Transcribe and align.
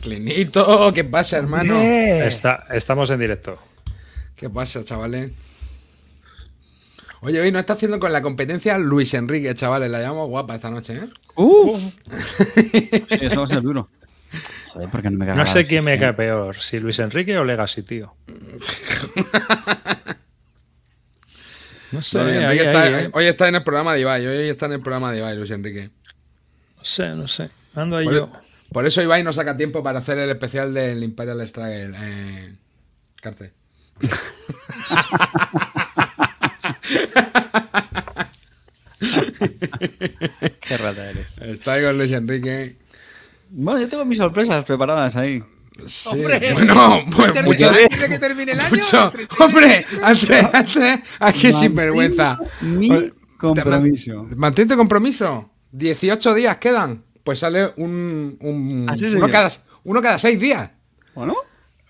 Clinito, 0.00 0.92
¿qué 0.94 1.04
pasa, 1.04 1.38
hermano? 1.38 1.78
Eh, 1.80 2.26
Está- 2.26 2.66
estamos 2.72 3.10
en 3.10 3.18
directo. 3.20 3.58
¿Qué 4.36 4.48
pasa, 4.48 4.84
chavales? 4.84 5.30
Oye, 7.22 7.38
hoy 7.40 7.52
nos 7.52 7.60
está 7.60 7.74
haciendo 7.74 8.00
con 8.00 8.12
la 8.12 8.22
competencia 8.22 8.78
Luis 8.78 9.12
Enrique, 9.12 9.54
chavales. 9.54 9.90
La 9.90 10.00
llamamos 10.00 10.28
guapa 10.30 10.54
esta 10.54 10.70
noche, 10.70 10.94
¿eh? 10.96 11.08
¡Uh! 11.36 11.78
Sí, 13.08 13.18
eso 13.20 13.40
va 13.40 13.44
a 13.44 13.48
ser 13.48 13.60
duro. 13.60 13.88
Joder, 14.68 14.88
¿por 14.88 15.02
qué 15.02 15.10
no 15.10 15.18
me 15.18 15.26
No 15.26 15.46
sé 15.46 15.66
quién 15.66 15.84
me 15.84 15.98
cae 15.98 16.14
peor, 16.14 16.56
si 16.60 16.78
Luis 16.78 16.98
Enrique 17.00 17.36
o 17.36 17.44
Legacy, 17.44 17.82
tío. 17.82 18.14
No 21.92 22.00
sé, 22.02 22.18
No, 22.18 22.24
Luis 22.24 22.36
ahí, 22.36 22.44
Enrique 22.44 22.60
ahí, 22.62 22.66
está- 22.68 23.00
eh. 23.02 23.10
hoy 23.12 23.24
está 23.26 23.48
en 23.48 23.54
el 23.56 23.62
programa 23.64 23.94
de 23.94 24.00
Ibai. 24.00 24.24
Hoy 24.26 24.48
está 24.48 24.66
en 24.66 24.72
el 24.74 24.80
programa 24.80 25.10
de 25.12 25.18
Ibai, 25.18 25.36
Luis 25.36 25.50
Enrique. 25.50 25.90
no 26.78 26.84
sé, 26.84 27.08
no 27.10 27.26
sé. 27.28 27.50
Ando 27.74 27.96
ahí 27.96 28.04
Por, 28.04 28.14
yo. 28.14 28.30
Por 28.72 28.86
eso 28.86 29.02
Ibai 29.02 29.22
no 29.22 29.32
saca 29.32 29.56
tiempo 29.56 29.82
para 29.82 29.98
hacer 29.98 30.18
el 30.18 30.30
especial 30.30 30.72
del 30.74 31.02
Imperial 31.02 31.46
Struggle. 31.46 31.94
Eh, 31.98 32.54
Carte. 33.20 33.52
Qué 40.60 40.76
rata 40.76 41.10
eres. 41.10 41.66
Ahí 41.66 41.82
con 41.82 41.98
Luis 41.98 42.12
Enrique. 42.12 42.76
Bueno, 43.50 43.80
yo 43.80 43.88
tengo 43.88 44.04
mis 44.04 44.18
sorpresas 44.18 44.64
preparadas 44.64 45.16
ahí. 45.16 45.42
Sí, 45.86 46.08
Hombre, 46.10 46.52
bueno, 46.52 47.00
pues 47.16 47.44
mucho, 47.44 47.70
antes 47.70 48.00
de 48.00 48.08
que 48.08 48.18
termine 48.18 48.52
el 48.52 48.60
año. 48.60 48.70
mucho. 48.70 49.12
Hombre, 49.38 49.86
antes, 50.02 50.44
antes, 50.52 51.00
aquí 51.18 51.52
sinvergüenza. 51.52 52.38
Mi 52.60 52.90
Oye, 52.90 53.12
compromiso. 53.38 54.26
Mantén 54.36 54.68
tu 54.68 54.76
compromiso. 54.76 55.50
18 55.72 56.34
días 56.34 56.56
quedan. 56.58 57.02
Pues 57.24 57.38
sale 57.40 57.72
un, 57.76 58.36
un- 58.40 58.86
Así 58.88 59.06
uno, 59.06 59.28
cada, 59.30 59.50
uno 59.84 60.02
cada 60.02 60.18
6 60.18 60.38
días. 60.40 60.70
¿O 61.14 61.26
no? 61.26 61.34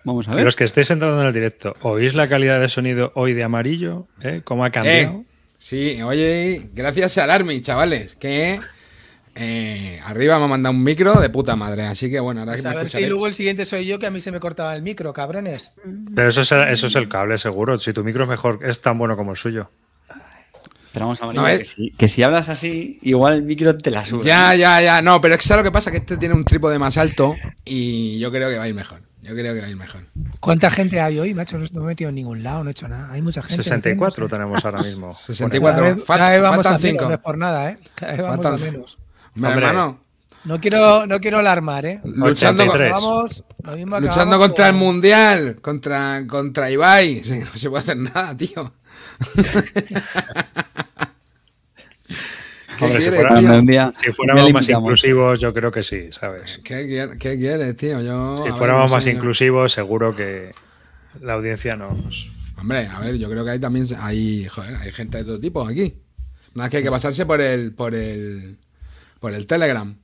Vamos 0.04 0.26
a 0.26 0.30
ver. 0.30 0.36
Pero 0.38 0.44
los 0.46 0.56
que 0.56 0.64
estéis 0.64 0.90
entrando 0.90 1.20
en 1.20 1.26
el 1.26 1.32
directo, 1.34 1.74
¿oís 1.82 2.14
la 2.14 2.28
calidad 2.28 2.60
de 2.60 2.68
sonido 2.68 3.12
hoy 3.14 3.34
de 3.34 3.44
amarillo? 3.44 4.06
¿Eh? 4.22 4.40
¿Cómo 4.44 4.64
ha 4.64 4.70
cambiado? 4.70 5.18
Eh, 5.20 5.24
sí, 5.58 6.02
oye, 6.02 6.70
gracias 6.74 7.18
al 7.18 7.30
Army, 7.30 7.60
chavales, 7.60 8.16
que 8.16 8.58
eh, 9.34 10.00
arriba 10.06 10.38
me 10.38 10.44
ha 10.46 10.48
mandado 10.48 10.74
un 10.74 10.82
micro 10.82 11.20
de 11.20 11.28
puta 11.30 11.54
madre. 11.54 11.82
Así 11.86 12.10
que 12.10 12.18
bueno, 12.18 12.40
ahora 12.40 12.52
Pues 12.52 12.64
me 12.64 12.70
a 12.70 12.74
ver 12.74 12.80
si 12.82 12.86
escucharé. 12.88 13.08
luego 13.08 13.26
el 13.26 13.34
siguiente 13.34 13.64
soy 13.64 13.86
yo, 13.86 13.98
que 13.98 14.06
a 14.06 14.10
mí 14.10 14.20
se 14.20 14.32
me 14.32 14.40
cortaba 14.40 14.74
el 14.74 14.82
micro, 14.82 15.12
cabrones. 15.12 15.72
Pero 16.14 16.28
eso 16.28 16.40
es, 16.40 16.50
eso 16.52 16.86
es 16.86 16.96
el 16.96 17.08
cable, 17.08 17.36
seguro. 17.38 17.78
Si 17.78 17.92
tu 17.92 18.02
micro 18.02 18.22
es 18.24 18.28
mejor, 18.28 18.60
es 18.64 18.80
tan 18.80 18.98
bueno 18.98 19.16
como 19.16 19.32
el 19.32 19.36
suyo. 19.36 19.70
Pero 20.92 21.06
vamos 21.06 21.22
a 21.22 21.26
ver, 21.26 21.36
No, 21.36 21.48
eh. 21.48 21.58
que, 21.58 21.64
si, 21.64 21.90
que 21.92 22.08
si 22.08 22.22
hablas 22.22 22.48
así, 22.48 22.98
igual 23.02 23.34
el 23.34 23.42
micro 23.44 23.76
te 23.78 23.90
la 23.90 24.04
suda. 24.04 24.24
Ya, 24.24 24.54
ya, 24.54 24.80
ya. 24.80 25.02
No, 25.02 25.20
pero 25.20 25.34
es 25.34 25.40
que 25.40 25.46
¿sabes 25.46 25.64
lo 25.64 25.70
que 25.70 25.72
pasa? 25.72 25.90
Que 25.90 25.98
este 25.98 26.16
tiene 26.16 26.34
un 26.34 26.44
trípode 26.44 26.78
más 26.78 26.96
alto 26.96 27.36
y 27.64 28.18
yo 28.18 28.30
creo 28.32 28.50
que 28.50 28.56
va 28.58 28.64
a 28.64 28.68
ir 28.68 28.74
mejor. 28.74 29.00
Yo 29.22 29.34
creo 29.34 29.54
que 29.54 29.60
va 29.60 29.66
a 29.66 29.70
ir 29.70 29.76
mejor. 29.76 30.00
¿Cuánta 30.40 30.70
gente 30.70 30.98
hay 31.00 31.18
hoy, 31.18 31.34
macho? 31.34 31.58
No 31.58 31.66
no 31.72 31.80
me 31.80 31.84
he 31.84 31.88
metido 31.88 32.08
en 32.08 32.16
ningún 32.16 32.42
lado, 32.42 32.64
no 32.64 32.70
he 32.70 32.72
hecho 32.72 32.88
nada. 32.88 33.10
Hay 33.12 33.20
mucha 33.22 33.42
gente. 33.42 33.62
64 33.62 34.24
¿no? 34.24 34.28
tenemos 34.28 34.64
ahora 34.64 34.82
mismo. 34.82 35.14
64. 35.26 35.80
Cada 35.82 35.94
vez, 35.94 36.04
cada 36.04 36.30
vez 36.30 36.40
vamos 36.40 36.56
faltan 36.66 36.74
a 36.74 36.78
menos, 36.78 37.08
no 37.08 37.14
es 37.14 37.20
por 37.20 37.38
nada, 37.38 37.70
¿eh? 37.70 37.76
Cada 37.94 38.12
vez 38.12 38.22
vamos 38.22 38.36
Faltan- 38.46 38.54
a 38.54 38.58
menos. 38.58 38.98
Hombre, 39.36 39.50
Hombre. 39.52 39.66
hermano, 39.68 40.00
No 40.44 40.58
quiero, 40.60 41.06
no 41.06 41.20
quiero 41.20 41.38
alarmar, 41.38 41.84
¿eh? 41.86 42.00
luchando, 42.02 42.66
con- 42.66 42.70
83. 42.80 42.92
Vamos, 42.92 43.44
lo 43.62 43.76
mismo 43.76 44.00
luchando 44.00 44.38
contra 44.38 44.68
el 44.68 44.74
mundial, 44.74 45.58
contra, 45.60 46.26
contra 46.26 46.70
Ibai. 46.70 47.22
No 47.44 47.56
se 47.58 47.68
puede 47.68 47.82
hacer 47.82 47.96
nada, 47.98 48.34
tío. 48.36 48.72
¿Qué 52.78 52.84
Hombre, 52.86 53.00
si 53.02 54.12
fuéramos 54.12 54.52
más 54.52 54.68
inclusivos, 54.68 55.38
yo 55.38 55.52
creo 55.52 55.70
que 55.70 55.82
sí, 55.82 56.08
¿sabes? 56.12 56.60
¿Qué, 56.64 56.86
quier- 56.86 57.18
qué 57.18 57.36
quieres, 57.38 57.76
tío? 57.76 58.00
Yo, 58.00 58.42
Si 58.46 58.52
fuéramos 58.52 58.90
más 58.90 59.06
inclusivos, 59.06 59.72
seguro 59.72 60.16
que 60.16 60.54
la 61.20 61.34
audiencia 61.34 61.76
nos... 61.76 62.30
Hombre, 62.56 62.86
a 62.86 63.00
ver, 63.00 63.16
yo 63.18 63.28
creo 63.30 63.44
que 63.44 63.50
hay 63.52 63.58
también 63.58 63.86
hay, 63.98 64.46
joder, 64.46 64.76
hay 64.76 64.92
gente 64.92 65.18
de 65.18 65.24
todo 65.24 65.40
tipo 65.40 65.66
aquí. 65.66 65.94
Nada 66.54 66.64
más 66.64 66.70
que 66.70 66.78
hay 66.78 66.82
que 66.82 66.90
pasarse 66.90 67.24
por 67.26 67.40
el 67.40 67.72
por 67.72 67.94
el 67.94 68.56
por 69.18 69.32
el 69.32 69.46
Telegram. 69.46 69.94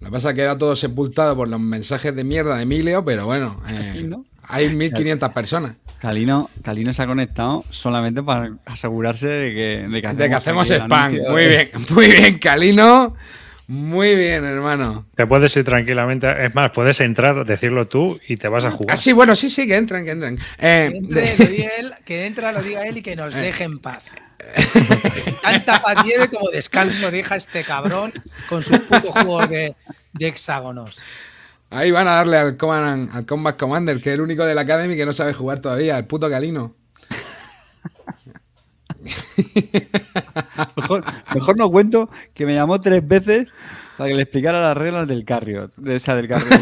Lo 0.00 0.06
que 0.06 0.12
pasa 0.12 0.30
es 0.30 0.34
que 0.34 0.40
queda 0.42 0.58
todo 0.58 0.74
sepultado 0.74 1.36
por 1.36 1.48
los 1.48 1.60
mensajes 1.60 2.14
de 2.14 2.24
mierda 2.24 2.56
de 2.56 2.62
Emilio, 2.64 3.04
pero 3.04 3.26
bueno, 3.26 3.62
eh, 3.68 3.92
Sí, 3.98 4.02
¿no? 4.04 4.24
Hay 4.48 4.68
1500 4.74 5.32
personas. 5.32 5.72
Calino, 6.00 6.50
Calino 6.62 6.92
se 6.92 7.02
ha 7.02 7.06
conectado 7.06 7.64
solamente 7.70 8.22
para 8.22 8.52
asegurarse 8.66 9.28
de 9.28 9.54
que, 9.54 9.86
de 9.90 10.02
que 10.02 10.08
De 10.14 10.28
que 10.28 10.34
hacemos 10.34 10.70
spam. 10.70 10.92
anuncio 10.92 11.30
Muy 11.30 11.42
de- 11.42 11.48
bien, 11.48 11.70
muy 11.90 12.06
bien, 12.08 12.38
Calino. 12.38 13.14
Muy 13.68 14.14
bien, 14.14 14.44
hermano. 14.44 15.06
Te 15.16 15.26
puedes 15.26 15.56
ir 15.56 15.64
tranquilamente. 15.64 16.28
Es 16.46 16.54
más, 16.54 16.70
puedes 16.70 17.00
entrar, 17.00 17.44
decirlo 17.44 17.88
tú 17.88 18.20
y 18.28 18.36
te 18.36 18.46
vas 18.46 18.64
a 18.64 18.70
jugar. 18.70 18.94
Ah, 18.94 18.96
sí, 18.96 19.12
bueno, 19.12 19.34
sí, 19.34 19.50
sí, 19.50 19.66
que 19.66 19.76
entren, 19.76 20.04
que 20.04 20.12
entren. 20.12 20.38
Eh, 20.58 20.90
Que 20.92 20.96
entre, 20.98 21.36
lo 21.38 21.50
diga 21.50 21.68
él, 21.80 21.94
que 22.04 22.26
entra, 22.26 22.52
lo 22.52 22.62
diga 22.62 22.86
él 22.86 22.98
y 22.98 23.02
que 23.02 23.16
nos 23.16 23.34
deje 23.34 23.64
en 23.64 23.80
paz. 23.80 24.04
Tanta 25.42 25.82
paz 25.82 26.04
lleve 26.04 26.28
como 26.28 26.48
descanso 26.50 27.10
deja 27.10 27.34
este 27.36 27.64
cabrón 27.64 28.12
con 28.48 28.62
sus 28.62 28.78
putos 28.80 29.10
juegos 29.10 29.48
de, 29.50 29.74
de 30.12 30.28
hexágonos. 30.28 31.02
Ahí 31.70 31.90
van 31.90 32.08
a 32.08 32.12
darle 32.16 32.38
al, 32.38 32.56
Command- 32.56 33.10
al 33.12 33.26
Combat 33.26 33.58
Commander, 33.58 34.00
que 34.00 34.10
es 34.10 34.14
el 34.14 34.20
único 34.20 34.44
de 34.44 34.54
la 34.54 34.62
Academy 34.62 34.96
que 34.96 35.06
no 35.06 35.12
sabe 35.12 35.32
jugar 35.34 35.60
todavía, 35.60 35.98
el 35.98 36.06
puto 36.06 36.28
Calino. 36.30 36.74
Mejor, 40.76 41.04
mejor 41.34 41.56
no 41.56 41.70
cuento 41.70 42.10
que 42.34 42.46
me 42.46 42.54
llamó 42.54 42.80
tres 42.80 43.06
veces 43.06 43.46
para 43.96 44.08
que 44.08 44.14
le 44.16 44.22
explicara 44.22 44.60
las 44.60 44.76
reglas 44.76 45.08
del 45.08 45.24
Carriot. 45.24 45.72
De 45.76 45.96
esa 45.96 46.14
del 46.14 46.28
Carriot. 46.28 46.60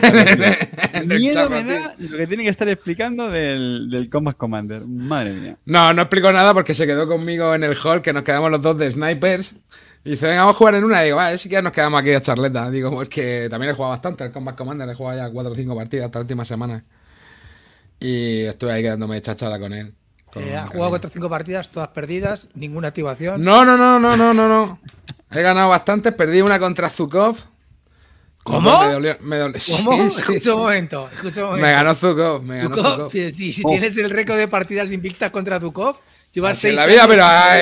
Miedo 1.06 1.50
me 1.50 1.64
da 1.64 1.94
lo 1.98 2.16
que 2.16 2.26
tiene 2.26 2.44
que 2.44 2.50
estar 2.50 2.68
explicando 2.68 3.28
del, 3.30 3.88
del 3.90 4.08
Combat 4.08 4.36
Commander. 4.36 4.86
Madre 4.86 5.32
mía. 5.32 5.56
No, 5.64 5.92
no 5.92 6.02
explicó 6.02 6.30
nada 6.32 6.54
porque 6.54 6.74
se 6.74 6.86
quedó 6.86 7.08
conmigo 7.08 7.54
en 7.54 7.64
el 7.64 7.76
hall, 7.82 8.02
que 8.02 8.12
nos 8.12 8.22
quedamos 8.22 8.50
los 8.50 8.62
dos 8.62 8.78
de 8.78 8.90
snipers. 8.90 9.56
Y 10.04 10.10
dice, 10.10 10.26
venga, 10.26 10.40
vamos 10.40 10.56
a 10.56 10.58
jugar 10.58 10.74
en 10.74 10.84
una. 10.84 11.02
Y 11.02 11.06
digo, 11.06 11.16
vale, 11.16 11.38
si 11.38 11.48
quieres 11.48 11.64
nos 11.64 11.72
quedamos 11.72 12.00
aquí 12.00 12.12
a 12.12 12.20
charleta. 12.20 12.70
Digo, 12.70 12.90
pues 12.90 13.08
que 13.08 13.48
también 13.48 13.72
he 13.72 13.74
jugado 13.74 13.92
bastante 13.92 14.24
al 14.24 14.32
Combat 14.32 14.54
Commander, 14.54 14.88
he 14.88 14.94
jugado 14.94 15.18
ya 15.18 15.30
cuatro 15.30 15.52
o 15.52 15.54
cinco 15.54 15.74
partidas 15.74 16.06
esta 16.06 16.20
última 16.20 16.44
semana. 16.44 16.84
Y 17.98 18.42
estuve 18.42 18.72
ahí 18.72 18.82
quedándome 18.82 19.20
chachara 19.22 19.58
con 19.58 19.72
él. 19.72 19.94
con 20.30 20.42
Eh, 20.42 20.56
ha 20.56 20.66
jugado 20.66 20.90
4 20.90 21.08
o 21.08 21.12
5 21.12 21.30
partidas, 21.30 21.70
todas 21.70 21.88
perdidas, 21.88 22.48
ninguna 22.54 22.88
activación. 22.88 23.42
No, 23.42 23.64
no, 23.64 23.78
no, 23.78 23.98
no, 23.98 24.14
no, 24.14 24.34
no, 24.34 24.48
no. 24.48 24.78
He 25.30 25.40
ganado 25.40 25.70
bastantes, 25.70 26.12
perdí 26.12 26.42
una 26.42 26.58
contra 26.58 26.90
Zukov. 26.90 27.38
¿Cómo? 28.42 28.84
Me 28.84 28.92
dolió, 28.92 29.16
me 29.20 29.36
dolió. 29.38 29.60
¿Cómo? 29.76 29.92
Sí, 29.96 30.10
sí, 30.10 30.20
escucha 30.20 30.40
sí. 30.40 30.50
un 30.50 30.58
momento, 30.58 31.08
escucha 31.14 31.40
un 31.40 31.46
momento. 31.46 31.66
Me 31.66 31.72
ganó 31.72 31.94
Zukov, 31.94 32.42
me 32.42 32.58
ganó 32.58 32.76
Zukov, 32.76 32.92
Zukov. 32.92 33.10
si, 33.10 33.62
tienes 33.62 33.96
el 33.96 34.10
récord 34.10 34.36
de 34.36 34.48
partidas 34.48 34.92
invictas 34.92 35.30
contra 35.30 35.58
Zukov, 35.58 35.96
llevas 36.34 36.58
seis 36.58 36.74
la 36.74 36.86
vida, 36.86 37.04
años 37.04 37.14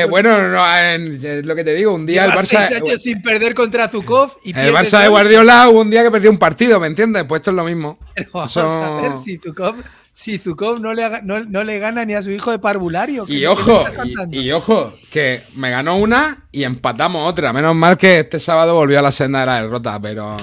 pero 0.03 0.09
bueno, 0.09 0.49
no, 0.49 0.79
en- 0.79 1.25
es 1.25 1.45
lo 1.47 1.55
que 1.55 1.65
te 1.65 1.75
digo, 1.75 1.93
un 1.95 2.07
día 2.07 2.25
el 2.25 2.33
Barça. 2.33 2.45
seis 2.47 2.73
años 2.73 3.01
sin 3.03 3.21
perder 3.23 3.55
contra 3.55 3.89
Zukov 3.89 4.39
y 4.45 4.51
El 4.59 4.73
Barça 4.75 5.03
de. 5.03 5.09
Guardiola 5.09 5.69
hubo 5.69 5.81
un 5.81 5.91
día 5.91 6.03
que 6.03 6.11
perdió 6.11 6.31
un 6.31 6.39
partido, 6.39 6.81
¿me 6.81 6.87
entiendes? 6.87 7.25
Pues 7.29 7.41
esto 7.41 7.51
es 7.51 7.57
lo 7.57 7.65
mismo. 7.65 7.99
Pero 8.15 8.31
vamos 8.33 8.57
a 8.57 9.01
ver 9.03 9.13
si 9.15 9.39
Zukov, 9.39 9.77
si 10.11 10.39
Zukov 10.39 10.81
no, 10.81 10.93
le 10.95 11.23
no, 11.23 11.45
no 11.45 11.63
le 11.65 11.79
gana 11.79 12.05
ni 12.05 12.15
a 12.15 12.23
su 12.23 12.31
hijo 12.31 12.51
de 12.51 12.59
parvulario. 12.59 13.25
¿qué- 13.27 13.35
Y 13.35 13.47
ojo, 13.47 13.85
y 14.31 14.51
ojo, 14.53 14.93
que 15.11 15.43
me 15.57 15.71
ganó 15.71 15.97
una 15.99 16.47
y 16.53 16.65
empatamos 16.65 17.29
otra. 17.31 17.53
Menos 17.53 17.75
mal 17.75 17.97
que 17.97 18.21
este 18.21 18.41
sábado 18.41 18.75
volvió 18.75 18.99
a 18.99 19.03
la 19.03 19.13
senda 19.13 19.41
de 19.41 19.47
la 19.47 19.63
derrota, 19.63 20.01
pero. 20.01 20.37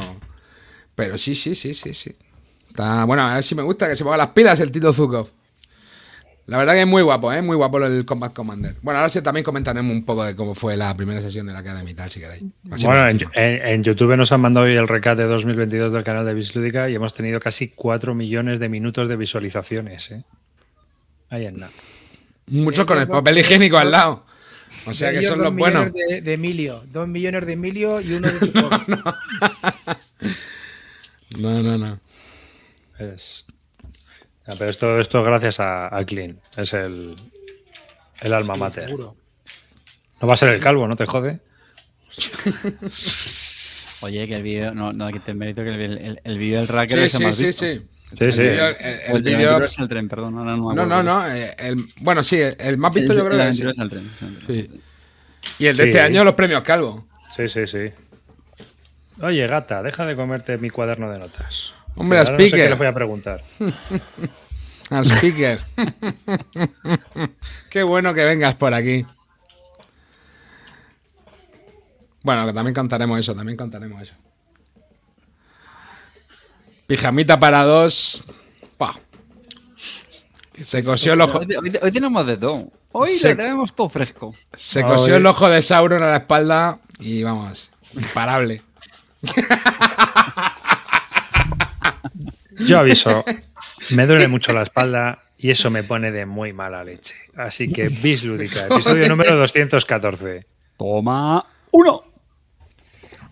Pero 0.95 1.17
sí, 1.17 1.33
sí, 1.35 1.55
sí, 1.55 1.73
sí, 1.73 1.93
sí. 1.93 2.15
Está, 2.67 3.03
bueno, 3.05 3.23
a 3.23 3.35
ver 3.35 3.43
si 3.43 3.55
me 3.55 3.63
gusta 3.63 3.87
que 3.87 3.95
se 3.95 4.03
ponga 4.03 4.17
las 4.17 4.27
pilas 4.27 4.59
el 4.59 4.71
Tito 4.71 4.91
Zukov. 4.93 5.27
La 6.49 6.57
verdad 6.57 6.73
que 6.73 6.81
es 6.81 6.87
muy 6.87 7.01
guapo, 7.03 7.31
¿eh? 7.31 7.41
Muy 7.41 7.55
guapo 7.55 7.77
el 7.85 8.05
Combat 8.05 8.33
Commander. 8.33 8.75
Bueno, 8.81 8.99
ahora 8.99 9.09
sí 9.09 9.21
también 9.21 9.43
comentaremos 9.43 9.91
un 9.93 10.03
poco 10.03 10.23
de 10.25 10.35
cómo 10.35 10.55
fue 10.55 10.75
la 10.75 10.95
primera 10.97 11.21
sesión 11.21 11.45
de 11.47 11.53
la 11.53 11.59
Academy 11.59 11.91
y 11.91 11.93
tal, 11.93 12.09
si 12.09 12.19
queréis. 12.19 12.43
Así 12.71 12.85
Bueno, 12.85 13.03
en, 13.03 13.09
encima. 13.11 13.31
en- 13.35 13.67
en 13.67 13.83
YouTube 13.83 14.15
nos 14.17 14.31
han 14.31 14.41
mandado 14.41 14.65
hoy 14.65 14.75
el 14.75 14.87
recate 14.87 15.23
2022 15.23 15.91
del 15.93 16.03
canal 16.03 16.25
de 16.25 16.33
Bislúdica 16.33 16.89
y 16.89 16.95
hemos 16.95 17.13
tenido 17.13 17.39
casi 17.39 17.69
4 17.69 18.15
millones 18.15 18.59
de 18.59 18.67
minutos 18.69 19.07
de 19.07 19.15
visualizaciones. 19.15 20.11
¿eh? 20.11 20.23
Ahí 21.29 21.45
en 21.45 21.59
nada. 21.59 21.71
Muchos 22.47 22.85
con 22.85 22.97
el 22.99 23.07
papel 23.07 23.37
higiénico 23.37 23.77
al 23.77 23.91
lado. 23.91 24.25
O 24.85 24.93
sea 24.93 25.11
que 25.11 25.21
son 25.23 25.37
dos 25.37 25.45
los 25.47 25.55
buenos. 25.55 25.91
millones 25.93 26.09
De, 26.09 26.21
de 26.21 26.33
Emilio, 26.33 26.83
dos 26.91 27.07
millones 27.07 27.45
de 27.45 27.53
Emilio 27.53 28.01
y 28.01 28.13
uno 28.13 28.27
de 28.27 28.39
Zukov. 28.39 28.71
No, 31.37 31.61
no, 31.61 31.77
no. 31.77 31.99
Es... 32.97 33.45
Ya, 34.49 34.55
pero 34.57 34.69
esto, 34.71 34.99
esto 34.99 35.19
es 35.19 35.25
gracias 35.25 35.59
a, 35.59 35.95
a 35.95 36.03
Clean. 36.05 36.39
Es 36.57 36.73
el, 36.73 37.15
el 38.21 38.33
alma 38.33 38.55
mater. 38.55 38.85
Seguro. 38.85 39.15
No 40.21 40.27
va 40.27 40.33
a 40.33 40.37
ser 40.37 40.49
el 40.53 40.59
calvo, 40.59 40.87
¿no 40.87 40.95
te 40.95 41.05
jode? 41.05 41.39
Oye, 44.01 44.27
que 44.27 44.35
el 44.35 44.43
vídeo, 44.43 44.73
no, 44.73 44.93
no 44.93 45.07
que 45.13 45.19
tener 45.19 45.35
mérito 45.35 45.63
que 45.63 45.69
el, 45.69 45.97
el, 45.97 46.21
el 46.23 46.37
vídeo 46.37 46.59
del 46.59 46.67
Racker 46.67 46.97
Sí, 46.99 47.03
es 47.05 47.13
el 47.13 47.19
sí, 47.19 47.23
más 47.25 47.35
sí, 47.35 47.45
visto. 47.47 47.65
sí. 47.65 47.81
Sí, 48.13 48.23
El 48.25 48.33
sí. 48.33 48.41
vídeo- 48.41 48.67
el- 48.79 48.99
O 49.13 49.17
el 49.17 49.23
el 49.83 49.89
tren, 49.89 50.09
perdón. 50.09 50.33
No, 50.35 50.43
no, 50.43 50.57
no, 50.57 50.69
me 50.73 51.03
No, 51.03 51.27
eh, 51.27 51.55
el, 51.59 51.85
bueno, 51.97 52.23
sí, 52.23 52.37
el, 52.37 52.55
el 52.59 52.77
más 52.77 52.91
es. 52.95 53.01
visto 53.01 53.13
Sí, 53.13 53.19
yo 53.19 53.25
creo 53.25 53.39
el 53.39 53.47
que 53.47 53.53
sí. 53.53 53.61
Aventuras 53.61 53.79
al 53.79 53.89
tren, 53.89 54.11
sí. 54.47 54.61
Sí. 54.71 54.81
Y 55.59 55.67
el 55.67 55.77
de 55.77 55.83
Sí. 55.83 55.89
este 55.89 56.01
año, 56.01 56.23
los 56.23 56.33
premios 56.33 56.63
Calvo. 56.63 57.07
Sí, 57.35 57.47
sí, 57.47 57.67
sí. 57.67 57.91
Oye, 59.21 59.45
gata, 59.47 59.83
deja 59.83 60.05
de 60.05 60.15
comerte 60.15 60.57
mi 60.57 60.69
cuaderno 60.71 61.11
de 61.11 61.19
notas. 61.19 61.73
Hombre, 61.99 62.17
Ahora 62.19 62.29
a 62.29 62.31
no 62.33 62.37
sé 62.37 62.43
qué 62.43 62.47
speaker. 62.49 62.69
le 62.69 62.75
voy 62.75 62.87
a 62.87 62.93
preguntar. 62.93 63.43
Al 64.89 65.05
speaker. 65.05 65.59
Qué 67.69 67.83
bueno 67.83 68.13
que 68.15 68.23
vengas 68.23 68.55
por 68.55 68.73
aquí. 68.73 69.05
Bueno, 72.23 72.45
que 72.47 72.53
también 72.53 72.73
contaremos 72.73 73.19
eso, 73.19 73.35
también 73.35 73.55
contaremos 73.57 74.01
eso. 74.01 74.13
Pijamita 76.87 77.39
para 77.39 77.63
dos. 77.63 78.25
Se 80.61 80.83
cosió 80.83 81.13
el 81.13 81.21
ojo. 81.21 81.37
Hoy, 81.39 81.55
hoy- 81.55 81.79
hoy 81.81 81.91
tenemos 81.91 82.25
de 82.25 82.37
todo. 82.37 82.71
Hoy 82.91 83.09
Se- 83.11 83.29
le 83.29 83.35
tenemos 83.35 83.73
todo 83.75 83.87
fresco. 83.89 84.35
Se 84.57 84.83
Hoy- 84.83 84.89
cosió 84.89 85.15
el 85.15 85.25
ojo 85.25 85.47
de 85.49 85.61
Sauron 85.61 86.01
a 86.03 86.07
la 86.07 86.17
espalda 86.17 86.79
y 86.99 87.23
vamos, 87.23 87.69
imparable. 87.93 88.61
Yo 92.59 92.79
aviso, 92.79 93.23
me 93.91 94.05
duele 94.05 94.27
mucho 94.27 94.53
la 94.53 94.63
espalda 94.63 95.19
y 95.37 95.49
eso 95.49 95.69
me 95.69 95.83
pone 95.83 96.11
de 96.11 96.25
muy 96.25 96.53
mala 96.53 96.83
leche. 96.83 97.15
Así 97.35 97.71
que 97.71 97.89
bis 97.89 98.23
lúdica, 98.23 98.65
episodio 98.69 99.07
número 99.07 99.35
214. 99.37 100.45
Toma 100.77 101.45
uno. 101.71 102.03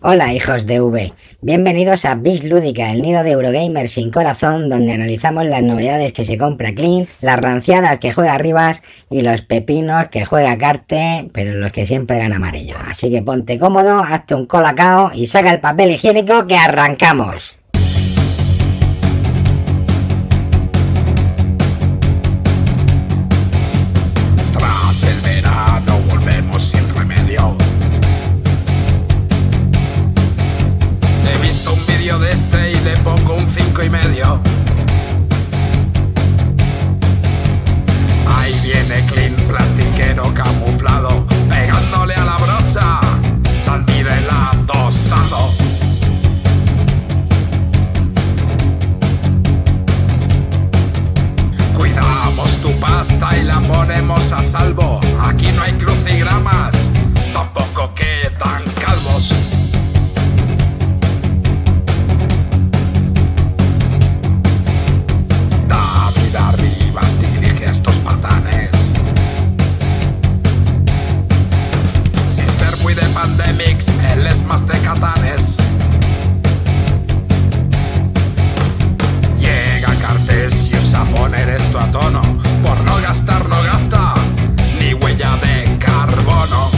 Hola 0.00 0.32
hijos 0.32 0.64
de 0.64 0.80
V, 0.80 1.12
bienvenidos 1.40 2.04
a 2.04 2.14
Bis 2.14 2.44
Lúdica, 2.44 2.92
el 2.92 3.02
nido 3.02 3.24
de 3.24 3.32
Eurogamer 3.32 3.88
sin 3.88 4.12
corazón, 4.12 4.68
donde 4.68 4.92
analizamos 4.92 5.44
las 5.46 5.64
novedades 5.64 6.12
que 6.12 6.24
se 6.24 6.38
compra 6.38 6.72
Clean, 6.72 7.08
las 7.20 7.40
ranciadas 7.40 7.98
que 7.98 8.12
juega 8.12 8.38
Rivas 8.38 8.80
y 9.10 9.22
los 9.22 9.42
pepinos 9.42 10.06
que 10.12 10.24
juega 10.24 10.56
Carte, 10.56 11.28
pero 11.32 11.52
los 11.54 11.72
que 11.72 11.84
siempre 11.84 12.18
gana 12.18 12.36
amarillo. 12.36 12.76
Así 12.86 13.10
que 13.10 13.22
ponte 13.22 13.58
cómodo, 13.58 13.98
hazte 13.98 14.36
un 14.36 14.46
colacao 14.46 15.10
y 15.12 15.26
saca 15.26 15.52
el 15.52 15.58
papel 15.58 15.90
higiénico 15.90 16.46
que 16.46 16.56
arrancamos. 16.56 17.57
Sin 26.60 26.82
remedio. 26.94 27.56
He 31.24 31.46
visto 31.46 31.72
un 31.72 31.86
vídeo 31.86 32.18
de 32.18 32.32
este 32.32 32.72
y 32.72 32.74
le 32.80 32.96
pongo 32.98 33.34
un 33.34 33.48
cinco 33.48 33.82
y 33.82 33.90
medio. 33.90 34.47
Pasta 53.08 53.38
y 53.38 53.44
la 53.44 53.60
ponemos 53.60 54.32
a 54.32 54.42
salvo. 54.42 55.00
Aquí 55.22 55.50
no 55.52 55.62
hay 55.62 55.72
crucigramas, 55.74 56.92
tampoco 57.32 57.94
quedan 57.94 58.62
calvos. 58.78 59.32
David 65.68 66.36
Arribas 66.36 67.18
dirige 67.20 67.66
a 67.66 67.70
estos 67.70 67.96
patanes. 67.98 68.70
Sin 72.28 72.50
ser 72.50 72.76
muy 72.78 72.94
de 72.94 73.08
pandemics, 73.08 73.88
él 74.12 74.26
es 74.26 74.42
más 74.44 74.66
de 74.66 74.78
catanes. 74.80 75.56
A 80.98 81.04
poner 81.04 81.48
esto 81.48 81.78
a 81.78 81.90
tono. 81.90 82.22
Por 82.62 82.80
no 82.84 82.96
gastar, 83.00 83.48
no 83.48 83.62
gasta 83.62 84.14
ni 84.78 84.94
huella 84.94 85.36
de 85.36 85.78
carbono. 85.78 86.70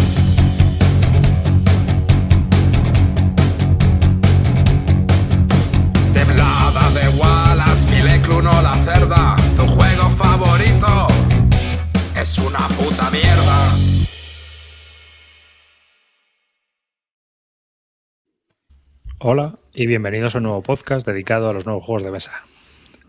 Temblada 6.12 6.90
de 6.90 7.08
Wallace, 7.18 7.86
Fileclun 7.88 8.46
o 8.46 8.62
la 8.62 8.76
cerda. 8.78 9.36
Tu 9.56 9.66
juego 9.66 10.10
favorito 10.10 11.08
es 12.16 12.38
una 12.38 12.68
puta 12.68 13.10
mierda. 13.10 13.58
Hola 19.22 19.54
y 19.74 19.86
bienvenidos 19.86 20.34
a 20.34 20.38
un 20.38 20.44
nuevo 20.44 20.62
podcast 20.62 21.06
dedicado 21.06 21.48
a 21.48 21.52
los 21.52 21.66
nuevos 21.66 21.84
juegos 21.84 22.04
de 22.04 22.10
mesa. 22.10 22.49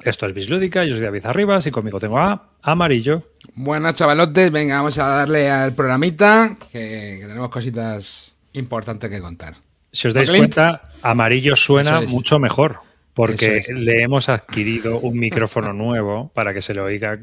Esto 0.03 0.25
es 0.25 0.33
Bislúdica, 0.33 0.83
yo 0.83 0.95
soy 0.95 1.03
David 1.03 1.25
Arribas 1.25 1.67
y 1.67 1.71
conmigo 1.71 1.99
tengo 1.99 2.17
a 2.17 2.49
Amarillo. 2.61 3.23
Buenas 3.55 3.95
chavalotes, 3.95 4.51
venga, 4.51 4.77
vamos 4.77 4.97
a 4.97 5.07
darle 5.07 5.49
al 5.49 5.73
programita 5.73 6.57
que, 6.71 7.17
que 7.19 7.27
tenemos 7.27 7.49
cositas 7.49 8.33
importantes 8.53 9.09
que 9.09 9.21
contar. 9.21 9.55
Si 9.91 10.07
os 10.07 10.13
dais 10.13 10.29
Clint. 10.29 10.55
cuenta, 10.55 10.81
Amarillo 11.01 11.55
suena 11.55 11.99
es. 11.99 12.09
mucho 12.09 12.39
mejor 12.39 12.79
porque 13.13 13.57
es. 13.57 13.69
le 13.69 14.01
hemos 14.01 14.29
adquirido 14.29 14.99
un 14.99 15.19
micrófono 15.19 15.73
nuevo 15.73 16.31
para 16.33 16.53
que 16.53 16.61
se 16.61 16.73
le 16.73 16.81
oiga 16.81 17.19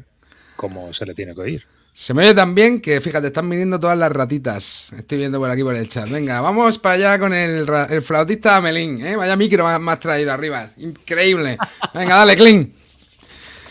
como 0.55 0.93
se 0.93 1.05
le 1.05 1.13
tiene 1.13 1.33
que 1.33 1.41
oír. 1.41 1.65
Se 2.01 2.13
me 2.13 2.23
oye 2.23 2.33
tan 2.33 2.55
bien 2.55 2.79
que, 2.79 3.01
fíjate, 3.01 3.27
están 3.27 3.49
viniendo 3.49 3.77
todas 3.77 3.97
las 3.97 4.09
ratitas. 4.09 4.89
Estoy 4.97 5.17
viendo 5.17 5.37
por 5.37 5.49
aquí 5.49 5.63
por 5.63 5.75
el 5.75 5.89
chat. 5.89 6.07
Venga, 6.09 6.39
vamos 6.39 6.79
para 6.79 6.95
allá 6.95 7.19
con 7.19 7.33
el, 7.33 7.67
el 7.89 8.01
flautista 8.01 8.55
Amelín, 8.55 9.05
¿eh? 9.05 9.17
Vaya 9.17 9.35
micro 9.35 9.65
más, 9.65 9.81
más 9.81 9.99
traído 9.99 10.31
arriba. 10.31 10.71
Increíble. 10.77 11.57
Venga, 11.93 12.15
dale, 12.15 12.37
Clean. 12.37 12.71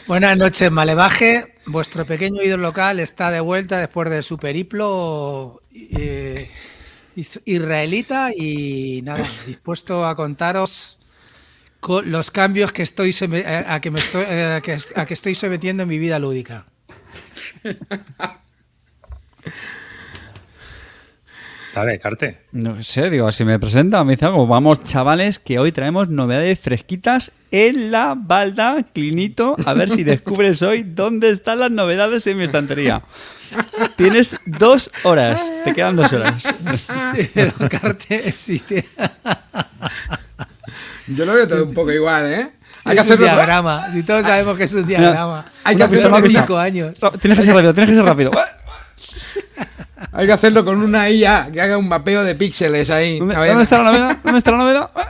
Buenas 0.06 0.36
noches, 0.36 0.70
Malevaje. 0.70 1.54
Vuestro 1.64 2.04
pequeño 2.04 2.42
ídolo 2.42 2.64
local 2.64 3.00
está 3.00 3.30
de 3.30 3.40
vuelta 3.40 3.78
después 3.78 4.10
de 4.10 4.22
su 4.22 4.36
periplo 4.36 5.62
eh, 5.72 6.50
is- 7.16 7.40
israelita 7.46 8.32
y 8.36 9.00
nada, 9.04 9.26
dispuesto 9.46 10.04
a 10.06 10.14
contaros 10.14 10.98
co- 11.80 12.02
los 12.02 12.30
cambios 12.30 12.72
que 12.72 12.82
estoy 12.82 13.16
a 13.46 13.80
que 13.80 13.90
me 13.90 14.00
estoy 14.00 14.24
eh, 14.28 14.60
a 14.96 15.06
que 15.06 15.14
estoy 15.14 15.34
sometiendo 15.34 15.84
en 15.84 15.88
mi 15.88 15.96
vida 15.98 16.18
lúdica. 16.18 16.66
Dale, 21.74 21.98
Carte. 22.00 22.38
No 22.52 22.82
sé, 22.82 23.08
digo, 23.10 23.30
si 23.30 23.44
me 23.44 23.58
presenta, 23.58 24.02
me 24.02 24.12
dice 24.14 24.24
algo. 24.24 24.46
Vamos, 24.46 24.82
chavales, 24.84 25.38
que 25.38 25.58
hoy 25.58 25.70
traemos 25.70 26.08
novedades 26.08 26.58
fresquitas 26.58 27.30
en 27.50 27.92
la 27.92 28.14
balda, 28.16 28.78
Clinito. 28.92 29.54
A 29.64 29.74
ver 29.74 29.90
si 29.90 30.02
descubres 30.02 30.62
hoy 30.62 30.82
dónde 30.82 31.30
están 31.30 31.60
las 31.60 31.70
novedades 31.70 32.26
en 32.26 32.38
mi 32.38 32.44
estantería. 32.44 33.02
Tienes 33.96 34.36
dos 34.46 34.90
horas, 35.04 35.54
te 35.64 35.74
quedan 35.74 35.94
dos 35.96 36.12
horas. 36.12 36.42
Pero 37.34 37.52
Carte, 37.70 38.32
sí, 38.36 38.58
te- 38.60 38.88
Yo 41.06 41.24
lo 41.26 41.34
veo 41.34 41.46
todo 41.46 41.64
un 41.64 41.74
poco 41.74 41.92
igual, 41.92 42.26
¿eh? 42.32 42.50
Hay 42.88 42.94
que 42.96 43.00
es 43.00 43.06
un 43.06 43.12
hacerlo. 43.12 43.26
diagrama. 43.26 43.92
Si 43.92 44.02
todos 44.02 44.24
sabemos 44.26 44.56
que 44.58 44.64
es 44.64 44.74
un 44.74 44.86
diagrama. 44.86 45.44
Hay 45.64 45.76
que 45.76 45.82
hacerlo 45.84 46.10
con 46.10 46.28
cinco 46.28 46.58
años. 46.58 47.02
No, 47.02 47.10
Tienes 47.12 47.38
que 47.38 47.44
ser 47.44 47.54
rápido, 47.54 47.72
tienes 47.74 47.90
que 47.90 47.96
ser 47.96 48.04
rápido. 48.04 48.30
Hay 50.12 50.26
que 50.26 50.32
hacerlo 50.32 50.64
con 50.64 50.80
una 50.82 51.10
IA 51.10 51.48
que 51.52 51.60
haga 51.60 51.76
un 51.76 51.88
mapeo 51.88 52.22
de 52.24 52.34
píxeles 52.34 52.88
ahí. 52.90 53.18
¿Dónde, 53.18 53.62
está 53.62 53.78
la 53.78 53.84
novela? 53.84 54.18
¿Dónde 54.22 54.38
está 54.38 54.50
la 54.52 54.56
novela? 54.58 54.90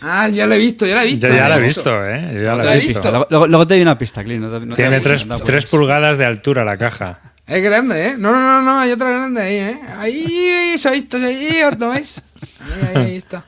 Ah, 0.00 0.28
ya 0.28 0.46
lo 0.46 0.54
he 0.54 0.58
visto, 0.58 0.86
ya 0.86 0.94
lo 0.94 1.00
he 1.00 1.06
visto. 1.06 1.26
Yo 1.26 1.34
ya 1.34 1.48
la 1.48 1.56
he 1.56 1.60
lo 1.60 1.66
visto, 1.66 2.08
¿eh? 2.08 2.30
Yo 2.34 2.42
ya 2.42 2.54
¿Lo 2.54 2.62
la 2.62 2.72
he 2.72 2.74
visto? 2.76 3.02
visto. 3.02 3.26
Luego, 3.48 3.66
te 3.66 3.74
doy 3.74 3.82
una 3.82 3.98
pista, 3.98 4.22
Clint. 4.22 4.44
no 4.44 4.60
te- 4.60 4.64
no 4.64 4.76
Tiene 4.76 4.90
no 4.92 4.96
te 4.98 5.02
tres, 5.02 5.24
preocupes. 5.24 5.46
tres 5.52 5.66
pulgadas 5.66 6.18
de 6.18 6.24
altura 6.24 6.64
la 6.64 6.78
caja. 6.78 7.18
Es 7.48 7.60
grande, 7.60 8.06
¿eh? 8.10 8.14
No, 8.16 8.30
no, 8.30 8.38
no, 8.38 8.62
no, 8.62 8.78
hay 8.78 8.92
otra 8.92 9.10
grande 9.10 9.42
ahí, 9.42 9.54
¿eh? 9.56 9.80
Ahí, 9.98 10.78
se 10.78 10.88
ha 10.88 10.92
visto, 10.92 11.16
ahí, 11.16 11.58
¿no 11.78 11.90
veis? 11.90 12.20
Ahí, 12.60 12.88
ahí, 12.94 13.02
ahí 13.06 13.16
está. 13.16 13.44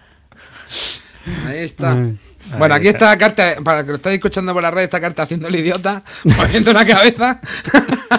Ahí 1.46 1.58
está. 1.58 1.96
Bueno, 2.58 2.74
aquí 2.74 2.88
está. 2.88 3.16
carta, 3.18 3.54
para 3.64 3.82
que 3.84 3.90
lo 3.90 3.96
estáis 3.96 4.14
escuchando 4.16 4.52
por 4.52 4.62
la 4.62 4.70
red, 4.70 4.82
esta 4.84 5.00
carta 5.00 5.22
haciendo 5.22 5.48
el 5.48 5.56
idiota, 5.56 6.02
moviendo 6.24 6.72
la 6.72 6.84
cabeza, 6.84 7.40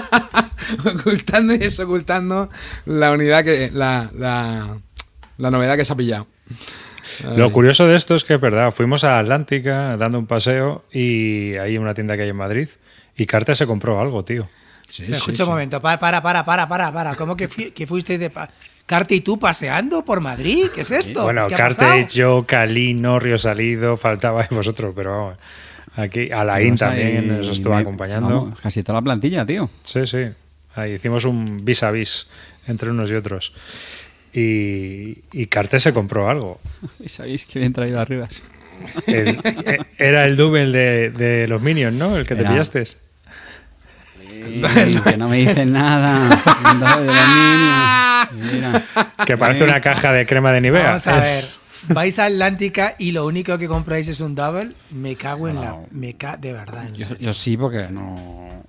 ocultando 0.96 1.54
y 1.54 1.58
desocultando 1.58 2.50
la 2.86 3.12
unidad 3.12 3.44
que, 3.44 3.70
la, 3.74 4.10
la, 4.14 4.78
la 5.38 5.52
novedad 5.52 5.76
que 5.76 5.86
se 5.86 5.94
ha 5.94 5.96
pillado. 5.96 6.28
Lo 7.36 7.52
curioso 7.52 7.88
de 7.88 7.96
esto 7.96 8.16
es 8.16 8.24
que 8.24 8.34
es 8.36 8.42
verdad, 8.42 8.72
fuimos 8.72 9.04
a 9.04 9.20
Atlántica 9.20 9.96
dando 9.98 10.18
un 10.20 10.26
paseo 10.28 10.84
y 10.92 11.56
hay 11.58 11.78
una 11.78 11.94
tienda 11.94 12.16
que 12.16 12.24
hay 12.24 12.30
en 12.30 12.36
Madrid 12.36 12.70
y 13.16 13.26
Carte 13.28 13.54
se 13.56 13.68
compró 13.68 14.00
algo, 14.02 14.26
tío. 14.26 14.50
Sí, 14.90 15.06
escucha 15.12 15.38
sí. 15.38 15.44
un 15.44 15.50
momento, 15.50 15.82
para, 15.82 16.00
para, 16.00 16.22
para, 16.22 16.44
para, 16.44 16.68
para, 16.68 16.92
para. 16.92 17.16
¿Cómo 17.16 17.36
que, 17.36 17.48
fui- 17.48 17.72
que 17.72 17.86
fuiste 17.88 18.18
de 18.18 18.30
pa- 18.30 18.50
Carte 18.86 19.16
y 19.16 19.22
tú 19.22 19.40
paseando 19.40 20.04
por 20.04 20.20
Madrid? 20.20 20.66
¿Qué 20.76 20.82
es 20.82 20.92
esto? 20.92 21.24
Bueno, 21.24 21.48
¿Qué 21.48 21.56
pasado? 21.56 22.06
yo, 22.14 22.44
Calino, 22.46 23.18
Río 23.20 23.38
Salido, 23.38 23.96
faltaba 23.98 24.46
vosotros, 24.52 24.94
pero 24.96 25.12
vamos. 25.12 25.38
Aquí, 25.96 26.32
Alain 26.32 26.74
ahí, 26.74 26.78
también 26.78 27.28
nos 27.38 27.48
estuvo 27.48 27.76
me- 27.76 27.82
acompañando. 27.82 28.28
vamos, 28.42 28.60
casi 28.60 28.84
toda 28.84 29.00
la 29.00 29.04
plantilla, 29.04 29.46
tío. 29.46 29.70
Sí, 29.84 30.06
sí. 30.06 30.26
Ahí 30.76 30.94
hicimos 30.94 31.24
un 31.26 31.64
vis 31.64 31.84
a 31.84 31.92
vis 31.92 32.28
entre 32.68 32.90
unos 32.90 33.10
y 33.12 33.14
otros. 33.14 33.54
Y, 34.34 35.20
y 35.32 35.46
Carte 35.48 35.80
se 35.80 35.94
compró 35.94 36.30
algo. 36.30 36.60
Y 37.00 37.10
sabéis 37.10 37.46
que 37.46 37.60
bien 37.60 37.74
traído 37.74 38.00
arriba. 38.00 38.28
El- 39.08 39.40
eh, 39.44 39.80
era 39.98 40.26
el 40.26 40.36
double 40.36 40.66
de, 40.72 41.10
de 41.12 41.48
los 41.48 41.62
Minions, 41.62 41.96
¿no? 41.96 42.18
El 42.18 42.26
que 42.26 42.36
te 42.36 42.44
pillaste. 42.44 42.84
Que 45.04 45.18
no 45.18 45.30
me 45.30 45.38
dicen 45.38 45.72
nada. 45.74 46.42
Mira. 48.34 48.86
Que 49.26 49.38
parece 49.38 49.64
una 49.64 49.82
caja 49.82 50.12
de 50.14 50.26
crema 50.26 50.52
de 50.52 50.62
Nivea. 50.62 50.84
Vamos 50.86 51.08
a 51.08 51.20
ver. 51.20 51.44
Vais 51.90 52.18
a 52.18 52.26
Atlántica 52.26 52.96
y 52.98 53.12
lo 53.12 53.26
único 53.26 53.58
que 53.58 53.68
compráis 53.68 54.08
es 54.08 54.22
un 54.22 54.36
double. 54.36 54.72
Me 54.92 55.16
cago 55.16 55.48
en 55.50 55.56
la. 55.56 55.76
Me 55.92 56.14
ca 56.16 56.38
de 56.38 56.54
verdad. 56.54 56.88
En 56.88 56.94
Yo, 57.20 57.34
sí, 57.34 57.58
porque 57.58 57.88
no. 57.90 58.64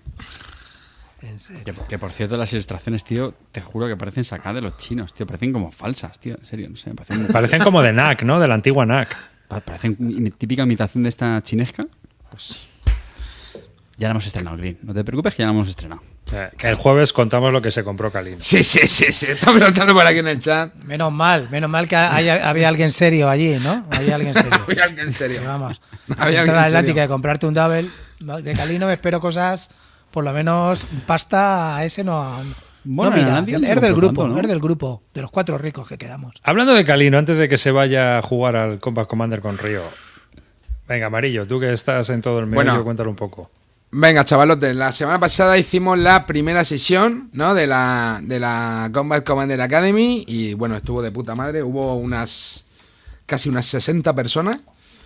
en 1.22 1.38
serio. 1.38 1.62
Que, 1.64 1.74
que, 1.88 1.98
por 1.98 2.10
cierto, 2.12 2.36
las 2.36 2.52
ilustraciones, 2.52 3.04
tío, 3.04 3.34
te 3.52 3.60
juro 3.60 3.86
que 3.86 3.96
parecen 3.96 4.24
sacadas 4.24 4.56
de 4.56 4.60
los 4.62 4.76
chinos, 4.76 5.14
tío. 5.14 5.26
Parecen 5.26 5.52
como 5.52 5.70
falsas, 5.70 6.18
tío. 6.18 6.34
En 6.38 6.44
serio, 6.44 6.68
no 6.70 6.76
sé. 6.76 6.92
Parecen, 6.92 7.26
Parecen 7.32 7.62
como 7.62 7.82
de 7.82 7.92
NAC, 7.92 8.22
¿no? 8.24 8.40
De 8.40 8.48
la 8.48 8.54
antigua 8.54 8.84
NAC. 8.84 9.16
pa- 9.48 9.60
parecen 9.60 10.32
típica 10.36 10.64
imitación 10.64 11.04
de 11.04 11.08
esta 11.10 11.40
chinesca. 11.42 11.84
Pues. 12.30 12.66
Ya 13.96 14.08
la 14.08 14.12
hemos 14.12 14.26
estrenado, 14.26 14.56
Green. 14.56 14.78
No 14.82 14.92
te 14.92 15.04
preocupes, 15.04 15.34
que 15.34 15.42
ya 15.42 15.46
la 15.46 15.52
hemos 15.52 15.68
estrenado. 15.68 16.02
Que 16.58 16.68
el 16.68 16.74
jueves 16.74 17.12
contamos 17.12 17.52
lo 17.52 17.62
que 17.62 17.70
se 17.70 17.84
compró 17.84 18.10
Kalin. 18.10 18.40
Sí, 18.40 18.64
sí, 18.64 18.88
sí, 18.88 19.12
sí. 19.12 19.26
Está 19.26 19.52
preguntando 19.52 19.94
por 19.94 20.04
aquí 20.04 20.18
en 20.18 20.26
el 20.28 20.40
chat. 20.40 20.74
Menos 20.82 21.12
mal, 21.12 21.48
menos 21.50 21.70
mal 21.70 21.86
que 21.86 21.94
haya- 21.94 22.48
había 22.48 22.68
alguien 22.68 22.90
serio 22.90 23.28
allí, 23.28 23.56
¿no? 23.60 23.84
Había 23.90 24.16
alguien 24.16 24.34
serio. 24.34 24.50
Había 24.68 24.84
alguien 24.84 25.06
en 25.06 25.12
serio. 25.12 25.40
Que 25.40 25.46
Vamos. 25.46 25.80
Había 26.18 26.40
alguien 26.40 26.40
Entrar 26.40 26.56
a 26.56 26.60
en 26.60 26.64
serio. 26.64 26.78
Atlántica 26.78 27.04
y 27.04 27.08
comprarte 27.08 27.46
un 27.46 27.54
double. 27.54 27.88
De 28.42 28.52
Calino 28.54 28.86
me 28.86 28.94
espero 28.94 29.20
cosas, 29.20 29.70
por 30.10 30.24
lo 30.24 30.32
menos 30.32 30.86
pasta 31.06 31.76
a 31.76 31.84
ese 31.84 32.02
no. 32.02 32.40
Bueno, 32.86 33.16
no 33.16 33.42
mira, 33.42 33.60
del 33.80 33.94
grupo, 33.94 34.22
tanto, 34.24 34.28
¿no? 34.28 34.40
es 34.40 34.48
del 34.48 34.60
grupo, 34.60 35.02
de 35.14 35.22
los 35.22 35.30
cuatro 35.30 35.56
ricos 35.56 35.88
que 35.88 35.96
quedamos. 35.98 36.34
Hablando 36.42 36.74
de 36.74 36.84
Kalino, 36.84 37.16
antes 37.16 37.38
de 37.38 37.48
que 37.48 37.56
se 37.56 37.70
vaya 37.70 38.18
a 38.18 38.22
jugar 38.22 38.56
al 38.56 38.78
Combat 38.80 39.06
Commander 39.06 39.40
con 39.40 39.56
Río. 39.56 39.82
Venga, 40.88 41.06
Amarillo, 41.06 41.46
tú 41.46 41.60
que 41.60 41.72
estás 41.72 42.10
en 42.10 42.20
todo 42.22 42.40
el 42.40 42.46
medio, 42.46 42.56
Bueno. 42.56 42.84
cuéntalo 42.84 43.08
un 43.10 43.16
poco. 43.16 43.50
Venga, 43.96 44.24
chavalotes, 44.24 44.74
la 44.74 44.90
semana 44.90 45.20
pasada 45.20 45.56
hicimos 45.56 45.96
la 45.96 46.26
primera 46.26 46.64
sesión, 46.64 47.30
¿no? 47.32 47.54
De 47.54 47.68
la, 47.68 48.18
de 48.24 48.40
la 48.40 48.90
Combat 48.92 49.24
Commander 49.24 49.60
Academy 49.60 50.24
y 50.26 50.54
bueno, 50.54 50.76
estuvo 50.76 51.00
de 51.00 51.12
puta 51.12 51.36
madre. 51.36 51.62
Hubo 51.62 51.94
unas 51.94 52.64
casi 53.24 53.48
unas 53.48 53.66
60 53.66 54.12
personas, 54.12 54.58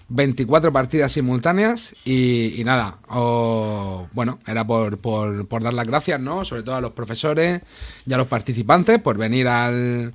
24 0.09 0.73
partidas 0.73 1.13
simultáneas 1.13 1.95
y, 2.07 2.59
y 2.59 2.65
nada, 2.65 2.97
o, 3.11 4.09
bueno, 4.15 4.39
era 4.47 4.67
por, 4.67 4.97
por, 4.97 5.47
por 5.49 5.63
dar 5.63 5.75
las 5.75 5.87
gracias, 5.87 6.19
¿no? 6.19 6.47
Sobre 6.47 6.63
todo 6.63 6.77
a 6.77 6.81
los 6.81 6.93
profesores 6.93 7.61
y 8.07 8.13
a 8.15 8.17
los 8.17 8.27
participantes 8.27 9.01
por 9.01 9.19
venir 9.19 9.49
al, 9.49 10.15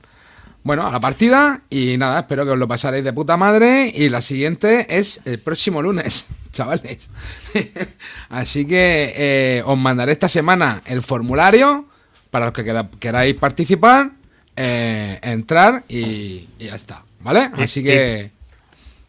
bueno, 0.64 0.88
a 0.88 0.92
la 0.92 1.00
partida 1.00 1.62
y 1.70 1.98
nada, 1.98 2.20
espero 2.22 2.46
que 2.46 2.52
os 2.52 2.58
lo 2.58 2.68
pasaréis 2.68 3.04
de 3.04 3.14
puta 3.14 3.36
madre 3.38 3.92
y 3.94 4.10
la 4.10 4.22
siguiente 4.22 4.86
es 4.98 5.22
el 5.26 5.40
próximo 5.40 5.82
lunes, 5.82 6.28
chavales. 6.54 7.10
Así 8.30 8.66
que 8.66 9.14
eh, 9.16 9.64
os 9.66 9.78
mandaré 9.78 10.14
esta 10.14 10.30
semana 10.30 10.82
el 10.86 11.02
formulario 11.02 11.88
para 12.32 12.46
los 12.46 12.54
que 12.54 12.64
queda- 12.64 12.90
queráis 13.00 13.36
participar, 13.36 14.12
eh, 14.56 15.20
entrar 15.22 15.84
y, 15.88 16.48
y 16.60 16.66
ya 16.66 16.76
está, 16.76 17.04
¿vale? 17.20 17.50
Así 17.58 17.84
que... 17.84 18.32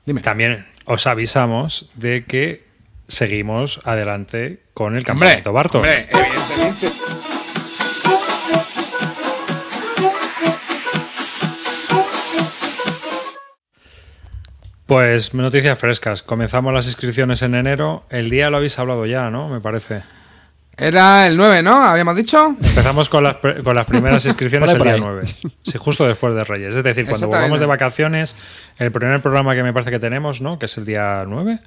Dime. 0.05 0.21
También 0.21 0.67
os 0.85 1.07
avisamos 1.07 1.89
de 1.95 2.25
que 2.25 2.65
seguimos 3.09 3.81
adelante 3.85 4.61
con 4.75 4.97
el 4.97 5.05
campamento 5.05 5.53
Barton. 5.53 5.81
hombre, 5.83 6.07
evidentemente. 6.11 7.34
Pues 14.95 15.35
noticias 15.35 15.77
frescas. 15.77 16.23
Comenzamos 16.23 16.73
las 16.73 16.87
inscripciones 16.87 17.43
en 17.43 17.57
enero. 17.57 18.05
El 18.11 18.31
día 18.31 18.49
lo 18.49 18.59
habéis 18.59 18.79
hablado 18.79 19.07
ya, 19.07 19.29
¿no? 19.29 19.49
Me 19.49 19.61
parece. 19.61 20.03
Era 20.77 21.27
el 21.27 21.37
9, 21.37 21.65
¿no? 21.65 21.83
Habíamos 21.83 22.15
dicho. 22.15 22.55
Empezamos 22.63 23.09
con 23.09 23.25
las, 23.25 23.39
con 23.39 23.75
las 23.75 23.87
primeras 23.87 24.25
inscripciones 24.27 24.71
el 24.71 24.81
día 24.81 24.93
por 24.99 25.01
9. 25.01 25.27
Sí, 25.63 25.79
justo 25.79 26.07
después 26.07 26.37
de 26.37 26.45
Reyes. 26.45 26.77
Es 26.77 26.85
decir, 26.85 27.09
cuando 27.09 27.27
volvamos 27.27 27.59
de 27.59 27.67
vacaciones, 27.67 28.37
el 28.79 28.93
primer 28.93 29.21
programa 29.21 29.57
que 29.57 29.65
me 29.65 29.73
parece 29.73 29.91
que 29.91 29.99
tenemos, 29.99 30.41
¿no? 30.41 30.61
Que 30.61 30.67
es 30.67 30.79
el 30.79 30.85
día 30.85 31.25
9. 31.27 31.59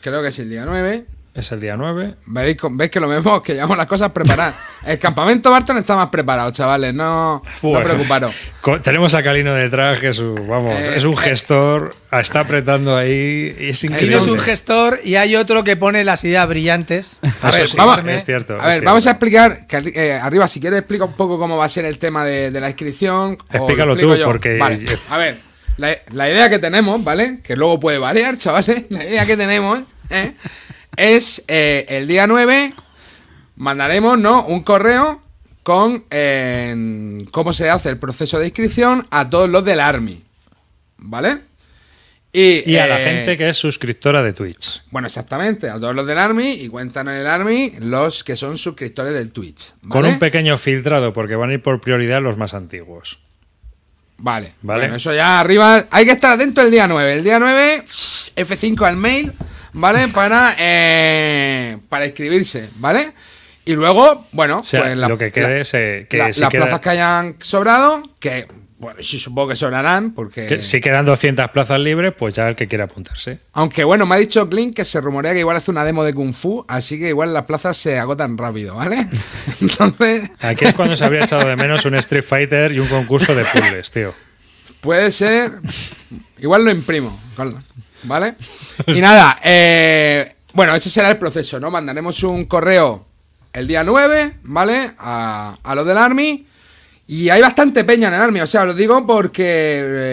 Creo 0.00 0.22
que 0.22 0.28
es 0.28 0.38
el 0.38 0.48
día 0.48 0.64
9. 0.64 1.06
Es 1.36 1.52
el 1.52 1.60
día 1.60 1.76
9. 1.76 2.14
Veréis, 2.26 2.56
con- 2.56 2.78
veis 2.78 2.90
que 2.90 2.98
lo 2.98 3.08
vemos, 3.08 3.42
que 3.42 3.52
llevamos 3.52 3.76
las 3.76 3.86
cosas 3.86 4.10
preparadas. 4.12 4.54
El 4.86 4.98
campamento 4.98 5.50
Barton 5.50 5.76
está 5.76 5.94
más 5.94 6.08
preparado, 6.08 6.50
chavales. 6.50 6.94
No, 6.94 7.42
no 7.62 7.68
Bueno, 7.68 7.84
preocuparos. 7.84 8.34
Tenemos 8.82 9.12
a 9.14 9.22
Calino 9.22 9.52
detrás, 9.52 9.98
que 10.00 10.08
es 10.08 10.18
un, 10.18 10.34
vamos, 10.48 10.72
Eh, 10.74 10.94
es 10.96 11.04
un 11.04 11.12
eh. 11.12 11.16
gestor, 11.18 11.94
está 12.10 12.40
apretando 12.40 12.96
ahí 12.96 13.54
y 13.60 13.68
es 13.68 13.78
Aquí 13.78 13.88
increíble. 13.88 14.16
no 14.16 14.22
es 14.22 14.28
un 14.28 14.38
gestor 14.38 15.00
y 15.04 15.16
hay 15.16 15.36
otro 15.36 15.62
que 15.62 15.76
pone 15.76 16.04
las 16.04 16.24
ideas 16.24 16.48
brillantes. 16.48 17.18
A 17.42 17.50
ver, 17.50 17.68
sí, 17.68 17.76
vamos, 17.76 18.02
es 18.06 18.24
cierto. 18.24 18.54
a 18.54 18.56
es 18.56 18.62
ver, 18.62 18.72
cierto. 18.72 18.86
vamos 18.86 19.06
a 19.06 19.10
explicar, 19.10 19.66
que, 19.66 19.92
eh, 19.94 20.12
arriba, 20.14 20.48
si 20.48 20.58
quieres, 20.60 20.78
explica 20.78 21.04
un 21.04 21.12
poco 21.14 21.38
cómo 21.38 21.58
va 21.58 21.66
a 21.66 21.68
ser 21.68 21.84
el 21.84 21.98
tema 21.98 22.24
de, 22.24 22.50
de 22.50 22.60
la 22.62 22.68
inscripción. 22.68 23.36
Explícalo 23.52 23.94
tú, 23.96 24.14
yo. 24.16 24.24
porque- 24.24 24.56
Vale, 24.56 24.86
a 25.10 25.18
ver, 25.18 25.36
la, 25.76 25.94
la 26.12 26.30
idea 26.30 26.48
que 26.48 26.58
tenemos, 26.58 27.04
¿vale? 27.04 27.40
Que 27.42 27.56
luego 27.56 27.78
puede 27.78 27.98
variar, 27.98 28.38
chavales. 28.38 28.84
La 28.90 29.04
idea 29.04 29.26
que 29.26 29.36
tenemos 29.36 29.80
¿eh? 30.08 30.32
Es 30.96 31.44
eh, 31.48 31.86
el 31.88 32.06
día 32.06 32.26
9 32.26 32.74
mandaremos, 33.56 34.18
¿no? 34.18 34.44
Un 34.46 34.62
correo 34.62 35.22
con 35.62 36.04
eh, 36.10 37.24
cómo 37.32 37.52
se 37.52 37.70
hace 37.70 37.88
el 37.88 37.98
proceso 37.98 38.38
de 38.38 38.46
inscripción 38.46 39.06
a 39.10 39.28
todos 39.28 39.48
los 39.48 39.64
del 39.64 39.80
Army, 39.80 40.22
¿vale? 40.98 41.38
Y, 42.32 42.70
Y 42.70 42.76
a 42.76 42.86
la 42.86 43.00
eh, 43.00 43.04
gente 43.04 43.38
que 43.38 43.48
es 43.48 43.56
suscriptora 43.56 44.20
de 44.20 44.32
Twitch. 44.34 44.82
bueno, 44.90 45.08
exactamente, 45.08 45.70
a 45.70 45.80
todos 45.80 45.94
los 45.94 46.06
del 46.06 46.18
Army 46.18 46.52
y 46.52 46.68
cuentan 46.68 47.08
en 47.08 47.14
el 47.14 47.26
Army 47.26 47.72
los 47.80 48.22
que 48.24 48.36
son 48.36 48.58
suscriptores 48.58 49.14
del 49.14 49.30
Twitch. 49.30 49.72
Con 49.88 50.04
un 50.04 50.18
pequeño 50.18 50.58
filtrado, 50.58 51.12
porque 51.12 51.34
van 51.34 51.50
a 51.50 51.54
ir 51.54 51.62
por 51.62 51.80
prioridad 51.80 52.20
los 52.20 52.36
más 52.36 52.52
antiguos. 52.52 53.18
Vale, 54.18 54.54
Vale. 54.62 54.80
Bueno, 54.80 54.96
eso 54.96 55.12
ya 55.14 55.40
arriba. 55.40 55.86
Hay 55.90 56.04
que 56.04 56.12
estar 56.12 56.32
atento 56.32 56.60
el 56.62 56.70
día 56.70 56.86
9. 56.86 57.12
El 57.14 57.24
día 57.24 57.38
9, 57.38 57.84
F5 57.86 58.86
al 58.86 58.96
mail, 58.96 59.32
¿vale? 59.76 60.08
Para, 60.08 60.54
eh, 60.58 61.78
para 61.88 62.06
inscribirse, 62.06 62.68
¿vale? 62.76 63.12
Y 63.64 63.72
luego, 63.74 64.26
bueno, 64.32 64.58
O 64.58 64.64
sea, 64.64 64.82
pues 64.82 64.96
la- 64.96 65.08
lo 65.08 65.18
que 65.18 65.30
quede 65.32 65.58
la- 65.58 65.64
se- 65.64 66.06
que 66.08 66.18
la- 66.18 66.32
si 66.32 66.40
las 66.40 66.50
queda- 66.50 66.62
plazas 66.64 66.80
que 66.80 66.88
hayan 66.90 67.36
sobrado, 67.40 68.02
que, 68.20 68.46
bueno, 68.78 69.02
sí 69.02 69.18
supongo 69.18 69.48
que 69.48 69.56
sobrarán, 69.56 70.12
porque. 70.12 70.46
Que 70.46 70.62
si 70.62 70.80
quedan 70.80 71.04
200 71.04 71.50
plazas 71.50 71.80
libres, 71.80 72.14
pues 72.16 72.32
ya 72.34 72.48
el 72.48 72.54
que 72.54 72.68
quiera 72.68 72.84
apuntarse. 72.84 73.40
Aunque 73.54 73.82
bueno, 73.82 74.06
me 74.06 74.14
ha 74.14 74.18
dicho 74.18 74.48
Clint 74.48 74.76
que 74.76 74.84
se 74.84 75.00
rumorea 75.00 75.32
que 75.32 75.40
igual 75.40 75.56
hace 75.56 75.72
una 75.72 75.84
demo 75.84 76.04
de 76.04 76.14
Kung 76.14 76.32
Fu, 76.32 76.64
así 76.68 76.98
que 77.00 77.08
igual 77.08 77.34
las 77.34 77.44
plazas 77.46 77.76
se 77.76 77.98
agotan 77.98 78.38
rápido, 78.38 78.76
¿vale? 78.76 79.08
Entonces, 79.60 80.30
Aquí 80.40 80.64
es 80.66 80.74
cuando 80.74 80.94
se 80.94 81.04
habría 81.04 81.24
echado 81.24 81.48
de 81.48 81.56
menos 81.56 81.84
un 81.84 81.96
Street 81.96 82.22
Fighter 82.24 82.70
y 82.70 82.78
un 82.78 82.86
concurso 82.88 83.34
de 83.34 83.44
puzzles, 83.44 83.90
tío. 83.90 84.14
puede 84.80 85.10
ser. 85.10 85.54
Igual 86.38 86.64
lo 86.64 86.70
imprimo, 86.70 87.18
con- 87.34 87.64
¿vale? 88.04 88.34
Y 88.86 89.00
nada, 89.00 89.38
eh, 89.44 90.34
bueno, 90.52 90.74
ese 90.74 90.90
será 90.90 91.10
el 91.10 91.18
proceso, 91.18 91.58
¿no? 91.60 91.70
Mandaremos 91.70 92.22
un 92.22 92.44
correo 92.46 93.06
el 93.52 93.66
día 93.66 93.82
9, 93.84 94.38
¿vale? 94.44 94.92
A, 94.98 95.58
a 95.62 95.74
los 95.74 95.86
del 95.86 95.98
Army. 95.98 96.46
Y 97.08 97.28
hay 97.28 97.40
bastante 97.40 97.84
peña 97.84 98.08
en 98.08 98.14
el 98.14 98.20
Army, 98.20 98.40
o 98.40 98.46
sea, 98.48 98.64
lo 98.64 98.74
digo 98.74 99.06
porque, 99.06 99.44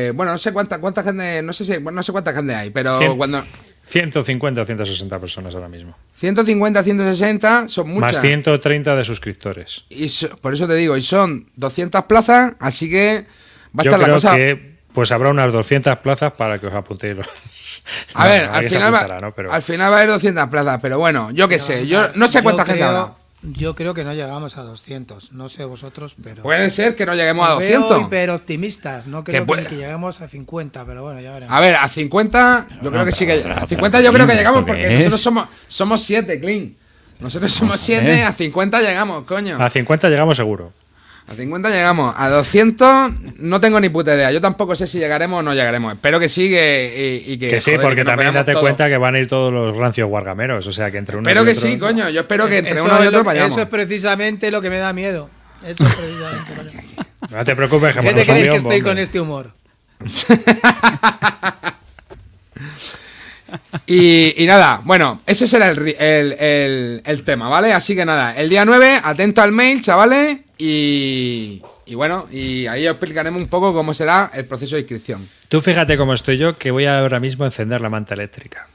eh, 0.07 0.11
bueno, 0.13 0.31
no 0.31 0.37
sé 0.37 0.53
cuánta, 0.53 0.77
cuánta 0.79 1.01
gente, 1.03 1.41
no 1.41 1.51
sé 1.51 1.65
si, 1.65 1.71
bueno, 1.77 1.97
no 1.97 2.03
sé 2.03 2.11
cuánta 2.11 2.33
gente 2.33 2.53
hay, 2.53 2.69
pero 2.69 2.99
cuando 3.17 3.43
150 3.87 4.61
o 4.61 4.65
160 4.65 5.19
personas 5.19 5.55
ahora 5.55 5.69
mismo. 5.69 5.95
150, 6.15 6.83
160 6.83 7.67
son 7.67 7.89
muchas. 7.89 8.13
Más 8.13 8.21
130 8.21 8.95
de 8.95 9.03
suscriptores. 9.03 9.83
Y 9.89 10.07
so- 10.09 10.35
por 10.37 10.53
eso 10.53 10.67
te 10.67 10.75
digo, 10.75 10.95
y 10.95 11.01
son 11.01 11.49
200 11.55 12.03
plazas, 12.05 12.53
así 12.59 12.89
que 12.89 13.25
va 13.77 13.81
a 13.81 13.83
Yo 13.83 13.89
estar 13.91 13.99
la 13.99 14.13
cosa. 14.13 14.35
que 14.35 14.72
pues 14.93 15.11
habrá 15.11 15.29
unas 15.29 15.51
200 15.51 15.97
plazas 15.99 16.33
para 16.33 16.59
que 16.59 16.67
os 16.67 16.73
apuntéis. 16.73 17.15
los- 17.17 17.27
A 18.13 18.23
No, 18.25 18.29
ver, 18.29 18.47
no, 18.47 18.53
al 18.53 18.69
final, 18.69 18.93
va, 18.93 19.19
¿no? 19.19 19.33
Pero- 19.33 19.51
al 19.51 19.61
final 19.61 19.91
va 19.91 19.95
a 19.95 19.99
haber 19.99 20.09
200 20.11 20.47
plazas, 20.49 20.79
pero 20.81 20.99
bueno, 20.99 21.31
yo 21.31 21.47
qué 21.47 21.59
sé, 21.59 21.87
yo 21.87 22.09
no 22.15 22.27
sé 22.27 22.41
cuánta 22.43 22.65
gente 22.65 22.83
habrá. 22.83 23.13
Yo 23.45 23.75
creo 23.75 23.93
que 23.93 24.05
no 24.05 24.13
llegamos 24.13 24.55
a 24.57 24.61
200. 24.63 25.33
No 25.33 25.49
sé 25.49 25.65
vosotros, 25.65 26.15
pero. 26.23 26.43
Puede 26.43 26.71
ser 26.71 26.95
que 26.95 27.05
no 27.05 27.13
lleguemos 27.13 27.45
a 27.45 27.55
Os 27.55 27.59
veo 27.59 27.81
200. 27.81 28.07
hiper 28.07 28.29
optimistas. 28.29 29.05
No 29.07 29.21
creo 29.25 29.33
Que 29.33 29.39
que, 29.41 29.45
puede- 29.45 29.61
ni 29.63 29.67
que 29.67 29.75
lleguemos 29.75 30.21
a 30.21 30.29
50, 30.29 30.85
pero 30.85 31.03
bueno, 31.03 31.19
ya 31.19 31.33
veremos. 31.33 31.53
A 31.53 31.59
ver, 31.59 31.75
a 31.75 31.89
50, 31.89 32.67
yo 32.81 32.89
creo 32.89 33.03
que 33.03 33.11
sí 33.11 33.25
que. 33.25 33.43
A 33.43 33.67
50 33.67 33.99
yo 33.99 34.13
creo 34.13 34.25
que 34.25 34.35
llegamos 34.35 34.63
porque 34.63 34.95
nosotros 34.95 35.19
somos 35.19 35.49
somos 35.67 36.01
7, 36.03 36.39
Clean. 36.39 36.73
Nosotros 37.19 37.51
somos 37.53 37.81
7, 37.81 38.23
a 38.23 38.31
50 38.31 38.81
llegamos, 38.81 39.23
coño. 39.25 39.57
A 39.61 39.69
50 39.69 40.07
llegamos 40.07 40.37
seguro. 40.37 40.71
A 41.25 41.35
50 41.35 41.69
llegamos. 41.69 42.13
A 42.17 42.27
200 42.29 43.11
no 43.39 43.61
tengo 43.61 43.79
ni 43.79 43.87
puta 43.89 44.13
idea. 44.13 44.31
Yo 44.31 44.41
tampoco 44.41 44.75
sé 44.75 44.87
si 44.87 44.99
llegaremos 44.99 45.39
o 45.39 45.41
no 45.41 45.53
llegaremos. 45.53 45.93
Espero 45.93 46.19
que 46.19 46.27
sí 46.27 46.49
que, 46.49 47.23
y, 47.25 47.33
y 47.33 47.37
que. 47.37 47.49
Que 47.49 47.61
sí, 47.61 47.71
joder, 47.71 47.81
porque 47.81 47.95
que 48.01 48.05
también 48.05 48.33
date 48.33 48.53
cuenta 48.53 48.89
que 48.89 48.97
van 48.97 49.15
a 49.15 49.19
ir 49.19 49.27
todos 49.27 49.51
los 49.53 49.75
rancios 49.77 50.07
guargameros. 50.09 50.67
O 50.67 50.71
sea, 50.73 50.91
que 50.91 50.97
entre 50.97 51.17
uno 51.17 51.27
Espero 51.29 51.43
y 51.43 51.45
que 51.53 51.57
otro- 51.57 51.69
sí, 51.69 51.77
coño. 51.79 52.09
Yo 52.09 52.21
espero 52.21 52.47
que 52.49 52.57
entre 52.57 52.73
Eso 52.75 52.83
uno 52.83 53.03
y 53.03 53.07
otro 53.07 53.19
lo- 53.19 53.23
vayamos. 53.23 53.53
Eso 53.53 53.61
es 53.61 53.67
precisamente 53.69 54.51
lo 54.51 54.61
que 54.61 54.69
me 54.69 54.77
da 54.79 54.91
miedo. 54.91 55.29
Eso 55.65 55.83
es 55.85 55.95
precisamente 55.95 56.55
lo 56.55 56.69
que- 57.29 57.35
No 57.35 57.45
te 57.45 57.55
preocupes, 57.55 57.95
que 57.95 58.01
¿Qué 58.01 58.13
te 58.13 58.25
crees 58.25 58.49
que 58.51 58.57
estoy 58.57 58.81
con 58.81 58.97
este 58.97 59.19
humor? 59.21 59.51
Y, 63.85 64.41
y 64.41 64.45
nada, 64.47 64.81
bueno, 64.83 65.21
ese 65.27 65.47
será 65.47 65.69
el, 65.69 65.77
el- 65.99 66.31
el- 66.39 67.01
el 67.05 67.23
tema, 67.23 67.49
¿vale? 67.49 67.71
Así 67.73 67.95
que 67.95 68.03
nada, 68.05 68.35
el 68.35 68.49
día 68.49 68.65
9, 68.65 68.99
atento 69.03 69.41
al 69.41 69.51
mail, 69.51 69.81
chavales, 69.81 70.39
y, 70.65 71.61
y 71.85 71.95
bueno, 71.95 72.27
y 72.31 72.67
ahí 72.67 72.87
os 72.87 72.91
explicaremos 72.91 73.41
un 73.41 73.49
poco 73.49 73.73
cómo 73.73 73.93
será 73.93 74.31
el 74.33 74.45
proceso 74.45 74.75
de 74.75 74.81
inscripción. 74.81 75.27
Tú 75.49 75.59
fíjate 75.59 75.97
cómo 75.97 76.13
estoy 76.13 76.37
yo, 76.37 76.57
que 76.57 76.71
voy 76.71 76.85
ahora 76.85 77.19
mismo 77.19 77.43
a 77.43 77.47
encender 77.47 77.81
la 77.81 77.89
manta 77.89 78.13
eléctrica. 78.13 78.67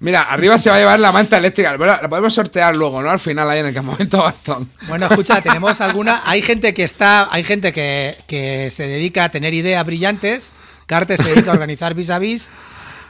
Mira, 0.00 0.22
arriba 0.22 0.58
se 0.58 0.68
va 0.68 0.76
a 0.76 0.78
llevar 0.80 0.98
la 0.98 1.12
manta 1.12 1.38
eléctrica, 1.38 1.76
bueno, 1.76 1.96
la 2.02 2.08
podemos 2.08 2.34
sortear 2.34 2.74
luego, 2.74 3.02
¿no? 3.02 3.10
Al 3.10 3.20
final, 3.20 3.48
ahí 3.48 3.60
en 3.60 3.66
el 3.66 3.74
campamento 3.74 4.18
bastón. 4.22 4.68
Bueno, 4.88 5.06
escucha, 5.06 5.40
tenemos 5.40 5.80
alguna. 5.80 6.22
Hay 6.24 6.42
gente 6.42 6.74
que 6.74 6.82
está. 6.82 7.32
Hay 7.32 7.44
gente 7.44 7.72
que, 7.72 8.18
que 8.26 8.72
se 8.72 8.88
dedica 8.88 9.24
a 9.24 9.30
tener 9.30 9.54
ideas 9.54 9.86
brillantes. 9.86 10.54
Carte 10.86 11.16
se 11.16 11.30
dedica 11.30 11.52
a 11.52 11.54
organizar 11.54 11.94
vis 11.94 12.10
a 12.10 12.18
vis. 12.18 12.50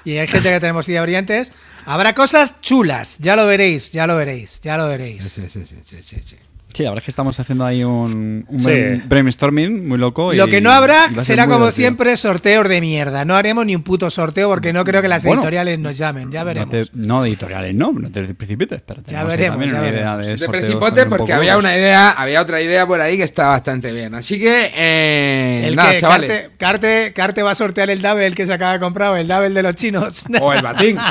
Y 0.04 0.18
hay 0.18 0.26
gente 0.28 0.50
que 0.50 0.60
tenemos 0.60 0.86
ideas 0.88 1.02
brillantes. 1.02 1.52
Habrá 1.86 2.12
cosas 2.12 2.60
chulas. 2.60 3.16
Ya 3.20 3.36
lo 3.36 3.46
veréis, 3.46 3.90
ya 3.90 4.06
lo 4.06 4.16
veréis, 4.16 4.60
ya 4.60 4.76
lo 4.76 4.86
veréis. 4.86 5.22
Sí, 5.22 5.48
sí, 5.48 5.64
sí, 5.66 6.02
sí, 6.02 6.20
sí, 6.24 6.36
sí. 6.76 6.82
La 6.84 6.90
verdad 6.90 7.02
es 7.02 7.04
que 7.04 7.10
estamos 7.10 7.38
haciendo 7.40 7.64
ahí 7.64 7.82
un, 7.84 8.44
un 8.48 8.60
Sí. 8.60 8.70
brainstorming 9.06 9.86
muy 9.88 9.98
loco. 9.98 10.32
y- 10.32 10.36
Lo 10.36 10.46
que 10.48 10.60
no 10.60 10.70
habrá 10.70 11.08
será 11.20 11.44
como 11.44 11.58
divertido. 11.58 11.70
siempre 11.72 12.16
sorteos 12.16 12.68
de 12.68 12.80
mierda. 12.80 13.24
No 13.24 13.36
haremos 13.36 13.64
ni 13.66 13.74
un 13.74 13.82
puto 13.82 14.10
sorteo 14.10 14.48
porque 14.48 14.72
no 14.72 14.84
creo 14.84 15.02
que 15.02 15.08
las 15.08 15.24
Bueno, 15.24 15.42
editoriales 15.42 15.78
nos 15.78 15.96
llamen. 15.98 16.30
Ya 16.30 16.40
No, 16.40 16.46
veremos. 16.46 16.70
te- 16.70 16.84
no 16.94 17.22
de 17.22 17.28
editoriales, 17.30 17.74
no, 17.74 17.92
no 17.92 18.10
te 18.10 18.22
precipites, 18.34 18.80
pero 18.86 19.02
ahí 19.20 19.26
veremos, 19.26 19.52
también 19.58 19.72
ya 19.72 19.78
una 19.80 19.88
idea 19.88 20.16
veremos. 20.16 20.26
de 20.40 20.46
también 20.46 21.04
un 21.04 21.08
porque 21.10 21.32
había 21.32 21.56
una 21.58 21.76
idea, 21.76 22.10
había 22.10 22.42
otra 22.42 22.60
idea 22.60 22.86
por 22.86 23.00
ahí 23.00 23.16
que 23.16 23.22
está 23.24 23.48
bastante 23.48 23.92
bien. 23.92 24.14
Así 24.14 24.38
que, 24.38 24.70
eh, 24.74 25.62
El 25.66 25.76
nada, 25.76 25.92
que 25.92 26.00
chavales. 26.00 26.30
Carte, 26.30 26.50
Carte, 26.58 27.12
Carte 27.14 27.42
va 27.42 27.50
a 27.52 27.54
sortear 27.54 27.90
el 27.90 28.02
Double 28.02 28.32
que 28.32 28.46
se 28.46 28.52
acaba 28.52 28.72
de 28.74 28.80
comprar, 28.80 29.10
o 29.10 29.16
el 29.16 29.26
Double 29.28 29.50
de 29.50 29.62
los 29.62 29.74
chinos. 29.74 30.24
O 30.40 30.52
el 30.52 30.62
batín. 30.62 30.98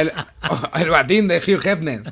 El, 0.00 0.12
el 0.80 0.88
batín 0.90 1.26
de 1.28 1.38
Hugh 1.38 1.60
Hefner. 1.66 2.02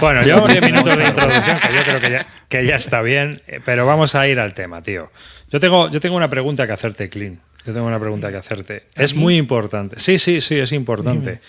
Bueno, 0.00 0.22
yo 0.22 0.46
10 0.46 0.62
minutos 0.62 0.96
de 0.96 1.04
introducción, 1.08 1.58
que 1.58 1.74
yo 1.74 1.82
creo 1.82 2.00
que 2.00 2.10
ya, 2.12 2.26
que 2.48 2.64
ya 2.64 2.76
está 2.76 3.02
bien, 3.02 3.42
pero 3.64 3.86
vamos 3.86 4.14
a 4.14 4.26
ir 4.28 4.40
al 4.40 4.54
tema, 4.54 4.82
tío. 4.82 5.10
Yo 5.50 5.60
tengo, 5.60 5.90
yo 5.90 6.00
tengo 6.00 6.16
una 6.16 6.28
pregunta 6.28 6.66
que 6.66 6.72
hacerte, 6.72 7.08
Clean. 7.08 7.40
Yo 7.66 7.72
tengo 7.72 7.86
una 7.86 7.98
pregunta 7.98 8.30
que 8.30 8.36
hacerte. 8.36 8.84
Es 8.94 9.14
muy 9.14 9.36
importante. 9.36 9.98
Sí, 9.98 10.18
sí, 10.18 10.40
sí, 10.40 10.58
es 10.58 10.72
importante. 10.72 11.40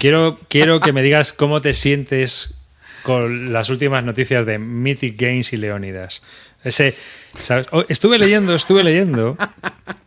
Quiero, 0.00 0.38
quiero 0.48 0.80
que 0.80 0.92
me 0.92 1.02
digas 1.02 1.32
cómo 1.32 1.62
te 1.62 1.72
sientes 1.72 2.54
con 3.02 3.52
las 3.52 3.70
últimas 3.70 4.04
noticias 4.04 4.44
de 4.44 4.58
Mythic 4.58 5.18
Games 5.18 5.52
y 5.52 5.56
Leónidas. 5.56 6.22
Ese, 6.62 6.94
¿sabes? 7.40 7.66
Oh, 7.72 7.84
estuve 7.88 8.18
leyendo, 8.18 8.54
estuve 8.54 8.84
leyendo 8.84 9.36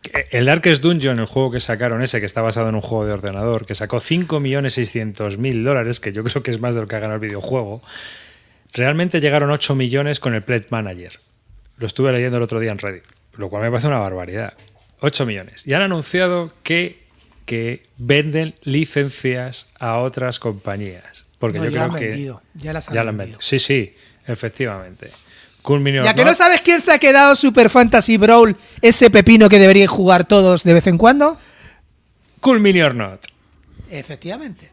que 0.02 0.28
el 0.30 0.46
Darkest 0.46 0.82
Dungeon, 0.82 1.18
el 1.18 1.26
juego 1.26 1.50
que 1.50 1.60
sacaron 1.60 2.00
ese, 2.00 2.20
que 2.20 2.26
está 2.26 2.40
basado 2.40 2.68
en 2.68 2.76
un 2.76 2.80
juego 2.80 3.04
de 3.04 3.12
ordenador, 3.12 3.66
que 3.66 3.74
sacó 3.74 3.98
5.600.000 3.98 5.62
dólares, 5.64 6.00
que 6.00 6.12
yo 6.12 6.24
creo 6.24 6.42
que 6.42 6.52
es 6.52 6.60
más 6.60 6.74
de 6.74 6.80
lo 6.80 6.88
que 6.88 6.96
ha 6.96 7.00
ganado 7.00 7.20
el 7.22 7.28
videojuego, 7.28 7.82
realmente 8.76 9.20
llegaron 9.20 9.50
8 9.50 9.74
millones 9.74 10.20
con 10.20 10.34
el 10.34 10.42
Pledge 10.42 10.66
Manager. 10.70 11.18
Lo 11.78 11.86
estuve 11.86 12.12
leyendo 12.12 12.36
el 12.36 12.42
otro 12.42 12.60
día 12.60 12.72
en 12.72 12.78
Reddit, 12.78 13.04
lo 13.36 13.48
cual 13.48 13.62
me 13.62 13.70
parece 13.70 13.88
una 13.88 13.98
barbaridad. 13.98 14.54
8 15.00 15.26
millones. 15.26 15.66
Y 15.66 15.74
han 15.74 15.82
anunciado 15.82 16.52
que, 16.62 17.04
que 17.44 17.82
venden 17.98 18.54
licencias 18.62 19.68
a 19.78 19.98
otras 19.98 20.38
compañías. 20.38 21.24
Porque 21.38 21.58
No, 21.58 21.64
yo 21.64 21.70
ya 21.70 21.80
creo 21.80 21.92
han 21.92 21.98
que 21.98 22.06
vendido, 22.08 22.42
ya 22.54 22.72
las 22.72 22.88
han 22.88 22.94
ya 22.94 23.02
vendido. 23.02 23.18
vendido. 23.18 23.38
Sí, 23.42 23.58
sí, 23.58 23.94
efectivamente. 24.26 25.10
Cool 25.62 25.80
Mini 25.80 25.98
or 25.98 26.04
Ya 26.04 26.14
que 26.14 26.24
no 26.24 26.32
sabes 26.32 26.60
quién 26.62 26.80
se 26.80 26.92
ha 26.92 26.98
quedado 26.98 27.34
Super 27.34 27.68
Fantasy 27.70 28.16
Brawl, 28.16 28.56
ese 28.80 29.10
pepino 29.10 29.48
que 29.48 29.58
deberíais 29.58 29.90
jugar 29.90 30.24
todos 30.26 30.62
de 30.62 30.72
vez 30.72 30.86
en 30.86 30.96
cuando. 30.96 31.38
Cool 32.40 32.60
Mini 32.60 32.80
or 32.82 32.94
Not. 32.94 33.20
Efectivamente. 33.90 34.70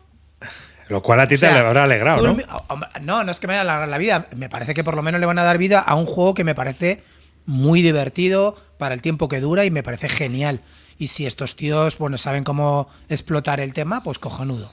Lo 0.89 1.01
cual 1.01 1.19
a 1.21 1.27
ti 1.27 1.35
O 1.35 1.37
sea, 1.37 1.53
te 1.53 1.59
habrá 1.59 1.83
alegrado, 1.85 2.19
Cool 2.19 2.37
¿no? 2.47 2.57
Oh, 2.69 2.79
No, 3.01 3.23
no 3.23 3.31
es 3.31 3.39
que 3.39 3.47
me 3.47 3.53
haya 3.53 3.61
alargado 3.61 3.89
la 3.89 3.97
vida. 3.97 4.27
Me 4.35 4.49
parece 4.49 4.73
que 4.73 4.83
por 4.83 4.95
lo 4.95 5.01
menos 5.01 5.19
le 5.21 5.25
van 5.25 5.39
a 5.39 5.43
dar 5.43 5.57
vida 5.57 5.79
a 5.79 5.95
un 5.95 6.05
juego 6.05 6.33
que 6.33 6.43
me 6.43 6.55
parece 6.55 7.01
muy 7.45 7.81
divertido 7.81 8.55
para 8.77 8.93
el 8.95 9.01
tiempo 9.01 9.27
que 9.27 9.39
dura 9.39 9.65
y 9.65 9.71
me 9.71 9.83
parece 9.83 10.09
genial. 10.09 10.61
Y 10.97 11.07
si 11.07 11.25
estos 11.25 11.55
tíos, 11.55 11.97
bueno, 11.97 12.17
saben 12.17 12.43
cómo 12.43 12.87
explotar 13.09 13.59
el 13.59 13.73
tema, 13.73 14.03
pues 14.03 14.19
cojonudo. 14.19 14.71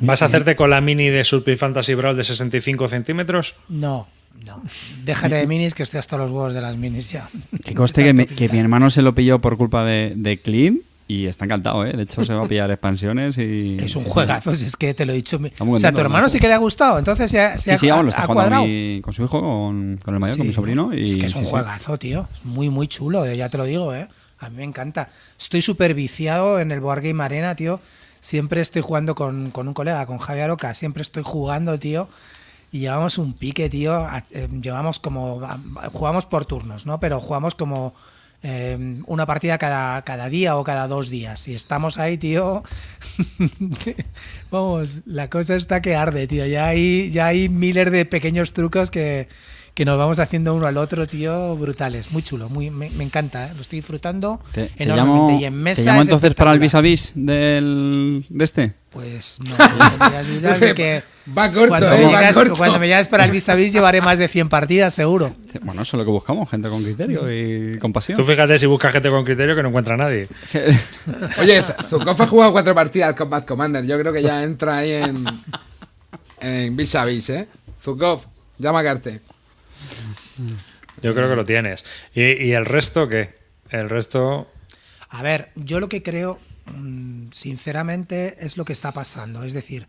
¿Vas 0.00 0.22
a 0.22 0.24
hacerte 0.26 0.56
con 0.56 0.70
la 0.70 0.80
mini 0.80 1.08
de 1.10 1.22
Super 1.22 1.56
Fantasy 1.56 1.94
Brawl 1.94 2.16
de 2.16 2.24
65 2.24 2.88
centímetros? 2.88 3.54
No, 3.68 4.08
no. 4.44 4.62
Déjate 5.04 5.36
de 5.36 5.46
minis, 5.46 5.74
que 5.74 5.84
estoy 5.84 6.00
hasta 6.00 6.16
los 6.16 6.30
huevos 6.32 6.52
de 6.54 6.60
las 6.60 6.76
minis 6.76 7.12
ya. 7.12 7.28
Que 7.64 7.74
coste 7.74 8.02
que, 8.02 8.12
me- 8.12 8.26
que 8.28 8.48
mi 8.48 8.58
hermano 8.58 8.90
se 8.90 9.02
lo 9.02 9.14
pilló 9.14 9.40
por 9.40 9.56
culpa 9.56 9.84
de, 9.84 10.14
de 10.16 10.40
Clean 10.40 10.80
y 11.06 11.26
está 11.26 11.44
encantado, 11.44 11.84
¿eh? 11.84 11.92
De 11.92 12.04
hecho, 12.04 12.24
se 12.24 12.32
va 12.32 12.44
a 12.44 12.48
pillar 12.48 12.70
expansiones 12.70 13.36
y... 13.38 13.76
Es 13.78 13.94
un 13.96 14.04
juegazo, 14.04 14.54
si 14.54 14.64
es 14.64 14.76
que 14.76 14.94
te 14.94 15.04
lo 15.04 15.12
he 15.12 15.16
dicho. 15.16 15.38
muy 15.38 15.50
O 15.50 15.52
sea, 15.52 15.66
contento 15.66 15.92
tu 15.96 16.00
hermano 16.00 16.28
sí 16.28 16.38
que 16.40 16.48
le 16.48 16.54
ha 16.54 16.58
gustado, 16.58 16.98
entonces 16.98 17.30
se 17.30 17.40
ha, 17.40 17.58
se 17.58 17.62
Sí, 17.64 17.70
ha- 17.72 17.76
sí, 17.76 17.88
vamos, 17.90 18.04
lo 18.06 18.08
ha 18.08 18.14
está 18.14 18.22
jugando 18.26 18.40
cuadrado. 18.56 18.64
mi- 18.66 19.00
con 19.02 19.12
su 19.12 19.24
hijo, 19.24 19.40
con, 19.40 19.98
con 20.02 20.14
el 20.14 20.20
mayor, 20.20 20.38
con 20.38 20.46
mi 20.46 20.54
sobrino. 20.54 20.94
Y, 20.94 21.10
es 21.10 21.16
que 21.16 21.26
es 21.26 21.34
un 21.34 21.40
sí, 21.40 21.44
sí. 21.46 21.50
juegazo, 21.50 21.98
tío. 21.98 22.26
Es 22.32 22.44
muy, 22.44 22.70
muy 22.70 22.88
chulo, 22.88 23.26
eh, 23.26 23.36
ya 23.36 23.48
te 23.50 23.58
lo 23.58 23.64
digo, 23.64 23.94
¿eh? 23.94 24.08
A 24.38 24.48
mí 24.48 24.56
me 24.56 24.64
encanta. 24.64 25.08
Estoy 25.38 25.60
súper 25.62 25.94
viciado 25.94 26.58
en 26.58 26.72
el 26.72 26.80
Board 26.80 27.02
Game 27.02 27.22
Arena, 27.22 27.54
tío. 27.54 27.80
Siempre 28.20 28.62
estoy 28.62 28.80
jugando 28.82 29.14
con, 29.14 29.50
con 29.50 29.68
un 29.68 29.74
colega, 29.74 30.06
con 30.06 30.16
Javier 30.18 30.50
Oca. 30.50 30.72
Siempre 30.74 31.02
estoy 31.02 31.22
jugando, 31.24 31.78
tío. 31.78 32.08
Y 32.72 32.78
llevamos 32.80 33.18
un 33.18 33.34
pique, 33.34 33.68
tío. 33.68 33.94
a- 33.94 34.22
eh, 34.32 34.48
Llevamos 34.62 34.98
como. 35.00 35.40
a- 35.42 35.58
Jugamos 35.92 36.24
por 36.26 36.46
turnos, 36.46 36.86
¿no? 36.86 36.98
Pero 36.98 37.20
jugamos 37.20 37.54
como. 37.54 37.94
Eh, 38.46 38.76
una 39.06 39.24
partida 39.24 39.56
cada, 39.56 40.02
cada 40.02 40.28
día 40.28 40.56
o 40.56 40.64
cada 40.64 40.86
dos 40.86 41.08
días. 41.08 41.48
Y 41.48 41.54
estamos 41.54 41.98
ahí, 41.98 42.18
tío. 42.18 42.62
Vamos, 44.50 45.00
la 45.06 45.30
cosa 45.30 45.56
está 45.56 45.80
que 45.80 45.96
arde, 45.96 46.26
tío. 46.26 46.44
Ya 46.44 46.66
hay, 46.66 47.10
ya 47.10 47.28
hay 47.28 47.48
miles 47.48 47.90
de 47.90 48.04
pequeños 48.04 48.52
trucos 48.52 48.90
que, 48.90 49.28
que 49.74 49.84
nos 49.84 49.98
vamos 49.98 50.20
haciendo 50.20 50.54
uno 50.54 50.66
al 50.66 50.76
otro, 50.76 51.06
tío, 51.08 51.56
brutales. 51.56 52.12
Muy 52.12 52.22
chulo, 52.22 52.48
muy, 52.48 52.70
me, 52.70 52.90
me 52.90 53.02
encanta, 53.04 53.46
¿eh? 53.46 53.52
lo 53.54 53.60
estoy 53.62 53.80
disfrutando 53.80 54.40
Te, 54.52 54.66
te 54.68 54.82
enormemente. 54.84 55.32
llamo, 55.32 55.40
y 55.40 55.44
en 55.44 55.52
te 55.52 55.58
mesa 55.58 55.82
llamo 55.90 56.02
es 56.02 56.08
entonces 56.08 56.34
para 56.34 56.52
el 56.52 56.60
vis 56.60 56.74
a 56.76 56.80
vis 56.80 57.12
del, 57.16 58.24
de 58.28 58.44
este. 58.44 58.74
Pues 58.90 59.40
no, 59.44 59.50
me 59.58 59.96
voy 60.06 60.14
a 60.14 60.18
ayudar 60.20 60.60
de 60.60 60.74
que 60.74 61.02
Va 61.36 61.50
corto, 61.50 61.68
cuando, 61.70 61.92
eh, 61.92 61.98
me 61.98 62.04
va 62.04 62.12
llames, 62.20 62.34
corto. 62.34 62.54
cuando 62.54 62.78
me 62.78 62.88
llames 62.88 63.08
para 63.08 63.24
el 63.24 63.30
vis 63.32 63.48
a 63.48 63.54
vis 63.56 63.72
llevaré 63.72 64.00
más 64.00 64.18
de 64.18 64.28
100 64.28 64.48
partidas, 64.48 64.94
seguro. 64.94 65.34
Bueno, 65.62 65.82
eso 65.82 65.96
es 65.96 65.98
lo 65.98 66.04
que 66.04 66.10
buscamos, 66.12 66.48
gente 66.50 66.68
con 66.68 66.84
criterio 66.84 67.32
y 67.32 67.78
compasión. 67.78 68.16
Tú 68.16 68.24
fíjate 68.24 68.58
si 68.58 68.66
buscas 68.66 68.92
gente 68.92 69.08
con 69.08 69.24
criterio 69.24 69.56
que 69.56 69.62
no 69.62 69.70
encuentra 69.70 69.94
a 69.94 69.96
nadie. 69.96 70.28
Oye, 71.40 71.62
Zukov 71.88 72.22
ha 72.22 72.26
jugado 72.26 72.52
cuatro 72.52 72.74
partidas 72.74 73.14
con 73.14 73.28
Bad 73.30 73.44
Commander. 73.44 73.84
Yo 73.84 73.98
creo 73.98 74.12
que 74.12 74.22
ya 74.22 74.42
entra 74.44 74.76
ahí 74.78 74.92
en. 74.92 75.24
En 76.40 76.76
vis 76.76 76.94
a 76.94 77.04
vis, 77.06 77.30
¿eh? 77.30 77.48
Zukov, 77.82 78.22
llama 78.58 78.80
a 78.80 78.84
Carte. 78.84 79.22
Yo 81.02 81.14
creo 81.14 81.28
que 81.28 81.36
lo 81.36 81.44
tienes. 81.44 81.84
¿Y, 82.14 82.52
el 82.52 82.64
resto 82.64 83.08
qué? 83.08 83.34
El 83.70 83.88
resto. 83.88 84.50
A 85.08 85.22
ver, 85.22 85.50
yo 85.54 85.80
lo 85.80 85.88
que 85.88 86.02
creo, 86.02 86.38
mm, 86.66 87.32
sinceramente, 87.32 88.36
es 88.40 88.56
lo 88.56 88.64
que 88.64 88.72
está 88.72 88.92
pasando. 88.92 89.42
Es 89.42 89.52
decir, 89.52 89.86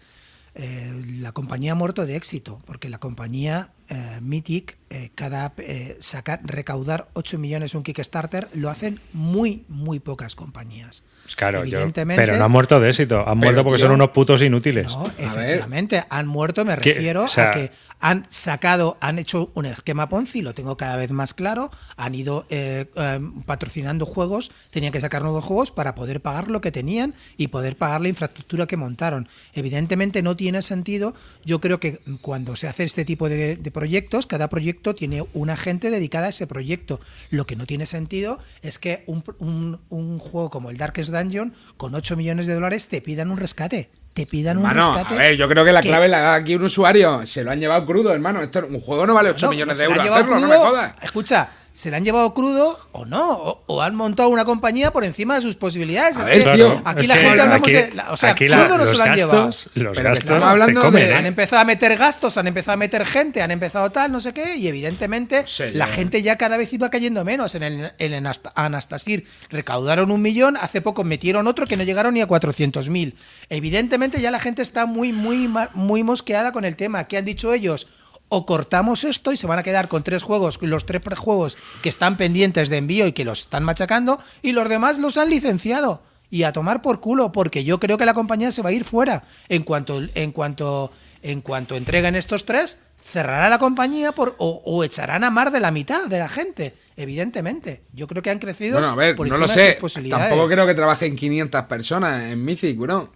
eh, 0.56 1.04
la 1.20 1.32
compañía 1.32 1.74
ha 1.74 1.76
muerto 1.76 2.06
de 2.06 2.16
éxito, 2.16 2.62
porque 2.66 2.90
la 2.90 3.00
compañía 3.00 3.72
eh, 3.88 4.20
Mythic, 4.22 4.78
eh, 4.90 5.12
cada 5.14 5.54
eh, 5.58 5.98
sacar, 6.00 6.42
recaudar 6.44 7.10
8 7.14 7.38
millones 7.38 7.76
un 7.76 7.84
Kickstarter, 7.84 8.48
lo 8.54 8.70
hacen 8.70 9.00
muy, 9.14 9.64
muy 9.68 10.00
pocas 10.00 10.36
compañías. 10.36 11.04
Pues 11.26 11.36
claro, 11.36 11.66
yo, 11.66 11.92
pero 11.92 12.38
no 12.38 12.46
han 12.46 12.52
muerto 12.52 12.80
de 12.80 12.90
éxito. 12.90 13.28
Han 13.28 13.40
muerto 13.40 13.64
porque 13.64 13.78
tío, 13.78 13.88
son 13.88 13.96
unos 13.96 14.10
putos 14.12 14.44
inútiles. 14.44 14.94
No, 14.96 15.12
efectivamente, 15.18 16.04
han 16.08 16.28
muerto, 16.28 16.64
me 16.64 16.76
refiero 16.76 17.24
O 17.24 17.28
sea- 17.28 17.50
a 17.50 17.52
que 17.52 17.72
han 18.00 18.28
sacado, 18.30 18.98
han 19.02 19.18
hecho 19.18 19.50
un 19.56 19.66
esquema 19.66 20.08
Ponzi, 20.08 20.44
lo 20.44 20.54
tengo 20.54 20.78
cada 20.78 20.96
vez 20.98 21.10
más 21.12 21.34
claro, 21.34 21.72
han 21.98 22.14
ido 22.14 22.46
eh, 22.52 22.86
eh, 22.96 23.20
patrocinando 23.48 24.06
juegos, 24.06 24.52
tenían 24.70 24.92
que 24.92 25.02
sacar 25.02 25.24
nuevos 25.24 25.44
juegos 25.44 25.72
para 25.72 25.96
poder 25.96 26.22
pagar 26.22 26.48
lo 26.50 26.62
que 26.62 26.72
tenían 26.72 27.16
y 27.38 27.48
poder 27.48 27.76
pagar 27.78 28.02
la 28.02 28.10
infraestructura 28.10 28.68
que 28.68 28.78
montaron. 28.78 29.28
Evidentemente 29.54 30.22
no 30.22 30.36
tiene 30.36 30.62
sentido, 30.62 31.16
yo 31.44 31.60
creo 31.60 31.80
que 31.80 32.02
cuando 32.22 32.56
se 32.56 32.68
hace 32.68 32.84
este 32.84 33.06
tipo 33.06 33.30
de, 33.30 33.56
de 33.56 33.72
proyectos, 33.72 34.28
cada 34.28 34.50
proyecto 34.50 34.94
tiene 34.94 35.24
una 35.34 35.58
gente 35.58 35.90
dedicada 35.90 36.28
a 36.28 36.30
ese 36.30 36.46
proyecto. 36.46 37.00
Lo 37.32 37.48
que 37.48 37.56
no 37.56 37.66
tiene 37.66 37.88
sentido 37.88 38.38
es 38.62 38.78
que 38.78 39.04
un, 39.08 39.24
un- 39.40 39.80
un 39.90 40.20
juego 40.20 40.50
como 40.52 40.70
el 40.70 40.78
Darkest 40.78 41.10
Dungeon, 41.18 41.54
con 41.78 41.96
8 41.96 42.16
millones 42.16 42.48
de 42.48 42.54
dólares, 42.54 42.88
te 42.88 43.02
pidan 43.02 43.32
un 43.32 43.38
rescate. 43.38 43.90
Te 44.14 44.26
pidan 44.26 44.60
un 44.60 44.70
rescate. 44.70 45.14
a 45.16 45.18
ver, 45.18 45.36
yo 45.36 45.50
creo 45.50 45.66
que 45.66 45.74
la 45.74 45.82
que- 45.82 45.90
clave 45.90 46.08
la 46.08 46.20
da 46.20 46.34
aquí 46.36 46.56
un 46.56 46.64
usuario. 46.64 47.26
Se 47.28 47.44
lo 47.44 47.52
han 47.52 47.60
llevado 47.60 47.86
crudo, 47.86 48.14
hermano. 48.14 48.42
Esto, 48.42 48.66
un 48.66 48.80
juego 48.80 49.06
no 49.06 49.14
vale 49.14 49.30
8 49.32 49.48
no, 49.48 49.52
millones 49.52 49.78
de 49.78 49.86
euros 49.86 50.00
hacerlo, 50.10 50.40
no 50.40 50.48
me 50.48 50.56
jodas. 50.56 50.96
Escucha, 51.02 51.50
se 51.76 51.92
le 51.92 51.98
han 51.98 52.06
llevado 52.06 52.34
crudo 52.34 52.80
o 52.94 53.06
no, 53.06 53.34
o, 53.34 53.64
o 53.68 53.82
han 53.82 53.96
montado 53.96 54.30
una 54.30 54.46
compañía 54.46 54.94
por 54.94 55.04
encima 55.04 55.36
de 55.36 55.42
sus 55.42 55.56
posibilidades. 55.58 56.18
Es 56.18 56.26
ver, 56.28 56.44
que 56.44 56.80
aquí 56.86 57.02
es 57.02 57.08
la 57.10 57.14
que 57.16 57.20
gente 57.20 57.42
hablamos 57.42 57.56
aquí- 57.68 57.72
de. 57.74 57.92
la- 57.94 58.12
o 58.14 58.18
sea, 58.18 58.30
aquí 58.32 58.48
la- 58.48 58.58
crudo 58.66 58.78
no 58.78 58.86
se 58.86 58.98
lo 58.98 59.04
han 59.04 59.14
llevado. 59.16 59.46
los 59.48 59.70
Pero 59.74 59.92
gastos 59.94 60.20
estamos 60.20 60.44
hablando 60.50 60.80
te 60.80 60.86
comen, 60.88 61.04
de- 61.04 61.10
¿eh? 61.12 61.16
Han 61.16 61.26
empezado 61.26 61.62
a 61.62 61.66
meter 61.66 61.98
gastos, 61.98 62.38
han 62.38 62.48
empezado 62.48 62.76
a 62.76 62.78
meter 62.78 63.06
gente, 63.06 63.42
han 63.42 63.52
empezado 63.52 63.92
tal, 63.92 64.10
no 64.12 64.22
sé 64.22 64.34
qué, 64.34 64.56
y 64.56 64.70
evidentemente 64.70 65.44
Sí, 65.48 65.64
la 65.74 65.88
gente 65.88 66.22
ya 66.24 66.38
cada 66.38 66.56
vez 66.56 66.72
iba 66.72 66.90
cayendo 66.90 67.26
menos. 67.26 67.56
En 67.56 67.64
el, 67.64 67.92
en 67.98 68.26
Anastasir 68.56 69.28
recaudaron 69.50 70.12
un 70.12 70.22
millón, 70.22 70.56
hace 70.56 70.80
poco 70.82 71.04
metieron 71.04 71.46
otro 71.46 71.66
que 71.66 71.76
no 71.76 71.84
llegaron 71.84 72.14
ni 72.14 72.22
a 72.22 72.28
400.000. 72.28 73.16
Evidentemente 73.50 74.22
ya 74.22 74.32
la 74.32 74.40
gente 74.40 74.62
está 74.62 74.86
muy, 74.86 75.12
muy, 75.12 75.50
muy 75.74 76.04
mosqueada 76.04 76.52
con 76.52 76.64
el 76.66 76.76
tema. 76.78 77.04
¿Qué 77.04 77.18
han 77.18 77.26
dicho 77.26 77.54
ellos? 77.54 77.88
O 78.30 78.46
cortamos 78.46 79.04
esto 79.04 79.32
y 79.32 79.38
se 79.38 79.48
van 79.48 79.60
a 79.60 79.64
quedar 79.64 79.88
con 79.88 80.04
tres 80.04 80.24
juegos, 80.24 80.60
los 80.62 80.86
tres 80.86 81.02
prejuegos 81.02 81.58
que 81.82 81.90
están 81.90 82.18
pendientes 82.18 82.70
de 82.70 82.78
envío 82.78 83.08
y 83.08 83.14
que 83.14 83.26
los 83.26 83.42
están 83.42 83.64
machacando, 83.64 84.20
y 84.42 84.52
los 84.52 84.68
demás 84.68 84.98
los 84.98 85.18
han 85.18 85.30
licenciado. 85.30 86.02
Y 86.32 86.44
a 86.44 86.52
tomar 86.52 86.82
por 86.82 87.00
culo, 87.00 87.32
porque 87.32 87.64
yo 87.64 87.80
creo 87.80 87.98
que 87.98 88.06
la 88.06 88.16
compañía 88.16 88.52
se 88.52 88.62
va 88.62 88.70
a 88.70 88.74
ir 88.74 88.84
fuera. 88.84 89.24
En 89.48 89.64
cuanto, 89.64 90.02
en 90.16 90.32
cuanto, 90.32 90.92
en 91.22 91.42
cuanto 91.42 91.76
entreguen 91.76 92.16
estos 92.16 92.46
tres, 92.46 92.80
cerrará 92.98 93.48
la 93.48 93.60
compañía 93.60 94.12
por, 94.12 94.36
o, 94.40 94.62
o 94.66 94.84
echarán 94.84 95.24
a 95.24 95.30
más 95.30 95.54
de 95.54 95.60
la 95.60 95.70
mitad 95.70 96.06
de 96.06 96.18
la 96.18 96.28
gente. 96.28 96.74
Evidentemente. 96.98 97.84
Yo 97.94 98.08
creo 98.08 98.24
que 98.24 98.32
han 98.32 98.40
crecido. 98.40 98.74
Bueno, 98.74 98.90
a 98.90 98.96
ver, 98.96 99.16
por 99.16 99.28
no 99.28 99.38
lo 99.38 99.48
sé. 99.48 99.78
Tampoco 100.10 100.48
creo 100.48 100.66
que 100.66 100.74
trabajen 100.74 101.16
500 101.16 101.62
personas 101.64 102.32
en 102.32 102.44
Mythic, 102.44 102.78
bro. 102.78 103.14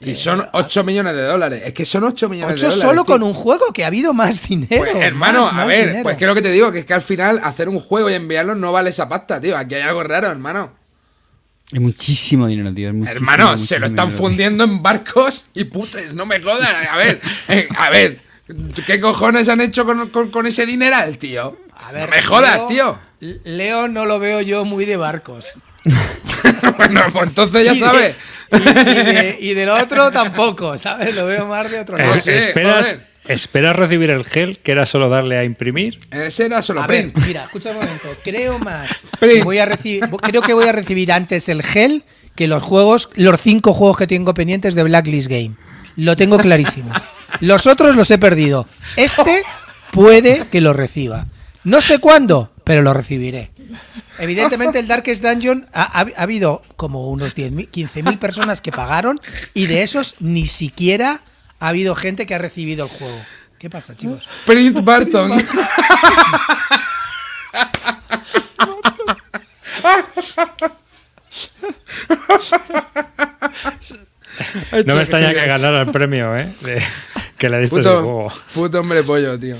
Y 0.00 0.14
son 0.14 0.46
8 0.52 0.84
millones 0.84 1.14
de 1.14 1.22
dólares. 1.22 1.62
Es 1.66 1.72
que 1.72 1.84
son 1.84 2.04
8 2.04 2.28
millones 2.28 2.54
Ocho 2.54 2.66
de 2.66 2.70
dólares. 2.76 2.88
solo 2.90 3.02
tío. 3.04 3.14
con 3.14 3.22
un 3.24 3.34
juego 3.34 3.72
que 3.72 3.82
ha 3.82 3.88
habido 3.88 4.12
más 4.14 4.48
dinero. 4.48 4.84
Pues, 4.84 4.94
hermano, 4.94 5.42
más- 5.42 5.50
a 5.50 5.54
más 5.54 5.66
ver, 5.66 5.86
dinero. 5.86 6.02
pues 6.04 6.16
creo 6.16 6.34
que 6.34 6.42
te 6.42 6.52
digo 6.52 6.70
que 6.70 6.78
es 6.80 6.86
que 6.86 6.94
al 6.94 7.02
final 7.02 7.40
hacer 7.42 7.68
un 7.68 7.80
juego 7.80 8.08
y 8.08 8.14
enviarlo 8.14 8.54
no 8.54 8.70
vale 8.70 8.90
esa 8.90 9.08
pasta, 9.08 9.40
tío. 9.40 9.56
Aquí 9.56 9.74
hay 9.74 9.82
algo 9.82 10.02
raro, 10.04 10.28
hermano. 10.28 10.72
Es 11.72 11.80
muchísimo 11.80 12.46
dinero, 12.46 12.72
tío. 12.72 12.88
es 12.88 12.94
muchísimo, 12.94 13.16
hermano, 13.30 13.58
se 13.58 13.78
lo 13.80 13.86
están 13.86 14.06
dinero. 14.06 14.22
fundiendo 14.24 14.64
en 14.64 14.82
barcos 14.82 15.44
y 15.52 15.64
putes, 15.64 16.14
no 16.14 16.24
me 16.26 16.40
jodas. 16.40 16.70
A 16.90 16.96
ver, 16.96 17.20
eh, 17.48 17.68
a 17.76 17.90
ver, 17.90 18.20
¿qué 18.86 19.00
cojones 19.00 19.48
han 19.48 19.60
hecho 19.60 19.84
con, 19.84 20.08
con- 20.10 20.30
con 20.30 20.46
ese 20.46 20.64
dineral, 20.64 21.18
tío? 21.18 21.58
A 21.76 21.92
ver, 21.92 22.08
no 22.08 22.16
me 22.16 22.22
jodas, 22.22 22.56
Leo- 22.56 22.66
tío. 22.68 22.98
Leo 23.44 23.88
no 23.88 24.06
lo 24.06 24.18
veo 24.20 24.40
yo 24.42 24.64
muy 24.64 24.84
de 24.84 24.96
barcos. 24.96 25.54
bueno, 26.76 27.00
pues 27.12 27.24
entonces 27.26 27.64
ya 27.64 27.74
sabes. 27.78 28.14
Y, 28.50 28.56
y 28.56 28.60
de, 28.62 29.36
y 29.40 29.54
del 29.54 29.68
otro 29.68 30.10
tampoco, 30.10 30.76
¿sabes? 30.78 31.14
Lo 31.14 31.26
veo 31.26 31.46
más 31.46 31.70
de 31.70 31.80
otro 31.80 31.98
Eh, 31.98 32.02
lado. 32.02 32.14
¿esperas. 32.16 32.96
¿Esperas 33.26 33.76
recibir 33.76 34.08
el 34.08 34.24
gel, 34.24 34.58
que 34.60 34.72
era 34.72 34.86
solo 34.86 35.10
darle 35.10 35.36
a 35.36 35.44
imprimir? 35.44 35.98
Ese 36.10 36.46
era 36.46 36.62
solo 36.62 36.80
A 36.82 36.86
ver, 36.86 37.12
mira, 37.26 37.44
escucha 37.44 37.70
un 37.70 37.76
momento. 37.76 38.08
Creo 38.24 38.58
más. 38.58 39.04
Print. 39.20 39.44
Voy 39.44 39.58
a 39.58 39.66
recibir, 39.66 40.08
creo 40.22 40.40
que 40.40 40.54
voy 40.54 40.66
a 40.66 40.72
recibir 40.72 41.12
antes 41.12 41.48
el 41.50 41.62
gel 41.62 42.04
que 42.34 42.48
los 42.48 42.62
juegos, 42.62 43.10
los 43.16 43.38
cinco 43.42 43.74
juegos 43.74 43.98
que 43.98 44.06
tengo 44.06 44.32
pendientes 44.32 44.74
de 44.74 44.82
Blacklist 44.82 45.28
Game. 45.28 45.56
Lo 45.96 46.16
tengo 46.16 46.38
clarísimo. 46.38 46.90
Los 47.40 47.66
otros 47.66 47.94
los 47.96 48.10
he 48.10 48.16
perdido. 48.16 48.66
Este 48.96 49.42
puede 49.90 50.46
que 50.50 50.62
lo 50.62 50.72
reciba. 50.72 51.26
No 51.64 51.82
sé 51.82 51.98
cuándo, 51.98 52.50
pero 52.64 52.80
lo 52.80 52.94
recibiré. 52.94 53.50
Evidentemente, 54.18 54.78
el 54.78 54.86
Darkest 54.88 55.22
Dungeon 55.22 55.66
ha, 55.72 55.82
ha- 56.00 56.06
ha 56.16 56.22
habido 56.22 56.62
como 56.76 57.08
unos 57.08 57.36
10.000, 57.36 57.68
15.000 57.70 58.18
personas 58.18 58.60
que 58.60 58.72
pagaron 58.72 59.20
y 59.54 59.66
de 59.66 59.82
esos 59.82 60.16
ni 60.20 60.46
siquiera 60.46 61.22
ha 61.60 61.68
habido 61.68 61.94
gente 61.94 62.26
que 62.26 62.34
ha 62.34 62.38
recibido 62.38 62.84
el 62.86 62.90
juego. 62.90 63.18
¿Qué 63.58 63.68
pasa, 63.68 63.96
chicos? 63.96 64.26
Print 64.46 64.82
Barton. 64.84 65.32
No 74.86 74.94
me 74.94 75.00
extraña 75.00 75.32
que 75.34 75.46
ganara 75.46 75.82
el 75.82 75.90
premio, 75.90 76.36
¿eh? 76.36 76.52
De- 76.60 76.82
que 77.36 77.48
le 77.48 77.60
diste 77.60 77.78
ese 77.80 77.88
Puto, 77.88 78.02
juego. 78.02 78.32
puto 78.54 78.80
hombre 78.80 79.02
pollo, 79.02 79.38
tío. 79.38 79.56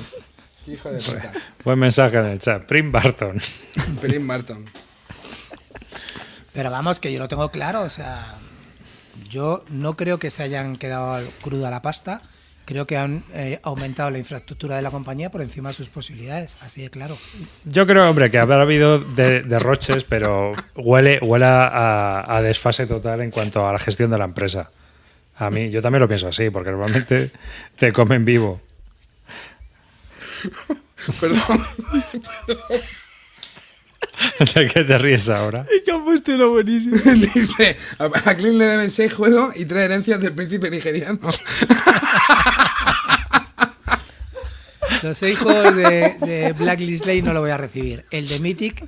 Hijo 0.68 0.90
de 0.90 1.00
puta. 1.00 1.32
Buen 1.64 1.78
mensaje 1.78 2.18
en 2.18 2.26
el 2.26 2.38
chat. 2.38 2.64
Prim 2.66 2.92
Barton. 2.92 3.40
Print 4.00 4.26
Barton. 4.26 4.64
Pero 6.52 6.70
vamos, 6.70 6.98
que 7.00 7.12
yo 7.12 7.18
lo 7.18 7.28
tengo 7.28 7.50
claro, 7.50 7.82
o 7.82 7.88
sea, 7.88 8.34
yo 9.30 9.64
no 9.68 9.94
creo 9.96 10.18
que 10.18 10.30
se 10.30 10.42
hayan 10.42 10.76
quedado 10.76 11.22
cruda 11.42 11.70
la 11.70 11.82
pasta, 11.82 12.20
creo 12.64 12.84
que 12.86 12.96
han 12.96 13.22
eh, 13.32 13.60
aumentado 13.62 14.10
la 14.10 14.18
infraestructura 14.18 14.76
de 14.76 14.82
la 14.82 14.90
compañía 14.90 15.30
por 15.30 15.40
encima 15.40 15.68
de 15.68 15.74
sus 15.76 15.88
posibilidades, 15.88 16.56
así 16.60 16.82
de 16.82 16.90
claro. 16.90 17.16
Yo 17.64 17.86
creo, 17.86 18.08
hombre, 18.10 18.30
que 18.30 18.38
habrá 18.38 18.60
habido 18.62 18.98
de- 18.98 19.42
derroches, 19.42 20.04
pero 20.04 20.52
huele, 20.74 21.18
huele 21.22 21.46
a, 21.46 22.24
a 22.36 22.42
desfase 22.42 22.86
total 22.86 23.20
en 23.20 23.30
cuanto 23.30 23.66
a 23.68 23.72
la 23.72 23.78
gestión 23.78 24.10
de 24.10 24.18
la 24.18 24.24
empresa. 24.24 24.70
A 25.36 25.50
mí, 25.50 25.70
yo 25.70 25.80
también 25.80 26.00
lo 26.00 26.08
pienso 26.08 26.26
así, 26.28 26.50
porque 26.50 26.70
normalmente 26.70 27.30
te 27.76 27.92
comen 27.92 28.24
vivo. 28.24 28.60
Perdón. 31.20 31.66
¿De 34.54 34.66
qué 34.66 34.84
te 34.84 34.98
ríes 34.98 35.28
ahora? 35.30 35.66
que 35.84 35.90
han 35.90 36.04
puesto 36.04 36.34
uno 36.34 36.50
buenísimo. 36.50 36.96
Dice, 37.14 37.76
a 37.98 38.04
a 38.04 38.36
Clint 38.36 38.56
le 38.56 38.66
deben 38.66 38.90
seis 38.90 39.12
juegos 39.12 39.54
y 39.56 39.64
tres 39.64 39.84
herencias 39.84 40.20
del 40.20 40.32
príncipe 40.32 40.70
nigeriano. 40.70 41.20
Los 45.02 45.18
seis 45.18 45.38
juegos 45.38 45.76
de, 45.76 46.16
de 46.20 46.52
Blacklist 46.58 47.06
Lane 47.06 47.22
no 47.22 47.32
lo 47.32 47.40
voy 47.40 47.50
a 47.50 47.56
recibir. 47.56 48.04
El 48.10 48.26
de 48.26 48.40
Mythic, 48.40 48.86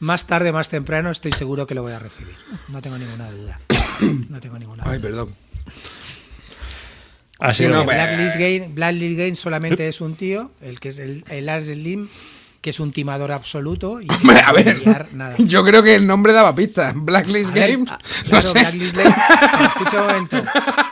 más 0.00 0.26
tarde, 0.26 0.50
más 0.52 0.68
temprano, 0.68 1.10
estoy 1.10 1.32
seguro 1.32 1.66
que 1.66 1.74
lo 1.74 1.82
voy 1.82 1.92
a 1.92 1.98
recibir. 2.00 2.34
No 2.68 2.82
tengo 2.82 2.98
ninguna 2.98 3.30
duda. 3.30 3.60
No 4.28 4.40
tengo 4.40 4.58
ninguna 4.58 4.82
duda. 4.82 4.92
Ay, 4.92 4.98
perdón. 4.98 5.34
Ha 7.38 7.52
Sí, 7.52 7.64
sido- 7.64 7.70
no, 7.76 7.84
Blacklist 7.84 8.36
Game, 8.36 8.68
Blacklist 8.72 9.18
Game 9.18 9.34
solamente 9.36 9.88
es 9.88 10.00
un 10.00 10.14
tío, 10.16 10.52
el 10.60 10.78
que 10.78 10.90
es 10.90 10.98
el, 10.98 11.24
el 11.28 11.46
Lars 11.46 11.66
Lim, 11.66 12.08
que 12.60 12.70
es 12.70 12.78
un 12.78 12.92
timador 12.92 13.32
absoluto. 13.32 14.00
Y 14.00 14.06
Hombre, 14.08 14.38
a 14.40 14.52
puede 14.52 14.74
ver. 14.74 15.12
nada. 15.14 15.34
Yo 15.38 15.64
creo 15.64 15.82
que 15.82 15.96
el 15.96 16.06
nombre 16.06 16.32
daba 16.32 16.54
pistas. 16.54 16.94
Blacklist 16.94 17.50
A 17.50 17.54
ver, 17.54 17.70
Game. 17.72 17.90
a- 17.90 17.94
no 17.98 18.28
claro, 18.28 18.46
sé. 18.46 18.58
Blacklist 18.60 18.96
Game, 18.96 19.14
pero 19.50 19.64
escucha 19.66 20.00
un 20.02 20.06
momento. 20.06 20.42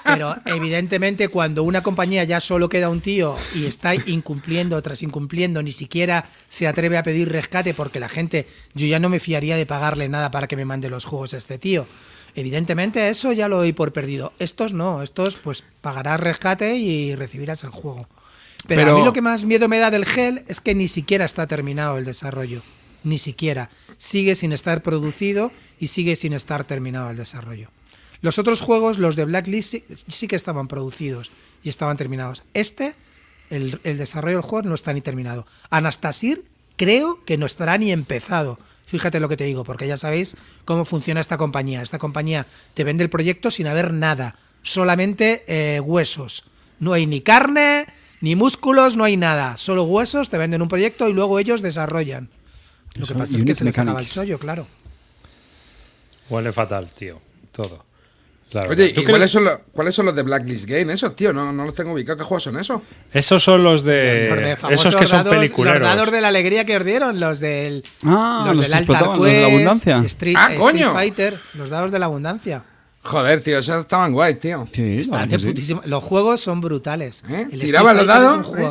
Pero 0.05 0.37
evidentemente 0.47 1.29
cuando 1.29 1.63
una 1.63 1.85
compañía 1.85 2.25
ya 2.25 2.41
solo 2.41 2.69
queda 2.69 2.89
un 2.89 3.01
tío 3.01 3.37
y 3.55 3.67
está 3.67 3.95
incumpliendo 3.95 4.83
tras 4.83 5.05
incumpliendo, 5.05 5.63
ni 5.63 5.71
siquiera 5.71 6.29
se 6.49 6.67
atreve 6.67 6.99
a 6.99 7.05
pedir 7.05 7.29
rescate 7.31 7.75
porque 7.75 8.01
la 8.01 8.09
gente, 8.09 8.49
yo 8.75 8.89
ya 8.89 8.99
no 8.99 9.09
me 9.09 9.21
fiaría 9.21 9.55
de 9.55 9.67
pagarle 9.67 10.09
nada 10.09 10.33
para 10.33 10.49
que 10.49 10.57
me 10.57 10.65
mande 10.65 10.91
los 10.91 11.05
juegos 11.05 11.35
a 11.35 11.37
este 11.37 11.59
tío. 11.59 11.87
Evidentemente 12.35 13.09
eso 13.09 13.33
ya 13.33 13.49
lo 13.49 13.57
doy 13.59 13.73
por 13.73 13.93
perdido. 13.93 14.33
Estos 14.39 14.73
no, 14.73 15.03
estos 15.03 15.37
pues 15.37 15.65
pagarás 15.81 16.21
rescate 16.21 16.77
y 16.77 17.15
recibirás 17.15 17.65
el 17.65 17.71
juego. 17.71 18.09
Pero, 18.67 18.83
Pero- 18.83 18.95
a 18.97 18.99
mí 18.99 19.05
lo 19.05 19.13
que 19.13 19.23
más 19.23 19.45
miedo 19.45 19.69
me 19.69 19.79
da 19.79 19.91
del 19.91 20.05
gel 20.05 20.45
es 20.49 20.61
que 20.61 20.75
ni 20.75 20.89
siquiera 20.89 21.25
está 21.25 21.47
terminado 21.47 21.99
el 21.99 22.05
desarrollo. 22.05 22.63
Ni 23.03 23.17
siquiera. 23.19 23.71
Sigue 23.97 24.35
sin 24.35 24.53
estar 24.53 24.83
producido 24.83 25.53
y 25.79 25.87
sigue 25.89 26.17
sin 26.17 26.33
estar 26.35 26.65
terminado 26.65 27.11
el 27.11 27.17
desarrollo. 27.17 27.71
Los 28.21 28.39
otros 28.39 28.61
juegos, 28.61 28.99
los 28.99 29.17
de 29.17 29.25
Blacklist, 29.25 29.71
sí, 29.71 29.85
sí 30.09 30.29
que 30.29 30.37
estaban 30.37 30.69
producidos 30.69 31.31
y 31.63 31.71
estaban 31.71 31.97
terminados. 31.97 32.43
Este, 32.53 32.95
el, 33.49 33.81
el 33.85 33.97
desarrollo 33.97 34.37
del 34.37 34.43
juego 34.45 34.69
no 34.69 34.75
está 34.75 34.93
ni 34.93 35.01
terminado. 35.01 35.47
Anastasir 35.71 36.45
creo 36.77 37.25
que 37.25 37.39
no 37.39 37.47
estará 37.47 37.79
ni 37.79 37.91
empezado. 37.93 38.59
Fíjate 38.91 39.21
lo 39.21 39.29
que 39.29 39.37
te 39.37 39.45
digo, 39.45 39.63
porque 39.63 39.87
ya 39.87 39.97
sabéis 39.97 40.37
cómo 40.65 40.85
funciona 40.85 41.21
esta 41.21 41.37
compañía. 41.37 41.81
Esta 41.81 41.99
compañía 41.99 42.47
te 42.75 42.83
vende 42.83 43.05
el 43.05 43.09
proyecto 43.09 43.53
sin 43.53 43.69
haber 43.69 43.93
nada, 43.93 44.35
solamente 44.65 45.45
eh, 45.47 45.79
huesos. 45.79 46.43
No 46.81 46.93
hay 46.93 47.07
ni 47.07 47.21
carne, 47.21 47.87
ni 48.21 48.35
músculos, 48.35 48.97
no 48.97 49.05
hay 49.05 49.17
nada. 49.17 49.57
Solo 49.59 49.85
huesos, 49.85 50.29
te 50.29 50.39
venden 50.39 50.61
un 50.61 50.67
proyecto 50.67 51.09
y 51.09 51.13
luego 51.13 51.39
ellos 51.39 51.63
desarrollan. 51.63 52.31
Lo 52.97 53.07
que 53.07 53.15
pasa 53.15 53.37
es 53.37 53.45
que 53.45 53.55
se 53.55 53.63
les 53.65 53.79
acaba 53.79 54.01
el 54.01 54.07
Mechanics. 54.07 54.15
chollo, 54.15 54.39
claro. 54.41 54.67
Huele 56.29 56.53
fatal, 56.53 56.91
tío. 56.91 57.21
Todo. 57.53 57.85
Oye. 58.69 58.87
¿y 58.87 58.93
¿Tú 58.93 59.05
cuáles 59.05 59.31
son, 59.31 59.45
los, 59.45 59.59
cuáles 59.73 59.95
son 59.95 60.07
los 60.07 60.15
de 60.17 60.23
Blacklist 60.23 60.67
Game? 60.69 60.93
Esos, 60.93 61.15
tío, 61.15 61.33
no, 61.33 61.53
no 61.53 61.65
los 61.65 61.75
tengo 61.75 61.93
ubicados. 61.93 62.19
¿Qué 62.21 62.25
juegos 62.25 62.43
son 62.43 62.59
esos? 62.59 62.83
Esos 63.13 63.43
son 63.43 63.63
los 63.63 63.85
de. 63.85 64.29
Los 64.31 64.39
de 64.39 64.45
esos 64.53 64.61
famosos 64.61 64.97
que 64.97 65.07
son 65.07 65.19
dados- 65.25 65.35
peliculeros. 65.37 65.81
Los 65.81 65.89
dados 65.89 66.11
de 66.13 66.21
la 66.21 66.29
alegría 66.29 66.65
que 66.67 66.77
os 66.77 66.85
dieron, 66.85 67.21
los 67.21 67.39
del. 67.41 67.85
Ah, 68.05 68.45
los 68.49 68.57
los 68.57 68.65
del 68.67 68.75
Altar 68.75 69.07
los 69.17 69.25
de 69.25 69.41
la 69.41 69.47
abundancia. 69.47 70.03
Street, 70.07 70.35
Ah, 70.39 70.43
Street 70.47 70.61
coño. 70.61 70.93
Fighter, 70.93 71.39
los 71.55 71.71
dados 71.71 71.91
de 71.93 71.99
la 71.99 72.07
abundancia. 72.07 72.63
Joder, 73.03 73.41
tío, 73.41 73.59
esos 73.59 73.81
estaban 73.81 74.13
guays, 74.13 74.39
tío. 74.41 74.67
Sí, 74.73 74.99
Están 75.01 75.29
de 75.29 75.39
sí. 75.39 75.47
putísimo- 75.47 75.83
Los 75.87 76.03
juegos 76.05 76.41
son 76.41 76.61
brutales. 76.61 77.23
¿Eh? 77.31 77.47
El 77.51 77.61
Tiraban 77.61 77.97
los 77.97 78.07
dados, 78.07 78.47
Es 78.47 78.53
un 78.53 78.59
¿eh? 78.59 78.63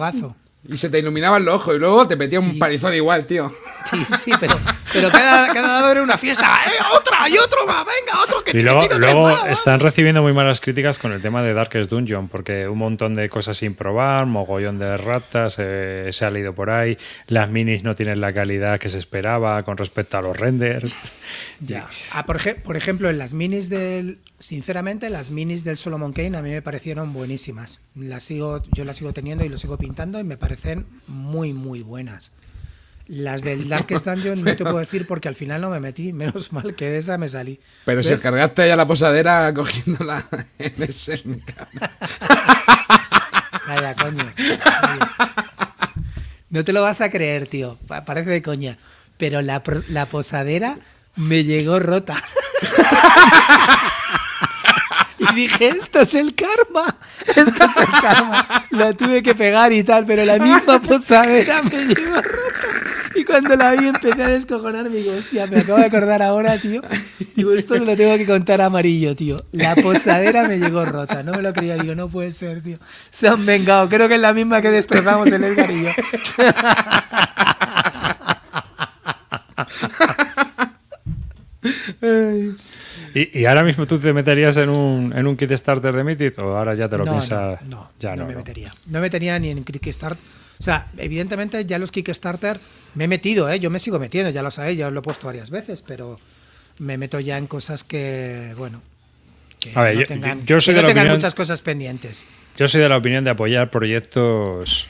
Y 0.71 0.77
se 0.77 0.89
te 0.89 0.99
iluminaban 0.99 1.43
los 1.45 1.55
ojos 1.55 1.75
y 1.75 1.79
luego 1.79 2.07
te 2.07 2.15
metía 2.15 2.39
Sí. 2.41 2.47
un 2.49 2.59
palizón 2.59 2.93
igual, 2.93 3.25
tío. 3.25 3.51
Sí, 3.89 3.97
sí, 4.23 4.31
pero, 4.39 4.57
Pero 4.93 5.09
cada, 5.09 5.51
cada 5.53 5.67
dado 5.67 5.91
era 5.91 6.03
una 6.03 6.17
fiesta. 6.17 6.45
¡Eh, 6.67 6.71
otra! 6.95 7.27
¡Y 7.27 7.37
otro 7.39 7.65
más! 7.65 7.85
¡Venga, 7.85 8.21
otro! 8.23 8.43
Que 8.43 8.57
Y 8.57 8.61
luego, 8.61 8.87
luego 8.99 9.23
más, 9.23 9.47
están 9.47 9.79
recibiendo 9.79 10.21
muy 10.21 10.31
malas 10.33 10.59
críticas 10.59 10.99
con 10.99 11.11
el 11.11 11.21
tema 11.21 11.41
de 11.41 11.53
Darkest 11.53 11.89
Dungeon, 11.89 12.27
porque 12.27 12.67
un 12.67 12.77
montón 12.77 13.15
de 13.15 13.29
cosas 13.29 13.57
sin 13.57 13.73
probar, 13.73 14.25
mogollón 14.27 14.77
de 14.77 14.95
ratas, 14.97 15.55
eh, 15.57 16.09
se 16.11 16.25
ha 16.25 16.29
leído 16.29 16.53
por 16.53 16.69
ahí, 16.69 16.97
las 17.27 17.49
minis 17.49 17.83
no 17.83 17.95
tienen 17.95 18.21
la 18.21 18.31
calidad 18.33 18.79
que 18.79 18.89
se 18.89 18.99
esperaba 18.99 19.63
con 19.63 19.75
respecto 19.77 20.17
a 20.17 20.21
los 20.21 20.37
renders. 20.37 20.95
Ya. 21.61 21.89
Ah, 22.13 22.25
por, 22.25 22.37
ej- 22.37 22.61
por 22.63 22.77
ejemplo, 22.77 23.09
en 23.09 23.17
las 23.17 23.33
minis 23.33 23.67
del. 23.69 24.19
Sinceramente, 24.39 25.09
las 25.09 25.29
minis 25.29 25.65
del 25.65 25.75
Solomon 25.77 26.13
Kane 26.13 26.37
a 26.37 26.41
mí 26.41 26.49
me 26.51 26.61
parecieron 26.61 27.11
buenísimas. 27.11 27.81
Las 27.95 28.23
sigo, 28.23 28.63
yo 28.71 28.85
las 28.85 28.95
sigo 28.95 29.11
teniendo 29.11 29.43
y 29.43 29.49
lo 29.49 29.57
sigo 29.57 29.77
pintando 29.77 30.19
y 30.21 30.23
me 30.23 30.37
parecen 30.59 30.85
muy, 31.07 31.53
muy 31.53 31.81
buenas. 31.81 32.31
Las 33.07 33.41
del 33.41 33.67
Darkest 33.69 34.05
Dungeon 34.05 34.43
no 34.43 34.55
te 34.55 34.63
puedo 34.63 34.77
decir 34.77 35.07
porque 35.07 35.27
al 35.27 35.33
final 35.35 35.61
no 35.61 35.69
me 35.71 35.79
metí. 35.79 36.13
Menos 36.13 36.51
mal 36.53 36.75
que 36.75 36.89
de 36.89 36.97
esa 36.99 37.17
me 37.17 37.27
salí. 37.27 37.59
Pero 37.85 38.03
si 38.03 38.15
cargaste 38.17 38.67
ya 38.67 38.75
la 38.75 38.85
posadera 38.85 39.51
cogiéndola 39.53 40.25
en 40.59 40.83
ese. 40.83 41.23
Vaya, 43.67 43.95
coño. 43.95 44.31
No 46.51 46.63
te 46.63 46.71
lo 46.73 46.81
vas 46.83 47.01
a 47.01 47.09
creer, 47.09 47.47
tío. 47.47 47.79
Pa- 47.87 48.05
Parece 48.05 48.29
de 48.29 48.41
coña. 48.43 48.77
Pero 49.17 49.41
la, 49.41 49.63
la 49.89 50.05
posadera 50.05 50.77
me 51.15 51.43
llegó 51.43 51.79
rota. 51.79 52.21
Y 55.31 55.35
dije, 55.35 55.69
esto 55.69 56.01
es 56.01 56.13
el 56.15 56.35
karma. 56.35 56.95
Esto 57.27 57.41
es 57.41 57.77
el 57.77 58.01
karma. 58.01 58.65
La 58.71 58.93
tuve 58.93 59.23
que 59.23 59.35
pegar 59.35 59.71
y 59.73 59.83
tal, 59.83 60.05
pero 60.05 60.25
la 60.25 60.37
misma 60.37 60.81
posadera 60.81 61.61
me 61.63 61.85
llegó 61.85 62.15
rota. 62.15 62.29
Y 63.15 63.25
cuando 63.25 63.55
la 63.55 63.71
vi 63.71 63.87
empecé 63.87 64.23
a 64.23 64.27
descojonarme 64.27 64.97
y 64.97 65.01
digo, 65.01 65.15
hostia, 65.17 65.47
me 65.47 65.59
acabo 65.59 65.79
de 65.79 65.85
acordar 65.85 66.21
ahora, 66.21 66.57
tío. 66.57 66.81
Digo, 67.35 67.53
esto 67.53 67.73
se 67.73 67.81
lo 67.81 67.95
tengo 67.95 68.17
que 68.17 68.25
contar 68.25 68.61
amarillo, 68.61 69.15
tío. 69.15 69.43
La 69.51 69.75
posadera 69.75 70.47
me 70.47 70.59
llegó 70.59 70.85
rota. 70.85 71.23
No 71.23 71.33
me 71.33 71.41
lo 71.41 71.53
creía, 71.53 71.77
digo, 71.77 71.95
no 71.95 72.07
puede 72.07 72.31
ser, 72.31 72.61
tío. 72.61 72.77
Se 73.09 73.27
han 73.27 73.45
vengado. 73.45 73.89
Creo 73.89 74.07
que 74.07 74.15
es 74.15 74.21
la 74.21 74.33
misma 74.33 74.61
que 74.61 74.69
destrozamos 74.69 75.31
el 75.31 75.43
Edgar 75.43 75.71
y 75.71 75.83
yo. 75.83 75.89
¿Y, 83.15 83.39
y 83.39 83.45
ahora 83.45 83.63
mismo 83.63 83.85
tú 83.85 83.97
te 83.99 84.11
meterías 84.13 84.57
en 84.57 84.69
un, 84.69 85.11
en 85.15 85.27
un 85.27 85.35
kit 85.37 85.51
starter 85.51 85.93
de 85.95 86.03
Mythic 86.03 86.37
o 86.39 86.57
ahora 86.57 86.73
ya 86.75 86.87
te 86.89 86.97
lo 86.97 87.05
no, 87.05 87.11
piensas? 87.13 87.61
no, 87.63 87.69
no, 87.69 87.91
ya 87.99 88.15
no 88.15 88.23
no, 88.23 88.29
me 88.29 88.35
metería. 88.35 88.69
No 88.87 88.93
me 88.93 89.01
metería 89.01 89.37
ni 89.39 89.49
en 89.49 89.63
Kickstarter. 89.63 90.17
O 90.59 90.63
sea, 90.63 90.87
evidentemente 90.97 91.63
ya 91.65 91.79
los 91.79 91.91
Kickstarter 91.91 92.59
me 92.95 93.05
he 93.05 93.07
metido, 93.07 93.49
¿eh? 93.49 93.59
yo 93.59 93.69
me 93.69 93.79
sigo 93.79 93.97
metiendo, 93.99 94.29
ya 94.31 94.41
lo 94.43 94.51
sabéis, 94.51 94.77
ya 94.77 94.87
os 94.87 94.93
lo 94.93 94.99
he 94.99 95.03
puesto 95.03 95.27
varias 95.27 95.49
veces, 95.49 95.81
pero 95.81 96.17
me 96.79 96.97
meto 96.97 97.19
ya 97.19 97.37
en 97.37 97.47
cosas 97.47 97.83
que, 97.83 98.53
bueno, 98.57 98.81
que 99.59 99.71
A 99.75 99.83
ver, 99.83 99.95
no 99.95 100.01
yo- 100.01 100.07
tengan, 100.07 100.45
yo 100.45 100.59
soy 100.61 100.73
que 100.73 100.77
de 100.77 100.81
no 100.81 100.87
la 100.87 100.93
tengan 100.93 101.05
opinión- 101.05 101.17
muchas 101.17 101.35
cosas 101.35 101.61
pendientes. 101.61 102.25
Yo 102.57 102.67
soy 102.67 102.81
de 102.81 102.89
la 102.89 102.97
opinión 102.97 103.23
de 103.23 103.29
apoyar 103.29 103.69
proyectos 103.69 104.87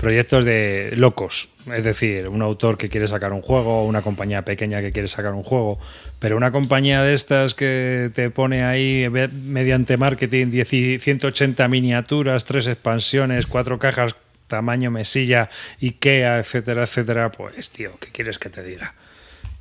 proyectos 0.00 0.44
de 0.44 0.92
locos, 0.96 1.48
es 1.72 1.84
decir, 1.84 2.28
un 2.28 2.42
autor 2.42 2.78
que 2.78 2.88
quiere 2.88 3.06
sacar 3.06 3.32
un 3.32 3.42
juego, 3.42 3.84
una 3.84 4.02
compañía 4.02 4.42
pequeña 4.42 4.80
que 4.80 4.92
quiere 4.92 5.08
sacar 5.08 5.34
un 5.34 5.42
juego, 5.42 5.78
pero 6.18 6.36
una 6.36 6.50
compañía 6.50 7.02
de 7.02 7.14
estas 7.14 7.54
que 7.54 8.10
te 8.14 8.30
pone 8.30 8.64
ahí 8.64 9.08
mediante 9.10 9.96
marketing 9.96 10.50
10 10.50 10.72
y 10.72 10.98
180 10.98 11.68
miniaturas, 11.68 12.44
tres 12.44 12.66
expansiones, 12.66 13.46
cuatro 13.46 13.78
cajas 13.78 14.16
tamaño 14.46 14.90
mesilla, 14.90 15.48
Ikea, 15.80 16.38
etcétera, 16.40 16.82
etcétera, 16.82 17.30
pues 17.30 17.70
tío, 17.70 17.92
¿qué 18.00 18.08
quieres 18.10 18.38
que 18.38 18.48
te 18.48 18.62
diga? 18.62 18.94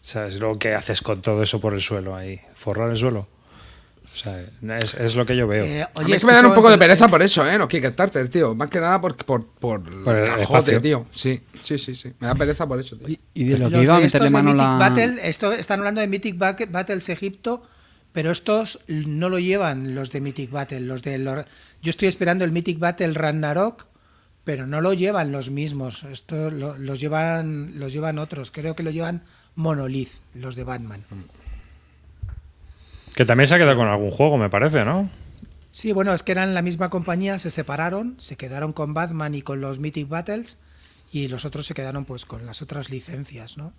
¿Sabes 0.01 0.39
lo 0.39 0.57
que 0.57 0.73
haces 0.73 1.01
con 1.01 1.21
todo 1.21 1.43
eso 1.43 1.61
por 1.61 1.73
el 1.73 1.81
suelo 1.81 2.15
ahí? 2.15 2.41
¿Forrar 2.55 2.89
el 2.89 2.97
suelo? 2.97 3.27
O 4.19 4.23
sea, 4.23 4.77
es, 4.77 4.93
es 4.95 5.15
lo 5.15 5.25
que 5.25 5.35
yo 5.35 5.47
veo. 5.47 5.63
Eh, 5.65 5.83
A 5.83 5.89
oye, 5.95 6.05
mí 6.07 6.11
es 6.13 6.21
que 6.21 6.27
me 6.27 6.33
dan 6.33 6.45
un 6.45 6.53
poco 6.53 6.69
de 6.69 6.77
pereza 6.77 7.07
por 7.07 7.21
eso, 7.21 7.47
¿eh? 7.49 7.57
Los 7.57 7.67
Kickstarter, 7.67 8.27
tío. 8.29 8.53
Más 8.55 8.69
que 8.69 8.79
nada 8.79 8.99
por, 8.99 9.15
por, 9.15 9.45
por, 9.47 9.83
Por 10.03 10.17
el 10.17 10.23
el 10.23 10.29
cajote, 10.29 10.41
espacio. 10.43 10.81
tío. 10.81 11.05
Sí, 11.11 11.41
sí, 11.61 11.77
sí, 11.77 11.95
sí. 11.95 12.13
Me 12.19 12.27
da 12.27 12.35
pereza 12.35 12.67
por 12.67 12.79
eso, 12.79 12.97
tío. 12.97 13.07
Y, 13.09 13.19
y 13.33 13.43
de 13.45 13.57
lo 13.57 13.69
Los 13.69 13.79
que 13.79 13.83
iba 13.83 13.95
a 13.97 13.99
meterle 13.99 14.25
de 14.27 14.31
mano 14.31 14.51
Mythic 14.53 14.67
la... 14.67 14.77
Battle, 14.77 15.19
esto, 15.29 15.51
están 15.53 15.79
hablando 15.79 16.01
de 16.01 16.07
Mythic 16.07 16.37
Ba- 16.37 16.57
Battles 16.69 17.09
Egipto, 17.09 17.63
pero 18.11 18.31
estos 18.31 18.79
no 18.87 19.29
lo 19.29 19.39
llevan 19.39 19.95
los 19.95 20.11
de 20.11 20.21
Mythic 20.21 20.51
Battle. 20.51 20.81
Los 20.81 21.03
de 21.03 21.17
los- 21.19 21.45
yo 21.81 21.89
estoy 21.89 22.07
esperando 22.07 22.43
el 22.43 22.51
Mythic 22.51 22.79
Battle 22.79 23.13
Ragnarok, 23.13 23.85
pero 24.43 24.65
no 24.65 24.81
lo 24.81 24.93
llevan 24.93 25.31
los 25.31 25.49
mismos. 25.51 26.03
Esto 26.03 26.49
lo- 26.49 26.77
los 26.77 26.99
llevan 26.99 27.79
los 27.79 27.93
llevan 27.93 28.17
otros. 28.17 28.51
Creo 28.51 28.75
que 28.75 28.83
lo 28.83 28.89
llevan 28.91 29.21
Monolith, 29.55 30.09
los 30.33 30.55
de 30.55 30.63
Batman. 30.63 31.03
Que 33.19 33.25
también 33.25 33.49
se 33.49 33.55
ha 33.55 33.57
quedado 33.57 33.75
con 33.75 33.89
algún 33.89 34.11
juego, 34.11 34.37
me 34.37 34.49
parece, 34.49 34.85
¿no? 34.85 35.09
Sí, 35.73 35.91
bueno, 35.91 36.13
es 36.13 36.23
que 36.23 36.31
eran 36.31 36.53
la 36.53 36.61
misma 36.61 36.89
compañía, 36.89 37.37
se 37.37 37.51
separaron, 37.51 38.15
se 38.17 38.37
quedaron 38.37 38.71
con 38.71 38.93
Batman 38.93 39.35
y 39.35 39.41
con 39.41 39.59
los 39.59 39.77
Mythic 39.77 40.07
Battles 40.07 40.57
y 41.11 41.27
los 41.27 41.43
otros 41.43 41.65
se 41.65 41.73
quedaron 41.73 42.05
pues 42.05 42.23
con 42.23 42.45
las 42.45 42.61
otras 42.61 42.89
licencias, 42.89 43.57
¿no? 43.57 43.73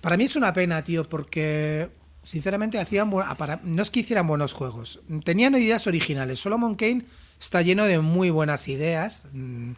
Para 0.00 0.16
mí 0.16 0.24
es 0.24 0.34
una 0.34 0.54
pena, 0.54 0.82
tío, 0.82 1.06
porque 1.06 1.90
sinceramente 2.24 2.78
hacían 2.78 3.10
bu- 3.12 3.36
para- 3.36 3.60
no 3.64 3.82
es 3.82 3.90
que 3.90 4.00
hicieran 4.00 4.26
buenos 4.26 4.54
juegos, 4.54 5.00
tenían 5.24 5.54
ideas 5.54 5.86
originales. 5.86 6.40
Solomon 6.40 6.74
Kane 6.74 7.04
está 7.38 7.60
lleno 7.60 7.84
de 7.84 7.98
muy 7.98 8.30
buenas 8.30 8.66
ideas. 8.68 9.26
mm, 9.34 9.72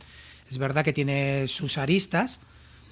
Es 0.48 0.58
verdad 0.58 0.84
que 0.84 0.92
tiene 0.92 1.48
sus 1.48 1.76
aristas, 1.76 2.38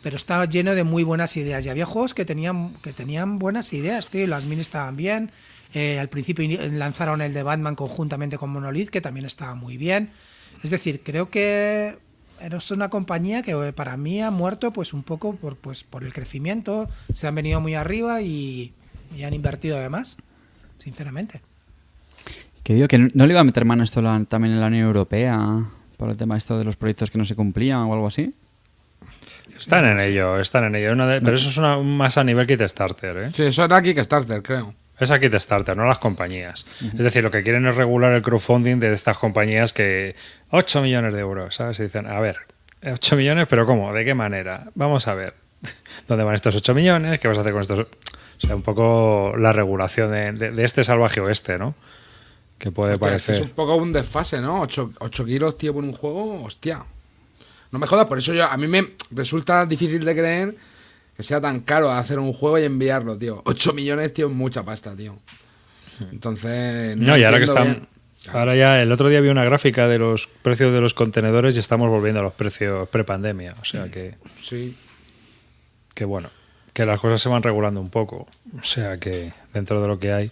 pero 0.02 0.16
estaba 0.16 0.44
lleno 0.46 0.74
de 0.74 0.82
muy 0.82 1.04
buenas 1.04 1.36
ideas. 1.36 1.64
Y 1.64 1.68
había 1.68 1.86
juegos 1.86 2.14
que 2.14 2.24
tenían, 2.24 2.74
que 2.82 2.92
tenían 2.92 3.38
buenas 3.38 3.72
ideas, 3.72 4.10
tío. 4.10 4.26
Las 4.26 4.44
minis 4.44 4.62
estaban 4.66 4.96
bien. 4.96 5.30
Eh, 5.74 5.98
al 5.98 6.08
principio 6.08 6.48
lanzaron 6.72 7.20
el 7.20 7.34
de 7.34 7.42
Batman 7.42 7.74
conjuntamente 7.74 8.38
con 8.38 8.50
Monolith, 8.50 8.88
que 8.90 9.00
también 9.00 9.26
estaba 9.26 9.54
muy 9.54 9.76
bien. 9.76 10.10
Es 10.62 10.70
decir, 10.70 11.02
creo 11.04 11.28
que 11.30 11.96
es 12.40 12.70
una 12.70 12.88
compañía 12.88 13.42
que 13.42 13.52
eh, 13.52 13.72
para 13.72 13.96
mí 13.96 14.22
ha 14.22 14.30
muerto 14.30 14.72
pues 14.72 14.92
un 14.92 15.02
poco 15.02 15.34
por, 15.36 15.56
pues, 15.56 15.84
por 15.84 16.04
el 16.04 16.12
crecimiento. 16.14 16.88
Se 17.12 17.26
han 17.26 17.34
venido 17.34 17.60
muy 17.60 17.74
arriba 17.74 18.22
y, 18.22 18.72
y 19.16 19.22
han 19.24 19.34
invertido 19.34 19.76
además, 19.76 20.16
sinceramente. 20.78 21.40
Que 22.62 22.74
digo 22.74 22.88
que 22.88 22.98
no 22.98 23.26
le 23.26 23.32
iba 23.32 23.40
a 23.40 23.44
meter 23.44 23.64
mano 23.64 23.82
esto 23.84 24.00
la- 24.02 24.24
también 24.28 24.54
en 24.54 24.60
la 24.60 24.66
Unión 24.66 24.86
Europea 24.86 25.64
por 25.96 26.10
el 26.10 26.16
tema 26.16 26.36
esto 26.36 26.58
de 26.58 26.64
los 26.64 26.76
proyectos 26.76 27.10
que 27.10 27.18
no 27.18 27.24
se 27.24 27.34
cumplían 27.34 27.78
o 27.80 27.92
algo 27.92 28.06
así. 28.06 28.32
Están 29.56 29.84
en 29.86 30.00
ello, 30.00 30.38
están 30.38 30.64
en 30.64 30.76
ello. 30.76 30.92
Una 30.92 31.06
de- 31.08 31.20
pero 31.20 31.36
eso 31.36 31.48
es 31.48 31.56
una, 31.56 31.78
más 31.78 32.16
a 32.18 32.24
nivel 32.24 32.46
Kickstarter, 32.46 33.16
¿eh? 33.18 33.28
Sí, 33.32 33.42
eso 33.42 33.64
era 33.64 33.82
Kickstarter, 33.82 34.42
creo. 34.42 34.74
Es 35.00 35.10
a 35.10 35.20
Kickstarter, 35.20 35.76
no 35.76 35.84
las 35.86 35.98
compañías. 35.98 36.66
Es 36.82 36.98
decir, 36.98 37.22
lo 37.22 37.30
que 37.30 37.42
quieren 37.42 37.66
es 37.66 37.76
regular 37.76 38.12
el 38.12 38.22
crowdfunding 38.22 38.78
de 38.80 38.92
estas 38.92 39.16
compañías 39.18 39.72
que... 39.72 40.16
8 40.50 40.82
millones 40.82 41.14
de 41.14 41.20
euros, 41.20 41.54
¿sabes? 41.54 41.78
Y 41.80 41.84
dicen, 41.84 42.06
a 42.06 42.18
ver, 42.20 42.38
8 42.84 43.16
millones, 43.16 43.46
pero 43.48 43.64
¿cómo? 43.66 43.92
¿De 43.92 44.04
qué 44.04 44.14
manera? 44.14 44.70
Vamos 44.74 45.06
a 45.08 45.14
ver. 45.14 45.34
¿Dónde 46.08 46.24
van 46.24 46.34
estos 46.34 46.56
8 46.56 46.74
millones? 46.74 47.20
¿Qué 47.20 47.28
vas 47.28 47.38
a 47.38 47.42
hacer 47.42 47.52
con 47.52 47.62
estos...? 47.62 47.80
O 47.80 48.46
sea, 48.46 48.54
un 48.54 48.62
poco 48.62 49.34
la 49.36 49.52
regulación 49.52 50.10
de, 50.12 50.32
de- 50.32 50.50
de 50.52 50.64
este 50.64 50.84
salvaje 50.84 51.20
oeste, 51.20 51.58
¿no? 51.58 51.74
Que 52.58 52.70
puede 52.72 52.92
Hostia, 52.94 53.08
parecer... 53.08 53.34
es 53.36 53.40
un 53.42 53.50
poco 53.50 53.74
un 53.76 53.92
desfase, 53.92 54.40
¿no? 54.40 54.60
8, 54.62 54.92
kilos, 55.26 55.58
tío, 55.58 55.74
por 55.74 55.82
un 55.84 55.92
juego, 55.92 56.42
hostia. 56.44 56.84
No 57.70 57.78
me 57.78 57.86
jodas, 57.86 58.06
por 58.06 58.18
eso 58.18 58.32
yo, 58.34 58.44
a 58.46 58.56
mí 58.56 58.66
me 58.66 58.94
resulta 59.10 59.66
difícil 59.66 60.04
de 60.04 60.14
creer 60.14 60.54
que 61.18 61.24
sea 61.24 61.40
tan 61.40 61.60
caro 61.60 61.90
hacer 61.90 62.20
un 62.20 62.32
juego 62.32 62.60
y 62.60 62.64
enviarlo, 62.64 63.18
tío. 63.18 63.42
8 63.44 63.72
millones, 63.72 64.14
tío, 64.14 64.28
es 64.28 64.32
mucha 64.32 64.64
pasta, 64.64 64.94
tío. 64.94 65.18
Entonces. 66.12 66.96
No, 66.96 67.18
y 67.18 67.24
ahora 67.24 67.38
que 67.38 67.44
están... 67.44 67.64
bien. 67.64 67.88
Ahora 68.32 68.54
ya, 68.54 68.80
el 68.80 68.92
otro 68.92 69.08
día 69.08 69.20
vi 69.20 69.28
una 69.28 69.44
gráfica 69.44 69.88
de 69.88 69.98
los 69.98 70.28
precios 70.42 70.72
de 70.72 70.80
los 70.80 70.94
contenedores 70.94 71.56
y 71.56 71.58
estamos 71.58 71.90
volviendo 71.90 72.20
a 72.20 72.22
los 72.22 72.34
precios 72.34 72.88
prepandemia. 72.88 73.56
O 73.60 73.64
sea 73.64 73.90
que... 73.90 74.14
Sí. 74.40 74.76
que 75.92 76.04
bueno, 76.04 76.30
que 76.72 76.86
las 76.86 77.00
cosas 77.00 77.20
se 77.20 77.28
van 77.28 77.42
regulando 77.42 77.80
un 77.80 77.90
poco, 77.90 78.28
o 78.56 78.62
sea 78.62 78.98
que 78.98 79.32
dentro 79.52 79.82
de 79.82 79.88
lo 79.88 79.98
que 79.98 80.12
hay, 80.12 80.30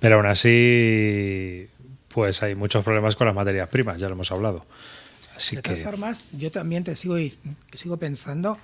pero 0.00 0.16
aún 0.16 0.26
así, 0.26 1.68
pues 2.08 2.42
hay 2.42 2.56
muchos 2.56 2.82
problemas 2.82 3.14
con 3.14 3.28
las 3.28 3.36
materias 3.36 3.68
primas, 3.68 4.00
ya 4.00 4.08
lo 4.08 4.14
hemos 4.14 4.32
hablado. 4.32 4.66
Así 5.36 5.54
de 5.54 5.62
que 5.62 5.70
todas 5.70 5.84
formas, 5.84 6.24
yo 6.32 6.50
también 6.50 6.82
te 6.82 6.96
sigo, 6.96 7.16
sigo 7.72 7.96
pensando. 7.98 8.58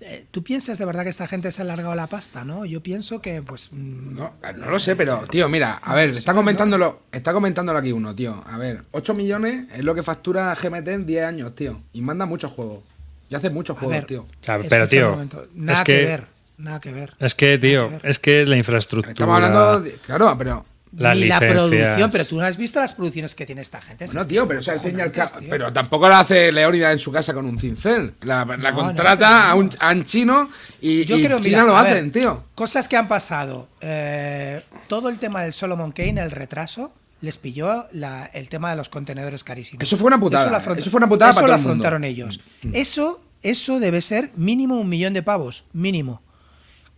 Eh, 0.00 0.24
¿Tú 0.30 0.42
piensas 0.42 0.78
de 0.78 0.84
verdad 0.84 1.02
que 1.04 1.10
esta 1.10 1.26
gente 1.26 1.52
se 1.52 1.62
ha 1.62 1.64
alargado 1.64 1.94
la 1.94 2.06
pasta, 2.06 2.44
no? 2.44 2.64
Yo 2.64 2.82
pienso 2.82 3.20
que, 3.20 3.42
pues. 3.42 3.68
mm, 3.72 4.14
No, 4.16 4.32
no 4.56 4.70
lo 4.70 4.78
sé, 4.80 4.96
pero, 4.96 5.18
tío, 5.30 5.48
mira, 5.48 5.74
a 5.74 5.94
ver, 5.94 6.10
está 6.10 6.34
comentándolo, 6.34 7.02
está 7.12 7.32
comentándolo 7.32 7.78
aquí 7.78 7.92
uno, 7.92 8.14
tío. 8.14 8.42
A 8.46 8.56
ver, 8.58 8.82
8 8.92 9.14
millones 9.14 9.66
es 9.74 9.84
lo 9.84 9.94
que 9.94 10.02
factura 10.02 10.54
GMT 10.54 10.88
en 10.88 11.06
10 11.06 11.24
años, 11.24 11.54
tío. 11.54 11.80
Y 11.92 12.02
manda 12.02 12.26
muchos 12.26 12.50
juegos. 12.50 12.80
Y 13.28 13.34
hace 13.34 13.50
muchos 13.50 13.76
juegos, 13.78 13.94
ver, 13.96 14.06
tío. 14.06 14.24
Claro, 14.42 14.64
pero, 14.68 14.88
tío, 14.88 15.16
Nada 15.54 15.78
es 15.80 15.84
que, 15.84 15.92
que- 16.00 16.06
ver. 16.06 16.24
Nada 16.58 16.80
que 16.80 16.92
ver. 16.92 17.14
es 17.18 17.34
que, 17.34 17.56
tío, 17.58 17.84
Nada 17.84 17.88
que 17.98 18.02
ver. 18.02 18.10
es 18.10 18.18
que 18.18 18.44
la 18.46 18.56
infraestructura... 18.56 19.12
Estamos 19.12 19.34
hablando, 19.36 19.80
de- 19.80 19.92
claro, 19.94 20.34
pero 20.36 20.66
Las 20.96 21.16
ni 21.16 21.26
la 21.26 21.38
producción, 21.38 22.10
pero 22.10 22.24
tú 22.26 22.36
no 22.40 22.44
has 22.44 22.56
visto 22.56 22.80
las 22.80 22.94
producciones 22.94 23.34
que 23.36 23.46
tiene 23.46 23.60
esta 23.60 23.80
gente. 23.80 24.06
Bueno, 24.06 24.20
Es 24.22 24.26
tío, 24.26 24.48
pero, 24.48 24.60
al 24.60 25.44
pero 25.48 25.72
tampoco 25.72 26.08
lo 26.08 26.16
hace 26.16 26.50
Leónida 26.50 26.90
en 26.92 26.98
su 26.98 27.12
casa 27.12 27.32
con 27.32 27.46
un 27.46 27.58
cincel. 27.58 28.14
La, 28.22 28.44
la 28.44 28.70
No, 28.72 28.74
contrata 28.76 29.30
no, 29.30 29.36
a, 29.50 29.54
un, 29.54 29.66
no. 29.66 29.72
a 29.78 29.90
un 29.92 30.04
chino 30.04 30.50
y, 30.80 31.04
Yo 31.04 31.16
y 31.16 31.24
creo, 31.24 31.38
China 31.38 31.58
mira, 31.62 31.64
lo 31.72 31.76
hacen, 31.76 32.10
ver, 32.10 32.12
tío. 32.22 32.44
Cosas 32.56 32.88
que 32.88 32.96
han 32.96 33.06
pasado. 33.06 33.68
Eh, 33.80 34.62
todo 34.88 35.08
el 35.08 35.18
tema 35.20 35.42
del 35.42 35.52
Solomon 35.52 35.92
Kane, 35.92 36.20
el 36.20 36.30
retraso, 36.32 36.92
les 37.20 37.38
pilló 37.38 37.86
la- 37.92 38.26
el 38.32 38.48
tema 38.48 38.70
de 38.70 38.76
los 38.76 38.88
contenedores 38.88 39.44
carísimos. 39.44 39.84
Eso 39.84 39.96
fue 39.96 40.08
una 40.08 40.18
putada, 40.18 40.58
eso 40.76 40.90
fue 40.90 40.98
una 40.98 41.08
putada 41.08 41.30
eso 41.30 41.40
para 41.40 41.46
lo 41.48 41.52
todo 41.54 41.60
el 41.62 41.68
mundo. 41.68 41.84
Mm, 41.84 41.86
afrontaron 41.86 42.04
ellos. 42.04 42.40
Eso, 42.72 43.22
eso 43.42 43.78
debe 43.78 44.00
ser 44.00 44.30
mínimo 44.36 44.80
un 44.80 44.88
millón 44.88 45.12
de 45.14 45.22
pavos, 45.22 45.64
mínimo. 45.72 46.20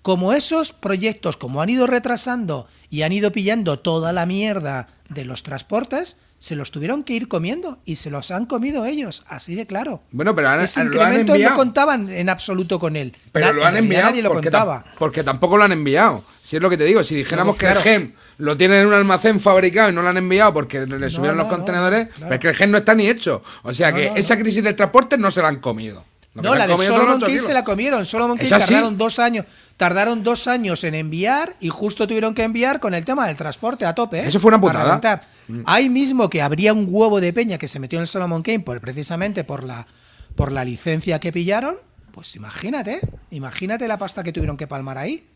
Como 0.03 0.33
esos 0.33 0.73
proyectos, 0.73 1.37
como 1.37 1.62
han 1.62 1.71
ido 1.71 1.87
retrasando 1.87 2.67
y 2.91 3.03
han 3.03 3.12
ido 3.12 3.31
pillando 3.33 3.79
toda 3.79 4.12
la 4.12 4.27
mierda 4.27 4.88
de 5.09 5.25
los 5.25 5.43
transportes, 5.45 6.17
se 6.41 6.57
los 6.57 6.73
tuvieron 6.73 7.05
que 7.05 7.12
ir 7.12 7.29
comiendo 7.29 7.79
y 7.85 7.95
se 7.97 8.11
los 8.11 8.33
han 8.33 8.47
comido 8.47 8.85
ellos, 8.85 9.23
así 9.29 9.55
de 9.55 9.65
claro. 9.65 10.03
Bueno, 10.11 10.35
pero 10.35 10.49
han- 10.49 10.61
Ese 10.61 10.83
lo 10.83 11.01
han 11.01 11.25
no 11.25 11.55
contaban 11.55 12.09
en 12.11 12.29
absoluto 12.29 12.81
con 12.81 12.97
él. 12.97 13.15
Pero 13.31 13.47
Na- 13.47 13.53
lo 13.53 13.65
han 13.65 13.77
enviado 13.77 14.07
nadie 14.09 14.23
lo 14.23 14.31
porque, 14.31 14.51
contaba. 14.51 14.85
tam- 14.85 14.99
porque 14.99 15.23
tampoco 15.23 15.57
lo 15.57 15.62
han 15.62 15.71
enviado. 15.71 16.25
Si 16.43 16.57
es 16.57 16.62
lo 16.62 16.69
que 16.69 16.77
te 16.77 16.85
digo, 16.85 17.05
si 17.05 17.15
dijéramos 17.15 17.55
No, 17.55 17.59
que 17.59 17.67
claro. 17.67 17.79
el 17.79 17.85
gen 17.85 18.15
lo 18.38 18.57
tienen 18.57 18.81
en 18.81 18.87
un 18.88 18.95
almacén 18.95 19.38
fabricado 19.38 19.91
y 19.91 19.93
no 19.93 20.03
lo 20.03 20.09
han 20.09 20.17
enviado 20.17 20.53
porque 20.53 20.81
le 20.85 21.11
subieron 21.11 21.37
no, 21.37 21.45
los 21.45 21.53
no, 21.53 21.57
contenedores, 21.59 22.09
claro. 22.09 22.21
pero 22.23 22.35
es 22.35 22.41
que 22.41 22.49
el 22.49 22.55
gen 22.57 22.71
no 22.73 22.79
está 22.79 22.93
ni 22.97 23.07
hecho. 23.07 23.41
O 23.62 23.73
sea 23.73 23.93
que 23.93 24.11
esa 24.17 24.37
crisis 24.37 24.65
del 24.65 24.75
transporte 24.75 25.17
no 25.17 25.31
se 25.31 25.41
la 25.43 25.47
han 25.47 25.61
comido. 25.61 26.05
Lo 26.35 26.41
No, 26.43 26.55
la 26.55 26.67
de 26.67 26.75
Solomon 26.79 27.21
los 27.21 27.29
ocho 27.29 27.41
se 27.41 27.53
la 27.53 27.62
comieron. 27.62 28.07
Solomon 28.07 28.38
Kane 28.38 28.47
¿Es 28.47 28.53
así? 28.53 28.73
tardaron 28.73 28.97
dos 28.97 29.19
años. 29.19 29.45
Tardaron 29.83 30.23
dos 30.23 30.47
años 30.47 30.85
en 30.85 30.95
enviar 30.95 31.55
y 31.59 31.68
justo 31.68 32.07
tuvieron 32.07 32.35
que 32.35 32.45
enviar 32.45 32.79
con 32.79 32.95
el 32.95 33.05
tema 33.05 33.27
del 33.27 33.35
transporte 33.35 33.85
a 33.85 33.97
tope. 33.97 34.21
¿eh? 34.21 34.29
Eso 34.29 34.38
fue 34.38 34.51
una 34.51 34.61
putada. 34.61 34.85
reventar. 34.85 35.23
Ahí 35.66 35.88
mismo 35.88 36.31
que 36.31 36.40
habría 36.40 36.73
un 36.73 36.87
huevo 36.88 37.21
de 37.21 37.33
peña 37.33 37.59
que 37.59 37.66
se 37.66 37.81
metió 37.81 37.99
en 37.99 38.03
el 38.03 38.07
Solomon 38.07 38.45
Kane 38.45 38.61
por, 38.61 38.81
precisamente 38.81 39.42
por 39.42 39.64
la, 39.64 39.88
por 40.37 40.53
la 40.53 40.64
licencia 40.64 41.18
que 41.18 41.33
pillaron. 41.33 41.79
Pues 42.12 42.37
imagínate, 42.37 43.01
imagínate 43.33 43.88
la 43.88 43.99
pasta 43.99 44.23
que 44.23 44.33
tuvieron 44.33 44.57
que 44.57 44.68
palmar 44.68 44.99
ahí. 44.99 45.27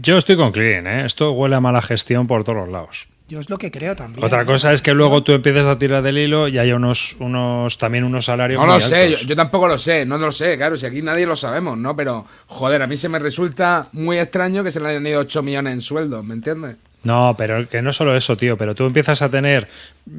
Yo 0.00 0.16
estoy 0.16 0.36
con 0.36 0.52
Clean, 0.52 0.86
¿eh? 0.86 1.04
Esto 1.04 1.32
huele 1.32 1.56
a 1.56 1.60
mala 1.60 1.82
gestión 1.82 2.28
por 2.28 2.44
todos 2.44 2.58
los 2.58 2.68
lados. 2.68 3.08
Yo 3.28 3.40
es 3.40 3.48
lo 3.48 3.56
que 3.56 3.70
creo 3.70 3.96
también. 3.96 4.24
Otra 4.24 4.44
cosa 4.44 4.72
es 4.72 4.82
que 4.82 4.92
luego 4.92 5.22
tú 5.22 5.32
empiezas 5.32 5.66
a 5.66 5.78
tirar 5.78 6.02
del 6.02 6.18
hilo 6.18 6.48
y 6.48 6.58
hay 6.58 6.72
unos, 6.72 7.16
unos 7.18 7.78
también 7.78 8.04
unos 8.04 8.26
salarios 8.26 8.60
No 8.60 8.66
muy 8.66 8.74
lo 8.74 8.80
sé, 8.80 9.16
yo, 9.24 9.36
tampoco 9.36 9.68
lo 9.68 9.78
sé, 9.78 10.04
no 10.04 10.18
lo 10.18 10.32
sé, 10.32 10.56
claro, 10.56 10.76
si 10.76 10.84
aquí 10.86 11.02
nadie 11.02 11.24
lo 11.24 11.36
sabemos, 11.36 11.78
¿no? 11.78 11.96
Pero, 11.96 12.26
joder, 12.46 12.82
a 12.82 12.86
mí 12.86 12.96
se 12.96 13.08
me 13.08 13.18
resulta 13.18 13.88
muy 13.92 14.18
extraño 14.18 14.62
que 14.62 14.72
se 14.72 14.80
le 14.80 14.88
hayan 14.88 15.06
ido 15.06 15.20
8 15.20 15.42
millones 15.42 15.72
en 15.72 15.80
sueldo, 15.80 16.22
¿me 16.22 16.34
entiendes? 16.34 16.76
No, 17.04 17.34
pero 17.36 17.68
que 17.68 17.82
no 17.82 17.92
solo 17.92 18.14
eso, 18.16 18.36
tío, 18.36 18.56
pero 18.56 18.74
tú 18.74 18.84
empiezas 18.84 19.22
a 19.22 19.28
tener 19.28 19.68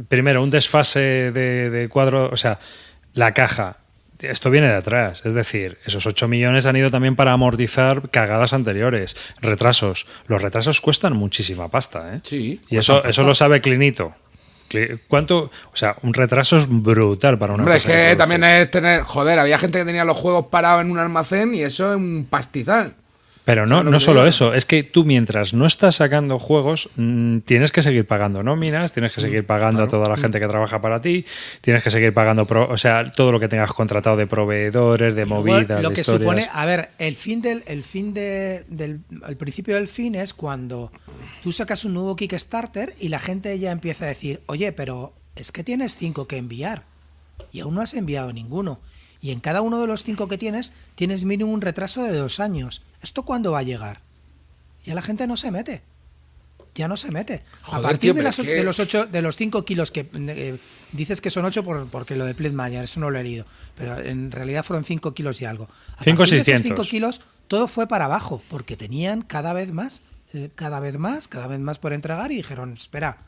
primero 0.07 0.41
un 0.41 0.49
desfase 0.49 0.99
de, 1.31 1.69
de 1.69 1.89
cuadro, 1.89 2.29
o 2.31 2.37
sea, 2.37 2.59
la 3.13 3.33
caja. 3.33 3.77
Esto 4.23 4.49
viene 4.49 4.67
de 4.67 4.75
atrás, 4.75 5.21
es 5.25 5.33
decir, 5.33 5.77
esos 5.85 6.05
8 6.05 6.27
millones 6.27 6.65
han 6.65 6.75
ido 6.75 6.89
también 6.89 7.15
para 7.15 7.33
amortizar 7.33 8.09
cagadas 8.09 8.53
anteriores, 8.53 9.15
retrasos. 9.41 10.07
Los 10.27 10.41
retrasos 10.41 10.81
cuestan 10.81 11.13
muchísima 11.13 11.69
pasta, 11.69 12.15
¿eh? 12.15 12.19
Sí, 12.23 12.61
Y 12.69 12.77
eso, 12.77 13.03
eso 13.03 13.23
lo 13.23 13.35
sabe 13.35 13.61
Clinito. 13.61 14.13
Cli- 14.69 14.99
¿Cuánto? 15.07 15.51
O 15.73 15.75
sea, 15.75 15.97
un 16.03 16.13
retraso 16.13 16.57
es 16.57 16.65
brutal 16.67 17.37
para 17.37 17.53
una 17.53 17.63
Hombre, 17.63 17.77
es 17.77 17.83
que 17.85 18.15
también 18.15 18.43
es 18.43 18.71
tener, 18.71 19.01
joder, 19.01 19.37
había 19.39 19.59
gente 19.59 19.79
que 19.79 19.85
tenía 19.85 20.05
los 20.05 20.17
juegos 20.17 20.47
parados 20.47 20.81
en 20.81 20.91
un 20.91 20.99
almacén 20.99 21.53
y 21.53 21.61
eso 21.61 21.91
es 21.91 21.97
un 21.97 22.25
pastizal. 22.29 22.95
Pero 23.45 23.65
no, 23.65 23.75
¿Sabes 23.75 23.85
lo 23.85 23.91
no 23.91 23.99
solo 23.99 24.25
eso, 24.25 24.53
es 24.53 24.65
que 24.65 24.83
tú 24.83 25.03
mientras 25.03 25.53
no 25.53 25.65
estás 25.65 25.95
sacando 25.95 26.39
juegos, 26.39 26.89
mm, 26.95 27.39
tienes 27.39 27.71
que 27.73 27.81
seguir 27.81 28.05
pagando 28.07 28.41
nóminas, 28.41 28.93
tienes 28.93 29.11
que 29.13 29.19
Mm, 29.19 29.23
seguir 29.23 29.45
pagando 29.45 29.83
a 29.83 29.87
toda 29.89 30.07
la 30.07 30.15
gente 30.15 30.39
que 30.39 30.47
trabaja 30.47 30.79
para 30.81 31.01
ti, 31.01 31.25
tienes 31.59 31.83
que 31.83 31.89
seguir 31.91 32.13
pagando, 32.13 32.45
pro- 32.47 32.69
o 32.69 32.77
sea, 32.77 33.11
todo 33.11 33.33
lo 33.33 33.39
que 33.41 33.49
tengas 33.49 33.73
contratado 33.73 34.15
de 34.15 34.27
proveedores, 34.27 35.13
de 35.15 35.25
movidas, 35.25 35.81
lo 35.81 35.89
de 35.89 35.95
que 35.95 36.01
historias. 36.01 36.21
supone, 36.21 36.47
a 36.53 36.65
ver, 36.65 36.89
el 36.99 37.15
fin 37.17 37.41
del, 37.41 37.63
el 37.67 37.83
fin 37.83 38.13
de, 38.13 38.63
del, 38.69 39.01
al 39.23 39.35
principio 39.35 39.75
del 39.75 39.89
fin 39.89 40.15
es 40.15 40.33
cuando 40.33 40.91
tú 41.41 41.51
sacas 41.51 41.83
un 41.83 41.95
nuevo 41.95 42.15
Kickstarter 42.15 42.95
y 42.99 43.09
la 43.09 43.19
gente 43.19 43.59
ya 43.59 43.71
empieza 43.71 44.05
a 44.05 44.07
decir, 44.07 44.39
oye, 44.45 44.71
pero 44.71 45.11
es 45.35 45.51
que 45.51 45.65
tienes 45.65 45.97
cinco 45.97 46.27
que 46.27 46.37
enviar 46.37 46.83
y 47.51 47.59
aún 47.59 47.75
no 47.75 47.81
has 47.81 47.93
enviado 47.93 48.31
ninguno. 48.31 48.79
Y 49.23 49.31
en 49.31 49.39
cada 49.39 49.61
uno 49.61 49.79
de 49.79 49.87
los 49.87 50.03
cinco 50.03 50.27
que 50.27 50.37
tienes, 50.37 50.73
tienes 50.95 51.23
mínimo 51.23 51.53
un 51.53 51.61
retraso 51.61 52.03
de 52.03 52.11
dos 52.11 52.41
años. 52.41 52.81
¿Esto 53.01 53.23
cuándo 53.23 53.53
va 53.53 53.59
a 53.59 53.63
llegar? 53.63 54.01
Ya 54.83 54.93
la 54.95 55.01
gente 55.01 55.25
no 55.27 55.37
se 55.37 55.49
mete. 55.49 55.81
Ya 56.75 56.89
no 56.89 56.97
se 56.97 57.09
mete. 57.09 57.41
Joder, 57.61 57.79
a 57.79 57.81
partir 57.81 57.99
tío, 58.11 58.13
de, 58.15 58.23
las, 58.23 58.35
de 58.35 58.63
los 58.65 58.79
ocho, 58.81 59.05
de 59.05 59.21
los 59.21 59.37
5 59.37 59.63
kilos 59.63 59.91
que 59.91 60.09
eh, 60.13 60.57
dices 60.91 61.21
que 61.21 61.29
son 61.29 61.45
8 61.45 61.63
por, 61.63 61.87
porque 61.87 62.17
lo 62.17 62.25
de 62.25 62.35
Plitmayer, 62.35 62.83
eso 62.83 62.99
no 62.99 63.09
lo 63.11 63.17
he 63.17 63.23
leído. 63.23 63.45
Pero 63.77 63.97
en 63.97 64.29
realidad 64.29 64.65
fueron 64.65 64.83
5 64.83 65.13
kilos 65.13 65.41
y 65.41 65.45
algo. 65.45 65.69
A 65.95 66.03
Cinco 66.03 66.17
partir 66.17 66.33
de 66.33 66.41
esos 66.41 66.61
600. 66.61 66.85
5 66.85 66.91
kilos, 66.91 67.21
todo 67.47 67.69
fue 67.69 67.87
para 67.87 68.05
abajo, 68.05 68.41
porque 68.49 68.75
tenían 68.75 69.21
cada 69.21 69.53
vez 69.53 69.71
más, 69.71 70.01
eh, 70.33 70.49
cada 70.53 70.81
vez 70.81 70.97
más, 70.97 71.29
cada 71.29 71.47
vez 71.47 71.61
más 71.61 71.79
por 71.79 71.93
entregar 71.93 72.33
y 72.33 72.35
dijeron, 72.35 72.73
espera, 72.73 73.19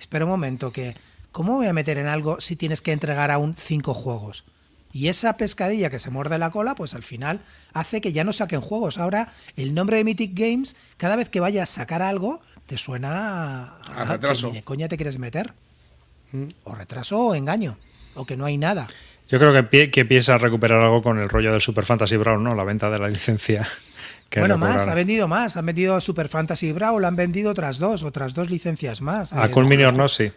espera 0.00 0.24
un 0.24 0.30
momento, 0.30 0.72
que 0.72 0.96
¿cómo 1.30 1.56
voy 1.56 1.66
a 1.66 1.74
meter 1.74 1.98
en 1.98 2.06
algo 2.06 2.40
si 2.40 2.56
tienes 2.56 2.80
que 2.80 2.92
entregar 2.92 3.30
aún 3.30 3.54
5 3.54 3.92
juegos? 3.92 4.44
Y 4.92 5.08
esa 5.08 5.36
pescadilla 5.38 5.88
que 5.88 5.98
se 5.98 6.10
muerde 6.10 6.38
la 6.38 6.50
cola, 6.50 6.74
pues 6.74 6.92
al 6.94 7.02
final 7.02 7.40
hace 7.72 8.00
que 8.00 8.12
ya 8.12 8.24
no 8.24 8.32
saquen 8.32 8.60
juegos. 8.60 8.98
Ahora, 8.98 9.32
el 9.56 9.72
nombre 9.74 9.96
de 9.96 10.04
Mythic 10.04 10.32
Games, 10.38 10.76
cada 10.98 11.16
vez 11.16 11.28
que 11.30 11.40
vayas 11.40 11.70
a 11.70 11.74
sacar 11.74 12.02
algo, 12.02 12.42
te 12.66 12.76
suena 12.78 13.78
a, 13.86 14.02
A 14.02 14.04
retraso. 14.04 14.50
que 14.50 14.58
de 14.58 14.62
coña 14.64 14.88
te 14.88 14.96
quieres 14.96 15.18
meter. 15.18 15.54
O 16.64 16.74
retraso 16.74 17.18
o 17.18 17.34
engaño. 17.34 17.76
O 18.14 18.24
que 18.26 18.36
no 18.36 18.44
hay 18.44 18.56
nada. 18.58 18.86
Yo 19.28 19.38
creo 19.38 19.52
que, 19.52 19.62
pie- 19.70 19.90
que 19.90 20.04
piensa 20.04 20.36
recuperar 20.38 20.80
algo 20.80 21.02
con 21.02 21.18
el 21.18 21.28
rollo 21.28 21.52
del 21.52 21.60
Super 21.60 21.84
Fantasy 21.84 22.16
Brown, 22.16 22.42
¿no? 22.42 22.54
La 22.54 22.64
venta 22.64 22.90
de 22.90 22.98
la 22.98 23.08
licencia. 23.08 23.66
que 24.28 24.40
bueno, 24.40 24.58
más, 24.58 24.86
ha 24.88 24.94
vendido 24.94 25.28
más. 25.28 25.56
Han 25.56 25.66
vendido 25.66 26.00
Super 26.00 26.28
Fantasy 26.28 26.72
Brawl, 26.72 27.04
han 27.04 27.16
vendido 27.16 27.50
otras 27.50 27.78
dos, 27.78 28.02
otras 28.02 28.34
dos 28.34 28.50
licencias 28.50 29.00
más. 29.00 29.32
A 29.32 29.46
Eh, 29.46 29.50
Cool 29.50 29.66
Minion 29.66 29.96
no, 29.96 30.08
sí. 30.08 30.30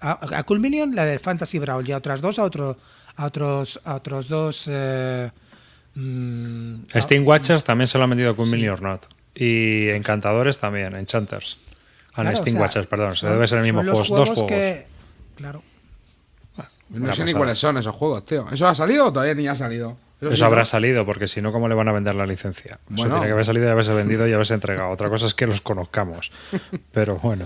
A, 0.00 0.18
a 0.38 0.42
Cool 0.44 0.60
Minion, 0.60 0.94
la 0.94 1.04
de 1.06 1.18
Fantasy 1.18 1.58
Brawl, 1.58 1.88
y 1.88 1.92
a 1.92 1.96
otras 1.98 2.20
dos, 2.20 2.38
a, 2.38 2.44
otro, 2.44 2.76
a, 3.16 3.26
otros, 3.26 3.80
a 3.84 3.94
otros 3.94 4.28
dos. 4.28 4.64
eh, 4.68 5.30
mm, 5.94 6.74
a- 6.94 7.00
Steam 7.00 7.26
Watchers 7.26 7.64
también 7.64 7.86
se 7.86 7.98
lo 7.98 8.04
han 8.04 8.10
vendido 8.10 8.30
a 8.30 8.36
Cool 8.36 8.46
Sí. 8.46 8.52
Minion 8.52 8.74
or 8.74 8.82
Not. 8.82 9.06
Y 9.34 9.88
Encantadores 9.90 10.58
también, 10.58 10.94
Enchanters. 10.94 11.58
Ah, 12.14 12.22
no, 12.24 12.30
claro, 12.30 12.36
Steam 12.38 12.56
o 12.56 12.58
sea, 12.58 12.62
Watchers, 12.66 12.86
perdón. 12.86 13.12
Se 13.14 13.20
son- 13.20 13.30
debe 13.32 13.46
ser 13.46 13.58
el 13.58 13.64
mismo 13.64 13.80
juego. 13.82 13.98
Dos 13.98 14.08
juegos. 14.30 14.42
que- 14.44 14.86
claro. 15.36 15.62
No 16.88 17.12
sé 17.12 17.24
ni 17.24 17.32
cuáles 17.34 17.58
son 17.58 17.76
esos 17.78 17.94
juegos, 17.94 18.24
tío. 18.24 18.46
¿Eso 18.50 18.66
ha 18.68 18.74
salido 18.74 19.06
o 19.06 19.12
todavía 19.12 19.34
ni 19.34 19.48
ha 19.48 19.54
salido? 19.56 19.96
Eso 20.18 20.34
sí, 20.34 20.42
habrá 20.44 20.60
¿no? 20.60 20.64
salido, 20.64 21.04
porque 21.04 21.26
si 21.26 21.42
no, 21.42 21.52
¿cómo 21.52 21.68
le 21.68 21.74
van 21.74 21.88
a 21.88 21.92
vender 21.92 22.14
la 22.14 22.24
licencia? 22.26 22.78
Eso 22.86 22.96
Bueno. 22.96 23.14
tiene 23.16 23.26
que 23.26 23.32
haber 23.32 23.44
salido 23.44 23.66
y 23.66 23.70
haberse 23.70 23.92
vendido 23.92 24.26
y 24.26 24.32
haberse 24.32 24.54
entregado. 24.54 24.88
Otra 24.90 25.10
cosa 25.10 25.26
es 25.26 25.34
que 25.34 25.46
los 25.46 25.60
conozcamos. 25.60 26.32
Pero 26.92 27.16
bueno. 27.18 27.44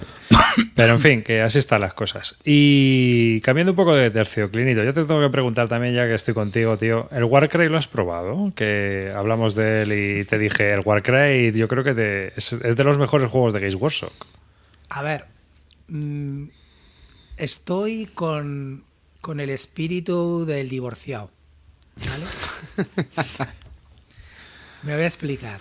Pero 0.76 0.92
en 0.94 1.00
fin, 1.00 1.22
que 1.24 1.42
así 1.42 1.58
están 1.58 1.80
las 1.80 1.94
cosas. 1.94 2.36
Y 2.44 3.40
cambiando 3.40 3.72
un 3.72 3.76
poco 3.76 3.94
de 3.94 4.10
tercio, 4.10 4.50
Clinito, 4.50 4.84
yo 4.84 4.94
te 4.94 5.04
tengo 5.04 5.20
que 5.20 5.30
preguntar 5.30 5.66
también, 5.68 5.94
ya 5.94 6.06
que 6.06 6.14
estoy 6.14 6.32
contigo, 6.34 6.78
tío. 6.78 7.08
¿El 7.10 7.24
Warcry 7.24 7.68
lo 7.68 7.76
has 7.76 7.88
probado? 7.88 8.52
Que 8.54 9.12
hablamos 9.16 9.56
de 9.56 9.82
él 9.82 9.92
y 10.20 10.24
te 10.24 10.38
dije, 10.38 10.72
el 10.72 10.80
Warcry 10.84 11.50
yo 11.52 11.66
creo 11.66 11.82
que 11.82 11.94
te- 11.94 12.32
es, 12.36 12.52
es 12.52 12.76
de 12.76 12.84
los 12.84 12.98
mejores 12.98 13.30
juegos 13.30 13.52
de 13.52 13.58
Games 13.60 13.74
Workshop. 13.74 14.12
A 14.90 15.02
ver, 15.02 15.24
mm, 15.88 16.44
estoy 17.36 18.06
con, 18.06 18.84
con 19.20 19.40
el 19.40 19.50
espíritu 19.50 20.44
del 20.46 20.68
divorciado. 20.68 21.30
¿Vale? 21.96 22.24
Me 24.82 24.94
voy 24.94 25.02
a 25.02 25.06
explicar. 25.06 25.60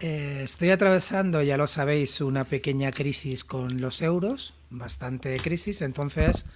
Eh, 0.00 0.40
estoy 0.42 0.70
atravesando, 0.70 1.42
ya 1.42 1.56
lo 1.56 1.66
sabéis, 1.66 2.20
una 2.20 2.44
pequeña 2.44 2.90
crisis 2.90 3.44
con 3.44 3.80
los 3.80 4.02
euros, 4.02 4.54
bastante 4.70 5.38
crisis, 5.38 5.82
entonces, 5.82 6.46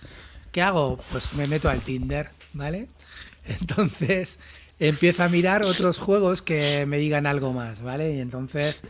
¿qué 0.51 0.63
hago? 0.63 0.99
Pues 1.13 1.35
me 1.35 1.47
meto 1.47 1.69
al 1.69 1.81
Tinder, 1.81 2.31
¿vale? 2.53 2.89
Entonces 3.47 4.41
empiezo 4.79 5.23
a 5.23 5.29
mirar 5.29 5.63
otros 5.63 5.99
juegos 5.99 6.43
que 6.43 6.85
me 6.87 6.99
digan 6.99 7.27
algo 7.27 7.53
más, 7.53 7.81
¿vale? 7.81 8.17
Y 8.17 8.21
entonces 8.21 8.83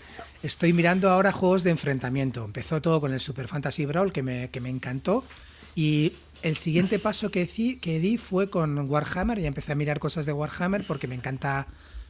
estoy 0.43 0.73
mirando 0.73 1.11
ahora 1.11 1.33
juegos 1.33 1.63
de 1.63 1.71
enfrentamiento. 1.71 2.45
Empezó 2.45 2.81
todo 2.81 3.01
con 3.01 3.13
el 3.13 3.21
Super 3.21 3.49
Fantasy 3.49 3.87
Brawl, 3.87 4.13
que 4.13 4.23
me, 4.23 4.51
que 4.51 4.61
me 4.61 4.71
encantó, 4.71 5.25
y 5.75 6.15
el 6.43 6.57
siguiente 6.57 6.99
paso 6.99 7.31
que, 7.31 7.45
di- 7.47 7.77
que 7.77 7.99
di 8.01 8.19
fue 8.19 8.51
con 8.51 8.79
Warhammer, 8.91 9.39
y 9.39 9.47
empecé 9.47 9.73
a 9.73 9.75
mirar 9.75 9.99
cosas 9.99 10.27
de 10.27 10.33
Warhammer 10.33 10.87
porque 10.87 11.07
me 11.07 11.15
encanta 11.15 11.67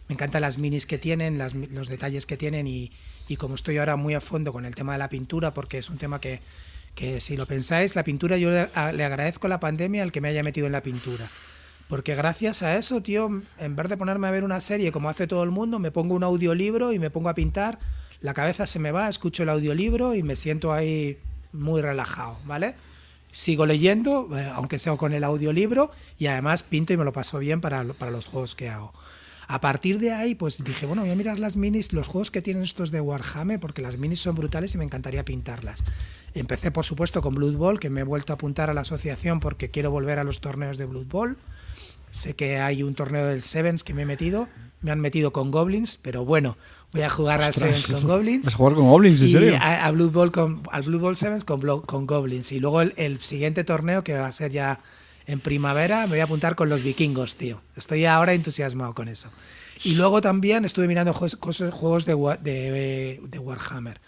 me 0.08 0.12
encantan 0.12 0.40
las 0.42 0.56
minis 0.58 0.86
que 0.86 0.98
tienen, 0.98 1.36
las 1.36 1.52
los 1.54 1.88
detalles 1.88 2.26
que 2.26 2.36
tienen 2.36 2.68
y, 2.68 2.92
y 3.26 3.36
como 3.36 3.56
estoy 3.56 3.78
ahora 3.78 3.96
muy 3.96 4.14
a 4.14 4.20
fondo 4.20 4.52
con 4.52 4.64
el 4.64 4.74
tema 4.76 4.92
de 4.92 4.98
la 4.98 5.08
pintura, 5.08 5.52
porque 5.52 5.78
es 5.78 5.90
un 5.90 5.98
tema 5.98 6.20
que, 6.20 6.40
que 6.94 7.20
si 7.20 7.36
lo 7.36 7.46
pensáis, 7.46 7.96
la 7.96 8.04
pintura 8.04 8.36
yo 8.36 8.50
le, 8.52 8.68
a- 8.72 8.92
le 8.92 9.02
agradezco 9.04 9.48
a 9.48 9.50
la 9.50 9.58
pandemia 9.58 10.04
el 10.04 10.12
que 10.12 10.20
me 10.20 10.28
haya 10.28 10.44
metido 10.44 10.66
en 10.66 10.72
la 10.72 10.82
pintura. 10.82 11.28
Porque 11.88 12.14
gracias 12.14 12.62
a 12.62 12.76
eso, 12.76 13.00
tío, 13.00 13.42
en 13.58 13.76
vez 13.76 13.88
de 13.88 13.96
ponerme 13.96 14.28
a 14.28 14.30
ver 14.30 14.44
una 14.44 14.60
serie 14.60 14.92
como 14.92 15.08
hace 15.08 15.26
todo 15.26 15.42
el 15.42 15.50
mundo, 15.50 15.80
me 15.80 15.90
pongo 15.90 16.14
un 16.14 16.22
audiolibro 16.22 16.92
y 16.92 16.98
me 17.00 17.10
pongo 17.10 17.28
a 17.28 17.34
pintar 17.34 17.78
la 18.20 18.32
cabeza 18.32 18.66
se 18.66 18.78
me 18.78 18.92
va, 18.92 19.08
escucho 19.08 19.42
el 19.42 19.48
audiolibro 19.48 20.14
y 20.14 20.22
me 20.22 20.36
siento 20.36 20.72
ahí 20.72 21.18
muy 21.52 21.82
relajado, 21.82 22.38
¿vale? 22.44 22.74
Sigo 23.36 23.66
leyendo, 23.66 24.30
eh, 24.34 24.50
aunque 24.54 24.78
sea 24.78 24.96
con 24.96 25.12
el 25.12 25.22
audiolibro, 25.22 25.90
y 26.18 26.26
además 26.26 26.62
pinto 26.62 26.94
y 26.94 26.96
me 26.96 27.04
lo 27.04 27.12
paso 27.12 27.38
bien 27.38 27.60
para, 27.60 27.84
para 27.84 28.10
los 28.10 28.24
juegos 28.24 28.56
que 28.56 28.70
hago. 28.70 28.94
A 29.46 29.60
partir 29.60 29.98
de 29.98 30.10
ahí, 30.10 30.34
pues 30.34 30.64
dije, 30.64 30.86
bueno, 30.86 31.02
voy 31.02 31.10
a 31.10 31.14
mirar 31.14 31.38
las 31.38 31.54
minis, 31.54 31.92
los 31.92 32.06
juegos 32.06 32.30
que 32.30 32.40
tienen 32.40 32.62
estos 32.62 32.90
de 32.90 33.02
Warhammer, 33.02 33.60
porque 33.60 33.82
las 33.82 33.98
minis 33.98 34.20
son 34.20 34.36
brutales 34.36 34.74
y 34.74 34.78
me 34.78 34.84
encantaría 34.84 35.22
pintarlas. 35.22 35.84
Empecé, 36.32 36.70
por 36.70 36.86
supuesto, 36.86 37.20
con 37.20 37.34
Blood 37.34 37.56
Bowl, 37.56 37.78
que 37.78 37.90
me 37.90 38.00
he 38.00 38.04
vuelto 38.04 38.32
a 38.32 38.36
apuntar 38.36 38.70
a 38.70 38.74
la 38.74 38.80
asociación 38.80 39.38
porque 39.38 39.70
quiero 39.70 39.90
volver 39.90 40.18
a 40.18 40.24
los 40.24 40.40
torneos 40.40 40.78
de 40.78 40.86
Blood 40.86 41.06
Bowl. 41.06 41.36
Sé 42.10 42.32
que 42.32 42.58
hay 42.58 42.82
un 42.82 42.94
torneo 42.94 43.26
del 43.26 43.42
Sevens 43.42 43.84
que 43.84 43.92
me 43.92 44.02
he 44.02 44.06
metido. 44.06 44.48
Me 44.82 44.90
han 44.90 45.00
metido 45.00 45.32
con 45.32 45.50
Goblins, 45.50 45.98
pero 46.00 46.24
bueno, 46.24 46.56
voy 46.92 47.02
a 47.02 47.10
jugar 47.10 47.42
al. 47.42 47.54
Sevens 47.54 47.86
con 47.86 48.06
Goblins. 48.06 48.44
¿Vas 48.44 48.54
a 48.54 48.56
jugar 48.56 48.74
con 48.74 48.88
Goblins, 48.88 49.20
en 49.20 49.26
y 49.26 49.32
serio? 49.32 49.58
A, 49.60 49.86
a 49.86 49.90
Blue 49.90 50.10
Ball 50.10 50.30
con, 50.32 50.62
al 50.70 50.82
Blue 50.82 50.98
Ball 50.98 51.16
Sevens 51.16 51.44
con, 51.44 51.60
con 51.82 52.06
Goblins. 52.06 52.52
Y 52.52 52.60
luego 52.60 52.82
el, 52.82 52.92
el 52.96 53.20
siguiente 53.20 53.64
torneo, 53.64 54.04
que 54.04 54.14
va 54.14 54.26
a 54.26 54.32
ser 54.32 54.52
ya 54.52 54.80
en 55.26 55.40
primavera, 55.40 56.02
me 56.02 56.10
voy 56.10 56.20
a 56.20 56.24
apuntar 56.24 56.54
con 56.54 56.68
los 56.68 56.82
vikingos, 56.82 57.36
tío. 57.36 57.60
Estoy 57.76 58.04
ahora 58.04 58.32
entusiasmado 58.34 58.94
con 58.94 59.08
eso. 59.08 59.28
Y 59.82 59.94
luego 59.94 60.20
también 60.20 60.64
estuve 60.64 60.86
mirando 60.86 61.12
juegos, 61.12 61.36
juegos 61.72 62.06
de, 62.06 63.20
de 63.22 63.38
Warhammer. 63.38 64.00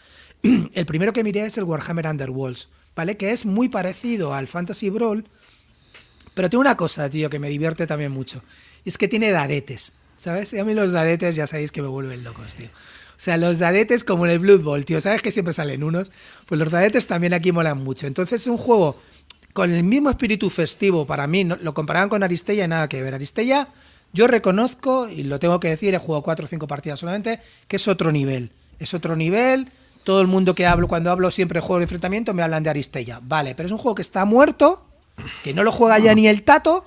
El 0.73 0.87
primero 0.87 1.13
que 1.13 1.25
miré 1.25 1.45
es 1.47 1.59
el 1.59 1.65
Warhammer 1.65 2.07
Underworlds, 2.07 2.69
¿vale? 2.95 3.17
Que 3.17 3.31
es 3.31 3.45
muy 3.45 3.69
parecido 3.69 4.35
al 4.35 4.49
Fantasy 4.49 4.91
Brawl, 4.91 5.25
pero 6.35 6.49
tiene 6.49 6.61
una 6.61 6.77
cosa, 6.77 7.11
tío, 7.11 7.29
que 7.31 7.39
me 7.39 7.49
divierte 7.49 7.87
también 7.87 8.13
mucho. 8.13 8.43
Y 8.85 8.91
es 8.91 8.99
que 8.99 9.09
tiene 9.09 9.31
dadetes, 9.31 9.93
¿sabes? 10.19 10.53
Y 10.53 10.59
a 10.59 10.65
mí 10.65 10.75
los 10.75 10.93
dadetes 10.93 11.35
ya 11.37 11.47
sabéis 11.47 11.73
que 11.73 11.81
me 11.81 11.89
vuelven 11.89 12.23
locos, 12.25 12.53
tío. 12.55 12.67
O 12.69 13.21
sea, 13.21 13.37
los 13.37 13.59
dadetes 13.59 14.05
como 14.05 14.27
en 14.27 14.33
el 14.33 14.39
Blood 14.39 14.61
Bowl, 14.61 14.85
tío. 14.85 15.01
¿Sabes 15.01 15.23
que 15.23 15.31
siempre 15.33 15.55
salen 15.55 15.83
unos? 15.83 16.13
Pues 16.47 16.59
los 16.61 16.71
dadetes 16.71 17.07
también 17.07 17.33
aquí 17.35 17.51
molan 17.51 17.83
mucho. 17.83 18.07
Entonces 18.07 18.43
es 18.43 18.47
un 18.47 18.59
juego 18.59 18.97
con 19.55 19.73
el 19.73 19.83
mismo 19.83 20.11
espíritu 20.11 20.51
festivo 20.51 21.07
para 21.07 21.27
mí. 21.27 21.43
no- 21.45 21.57
lo 21.57 21.75
comparaban 21.75 22.09
con 22.11 22.23
Aristella 22.23 22.65
y 22.65 22.69
nada 22.69 22.89
que 22.89 23.03
ver. 23.03 23.15
Aristella, 23.15 23.69
yo 24.13 24.27
reconozco, 24.29 25.09
y 25.09 25.25
lo 25.25 25.39
tengo 25.41 25.59
que 25.59 25.69
decir, 25.69 25.95
he 25.95 25.99
jugado 25.99 26.23
cuatro 26.23 26.45
o 26.45 26.49
cinco 26.49 26.67
partidas 26.69 27.01
solamente, 27.01 27.41
que 27.67 27.77
es 27.77 27.89
otro 27.89 28.13
nivel. 28.13 28.53
Es 28.79 28.95
otro 28.95 29.17
nivel. 29.17 29.71
Todo 30.05 30.21
el 30.21 30.29
mundo 30.29 30.55
que 30.55 30.67
hablo, 30.67 30.87
cuando 30.89 31.11
hablo 31.11 31.31
siempre 31.33 31.61
juego 31.61 31.79
de 31.79 31.85
enfrentamiento, 31.85 32.33
me 32.35 32.43
hablan 32.43 32.63
de 32.63 32.71
Aristella. 32.71 33.21
Vale, 33.23 33.55
pero 33.57 33.67
es 33.67 33.73
un 33.73 33.79
juego 33.79 33.97
que 33.97 34.03
está 34.03 34.25
muerto, 34.25 34.87
que 35.43 35.55
no 35.55 35.63
lo 35.63 35.73
juega 35.73 35.99
ya 35.99 36.15
ni 36.15 36.29
el 36.29 36.43
tato, 36.43 36.87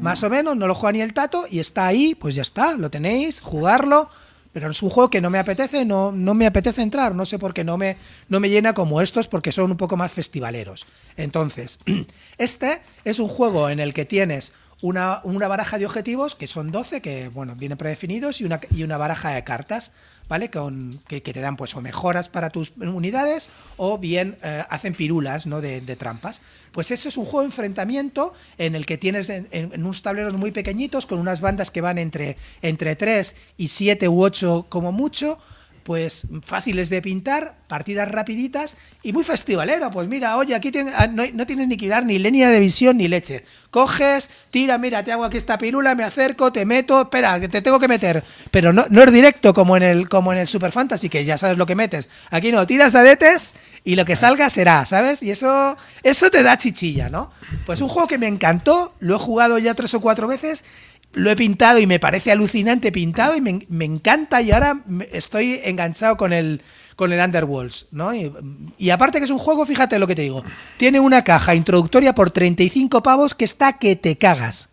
más 0.00 0.22
o 0.22 0.30
menos, 0.30 0.56
no 0.56 0.66
lo 0.66 0.74
juega 0.74 0.92
ni 0.92 1.00
el 1.00 1.14
tato, 1.14 1.46
y 1.50 1.60
está 1.60 1.86
ahí, 1.86 2.14
pues 2.14 2.34
ya 2.34 2.42
está, 2.42 2.72
lo 2.74 2.90
tenéis, 2.90 3.40
jugarlo. 3.40 4.08
Pero 4.52 4.70
es 4.70 4.82
un 4.82 4.90
juego 4.90 5.08
que 5.08 5.22
no 5.22 5.30
me 5.30 5.38
apetece, 5.38 5.86
no, 5.86 6.12
no 6.12 6.34
me 6.34 6.46
apetece 6.46 6.82
entrar, 6.82 7.14
no 7.14 7.24
sé 7.24 7.38
por 7.38 7.54
qué 7.54 7.64
no 7.64 7.78
me, 7.78 7.96
no 8.28 8.38
me 8.38 8.50
llena 8.50 8.74
como 8.74 9.00
estos, 9.00 9.26
porque 9.26 9.50
son 9.50 9.70
un 9.70 9.78
poco 9.78 9.96
más 9.96 10.12
festivaleros. 10.12 10.86
Entonces, 11.16 11.78
este 12.38 12.82
es 13.04 13.18
un 13.18 13.28
juego 13.28 13.70
en 13.70 13.80
el 13.80 13.94
que 13.94 14.04
tienes 14.04 14.52
una, 14.82 15.20
una 15.24 15.48
baraja 15.48 15.78
de 15.78 15.86
objetivos, 15.86 16.34
que 16.34 16.48
son 16.48 16.70
12, 16.70 17.00
que 17.00 17.28
bueno, 17.28 17.54
vienen 17.54 17.78
predefinidos, 17.78 18.42
y 18.42 18.44
una, 18.44 18.60
y 18.70 18.82
una 18.82 18.98
baraja 18.98 19.30
de 19.30 19.42
cartas, 19.42 19.92
¿vale? 20.28 20.50
Con, 20.50 21.00
que, 21.08 21.20
te 21.20 21.40
dan 21.40 21.56
pues 21.56 21.74
o 21.74 21.80
mejoras 21.80 22.28
para 22.28 22.50
tus 22.50 22.72
unidades, 22.76 23.50
o 23.76 23.98
bien 23.98 24.38
eh, 24.42 24.64
hacen 24.70 24.94
pirulas, 24.94 25.46
¿no? 25.46 25.60
De, 25.60 25.80
trampas. 25.96 26.40
Pues 26.72 26.90
eso 26.90 27.08
es 27.08 27.16
un 27.16 27.24
juego 27.24 27.40
de 27.40 27.46
enfrentamiento 27.46 28.32
en 28.58 28.74
el 28.74 28.86
que 28.86 28.96
tienes 28.98 29.28
en, 29.28 29.46
en- 29.50 29.72
en 29.72 29.82
unos 29.84 30.02
tableros 30.02 30.34
muy 30.34 30.52
pequeñitos, 30.52 31.06
con 31.06 31.18
unas 31.18 31.40
bandas 31.40 31.70
que 31.70 31.80
van 31.80 31.98
entre, 31.98 32.36
entre 32.62 32.96
3 32.96 33.36
y 33.58 33.68
7 33.68 34.08
u 34.08 34.22
8 34.22 34.66
como 34.68 34.90
mucho, 34.92 35.38
pues 35.82 36.28
fáciles 36.42 36.90
de 36.90 37.02
pintar, 37.02 37.56
partidas 37.66 38.10
rapiditas 38.10 38.76
y 39.02 39.12
muy 39.12 39.24
festivalero. 39.24 39.90
Pues 39.90 40.08
mira, 40.08 40.36
oye, 40.36 40.54
aquí 40.54 40.70
ah, 40.96 41.06
no, 41.06 41.24
no 41.32 41.46
tienes 41.46 41.68
ni 41.68 41.76
que 41.76 41.88
dar 41.88 42.04
ni 42.04 42.18
línea 42.18 42.50
de 42.50 42.60
visión 42.60 42.96
ni 42.96 43.08
leche. 43.08 43.44
Coges, 43.70 44.30
tira, 44.50 44.76
mira, 44.78 45.02
te 45.02 45.12
hago 45.12 45.24
aquí 45.24 45.38
esta 45.38 45.56
pirula, 45.56 45.94
me 45.94 46.04
acerco, 46.04 46.52
te 46.52 46.66
meto, 46.66 47.00
espera, 47.00 47.40
que 47.40 47.48
te 47.48 47.62
tengo 47.62 47.80
que 47.80 47.88
meter. 47.88 48.22
Pero 48.50 48.72
no, 48.72 48.84
no 48.90 49.02
es 49.02 49.12
directo 49.12 49.54
como 49.54 49.76
en 49.76 49.82
el 49.82 50.08
como 50.08 50.32
en 50.32 50.38
el 50.38 50.48
Super 50.48 50.72
Fantasy, 50.72 51.08
que 51.08 51.24
ya 51.24 51.38
sabes 51.38 51.56
lo 51.56 51.66
que 51.66 51.74
metes. 51.74 52.08
Aquí 52.30 52.52
no, 52.52 52.66
tiras 52.66 52.92
dadetes 52.92 53.54
y 53.84 53.96
lo 53.96 54.04
que 54.04 54.16
salga 54.16 54.50
será, 54.50 54.84
¿sabes? 54.84 55.22
Y 55.22 55.30
eso, 55.30 55.76
eso 56.02 56.30
te 56.30 56.42
da 56.42 56.58
chichilla, 56.58 57.08
¿no? 57.08 57.30
Pues 57.64 57.80
un 57.80 57.88
juego 57.88 58.06
que 58.06 58.18
me 58.18 58.28
encantó, 58.28 58.94
lo 59.00 59.16
he 59.16 59.18
jugado 59.18 59.58
ya 59.58 59.74
tres 59.74 59.94
o 59.94 60.00
cuatro 60.00 60.28
veces 60.28 60.64
lo 61.12 61.30
he 61.30 61.36
pintado 61.36 61.78
y 61.78 61.86
me 61.86 62.00
parece 62.00 62.32
alucinante 62.32 62.92
pintado 62.92 63.36
y 63.36 63.40
me, 63.40 63.66
me 63.68 63.84
encanta 63.84 64.40
y 64.42 64.50
ahora 64.50 64.82
estoy 65.12 65.60
enganchado 65.64 66.16
con 66.16 66.32
el 66.32 66.62
con 66.96 67.12
el 67.12 67.20
Underworlds, 67.20 67.86
¿no? 67.90 68.14
Y, 68.14 68.30
y 68.78 68.90
aparte 68.90 69.18
que 69.18 69.24
es 69.24 69.30
un 69.30 69.38
juego, 69.38 69.64
fíjate 69.64 69.98
lo 69.98 70.06
que 70.06 70.14
te 70.14 70.22
digo, 70.22 70.44
tiene 70.76 71.00
una 71.00 71.24
caja 71.24 71.54
introductoria 71.54 72.14
por 72.14 72.30
35 72.30 73.02
pavos 73.02 73.34
que 73.34 73.44
está 73.44 73.74
que 73.74 73.96
te 73.96 74.16
cagas. 74.18 74.68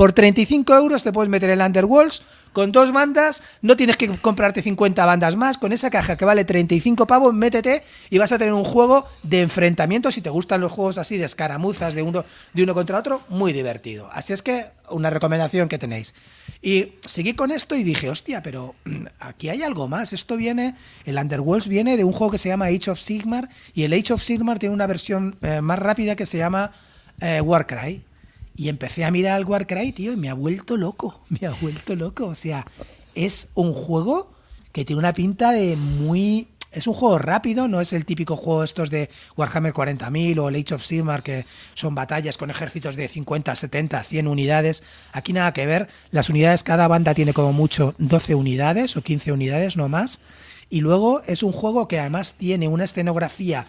Por 0.00 0.14
35 0.14 0.74
euros 0.76 1.02
te 1.02 1.12
puedes 1.12 1.28
meter 1.28 1.50
el 1.50 1.60
Underworlds 1.60 2.22
con 2.54 2.72
dos 2.72 2.90
bandas, 2.90 3.42
no 3.60 3.76
tienes 3.76 3.98
que 3.98 4.08
comprarte 4.08 4.62
50 4.62 5.04
bandas 5.04 5.36
más, 5.36 5.58
con 5.58 5.72
esa 5.72 5.90
caja 5.90 6.16
que 6.16 6.24
vale 6.24 6.46
35 6.46 7.06
pavos, 7.06 7.34
métete 7.34 7.82
y 8.08 8.16
vas 8.16 8.32
a 8.32 8.38
tener 8.38 8.54
un 8.54 8.64
juego 8.64 9.06
de 9.22 9.42
enfrentamiento, 9.42 10.10
si 10.10 10.22
te 10.22 10.30
gustan 10.30 10.62
los 10.62 10.72
juegos 10.72 10.96
así 10.96 11.18
de 11.18 11.26
escaramuzas 11.26 11.92
de 11.92 12.00
uno, 12.00 12.24
de 12.54 12.62
uno 12.62 12.72
contra 12.72 12.98
otro, 12.98 13.20
muy 13.28 13.52
divertido. 13.52 14.08
Así 14.10 14.32
es 14.32 14.40
que 14.40 14.68
una 14.88 15.10
recomendación 15.10 15.68
que 15.68 15.76
tenéis. 15.76 16.14
Y 16.62 16.94
seguí 17.04 17.34
con 17.34 17.50
esto 17.50 17.74
y 17.74 17.82
dije, 17.82 18.08
hostia, 18.08 18.42
pero 18.42 18.76
mm, 18.86 19.04
aquí 19.18 19.50
hay 19.50 19.62
algo 19.62 19.86
más. 19.86 20.14
Esto 20.14 20.38
viene, 20.38 20.76
el 21.04 21.18
Underworlds 21.18 21.68
viene 21.68 21.98
de 21.98 22.04
un 22.04 22.12
juego 22.14 22.30
que 22.30 22.38
se 22.38 22.48
llama 22.48 22.68
Age 22.68 22.92
of 22.92 23.00
Sigmar 23.00 23.50
y 23.74 23.82
el 23.82 23.92
Age 23.92 24.14
of 24.14 24.22
Sigmar 24.22 24.58
tiene 24.58 24.74
una 24.74 24.86
versión 24.86 25.36
eh, 25.42 25.60
más 25.60 25.78
rápida 25.78 26.16
que 26.16 26.24
se 26.24 26.38
llama 26.38 26.72
eh, 27.20 27.42
Warcry. 27.42 28.04
Y 28.60 28.68
empecé 28.68 29.06
a 29.06 29.10
mirar 29.10 29.36
al 29.36 29.46
Warcry, 29.46 29.92
tío, 29.92 30.12
y 30.12 30.18
me 30.18 30.28
ha 30.28 30.34
vuelto 30.34 30.76
loco. 30.76 31.22
Me 31.30 31.46
ha 31.46 31.50
vuelto 31.62 31.96
loco. 31.96 32.26
O 32.26 32.34
sea, 32.34 32.66
es 33.14 33.52
un 33.54 33.72
juego 33.72 34.34
que 34.70 34.84
tiene 34.84 34.98
una 34.98 35.14
pinta 35.14 35.52
de 35.52 35.76
muy. 35.76 36.48
Es 36.70 36.86
un 36.86 36.92
juego 36.92 37.18
rápido, 37.18 37.68
no 37.68 37.80
es 37.80 37.94
el 37.94 38.04
típico 38.04 38.36
juego 38.36 38.62
estos 38.62 38.90
de 38.90 39.08
Warhammer 39.34 39.72
40.000 39.72 40.38
o 40.38 40.50
el 40.50 40.56
Age 40.56 40.74
of 40.74 40.84
Sigmar, 40.84 41.22
que 41.22 41.46
son 41.72 41.94
batallas 41.94 42.36
con 42.36 42.50
ejércitos 42.50 42.96
de 42.96 43.08
50, 43.08 43.54
70, 43.54 44.02
100 44.02 44.28
unidades. 44.28 44.82
Aquí 45.12 45.32
nada 45.32 45.54
que 45.54 45.64
ver. 45.64 45.88
Las 46.10 46.28
unidades, 46.28 46.62
cada 46.62 46.86
banda 46.86 47.14
tiene 47.14 47.32
como 47.32 47.54
mucho 47.54 47.94
12 47.96 48.34
unidades 48.34 48.94
o 48.94 49.00
15 49.00 49.32
unidades, 49.32 49.78
no 49.78 49.88
más. 49.88 50.20
Y 50.68 50.80
luego 50.82 51.22
es 51.22 51.42
un 51.42 51.52
juego 51.52 51.88
que 51.88 51.98
además 51.98 52.34
tiene 52.34 52.68
una 52.68 52.84
escenografía 52.84 53.68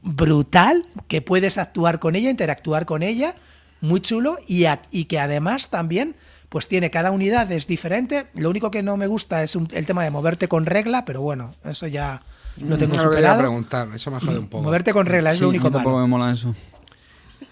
brutal, 0.00 0.86
que 1.08 1.22
puedes 1.22 1.58
actuar 1.58 1.98
con 1.98 2.14
ella, 2.14 2.30
interactuar 2.30 2.86
con 2.86 3.02
ella, 3.02 3.34
muy 3.80 4.00
chulo 4.00 4.38
y, 4.46 4.64
a- 4.64 4.82
y 4.90 5.04
que 5.04 5.18
además 5.18 5.68
también 5.70 6.14
pues 6.48 6.68
tiene 6.68 6.90
cada 6.90 7.10
unidad 7.10 7.50
es 7.52 7.66
diferente. 7.66 8.26
Lo 8.34 8.48
único 8.50 8.70
que 8.70 8.82
no 8.82 8.96
me 8.96 9.06
gusta 9.08 9.42
es 9.42 9.56
un- 9.56 9.68
el 9.72 9.84
tema 9.86 10.04
de 10.04 10.10
moverte 10.10 10.48
con 10.48 10.64
regla, 10.66 11.04
pero 11.04 11.20
bueno, 11.20 11.54
eso 11.64 11.86
ya 11.86 12.22
lo 12.56 12.78
tengo 12.78 12.94
lo 12.96 13.02
que 13.02 13.02
iba 13.02 13.02
a 13.02 13.04
superado. 13.16 13.38
preguntar, 13.38 13.88
eso 13.94 14.10
me 14.10 14.20
jode 14.20 14.38
un 14.38 14.48
poco. 14.48 14.62
Moverte 14.62 14.92
con 14.92 15.06
regla 15.06 15.30
es 15.32 15.36
Sí, 15.38 15.42
lo 15.42 15.48
único 15.50 15.70
malo. 15.70 15.98
me 15.98 16.06
mola 16.06 16.32
eso. 16.32 16.54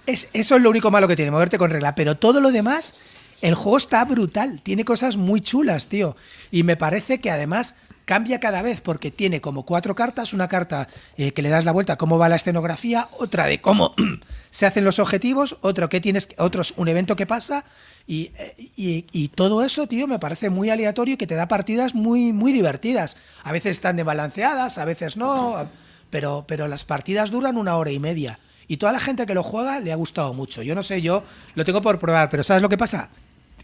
Es, 0.06 0.28
eso 0.32 0.56
es 0.56 0.62
lo 0.62 0.70
único 0.70 0.90
malo 0.90 1.08
que 1.08 1.16
tiene, 1.16 1.30
moverte 1.30 1.58
con 1.58 1.70
regla. 1.70 1.94
Pero 1.94 2.16
todo 2.16 2.40
lo 2.40 2.50
demás, 2.52 2.94
el 3.42 3.54
juego 3.54 3.78
está 3.78 4.04
brutal. 4.04 4.60
Tiene 4.62 4.84
cosas 4.84 5.16
muy 5.16 5.40
chulas, 5.40 5.88
tío. 5.88 6.16
Y 6.50 6.62
me 6.62 6.76
parece 6.76 7.20
que 7.20 7.30
además 7.30 7.76
cambia 8.04 8.40
cada 8.40 8.62
vez 8.62 8.80
porque 8.80 9.10
tiene 9.10 9.40
como 9.40 9.64
cuatro 9.64 9.94
cartas. 9.94 10.32
Una 10.32 10.48
carta 10.48 10.88
eh, 11.16 11.32
que 11.32 11.42
le 11.42 11.48
das 11.48 11.64
la 11.64 11.72
vuelta, 11.72 11.96
cómo 11.96 12.18
va 12.18 12.28
la 12.28 12.36
escenografía. 12.36 13.08
Otra 13.18 13.46
de 13.46 13.60
cómo 13.60 13.94
se 14.50 14.66
hacen 14.66 14.84
los 14.84 14.98
objetivos. 14.98 15.56
Otro 15.60 15.88
que 15.88 16.00
tienes, 16.00 16.28
otros, 16.38 16.74
un 16.76 16.88
evento 16.88 17.16
que 17.16 17.26
pasa. 17.26 17.64
Y, 18.06 18.30
eh, 18.36 18.54
y- 18.76 19.06
y 19.12 19.28
todo 19.28 19.62
eso, 19.64 19.86
tío, 19.86 20.06
me 20.06 20.18
parece 20.18 20.50
muy 20.50 20.70
aleatorio 20.70 21.14
y 21.14 21.16
que 21.16 21.26
te 21.26 21.34
da 21.34 21.48
partidas 21.48 21.94
muy, 21.94 22.32
muy 22.32 22.52
divertidas. 22.52 23.16
A 23.42 23.52
veces 23.52 23.72
están 23.72 23.96
desbalanceadas, 23.96 24.78
a 24.78 24.84
veces 24.84 25.16
no. 25.16 25.68
Pero, 26.10 26.44
pero 26.46 26.68
las 26.68 26.84
partidas 26.84 27.30
duran 27.30 27.56
una 27.56 27.76
hora 27.76 27.90
y 27.90 27.98
media. 27.98 28.38
Y 28.68 28.76
toda 28.78 28.92
la 28.92 29.00
gente 29.00 29.26
que 29.26 29.34
lo 29.34 29.42
juega 29.42 29.80
le 29.80 29.92
ha 29.92 29.96
gustado 29.96 30.32
mucho. 30.32 30.62
Yo 30.62 30.74
no 30.74 30.82
sé, 30.82 31.02
yo 31.02 31.22
lo 31.54 31.64
tengo 31.64 31.82
por 31.82 31.98
probar, 31.98 32.30
pero 32.30 32.44
¿sabes 32.44 32.62
lo 32.62 32.68
que 32.68 32.78
pasa? 32.78 33.10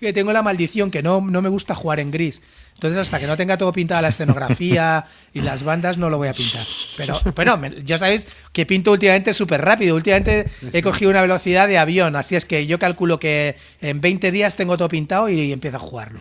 Que 0.01 0.12
tengo 0.14 0.32
la 0.32 0.42
maldición 0.42 0.90
que 0.90 1.03
no, 1.03 1.20
no 1.20 1.42
me 1.42 1.51
gusta 1.51 1.74
jugar 1.74 2.01
en 2.01 2.11
gris. 2.11 2.40
Entonces, 2.74 2.98
hasta 2.98 3.20
que 3.20 3.26
no 3.26 3.36
tenga 3.36 3.59
todo 3.59 3.70
pintado 3.72 4.01
la 4.01 4.09
escenografía 4.09 5.05
y 5.34 5.42
las 5.42 5.62
bandas, 5.62 5.98
no 5.98 6.09
lo 6.09 6.16
voy 6.16 6.28
a 6.28 6.32
pintar. 6.32 6.64
Pero, 6.96 7.20
bueno, 7.36 7.59
me- 7.59 7.84
ya 7.84 7.98
sabéis 7.98 8.26
que 8.53 8.64
pinto 8.64 8.92
últimamente 8.92 9.34
súper 9.34 9.61
rápido. 9.61 9.94
Últimamente 9.94 10.51
he 10.72 10.80
cogido 10.80 11.11
una 11.11 11.20
velocidad 11.20 11.68
de 11.68 11.76
avión, 11.76 12.16
así 12.16 12.34
es 12.36 12.46
que 12.46 12.66
yo 12.66 12.78
calculo 12.78 13.18
que 13.20 13.57
en 13.82 14.01
20 14.01 14.32
días 14.32 14.57
tengo 14.57 14.78
todo 14.78 14.88
pintado 14.88 15.28
y, 15.28 15.53
empiezo 15.53 15.76
a 15.76 15.80
jugarlo. 15.80 16.20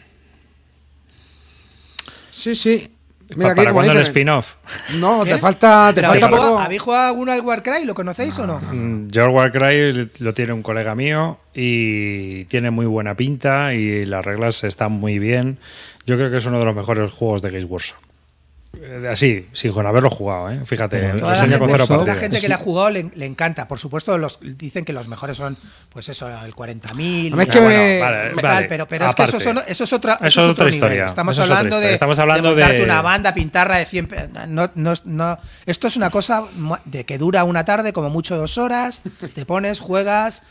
Sí, 2.32 2.55
sí. 2.55 2.91
Aquí, 3.32 3.39
¿Para 3.41 3.73
cuándo 3.73 3.91
el 3.91 3.99
spin-off? 3.99 4.55
No, 4.95 5.23
¿Qué? 5.23 5.34
te 5.34 5.38
falta, 5.38 5.89
te 5.89 5.95
¿Pero 5.95 6.07
¿habéis, 6.07 6.21
falta 6.21 6.36
jugado, 6.38 6.53
poco. 6.53 6.63
¿Habéis 6.63 6.82
jugado 6.82 7.07
alguno 7.09 7.32
al 7.32 7.41
Warcry? 7.41 7.86
¿Lo 7.86 7.93
conocéis 7.93 8.39
o 8.39 8.47
no? 8.47 8.59
Mm, 8.59 9.09
George 9.11 9.32
Warcry 9.32 10.09
lo 10.19 10.34
tiene 10.34 10.53
un 10.53 10.63
colega 10.63 10.95
mío 10.95 11.39
y 11.53 12.45
tiene 12.45 12.71
muy 12.71 12.88
buena 12.88 13.15
pinta 13.15 13.73
y 13.73 14.05
las 14.05 14.25
reglas 14.25 14.63
están 14.63 14.93
muy 14.93 15.19
bien. 15.19 15.59
Yo 16.07 16.17
creo 16.17 16.32
que 16.32 16.38
es 16.38 16.45
uno 16.47 16.57
de 16.59 16.65
los 16.65 16.75
mejores 16.75 17.11
juegos 17.13 17.41
de 17.43 17.51
Games 17.51 17.69
Workshop. 17.69 17.97
Eh, 18.74 19.07
así, 19.11 19.47
sin 19.53 19.72
con 19.74 19.86
haberlo 19.88 20.09
jugado, 20.09 20.51
¿eh? 20.51 20.61
Fíjate, 20.65 21.01
Toda 21.13 21.32
la 21.34 21.39
gente, 21.41 21.57
con 21.57 21.70
cero 21.70 21.88
toda 21.88 22.05
la 22.05 22.15
gente 22.15 22.39
que 22.39 22.47
le 22.47 22.53
ha 22.53 22.57
jugado 22.57 22.89
le, 22.91 23.09
le 23.15 23.26
encanta. 23.26 23.67
Por 23.67 23.80
supuesto, 23.80 24.17
los, 24.17 24.39
dicen 24.41 24.86
que 24.86 24.93
los 24.93 25.07
mejores 25.07 25.38
son, 25.38 25.57
pues 25.89 26.07
eso, 26.09 26.28
el 26.30 26.53
40.000. 26.55 27.32
Hombre, 27.32 27.43
es 27.45 27.49
que 27.49 27.59
tal, 27.59 27.67
me- 27.67 27.99
vale, 27.99 28.34
vale, 28.41 28.67
pero, 28.67 28.88
pero 28.88 29.05
es 29.07 29.15
que 29.15 29.24
eso, 29.24 29.38
aparte. 29.38 29.43
son- 29.61 29.63
eso 29.72 29.84
es 29.84 29.93
otra, 29.93 30.13
Eso 30.13 30.26
eso 30.28 30.41
es 30.41 30.43
otra 30.43 30.51
otro 30.51 30.65
nivel. 30.65 30.76
historia. 30.76 31.05
Estamos 31.07 31.34
Eso 31.34 31.41
es 31.43 31.47
otra 31.47 31.57
hablando 31.57 31.76
de, 31.78 31.82
historia. 31.82 31.93
Estamos 31.95 32.20
hablando 32.20 32.55
de 32.55 32.65
de- 32.74 32.84
una 32.84 33.01
banda, 33.01 33.34
pintarla 33.34 33.78
de 33.78 33.86
100. 33.86 34.07
pe- 34.07 34.30
No, 34.47 34.70
no, 34.76 34.93
no, 35.03 35.38
esto 35.65 35.88
es 35.88 35.95
una 35.97 36.09
cosa 36.11 36.43
de 36.86 37.05
que 37.05 37.17
dura 37.17 37.43
una 37.45 37.65
tarde, 37.65 37.91
como 37.91 38.09
mucho 38.09 38.38
dos 38.38 38.57
horas. 38.57 39.01
Te 39.34 39.45
pones, 39.45 39.80
juegas 39.80 40.43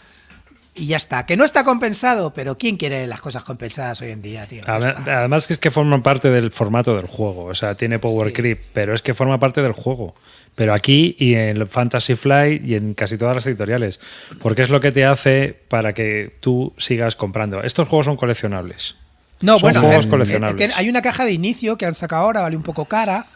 y 0.79 0.87
ya 0.87 0.97
está. 0.97 1.27
Que 1.27 1.37
no 1.37 1.45
está 1.45 1.65
compensado, 1.65 2.33
pero 2.33 2.57
¿quién 2.57 2.77
quiere 2.77 3.07
las 3.07 3.21
cosas 3.21 3.43
compensadas 3.45 4.01
hoy 4.01 4.11
en 4.11 4.23
día, 4.23 4.47
tío? 4.47 4.63
Además, 4.67 5.51
es 5.51 5.59
que 5.59 5.71
forman 5.71 6.03
parte 6.03 6.31
del 6.31 6.51
formato 6.51 6.95
del 6.97 7.07
juego, 7.07 7.45
o 7.47 7.55
sea, 7.55 7.75
tiene 7.75 7.99
power 7.99 8.29
Sí. 8.29 8.35
creep, 8.35 8.61
pero 8.73 8.95
es 8.95 9.03
que 9.03 9.15
forma 9.15 9.39
parte 9.39 9.63
del 9.63 9.73
juego. 9.73 10.15
Pero 10.55 10.75
aquí 10.75 11.15
y 11.19 11.35
en 11.35 11.67
Fantasy 11.69 12.15
Flight 12.17 12.65
y 12.65 12.75
en 12.75 12.95
casi 12.95 13.17
todas 13.17 13.35
las 13.35 13.47
editoriales, 13.47 14.01
porque 14.41 14.63
es 14.63 14.71
lo 14.71 14.81
que 14.81 14.91
te 14.91 15.05
hace 15.05 15.57
para 15.69 15.93
que 15.93 16.35
tú 16.41 16.73
sigas 16.79 17.15
comprando. 17.15 17.63
Estos 17.63 17.87
juegos 17.87 18.07
son 18.07 18.17
coleccionables. 18.17 18.97
No, 19.41 19.53
Son 19.53 19.61
bueno, 19.71 19.83
juegos 19.83 20.07
eh, 20.07 20.09
coleccionables. 20.09 20.77
hay 20.77 20.89
una 20.89 21.01
caja 21.01 21.25
de 21.25 21.33
inicio 21.33 21.79
que 21.79 21.87
han 21.87 21.95
sacado 21.95 22.23
ahora, 22.23 22.41
vale 22.41 22.57
un 22.57 22.65
poco 22.65 22.87
cara. 22.87 23.27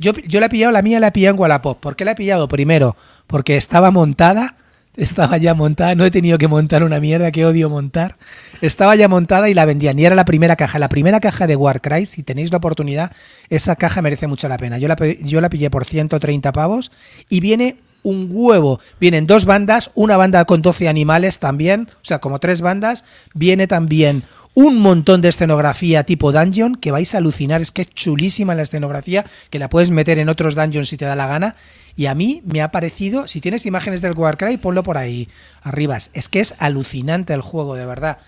Yo, 0.00 0.12
yo 0.14 0.40
la 0.40 0.46
he 0.46 0.48
pillado, 0.48 0.72
la 0.72 0.82
mía 0.82 0.98
la 0.98 1.08
he 1.08 1.12
pillado 1.12 1.34
en 1.36 1.40
Wallapop. 1.40 1.78
¿Por 1.78 1.94
qué 1.94 2.04
la 2.04 2.12
he 2.12 2.14
pillado? 2.16 2.48
Primero, 2.48 2.96
porque 3.28 3.56
estaba 3.56 3.92
montada, 3.92 4.56
estaba 4.96 5.36
ya 5.36 5.54
montada, 5.54 5.94
no 5.94 6.04
he 6.04 6.10
tenido 6.10 6.38
que 6.38 6.48
montar 6.48 6.82
una 6.82 7.00
mierda, 7.00 7.30
que 7.30 7.44
odio 7.44 7.68
montar. 7.68 8.16
Estaba 8.60 8.96
ya 8.96 9.08
montada 9.08 9.48
y 9.48 9.54
la 9.54 9.64
vendían. 9.64 9.98
Y 9.98 10.04
era 10.04 10.14
la 10.14 10.24
primera 10.24 10.56
caja, 10.56 10.78
la 10.78 10.88
primera 10.88 11.20
caja 11.20 11.46
de 11.46 11.56
Warcry. 11.56 12.06
Si 12.06 12.22
tenéis 12.22 12.50
la 12.50 12.58
oportunidad, 12.58 13.12
esa 13.50 13.76
caja 13.76 14.02
merece 14.02 14.26
mucho 14.26 14.48
la 14.48 14.58
pena. 14.58 14.78
Yo 14.78 14.88
la, 14.88 14.96
yo 15.22 15.40
la 15.40 15.50
pillé 15.50 15.70
por 15.70 15.84
130 15.84 16.52
pavos 16.52 16.92
y 17.28 17.40
viene 17.40 17.76
un 18.02 18.28
huevo. 18.30 18.80
Vienen 19.00 19.26
dos 19.26 19.44
bandas, 19.44 19.90
una 19.94 20.16
banda 20.16 20.44
con 20.44 20.62
12 20.62 20.88
animales 20.88 21.38
también, 21.40 21.88
o 21.90 22.04
sea, 22.04 22.20
como 22.20 22.38
tres 22.38 22.60
bandas. 22.60 23.04
Viene 23.34 23.66
también 23.66 24.22
un 24.54 24.78
montón 24.78 25.20
de 25.20 25.28
escenografía 25.28 26.04
tipo 26.04 26.32
dungeon 26.32 26.76
que 26.76 26.90
vais 26.90 27.14
a 27.14 27.18
alucinar. 27.18 27.60
Es 27.60 27.72
que 27.72 27.82
es 27.82 27.90
chulísima 27.90 28.54
la 28.54 28.62
escenografía, 28.62 29.26
que 29.50 29.58
la 29.58 29.68
puedes 29.68 29.90
meter 29.90 30.18
en 30.18 30.28
otros 30.28 30.54
dungeons 30.54 30.88
si 30.88 30.96
te 30.96 31.04
da 31.04 31.16
la 31.16 31.26
gana. 31.26 31.56
Y 31.96 32.06
a 32.06 32.14
mí 32.14 32.42
me 32.44 32.60
ha 32.62 32.70
parecido, 32.70 33.26
si 33.26 33.40
tienes 33.40 33.64
imágenes 33.66 34.02
del 34.02 34.12
Warcry, 34.12 34.58
ponlo 34.58 34.82
por 34.82 34.98
ahí 34.98 35.28
arriba. 35.62 35.98
Es 36.12 36.28
que 36.28 36.40
es 36.40 36.54
alucinante 36.58 37.32
el 37.32 37.40
juego, 37.40 37.74
de 37.74 37.86
verdad. 37.86 38.18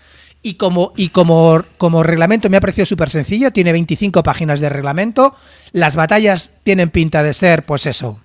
Y 0.41 0.55
como, 0.55 0.93
y 0.95 1.09
como, 1.09 1.63
como 1.77 2.01
reglamento 2.01 2.49
me 2.49 2.57
ha 2.57 2.61
parecido 2.61 2.85
súper 2.85 3.09
sencillo, 3.09 3.51
tiene 3.51 3.71
25 3.73 4.23
páginas 4.23 4.59
de 4.61 4.69
reglamento, 4.69 5.35
las 5.73 5.95
batallas 5.95 6.51
tienen 6.63 6.89
pinta 6.89 7.21
de 7.23 7.33
ser, 7.33 7.65
pues 7.65 7.85
eso, 7.85 8.19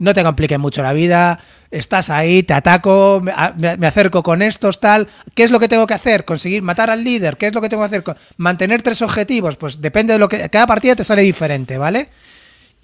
no 0.00 0.12
te 0.12 0.24
compliques 0.24 0.58
mucho 0.58 0.82
la 0.82 0.92
vida, 0.92 1.38
estás 1.70 2.10
ahí, 2.10 2.42
te 2.42 2.52
ataco, 2.54 3.20
me, 3.22 3.30
a- 3.30 3.54
me- 3.56 3.76
me 3.76 3.86
acerco 3.86 4.22
con 4.24 4.42
estos, 4.42 4.80
tal. 4.80 5.06
¿Qué 5.34 5.44
es 5.44 5.52
lo 5.52 5.60
que 5.60 5.68
tengo 5.68 5.86
que 5.86 5.94
hacer? 5.94 6.24
¿Conseguir 6.24 6.62
matar 6.62 6.90
al 6.90 7.04
líder? 7.04 7.36
¿Qué 7.36 7.46
es 7.46 7.54
lo 7.54 7.60
que 7.60 7.68
tengo 7.68 7.82
que 7.88 7.96
hacer? 7.96 8.16
¿Mantener 8.36 8.82
tres 8.82 9.00
objetivos? 9.02 9.56
Pues 9.56 9.80
depende 9.80 10.12
de 10.12 10.18
lo 10.18 10.28
que... 10.28 10.50
Cada 10.50 10.66
partida 10.66 10.96
te 10.96 11.04
sale 11.04 11.22
diferente, 11.22 11.78
¿vale? 11.78 12.08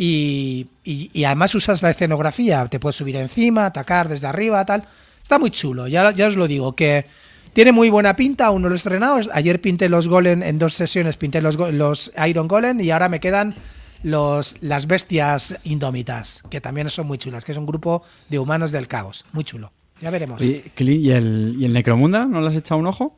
Y, 0.02 0.66
y- 0.82 1.24
además 1.24 1.54
usas 1.54 1.82
la 1.82 1.90
escenografía, 1.90 2.66
te 2.68 2.80
puedes 2.80 2.96
subir 2.96 3.16
encima, 3.16 3.66
atacar 3.66 4.08
desde 4.08 4.26
arriba, 4.28 4.64
tal. 4.64 4.84
Está 5.22 5.38
muy 5.38 5.50
chulo, 5.50 5.88
ya, 5.88 6.10
ya 6.12 6.26
os 6.28 6.36
lo 6.36 6.48
digo, 6.48 6.74
que 6.74 7.04
tiene 7.52 7.70
muy 7.70 7.90
buena 7.90 8.16
pinta, 8.16 8.46
aún 8.46 8.62
no 8.62 8.68
lo 8.68 8.74
he 8.74 8.76
estrenado. 8.76 9.20
Ayer 9.34 9.60
pinté 9.60 9.90
los 9.90 10.08
golem, 10.08 10.42
en 10.42 10.58
dos 10.58 10.72
sesiones 10.72 11.18
pinté 11.18 11.42
los, 11.42 11.56
los 11.56 12.10
Iron 12.26 12.48
Golem 12.48 12.80
y 12.80 12.90
ahora 12.90 13.10
me 13.10 13.20
quedan 13.20 13.54
los, 14.02 14.56
las 14.62 14.86
bestias 14.86 15.58
indómitas, 15.64 16.42
que 16.48 16.62
también 16.62 16.88
son 16.88 17.06
muy 17.06 17.18
chulas, 17.18 17.44
que 17.44 17.52
es 17.52 17.58
un 17.58 17.66
grupo 17.66 18.02
de 18.30 18.38
humanos 18.38 18.72
del 18.72 18.88
caos. 18.88 19.26
Muy 19.32 19.44
chulo. 19.44 19.70
Ya 20.00 20.08
veremos. 20.08 20.40
Oye, 20.40 20.64
Clint, 20.74 21.04
¿y 21.04 21.10
el, 21.10 21.56
¿y 21.58 21.66
el 21.66 21.74
Necromunda? 21.74 22.24
¿No 22.24 22.40
le 22.40 22.48
has 22.48 22.56
echado 22.56 22.80
un 22.80 22.86
ojo? 22.86 23.14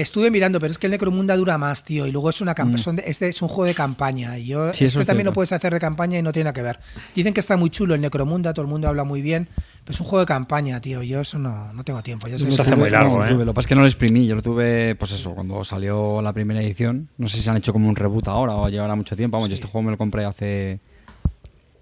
Estuve 0.00 0.30
mirando, 0.30 0.58
pero 0.60 0.70
es 0.70 0.78
que 0.78 0.86
el 0.86 0.92
Necromunda 0.92 1.36
dura 1.36 1.58
más, 1.58 1.84
tío. 1.84 2.06
Y 2.06 2.12
luego 2.12 2.30
es 2.30 2.40
una 2.40 2.52
Mm. 2.52 2.78
son 2.78 2.96
de- 2.96 3.04
este 3.06 3.28
es 3.28 3.40
un 3.42 3.48
juego 3.48 3.64
de 3.64 3.74
campaña. 3.74 4.38
Y 4.38 4.46
yo 4.46 4.72
Sí, 4.72 4.84
este 4.86 5.00
es 5.00 5.06
también 5.06 5.26
lo 5.26 5.32
puedes 5.32 5.52
hacer 5.52 5.72
de 5.72 5.80
campaña 5.80 6.18
y 6.18 6.22
no 6.22 6.32
tiene 6.32 6.44
nada 6.44 6.52
que 6.54 6.62
ver. 6.62 6.78
Dicen 7.14 7.32
que 7.34 7.40
está 7.40 7.56
muy 7.56 7.70
chulo 7.70 7.94
el 7.94 8.00
Necromunda, 8.00 8.52
todo 8.54 8.62
el 8.64 8.68
mundo 8.70 8.88
habla 8.88 9.04
muy 9.04 9.22
bien. 9.22 9.48
Pero 9.84 9.94
es 9.94 10.00
un 10.00 10.06
juego 10.06 10.20
de 10.20 10.26
campaña, 10.26 10.80
tío. 10.80 11.02
Yo 11.02 11.20
eso 11.20 11.38
no, 11.38 11.72
no 11.72 11.84
tengo 11.84 12.02
tiempo. 12.02 12.26
Eso 12.26 12.38
soy- 12.38 12.54
se 12.54 12.62
hace 12.62 12.76
muy 12.76 12.90
largo, 12.90 13.24
¿eh? 13.24 13.30
Lo 13.32 13.38
que 13.38 13.46
pasa 13.46 13.60
es 13.60 13.66
que 13.68 13.74
no 13.74 13.80
lo 13.82 13.86
exprimí. 13.86 14.26
Yo 14.26 14.34
lo 14.34 14.42
tuve, 14.42 14.94
pues 14.96 15.12
eso, 15.12 15.34
cuando 15.34 15.64
salió 15.64 16.20
la 16.22 16.32
primera 16.32 16.60
edición. 16.62 17.08
No 17.18 17.28
sé 17.28 17.38
si 17.38 17.42
se 17.42 17.50
han 17.50 17.56
hecho 17.56 17.72
como 17.72 17.88
un 17.88 17.96
reboot 17.96 18.28
ahora 18.28 18.54
o 18.54 18.68
llevará 18.68 18.94
mucho 18.94 19.16
tiempo. 19.16 19.36
Vamos, 19.36 19.48
yo 19.48 19.54
este 19.54 19.66
juego 19.66 19.84
me 19.84 19.90
lo 19.92 19.98
compré 19.98 20.24
hace, 20.24 20.80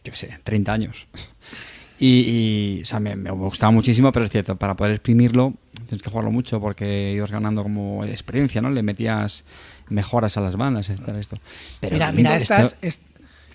yo 0.04 0.12
qué 0.12 0.16
sé, 0.16 0.38
30 0.44 0.72
años. 0.72 1.06
Y, 1.98 2.76
y, 2.78 2.82
o 2.82 2.84
sea, 2.84 3.00
me, 3.00 3.16
me 3.16 3.30
gustaba 3.30 3.70
muchísimo, 3.70 4.12
pero 4.12 4.26
es 4.26 4.30
cierto, 4.30 4.54
para 4.56 4.76
poder 4.76 4.92
exprimirlo 4.92 5.54
tienes 5.86 6.02
que 6.02 6.10
jugarlo 6.10 6.30
mucho 6.30 6.60
porque 6.60 7.12
ibas 7.12 7.30
ganando 7.30 7.62
como 7.62 8.04
experiencia, 8.04 8.60
¿no? 8.60 8.70
Le 8.70 8.82
metías 8.82 9.44
mejoras 9.88 10.36
a 10.36 10.40
las 10.40 10.56
bandas, 10.56 10.88
etcétera, 10.88 11.18
esto. 11.18 11.38
Pero 11.80 11.94
mira, 11.94 12.12
mira, 12.12 12.38
lindo 12.38 12.68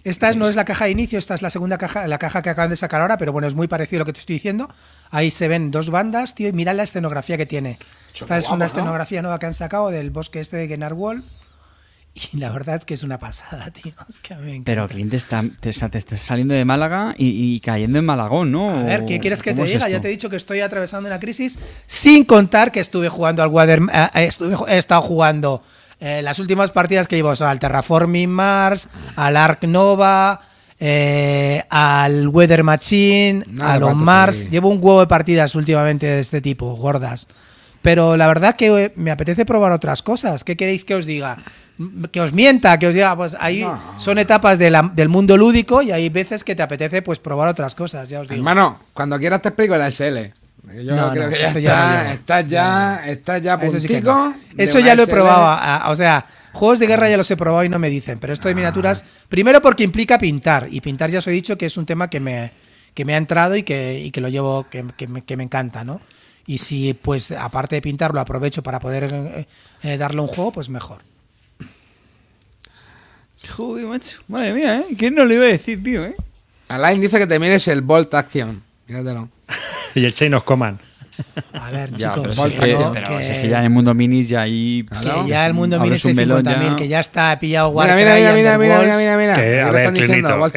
esta, 0.03 0.33
no 0.33 0.47
es 0.47 0.55
la 0.55 0.65
caja 0.65 0.85
de 0.85 0.91
inicio, 0.91 1.19
esta 1.19 1.35
es 1.35 1.43
la 1.43 1.51
segunda 1.51 1.77
caja, 1.77 2.07
la 2.07 2.17
caja 2.17 2.41
que 2.41 2.49
acaban 2.49 2.71
de 2.71 2.77
sacar 2.77 3.01
ahora, 3.01 3.17
pero 3.17 3.31
bueno, 3.31 3.47
es 3.47 3.53
muy 3.53 3.67
parecido 3.67 3.99
a 3.99 4.01
lo 4.01 4.05
que 4.05 4.13
te 4.13 4.19
estoy 4.19 4.35
diciendo. 4.35 4.69
Ahí 5.11 5.29
se 5.29 5.47
ven 5.47 5.69
dos 5.69 5.91
bandas, 5.91 6.33
tío, 6.33 6.47
y 6.47 6.53
mira 6.53 6.73
la 6.73 6.83
escenografía 6.83 7.37
que 7.37 7.45
tiene. 7.45 7.77
Esta 8.19 8.37
es 8.37 8.47
una 8.47 8.57
¿no? 8.57 8.65
escenografía 8.65 9.21
nueva 9.21 9.37
que 9.37 9.45
han 9.45 9.53
sacado 9.53 9.89
del 9.89 10.09
bosque 10.09 10.39
este 10.39 10.57
de 10.57 10.67
Genarwall. 10.67 11.23
Y 12.33 12.37
la 12.37 12.51
verdad 12.51 12.75
es 12.75 12.85
que 12.85 12.93
es 12.93 13.03
una 13.03 13.17
pasada, 13.19 13.71
tío. 13.71 13.93
Es 14.09 14.19
que 14.19 14.35
me. 14.35 14.61
Pero 14.65 14.87
Clint 14.87 15.13
está, 15.13 15.43
te, 15.59 15.69
está- 15.69 15.89
te 15.89 15.97
estás 15.97 16.19
saliendo 16.21 16.53
de 16.53 16.65
Málaga 16.65 17.15
y, 17.17 17.55
y 17.55 17.59
cayendo 17.61 17.99
en 17.99 18.05
Malagón, 18.05 18.51
¿no? 18.51 18.69
A 18.69 18.83
ver, 18.83 19.05
¿qué 19.05 19.19
quieres 19.19 19.41
que 19.41 19.51
te 19.51 19.55
¿Cómo 19.55 19.65
es 19.65 19.71
diga? 19.73 19.87
Ya 19.89 20.01
te 20.01 20.07
he 20.09 20.11
dicho 20.11 20.29
que 20.29 20.35
estoy 20.35 20.59
atravesando 20.59 21.07
una 21.07 21.19
crisis, 21.19 21.57
sin 21.85 22.25
contar 22.25 22.71
que 22.71 22.79
estuve 22.81 23.07
jugando 23.09 23.43
al 23.43 23.49
Water, 23.49 23.81
eh, 23.93 24.07
eh, 24.15 24.25
estuve, 24.25 24.55
he 24.67 24.77
estado 24.77 25.01
jugando 25.01 25.63
eh, 26.01 26.21
las 26.21 26.39
últimas 26.39 26.71
partidas 26.71 27.07
que 27.07 27.15
llevo 27.15 27.35
son 27.35 27.47
al 27.47 27.59
Terraforming 27.59 28.29
Mars, 28.29 28.89
al 29.15 29.37
Ark 29.37 29.63
Nova, 29.63 30.41
eh, 30.79 31.63
al 31.69 32.27
Weather 32.27 32.63
Machine, 32.63 33.45
Nada, 33.47 33.73
a 33.73 33.79
los 33.79 33.95
Mars. 33.95 34.49
Llevo 34.49 34.67
un 34.69 34.77
huevo 34.83 34.99
de 35.01 35.07
partidas 35.07 35.55
últimamente 35.55 36.07
de 36.07 36.19
este 36.19 36.41
tipo, 36.41 36.75
gordas. 36.75 37.27
Pero 37.81 38.15
la 38.17 38.27
verdad 38.27 38.55
que 38.55 38.67
eh, 38.85 38.93
me 38.95 39.09
apetece 39.11 39.45
probar 39.45 39.71
otras 39.71 40.01
cosas. 40.03 40.43
¿Qué 40.43 40.55
queréis 40.55 40.83
que 40.85 40.95
os 40.95 41.05
diga? 41.05 41.37
Que 42.11 42.21
os 42.21 42.31
mienta, 42.31 42.77
que 42.77 42.87
os 42.87 42.93
diga, 42.93 43.15
pues 43.15 43.35
ahí 43.39 43.61
No. 43.61 43.79
son 43.97 44.19
etapas 44.19 44.59
de 44.59 44.69
la- 44.69 44.91
del 44.93 45.09
mundo 45.09 45.35
lúdico 45.35 45.81
y 45.81 45.91
hay 45.91 46.09
veces 46.09 46.43
que 46.43 46.55
te 46.55 46.61
apetece 46.61 47.01
pues 47.01 47.17
probar 47.19 47.47
otras 47.47 47.73
cosas, 47.73 48.07
ya 48.09 48.19
os 48.19 48.27
digo. 48.27 48.37
Hermano, 48.37 48.79
cuando 48.93 49.17
quieras 49.17 49.41
te 49.41 49.49
explico 49.49 49.75
la 49.77 49.87
SL. 49.87 50.31
Yo 50.83 50.95
No, 50.95 51.09
creo 51.11 51.23
no, 51.23 51.29
que 51.31 51.39
ya 51.39 51.47
eso 51.47 51.57
está, 51.57 51.59
ya 51.59 52.11
estás 52.13 52.47
ya, 52.47 53.01
estás 53.07 53.41
ya 53.41 53.53
Eso 53.55 53.79
sí 53.79 53.87
que 53.87 53.99
no. 54.01 54.35
Eso 54.55 54.77
ya 54.79 54.93
lo 54.93 55.01
he 55.01 55.05
SL. 55.05 55.11
probado. 55.13 55.41
a- 55.43 55.77
a- 55.77 55.89
o 55.89 55.95
sea, 55.95 56.23
juegos 56.53 56.77
de 56.77 56.85
guerra 56.85 57.09
ya 57.09 57.17
los 57.17 57.31
he 57.31 57.35
probado 57.35 57.63
y 57.63 57.69
no 57.69 57.79
me 57.79 57.89
dicen. 57.89 58.19
Pero 58.19 58.31
esto 58.31 58.47
de 58.47 58.53
miniaturas, 58.53 59.03
primero 59.27 59.59
porque 59.59 59.83
implica 59.83 60.19
pintar. 60.19 60.67
Y 60.69 60.81
pintar 60.81 61.09
ya 61.09 61.17
os 61.17 61.25
he 61.27 61.31
dicho 61.31 61.57
que 61.57 61.65
es 61.65 61.77
un 61.77 61.87
tema 61.87 62.11
que 62.11 62.19
me, 62.19 62.51
que 62.93 63.05
me 63.05 63.15
ha 63.15 63.17
entrado 63.17 63.55
y 63.55 63.63
que, 63.63 63.99
y 64.05 64.11
que 64.11 64.21
lo 64.21 64.27
llevo, 64.29 64.67
que, 64.69 64.85
que 64.95 65.07
me, 65.07 65.23
que 65.23 65.35
me 65.35 65.43
encanta, 65.43 65.83
¿no? 65.83 65.99
Y 66.47 66.57
si, 66.57 66.93
pues, 66.93 67.31
aparte 67.31 67.75
de 67.75 67.81
pintar, 67.81 68.13
lo 68.13 68.19
aprovecho 68.19 68.63
para 68.63 68.79
poder 68.79 69.09
eh, 69.11 69.47
eh, 69.83 69.97
darle 69.97 70.21
un 70.21 70.27
juego, 70.27 70.51
pues 70.51 70.69
mejor. 70.69 71.01
Joder, 73.49 73.85
macho. 73.85 74.21
Madre 74.27 74.53
mía, 74.53 74.79
¿eh? 74.79 74.95
¿Quién 74.97 75.15
no 75.15 75.25
lo 75.25 75.33
iba 75.33 75.45
a 75.45 75.47
decir, 75.47 75.83
tío, 75.83 76.05
eh? 76.05 76.15
Alain 76.67 77.01
dice 77.01 77.17
que 77.17 77.27
te 77.27 77.39
mires 77.39 77.67
el 77.67 77.81
Bolt 77.81 78.13
Action. 78.13 78.61
Míratelo. 78.87 79.29
Y 79.93 80.05
el 80.05 80.13
Chain 80.13 80.33
of 80.35 80.45
Command. 80.45 80.79
A 81.53 81.69
ver, 81.71 81.91
Ya, 81.95 82.13
chicos, 82.13 82.35
pero, 82.35 82.49
que 82.49 82.53
es 82.55 82.59
que, 82.59 82.73
no, 82.83 82.91
pero 82.93 83.17
que- 83.17 83.23
si 83.23 83.33
es 83.33 83.39
que 83.39 83.49
ya 83.49 83.59
en 83.59 83.63
el 83.65 83.69
mundo 83.69 83.93
minis 83.93 84.29
ya 84.29 84.41
ahí... 84.41 84.85
Que 85.23 85.29
ya 85.29 85.45
el 85.47 85.53
mundo 85.53 85.79
mini 85.79 85.97
un 86.03 86.15
melón 86.15 86.43
50.000, 86.45 86.69
ya. 86.69 86.75
que 86.75 86.87
ya 86.87 86.99
está 86.99 87.37
pillado 87.39 87.69
Mira, 87.71 87.77
Warcry, 87.77 87.95
mira, 88.03 88.15
mira, 88.15 88.33
mira, 88.33 88.57
mira, 88.57 88.79
mira, 88.79 88.97
mira, 88.97 89.17
mira. 89.17 89.35
Que, 89.35 89.41
¿Qué 89.41 89.61
a 89.61 89.65
le 89.65 89.71
ver, 89.71 89.81
están 89.81 89.93
diciendo? 89.93 90.13
Clinito, 90.13 90.37
Bolt 90.37 90.55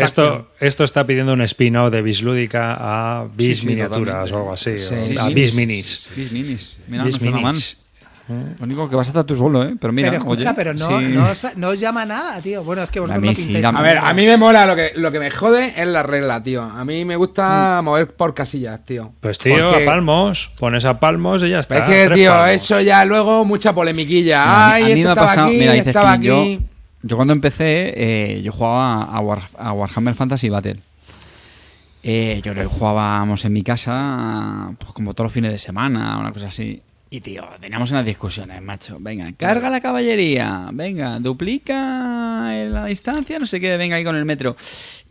esto, 0.61 0.85
está 0.85 1.07
pidiendo 1.07 1.33
un 1.33 1.43
spin-off 1.43 1.93
de 1.93 2.03
Bislúdica 2.03 2.77
a 2.79 3.27
Bis 3.35 3.59
sí, 3.61 3.67
Miniaturas 3.67 4.31
totalmente. 4.31 4.33
o 4.35 4.37
algo 4.39 4.53
así. 4.53 4.79
Sí, 4.79 5.17
o 5.17 5.21
a. 5.23 5.29
Bis 5.29 5.55
Minis. 5.55 6.07
Bis 6.17 6.33
minis. 6.33 6.77
Mira, 6.89 7.05
Bis 7.05 7.15
no 7.15 7.21
suena 7.21 7.39
mal. 7.39 7.53
Minis. 7.53 7.79
Lo 8.27 8.64
único 8.64 8.89
que 8.89 8.97
vas 8.97 9.07
a 9.09 9.11
estar 9.11 9.25
tú 9.25 9.37
solo, 9.37 9.62
¿eh? 9.64 9.75
Pero 9.79 9.93
mira, 9.93 10.09
pero 10.09 10.18
escucha, 10.18 10.49
oye, 10.51 10.57
pero 10.57 10.72
no, 10.72 10.99
sí. 10.99 11.05
no, 11.09 11.22
os, 11.31 11.47
no 11.57 11.68
os 11.68 11.79
llama 11.81 12.07
nada, 12.07 12.41
tío. 12.41 12.64
Bueno, 12.64 12.83
es 12.83 12.91
que 12.91 13.01
vosotros 13.01 13.20
mí 13.20 13.29
no 13.29 13.35
sí, 13.35 13.43
pintáis. 13.45 13.62
dame- 13.62 13.79
A 13.79 13.83
ver, 13.83 13.99
a 13.99 14.14
mí 14.14 14.25
me 14.25 14.37
mola, 14.39 14.64
lo 14.64 14.75
que, 14.75 14.93
lo 14.97 15.12
que 15.12 15.18
me 15.20 15.31
jode 15.31 15.75
es 15.77 15.87
la 15.87 16.03
regla, 16.03 16.43
tío. 16.43 16.62
A 16.62 16.85
mí 16.87 17.05
me 17.05 17.16
gusta 17.16 17.83
mover 17.85 18.14
por 18.14 18.33
casillas, 18.33 18.83
tío. 18.87 19.12
Pues 19.20 19.39
tío, 19.39 19.70
Porque- 19.70 19.83
a 19.83 19.87
palmos, 19.87 20.51
pones 20.59 20.87
a 20.87 20.99
palmos 21.01 21.43
y 21.43 21.51
ya 21.51 21.59
está. 21.59 21.77
Es 21.77 21.83
que, 22.09 22.14
tío, 22.14 22.31
palmos. 22.31 22.51
eso 22.51 22.81
ya 22.81 23.05
luego 23.05 23.45
mucha 23.45 23.75
polemiquilla. 23.75 24.45
No, 24.47 24.53
a 24.53 24.77
mí- 24.79 24.83
a 24.83 24.87
me 24.95 25.01
estaba 25.01 25.14
pasado- 25.27 25.47
aquí, 25.49 25.59
mira, 25.59 25.72
dices 25.72 25.87
estaba 25.89 26.18
que 26.18 26.27
yo- 26.27 26.41
aquí. 26.41 26.61
Yo 27.03 27.16
cuando 27.16 27.35
empecé, 27.35 27.93
eh, 27.95 28.41
yo 28.43 28.53
jugaba 28.53 29.03
a, 29.03 29.20
War- 29.20 29.51
a 29.59 29.72
Warhammer 29.75 30.14
Fantasy 30.14 30.49
Battle. 30.49 30.81
Eh, 32.03 32.41
yo 32.43 32.55
lo 32.55 32.68
jugábamos 32.68 33.45
en 33.45 33.53
mi 33.53 33.62
casa 33.62 34.70
pues, 34.79 34.93
como 34.93 35.14
todos 35.14 35.27
los 35.27 35.33
fines 35.33 35.53
de 35.53 35.59
semana, 35.59 36.18
una 36.18 36.33
cosa 36.33 36.49
así. 36.49 36.81
Y 37.15 37.21
tío, 37.21 37.45
teníamos 37.61 37.93
unas 37.93 38.05
discusiones, 38.05 38.61
macho. 38.61 38.97
Venga, 38.99 39.31
carga 39.37 39.71
la 39.71 39.81
caballería. 39.81 40.69
Venga, 40.73 41.21
duplica 41.21 42.53
la 42.69 42.87
distancia, 42.87 43.39
no 43.39 43.47
sé 43.47 43.61
qué, 43.61 43.77
venga 43.77 43.95
ahí 43.95 44.03
con 44.03 44.17
el 44.17 44.25
metro. 44.25 44.57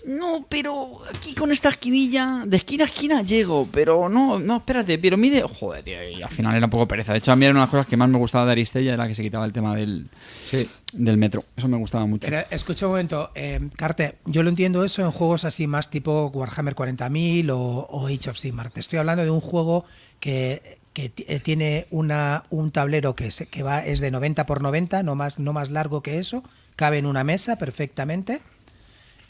No, 0.06 0.46
pero 0.50 1.00
aquí 1.16 1.34
con 1.34 1.54
esta 1.54 1.70
esquinilla, 1.70 2.44
de 2.46 2.58
esquina 2.58 2.84
a 2.84 2.88
esquina 2.88 3.22
llego, 3.22 3.70
pero 3.72 4.10
no, 4.10 4.38
no, 4.38 4.58
espérate, 4.58 4.98
pero 5.00 5.16
mide. 5.16 5.44
Joder, 5.44 5.82
tío, 5.82 6.10
y 6.10 6.22
al 6.22 6.30
final 6.30 6.54
era 6.58 6.66
un 6.66 6.70
poco 6.72 6.90
pereza. 6.90 7.14
De 7.14 7.20
hecho, 7.20 7.32
a 7.32 7.38
mí 7.38 7.46
era 7.46 7.52
una 7.52 7.62
de 7.62 7.66
las 7.68 7.72
cosas 7.72 7.88
que 7.88 7.96
más 7.96 8.10
me 8.10 8.18
gustaba 8.18 8.46
de 8.48 8.52
Aristella, 8.52 8.94
era 8.96 9.08
que 9.08 9.16
se 9.16 9.24
quitaba 9.24 9.46
el 9.46 9.54
tema 9.54 9.74
del, 9.74 10.10
Sí. 10.50 10.68
del 10.92 11.16
metro. 11.16 11.46
Eso 11.56 11.70
me 11.70 11.78
gustaba 11.78 12.06
mucho. 12.06 12.26
Pero 12.30 12.44
escucha 12.50 12.86
un 12.86 12.92
momento, 12.92 13.32
eh, 13.34 13.62
Carte, 13.78 14.16
yo 14.26 14.44
lo 14.44 14.50
entiendo 14.50 14.84
eso 14.84 15.04
en 15.04 15.12
juegos 15.12 15.46
así 15.46 15.68
más 15.68 15.90
tipo 15.90 16.28
Warhammer 16.34 16.76
40.000 16.76 17.50
o, 17.52 17.58
o 17.90 18.08
Age 18.08 18.30
of 18.30 18.38
Sigmar. 18.38 18.72
Te 18.72 18.82
estoy 18.82 19.00
hablando 19.00 19.24
de 19.24 19.30
un 19.32 19.40
juego 19.40 19.86
que, 20.20 20.80
que 20.94 21.12
eh, 21.28 21.40
tiene 21.40 21.88
una, 21.92 22.44
un 22.50 22.72
tablero 22.72 23.16
que, 23.16 23.32
se- 23.32 23.48
que 23.48 23.64
va, 23.64 23.80
es 23.86 24.00
de 24.00 24.12
90 24.12 24.46
por 24.46 24.62
90, 24.62 25.04
no 25.04 25.16
más, 25.16 25.40
no 25.40 25.52
más 25.54 25.70
largo 25.72 26.02
que 26.02 26.20
eso, 26.20 26.44
cabe 26.76 27.00
en 27.00 27.06
una 27.06 27.24
mesa 27.24 27.58
perfectamente. 27.58 28.42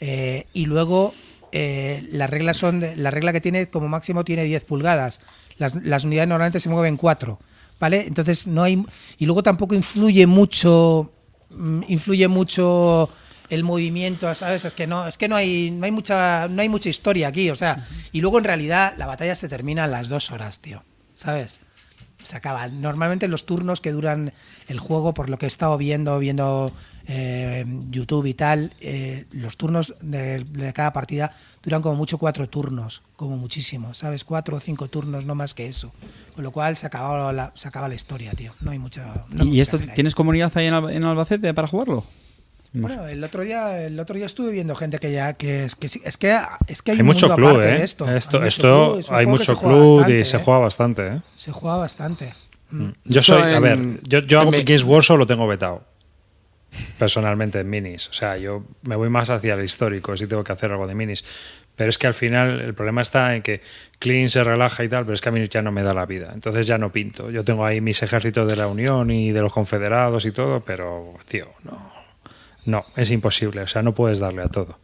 Eh, 0.00 0.46
y 0.52 0.66
luego 0.66 1.14
eh, 1.52 2.06
las 2.10 2.28
reglas 2.30 2.56
son, 2.56 2.80
de- 2.80 2.96
la 2.96 3.10
regla 3.10 3.32
que 3.32 3.40
tiene 3.40 3.68
como 3.68 3.88
máximo 3.88 4.24
tiene 4.24 4.44
10 4.44 4.64
pulgadas. 4.64 5.20
Las, 5.58 5.74
las 5.76 6.04
unidades 6.04 6.28
normalmente 6.28 6.60
se 6.60 6.68
mueven 6.68 6.96
4. 6.96 7.38
¿Vale? 7.80 8.04
Entonces 8.06 8.46
no 8.46 8.62
hay. 8.62 8.84
Y 9.18 9.26
luego 9.26 9.42
tampoco 9.42 9.74
influye 9.74 10.26
mucho. 10.26 11.12
mm, 11.50 11.82
Influye 11.88 12.28
mucho 12.28 13.08
el 13.50 13.62
movimiento, 13.64 14.32
¿sabes? 14.34 14.64
Es 14.64 14.72
que 14.72 14.86
no, 14.86 15.06
es 15.06 15.18
que 15.18 15.28
no 15.28 15.36
hay, 15.36 15.70
no 15.70 15.84
hay 15.84 15.90
mucha, 15.92 16.48
no 16.48 16.62
hay 16.62 16.68
mucha 16.68 16.88
historia 16.88 17.28
aquí, 17.28 17.50
o 17.50 17.54
sea, 17.56 17.86
y 18.10 18.20
luego 18.22 18.38
en 18.38 18.44
realidad 18.44 18.94
la 18.96 19.06
batalla 19.06 19.34
se 19.36 19.48
termina 19.50 19.84
a 19.84 19.86
las 19.86 20.08
dos 20.08 20.30
horas, 20.30 20.60
tío. 20.60 20.82
¿Sabes? 21.14 21.60
se 22.24 22.36
acaba. 22.36 22.66
Normalmente 22.68 23.28
los 23.28 23.46
turnos 23.46 23.80
que 23.80 23.92
duran 23.92 24.32
el 24.66 24.78
juego, 24.78 25.14
por 25.14 25.28
lo 25.28 25.38
que 25.38 25.46
he 25.46 25.48
estado 25.48 25.76
viendo, 25.76 26.18
viendo 26.18 26.72
eh, 27.06 27.64
YouTube 27.90 28.26
y 28.26 28.34
tal, 28.34 28.72
eh, 28.80 29.26
los 29.30 29.56
turnos 29.56 29.94
de, 30.00 30.42
de 30.44 30.72
cada 30.72 30.92
partida 30.92 31.32
duran 31.62 31.82
como 31.82 31.96
mucho 31.96 32.18
cuatro 32.18 32.48
turnos, 32.48 33.02
como 33.16 33.36
muchísimo, 33.36 33.94
¿sabes? 33.94 34.24
Cuatro 34.24 34.56
o 34.56 34.60
cinco 34.60 34.88
turnos, 34.88 35.24
no 35.24 35.34
más 35.34 35.54
que 35.54 35.66
eso. 35.66 35.92
Con 36.34 36.44
lo 36.44 36.50
cual 36.50 36.76
se 36.76 36.86
acaba 36.86 37.32
la, 37.32 37.52
se 37.54 37.68
acaba 37.68 37.88
la 37.88 37.94
historia, 37.94 38.32
tío. 38.32 38.52
No 38.60 38.70
hay 38.70 38.78
mucho. 38.78 39.02
no 39.02 39.42
hay 39.42 39.46
mucho 39.46 39.54
¿Y 39.54 39.60
esto 39.60 39.76
hacer 39.76 39.90
ahí. 39.90 39.94
tienes 39.94 40.14
comunidad 40.14 40.52
ahí 40.56 40.66
en 40.66 41.04
Albacete 41.04 41.52
para 41.54 41.68
jugarlo? 41.68 42.04
Bueno, 42.74 43.06
el 43.06 43.22
otro 43.22 43.42
día, 43.42 43.82
el 43.84 43.98
otro 44.00 44.16
día 44.16 44.26
estuve 44.26 44.50
viendo 44.50 44.74
gente 44.74 44.98
que 44.98 45.12
ya 45.12 45.34
que 45.34 45.64
es 45.64 45.76
que 45.76 45.88
sí- 45.88 46.02
es 46.04 46.16
que 46.16 46.36
es 46.66 46.82
que 46.82 46.90
hay, 46.90 46.96
Hay 46.96 47.00
un 47.02 47.06
mucho 47.06 47.28
mundo 47.28 47.36
club, 47.36 47.50
aparte 47.50 47.68
¿eh? 47.74 47.78
de 47.78 47.84
esto. 47.84 48.10
Esto, 48.14 48.36
hay 48.38 48.42
mucho 48.42 48.48
esto 48.48 48.62
club, 48.62 48.98
es 49.00 49.08
un 49.08 49.14
hay 49.16 49.24
que 49.24 49.30
mucho 49.30 49.56
club 49.56 49.90
bastante, 49.98 50.18
y 50.20 50.24
se 50.24 50.36
¿eh? 50.36 50.40
juega 50.44 50.58
bastante, 50.60 51.06
¿eh? 51.06 51.20
Se 51.36 51.52
juega 51.52 51.76
bastante. 51.76 52.34
Mm. 52.70 52.88
Yo 53.04 53.22
soy, 53.22 53.42
a 53.54 53.60
ver, 53.60 53.78
yo, 54.02 54.18
yo 54.20 54.40
hago 54.40 54.50
mi- 54.50 54.62
Games 54.64 54.82
Workshop 54.84 55.18
lo 55.18 55.26
tengo 55.26 55.46
vetado. 55.46 55.84
Personalmente 56.98 57.60
en 57.60 57.70
minis. 57.70 58.08
O 58.08 58.12
sea, 58.12 58.36
yo 58.36 58.64
me 58.82 58.96
voy 58.96 59.08
más 59.08 59.30
hacia 59.30 59.54
el 59.54 59.62
histórico 59.64 60.16
si 60.16 60.26
tengo 60.26 60.42
que 60.42 60.52
hacer 60.52 60.72
algo 60.72 60.86
de 60.88 60.94
minis. 60.96 61.24
Pero 61.76 61.88
es 61.90 61.98
que 61.98 62.06
al 62.08 62.14
final 62.14 62.60
el 62.60 62.74
problema 62.74 63.02
está 63.02 63.34
en 63.36 63.42
que 63.42 63.60
Clean 64.00 64.28
se 64.28 64.42
relaja 64.42 64.82
y 64.82 64.88
tal, 64.88 65.04
pero 65.04 65.14
es 65.14 65.20
que 65.20 65.28
a 65.28 65.32
mí 65.32 65.46
ya 65.48 65.62
no 65.62 65.70
me 65.70 65.82
da 65.84 65.94
la 65.94 66.06
vida. 66.06 66.30
Entonces 66.34 66.66
ya 66.66 66.76
no 66.78 66.90
pinto. 66.90 67.30
Yo 67.30 67.44
tengo 67.44 67.64
ahí 67.64 67.80
mis 67.80 68.02
ejércitos 68.02 68.48
de 68.48 68.56
la 68.56 68.66
Unión 68.66 69.10
y 69.10 69.30
de 69.30 69.40
los 69.40 69.52
confederados 69.52 70.24
y 70.24 70.32
todo, 70.32 70.60
pero, 70.60 71.14
tío, 71.28 71.46
no. 71.62 71.93
No, 72.66 72.84
es 72.96 73.10
imposible. 73.10 73.62
O 73.62 73.66
sea, 73.68 73.82
no 73.82 73.94
puedes 73.94 74.18
darle 74.20 74.42
a 74.42 74.48
todo. 74.48 74.78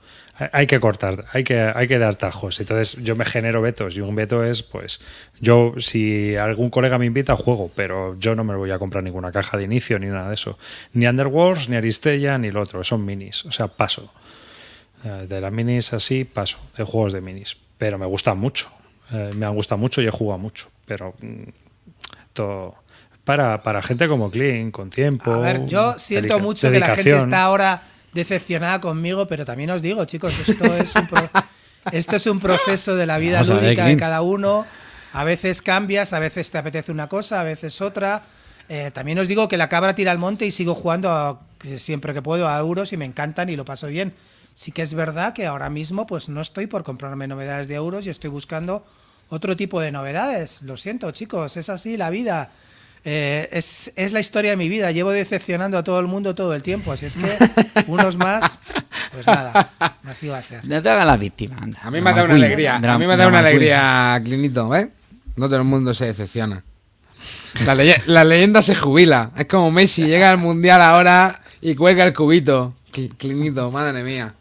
Hay- 0.53 0.67
que 0.67 0.81
cortar, 0.81 1.27
hay 1.33 1.45
que, 1.45 1.61
hay 1.61 1.87
que 1.87 1.99
dar 1.99 2.17
tajos. 2.17 2.61
Entonces 2.61 2.97
yo 3.03 3.15
me 3.15 3.27
genero 3.27 3.61
vetos 3.61 3.97
y 3.97 4.01
un 4.01 4.15
veto 4.15 4.43
es, 4.43 4.63
pues, 4.63 5.01
yo 5.39 5.75
si 5.79 6.35
algún 6.37 6.71
colega 6.71 6.97
me 6.97 7.05
invita, 7.05 7.37
juego, 7.37 7.71
pero 7.75 8.19
yo 8.19 8.35
no 8.35 8.43
me 8.43 8.55
voy 8.57 8.71
a 8.71 8.79
comprar 8.79 9.05
ninguna 9.05 9.33
caja 9.33 9.59
de 9.59 9.65
inicio 9.65 9.99
ni 9.99 10.07
nada 10.07 10.29
de 10.29 10.35
eso. 10.35 10.59
Ni 10.95 11.07
Underworlds, 11.07 11.69
ni 11.69 11.77
Aristella, 11.77 12.39
ni 12.39 12.51
lo 12.51 12.63
otro. 12.63 12.83
Son 12.85 13.05
minis. 13.05 13.45
O 13.45 13.53
sea, 13.53 13.69
paso. 13.69 14.13
Eh, 15.05 15.27
De 15.29 15.41
las 15.43 15.53
minis 15.53 15.93
así, 15.93 16.25
paso. 16.25 16.59
De 16.77 16.85
juegos 16.85 17.13
de 17.13 17.21
minis. 17.21 17.57
Pero 17.77 17.99
me 17.99 18.07
gustan 18.07 18.39
mucho. 18.39 18.71
Eh, 19.13 19.33
me 19.35 19.45
han 19.45 19.55
gustado 19.55 19.79
mucho 19.79 20.01
y 20.01 20.07
he 20.07 20.11
jugado 20.11 20.39
mucho. 20.39 20.69
Pero 20.87 21.15
mm, 21.21 21.43
todo... 22.33 22.77
Para, 23.31 23.63
para 23.63 23.81
gente 23.81 24.09
como 24.09 24.29
Clean, 24.29 24.73
con 24.73 24.91
tiempo. 24.91 25.31
A 25.33 25.39
ver, 25.39 25.65
yo 25.67 25.97
siento 26.01 26.41
mucho 26.41 26.69
que 26.69 26.81
la 26.81 26.97
gente 26.97 27.17
está 27.17 27.45
ahora 27.45 27.83
decepcionada 28.13 28.81
conmigo, 28.81 29.29
pero 29.29 29.45
también 29.45 29.71
os 29.71 29.83
digo, 29.83 30.05
chicos, 30.05 30.37
esto 30.49 30.75
es 30.75 30.93
un, 30.97 31.07
pro- 31.07 31.31
esto 31.93 32.17
es 32.17 32.27
un 32.27 32.41
proceso 32.41 32.97
de 32.97 33.07
la 33.07 33.19
vida 33.19 33.35
Vamos 33.35 33.51
a 33.51 33.55
ver, 33.55 33.63
lúdica 33.67 33.83
de 33.83 33.89
Clint. 33.91 34.01
cada 34.01 34.23
uno. 34.23 34.67
A 35.13 35.23
veces 35.23 35.63
cambias, 35.63 36.13
a 36.13 36.19
veces 36.19 36.51
te 36.51 36.59
apetece 36.59 36.91
una 36.91 37.09
cosa, 37.09 37.41
a 37.41 37.45
veces 37.45 37.81
otra. 37.81 38.21
Eh, 38.69 38.91
también 38.93 39.17
os 39.21 39.29
digo 39.29 39.47
que 39.47 39.57
la 39.57 39.69
cabra 39.69 39.95
tira 39.95 40.11
al 40.11 40.19
monte 40.19 40.45
y 40.45 40.51
sigo 40.51 40.75
jugando 40.75 41.13
a- 41.13 41.41
siempre 41.77 42.13
que 42.13 42.23
puedo 42.23 42.49
a 42.49 42.59
euros 42.59 42.93
y 42.93 42.97
me 42.97 43.05
encantan 43.05 43.49
y 43.49 43.55
lo 43.55 43.65
paso 43.65 43.87
bien. 43.87 44.13
Sí 44.55 44.73
que 44.73 44.83
es 44.83 44.93
verdad 44.95 45.35
que 45.35 45.47
ahora 45.47 45.71
mismo 45.71 46.05
pues 46.05 46.29
no 46.29 46.41
estoy 46.41 46.67
por 46.67 46.83
comprarme 46.83 47.29
novedades 47.29 47.69
de 47.69 47.77
euros 47.77 48.07
y 48.07 48.11
estoy 48.11 48.31
buscando 48.31 48.85
otro 49.29 49.55
tipo 49.55 49.81
de 49.81 49.93
novedades. 49.93 50.63
Lo 50.63 50.77
siento, 50.77 51.13
chicos, 51.13 51.57
es 51.57 51.69
así 51.69 51.97
la 51.97 52.11
vida. 52.11 52.51
Eh, 53.05 53.49
es, 53.53 53.93
es 53.97 54.13
la 54.13 54.21
historia 54.21 54.51
de 54.51 54.57
mi 54.57 54.69
vida. 54.69 54.91
Llevo 54.91 55.11
decepcionando 55.11 55.79
a 55.79 55.85
todo 55.85 55.99
el 56.01 56.07
mundo 56.07 56.35
todo 56.35 56.55
el 56.55 56.63
tiempo. 56.63 56.93
Así 56.93 57.07
es 57.07 57.17
que 57.17 57.35
unos 57.87 58.17
más, 58.17 58.59
pues 59.13 59.27
nada, 59.27 59.71
así 60.07 60.29
va 60.29 60.39
a 60.39 60.43
ser. 60.43 60.65
No 60.67 60.83
te 60.83 60.89
hagas 60.91 61.07
la 61.07 61.17
víctima, 61.17 61.57
anda. 61.61 61.79
A 61.83 61.91
mí 61.91 62.01
me 62.01 62.11
da 62.11 62.17
Drama 62.17 62.35
una 62.35 62.45
alegría. 62.47 62.77
A 62.77 62.99
mí 62.99 63.07
me 63.07 63.17
da 63.17 63.27
una 63.29 63.39
alegría, 63.39 64.21
Clinito, 64.23 64.75
¿eh? 64.75 64.91
No 65.37 65.47
todo 65.47 65.57
el 65.59 65.65
mundo 65.65 65.95
se 65.95 66.07
decepciona. 66.07 66.63
La, 67.65 67.75
leye- 67.75 68.03
la 68.07 68.25
leyenda 68.25 68.61
se 68.63 68.75
jubila. 68.75 69.31
Es 69.37 69.47
como 69.47 69.71
Messi, 69.71 70.05
llega 70.07 70.31
al 70.31 70.39
mundial 70.39 70.83
ahora 70.83 71.41
y 71.61 71.75
cuelga 71.75 72.05
el 72.07 72.13
cubito. 72.13 72.75
Cl- 72.93 73.17
Clinito, 73.17 73.71
madre 73.71 74.03
mía. 74.03 74.35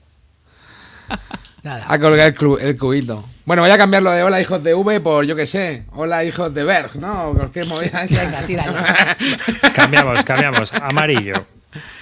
Nada. 1.70 1.86
A 1.88 2.00
colgar 2.00 2.34
el, 2.62 2.78
cubito. 2.78 3.26
Bueno, 3.46 3.62
voy 3.62 3.70
a 3.72 3.78
cambiarlo 3.78 4.10
de 4.12 4.24
hola 4.24 4.42
hijos 4.42 4.64
de 4.64 4.74
V 4.74 5.00
por 5.02 5.24
yo 5.26 5.36
que 5.36 5.46
sé. 5.46 5.86
Hola 5.92 6.24
hijos 6.26 6.52
de 6.54 6.64
Berg, 6.64 6.96
¿no? 6.96 7.30
O 7.30 7.34
cualquier 7.36 7.68
movida. 7.68 8.06
Venga, 8.10 8.42
tira 8.48 8.66
ya. 8.66 9.72
Cambiamos, 9.74 10.24
cambiamos. 10.26 10.74
Amarillo. 10.74 11.46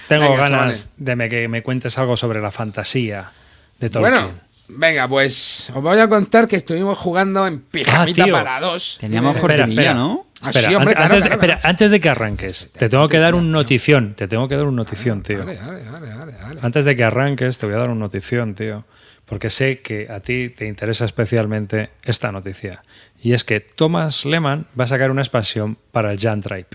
Tengo 0.08 0.22
Venga, 0.30 0.36
ganas 0.36 0.50
chavales. 0.50 0.90
de 0.96 1.16
me- 1.16 1.28
que 1.28 1.48
me 1.48 1.62
cuentes 1.62 1.98
algo 1.98 2.16
sobre 2.16 2.40
la 2.40 2.50
fantasía 2.50 3.30
de 3.78 3.90
Tolkien. 3.90 4.10
Bueno, 4.14 4.30
venga, 4.68 5.06
pues 5.06 5.68
os 5.74 5.82
voy 5.82 5.98
a 5.98 6.08
contar 6.08 6.48
que 6.48 6.56
estuvimos 6.56 6.96
jugando 6.96 7.46
en 7.46 7.60
pijamita 7.60 8.24
Ah, 8.24 8.32
para 8.32 8.60
dos. 8.60 8.96
Teníamos 8.98 9.36
Espera, 9.36 9.66
espera. 9.66 9.92
¿no? 9.92 10.24
Ah, 10.40 10.46
Espera, 10.50 10.68
sí, 10.70 10.74
hombre, 10.76 10.94
claro, 10.94 11.14
antes, 11.14 11.24
claro, 11.28 11.42
espera, 11.42 11.60
antes 11.62 11.90
de 11.90 12.00
que 12.00 12.08
arranques, 12.08 12.72
te 12.72 12.88
tengo 12.88 13.06
que 13.08 13.18
dar 13.18 13.34
un 13.34 13.50
notición. 13.52 14.14
Te 14.14 14.28
tengo 14.28 14.48
que 14.48 14.56
dar 14.56 14.64
un 14.66 14.76
notición, 14.76 15.22
tío. 15.22 15.40
Dale, 15.40 15.56
dale, 15.56 15.84
dale, 15.84 16.06
dale, 16.08 16.32
dale. 16.32 16.60
Antes 16.62 16.84
de 16.86 16.96
que 16.96 17.04
arranques, 17.04 17.58
te 17.58 17.66
voy 17.66 17.74
a 17.74 17.78
dar 17.78 17.90
una 17.90 18.00
notición, 18.00 18.54
tío. 18.54 18.84
Porque 19.28 19.50
sé 19.50 19.80
que 19.80 20.08
a 20.10 20.20
ti 20.20 20.48
te 20.48 20.66
interesa 20.66 21.04
especialmente 21.04 21.90
esta 22.04 22.32
noticia. 22.32 22.82
Y 23.22 23.32
es 23.34 23.44
que 23.44 23.60
Thomas 23.60 24.24
Lehman 24.24 24.66
va 24.78 24.84
a 24.84 24.86
sacar 24.86 25.10
una 25.10 25.20
expansión 25.22 25.76
para 25.92 26.12
el 26.12 26.18
Jan 26.18 26.40
Tribe. 26.40 26.66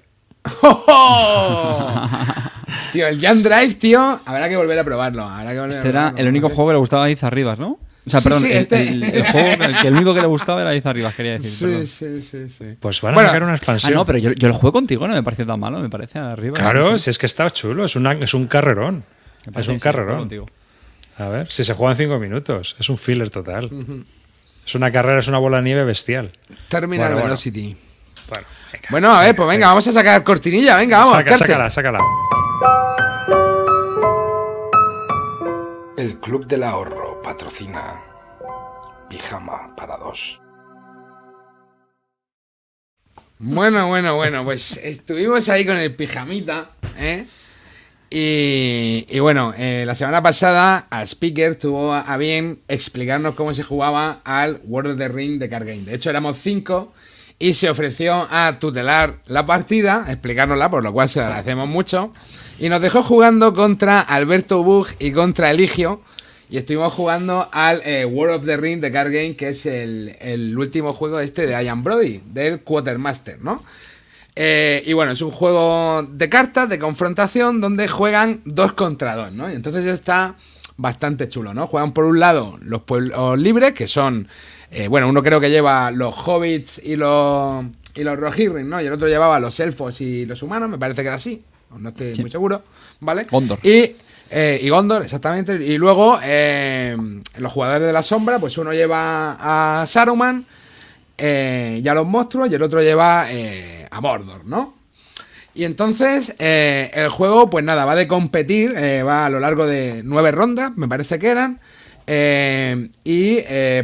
¡Oh! 0.62 2.10
tío, 2.94 3.08
el 3.08 3.20
Jan 3.20 3.42
Drive, 3.44 3.76
tío, 3.76 4.20
habrá 4.26 4.50
que 4.50 4.56
volver 4.58 4.78
a 4.80 4.84
probarlo. 4.84 5.24
Habrá 5.24 5.52
que 5.54 5.60
volver 5.60 5.74
a 5.76 5.78
Este 5.78 5.90
era 5.90 6.14
el 6.18 6.28
único 6.28 6.50
juego 6.50 6.68
que 6.70 6.74
le 6.74 6.80
gustaba 6.80 7.06
a 7.06 7.10
Iza 7.10 7.30
Rivas, 7.30 7.60
¿no? 7.60 7.80
O 8.06 8.10
sea, 8.10 8.20
Sí, 8.20 8.28
perdón, 8.28 8.44
sí, 8.44 8.52
este- 8.52 8.90
el, 8.90 9.04
el 9.04 9.24
juego, 9.32 9.64
el, 9.64 9.78
que 9.80 9.88
el 9.88 9.94
único 9.96 10.14
que 10.14 10.20
le 10.22 10.28
gustaba 10.28 10.62
era 10.62 10.76
Iza 10.76 10.92
Rivas, 10.92 11.16
quería 11.16 11.32
decir. 11.34 11.50
Sí, 11.50 11.66
perdón. 11.66 11.88
sí, 11.88 12.22
sí, 12.22 12.50
sí. 12.50 12.76
Pues 12.80 13.00
van 13.02 13.14
a 13.14 13.16
Bueno, 13.16 13.30
sacar 13.30 13.44
una 13.44 13.54
Ah, 13.54 13.56
expansión. 13.56 13.94
no, 13.94 14.06
pero 14.06 14.18
yo, 14.20 14.32
yo 14.34 14.48
el 14.50 14.54
juego 14.54 14.74
contigo 14.74 15.08
no 15.08 15.14
me 15.14 15.24
pareció 15.24 15.46
tan 15.46 15.60
malo, 15.60 15.80
me 15.80 15.90
parece 15.90 16.20
a 16.20 16.36
Rivas. 16.36 16.60
Claro, 16.60 16.92
no 16.92 16.98
si 16.98 17.10
es 17.10 17.18
que 17.18 17.26
está 17.26 17.50
chulo, 17.50 17.86
es, 17.86 17.96
una, 17.96 18.12
es 18.14 18.34
un 18.34 18.48
carrerón. 18.48 18.96
Me 18.96 19.50
Es 19.50 19.54
parece 19.54 19.72
un 19.72 19.80
carrerón. 19.80 20.20
contigo. 20.20 20.46
A 21.18 21.28
ver, 21.30 21.52
si 21.52 21.64
se 21.64 21.74
juega 21.74 21.92
en 21.94 21.98
cinco 21.98 22.20
minutos, 22.20 22.76
es 22.80 22.90
un 22.90 22.98
filler 22.98 23.30
total. 23.30 23.70
Es 24.66 24.76
una 24.76 24.92
carrera, 24.92 25.20
es 25.20 25.28
una 25.28 25.38
bola 25.40 25.58
de 25.58 25.64
nieve 25.64 25.84
bestial. 25.84 26.32
Terminal 26.70 27.12
Bueno. 27.14 27.26
Velocity. 27.28 27.78
Bueno, 28.30 28.48
venga. 28.72 28.88
Bueno, 28.90 29.12
a 29.16 29.22
ver, 29.22 29.36
pues 29.36 29.48
venga, 29.50 29.68
vamos 29.68 29.86
a 29.88 29.92
sacar 29.94 30.24
cortinilla, 30.24 30.78
venga, 30.78 31.00
vamos. 31.00 31.14
Saca- 31.18 31.38
sácala, 31.38 31.70
sácala. 31.70 32.00
El 35.98 36.20
Club 36.20 36.48
del 36.48 36.64
Ahorro 36.64 37.22
patrocina 37.22 38.02
Pijama 39.10 39.76
para 39.76 39.98
dos. 39.98 40.40
Bueno, 43.38 43.88
bueno, 43.88 44.16
bueno, 44.16 44.44
pues 44.44 44.78
estuvimos 44.78 45.48
ahí 45.50 45.66
con 45.66 45.76
el 45.76 45.94
pijamita, 45.96 46.70
¿eh? 46.98 47.28
Y, 48.16 49.20
bueno, 49.22 49.56
eh, 49.58 49.86
la 49.88 49.96
semana 49.96 50.22
pasada 50.22 50.86
al 50.92 51.08
speaker 51.08 51.56
tuvo 51.56 51.94
a 51.94 52.16
bien 52.18 52.60
explicarnos 52.68 53.34
cómo 53.34 53.56
se 53.56 53.64
jugaba 53.64 54.22
al 54.24 54.62
World 54.66 54.92
of 54.92 54.98
the 55.00 55.08
Ring 55.08 55.40
de 55.40 55.50
Card 55.50 55.66
Game. 55.66 55.82
De 55.82 55.96
hecho, 55.96 56.12
éramos 56.12 56.38
cinco 56.38 56.94
y 57.40 57.54
se 57.54 57.72
ofreció 57.72 58.28
a 58.30 58.60
tutelar 58.60 59.18
la 59.26 59.48
partida, 59.48 60.06
explicárnosla, 60.10 60.70
por 60.70 60.84
lo 60.84 60.94
cual 60.94 61.10
se 61.10 61.22
agradecemos 61.22 61.68
mucho. 61.68 62.14
Y 62.60 62.70
nos 62.70 62.84
dejó 62.84 63.02
jugando 63.02 63.56
contra 63.56 64.00
Alberto 64.02 64.62
Bug 64.62 64.90
y 65.00 65.12
contra 65.12 65.50
Eligio. 65.50 66.02
Y 66.52 66.58
estuvimos 66.58 66.94
jugando 66.94 67.50
al 67.52 67.82
eh, 67.84 68.06
World 68.06 68.42
of 68.42 68.46
the 68.46 68.58
Ring 68.58 68.80
de 68.80 68.92
Card 68.92 69.12
Game, 69.12 69.36
que 69.36 69.50
es 69.50 69.66
el, 69.66 70.16
el 70.22 70.56
último 70.56 70.94
juego 70.94 71.20
este 71.20 71.48
de 71.48 71.64
Ian 71.64 71.84
Brody, 71.84 72.22
del 72.26 72.62
Quartermaster, 72.62 73.42
¿no? 73.42 73.64
Eh, 74.36 74.84
y 74.86 74.94
bueno, 74.94 75.12
es 75.12 75.22
un 75.22 75.32
juego 75.32 76.04
de 76.04 76.30
cartas, 76.30 76.68
de 76.68 76.80
confrontación, 76.80 77.62
donde 77.62 77.88
juegan 77.88 78.42
dos 78.46 78.74
contra 78.74 79.16
dos, 79.16 79.32
¿no? 79.32 79.52
Y 79.52 79.54
entonces 79.54 79.86
está 79.86 80.36
bastante 80.78 81.30
chulo, 81.30 81.54
¿no? 81.54 81.68
Juegan 81.68 81.94
por 81.94 82.06
un 82.06 82.20
lado 82.20 82.58
los 82.62 82.82
pueblos 82.82 83.40
libres, 83.40 83.74
que 83.74 83.88
son, 83.88 84.28
eh, 84.72 84.88
bueno, 84.88 85.08
uno 85.08 85.22
creo 85.22 85.40
que 85.40 85.52
lleva 85.52 85.92
los 85.92 86.16
hobbits 86.16 86.82
y 86.84 86.96
los, 86.96 87.66
y 87.94 88.04
los 88.04 88.18
rohirrim, 88.18 88.68
¿no? 88.68 88.82
Y 88.82 88.88
el 88.88 88.94
otro 88.94 89.08
llevaba 89.08 89.40
los 89.40 89.60
elfos 89.60 90.02
y 90.02 90.26
los 90.26 90.42
humanos, 90.42 90.70
me 90.70 90.80
parece 90.80 91.04
que 91.04 91.08
era 91.08 91.18
así, 91.18 91.44
no 91.78 91.90
estoy 91.90 92.16
muy 92.16 92.32
seguro, 92.32 92.64
¿vale? 93.02 93.24
Gondor. 93.30 93.60
Y, 93.62 93.96
eh, 94.32 94.60
y 94.64 94.70
Gondor, 94.70 95.04
exactamente. 95.04 95.54
Y 95.64 95.78
luego, 95.78 96.20
los 97.38 97.52
jugadores 97.52 97.86
de 97.86 97.94
la 97.94 98.02
sombra, 98.02 98.40
pues 98.40 98.58
uno 98.58 98.74
lleva 98.74 99.38
a 99.82 99.86
Saruman 99.86 100.44
eh, 101.18 101.80
y 101.84 101.88
a 101.88 101.94
los 101.94 102.06
monstruos 102.06 102.50
y 102.50 102.56
el 102.56 102.62
otro 102.62 102.82
lleva 102.82 103.26
eh, 103.30 103.88
a 103.90 104.02
Mordor, 104.02 104.46
¿no? 104.46 104.76
Y 105.56 105.66
entonces 105.66 106.34
eh, 106.40 106.90
el 106.94 107.10
juego, 107.10 107.50
pues 107.50 107.64
nada, 107.64 107.86
va 107.86 107.96
de 107.96 108.08
competir, 108.08 108.74
eh, 108.76 109.04
va 109.04 109.26
a 109.26 109.30
lo 109.30 109.40
largo 109.40 109.68
de 109.68 110.02
nueve 110.04 110.32
rondas, 110.32 110.72
me 110.76 110.88
parece 110.88 111.20
que 111.20 111.28
eran, 111.30 111.60
y 113.04 113.38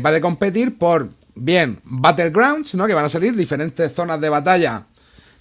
va 0.04 0.12
de 0.12 0.22
competir 0.22 0.78
por, 0.78 1.10
bien, 1.36 1.80
Battlegrounds, 1.84 2.76
¿no? 2.76 2.88
Que 2.88 2.94
van 2.94 3.06
a 3.06 3.10
salir 3.10 3.36
diferentes 3.36 3.94
zonas 3.94 4.20
de 4.20 4.30
batalla 4.30 4.86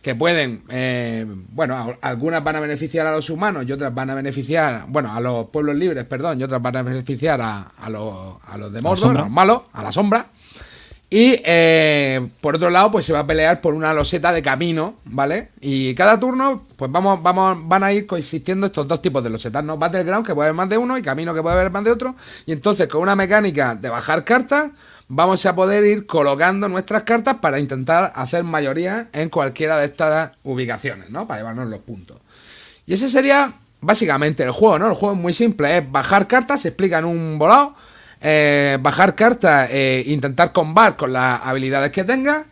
que 0.02 0.14
pueden, 0.14 0.62
eh, 0.68 1.26
bueno, 1.50 1.96
algunas 2.00 2.42
van 2.44 2.56
a 2.56 2.60
beneficiar 2.60 3.06
a 3.06 3.12
los 3.12 3.28
humanos 3.30 3.64
y 3.66 3.72
otras 3.72 3.92
van 3.92 4.10
a 4.10 4.14
beneficiar, 4.14 4.84
bueno, 4.88 5.12
a 5.12 5.20
los 5.20 5.48
pueblos 5.48 5.76
libres, 5.76 6.04
perdón, 6.04 6.40
y 6.40 6.44
otras 6.44 6.62
van 6.62 6.76
a 6.76 6.82
beneficiar 6.82 7.40
a, 7.40 7.72
a 7.76 7.90
los, 7.90 8.36
a 8.46 8.56
los 8.56 8.72
de 8.72 8.80
Mordor, 8.80 9.16
a 9.16 9.20
los 9.20 9.30
malos, 9.30 9.62
a 9.72 9.82
la 9.82 9.92
sombra. 9.92 10.26
Y 11.10 11.40
eh, 11.44 12.28
por 12.42 12.56
otro 12.56 12.68
lado, 12.68 12.90
pues 12.90 13.06
se 13.06 13.14
va 13.14 13.20
a 13.20 13.26
pelear 13.26 13.62
por 13.62 13.72
una 13.72 13.94
loseta 13.94 14.30
de 14.30 14.42
camino, 14.42 14.96
¿vale? 15.04 15.50
Y 15.58 15.94
cada 15.94 16.20
turno, 16.20 16.66
pues 16.76 16.92
vamos, 16.92 17.22
vamos, 17.22 17.66
van 17.66 17.82
a 17.82 17.92
ir 17.92 18.06
coexistiendo 18.06 18.66
estos 18.66 18.86
dos 18.86 19.00
tipos 19.00 19.24
de 19.24 19.30
losetas, 19.30 19.64
¿no? 19.64 19.78
Battleground, 19.78 20.26
que 20.26 20.34
puede 20.34 20.48
haber 20.48 20.56
más 20.56 20.68
de 20.68 20.76
uno, 20.76 20.98
y 20.98 21.02
camino, 21.02 21.32
que 21.32 21.40
puede 21.40 21.56
haber 21.56 21.70
más 21.70 21.82
de 21.84 21.92
otro. 21.92 22.14
Y 22.44 22.52
entonces, 22.52 22.88
con 22.88 23.00
una 23.00 23.16
mecánica 23.16 23.74
de 23.74 23.88
bajar 23.88 24.22
cartas, 24.22 24.72
vamos 25.08 25.46
a 25.46 25.54
poder 25.54 25.84
ir 25.84 26.06
colocando 26.06 26.68
nuestras 26.68 27.04
cartas 27.04 27.36
para 27.36 27.58
intentar 27.58 28.12
hacer 28.14 28.44
mayoría 28.44 29.08
en 29.14 29.30
cualquiera 29.30 29.78
de 29.78 29.86
estas 29.86 30.32
ubicaciones, 30.42 31.08
¿no? 31.08 31.26
Para 31.26 31.40
llevarnos 31.40 31.68
los 31.68 31.80
puntos. 31.80 32.20
Y 32.84 32.92
ese 32.92 33.08
sería 33.08 33.54
básicamente 33.80 34.42
el 34.42 34.50
juego, 34.50 34.78
¿no? 34.78 34.88
El 34.88 34.94
juego 34.94 35.14
es 35.14 35.20
muy 35.20 35.32
simple, 35.32 35.78
es 35.78 35.90
bajar 35.90 36.26
cartas, 36.26 36.60
se 36.62 36.68
explica 36.68 36.98
en 36.98 37.06
un 37.06 37.38
volado, 37.38 37.74
eh, 38.20 38.78
bajar 38.80 39.14
cartas, 39.14 39.68
eh, 39.70 40.02
intentar 40.06 40.52
combar 40.52 40.96
con 40.96 41.12
las 41.12 41.40
habilidades 41.44 41.90
que 41.92 42.04
tengas 42.04 42.44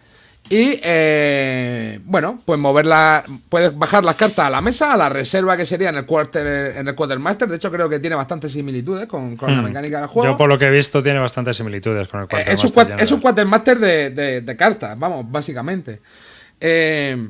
y, 0.48 0.78
eh, 0.84 1.98
bueno, 2.04 2.40
pues 2.44 2.56
moverla, 2.60 3.24
puedes 3.48 3.76
bajar 3.76 4.04
las 4.04 4.14
cartas 4.14 4.46
a 4.46 4.50
la 4.50 4.60
mesa, 4.60 4.92
a 4.92 4.96
la 4.96 5.08
reserva 5.08 5.56
que 5.56 5.66
sería 5.66 5.88
en 5.88 5.96
el 5.96 6.06
quarter, 6.06 6.76
en 6.76 6.86
el 6.86 6.94
quartermaster, 6.94 7.48
de 7.48 7.56
hecho 7.56 7.72
creo 7.72 7.88
que 7.88 7.98
tiene 7.98 8.14
bastantes 8.14 8.52
similitudes 8.52 9.06
con, 9.08 9.36
con 9.36 9.50
la 9.56 9.60
Hmm. 9.60 9.64
mecánica 9.64 9.98
del 9.98 10.06
juego. 10.08 10.30
Yo 10.32 10.36
por 10.36 10.48
lo 10.48 10.56
que 10.56 10.66
he 10.66 10.70
visto 10.70 11.02
tiene 11.02 11.18
bastantes 11.18 11.56
similitudes 11.56 12.06
con 12.06 12.20
el 12.20 12.26
Eh, 12.26 12.28
Quartermaster, 12.28 13.00
es, 13.00 13.10
un, 13.10 13.18
es 13.18 13.22
quartermaster 13.22 13.78
de, 13.80 14.10
de- 14.10 14.40
de 14.42 14.56
cartas, 14.56 14.96
vamos, 14.96 15.28
básicamente. 15.28 16.00
Eh, 16.60 17.28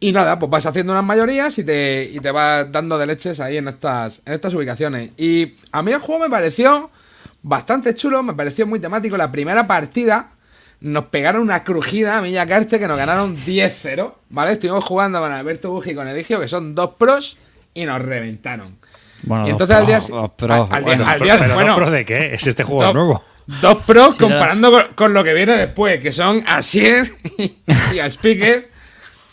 y 0.00 0.12
nada, 0.12 0.38
pues 0.38 0.50
vas 0.50 0.64
haciendo 0.66 0.92
unas 0.92 1.04
mayorías 1.04 1.58
y 1.58 1.64
te, 1.64 2.10
y 2.12 2.18
te 2.20 2.30
vas 2.30 2.70
dando 2.70 2.96
de 2.98 3.06
leches 3.06 3.40
ahí 3.40 3.56
en 3.58 3.68
estas, 3.68 4.20
en 4.24 4.32
estas 4.34 4.52
ubicaciones. 4.54 5.10
Y 5.16 5.54
a 5.72 5.82
mí 5.82 5.92
el 5.92 5.98
juego 6.00 6.22
me 6.24 6.30
pareció 6.30 6.90
bastante 7.46 7.94
chulo, 7.94 8.22
me 8.22 8.34
pareció 8.34 8.66
muy 8.66 8.80
temático. 8.80 9.16
La 9.16 9.30
primera 9.30 9.66
partida 9.66 10.30
nos 10.80 11.06
pegaron 11.06 11.42
una 11.42 11.62
crujida 11.64 12.18
a 12.18 12.22
mí 12.22 12.30
y 12.30 12.36
a 12.36 12.46
Carte 12.46 12.78
que 12.78 12.86
nos 12.88 12.98
ganaron 12.98 13.36
10-0, 13.36 14.12
¿vale? 14.30 14.52
Estuvimos 14.52 14.84
jugando 14.84 15.20
con 15.20 15.32
Alberto 15.32 15.70
Buji 15.70 15.90
y 15.92 15.94
con 15.94 16.06
Eligio, 16.08 16.38
que 16.40 16.48
son 16.48 16.74
dos 16.74 16.90
pros, 16.98 17.38
y 17.72 17.84
nos 17.84 18.02
reventaron. 18.02 18.76
Bueno, 19.22 19.44
y 19.46 19.52
dos 19.52 19.52
entonces 19.52 19.76
al 19.76 19.86
día, 19.86 19.98
pros, 19.98 20.08
dos 20.10 20.30
pros, 20.36 20.50
al- 20.50 20.60
al 20.76 20.84
día- 20.84 20.96
bueno. 20.96 21.06
al 21.06 21.12
Pero, 21.18 21.24
día- 21.24 21.38
pero 21.38 21.54
bueno, 21.54 21.68
¿dos 21.70 21.76
pro 21.78 21.90
de 21.90 22.04
qué? 22.04 22.34
¿Es 22.34 22.46
este 22.46 22.64
juego 22.64 22.82
Dos- 22.82 22.94
nuevo? 22.94 23.24
Dos 23.46 23.76
pros 23.86 24.14
Sí, 24.14 24.20
comparando 24.24 24.72
con, 24.72 24.82
con 24.96 25.14
lo 25.14 25.22
que 25.22 25.32
viene 25.32 25.56
después, 25.56 26.00
que 26.00 26.12
son 26.12 26.42
a 26.48 26.62
Sier 26.62 27.06
y, 27.38 27.54
y 27.94 27.98
a 28.00 28.06
Speaker, 28.10 28.70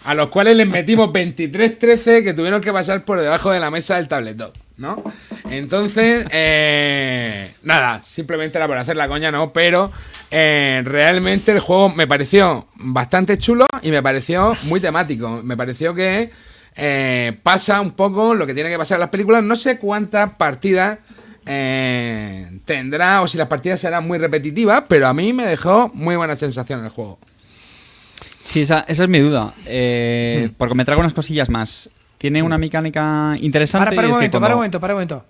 a 0.05 0.13
los 0.13 0.29
cuales 0.29 0.55
les 0.55 0.67
metimos 0.67 1.09
23-13 1.11 2.23
que 2.23 2.33
tuvieron 2.33 2.61
que 2.61 2.71
pasar 2.71 3.03
por 3.05 3.19
debajo 3.19 3.49
de 3.51 3.59
la 3.59 3.71
mesa 3.71 3.95
del 3.97 4.07
tabletop, 4.07 4.55
¿no? 4.77 5.03
Entonces, 5.49 6.25
eh, 6.31 7.53
nada, 7.63 8.01
simplemente 8.03 8.57
era 8.57 8.67
por 8.67 8.77
hacer 8.77 8.95
la 8.95 9.07
coña, 9.07 9.31
¿no? 9.31 9.53
Pero 9.53 9.91
eh, 10.31 10.81
realmente 10.83 11.51
el 11.51 11.59
juego 11.59 11.89
me 11.89 12.07
pareció 12.07 12.67
bastante 12.75 13.37
chulo 13.37 13.67
y 13.81 13.91
me 13.91 14.01
pareció 14.01 14.55
muy 14.63 14.79
temático. 14.79 15.41
Me 15.43 15.55
pareció 15.55 15.93
que 15.93 16.31
eh, 16.75 17.37
pasa 17.43 17.81
un 17.81 17.91
poco 17.91 18.33
lo 18.33 18.47
que 18.47 18.53
tiene 18.53 18.69
que 18.69 18.77
pasar 18.77 18.95
en 18.95 19.01
las 19.01 19.09
películas. 19.09 19.43
No 19.43 19.55
sé 19.55 19.77
cuántas 19.77 20.31
partidas 20.31 20.99
tendrá 21.45 23.21
o 23.21 23.27
si 23.27 23.37
las 23.37 23.49
partidas 23.49 23.81
serán 23.81 24.07
muy 24.07 24.17
repetitivas, 24.17 24.85
pero 24.87 25.07
a 25.07 25.13
mí 25.13 25.33
me 25.33 25.45
dejó 25.45 25.91
muy 25.93 26.15
buena 26.15 26.37
sensación 26.37 26.83
el 26.83 26.89
juego. 26.89 27.19
Sí, 28.45 28.61
esa, 28.61 28.85
esa 28.87 29.03
es 29.03 29.09
mi 29.09 29.19
duda. 29.19 29.53
Hmm. 29.65 30.53
Porque 30.57 30.75
me 30.75 30.85
trago 30.85 31.01
unas 31.01 31.13
cosillas 31.13 31.49
más. 31.49 31.89
Tiene 32.23 32.41
una 32.41 32.57
mecánica 32.57 33.35
interesante. 33.41 33.87
Para, 33.87 33.95
para 33.97 34.07
un 34.07 34.13
es 34.13 34.15
que 34.15 34.15
momento, 34.15 34.39
para 34.39 34.53
un 34.53 34.59
momento, 34.59 34.79
para 34.79 34.93
un 34.93 34.95
momento. 34.95 35.25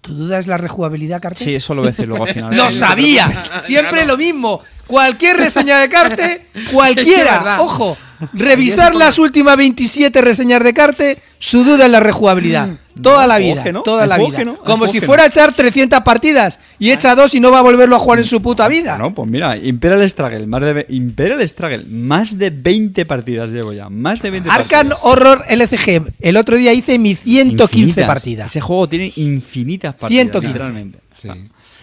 ¿Tu 0.00 0.14
duda 0.14 0.38
es 0.38 0.46
la 0.46 0.56
rejugabilidad, 0.56 1.20
Carte? 1.20 1.42
Sí, 1.42 1.56
eso 1.56 1.74
lo 1.74 1.80
voy 1.80 1.88
a 1.88 1.90
decir 1.90 2.06
luego 2.06 2.26
al 2.26 2.32
final. 2.32 2.56
¡Lo 2.56 2.70
sabías! 2.70 3.50
Siempre 3.58 4.06
lo 4.06 4.16
mismo. 4.16 4.60
Cualquier 4.90 5.36
reseña 5.36 5.78
de 5.78 5.88
Carte, 5.88 6.46
Es 6.54 6.68
cualquiera, 6.68 7.62
ojo, 7.62 7.96
revisar 8.32 8.92
las 8.94 9.20
últimas 9.20 9.56
27 9.56 10.20
reseñas 10.20 10.64
de 10.64 10.74
Carte, 10.74 11.18
su 11.38 11.62
duda 11.62 11.86
es 11.86 11.90
la 11.92 12.00
rejugabilidad. 12.00 12.70
Toda 13.00 13.28
la 13.28 13.38
vida, 13.38 13.64
¿no? 13.70 13.82
toda 13.82 14.04
la 14.04 14.18
vida. 14.18 14.44
¿no? 14.44 14.56
Como 14.56 14.88
si 14.88 15.00
fuera 15.00 15.22
¿no? 15.22 15.26
a 15.26 15.28
echar 15.28 15.52
300 15.52 16.00
partidas 16.00 16.58
y 16.80 16.90
echa 16.90 17.14
dos 17.14 17.34
y 17.36 17.40
no 17.40 17.52
va 17.52 17.60
a 17.60 17.62
volverlo 17.62 17.94
a 17.94 18.00
jugar 18.00 18.18
en 18.18 18.24
su 18.24 18.42
puta 18.42 18.66
vida. 18.66 18.98
No, 18.98 19.14
pues 19.14 19.30
mira, 19.30 19.56
Imperial 19.56 20.10
Struggle, 20.10 20.46
más 20.48 20.60
de 20.60 20.86
Imperial 20.88 21.48
Struggle, 21.48 21.84
más 21.88 22.36
de 22.36 22.50
20 22.50 23.06
partidas 23.06 23.48
llevo 23.50 23.72
ya, 23.72 23.88
más 23.88 24.20
de 24.20 24.30
20 24.30 24.50
Arcan 24.50 24.88
partidas. 24.88 24.98
Horror 25.04 25.44
LCG. 25.48 26.12
El 26.18 26.36
otro 26.36 26.56
día 26.56 26.72
hice 26.72 26.98
mi 26.98 27.14
115 27.14 27.78
Infinitas. 27.78 28.06
partidas. 28.06 28.46
Ese 28.50 28.60
juego 28.60 28.88
tiene 28.88 29.12
infinitas 29.16 29.94
partidas, 29.94 30.24
115. 30.24 30.46
literalmente. 30.48 30.98
Sí. 31.16 31.28
Ah. 31.30 31.36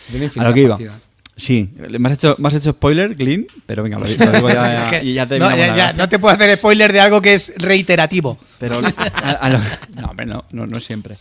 Se 0.06 0.12
tiene 0.12 0.26
A 0.26 0.28
infinitas 0.28 0.44
lo 0.50 0.54
que 0.54 0.60
iba. 0.60 0.76
partidas. 0.76 1.07
Sí, 1.40 1.70
me 1.78 2.10
has 2.10 2.16
hecho, 2.16 2.36
me 2.40 2.48
has 2.48 2.56
hecho 2.56 2.72
spoiler, 2.72 3.16
Clean, 3.16 3.46
pero 3.68 3.84
venga, 3.84 4.00
lo, 4.00 4.06
lo 4.08 4.32
digo 4.32 4.50
ya, 4.50 5.00
y 5.04 5.14
ya 5.14 5.26
no, 5.28 5.56
ya- 5.56 5.94
ya, 5.96 6.08
te 6.10 6.18
puedo 6.18 6.34
hacer 6.34 6.58
spoiler 6.58 6.92
de 6.92 7.00
algo 7.00 7.22
que 7.22 7.36
es 7.36 7.54
reiterativo. 7.58 8.38
Pero 8.60 8.80
a, 8.80 9.32
a 9.32 9.50
lo, 9.50 9.60
no, 9.96 10.08
hombre, 10.10 10.26
no, 10.26 10.46
no, 10.52 10.66
no 10.66 10.80
siempre. 10.80 11.16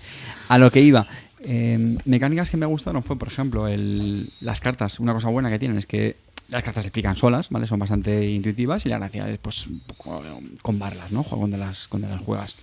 A 0.48 0.56
lo 0.56 0.72
que 0.72 0.80
iba. 0.80 1.06
eh, 1.44 1.96
mecánicas 2.06 2.48
que 2.50 2.56
me 2.56 2.64
gustaron 2.66 3.02
fue, 3.02 3.18
por 3.18 3.28
ejemplo, 3.28 3.68
el, 3.68 4.30
las 4.40 4.60
cartas. 4.60 4.98
Una 5.00 5.12
cosa 5.12 5.28
buena 5.28 5.50
que 5.50 5.58
tienen 5.58 5.76
es 5.76 5.84
que 5.86 6.16
las 6.48 6.62
cartas 6.62 6.84
se 6.84 6.88
explican 6.88 7.16
solas, 7.16 7.50
¿vale? 7.50 7.66
Son 7.66 7.78
bastante 7.78 8.26
intuitivas 8.30 8.86
y 8.86 8.88
la 8.88 8.98
gracia 8.98 9.28
es, 9.28 9.38
pues, 9.38 9.66
un 9.66 9.80
poco 9.80 10.22
combarlas, 10.62 11.12
¿no? 11.12 11.24
Jugar 11.24 11.40
Cuando 11.40 11.56
las, 11.58 11.88
cuando 11.88 12.08
las 12.08 12.20
juegas. 12.22 12.56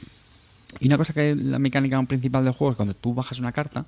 Y 0.79 0.87
una 0.87 0.97
cosa 0.97 1.13
que 1.13 1.35
la 1.35 1.59
mecánica 1.59 2.01
principal 2.03 2.43
del 2.45 2.53
juego 2.53 2.71
es 2.71 2.77
cuando 2.77 2.95
tú 2.95 3.13
bajas 3.13 3.37
una 3.39 3.51
carta, 3.51 3.85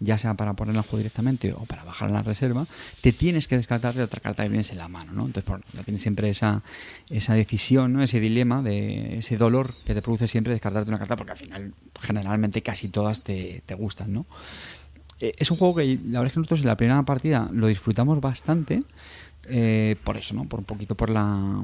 ya 0.00 0.18
sea 0.18 0.34
para 0.34 0.54
ponerla 0.54 0.80
en 0.80 0.84
juego 0.84 0.98
directamente 0.98 1.52
o 1.52 1.64
para 1.64 1.84
bajar 1.84 2.08
en 2.08 2.14
la 2.14 2.22
reserva, 2.22 2.66
te 3.00 3.12
tienes 3.12 3.48
que 3.48 3.56
descartar 3.56 3.94
de 3.94 4.02
otra 4.02 4.20
carta 4.20 4.42
que 4.42 4.48
tienes 4.48 4.70
en 4.70 4.78
la 4.78 4.88
mano, 4.88 5.12
¿no? 5.12 5.26
Entonces, 5.26 5.48
bueno, 5.48 5.64
ya 5.72 5.82
tienes 5.82 6.02
siempre 6.02 6.28
esa, 6.28 6.62
esa 7.10 7.34
decisión. 7.34 8.00
Ese 8.02 8.20
dilema, 8.20 8.62
de 8.62 9.18
ese 9.18 9.36
dolor 9.36 9.74
que 9.84 9.94
te 9.94 10.02
produce 10.02 10.28
siempre 10.28 10.52
descartarte 10.52 10.90
una 10.90 10.98
carta, 10.98 11.16
porque 11.16 11.32
al 11.32 11.38
final, 11.38 11.74
generalmente, 12.00 12.62
casi 12.62 12.88
todas 12.88 13.22
te, 13.22 13.62
te 13.66 13.74
gustan, 13.74 14.12
¿no? 14.12 14.26
Eh, 15.20 15.32
es 15.38 15.50
un 15.50 15.56
juego 15.56 15.76
que 15.76 15.86
la 15.86 16.20
verdad 16.20 16.26
es 16.26 16.32
que 16.32 16.40
nosotros 16.40 16.60
en 16.60 16.66
la 16.66 16.76
primera 16.76 17.02
partida 17.04 17.48
lo 17.52 17.68
disfrutamos 17.68 18.20
bastante. 18.20 18.82
Eh, 19.48 19.96
por 20.04 20.16
eso, 20.16 20.34
¿no? 20.34 20.44
Por 20.44 20.60
un 20.60 20.64
poquito 20.64 20.94
por 20.94 21.10
la 21.10 21.62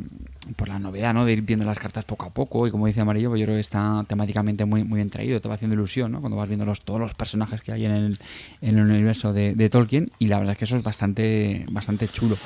por 0.57 0.68
la 0.68 0.78
novedad, 0.78 1.14
¿no? 1.14 1.24
De 1.24 1.33
ir 1.33 1.43
viendo 1.43 1.64
las 1.64 1.78
cartas 1.78 2.05
poco 2.05 2.26
a 2.26 2.31
poco. 2.31 2.66
Y 2.66 2.70
como 2.70 2.87
dice 2.87 3.01
Amarillo, 3.01 3.28
pues 3.31 3.41
yo 3.41 3.47
creo 3.47 3.57
que 3.57 3.61
está 3.61 4.05
temáticamente 4.09 4.64
muy, 4.64 4.85
muy 4.85 4.97
bien 4.97 5.11
traído. 5.11 5.41
Te 5.41 5.49
va 5.49 5.55
haciendo 5.55 5.74
ilusión, 5.74 6.12
¿no? 6.12 6.20
Cuando 6.20 6.37
vas 6.37 6.49
viendo 6.49 6.66
los, 6.66 6.83
todos 6.83 7.01
los 7.01 7.14
personajes 7.14 7.61
que 7.61 7.72
hay 7.72 7.85
en 7.85 7.93
el, 7.93 8.18
en 8.61 8.78
el 8.78 8.85
universo 8.85 9.33
de, 9.33 9.68
Tolkien. 9.70 10.11
Y 10.18 10.28
la 10.28 10.39
verdad 10.39 10.53
es 10.53 10.59
que 10.59 10.64
eso 10.64 10.76
es 10.76 10.83
bastante, 10.83 11.66
bastante 11.70 12.09
chulo. 12.09 12.37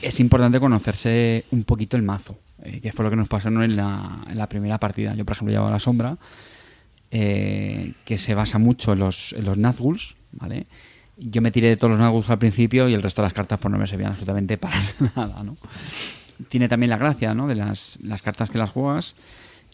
Es 0.00 0.20
importante 0.20 0.60
conocerse 0.60 1.44
un 1.50 1.64
poquito 1.64 1.96
el 1.96 2.02
mazo. 2.02 2.38
eh, 2.62 2.80
que 2.80 2.92
fue 2.92 3.04
lo 3.04 3.10
que 3.10 3.16
nos 3.16 3.28
pasó 3.28 3.50
¿no? 3.50 3.62
en, 3.62 3.76
la, 3.76 4.24
en 4.28 4.38
la 4.38 4.48
primera 4.48 4.78
partida. 4.78 5.14
Yo, 5.14 5.24
por 5.24 5.34
ejemplo, 5.34 5.52
llevaba 5.52 5.70
la 5.70 5.80
sombra 5.80 6.18
eh, 7.10 7.92
que 8.04 8.16
se 8.16 8.34
basa 8.34 8.58
mucho 8.58 8.94
en 8.94 9.00
los, 9.00 9.34
en 9.34 9.44
los 9.44 9.58
Nazguls, 9.58 10.16
¿vale? 10.32 10.66
Yo 11.30 11.42
me 11.42 11.50
tiré 11.50 11.68
de 11.68 11.76
todos 11.76 11.92
los 11.92 12.00
Nazguls 12.00 12.30
al 12.30 12.38
principio 12.38 12.88
y 12.88 12.94
el 12.94 13.02
resto 13.02 13.22
de 13.22 13.26
las 13.26 13.32
cartas 13.32 13.58
pues 13.60 13.70
no 13.70 13.78
me 13.78 13.86
servían 13.86 14.10
absolutamente 14.10 14.58
para 14.58 14.76
nada, 15.16 15.42
¿no? 15.42 15.56
Tiene 16.48 16.68
también 16.68 16.90
la 16.90 16.96
gracia, 16.96 17.34
¿no? 17.34 17.46
De 17.46 17.54
las, 17.54 17.98
las 18.02 18.22
cartas 18.22 18.50
que 18.50 18.58
las 18.58 18.70
juegas. 18.70 19.14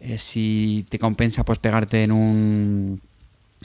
eh, 0.01 0.19
si 0.19 0.85
te 0.89 0.99
compensa 0.99 1.45
pues 1.45 1.59
pegarte 1.59 2.03
en 2.03 2.13
un 2.13 3.01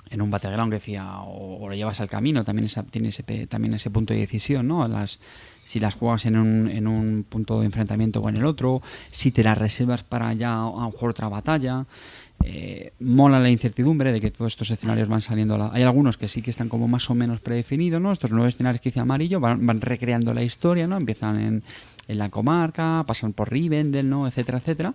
en 0.09 0.21
un 0.21 0.29
battleground 0.29 0.71
que 0.71 0.79
decía 0.79 1.21
o, 1.21 1.67
lo 1.67 1.75
llevas 1.75 1.99
al 1.99 2.09
camino, 2.09 2.43
también 2.43 2.65
esa, 2.65 2.83
tiene 2.83 3.09
ese, 3.09 3.23
también 3.47 3.73
ese 3.73 3.89
punto 3.89 4.13
de 4.13 4.19
decisión, 4.19 4.67
¿no? 4.67 4.87
Las, 4.87 5.19
si 5.63 5.79
las 5.79 5.95
juegas 5.95 6.25
en 6.25 6.37
un, 6.37 6.69
en 6.69 6.87
un 6.87 7.23
punto 7.23 7.59
de 7.59 7.65
enfrentamiento 7.65 8.19
o 8.21 8.29
en 8.29 8.37
el 8.37 8.45
otro, 8.45 8.81
si 9.09 9.31
te 9.31 9.43
las 9.43 9.57
reservas 9.57 10.03
para 10.03 10.33
ya 10.33 10.53
a 10.53 10.65
lo 10.65 10.91
mejor 10.91 11.11
otra 11.11 11.29
batalla. 11.29 11.85
Eh, 12.45 12.91
mola 12.99 13.39
la 13.39 13.49
incertidumbre 13.49 14.11
de 14.11 14.19
que 14.19 14.29
todos 14.31 14.51
estos 14.53 14.69
escenarios 14.69 15.07
van 15.07 15.21
saliendo. 15.21 15.55
a 15.55 15.57
la- 15.57 15.71
Hay 15.73 15.83
algunos 15.83 16.17
que 16.17 16.27
sí 16.27 16.41
que 16.41 16.51
están 16.51 16.67
como 16.69 16.87
más 16.87 17.09
o 17.09 17.15
menos 17.15 17.39
predefinidos, 17.39 18.01
¿no? 18.01 18.11
Estos 18.11 18.31
nueve 18.31 18.49
escenarios 18.49 18.81
que 18.81 18.89
dice 18.89 18.99
Amarillo 18.99 19.39
van, 19.39 19.65
van 19.65 19.79
recreando 19.81 20.33
la 20.33 20.43
historia, 20.43 20.85
¿no? 20.87 20.97
Empiezan 20.97 21.39
en, 21.39 21.63
en 22.07 22.17
la 22.17 22.29
comarca, 22.29 23.03
pasan 23.07 23.31
por 23.33 23.49
Rivendell, 23.51 24.09
¿no? 24.09 24.27
Etcétera, 24.27 24.57
etcétera 24.57 24.93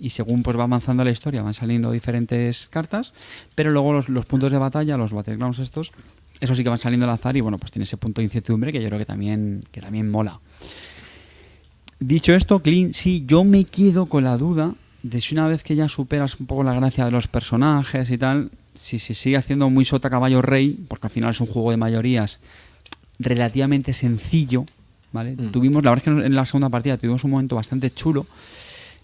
y 0.00 0.10
según 0.10 0.42
pues 0.42 0.58
va 0.58 0.64
avanzando 0.64 1.04
la 1.04 1.12
historia 1.12 1.40
van 1.42 1.54
saliendo 1.54 1.92
diferentes 1.92 2.66
cartas, 2.66 3.14
pero 3.54 3.70
luego 3.70 3.92
los, 3.92 4.08
los 4.08 4.26
puntos 4.26 4.50
de 4.50 4.58
batalla, 4.58 4.96
los 4.96 5.12
battlegrounds 5.12 5.60
estos, 5.60 5.92
eso 6.40 6.56
sí 6.56 6.64
que 6.64 6.68
van 6.68 6.80
saliendo 6.80 7.06
al 7.06 7.12
azar 7.12 7.36
y 7.36 7.40
bueno, 7.40 7.58
pues 7.58 7.70
tiene 7.70 7.84
ese 7.84 7.96
punto 7.96 8.20
de 8.20 8.24
incertidumbre 8.24 8.72
que 8.72 8.82
yo 8.82 8.88
creo 8.88 8.98
que 8.98 9.06
también, 9.06 9.60
que 9.70 9.80
también 9.80 10.10
mola. 10.10 10.40
Dicho 12.00 12.34
esto, 12.34 12.58
Clean, 12.60 12.92
sí, 12.92 13.24
yo 13.26 13.44
me 13.44 13.64
quedo 13.64 14.06
con 14.06 14.24
la 14.24 14.36
duda 14.36 14.74
de 15.04 15.20
si 15.20 15.34
una 15.34 15.46
vez 15.46 15.62
que 15.62 15.76
ya 15.76 15.86
superas 15.86 16.40
un 16.40 16.46
poco 16.46 16.64
la 16.64 16.72
gracia 16.72 17.04
de 17.04 17.10
los 17.10 17.28
personajes 17.28 18.10
y 18.10 18.16
tal, 18.16 18.50
si 18.74 18.98
se 18.98 19.12
sigue 19.12 19.36
haciendo 19.36 19.68
muy 19.68 19.84
sota 19.84 20.08
caballo 20.08 20.40
rey, 20.40 20.82
porque 20.88 21.08
al 21.08 21.10
final 21.10 21.30
es 21.30 21.40
un 21.40 21.46
juego 21.46 21.70
de 21.70 21.76
mayorías 21.76 22.40
relativamente 23.18 23.92
sencillo, 23.92 24.64
¿vale? 25.12 25.36
Tuvimos, 25.52 25.84
la 25.84 25.90
verdad 25.90 26.08
es 26.08 26.14
que 26.20 26.26
en 26.26 26.34
la 26.34 26.46
segunda 26.46 26.70
partida 26.70 26.96
tuvimos 26.96 27.22
un 27.22 27.32
momento 27.32 27.54
bastante 27.54 27.92
chulo. 27.92 28.26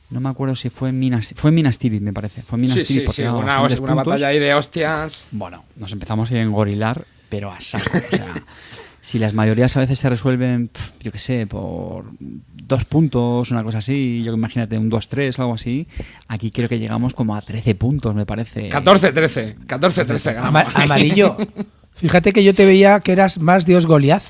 No 0.09 0.21
me 0.21 0.31
acuerdo 0.31 0.57
si 0.57 0.71
fue 0.71 0.89
en 0.89 0.99
Minas, 0.99 1.35
fue 1.37 1.51
en 1.51 1.57
Minas 1.57 1.79
Tirith, 1.79 2.03
me 2.03 2.15
parece. 2.15 2.43
Fue 2.43 2.57
en 2.57 2.63
Minas 2.63 2.79
Sí, 2.79 2.85
Tirith 2.85 3.01
sí, 3.03 3.07
porque 3.07 3.23
sí, 3.23 3.29
una, 3.29 3.61
una 3.63 3.95
batalla 3.95 4.29
ahí 4.29 4.39
de 4.39 4.55
hostias. 4.55 5.29
Bueno, 5.31 5.65
nos 5.77 5.93
empezamos 5.93 6.33
a 6.33 6.41
engorilar, 6.41 7.05
pero 7.29 7.53
a 7.53 7.61
saco. 7.61 7.91
O 7.97 8.01
sea, 8.01 8.27
si 9.01 9.19
las 9.19 9.33
mayorías 9.35 9.77
a 9.77 9.81
veces 9.81 9.99
se 9.99 10.09
resuelven, 10.09 10.71
yo 11.01 11.11
qué 11.13 11.19
sé, 11.19 11.47
por 11.47 12.05
dos 12.21 12.85
puntos, 12.85 13.51
una 13.51 13.63
cosa 13.65 13.79
así, 13.79 14.23
yo 14.23 14.33
imagínate 14.35 14.77
un 14.79 14.91
2-3 14.91 15.39
o 15.39 15.43
algo 15.43 15.55
así, 15.55 15.89
aquí 16.29 16.51
creo 16.51 16.69
que 16.69 16.79
llegamos 16.79 17.15
como 17.15 17.35
a 17.35 17.41
13 17.43 17.75
puntos, 17.75 18.15
me 18.15 18.27
parece. 18.27 18.69
14-13, 18.69 19.67
14-13 19.67 20.35
ganamos. 20.35 20.49
Ama- 20.49 20.85
amarillo. 20.85 21.37
Fíjate 21.95 22.33
que 22.33 22.45
yo 22.45 22.55
te 22.55 22.65
veía 22.65 23.01
que 23.01 23.13
eras 23.13 23.39
más 23.41 23.67
Dios 23.67 23.87
Goliath. 23.87 24.23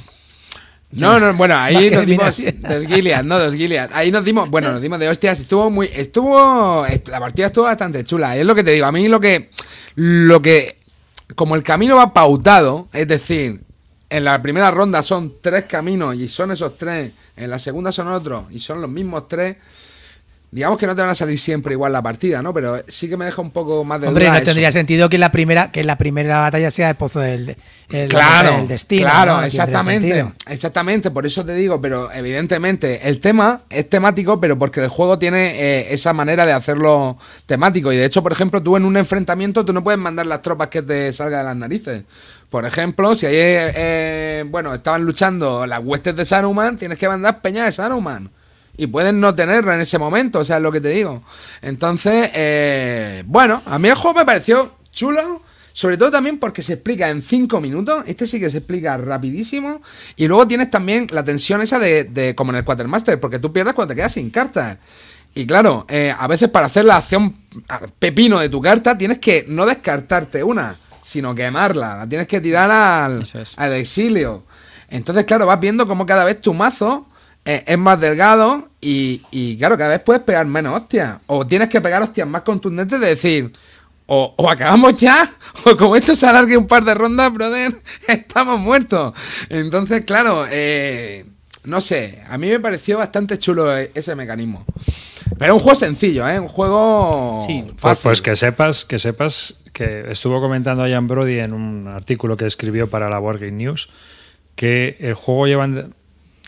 No, 0.93 1.21
no, 1.21 1.33
bueno, 1.35 1.57
ahí 1.57 1.89
nos 1.91 2.05
dimos 2.05 2.37
dos 2.37 2.87
Gilead, 2.89 3.23
no 3.23 3.39
dos 3.39 3.55
Gilead. 3.55 3.91
Ahí 3.93 4.11
nos 4.11 4.25
dimos, 4.25 4.51
bueno, 4.51 4.73
nos 4.73 4.81
dimos 4.83 4.99
de 4.99 5.09
hostias, 5.09 5.39
estuvo 5.39 5.71
muy, 5.71 5.89
estuvo, 5.95 6.85
est- 6.87 7.07
la 7.09 7.21
partida 7.21 7.47
estuvo 7.47 7.65
bastante 7.67 8.03
chula. 8.03 8.37
Es 8.37 8.45
lo 8.45 8.57
que 8.57 8.65
te 8.65 8.73
digo, 8.73 8.87
a 8.87 8.93
mí 8.93 9.07
lo 9.07 9.21
que, 9.21 9.51
lo 9.95 10.43
que, 10.43 10.77
como 11.37 11.55
el 11.55 11.63
camino 11.63 11.95
va 11.95 12.13
pautado, 12.13 12.89
es 12.93 13.07
decir, 13.07 13.61
en 14.11 14.25
la 14.25 14.43
primera 14.43 14.71
ronda 14.71 15.03
son 15.03 15.35
tres 15.41 15.65
caminos 15.65 16.15
y 16.17 16.29
son 16.29 16.51
esos 16.51 16.77
tres, 16.77 17.13
en 17.37 17.49
la 17.51 17.59
segunda 17.59 17.93
son 17.93 18.09
otros 18.09 18.45
y 18.51 18.59
son 18.61 18.81
los 18.81 18.91
mismos 18.91 19.29
tres. 19.29 19.57
Digamos 20.53 20.79
que 20.81 20.87
no 20.89 20.97
te 20.97 21.01
van 21.03 21.13
a 21.13 21.15
salir 21.15 21.39
siempre 21.39 21.75
igual 21.75 21.93
la 21.93 22.03
partida, 22.03 22.43
¿no? 22.43 22.53
Pero 22.53 22.83
sí 22.89 23.09
que 23.09 23.17
me 23.17 23.25
deja 23.25 23.41
un 23.41 23.53
poco 23.53 23.85
más 23.85 24.01
de 24.01 24.09
Hombre, 24.09 24.25
duda 24.25 24.33
no 24.33 24.39
eso. 24.39 24.47
tendría 24.47 24.73
sentido 24.73 25.09
que 25.09 25.17
la 25.17 25.31
primera 25.31 25.71
que 25.71 25.85
la 25.85 25.97
primera 25.97 26.41
batalla 26.41 26.73
sea 26.73 26.91
el 26.91 26.97
pozo 26.97 27.21
del, 27.21 27.57
el- 27.89 28.09
Claro, 28.09 28.67
destino. 28.67 29.03
claro, 29.03 29.45
exactamente, 29.45 30.27
exactamente, 30.49 31.13
por 31.13 31.25
eso 31.25 31.45
te 31.47 31.55
digo, 31.55 31.81
pero 31.81 32.11
evidentemente 32.11 33.09
el 33.09 33.21
tema 33.21 33.61
es 33.71 33.89
temático, 33.89 34.41
pero 34.41 34.59
porque 34.59 34.81
el 34.81 34.89
juego 34.89 35.21
tiene 35.21 35.51
eh, 35.55 35.95
esa 35.95 36.13
manera 36.15 36.45
de 36.45 36.53
hacerlo 36.53 37.17
temático 37.47 37.93
y 37.93 37.97
de 37.97 38.07
hecho, 38.07 38.21
por 38.21 38.33
ejemplo, 38.33 38.61
tú 38.61 38.77
en 38.77 38.85
un 38.85 38.97
enfrentamiento 38.97 39.65
tú 39.65 39.73
no 39.73 39.85
puedes 39.85 40.01
mandar 40.01 40.27
las 40.27 40.43
tropas 40.43 40.67
que 40.67 40.83
te 40.83 41.13
salga 41.13 41.39
de 41.39 41.45
las 41.45 41.57
narices. 41.57 42.03
Por 42.51 42.67
ejemplo, 42.67 43.15
si 43.15 43.27
ahí, 43.27 43.35
eh, 43.37 44.45
bueno, 44.49 44.75
estaban 44.75 45.05
luchando 45.05 45.67
las 45.67 45.81
huestes 45.83 46.17
de 46.17 46.27
Saruman, 46.27 46.77
tienes 46.77 46.99
que 46.99 47.09
mandar 47.09 47.41
peña 47.41 47.65
de 47.65 47.73
Saruman. 47.73 48.31
Y 48.77 48.87
puedes 48.89 49.15
no 49.15 49.35
tenerla 49.35 49.77
en 49.77 49.83
ese 49.83 49.99
momento, 49.99 50.41
o 50.41 50.45
sea, 50.45 50.57
es 50.57 50.63
lo 50.63 50.73
que 50.73 50.81
te 50.81 50.89
digo. 50.89 51.23
Entonces, 51.63 52.31
eh, 52.35 53.23
bueno, 53.27 53.63
a 53.67 53.79
mí 53.79 53.89
el 53.89 53.95
juego 53.95 54.19
me 54.19 54.25
pareció 54.25 54.75
chulo, 54.91 55.43
sobre 55.73 55.97
todo 55.97 56.11
también 56.11 56.39
porque 56.39 56.63
se 56.63 56.75
explica 56.75 57.09
en 57.09 57.23
5 57.23 57.61
minutos. 57.61 58.03
Este 58.07 58.27
sí 58.27 58.41
que 58.41 58.51
se 58.51 58.59
explica 58.59 58.97
rapidísimo. 58.97 59.81
Y 60.17 60.27
luego 60.27 60.49
tienes 60.49 60.71
también 60.71 61.07
la 61.11 61.25
tensión 61.25 61.61
esa 61.61 61.79
de, 61.79 62.05
de 62.05 62.35
como 62.35 62.51
en 62.51 62.57
el 62.57 62.65
Quartermaster, 62.65 63.21
porque 63.21 63.39
tú 63.39 63.53
pierdes 63.53 63.75
cuando 63.75 63.93
te 63.93 63.97
quedas 63.97 64.15
sin 64.15 64.31
cartas. 64.31 64.79
Y 65.35 65.47
claro, 65.47 65.87
eh, 65.89 66.15
a 66.17 66.27
veces 66.27 66.49
para 66.49 66.67
hacer 66.67 66.85
la 66.85 66.97
acción 66.97 67.37
pepino 67.99 68.41
de 68.41 68.49
tu 68.49 68.61
carta 68.61 68.99
tienes 68.99 69.19
que 69.19 69.45
no 69.49 69.65
descartarte 69.65 70.43
una, 70.43 70.77
sino 71.03 71.35
quemarla. 71.35 71.97
La 71.99 72.09
tienes 72.09 72.27
que 72.29 72.41
tirar 72.41 72.71
al, 72.71 73.23
Eso 73.23 73.41
es. 73.41 73.59
al 73.59 73.73
exilio. 73.75 74.45
Entonces, 74.89 75.25
claro, 75.25 75.47
vas 75.47 75.61
viendo 75.61 75.87
cómo 75.87 76.05
cada 76.07 76.25
vez 76.25 76.41
tu 76.41 76.53
mazo 76.55 77.07
eh, 77.45 77.63
es 77.67 77.79
más 77.79 77.99
delgado 78.01 78.69
y, 78.81 79.23
y, 79.31 79.57
claro, 79.57 79.79
cada 79.79 79.91
vez 79.91 80.01
puedes 80.01 80.23
pegar 80.23 80.47
menos 80.47 80.75
hostias. 80.79 81.19
O 81.27 81.47
tienes 81.47 81.69
que 81.69 81.81
pegar 81.81 82.03
hostias 82.03 82.27
más 82.29 82.43
contundentes 82.43 83.01
de 83.01 83.07
decir, 83.07 83.53
o, 84.07 84.35
o 84.37 84.51
acabamos 84.51 84.97
ya, 84.97 85.31
o 85.65 85.77
como 85.77 85.95
esto 85.97 86.15
se 86.15 86.27
alargue 86.27 86.57
un 86.57 86.67
par 86.67 86.85
de 86.85 86.95
rondas, 86.95 87.33
brother, 87.33 87.73
estamos 88.09 88.59
muertos. 88.59 89.15
Entonces, 89.49 90.05
claro, 90.05 90.47
eh, 90.51 91.25
no 91.65 91.81
sé, 91.81 92.23
a 92.29 92.37
mí 92.37 92.49
me 92.49 92.59
pareció 92.59 92.99
bastante 92.99 93.39
chulo 93.39 93.77
e- 93.77 93.93
ese 93.95 94.15
mecanismo. 94.17 94.65
Pero 95.41 95.55
un 95.55 95.61
juego 95.61 95.75
sencillo, 95.77 96.29
¿eh? 96.29 96.39
Un 96.39 96.47
juego 96.49 97.43
Sí. 97.47 97.65
Pues, 97.67 97.81
fácil. 97.81 98.03
pues 98.05 98.23
que 98.23 98.37
sepas, 98.37 98.85
que 98.85 98.99
sepas 99.01 99.61
que 99.73 100.05
estuvo 100.11 100.41
comentando 100.41 100.87
Ian 100.87 101.09
Brody 101.09 101.39
en 101.41 101.53
un 101.53 101.89
artículo 101.89 102.37
que 102.37 102.47
escribió 102.47 102.89
para 102.91 103.09
la 103.11 103.19
Board 103.19 103.41
Game 103.41 103.53
News 103.53 103.89
que 104.55 104.97
el 105.01 105.15
juego 105.15 105.47
llevan 105.47 105.95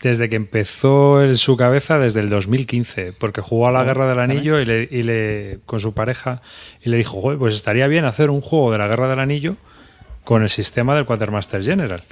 desde 0.03 0.29
que 0.29 0.35
empezó 0.35 1.23
en 1.23 1.37
su 1.37 1.55
cabeza 1.57 1.97
desde 1.97 2.19
el 2.19 2.29
2015, 2.29 3.13
porque 3.13 3.41
jugó 3.41 3.67
a 3.69 3.71
la 3.71 3.83
Guerra 3.83 4.07
del 4.07 4.19
Anillo 4.19 4.59
y 4.59 4.65
le, 4.65 4.87
y 4.91 5.01
le- 5.03 5.59
con 5.65 5.79
su 5.79 5.93
pareja 5.93 6.41
y 6.83 6.89
le 6.89 6.97
dijo, 6.97 7.19
"Joder, 7.21 7.39
pues 7.39 7.55
estaría 7.55 7.87
bien 7.87 8.05
hacer 8.05 8.29
un 8.29 8.41
juego 8.41 8.71
de 8.71 8.77
la 8.77 8.87
Guerra 8.87 9.07
del 9.07 9.19
Anillo 9.19 9.55
con 10.25 10.43
el 10.43 10.49
sistema 10.49 10.93
del 10.95 11.05
Quartermaster 11.05 11.63
General. 11.63 12.03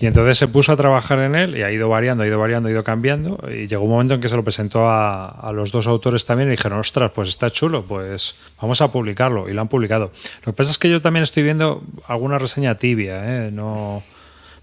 Y 0.00 0.06
entonces 0.06 0.38
se 0.38 0.48
puso 0.48 0.72
a 0.72 0.76
trabajar 0.76 1.18
en 1.20 1.34
él 1.34 1.56
y 1.56 1.62
ha 1.62 1.72
ido 1.72 1.88
variando, 1.88 2.22
ha 2.22 2.26
ido 2.26 2.38
variando, 2.38 2.68
ha 2.68 2.72
ido 2.72 2.84
cambiando. 2.84 3.38
Y 3.50 3.66
llegó 3.66 3.84
un 3.84 3.90
momento 3.90 4.14
en 4.14 4.20
que 4.20 4.28
se 4.28 4.36
lo 4.36 4.44
presentó 4.44 4.88
a, 4.88 5.28
a 5.28 5.52
los 5.52 5.72
dos 5.72 5.86
autores 5.86 6.24
también 6.24 6.48
y 6.48 6.52
dijeron, 6.52 6.78
ostras, 6.78 7.10
pues 7.14 7.30
está 7.30 7.50
chulo, 7.50 7.84
pues 7.84 8.36
vamos 8.60 8.80
a 8.80 8.92
publicarlo. 8.92 9.48
Y 9.48 9.54
lo 9.54 9.60
han 9.60 9.68
publicado. 9.68 10.12
Lo 10.44 10.52
que 10.52 10.56
pasa 10.56 10.70
es 10.70 10.78
que 10.78 10.88
yo 10.88 11.02
también 11.02 11.22
estoy 11.24 11.42
viendo 11.42 11.82
alguna 12.06 12.38
reseña 12.38 12.76
tibia, 12.76 13.46
¿eh? 13.46 13.50
No, 13.50 14.02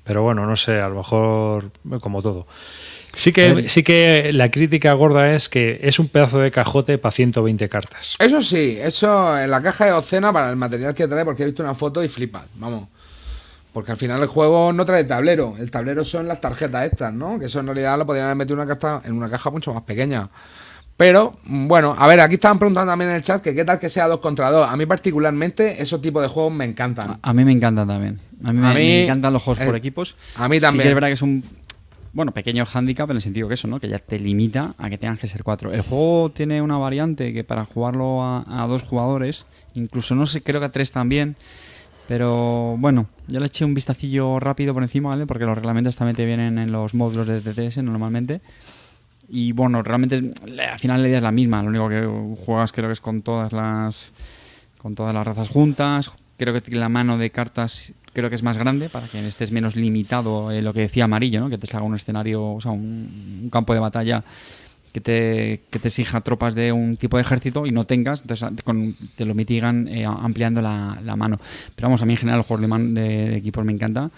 pero 0.05 0.23
bueno, 0.23 0.45
no 0.45 0.55
sé, 0.55 0.79
a 0.79 0.87
lo 0.87 0.95
mejor 0.95 1.71
como 1.99 2.21
todo. 2.21 2.47
Sí 3.15 3.31
que, 3.31 3.69
sí 3.69 3.81
que 3.81 4.31
la 4.33 4.51
crítica 4.51 4.91
gorda 4.93 5.33
es 5.33 5.47
que 5.47 5.79
es 5.81 5.99
un 5.99 6.09
pedazo 6.09 6.39
de 6.39 6.51
cajote 6.51 6.97
para 6.97 7.11
120 7.11 7.69
cartas. 7.69 8.15
Eso 8.19 8.43
sí, 8.43 8.77
eso 8.79 9.39
en 9.39 9.49
la 9.49 9.61
caja 9.61 9.85
de 9.85 9.91
Ocena 9.93 10.33
para 10.33 10.49
el 10.49 10.57
material 10.57 10.93
que 10.93 11.07
trae, 11.07 11.23
porque 11.23 11.43
he 11.43 11.45
visto 11.45 11.63
una 11.63 11.73
foto 11.73 12.03
y 12.03 12.09
flipas, 12.09 12.47
vamos. 12.55 12.89
Porque 13.75 13.91
al 13.91 13.97
final 13.97 14.21
el 14.21 14.29
juego 14.29 14.71
no 14.71 14.85
trae 14.85 15.03
tablero, 15.03 15.55
el 15.59 15.69
tablero 15.69 16.05
son 16.05 16.29
las 16.29 16.39
tarjetas 16.39 16.85
estas, 16.89 17.13
¿no? 17.13 17.37
Que 17.37 17.47
eso 17.47 17.59
en 17.59 17.65
realidad 17.65 17.97
lo 17.97 18.05
podrían 18.05 18.27
haber 18.27 18.37
metido 18.37 18.55
una 18.55 18.65
caja, 18.65 19.01
en 19.03 19.11
una 19.11 19.29
caja 19.29 19.51
mucho 19.51 19.73
más 19.73 19.83
pequeña. 19.83 20.29
Pero, 20.95 21.35
bueno, 21.43 21.93
a 21.99 22.07
ver, 22.07 22.21
aquí 22.21 22.35
estaban 22.35 22.57
preguntando 22.57 22.89
también 22.93 23.09
en 23.09 23.17
el 23.17 23.21
chat 23.21 23.41
que 23.43 23.53
qué 23.53 23.65
tal 23.65 23.77
que 23.77 23.89
sea 23.89 24.07
dos 24.07 24.21
contra 24.21 24.49
dos. 24.49 24.69
A 24.71 24.77
mí 24.77 24.85
particularmente 24.85 25.81
esos 25.83 26.01
tipos 26.01 26.21
de 26.21 26.29
juegos 26.29 26.53
me 26.53 26.63
encantan. 26.63 27.19
A 27.21 27.33
mí 27.33 27.43
me 27.43 27.51
encantan 27.51 27.85
también. 27.85 28.17
A 28.45 28.53
mí, 28.53 28.59
A 28.65 28.69
me, 28.69 28.75
mí, 28.75 28.79
me 28.79 29.03
encantan 29.03 29.33
los 29.33 29.43
juegos 29.43 29.65
por 29.65 29.75
equipos. 29.75 30.15
a 30.37 30.47
mí 30.47 30.55
Sí 30.55 30.61
también. 30.61 30.83
que 30.83 30.87
es 30.87 30.95
verdad 30.95 31.09
que 31.09 31.13
es 31.15 31.21
un 31.21 31.43
bueno 32.13 32.31
pequeño 32.31 32.65
hándicap 32.65 33.09
en 33.09 33.17
el 33.17 33.21
sentido 33.21 33.49
que 33.49 33.55
eso, 33.55 33.67
¿no? 33.67 33.81
Que 33.81 33.89
ya 33.89 33.99
te 33.99 34.17
limita 34.19 34.73
a 34.77 34.89
que 34.89 34.97
tengan 34.97 35.17
que 35.17 35.27
ser 35.27 35.43
cuatro. 35.43 35.73
El 35.73 35.81
juego 35.81 36.31
tiene 36.33 36.61
una 36.61 36.77
variante 36.77 37.33
que 37.33 37.43
para 37.43 37.65
jugarlo 37.65 38.23
a, 38.23 38.63
a 38.63 38.65
dos 38.67 38.83
jugadores, 38.83 39.45
incluso 39.73 40.15
no 40.15 40.25
sé, 40.27 40.41
creo 40.43 40.61
que 40.61 40.67
a 40.67 40.71
tres 40.71 40.93
también. 40.93 41.35
Pero 42.07 42.75
bueno, 42.77 43.07
ya 43.27 43.39
le 43.39 43.47
eché 43.47 43.65
un 43.65 43.73
vistacillo 43.73 44.39
rápido 44.39 44.73
por 44.73 44.83
encima, 44.83 45.09
¿vale? 45.09 45.25
Porque 45.25 45.45
los 45.45 45.55
reglamentos 45.55 45.95
también 45.95 46.15
te 46.15 46.25
vienen 46.25 46.59
en 46.59 46.71
los 46.71 46.93
módulos 46.93 47.27
de 47.27 47.41
TTS 47.41 47.77
normalmente. 47.77 48.41
Y 49.27 49.53
bueno, 49.53 49.81
realmente 49.81 50.33
al 50.69 50.79
final 50.79 51.01
la 51.01 51.07
idea 51.07 51.17
es 51.17 51.23
la 51.23 51.31
misma. 51.31 51.63
Lo 51.63 51.69
único 51.69 51.89
que 51.89 52.45
juegas 52.45 52.71
creo 52.71 52.89
que 52.89 52.93
es 52.93 53.01
con 53.01 53.21
todas 53.23 53.53
las 53.53 54.13
con 54.77 54.93
todas 54.93 55.15
las 55.15 55.25
razas 55.25 55.49
juntas. 55.49 56.11
Creo 56.37 56.53
que 56.53 56.75
la 56.75 56.89
mano 56.89 57.17
de 57.17 57.31
cartas 57.31 57.93
creo 58.13 58.29
que 58.29 58.35
es 58.35 58.43
más 58.43 58.57
grande 58.57 58.89
para 58.89 59.07
que 59.07 59.25
estés 59.27 59.51
menos 59.51 59.75
limitado 59.75 60.51
en 60.51 60.63
lo 60.63 60.73
que 60.73 60.81
decía 60.81 61.05
Amarillo, 61.05 61.39
¿no? 61.39 61.49
que 61.49 61.57
te 61.57 61.67
salga 61.67 61.85
un 61.85 61.95
escenario, 61.95 62.53
o 62.53 62.61
sea, 62.61 62.71
un 62.71 63.49
campo 63.51 63.73
de 63.73 63.79
batalla 63.79 64.23
que 64.95 65.01
te, 65.01 65.61
que 65.69 65.77
te 65.79 65.89
exija 65.89 66.21
tropas 66.21 66.55
de 66.55 66.71
un 66.71 66.95
tipo 66.95 67.17
de 67.17 67.23
ejército 67.23 67.65
y 67.65 67.71
no 67.71 67.83
tengas, 67.83 68.21
entonces 68.21 68.49
con- 68.63 68.95
te 69.17 69.25
lo 69.25 69.35
mitigan 69.35 69.89
eh, 69.89 70.05
ampliando 70.05 70.61
la, 70.61 70.97
la 71.03 71.17
mano. 71.17 71.37
Pero 71.75 71.89
vamos, 71.89 72.01
a 72.01 72.05
mí 72.05 72.13
en 72.13 72.17
general 72.17 72.39
el 72.39 72.45
juego 72.45 72.61
de, 72.61 72.67
man- 72.69 72.93
de- 72.93 73.01
de 73.31 73.35
equipos 73.35 73.65
me 73.65 73.73
encanta. 73.73 74.09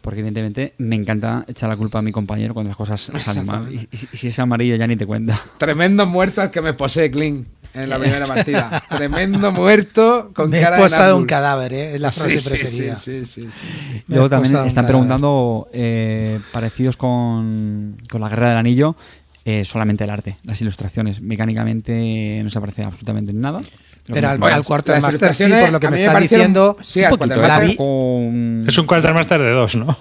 Porque 0.00 0.18
evidentemente 0.18 0.72
me 0.78 0.96
encanta 0.96 1.44
echar 1.46 1.68
la 1.68 1.76
culpa 1.76 1.98
a 2.00 2.02
mi 2.02 2.10
compañero 2.10 2.54
cuando 2.54 2.70
las 2.70 2.76
cosas 2.78 3.00
salen 3.18 3.44
mal. 3.44 3.70
Y, 3.72 3.86
y 3.92 3.96
si- 3.98 4.08
y 4.10 4.16
si 4.16 4.28
es 4.28 4.38
amarillo 4.38 4.74
ya 4.76 4.86
ni 4.86 4.96
te 4.96 5.04
cuenta. 5.06 5.38
Tremendo 5.58 6.06
muerto 6.06 6.40
el 6.42 6.50
que 6.50 6.62
me 6.62 6.72
posee, 6.72 7.10
Clean. 7.10 7.44
en 7.74 7.88
la 7.90 7.98
primera 8.00 8.26
partida. 8.26 8.82
Tremendo 8.88 9.52
muerto 9.52 10.32
con 10.34 10.48
Me 10.50 10.58
he 10.58 10.62
cara 10.62 10.76
de 10.78 10.82
posado 10.82 11.14
Nazgûl. 11.14 11.20
un 11.20 11.26
cadáver, 11.26 11.72
¿eh? 11.74 11.94
es 11.94 12.00
la 12.00 12.10
frase 12.10 12.30
Sí, 12.32 12.40
sí, 12.40 12.48
preferida. 12.48 12.96
Sí, 12.96 13.26
sí, 13.26 13.42
sí, 13.44 13.48
sí. 13.52 14.02
Me 14.08 14.14
Luego 14.16 14.26
he 14.26 14.30
también 14.30 14.56
están 14.66 14.86
preguntando 14.86 15.68
eh, 15.72 16.40
parecidos 16.52 16.96
con, 16.96 17.96
con 18.10 18.20
la 18.22 18.28
Guerra 18.28 18.48
del 18.48 18.58
Anillo, 18.58 18.96
eh, 19.44 19.64
solamente 19.64 20.04
el 20.04 20.10
arte, 20.10 20.36
las 20.44 20.60
ilustraciones. 20.60 21.20
Mecánicamente 21.20 22.40
no 22.44 22.50
se 22.50 22.60
parece 22.60 22.82
absolutamente 22.84 23.32
en 23.32 23.40
nada. 23.40 23.60
Pero 24.04 24.28
al, 24.30 24.38
Bueno, 24.38 24.56
al 24.56 24.64
Quartermaster 24.64 25.28
las 25.28 25.36
sí, 25.36 25.46
por 25.46 25.70
lo 25.70 25.78
que 25.78 25.88
me 25.88 25.94
está 25.96 26.18
diciendo. 26.18 26.76
Sí, 26.82 26.98
un 27.00 27.04
al 27.06 27.10
poquito, 27.12 27.36
Quartermaster- 27.36 28.68
Es 28.68 28.78
un 28.78 28.86
Quartermaster 28.86 29.40
de 29.40 29.50
dos, 29.50 29.76
¿no? 29.76 29.96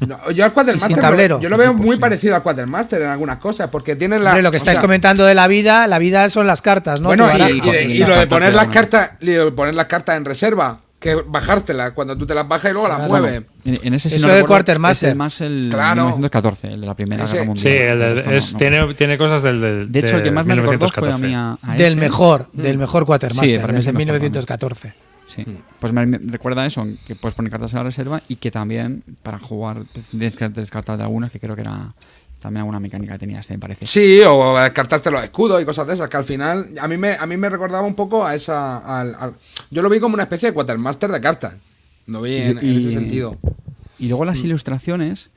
No, 0.00 0.30
yo 0.30 0.44
al 0.44 0.52
Quatermaster 0.52 0.88
sin 0.88 0.96
lo- 0.96 1.02
tablero. 1.02 1.40
yo 1.40 1.48
lo 1.48 1.56
veo 1.56 1.72
muy 1.72 1.96
sí. 1.96 2.00
parecido 2.00 2.34
al 2.36 2.42
Quatermaster 2.42 3.00
en 3.00 3.08
algunas 3.08 3.38
cosas, 3.38 3.68
porque 3.70 3.96
tiene 3.96 4.18
la. 4.18 4.30
Hombre, 4.32 4.42
lo 4.42 4.50
que 4.50 4.56
o 4.56 4.58
estáis 4.58 4.76
sea, 4.76 4.82
comentando 4.82 5.24
de 5.24 5.34
la 5.34 5.48
vida, 5.48 5.86
la 5.86 5.98
vida 5.98 6.28
son 6.28 6.46
las 6.46 6.60
cartas, 6.60 7.00
¿no? 7.00 7.08
Bueno, 7.08 7.26
y, 7.48 7.98
lo 7.98 8.18
de 8.18 8.26
poner 8.26 8.54
las 8.54 8.68
cartas, 8.68 9.12
y 9.20 9.34
lo 9.34 9.46
de 9.46 9.52
poner 9.52 9.74
las 9.74 9.86
cartas 9.86 10.18
en 10.18 10.26
reserva, 10.26 10.80
que 11.06 11.22
bajártelas 11.26 11.92
cuando 11.92 12.16
tú 12.16 12.26
te 12.26 12.34
las 12.34 12.46
bajas 12.46 12.70
y 12.70 12.74
luego 12.74 12.88
las 12.88 12.98
Claro. 12.98 13.10
mueves. 13.10 13.42
En, 13.64 13.78
en 13.82 13.94
ese 13.94 14.10
sí 14.10 14.16
Eso 14.16 14.28
no 14.28 14.34
de 14.34 14.44
Quartermaster. 14.44 15.14
más 15.16 15.40
el 15.40 15.68
Claro. 15.70 16.02
1914, 16.04 16.68
el 16.74 16.80
de 16.80 16.86
la 16.86 16.94
Primera 16.94 17.24
Ese- 17.24 17.34
Guerra 17.36 17.46
Mundial. 17.46 17.72
Sí, 17.72 17.78
el 17.78 17.98
de- 17.98 18.14
Esto 18.14 18.30
no- 18.30 18.36
es- 18.36 18.52
no. 18.52 18.58
tiene, 18.58 18.94
tiene 18.94 19.18
cosas 19.18 19.42
del, 19.42 19.60
del 19.60 19.92
De 19.92 19.98
hecho, 20.00 20.16
el 20.18 20.22
que 20.22 20.30
más 20.30 20.44
me 20.46 20.54
recordó 20.54 20.88
fue 20.88 21.08
a 21.08 21.16
1914. 21.16 21.26
mí 21.26 21.34
a, 21.34 21.58
a 21.72 21.76
del 21.76 21.86
ese. 21.92 21.96
mejor, 22.00 22.48
del 22.52 22.78
mejor 22.78 23.06
Quartermaster, 23.06 23.48
Sí, 23.48 23.54
para 23.60 23.72
mí 23.72 23.78
es 23.78 23.84
desde 23.86 23.92
mejor 23.92 23.98
1914. 24.20 24.94
Sí. 25.26 25.44
Pues 25.80 25.92
me, 25.92 26.06
me 26.06 26.18
recuerda 26.18 26.64
eso, 26.66 26.86
que 27.04 27.16
puedes 27.16 27.34
poner 27.34 27.50
cartas 27.50 27.72
en 27.72 27.78
la 27.78 27.82
reserva 27.82 28.22
y 28.28 28.36
que 28.36 28.50
también 28.52 29.02
para 29.24 29.38
jugar 29.40 29.82
tienes 30.10 30.36
que 30.36 30.48
descartar 30.50 30.96
de 30.98 31.02
algunas, 31.02 31.32
que 31.32 31.40
creo 31.40 31.56
que 31.56 31.62
era 31.62 31.94
también 32.40 32.60
alguna 32.60 32.78
mecánica 32.80 33.14
que 33.14 33.18
tenía 33.20 33.40
este, 33.40 33.54
me 33.54 33.58
parece. 33.60 33.86
Sí, 33.86 34.20
o 34.26 34.56
descartarte 34.58 35.10
los 35.10 35.22
escudos 35.22 35.60
y 35.60 35.64
cosas 35.64 35.86
de 35.86 35.94
esas, 35.94 36.08
que 36.08 36.16
al 36.16 36.24
final 36.24 36.70
a 36.80 36.86
mí 36.88 36.96
me, 36.96 37.12
a 37.14 37.26
mí 37.26 37.36
me 37.36 37.48
recordaba 37.48 37.86
un 37.86 37.94
poco 37.94 38.24
a 38.24 38.34
esa. 38.34 38.78
al- 38.78 39.14
al- 39.18 39.34
yo 39.70 39.82
lo 39.82 39.88
vi 39.88 39.98
como 40.00 40.14
una 40.14 40.24
especie 40.24 40.48
de 40.48 40.54
Quatermaster 40.54 41.10
de 41.10 41.20
cartas. 41.20 41.56
Lo 42.06 42.22
vi 42.22 42.36
en, 42.36 42.58
ese 42.58 42.92
sentido. 42.92 43.36
Y 43.98 44.08
luego 44.08 44.24
Mm. 44.24 44.26
las 44.28 44.44
ilustraciones, 44.44 45.30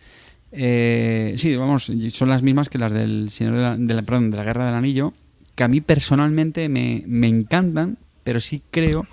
eh, 0.51 1.33
sí, 1.37 1.55
vamos, 1.55 1.91
son 2.11 2.29
las 2.29 2.41
mismas 2.43 2.69
que 2.69 2.77
las 2.77 2.91
del 2.91 3.29
Señor 3.31 3.55
de 3.55 3.61
la, 3.61 3.77
de 3.77 3.93
la- 3.93 4.01
perdón, 4.03 4.31
de 4.31 4.37
la 4.37 4.43
Guerra 4.43 4.65
del 4.65 4.75
Anillo, 4.75 5.13
que 5.55 5.63
a 5.63 5.67
mí 5.67 5.81
personalmente 5.81 6.69
me, 6.69 7.03
me 7.07 7.27
encantan, 7.27 7.97
pero 8.23 8.39
sí 8.39 8.61
creo 8.71 9.07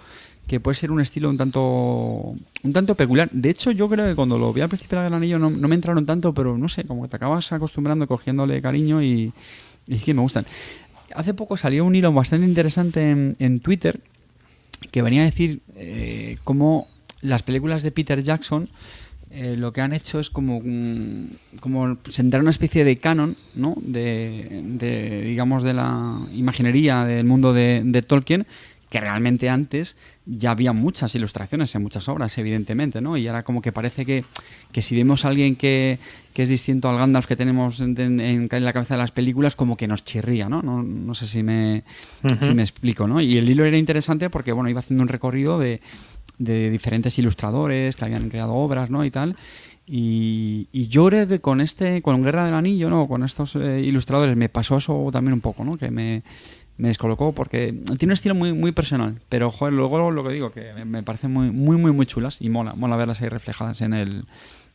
que 0.47 0.61
puede 0.61 0.77
ser 0.77 0.91
un 0.91 1.01
estilo 1.01 1.29
un 1.29 1.37
tanto 1.37 2.35
un 2.63 2.73
tanto 2.73 2.95
peculiar. 2.95 3.29
De 3.33 3.51
hecho, 3.51 3.71
yo 3.71 3.89
creo 3.89 4.07
que 4.07 4.15
cuando 4.15 4.39
lo 4.39 4.53
vi 4.53 4.61
al 4.61 4.69
principio 4.69 5.01
del 5.01 5.13
Anillo 5.13 5.39
no, 5.39 5.51
me 5.51 5.75
entraron 5.75 6.07
tanto, 6.07 6.33
pero 6.33 6.57
no 6.57 6.69
sé, 6.69 6.85
como 6.85 7.03
que 7.03 7.09
te 7.09 7.17
acabas 7.17 7.51
acostumbrando, 7.53 8.07
cogiéndole 8.07 8.61
cariño 8.63 9.03
y, 9.03 9.33
es 9.89 10.05
que 10.05 10.15
me 10.15 10.23
gustan. 10.23 10.47
Hace 11.15 11.35
poco 11.35 11.57
salió 11.57 11.85
un 11.85 11.95
hilo 11.95 12.13
bastante 12.13 12.47
interesante 12.47 13.35
en, 13.39 13.61
Twitter 13.61 14.01
que 14.91 15.03
venía 15.03 15.23
a 15.23 15.25
decir 15.25 15.61
eh, 15.77 16.37
cómo 16.45 16.89
las 17.23 17.43
películas 17.43 17.83
de 17.83 17.91
Peter 17.91 18.23
Jackson 18.23 18.69
eh, 19.31 19.57
lo 19.57 19.73
que 19.73 19.81
han 19.81 19.93
hecho 19.93 20.21
es 20.21 20.31
como, 20.31 20.63
como 21.61 21.99
sentar 22.09 22.41
una 22.41 22.51
especie 22.51 22.85
de 22.85 22.97
canon, 22.97 23.37
¿no? 23.55 23.75
De, 23.81 24.63
de, 24.65 25.23
digamos, 25.23 25.63
de 25.63 25.75
la 25.75 26.21
imaginería 26.33 27.05
del 27.05 27.27
mundo 27.27 27.53
de, 27.53 27.83
de 27.85 28.03
Tolkien, 28.03 28.47
que 28.89 29.01
realmente 29.01 29.49
antes 29.49 29.97
ya 30.27 30.53
había 30.53 30.73
muchas 30.73 31.15
ilustraciones 31.17 31.75
en 31.75 31.83
muchas 31.83 32.09
obras, 32.09 32.37
evidentemente, 32.39 33.01
¿no? 33.01 33.17
Y 33.17 33.27
ahora 33.27 33.43
como 33.43 33.61
que 33.61 33.73
parece 33.73 34.07
que, 34.07 34.25
que 34.71 34.81
si 34.83 34.95
vemos 34.97 35.25
a 35.25 35.29
alguien 35.29 35.57
que, 35.57 35.99
que 36.33 36.43
es 36.43 36.49
distinto 36.49 36.89
al 36.89 36.97
Gandalf 36.99 37.27
que 37.27 37.35
tenemos 37.37 37.81
en, 37.81 37.99
en- 38.01 38.49
en 38.51 38.65
la 38.65 38.73
cabeza 38.73 38.95
de 38.95 38.99
las 38.99 39.11
películas, 39.11 39.57
como 39.57 39.77
que 39.77 39.89
nos 39.89 40.05
chirría, 40.05 40.49
¿no? 40.49 40.63
No, 40.63 40.83
no 40.83 41.15
sé 41.15 41.27
si 41.27 41.43
me, 41.43 41.83
si 42.47 42.55
me 42.55 42.63
explico, 42.63 43.09
¿no? 43.09 43.21
Y 43.21 43.37
el 43.39 43.51
hilo 43.51 43.65
era 43.65 43.77
interesante 43.77 44.31
porque, 44.31 44.53
bueno, 44.53 44.71
iba 44.71 44.81
haciendo 44.81 45.03
un 45.03 45.09
recorrido 45.09 45.59
de, 45.59 45.81
de 46.39 46.71
diferentes 46.71 47.19
ilustradores 47.19 47.97
que 47.97 48.05
habían 48.05 48.29
creado 48.31 48.55
obras, 48.55 48.89
¿no? 48.89 49.05
Y 49.05 49.11
tal. 49.11 49.37
Y, 49.89 50.69
y 50.73 50.89
yo 50.89 51.07
creo 51.07 51.29
que 51.29 51.41
con 51.41 51.61
este, 51.61 52.03
con 52.03 52.21
Guerra 52.23 52.45
del 52.45 52.55
Anillo, 52.55 52.91
¿no? 52.91 53.07
Con 53.07 53.23
estos 53.23 53.55
eh, 53.57 53.81
ilustradores 53.85 54.37
me 54.37 54.49
pasó 54.49 54.77
eso 54.79 55.09
también 55.13 55.35
un 55.35 55.41
poco, 55.41 55.65
¿no? 55.65 55.77
Que 55.77 55.91
me, 55.93 56.23
me 56.79 56.89
descolocó 56.89 57.33
porque 57.33 57.73
tiene 57.99 58.11
un 58.11 58.13
estilo 58.13 58.35
muy, 58.35 58.53
muy 58.53 58.73
personal. 58.73 59.21
Pero, 59.29 59.51
joder, 59.51 59.73
luego 59.75 60.11
lo 60.11 60.23
que 60.25 60.33
digo, 60.33 60.51
que 60.51 60.73
me, 60.85 61.03
parecen 61.03 61.33
muy, 61.33 61.51
muy, 61.51 61.77
muy, 61.77 61.93
muy 61.93 62.07
chulas 62.07 62.41
y 62.43 62.49
mola, 62.51 62.75
mola 62.75 62.97
verlas 62.97 63.21
ahí 63.23 63.29
reflejadas 63.29 63.81
en 63.81 63.95
el, 63.95 64.25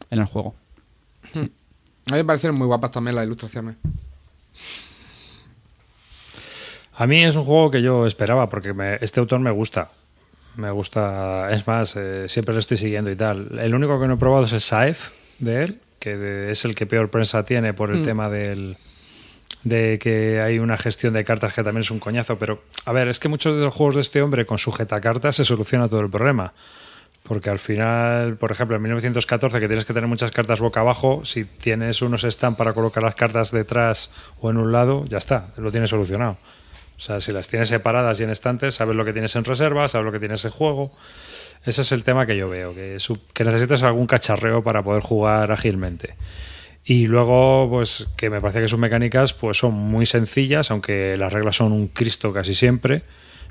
en 0.09 0.19
el 0.19 0.25
juego. 0.25 0.55
A 1.35 1.39
mí 1.39 2.17
me 2.17 2.25
parecieron 2.25 2.57
muy 2.57 2.65
guapas 2.67 2.91
también 2.91 3.15
las 3.15 3.25
ilustraciones. 3.25 3.75
A 6.95 7.07
mí 7.07 7.23
es 7.23 7.35
un 7.35 7.45
juego 7.45 7.71
que 7.71 7.81
yo 7.81 8.05
esperaba 8.05 8.49
porque 8.49 8.73
me- 8.73 8.97
este 9.01 9.19
autor 9.19 9.39
me 9.39 9.51
gusta. 9.51 9.91
Me 10.55 10.69
gusta, 10.71 11.51
es 11.53 11.65
más, 11.65 11.95
eh, 11.95 12.25
siempre 12.27 12.53
lo 12.53 12.59
estoy 12.59 12.77
siguiendo 12.77 13.09
y 13.09 13.15
tal. 13.15 13.57
El 13.59 13.73
único 13.73 13.99
que 13.99 14.07
no 14.07 14.15
he 14.15 14.17
probado 14.17 14.43
es 14.45 14.53
el 14.53 14.61
Saef 14.61 15.09
de 15.39 15.63
él, 15.63 15.79
que 15.99 16.17
de- 16.17 16.51
es 16.51 16.65
el 16.65 16.75
que 16.75 16.85
peor 16.85 17.09
prensa 17.09 17.45
tiene 17.45 17.73
por 17.73 17.91
el 17.91 18.03
tema 18.03 18.29
del 18.29 18.77
de 19.63 19.99
que 19.99 20.41
hay 20.41 20.59
una 20.59 20.77
gestión 20.77 21.13
de 21.13 21.23
cartas 21.23 21.53
que 21.53 21.63
también 21.63 21.81
es 21.81 21.91
un 21.91 21.99
coñazo, 21.99 22.37
pero 22.37 22.63
a 22.85 22.91
ver, 22.91 23.07
es 23.07 23.19
que 23.19 23.27
muchos 23.27 23.55
de 23.55 23.61
los 23.61 23.73
juegos 23.73 23.95
de 23.95 24.01
este 24.01 24.21
hombre 24.21 24.45
con 24.45 24.57
sujetacartas 24.57 25.35
se 25.35 25.45
soluciona 25.45 25.87
todo 25.87 26.01
el 26.01 26.09
problema. 26.09 26.53
Porque 27.23 27.51
al 27.51 27.59
final, 27.59 28.35
por 28.37 28.51
ejemplo, 28.51 28.75
en 28.75 28.81
1914, 28.81 29.59
que 29.59 29.67
tienes 29.67 29.85
que 29.85 29.93
tener 29.93 30.07
muchas 30.07 30.31
cartas 30.31 30.59
boca 30.59 30.79
abajo, 30.79 31.23
si 31.23 31.45
tienes 31.45 32.01
unos 32.01 32.23
stand 32.23 32.57
para 32.57 32.73
colocar 32.73 33.03
las 33.03 33.15
cartas 33.15 33.51
detrás 33.51 34.11
o 34.39 34.49
en 34.49 34.57
un 34.57 34.71
lado, 34.71 35.05
ya 35.05 35.19
está, 35.19 35.49
lo 35.57 35.71
tienes 35.71 35.91
solucionado. 35.91 36.37
O 36.97 36.99
sea, 36.99 37.21
si 37.21 37.31
las 37.31 37.47
tienes 37.47 37.69
separadas 37.69 38.19
y 38.19 38.23
en 38.23 38.31
estantes, 38.31 38.75
sabes 38.75 38.95
lo 38.95 39.05
que 39.05 39.13
tienes 39.13 39.35
en 39.35 39.43
reserva, 39.43 39.87
sabes 39.87 40.05
lo 40.05 40.11
que 40.11 40.19
tienes 40.19 40.43
en 40.45 40.51
juego. 40.51 40.91
Ese 41.63 41.81
es 41.81 41.91
el 41.91 42.03
tema 42.03 42.25
que 42.25 42.35
yo 42.35 42.49
veo, 42.49 42.73
que, 42.73 42.97
que 43.33 43.43
necesitas 43.43 43.83
algún 43.83 44.07
cacharreo 44.07 44.63
para 44.63 44.81
poder 44.81 45.03
jugar 45.03 45.51
ágilmente. 45.51 46.15
Y 46.83 47.07
luego, 47.07 47.67
pues 47.69 48.07
que 48.17 48.29
me 48.29 48.41
parece 48.41 48.61
que 48.61 48.67
sus 48.67 48.79
mecánicas 48.79 49.33
pues 49.33 49.57
son 49.57 49.73
muy 49.73 50.05
sencillas, 50.05 50.71
aunque 50.71 51.15
las 51.17 51.31
reglas 51.31 51.57
son 51.57 51.71
un 51.71 51.87
Cristo 51.87 52.33
casi 52.33 52.55
siempre, 52.55 53.03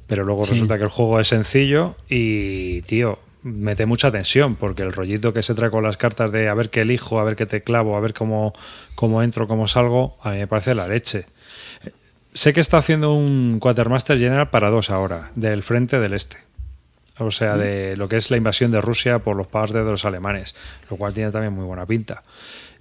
pero 0.06 0.24
luego 0.24 0.42
resulta 0.44 0.76
que 0.76 0.84
el 0.84 0.90
juego 0.90 1.20
es 1.20 1.28
sencillo 1.28 1.94
y, 2.08 2.82
tío, 2.82 3.20
mete 3.42 3.86
mucha 3.86 4.10
tensión, 4.10 4.56
porque 4.56 4.82
el 4.82 4.92
rollito 4.92 5.32
que 5.32 5.42
se 5.42 5.54
trae 5.54 5.70
con 5.70 5.84
las 5.84 5.96
cartas 5.96 6.32
de 6.32 6.48
a 6.48 6.54
ver 6.54 6.70
qué 6.70 6.80
elijo, 6.80 7.20
a 7.20 7.24
ver 7.24 7.36
qué 7.36 7.46
te 7.46 7.62
clavo, 7.62 7.96
a 7.96 8.00
ver 8.00 8.12
cómo, 8.12 8.52
cómo 8.96 9.22
entro, 9.22 9.46
cómo 9.46 9.68
salgo, 9.68 10.18
a 10.22 10.30
mí 10.30 10.38
me 10.38 10.46
parece 10.46 10.74
la 10.74 10.88
leche. 10.88 11.26
Sé 12.32 12.52
que 12.52 12.60
está 12.60 12.78
haciendo 12.78 13.12
un 13.12 13.58
Quartermaster 13.60 14.18
General 14.18 14.50
para 14.50 14.70
dos 14.70 14.90
ahora, 14.90 15.30
del 15.34 15.62
frente 15.62 15.98
del 15.98 16.14
este. 16.14 16.38
O 17.18 17.30
sea, 17.30 17.56
de 17.56 17.96
lo 17.96 18.08
que 18.08 18.16
es 18.16 18.30
la 18.30 18.38
invasión 18.38 18.70
de 18.70 18.80
Rusia 18.80 19.18
por 19.18 19.36
los 19.36 19.46
parte 19.46 19.82
de 19.82 19.90
los 19.90 20.04
alemanes, 20.04 20.54
lo 20.90 20.96
cual 20.96 21.12
tiene 21.12 21.30
también 21.30 21.52
muy 21.52 21.64
buena 21.64 21.84
pinta. 21.84 22.22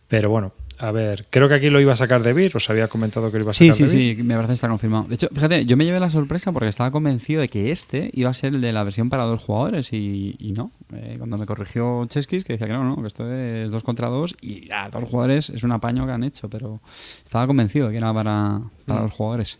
Pero 0.10 0.30
bueno, 0.30 0.52
a 0.80 0.92
ver, 0.92 1.26
creo 1.30 1.48
que 1.48 1.56
aquí 1.56 1.70
lo 1.70 1.80
iba 1.80 1.94
a 1.94 1.96
sacar 1.96 2.24
de 2.24 2.34
Vir, 2.34 2.52
os 2.56 2.70
había 2.70 2.88
comentado 2.88 3.32
que 3.32 3.38
lo 3.38 3.44
iba 3.44 3.52
a 3.52 3.54
Sí, 3.54 3.72
sacar 3.72 3.76
sí, 3.90 3.98
de 3.98 4.04
Vir. 4.06 4.16
sí, 4.18 4.24
me 4.24 4.34
parece 4.36 4.48
que 4.50 4.54
está 4.56 4.68
confirmado. 4.70 5.06
De 5.08 5.16
hecho, 5.16 5.28
fíjate, 5.34 5.66
yo 5.66 5.78
me 5.78 5.86
llevé 5.86 6.00
la 6.00 6.10
sorpresa 6.10 6.52
porque 6.52 6.68
estaba 6.70 6.90
convencido 6.90 7.42
de 7.42 7.48
que 7.48 7.72
este 7.72 8.10
iba 8.14 8.30
a 8.30 8.34
ser 8.34 8.56
el 8.56 8.62
de 8.62 8.72
la 8.74 8.84
versión 8.84 9.10
para 9.10 9.24
dos 9.26 9.42
jugadores 9.44 9.94
y, 9.94 10.36
y 10.40 10.52
no. 10.54 10.72
Eh, 10.94 11.16
cuando 11.18 11.38
me 11.38 11.46
corrigió 11.46 12.06
Cheskis, 12.08 12.44
que 12.44 12.54
decía 12.54 12.68
que 12.68 12.74
no, 12.74 12.84
no, 12.84 13.02
que 13.02 13.08
esto 13.08 13.32
es 13.32 13.70
dos 13.70 13.84
contra 13.84 14.08
dos 14.08 14.36
y 14.42 14.72
a 14.72 14.90
dos 14.90 15.04
jugadores 15.06 15.50
es 15.52 15.64
un 15.64 15.72
apaño 15.74 16.06
que 16.06 16.12
han 16.14 16.24
hecho, 16.24 16.50
pero 16.50 16.80
estaba 17.24 17.46
convencido 17.46 17.88
de 17.88 17.92
que 17.92 17.98
era 17.98 18.14
para, 18.14 18.62
para 18.86 19.02
dos 19.02 19.12
jugadores. 19.12 19.60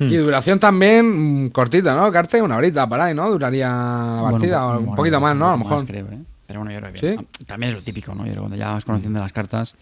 Y 0.00 0.16
duración 0.16 0.58
también 0.58 1.44
mm, 1.44 1.50
cortita, 1.50 1.94
¿no? 1.94 2.10
Carte, 2.10 2.40
una 2.40 2.56
horita 2.56 2.88
para 2.88 3.04
ahí, 3.04 3.14
¿no? 3.14 3.30
Duraría 3.30 3.68
la 3.68 4.28
partida, 4.30 4.64
Bueno, 4.64 4.90
un 4.90 4.96
poquito 4.96 5.20
más, 5.20 5.36
¿no? 5.36 5.48
A 5.48 5.52
lo 5.52 5.58
mejor. 5.58 5.74
más, 5.76 5.84
creo, 5.84 6.06
¿eh? 6.06 6.18
Pero 6.50 6.62
bueno, 6.62 6.72
yo 6.74 6.80
creo 6.80 6.92
que 6.92 6.98
¿Sí? 6.98 7.14
ah, 7.16 7.22
también 7.46 7.70
es 7.70 7.76
lo 7.76 7.82
típico, 7.84 8.12
¿no? 8.12 8.26
Yo 8.26 8.32
creo 8.32 8.34
que 8.34 8.40
cuando 8.40 8.56
ya 8.56 8.72
vas 8.72 8.84
conociendo 8.84 9.20
las 9.20 9.32
cartas, 9.32 9.76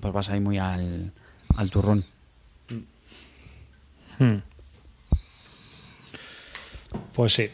pues 0.00 0.10
vas 0.14 0.30
ahí 0.30 0.40
muy 0.40 0.56
al, 0.56 1.12
al 1.54 1.68
turrón. 1.70 2.02
Hmm. 4.18 4.36
Pues 7.14 7.34
sí. 7.34 7.50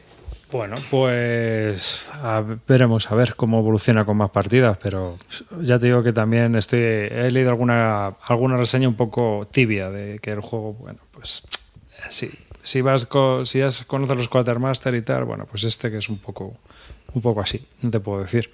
Bueno, 0.53 0.77
pues 0.89 2.03
a- 2.13 2.45
veremos 2.69 3.11
a 3.11 3.17
ver 3.17 3.35
cómo 3.35 3.59
evoluciona 3.59 4.05
con 4.05 4.19
más 4.19 4.31
partidas, 4.31 4.79
pero 4.81 5.19
ya 5.61 5.81
te 5.81 5.87
digo 5.87 6.05
que 6.05 6.13
también 6.13 6.55
estoy 6.55 6.79
he 6.79 7.29
leído 7.33 7.51
alguna 7.51 8.07
alguna 8.29 8.57
reseña 8.57 8.87
un 8.87 8.95
poco 8.95 9.49
tibia 9.51 9.91
de 9.91 10.21
que 10.21 10.31
el 10.31 10.43
juego, 10.43 10.75
bueno, 10.75 11.01
pues 11.11 11.43
sí, 12.09 12.31
si 12.63 12.83
vas 12.83 13.07
co- 13.07 13.45
si 13.45 13.59
ya 13.59 13.69
conoces 13.89 14.17
los 14.17 14.29
Quartermaster 14.29 14.95
y 14.95 15.03
tal, 15.03 15.25
bueno, 15.25 15.45
pues 15.51 15.65
este 15.65 15.91
que 15.91 15.99
es 15.99 16.09
un 16.09 16.19
poco 16.19 16.57
un 17.15 17.23
poco 17.23 17.41
así, 17.41 17.65
no 17.83 17.91
te 17.91 18.01
puedo 18.01 18.23
decir. 18.23 18.51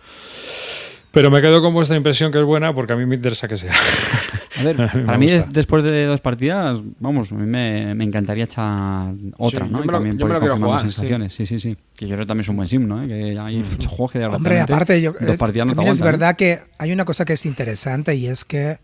Pero 1.13 1.29
me 1.29 1.41
quedo 1.43 1.61
con 1.61 1.75
vuestra 1.75 1.97
impresión 1.97 2.31
que 2.31 2.39
es 2.39 2.45
buena 2.45 2.73
porque 2.73 2.93
a 2.93 2.97
mí 2.97 3.05
me 3.05 3.17
interesa 3.17 3.49
que 3.49 3.57
sea. 3.57 3.73
A 4.61 4.63
ver, 4.63 4.81
A 4.81 4.87
mí 4.95 5.01
me 5.01 5.07
para 5.07 5.19
mí 5.19 5.27
gusta. 5.33 5.49
después 5.51 5.83
de 5.83 6.05
dos 6.05 6.21
partidas, 6.21 6.79
vamos, 7.01 7.33
a 7.33 7.35
mí 7.35 7.47
me, 7.47 7.95
me 7.97 8.05
encantaría 8.05 8.45
echar 8.45 9.13
otra, 9.39 9.67
Sí, 9.67 9.73
¿no? 9.73 9.79
yo 9.79 9.85
Y 9.85 9.87
me 9.87 9.93
lo- 9.93 9.99
también 9.99 10.19
yo 10.19 10.27
me 10.27 10.35
por 10.35 10.35
lo 10.35 10.39
quiero 10.41 10.53
confirmar 10.55 10.69
jugar, 10.69 10.85
las 10.85 10.95
sensaciones. 10.95 11.35
Sí. 11.35 11.47
sí, 11.47 11.59
sí, 11.59 11.77
Que 11.97 12.07
yo 12.07 12.15
creo 12.15 12.27
que 12.27 12.29
también 12.29 12.43
es 12.45 12.49
un 12.49 12.57
buen 12.57 12.69
sim, 12.69 12.87
¿no? 12.87 13.05
Que 13.09 13.37
hay 13.41 13.57
muchos 13.57 13.87
juegos 13.89 14.13
que 14.13 14.19
Hombre, 14.25 14.55
desgraciadamente 14.55 14.73
aparte, 14.73 15.03
yo, 15.03 15.13
dos 15.13 15.23
eh, 15.35 15.39
partidas 15.39 15.67
no 15.67 15.75
te 15.83 15.89
es 15.91 16.01
¿eh? 16.01 16.05
verdad 16.05 16.37
que 16.37 16.61
hay 16.79 16.93
una 16.93 17.05
cosa 17.05 17.25
que 17.25 17.33
es 17.33 17.45
interesante 17.47 18.15
y 18.15 18.27
es 18.29 18.45
que 18.45 18.79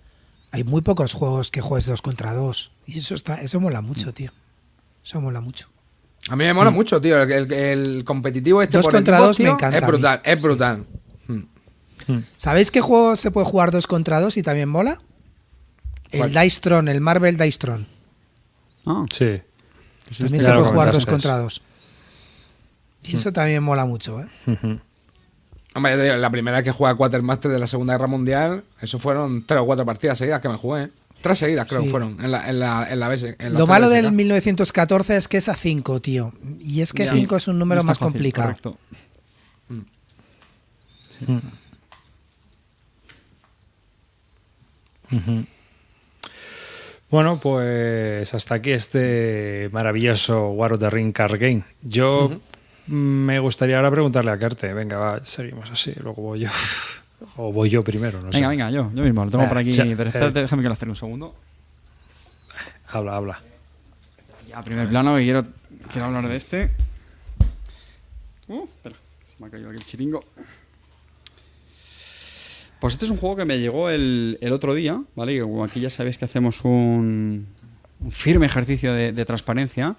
hay 0.51 0.65
muy 0.65 0.81
pocos 0.81 1.13
juegos 1.13 1.51
que 1.53 1.61
juegues 1.61 1.87
dos 1.87 2.03
contra 2.03 2.33
dos. 2.35 2.73
Y 2.87 2.99
eso 2.99 3.15
está, 3.15 3.41
eso 3.41 3.61
mola 3.61 3.83
mucho, 3.83 4.13
tío. 4.13 4.33
Eso 5.05 5.21
mola 5.21 5.41
mucho. 5.41 5.69
A 6.29 6.37
mí 6.37 6.45
me 6.45 6.53
mola 6.55 6.71
mucho, 6.71 7.01
tío. 7.01 7.21
El, 7.23 7.31
el- 7.31 7.53
el 7.53 8.05
competitivo 8.05 8.61
este 8.63 8.77
Dos 8.79 8.87
por 8.87 8.95
contra 8.95 9.17
equipos, 9.19 9.37
dos 9.39 9.41
me 9.41 9.51
encanta 9.51 9.79
Es 9.79 9.87
brutal, 9.87 10.21
es 10.25 10.43
brutal. 10.43 10.87
¿Sabéis 12.37 12.71
qué 12.71 12.81
juego 12.81 13.17
se 13.17 13.31
puede 13.31 13.47
jugar 13.47 13.71
dos 13.73 13.87
contra 13.87 14.21
dos 14.21 14.37
y 14.37 14.43
también 14.43 14.69
mola? 14.69 14.99
El 16.11 16.21
¿Cuál? 16.21 16.33
Dice 16.45 16.61
Tron, 16.61 16.89
el 16.89 17.01
Marvel 17.01 17.37
Dice 17.37 17.59
Tron. 17.59 17.87
Ah, 18.87 19.05
También 19.09 19.41
Sí. 20.11 20.41
se 20.41 20.53
puede 20.53 20.63
jugar 20.65 20.93
dos 20.93 21.07
contra 21.07 21.39
dos. 21.39 21.63
Y 23.03 23.13
Mm. 23.13 23.17
eso 23.17 23.33
también 23.33 23.63
mola 23.63 23.85
mucho, 23.85 24.21
¿eh? 24.21 24.27
Hombre, 25.75 26.17
la 26.19 26.31
primera 26.31 26.57
vez 26.59 26.65
que 26.65 26.71
jugué 26.71 26.91
a 26.91 26.95
Quatermaster 26.95 27.51
de 27.51 27.59
la 27.59 27.67
Segunda 27.67 27.95
Guerra 27.95 28.07
Mundial, 28.07 28.65
eso 28.81 28.99
fueron 28.99 29.45
tres 29.45 29.61
o 29.61 29.67
cuatro 29.67 29.85
partidas 29.85 30.17
seguidas 30.19 30.41
que 30.41 30.49
me 30.49 30.57
jugué. 30.57 30.85
¿eh? 30.85 30.91
Tres 31.27 31.39
seguidas 31.39 31.67
creo 31.67 31.81
Sí. 31.81 31.87
que 31.87 31.91
fueron 31.91 32.17
en 32.25 32.31
la, 32.31 32.49
en 32.49 32.59
la, 32.59 32.91
en 32.91 33.01
la 33.01 33.09
BS 33.09 33.37
en 33.39 33.53
la 33.53 33.59
Lo 33.59 33.67
malo 33.67 33.89
del 33.89 34.13
1914 34.13 35.17
es 35.17 35.29
que 35.29 35.37
es 35.39 35.49
a 35.49 35.55
5, 35.55 36.01
tío. 36.01 36.33
Y 36.61 36.81
es 36.81 36.93
que 36.93 37.05
Ya. 37.05 37.13
5 37.13 37.37
es 37.37 37.49
un 37.49 37.59
número 37.59 37.83
no 37.83 37.87
más 37.89 37.99
fácil, 37.99 38.13
complicado. 38.13 38.49
correcto. 38.49 38.79
Bueno, 47.11 47.39
pues 47.41 48.35
hasta 48.35 48.57
aquí 48.57 48.73
este 48.73 49.69
maravilloso 49.73 50.49
War 50.51 50.73
of 50.73 50.81
the 50.81 50.91
Ring 50.91 51.13
Card 51.13 51.39
Game. 51.39 51.63
Yo 51.83 52.41
mm, 52.89 52.93
me 52.95 53.39
gustaría 53.39 53.77
ahora 53.77 53.91
preguntarle 53.93 54.33
a 54.33 54.39
Carte. 54.39 54.73
Venga, 54.75 54.97
va, 54.99 55.25
seguimos 55.25 55.71
así, 55.71 55.93
luego 56.03 56.23
voy 56.23 56.41
yo. 56.41 56.49
O 57.37 57.53
voy 57.53 57.71
yo 57.71 57.83
primero, 57.83 58.21
no 58.21 58.31
sé. 58.31 58.39
Venga, 58.39 58.49
venga, 58.49 58.71
yo, 58.71 58.91
yo 58.95 59.03
mismo, 59.03 59.25
lo 59.25 59.31
tengo 59.31 59.49
por 59.49 59.59
aquí. 59.59 59.71
ya, 59.71 59.85
pero 59.85 60.05
eh. 60.05 60.09
espérate, 60.09 60.41
déjame 60.43 60.63
que 60.63 60.69
lo 60.69 60.75
hacer 60.75 60.89
un 60.89 60.97
segundo. 60.97 61.35
Habla, 62.89 63.17
habla. 63.17 63.41
Ya, 64.49 64.63
primer 64.63 64.89
plano, 64.89 65.17
que 65.17 65.23
quiero, 65.25 65.45
quiero 65.93 66.07
hablar 66.07 66.29
de 66.29 66.37
este. 66.37 66.71
Uh, 68.49 68.65
espera, 68.65 68.95
se 69.25 69.35
me 69.41 69.47
ha 69.49 69.51
caído 69.51 69.69
aquí 69.71 69.79
el 69.79 69.85
chiringo. 69.85 70.25
Pues 72.81 72.93
este 72.95 73.07
es 73.07 73.11
un 73.11 73.17
juego 73.17 73.37
que 73.37 73.45
me 73.45 73.59
llegó 73.59 73.89
el, 73.91 74.39
el 74.41 74.53
otro 74.53 74.75
día, 74.75 75.03
¿vale? 75.15 75.35
Y 75.35 75.41
como 75.41 75.65
aquí 75.65 75.81
ya 75.81 75.91
sabéis 75.91 76.19
que 76.19 76.27
hacemos 76.27 76.63
un, 76.65 77.47
un 78.01 78.13
firme 78.13 78.47
ejercicio 78.47 78.93
de, 78.93 79.13
de 79.13 79.25
transparencia. 79.25 79.97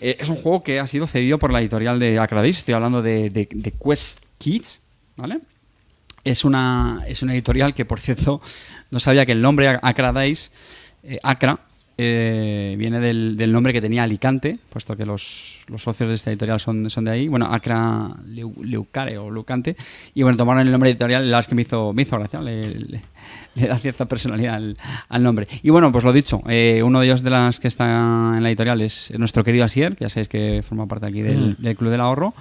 Eh, 0.00 0.18
es 0.20 0.28
un 0.28 0.36
juego 0.36 0.62
que 0.62 0.78
ha 0.80 0.86
sido 0.86 1.06
cedido 1.06 1.38
por 1.38 1.52
la 1.52 1.60
editorial 1.60 1.98
de 1.98 2.18
Acradis. 2.18 2.58
Estoy 2.58 2.74
hablando 2.74 3.02
de, 3.02 3.30
de- 3.30 3.48
de 3.50 3.70
Quest 3.72 4.20
Kids, 4.38 4.80
¿vale? 5.16 5.40
Es 6.24 6.44
una, 6.44 7.02
es 7.06 7.22
una 7.22 7.32
editorial 7.32 7.74
que, 7.74 7.84
por 7.84 7.98
cierto, 8.00 8.40
no 8.90 9.00
sabía 9.00 9.24
que 9.24 9.32
el 9.32 9.40
nombre 9.40 9.68
Acradis, 9.80 10.52
eh, 11.02 11.18
Acra, 11.22 11.60
eh, 12.02 12.76
viene 12.78 12.98
del, 12.98 13.36
del 13.36 13.52
nombre 13.52 13.72
que 13.74 13.80
tenía 13.82 14.02
Alicante, 14.04 14.58
puesto 14.70 14.96
que 14.96 15.04
los, 15.04 15.58
los 15.66 15.82
socios 15.82 16.08
de 16.08 16.14
esta 16.14 16.30
editorial 16.30 16.58
son, 16.60 16.88
son 16.88 17.04
de 17.04 17.10
ahí. 17.10 17.28
Bueno, 17.28 17.46
Acra 17.52 18.08
Leu- 18.26 18.56
Leucare 18.62 19.18
o 19.18 19.30
Leucante. 19.30 19.76
Y 20.14 20.22
bueno, 20.22 20.36
tomaron 20.38 20.62
el 20.66 20.70
nombre 20.72 20.90
editorial, 20.90 21.22
la 21.22 21.26
verdad 21.28 21.40
es 21.40 21.48
que 21.48 21.54
me 21.54 21.62
hizo, 21.62 21.92
me 21.92 22.02
hizo 22.02 22.18
gracia, 22.18 22.40
le, 22.40 22.74
le- 22.74 23.02
le 23.54 23.66
da 23.66 23.78
cierta 23.78 24.06
personalidad 24.06 24.54
al, 24.54 24.76
al 25.08 25.22
nombre. 25.22 25.46
Y 25.62 25.70
bueno, 25.70 25.90
pues 25.92 26.04
lo 26.04 26.12
dicho, 26.12 26.42
eh, 26.48 26.82
uno 26.82 27.00
de 27.00 27.06
ellos 27.06 27.22
de 27.22 27.30
las 27.30 27.60
que 27.60 27.68
está 27.68 27.84
en 28.36 28.42
la 28.42 28.48
editorial 28.48 28.80
es 28.80 29.12
nuestro 29.18 29.42
querido 29.44 29.64
Asier, 29.64 29.96
que 29.96 30.04
ya 30.04 30.08
sabéis 30.08 30.28
que 30.28 30.62
forma 30.66 30.86
parte 30.86 31.06
aquí 31.06 31.20
del, 31.22 31.56
del 31.58 31.76
Club 31.76 31.90
del 31.90 32.00
Ahorro. 32.00 32.32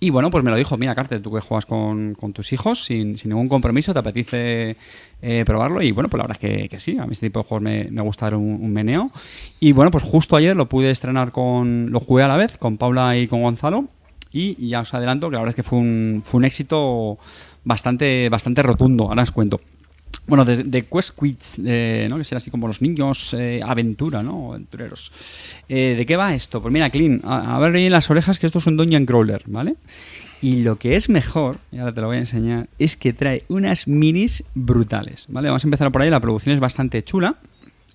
Y 0.00 0.10
bueno, 0.10 0.30
pues 0.30 0.44
me 0.44 0.50
lo 0.50 0.56
dijo, 0.56 0.76
mira, 0.76 0.94
Carte, 0.94 1.18
tú 1.18 1.32
que 1.32 1.40
juegas 1.40 1.66
con, 1.66 2.14
con 2.14 2.32
tus 2.32 2.52
hijos 2.52 2.84
sin, 2.84 3.18
sin 3.18 3.30
ningún 3.30 3.48
compromiso, 3.48 3.92
¿te 3.92 3.98
apetece 3.98 4.76
eh, 5.20 5.42
probarlo? 5.44 5.82
Y 5.82 5.90
bueno, 5.90 6.08
pues 6.08 6.18
la 6.18 6.28
verdad 6.28 6.38
es 6.40 6.50
que, 6.50 6.68
que 6.68 6.78
sí, 6.78 6.96
a 6.98 7.04
mí 7.04 7.12
este 7.12 7.26
tipo 7.26 7.40
de 7.40 7.48
juegos 7.48 7.62
me, 7.62 7.84
me 7.90 8.02
gusta 8.02 8.26
dar 8.26 8.36
un, 8.36 8.58
un 8.62 8.72
meneo. 8.72 9.10
Y 9.58 9.72
bueno, 9.72 9.90
pues 9.90 10.04
justo 10.04 10.36
ayer 10.36 10.54
lo 10.54 10.68
pude 10.68 10.92
estrenar 10.92 11.32
con, 11.32 11.90
lo 11.90 11.98
jugué 11.98 12.22
a 12.22 12.28
la 12.28 12.36
vez, 12.36 12.58
con 12.58 12.76
Paula 12.76 13.16
y 13.16 13.26
con 13.26 13.42
Gonzalo. 13.42 13.86
Y, 14.30 14.54
y 14.64 14.68
ya 14.68 14.80
os 14.80 14.94
adelanto 14.94 15.30
que 15.30 15.34
la 15.34 15.40
verdad 15.40 15.50
es 15.50 15.56
que 15.56 15.68
fue 15.68 15.78
un, 15.78 16.22
fue 16.24 16.38
un 16.38 16.44
éxito 16.44 17.18
bastante, 17.64 18.28
bastante 18.28 18.62
rotundo, 18.62 19.08
ahora 19.08 19.24
os 19.24 19.32
cuento. 19.32 19.60
Bueno, 20.28 20.44
de, 20.44 20.86
Quest 20.86 21.18
Kids, 21.18 21.60
eh, 21.64 22.06
¿no? 22.10 22.18
que 22.18 22.24
será 22.24 22.36
así 22.36 22.50
como 22.50 22.68
los 22.68 22.82
niños 22.82 23.34
eh, 23.34 23.62
aventura, 23.64 24.22
¿no? 24.22 24.52
Aventureros. 24.52 25.10
Eh, 25.68 25.94
¿De 25.96 26.04
qué 26.04 26.16
va 26.18 26.34
esto? 26.34 26.60
Pues 26.60 26.72
mira, 26.72 26.90
Clean, 26.90 27.22
a, 27.24 27.56
a 27.56 27.58
ver 27.58 27.74
ahí 27.74 27.86
en 27.86 27.92
las 27.92 28.10
orejas 28.10 28.38
que 28.38 28.44
esto 28.44 28.58
es 28.58 28.66
un 28.66 28.76
Dungeon 28.76 29.06
Crawler, 29.06 29.42
¿vale? 29.46 29.76
Y 30.42 30.60
lo 30.60 30.76
que 30.78 30.96
es 30.96 31.08
mejor, 31.08 31.58
y 31.72 31.78
ahora 31.78 31.94
te 31.94 32.00
lo 32.02 32.08
voy 32.08 32.16
a 32.16 32.20
enseñar, 32.20 32.68
es 32.78 32.96
que 32.96 33.14
trae 33.14 33.44
unas 33.48 33.88
minis 33.88 34.44
brutales, 34.54 35.24
¿vale? 35.28 35.48
Vamos 35.48 35.64
a 35.64 35.66
empezar 35.66 35.90
por 35.90 36.02
ahí, 36.02 36.10
la 36.10 36.20
producción 36.20 36.54
es 36.54 36.60
bastante 36.60 37.02
chula. 37.02 37.36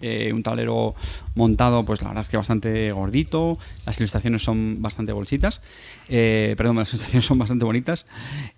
Eh, 0.06 0.34
un 0.34 0.44
tablero 0.44 0.96
montado, 1.34 1.86
pues 1.86 2.02
la 2.02 2.10
verdad 2.10 2.24
es 2.24 2.28
que 2.30 2.36
bastante 2.36 2.92
gordito. 2.92 3.58
Las 3.86 3.98
ilustraciones 4.02 4.44
son 4.44 4.82
bastante 4.82 5.14
bolsitas. 5.14 5.62
Eh, 6.10 6.56
perdón, 6.58 6.76
las 6.76 6.90
ilustraciones 6.94 7.26
son 7.26 7.38
bastante 7.38 7.64
bonitas. 7.64 8.06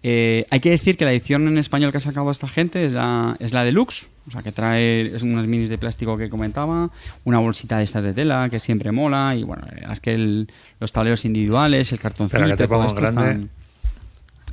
Eh, 0.02 0.48
hay 0.50 0.60
que 0.60 0.72
decir 0.72 0.98
que 0.98 1.06
la 1.06 1.12
edición 1.12 1.48
en 1.48 1.60
español 1.60 1.92
que 1.92 1.98
ha 1.98 2.02
sacado 2.02 2.32
esta 2.32 2.48
gente 2.48 2.84
es 2.86 2.94
la, 2.94 3.36
es 3.40 3.54
la 3.54 3.64
deluxe. 3.64 4.08
O 4.28 4.32
sea, 4.32 4.42
que 4.42 4.52
trae 4.52 5.16
es 5.16 5.22
unas 5.22 5.46
minis 5.46 5.70
de 5.70 5.78
plástico 5.78 6.18
que 6.18 6.30
comentaba, 6.32 6.90
una 7.26 7.38
bolsita 7.38 7.78
de 7.78 7.84
estas 7.84 8.04
de 8.04 8.14
tela 8.14 8.48
que 8.50 8.60
siempre 8.60 8.92
mola. 8.92 9.36
Y 9.38 9.44
bueno, 9.44 9.62
es 9.92 10.00
que 10.00 10.16
el- 10.16 10.48
los 10.80 10.92
tableros 10.92 11.26
individuales, 11.26 11.92
el 11.92 12.00
cartoncito, 12.00 12.38
todo 12.68 12.80
esto 12.88 13.02
están- 13.22 13.50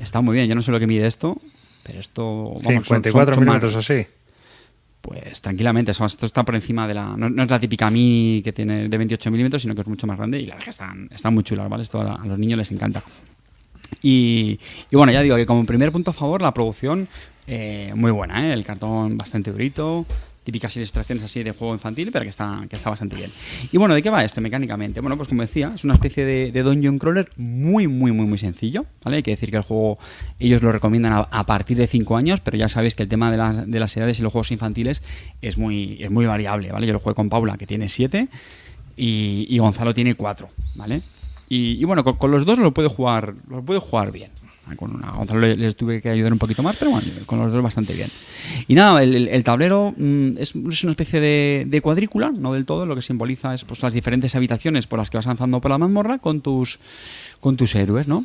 está 0.00 0.20
muy 0.20 0.34
bien. 0.34 0.46
Yo 0.48 0.54
no 0.54 0.60
sé 0.60 0.70
lo 0.72 0.78
que 0.78 0.86
mide 0.86 1.06
esto, 1.06 1.38
pero 1.84 2.00
esto. 2.00 2.22
vamos, 2.62 2.62
son- 2.64 2.84
54 2.84 3.34
son- 3.34 3.44
son 3.72 3.78
así. 3.78 4.06
Pues 5.02 5.42
tranquilamente, 5.42 5.90
esto 5.90 6.26
está 6.26 6.44
por 6.44 6.54
encima 6.54 6.86
de 6.88 6.94
la. 6.94 7.16
No, 7.16 7.42
es 7.42 7.50
la 7.50 7.60
típica 7.60 7.90
mini 7.90 8.40
que 8.42 8.52
tiene 8.52 8.88
de 8.88 8.98
28 8.98 9.30
milímetros, 9.30 9.60
sino 9.60 9.74
que 9.74 9.82
es 9.82 9.86
mucho 9.86 10.06
más 10.06 10.16
grande 10.16 10.38
y 10.40 10.46
la 10.46 10.54
verdad 10.54 10.60
es 10.60 10.64
que 10.64 10.70
están, 10.70 11.08
están 11.12 11.34
muy 11.34 11.42
chulas, 11.42 11.68
¿vale? 11.68 11.82
Esto 11.82 12.00
a, 12.00 12.14
a 12.14 12.26
los 12.26 12.38
niños 12.38 12.56
les 12.56 12.70
encanta. 12.70 13.02
Y, 14.00 14.58
y 14.90 14.96
bueno, 14.96 15.12
ya 15.12 15.20
digo 15.20 15.36
que 15.36 15.44
como 15.44 15.66
primer 15.66 15.92
punto 15.92 16.12
a 16.12 16.14
favor, 16.14 16.40
la 16.40 16.54
producción 16.54 17.08
eh, 17.46 17.92
muy 17.96 18.10
buena, 18.10 18.48
¿eh? 18.48 18.52
El 18.52 18.64
cartón 18.64 19.18
bastante 19.18 19.50
durito, 19.50 20.06
típicas 20.44 20.76
ilustraciones 20.76 21.24
así 21.24 21.42
de 21.42 21.52
juego 21.52 21.72
infantil, 21.74 22.10
pero 22.12 22.24
que 22.24 22.28
está, 22.30 22.64
que 22.68 22.76
está 22.76 22.90
bastante 22.90 23.16
bien. 23.16 23.30
Y 23.70 23.78
bueno, 23.78 23.94
¿de 23.94 24.02
qué 24.02 24.10
va 24.10 24.24
esto 24.24 24.40
mecánicamente? 24.40 25.00
Bueno, 25.00 25.16
pues 25.16 25.28
como 25.28 25.42
decía, 25.42 25.72
es 25.74 25.84
una 25.84 25.94
especie 25.94 26.24
de, 26.24 26.50
de 26.52 26.62
dungeon 26.62 26.98
crawler 26.98 27.28
muy, 27.36 27.86
muy, 27.86 28.12
muy, 28.12 28.26
muy 28.26 28.38
sencillo, 28.38 28.84
¿vale? 29.04 29.18
Hay 29.18 29.22
que 29.22 29.30
decir 29.30 29.50
que 29.50 29.58
el 29.58 29.62
juego 29.62 29.98
ellos 30.38 30.62
lo 30.62 30.72
recomiendan 30.72 31.26
a, 31.30 31.46
partir 31.46 31.76
de 31.76 31.86
5 31.86 32.16
años, 32.16 32.40
pero 32.40 32.56
ya 32.56 32.68
sabéis 32.68 32.94
que 32.94 33.02
el 33.04 33.08
tema 33.08 33.30
de, 33.30 33.36
las- 33.36 33.70
de 33.70 33.80
las 33.80 33.96
edades 33.96 34.18
y 34.18 34.22
los 34.22 34.32
juegos 34.32 34.50
infantiles 34.50 35.02
es 35.40 35.56
muy, 35.58 35.98
es 36.00 36.10
muy 36.10 36.26
variable, 36.26 36.72
¿vale? 36.72 36.86
Yo 36.86 36.92
lo 36.92 36.98
jugué 36.98 37.14
con 37.14 37.28
Paula, 37.28 37.56
que 37.56 37.66
tiene 37.66 37.88
7, 37.88 38.28
y, 38.96 39.56
Gonzalo 39.58 39.94
tiene 39.94 40.14
4, 40.14 40.48
¿vale? 40.74 41.02
Y, 41.48 41.84
bueno, 41.84 42.02
con, 42.04 42.16
con 42.16 42.30
los 42.30 42.44
dos 42.46 42.58
lo 42.58 42.72
puede 42.72 42.88
jugar, 42.88 43.34
lo 43.48 43.62
puede 43.62 43.78
jugar 43.80 44.10
bien. 44.10 44.30
Ah, 44.68 44.76
Con 44.76 44.94
una, 44.94 45.10
Gonzalo 45.10 45.40
le- 45.40 45.56
les 45.56 45.74
tuve 45.74 46.00
que 46.00 46.08
ayudar 46.08 46.32
un 46.32 46.38
poquito 46.38 46.62
más, 46.62 46.76
pero 46.76 46.92
bueno, 46.92 47.06
con 47.26 47.40
los 47.40 47.52
dos 47.52 47.62
bastante 47.62 47.94
bien. 47.94 48.10
Y 48.68 48.74
nada, 48.76 49.02
el, 49.02 49.42
tablero 49.42 49.92
mm, 49.96 50.38
es, 50.38 50.54
una 50.54 50.92
especie 50.92 51.20
de, 51.20 51.64
de 51.66 51.80
cuadrícula, 51.80 52.30
no 52.30 52.52
del 52.52 52.64
todo, 52.64 52.86
lo 52.86 52.94
que 52.94 53.02
simboliza 53.02 53.54
es 53.54 53.64
pues 53.64 53.82
las 53.82 53.92
diferentes 53.92 54.36
habitaciones 54.36 54.86
por 54.86 55.00
las 55.00 55.10
que 55.10 55.16
vas 55.18 55.26
avanzando 55.26 55.60
por 55.60 55.70
la 55.70 55.78
mazmorra 55.78 56.18
con 56.18 56.42
tus, 56.42 56.78
con 57.40 57.56
tus 57.56 57.74
héroes, 57.74 58.06
¿no? 58.06 58.24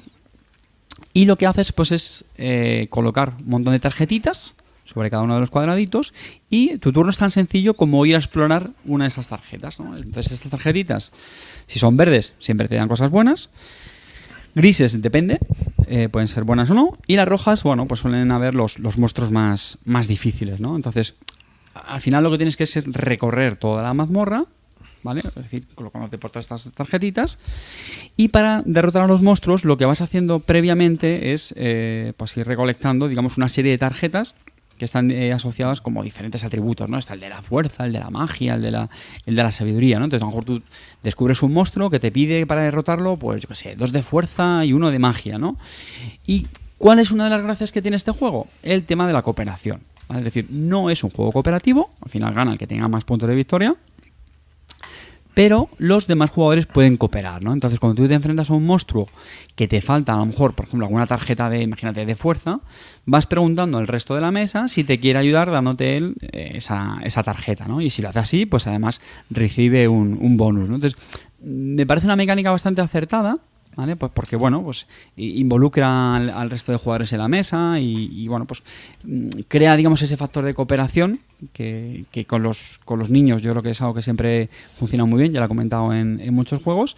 Y 1.14 1.26
lo 1.26 1.38
que 1.38 1.48
haces 1.48 1.72
pues 1.72 1.92
es 1.92 2.26
eh, 2.38 2.86
colocar 2.92 3.34
un 3.40 3.50
montón 3.50 3.74
de 3.74 3.80
tarjetitas 3.80 4.54
sobre 4.86 5.10
cada 5.10 5.24
uno 5.24 5.34
de 5.34 5.42
los 5.42 5.50
cuadraditos 5.50 6.14
y 6.50 6.78
tu 6.78 6.94
turno 6.94 7.10
es 7.12 7.18
tan 7.18 7.30
sencillo 7.32 7.74
como 7.74 8.06
ir 8.06 8.16
a 8.16 8.20
explorar 8.20 8.72
una 8.86 9.06
de 9.06 9.10
esas 9.10 9.28
tarjetas. 9.28 9.80
¿no? 9.80 9.98
Entonces 9.98 10.34
estas 10.34 10.52
tarjetitas, 10.52 11.12
si 11.66 11.80
son 11.80 11.98
verdes, 11.98 12.34
siempre 12.40 12.68
te 12.68 12.76
dan 12.76 12.88
cosas 12.88 13.10
buenas. 13.12 13.50
Grises, 14.58 15.04
depende, 15.04 15.38
eh, 15.86 16.10
pueden 16.10 16.28
ser 16.28 16.44
buenas 16.44 16.72
o 16.72 16.74
no. 16.74 16.98
Y 17.06 17.16
las 17.16 17.28
rojas, 17.28 17.62
bueno, 17.62 17.88
pues 17.88 18.00
suelen 18.00 18.32
haber 18.32 18.56
los, 18.56 18.80
los 18.80 18.98
monstruos 18.98 19.30
más, 19.30 19.78
más 19.86 20.08
difíciles, 20.08 20.60
¿no? 20.60 20.76
Entonces, 20.76 21.14
al 21.74 22.02
final 22.02 22.24
lo 22.24 22.32
que 22.32 22.38
tienes 22.38 22.58
que 22.58 22.64
es 22.64 22.84
recorrer 22.88 23.58
toda 23.58 23.84
la 23.84 23.94
mazmorra, 23.94 24.46
¿vale? 25.04 25.20
Es 25.20 25.36
decir, 25.36 25.68
colocándote 25.76 26.18
por 26.18 26.32
todas 26.32 26.46
estas 26.46 26.74
tarjetitas. 26.74 27.38
Y 28.16 28.30
para 28.30 28.64
derrotar 28.66 29.04
a 29.04 29.08
los 29.08 29.22
monstruos, 29.22 29.64
lo 29.64 29.78
que 29.78 29.86
vas 29.86 30.02
haciendo 30.02 30.40
previamente 30.40 31.34
es 31.34 31.54
eh, 31.56 32.14
pues 32.18 32.36
ir 32.36 32.48
recolectando, 32.48 33.08
digamos, 33.08 33.38
una 33.38 33.50
serie 33.50 33.72
de 33.72 33.78
tarjetas 33.78 34.34
que 34.78 34.86
están 34.86 35.12
eh, 35.12 35.34
asociadas 35.34 35.82
como 35.82 36.04
diferentes 36.04 36.44
atributos, 36.44 36.90
¿no? 36.90 36.98
Está 36.98 37.14
el 37.14 37.20
de 37.20 37.30
la 37.30 37.42
fuerza, 37.42 37.86
el 37.86 37.94
de 37.94 38.00
la 38.00 38.10
magia, 38.10 38.56
el 38.56 38.62
de 38.62 38.72
la, 38.72 38.90
el 39.26 39.36
de 39.36 39.44
la 39.44 39.52
sabiduría, 39.52 40.00
¿no? 40.00 40.06
Entonces, 40.06 40.24
a 40.24 40.26
lo 40.26 40.32
mejor 40.32 40.46
tú 40.46 40.62
descubres 41.04 41.42
un 41.44 41.54
monstruo 41.54 41.90
que 41.90 42.00
te 42.00 42.12
pide 42.12 42.46
para 42.46 42.62
derrotarlo, 42.62 43.18
pues, 43.18 43.42
yo 43.42 43.48
qué 43.48 43.56
sé, 43.56 43.76
dos 43.76 43.92
de 43.92 44.04
fuerza 44.04 44.64
y 44.66 44.74
uno 44.74 44.92
de 44.92 45.00
magia, 45.00 45.38
¿no? 45.38 45.58
¿Y 46.26 46.48
cuál 46.78 47.00
es 47.00 47.12
una 47.12 47.26
de 47.26 47.30
las 47.32 47.42
gracias 47.42 47.72
que 47.72 47.82
tiene 47.82 47.98
este 47.98 48.12
juego? 48.12 48.48
El 48.64 48.84
tema 48.84 49.08
de 49.08 49.14
la 49.14 49.22
cooperación. 49.22 49.82
Es 50.10 50.24
decir, 50.24 50.48
no 50.50 50.90
es 50.90 51.04
un 51.04 51.10
juego 51.10 51.32
cooperativo, 51.32 51.92
al 52.02 52.10
final 52.10 52.34
gana 52.34 52.52
el 52.54 52.58
que 52.58 52.68
tenga 52.68 52.88
más 52.88 53.04
puntos 53.04 53.28
de 53.28 53.36
victoria, 53.36 53.76
pero 55.38 55.70
los 55.78 56.08
demás 56.08 56.32
jugadores 56.32 56.66
pueden 56.66 56.98
cooperar, 56.98 57.44
¿no? 57.44 57.54
Entonces, 57.54 57.80
cuando 57.80 58.02
tú 58.02 58.08
te 58.08 58.16
enfrentas 58.16 58.50
a 58.50 58.56
un 58.56 58.66
monstruo 58.66 59.08
que 59.56 59.68
te 59.68 59.82
falta, 59.82 60.16
a 60.16 60.18
lo 60.18 60.26
mejor, 60.26 60.56
por 60.56 60.66
ejemplo, 60.66 60.88
alguna 60.88 61.06
tarjeta 61.06 61.48
de, 61.48 61.62
imagínate, 61.62 62.08
de 62.08 62.16
fuerza, 62.16 62.60
vas 63.06 63.28
preguntando 63.28 63.78
al 63.78 63.86
resto 63.86 64.16
de 64.16 64.22
la 64.22 64.32
mesa 64.32 64.68
si 64.68 64.84
te 64.84 65.00
quiere 65.00 65.20
ayudar 65.20 65.52
dándote 65.52 65.96
él 65.96 66.16
eh, 66.32 66.54
esa, 66.56 66.98
esa 67.04 67.22
tarjeta, 67.22 67.68
¿no? 67.68 67.82
Y 67.82 67.92
si 67.92 68.02
lo 68.02 68.10
hace 68.10 68.18
así, 68.18 68.46
pues 68.48 68.66
además 68.66 69.00
recibe 69.30 69.88
un, 69.88 70.18
un 70.20 70.38
bonus, 70.38 70.70
¿no? 70.70 70.74
Entonces, 70.74 71.00
me 71.40 71.86
parece 71.86 72.08
una 72.08 72.16
mecánica 72.16 72.50
bastante 72.50 72.82
acertada. 72.82 73.38
¿Vale? 73.78 73.96
Pues 73.96 74.12
porque, 74.12 74.36
bueno, 74.36 74.64
pues 74.64 74.88
involucra 75.16 76.16
al, 76.16 76.32
al 76.32 76.50
resto 76.50 76.72
de 76.72 76.80
jugadores 76.80 77.14
en 77.14 77.20
la 77.20 77.28
mesa 77.28 77.80
y, 77.80 78.10
y, 78.12 78.28
bueno, 78.28 78.46
pues 78.46 78.64
mm, 79.04 79.28
crea, 79.48 79.78
digamos, 79.78 80.02
ese 80.02 80.18
factor 80.18 80.44
de 80.44 80.56
cooperación 80.56 81.20
que, 81.54 82.06
que 82.10 82.26
con, 82.26 82.42
los, 82.42 82.80
con 82.86 82.98
los 82.98 83.12
niños 83.12 83.44
yo 83.44 83.52
creo 83.52 83.62
que 83.62 83.70
es 83.70 83.82
algo 83.82 83.94
que 83.94 84.02
siempre 84.02 84.50
funciona 84.80 85.06
muy 85.06 85.22
bien, 85.22 85.32
ya 85.32 85.42
lo 85.42 85.46
he 85.46 85.48
comentado 85.48 85.94
en, 85.94 86.20
en 86.20 86.34
muchos 86.34 86.64
juegos. 86.64 86.98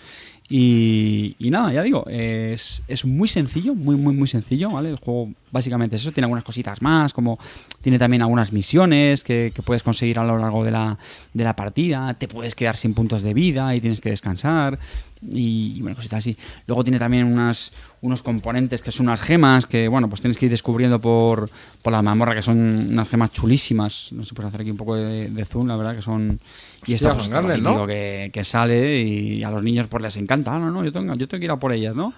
Y, 0.51 1.35
y 1.37 1.51
nada, 1.51 1.71
ya 1.71 1.83
digo, 1.83 2.05
es, 2.09 2.81
es 2.87 3.05
muy 3.05 3.27
sencillo, 3.27 3.75
muy, 3.75 3.95
muy, 3.95 4.15
muy 4.15 4.27
sencillo, 4.27 4.71
¿vale? 4.71 4.89
El 4.89 4.95
juego 4.95 5.31
básicamente 5.51 5.95
es 5.95 6.01
eso, 6.01 6.11
tiene 6.11 6.25
algunas 6.25 6.43
cositas 6.43 6.81
más, 6.81 7.13
como 7.13 7.37
tiene 7.81 7.99
también 7.99 8.23
algunas 8.23 8.51
misiones 8.51 9.23
que, 9.23 9.51
que 9.53 9.61
puedes 9.61 9.83
conseguir 9.83 10.17
a 10.17 10.23
lo 10.23 10.39
largo 10.39 10.63
de 10.63 10.71
la, 10.71 10.97
de 11.33 11.43
la 11.43 11.55
partida, 11.55 12.15
te 12.15 12.27
puedes 12.27 12.55
quedar 12.55 12.77
sin 12.77 12.95
puntos 12.95 13.21
de 13.21 13.35
vida 13.35 13.75
y 13.75 13.81
tienes 13.81 14.01
que 14.01 14.09
descansar 14.09 14.79
y, 15.21 15.75
y 15.77 15.81
bueno, 15.81 15.95
cositas 15.95 16.19
así. 16.19 16.37
Luego 16.67 16.83
tiene 16.83 16.99
también 16.99 17.25
unas, 17.25 17.71
unos 18.01 18.21
componentes 18.23 18.81
que 18.81 18.91
son 18.91 19.07
unas 19.07 19.21
gemas 19.21 19.65
que, 19.65 19.87
bueno, 19.87 20.09
pues 20.09 20.21
tienes 20.21 20.37
que 20.37 20.45
ir 20.45 20.51
descubriendo 20.51 20.99
por, 20.99 21.49
por 21.81 21.93
la 21.93 22.01
mazmorra, 22.01 22.35
que 22.35 22.41
son 22.41 22.57
unas 22.91 23.09
gemas 23.09 23.31
chulísimas. 23.31 24.11
No 24.13 24.23
sé 24.23 24.29
si 24.29 24.35
puedes 24.35 24.49
hacer 24.49 24.61
aquí 24.61 24.71
un 24.71 24.77
poco 24.77 24.95
de, 24.95 25.29
de 25.29 25.45
zoom, 25.45 25.67
la 25.67 25.75
verdad, 25.75 25.95
que 25.95 26.01
son... 26.01 26.39
Y 26.85 26.93
esto 26.93 27.13
pues, 27.13 27.29
grandes, 27.29 27.61
¿no? 27.61 27.85
que, 27.85 28.29
que 28.33 28.43
sale 28.43 29.01
y 29.01 29.43
a 29.43 29.51
los 29.51 29.61
niños 29.63 29.87
pues 29.89 30.01
les 30.01 30.15
encanta. 30.17 30.55
Ah, 30.55 30.59
no, 30.59 30.71
no, 30.71 30.83
yo 30.83 30.91
tengo, 30.93 31.13
yo 31.15 31.27
tengo 31.27 31.39
que 31.39 31.45
ir 31.45 31.51
a 31.51 31.57
por 31.57 31.73
ellas, 31.73 31.93
¿no? 31.95 32.13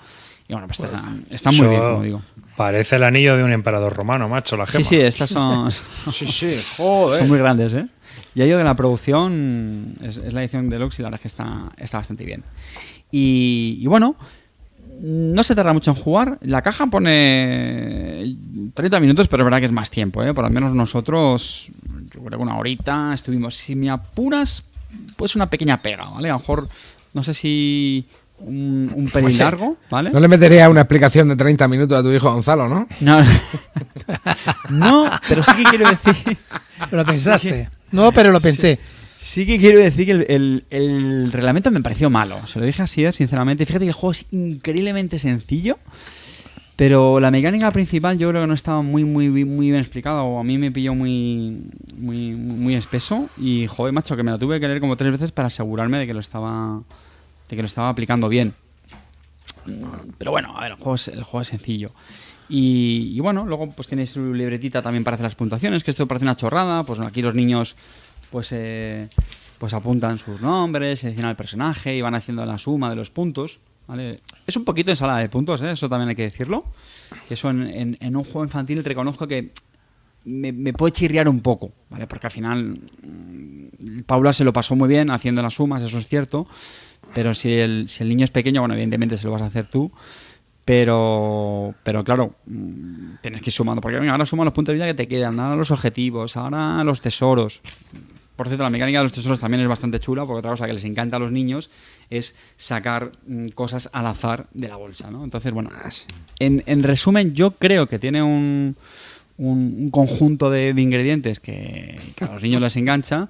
Y 0.48 0.54
bueno, 0.54 0.68
pues 0.68 0.80
está, 0.82 1.02
está 1.30 1.52
muy 1.52 1.68
bien, 1.68 1.80
como 1.82 2.04
digo. 2.04 2.22
Parece 2.58 2.98
el 2.98 3.04
anillo 3.04 3.38
de 3.38 3.44
un 3.44 3.54
emperador 3.54 3.96
romano, 3.96 4.28
macho, 4.28 4.58
la 4.58 4.68
gema. 4.68 4.84
Sí, 4.84 4.90
sí, 4.98 5.00
estas 5.02 5.30
son, 5.30 5.72
Sí, 5.72 6.28
sí, 6.28 6.52
joder. 6.78 7.20
son 7.20 7.30
muy 7.30 7.38
grandes, 7.40 7.74
¿eh? 7.74 7.88
Y 8.34 8.42
ahí 8.42 8.50
de 8.50 8.64
la 8.64 8.76
producción 8.76 9.96
es, 10.02 10.18
la 10.34 10.42
edición 10.42 10.70
deluxe 10.70 11.00
y 11.00 11.02
la 11.04 11.10
verdad 11.10 11.20
es 11.20 11.22
que 11.22 11.28
está, 11.28 11.72
está 11.78 11.98
bastante 11.98 12.26
bien. 12.26 12.44
Y, 13.12 13.78
y 13.82 13.88
bueno, 13.88 14.16
no 15.02 15.44
se 15.44 15.56
tarda 15.56 15.74
mucho 15.74 15.92
en 15.92 15.98
jugar. 15.98 16.38
La 16.42 16.62
caja 16.62 16.88
pone 16.88 18.36
30 18.74 19.00
minutos, 19.00 19.28
pero 19.28 19.44
es 19.44 19.46
verdad 19.46 19.60
que 19.60 19.66
es 19.66 19.72
más 19.72 19.90
tiempo, 19.90 20.24
¿eh? 20.24 20.34
Por 20.34 20.44
lo 20.44 20.50
menos 20.50 20.74
nosotros, 20.74 21.70
yo 22.14 22.24
creo 22.24 22.38
que 22.38 22.44
una 22.44 22.58
horita 22.58 23.14
estuvimos. 23.14 23.56
Si 23.56 23.76
me 23.76 23.90
apuras, 23.90 24.64
pues 25.16 25.36
una 25.36 25.50
pequeña 25.50 25.82
pega, 25.82 26.06
¿vale? 26.06 26.30
A 26.30 26.34
lo 26.34 26.40
mejor, 26.40 26.70
no 27.14 27.24
sé 27.24 27.34
si 27.34 28.06
un, 28.44 28.92
un 28.96 29.10
pelín 29.14 29.38
largo, 29.38 29.78
¿vale? 29.90 30.12
No 30.12 30.20
le 30.20 30.28
metería 30.28 30.70
una 30.70 30.82
explicación 30.82 31.28
de 31.30 31.36
30 31.36 31.68
minutos 31.68 31.98
a 31.98 32.04
tu 32.04 32.12
hijo 32.12 32.32
Gonzalo, 32.32 32.68
¿no? 32.68 32.88
No, 33.00 33.22
no, 34.70 35.10
pero 35.28 35.44
sí 35.44 35.52
que 35.58 35.64
quiero 35.64 35.90
decir. 35.90 36.38
Lo 36.92 37.06
pensaste. 37.06 37.70
No, 37.92 38.12
pero 38.12 38.32
lo 38.32 38.42
pensé. 38.42 38.80
Sí 39.20 39.46
que 39.46 39.60
quiero 39.60 39.78
decir 39.80 40.06
que 40.08 40.12
el, 40.14 40.26
el- 40.30 40.66
el 40.72 41.32
reglamento 41.32 41.70
me 41.70 41.82
pareció 41.82 42.10
malo. 42.10 42.40
Se 42.48 42.58
lo 42.60 42.66
dije 42.66 42.82
así, 42.82 43.06
eh, 43.06 43.12
sinceramente. 43.12 43.66
Fíjate 43.68 43.86
que 43.86 43.90
el 43.90 43.94
juego 43.94 44.12
es 44.14 44.26
increíblemente 44.32 45.20
sencillo. 45.20 45.78
Pero 46.76 47.20
la 47.20 47.30
mecánica 47.30 47.70
principal 47.70 48.18
yo 48.18 48.30
creo 48.30 48.42
que 48.42 48.48
no 48.48 48.56
estaba 48.56 48.82
muy 48.82 49.04
muy 49.04 49.30
muy 49.30 49.46
muy 49.46 49.70
bien 49.70 49.80
explicada 49.80 50.24
o 50.24 50.40
a 50.40 50.44
mí 50.44 50.58
me 50.58 50.72
pilló 50.72 50.96
muy 50.96 51.62
muy 52.00 52.32
muy 52.32 52.74
espeso 52.74 53.30
y 53.38 53.68
joder 53.68 53.94
macho 53.94 54.16
que 54.16 54.24
me 54.24 54.32
la 54.32 54.40
tuve 54.40 54.60
que 54.60 54.68
leer 54.68 54.80
como 54.80 54.98
tres 54.98 55.12
veces 55.12 55.32
para 55.32 55.50
asegurarme 55.50 56.00
de 56.00 56.08
que 56.08 56.14
lo 56.16 56.20
estaba 56.22 56.82
de 57.52 57.56
que 57.56 57.62
lo 57.62 57.68
estaba 57.68 57.90
aplicando 57.90 58.28
bien. 58.30 58.56
Mm, 59.66 59.84
Pero 60.18 60.32
bueno, 60.32 60.58
a 60.58 60.62
ver, 60.62 60.72
el 60.72 60.78
juego 60.78 60.96
es, 60.96 61.08
el 61.10 61.24
juego 61.24 61.42
es 61.42 61.48
sencillo. 61.50 61.92
Y, 62.50 63.12
y 63.16 63.20
bueno, 63.20 63.46
luego 63.46 63.70
pues 63.70 63.88
tienes 63.88 64.10
su 64.10 64.34
libretita 64.34 64.82
también 64.82 65.04
para 65.04 65.16
hacer 65.16 65.26
las 65.26 65.36
puntuaciones, 65.36 65.84
que 65.84 65.92
esto 65.92 66.08
parece 66.08 66.26
una 66.26 66.36
chorrada. 66.36 66.84
Pues 66.84 67.00
aquí 67.00 67.22
los 67.22 67.36
niños 67.36 67.76
pues 68.32 68.50
eh, 68.52 69.08
pues 69.60 69.74
apuntan 69.74 70.18
sus 70.18 70.42
nombres, 70.42 71.00
seleccionan 71.02 71.32
el 71.32 71.36
personaje 71.38 71.96
y 71.96 72.02
van 72.02 72.16
haciendo 72.16 72.46
la 72.46 72.58
suma 72.58 72.90
de 72.90 72.96
los 72.96 73.10
puntos. 73.12 73.60
¿vale? 73.88 74.16
Es 74.48 74.56
un 74.58 74.66
poquito 74.66 74.90
ensalada 74.92 75.20
de 75.20 75.30
puntos, 75.30 75.62
¿eh? 75.62 75.72
eso 75.72 75.88
también 75.90 76.10
hay 76.10 76.16
que 76.16 76.24
decirlo. 76.24 76.66
Que 77.28 77.36
eso 77.36 77.50
en, 77.50 77.64
en- 77.68 77.98
en 78.00 78.16
un 78.16 78.24
juego 78.24 78.44
infantil 78.44 78.84
reconozco 78.84 79.28
que 79.28 79.52
me, 80.26 80.52
me 80.52 80.72
puede 80.74 80.92
chirriar 80.94 81.28
un 81.30 81.40
poco, 81.42 81.72
¿vale? 81.90 82.06
Porque 82.08 82.28
al 82.28 82.32
final 82.32 82.80
mm, 83.04 84.02
Paula 84.06 84.32
se 84.34 84.44
lo 84.44 84.54
pasó 84.54 84.76
muy 84.76 84.88
bien 84.88 85.10
haciendo 85.10 85.42
las 85.42 85.54
sumas, 85.56 85.82
eso 85.84 85.98
es 85.98 86.08
cierto. 86.08 86.48
Pero 87.14 87.34
si 87.34 87.54
el, 87.54 87.90
si 87.90 88.04
el 88.04 88.10
niño 88.10 88.24
es 88.24 88.32
pequeño, 88.32 88.62
bueno, 88.62 88.74
evidentemente 88.74 89.18
se 89.18 89.26
lo 89.26 89.32
vas 89.32 89.42
a 89.42 89.46
hacer 89.46 89.68
tú. 89.68 89.92
Pero, 90.64 91.74
pero 91.84 92.04
claro, 92.04 92.36
mm, 92.46 93.16
tienes 93.22 93.42
que 93.42 93.50
ir 93.50 93.54
sumando. 93.54 93.82
Porque 93.82 93.98
venga, 94.00 94.12
ahora 94.12 94.26
suma 94.26 94.46
los 94.46 94.54
puntos 94.54 94.74
de 94.74 94.76
vida 94.76 94.86
que 94.86 94.94
te 94.94 95.08
quedan, 95.08 95.40
ahora 95.40 95.56
los 95.56 95.72
objetivos, 95.72 96.38
ahora 96.38 96.84
los 96.84 97.02
tesoros. 97.02 97.62
Por 98.36 98.48
cierto, 98.48 98.64
la 98.64 98.70
mecánica 98.70 99.00
de 99.00 99.04
los 99.04 99.12
tesoros 99.12 99.40
también 99.40 99.62
es 99.62 99.68
bastante 99.68 100.00
chula, 100.00 100.26
porque 100.26 100.40
otra 100.40 100.52
cosa 100.52 100.68
que 100.68 100.74
les 100.74 100.86
encanta 100.86 101.18
a 101.18 101.20
los 101.20 101.32
niños 101.32 101.70
es 102.10 102.36
sacar 102.58 103.12
mm, 103.28 103.50
cosas 103.50 103.90
al 103.92 104.08
azar 104.08 104.48
de 104.54 104.68
la 104.68 104.78
bolsa, 104.78 105.12
¿no? 105.12 105.24
Entonces, 105.24 105.52
bueno, 105.52 105.70
en, 106.40 106.64
en 106.66 106.84
resumen, 106.84 107.34
yo 107.34 107.52
creo 107.52 107.88
que 107.88 108.00
tiene 108.00 108.22
un, 108.22 108.76
un, 109.38 109.76
un 109.80 109.90
conjunto 109.92 110.50
de, 110.50 110.74
de 110.74 110.82
ingredientes 110.82 111.40
que, 111.40 112.00
que 112.16 112.26
a 112.26 112.34
los 112.34 112.44
niños 112.44 112.62
les 112.62 112.76
engancha. 112.78 113.30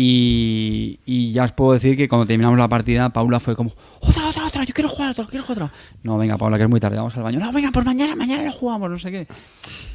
Y, 0.00 1.00
y 1.06 1.32
ya 1.32 1.42
os 1.42 1.50
puedo 1.50 1.72
decir 1.72 1.96
que 1.96 2.08
cuando 2.08 2.24
terminamos 2.24 2.56
la 2.56 2.68
partida, 2.68 3.08
Paula 3.10 3.40
fue 3.40 3.56
como, 3.56 3.72
otra, 4.00 4.28
otra, 4.28 4.46
otra, 4.46 4.62
yo 4.62 4.72
quiero 4.72 4.88
jugar 4.88 5.10
otro, 5.10 5.26
quiero 5.26 5.44
jugar 5.44 5.64
otro. 5.64 5.76
No, 6.04 6.16
venga, 6.16 6.36
Paula, 6.38 6.56
que 6.56 6.62
es 6.62 6.70
muy 6.70 6.78
tarde, 6.78 6.96
vamos 6.98 7.16
al 7.16 7.24
baño. 7.24 7.40
No, 7.40 7.52
venga, 7.52 7.70
pues 7.72 7.84
mañana, 7.84 8.14
mañana 8.14 8.44
lo 8.44 8.52
jugamos, 8.52 8.88
no 8.90 8.98
sé 9.00 9.10
qué. 9.10 9.26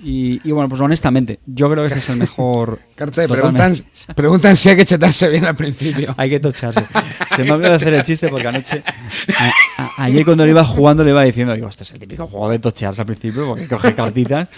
Y, 0.04 0.42
y 0.48 0.52
bueno, 0.52 0.68
pues 0.68 0.82
honestamente, 0.82 1.40
yo 1.46 1.70
creo 1.72 1.84
que 1.84 1.88
ese 1.88 2.00
es 2.00 2.10
el 2.10 2.18
mejor. 2.18 2.80
Carte, 2.96 3.30
preguntan, 3.30 3.76
preguntan 4.16 4.58
si 4.58 4.70
hay 4.70 4.76
que 4.76 4.86
chetarse 4.86 5.30
bien 5.30 5.46
al 5.46 5.56
principio. 5.56 6.14
Hay 6.18 6.30
que 6.30 6.42
tocharse. 6.42 6.84
Se 7.36 7.44
me 7.46 7.52
ha 7.52 7.54
olvidado 7.54 7.76
hacer 7.76 7.94
el 7.94 8.04
chiste 8.04 8.28
porque 8.28 8.48
anoche, 8.48 8.84
a- 9.38 9.84
a- 9.84 10.04
ayer 10.04 10.26
cuando 10.26 10.44
le 10.44 10.52
iba 10.52 10.66
jugando, 10.66 11.04
le 11.06 11.12
iba 11.12 11.24
diciendo, 11.24 11.54
digo, 11.54 11.70
este 11.70 11.84
es 11.84 11.92
el 11.92 12.00
típico 12.00 12.28
juego 12.28 12.50
de 12.50 12.60
tochearse 12.60 13.00
al 13.02 13.08
principio 13.08 13.48
porque 13.48 13.68
coge 13.70 13.96
cartitas 13.96 14.50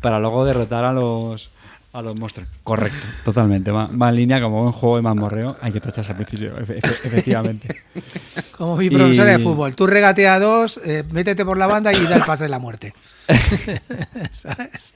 para 0.00 0.18
luego 0.18 0.46
derrotar 0.46 0.84
a 0.86 0.92
los 0.94 1.50
a 1.94 2.02
los 2.02 2.18
monstruos. 2.18 2.48
Correcto, 2.62 2.98
totalmente. 3.24 3.70
Va, 3.70 3.86
va 3.86 4.08
en 4.10 4.16
línea 4.16 4.40
como 4.40 4.62
un 4.64 4.72
juego 4.72 4.96
de 4.96 5.02
mazmorreo. 5.02 5.56
Hay 5.62 5.72
que 5.72 5.80
tocharse 5.80 6.10
al 6.10 6.16
principio, 6.16 6.54
efe- 6.58 6.80
efe- 6.80 7.06
efectivamente. 7.06 7.68
Como 8.56 8.76
mi 8.76 8.88
profesora 8.90 9.32
Y- 9.32 9.38
de 9.38 9.42
fútbol. 9.42 9.74
Tú 9.74 9.86
regatea 9.86 10.38
dos, 10.38 10.80
eh, 10.84 11.02
métete 11.10 11.44
por 11.44 11.56
la 11.58 11.66
banda 11.66 11.92
y 11.92 12.04
da 12.04 12.16
el 12.16 12.22
pase 12.24 12.44
de 12.44 12.50
la 12.50 12.58
muerte. 12.58 12.94
¿Sabes? 14.32 14.94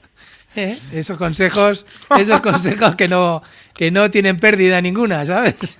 ¿Eh? 0.55 0.77
Esos 0.91 1.17
consejos, 1.17 1.85
esos 2.17 2.41
consejos 2.41 2.95
que 2.95 3.07
no, 3.07 3.41
que 3.73 3.91
no 3.91 4.09
tienen 4.09 4.37
pérdida 4.37 4.81
ninguna, 4.81 5.25
¿sabes? 5.25 5.77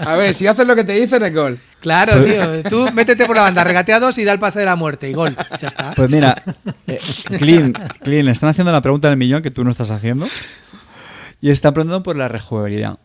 A 0.00 0.16
ver, 0.16 0.34
si 0.34 0.46
haces 0.46 0.66
lo 0.66 0.74
que 0.74 0.84
te 0.84 0.94
dicen, 0.94 1.22
es 1.22 1.34
gol. 1.34 1.58
Claro, 1.80 2.24
tío. 2.24 2.62
Tú 2.68 2.88
métete 2.92 3.26
por 3.26 3.36
la 3.36 3.42
banda, 3.42 3.62
regatea 3.64 4.00
dos 4.00 4.18
y 4.18 4.24
da 4.24 4.32
el 4.32 4.38
pase 4.38 4.60
de 4.60 4.64
la 4.64 4.76
muerte 4.76 5.08
y 5.10 5.12
gol. 5.12 5.36
Ya 5.60 5.68
está. 5.68 5.92
Pues 5.94 6.10
mira, 6.10 6.42
eh, 6.86 6.98
Clean, 7.38 7.72
Clean, 8.02 8.24
le 8.24 8.32
están 8.32 8.50
haciendo 8.50 8.72
la 8.72 8.80
pregunta 8.80 9.08
del 9.08 9.16
millón 9.16 9.42
que 9.42 9.50
tú 9.50 9.62
no 9.62 9.70
estás 9.70 9.90
haciendo. 9.90 10.26
Y 11.40 11.50
están 11.50 11.74
preguntando 11.74 12.02
por 12.02 12.16
la 12.16 12.26
rejugabilidad. 12.26 12.98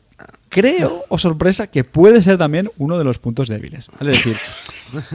Creo, 0.49 1.03
o 1.09 1.17
sorpresa, 1.17 1.67
que 1.67 1.83
puede 1.83 2.21
ser 2.21 2.37
también 2.37 2.69
uno 2.77 2.97
de 2.97 3.03
los 3.03 3.19
puntos 3.19 3.47
débiles. 3.47 3.87
¿vale? 3.99 4.11
Es 4.11 4.17
decir, 4.17 4.37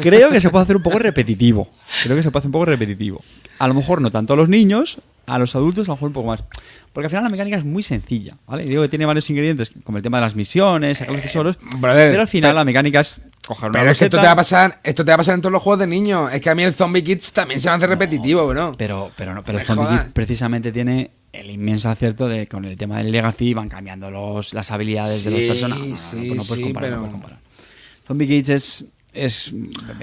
creo 0.00 0.30
que 0.30 0.40
se 0.40 0.50
puede 0.50 0.64
hacer 0.64 0.76
un 0.76 0.82
poco 0.82 0.98
repetitivo. 0.98 1.70
Creo 2.02 2.16
que 2.16 2.22
se 2.22 2.30
puede 2.30 2.40
hacer 2.40 2.48
un 2.48 2.52
poco 2.52 2.64
repetitivo. 2.66 3.22
A 3.58 3.68
lo 3.68 3.74
mejor 3.74 4.00
no 4.00 4.10
tanto 4.10 4.34
a 4.34 4.36
los 4.36 4.48
niños, 4.48 4.98
a 5.28 5.38
los 5.38 5.54
adultos 5.54 5.88
a 5.88 5.92
lo 5.92 5.96
mejor 5.96 6.08
un 6.08 6.12
poco 6.14 6.28
más. 6.28 6.44
Porque 6.92 7.06
al 7.06 7.10
final 7.10 7.24
la 7.24 7.30
mecánica 7.30 7.56
es 7.58 7.64
muy 7.64 7.82
sencilla. 7.82 8.36
¿vale? 8.46 8.64
Y 8.64 8.68
digo 8.68 8.82
que 8.82 8.88
tiene 8.88 9.06
varios 9.06 9.28
ingredientes, 9.30 9.70
como 9.84 9.98
el 9.98 10.02
tema 10.02 10.18
de 10.18 10.24
las 10.24 10.34
misiones, 10.34 10.98
sacar 10.98 11.14
los 11.14 11.22
tesoros. 11.22 11.58
Brother, 11.78 12.10
pero 12.10 12.22
al 12.22 12.28
final 12.28 12.50
pero- 12.50 12.58
la 12.58 12.64
mecánica 12.64 13.00
es 13.00 13.20
coger 13.46 13.70
una 13.70 13.78
Pero 13.78 13.90
es 13.90 13.98
que 13.98 14.04
esto 14.06 14.18
te 14.18 14.26
va 14.26 14.32
a 14.32 14.36
pasar, 14.36 14.80
esto 14.82 15.04
te 15.04 15.10
va 15.10 15.14
a 15.14 15.18
pasar 15.18 15.34
en 15.34 15.40
todos 15.42 15.52
los 15.52 15.62
juegos 15.62 15.80
de 15.80 15.86
niños. 15.86 16.32
Es 16.32 16.40
que 16.40 16.50
a 16.50 16.54
mí 16.54 16.62
el 16.62 16.72
Zombie 16.72 17.02
Kids 17.04 17.32
también 17.32 17.60
se 17.60 17.68
me 17.68 17.74
hace 17.76 17.86
repetitivo, 17.86 18.46
bro. 18.46 18.74
Pero, 18.76 19.10
pero 19.16 19.34
no, 19.34 19.44
pero 19.44 19.58
el 19.58 19.64
Zombie. 19.64 19.86
Kids 19.88 20.10
precisamente 20.12 20.72
tiene 20.72 21.10
el 21.32 21.50
inmenso 21.50 21.90
acierto 21.90 22.26
de 22.26 22.46
con 22.46 22.64
el 22.64 22.76
tema 22.76 22.98
del 22.98 23.12
Legacy 23.12 23.54
van 23.54 23.68
cambiando 23.68 24.10
los, 24.10 24.54
las 24.54 24.70
habilidades 24.70 25.24
de 25.24 25.30
los 25.30 25.40
personajes. 25.42 25.84
No, 25.84 25.88
no, 25.88 25.94
no, 25.94 26.22
sí, 26.22 26.28
no 26.30 26.42
puedes 26.44 26.46
sí, 26.46 26.62
comparar, 26.62 26.90
no 26.90 26.96
puedes 26.98 27.12
comparar. 27.12 27.38
Zombie 28.06 28.26
Kids 28.26 28.48
es. 28.48 28.86
Es 29.24 29.52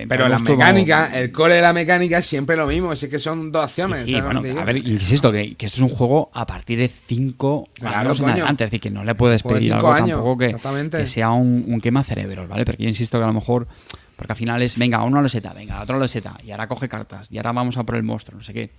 Pero 0.08 0.28
la 0.28 0.38
como- 0.38 0.50
mecánica, 0.52 1.18
el 1.18 1.32
core 1.32 1.56
de 1.56 1.62
la 1.62 1.74
mecánica 1.74 2.18
es 2.20 2.26
siempre 2.26 2.56
lo 2.56 2.68
mismo. 2.68 2.94
Es 2.94 3.08
que 3.08 3.20
son 3.20 3.52
dos 3.52 3.66
acciones. 3.66 4.02
Sí, 4.02 4.08
sí, 4.08 4.14
¿sabes 4.16 4.34
lo 4.34 4.42
bueno, 4.42 4.60
a 4.62 4.64
ver, 4.66 4.78
insisto, 4.78 5.32
que, 5.32 5.56
que 5.56 5.66
esto 5.66 5.78
es 5.78 5.82
un 5.92 5.96
juego 5.98 6.30
a 6.34 6.46
partir 6.46 6.80
de 6.80 6.88
5 6.90 7.70
Claro, 7.74 7.98
años 7.98 8.20
en 8.20 8.24
coño. 8.26 8.34
adelante. 8.36 8.64
Es 8.66 8.72
decir, 8.72 8.82
que 8.82 8.90
no 8.92 9.04
le 9.04 9.16
puedes 9.16 9.44
Pues 9.44 9.56
pedir 9.56 9.74
algo 9.74 9.92
años, 9.92 10.18
tampoco 10.18 10.38
que, 10.38 11.06
sea 11.08 11.32
un, 11.32 11.66
un 11.68 11.82
quema 11.82 12.04
cerebros, 12.04 12.48
¿vale? 12.48 12.66
Porque 12.66 12.84
yo 12.84 12.90
insisto 12.90 13.18
que 13.18 13.24
a 13.24 13.28
lo 13.28 13.34
mejor. 13.34 13.68
Porque 14.16 14.32
al 14.32 14.38
final 14.38 14.62
es, 14.62 14.78
venga, 14.78 15.04
uno 15.04 15.22
lo 15.22 15.28
seta, 15.28 15.52
venga, 15.54 15.82
otro 15.82 16.00
lo 16.00 16.08
seta, 16.08 16.38
y 16.42 16.52
ahora 16.52 16.68
coge 16.70 16.88
cartas, 16.88 17.28
y 17.30 17.36
ahora 17.38 17.52
vamos 17.52 17.76
a 17.78 17.84
por 17.84 17.96
el 17.98 18.04
monstruo, 18.04 18.38
no 18.38 18.44
sé 18.46 18.54
qué. 18.54 18.70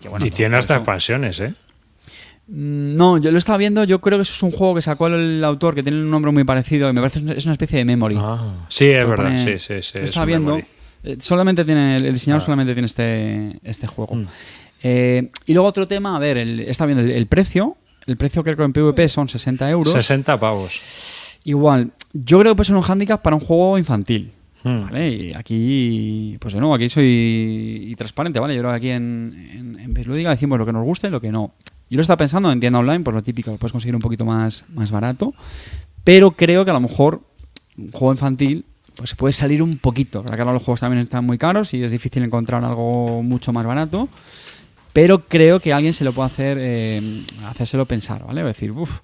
Que, 0.00 0.08
bueno, 0.08 0.26
y 0.26 0.30
tiene 0.32 0.56
hasta 0.56 0.74
eso- 0.74 0.80
expansiones, 0.80 1.38
¿eh? 1.38 1.54
Mm, 2.46 2.94
No, 2.96 3.18
yo 3.18 3.30
lo 3.30 3.38
estaba 3.38 3.58
viendo, 3.58 3.84
yo 3.84 4.00
creo 4.00 4.18
que 4.18 4.22
eso 4.22 4.34
es 4.34 4.42
un 4.42 4.50
juego 4.50 4.74
que 4.74 4.82
sacó 4.82 5.06
el 5.06 5.42
autor 5.44 5.74
que 5.74 5.82
tiene 5.82 5.98
un 6.02 6.10
nombre 6.10 6.30
muy 6.32 6.44
parecido 6.44 6.88
y 6.90 6.92
me 6.92 7.00
parece 7.00 7.20
es 7.36 7.44
una 7.44 7.52
especie 7.52 7.78
de 7.78 7.84
memory. 7.84 8.16
Ah, 8.18 8.66
sí, 8.68 8.86
es 8.86 9.02
Lo 9.02 9.08
verdad, 9.10 9.24
pone- 9.24 9.58
sí, 9.58 9.58
sí, 9.58 9.82
sí. 9.82 9.98
lo 9.98 10.04
es 10.04 10.10
estaba 10.10 10.26
viendo. 10.26 10.52
memory. 10.56 10.66
eh, 11.04 11.16
solamente 11.20 11.64
tiene, 11.64 11.96
el 11.96 12.12
diseñador 12.12 12.42
Ah. 12.42 12.44
solamente 12.44 12.72
tiene 12.74 12.86
este, 12.86 13.58
este 13.62 13.86
juego. 13.86 14.14
Mm. 14.16 14.26
Eh, 14.82 15.30
y 15.46 15.52
luego 15.54 15.68
otro 15.68 15.86
tema, 15.86 16.16
a 16.16 16.18
ver, 16.18 16.36
el, 16.38 16.60
está 16.60 16.84
viendo 16.86 17.02
el, 17.04 17.10
el 17.10 17.26
precio. 17.26 17.76
El 18.06 18.16
precio 18.18 18.42
creo 18.44 18.56
que 18.56 18.62
en 18.64 18.72
PvP 18.74 19.08
son 19.08 19.28
60 19.28 19.70
euros. 19.70 19.92
60 19.94 20.38
pavos. 20.38 21.38
Igual, 21.44 21.92
yo 22.12 22.38
creo 22.40 22.52
que 22.52 22.56
puede 22.56 22.66
ser 22.66 22.76
un 22.76 22.82
hándicap 22.82 23.22
para 23.22 23.36
un 23.36 23.40
juego 23.40 23.78
infantil. 23.78 24.32
Hmm. 24.62 24.82
¿Vale? 24.84 25.08
Y 25.08 25.32
aquí, 25.34 26.36
pues 26.40 26.52
de 26.54 26.60
nuevo, 26.60 26.74
aquí 26.74 26.88
soy 26.88 27.88
y 27.90 27.94
transparente, 27.96 28.40
¿vale? 28.40 28.54
Yo 28.54 28.60
creo 28.60 28.72
que 28.72 28.76
aquí 28.76 28.90
en, 28.90 29.48
en, 29.52 29.78
en 29.80 29.94
decimos 29.94 30.58
lo 30.58 30.64
que 30.66 30.72
nos 30.72 30.84
gusta 30.84 31.08
y 31.08 31.10
lo 31.10 31.20
que 31.20 31.30
no. 31.30 31.52
Yo 31.90 31.96
lo 31.96 32.02
estaba 32.02 32.16
pensando 32.16 32.50
en 32.50 32.60
tienda 32.60 32.78
online, 32.78 33.00
pues 33.00 33.14
lo 33.14 33.22
típico, 33.22 33.50
lo 33.50 33.56
puedes 33.56 33.72
conseguir 33.72 33.94
un 33.94 34.00
poquito 34.00 34.24
más, 34.24 34.64
más 34.74 34.90
barato. 34.90 35.34
Pero 36.02 36.32
creo 36.32 36.64
que 36.64 36.70
a 36.70 36.74
lo 36.74 36.80
mejor 36.80 37.20
un 37.76 37.90
juego 37.92 38.12
infantil 38.12 38.64
pues 38.96 39.10
se 39.10 39.16
puede 39.16 39.32
salir 39.32 39.62
un 39.62 39.78
poquito. 39.78 40.22
Que 40.22 40.30
ahora 40.30 40.52
los 40.52 40.62
juegos 40.62 40.80
también 40.80 41.02
están 41.02 41.24
muy 41.24 41.38
caros 41.38 41.74
y 41.74 41.82
es 41.82 41.90
difícil 41.90 42.22
encontrar 42.22 42.64
algo 42.64 43.22
mucho 43.22 43.52
más 43.52 43.66
barato. 43.66 44.08
Pero 44.92 45.26
creo 45.26 45.58
que 45.60 45.72
alguien 45.72 45.92
se 45.92 46.04
lo 46.04 46.12
puede 46.12 46.26
hacer, 46.26 46.58
eh, 46.60 47.22
hacérselo 47.46 47.86
pensar, 47.86 48.24
¿vale? 48.24 48.42
Es 48.42 48.46
decir, 48.46 48.70
uff, 48.70 49.00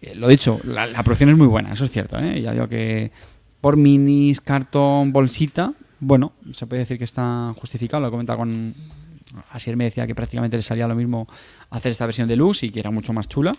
eh, 0.00 0.14
lo 0.16 0.26
dicho, 0.26 0.58
la, 0.64 0.86
la 0.86 1.04
producción 1.04 1.30
es 1.30 1.36
muy 1.36 1.46
buena, 1.46 1.72
eso 1.72 1.84
es 1.84 1.92
cierto, 1.92 2.18
¿eh? 2.18 2.42
Ya 2.42 2.52
digo 2.52 2.68
que 2.68 3.12
por 3.60 3.76
minis, 3.76 4.40
cartón, 4.40 5.12
bolsita, 5.12 5.74
bueno, 6.00 6.32
se 6.52 6.66
puede 6.66 6.80
decir 6.80 6.98
que 6.98 7.04
está 7.04 7.54
justificado. 7.58 8.00
Lo 8.00 8.08
he 8.08 8.10
comentado 8.10 8.38
con. 8.38 8.74
Asier 9.50 9.76
me 9.76 9.84
decía 9.84 10.06
que 10.06 10.14
prácticamente 10.14 10.56
le 10.56 10.62
salía 10.62 10.86
lo 10.88 10.94
mismo 10.94 11.28
hacer 11.70 11.90
esta 11.90 12.06
versión 12.06 12.28
de 12.28 12.36
Lux 12.36 12.62
y 12.62 12.70
que 12.70 12.80
era 12.80 12.90
mucho 12.90 13.12
más 13.12 13.28
chula. 13.28 13.56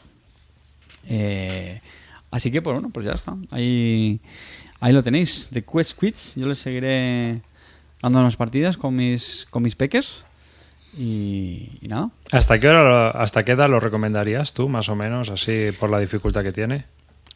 Eh, 1.08 1.82
así 2.30 2.52
que, 2.52 2.62
pues 2.62 2.76
bueno, 2.76 2.90
pues 2.90 3.06
ya 3.06 3.14
está. 3.14 3.36
Ahí, 3.50 4.20
ahí 4.80 4.94
lo 4.94 5.04
tenéis. 5.04 5.50
The 5.52 5.64
Quest 5.64 6.00
Quits. 6.00 6.36
Yo 6.36 6.48
les 6.48 6.60
seguiré 6.60 7.42
dando 8.02 8.20
unas 8.20 8.36
partidas 8.36 8.78
con 8.78 8.96
mis, 8.96 9.48
con 9.50 9.64
mis 9.64 9.76
peques. 9.76 10.26
Y, 10.98 11.80
y 11.82 11.88
nada. 11.88 12.10
¿Hasta 12.32 12.60
qué 12.60 12.68
hora, 12.68 13.12
hasta 13.12 13.46
qué 13.46 13.54
edad 13.54 13.70
lo 13.70 13.80
recomendarías 13.80 14.54
tú, 14.54 14.68
más 14.68 14.90
o 14.90 14.96
menos, 14.96 15.30
así 15.30 15.70
por 15.80 15.90
la 15.90 16.00
dificultad 16.00 16.44
que 16.44 16.52
tiene? 16.52 16.86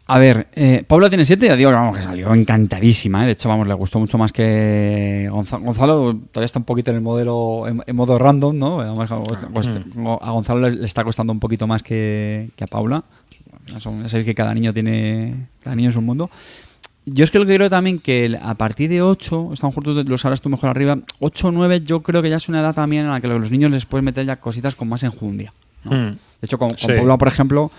A 0.07 0.19
ver, 0.19 0.47
eh, 0.53 0.83
Paula 0.87 1.09
tiene 1.09 1.25
7, 1.25 1.47
ya 1.47 1.55
digo, 1.55 1.71
vamos, 1.71 1.97
que 1.97 2.03
salió 2.03 2.31
encantadísima, 2.33 3.23
¿eh? 3.23 3.25
de 3.25 3.31
hecho, 3.31 3.49
vamos, 3.49 3.67
le 3.67 3.73
gustó 3.73 3.99
mucho 3.99 4.19
más 4.19 4.31
que 4.31 5.27
Gonzalo. 5.31 5.65
Gonzalo 5.65 6.15
todavía 6.31 6.45
está 6.45 6.59
un 6.59 6.65
poquito 6.65 6.91
en 6.91 6.97
el 6.97 7.01
modelo, 7.01 7.67
en, 7.67 7.81
en 7.87 7.95
modo 7.95 8.19
random, 8.19 8.55
¿no? 8.57 8.81
Además, 8.81 9.11
a 9.11 9.17
Gonz- 9.17 10.19
a 10.21 10.29
Gonzalo 10.31 10.69
le, 10.69 10.75
le 10.75 10.85
está 10.85 11.03
costando 11.03 11.33
un 11.33 11.39
poquito 11.39 11.65
más 11.65 11.81
que, 11.81 12.49
que 12.55 12.63
a 12.63 12.67
Paula. 12.67 13.03
Sabéis 13.79 14.25
que 14.25 14.35
cada 14.35 14.53
niño 14.53 14.71
tiene, 14.73 15.47
cada 15.63 15.75
niño 15.75 15.89
es 15.89 15.95
un 15.95 16.05
mundo. 16.05 16.29
Yo 17.07 17.23
es 17.23 17.31
que 17.31 17.39
lo 17.39 17.45
que 17.47 17.55
creo 17.55 17.69
también 17.71 17.97
que 17.99 18.37
a 18.39 18.53
partir 18.53 18.89
de 18.91 19.01
8, 19.01 19.53
están 19.53 19.71
juntos, 19.71 20.05
lo 20.05 20.17
sabrás 20.19 20.39
tú 20.41 20.49
mejor 20.49 20.69
arriba, 20.69 20.97
8 21.19 21.47
o 21.47 21.51
9 21.51 21.81
yo 21.83 22.01
creo 22.01 22.21
que 22.21 22.29
ya 22.29 22.37
es 22.37 22.47
una 22.49 22.59
edad 22.61 22.75
también 22.75 23.05
en 23.05 23.11
la 23.11 23.21
que 23.21 23.27
los 23.27 23.49
niños 23.51 23.71
les 23.71 23.85
puedes 23.87 24.03
meter 24.03 24.23
ya 24.25 24.35
cositas 24.35 24.75
con 24.75 24.87
más 24.87 25.01
enjundia. 25.03 25.51
¿no? 25.83 25.91
Hmm. 25.91 26.11
De 26.13 26.17
hecho, 26.43 26.59
con, 26.59 26.69
con 26.69 26.77
Sí. 26.77 26.87
Paula, 26.95 27.17
por 27.17 27.27
ejemplo, 27.27 27.71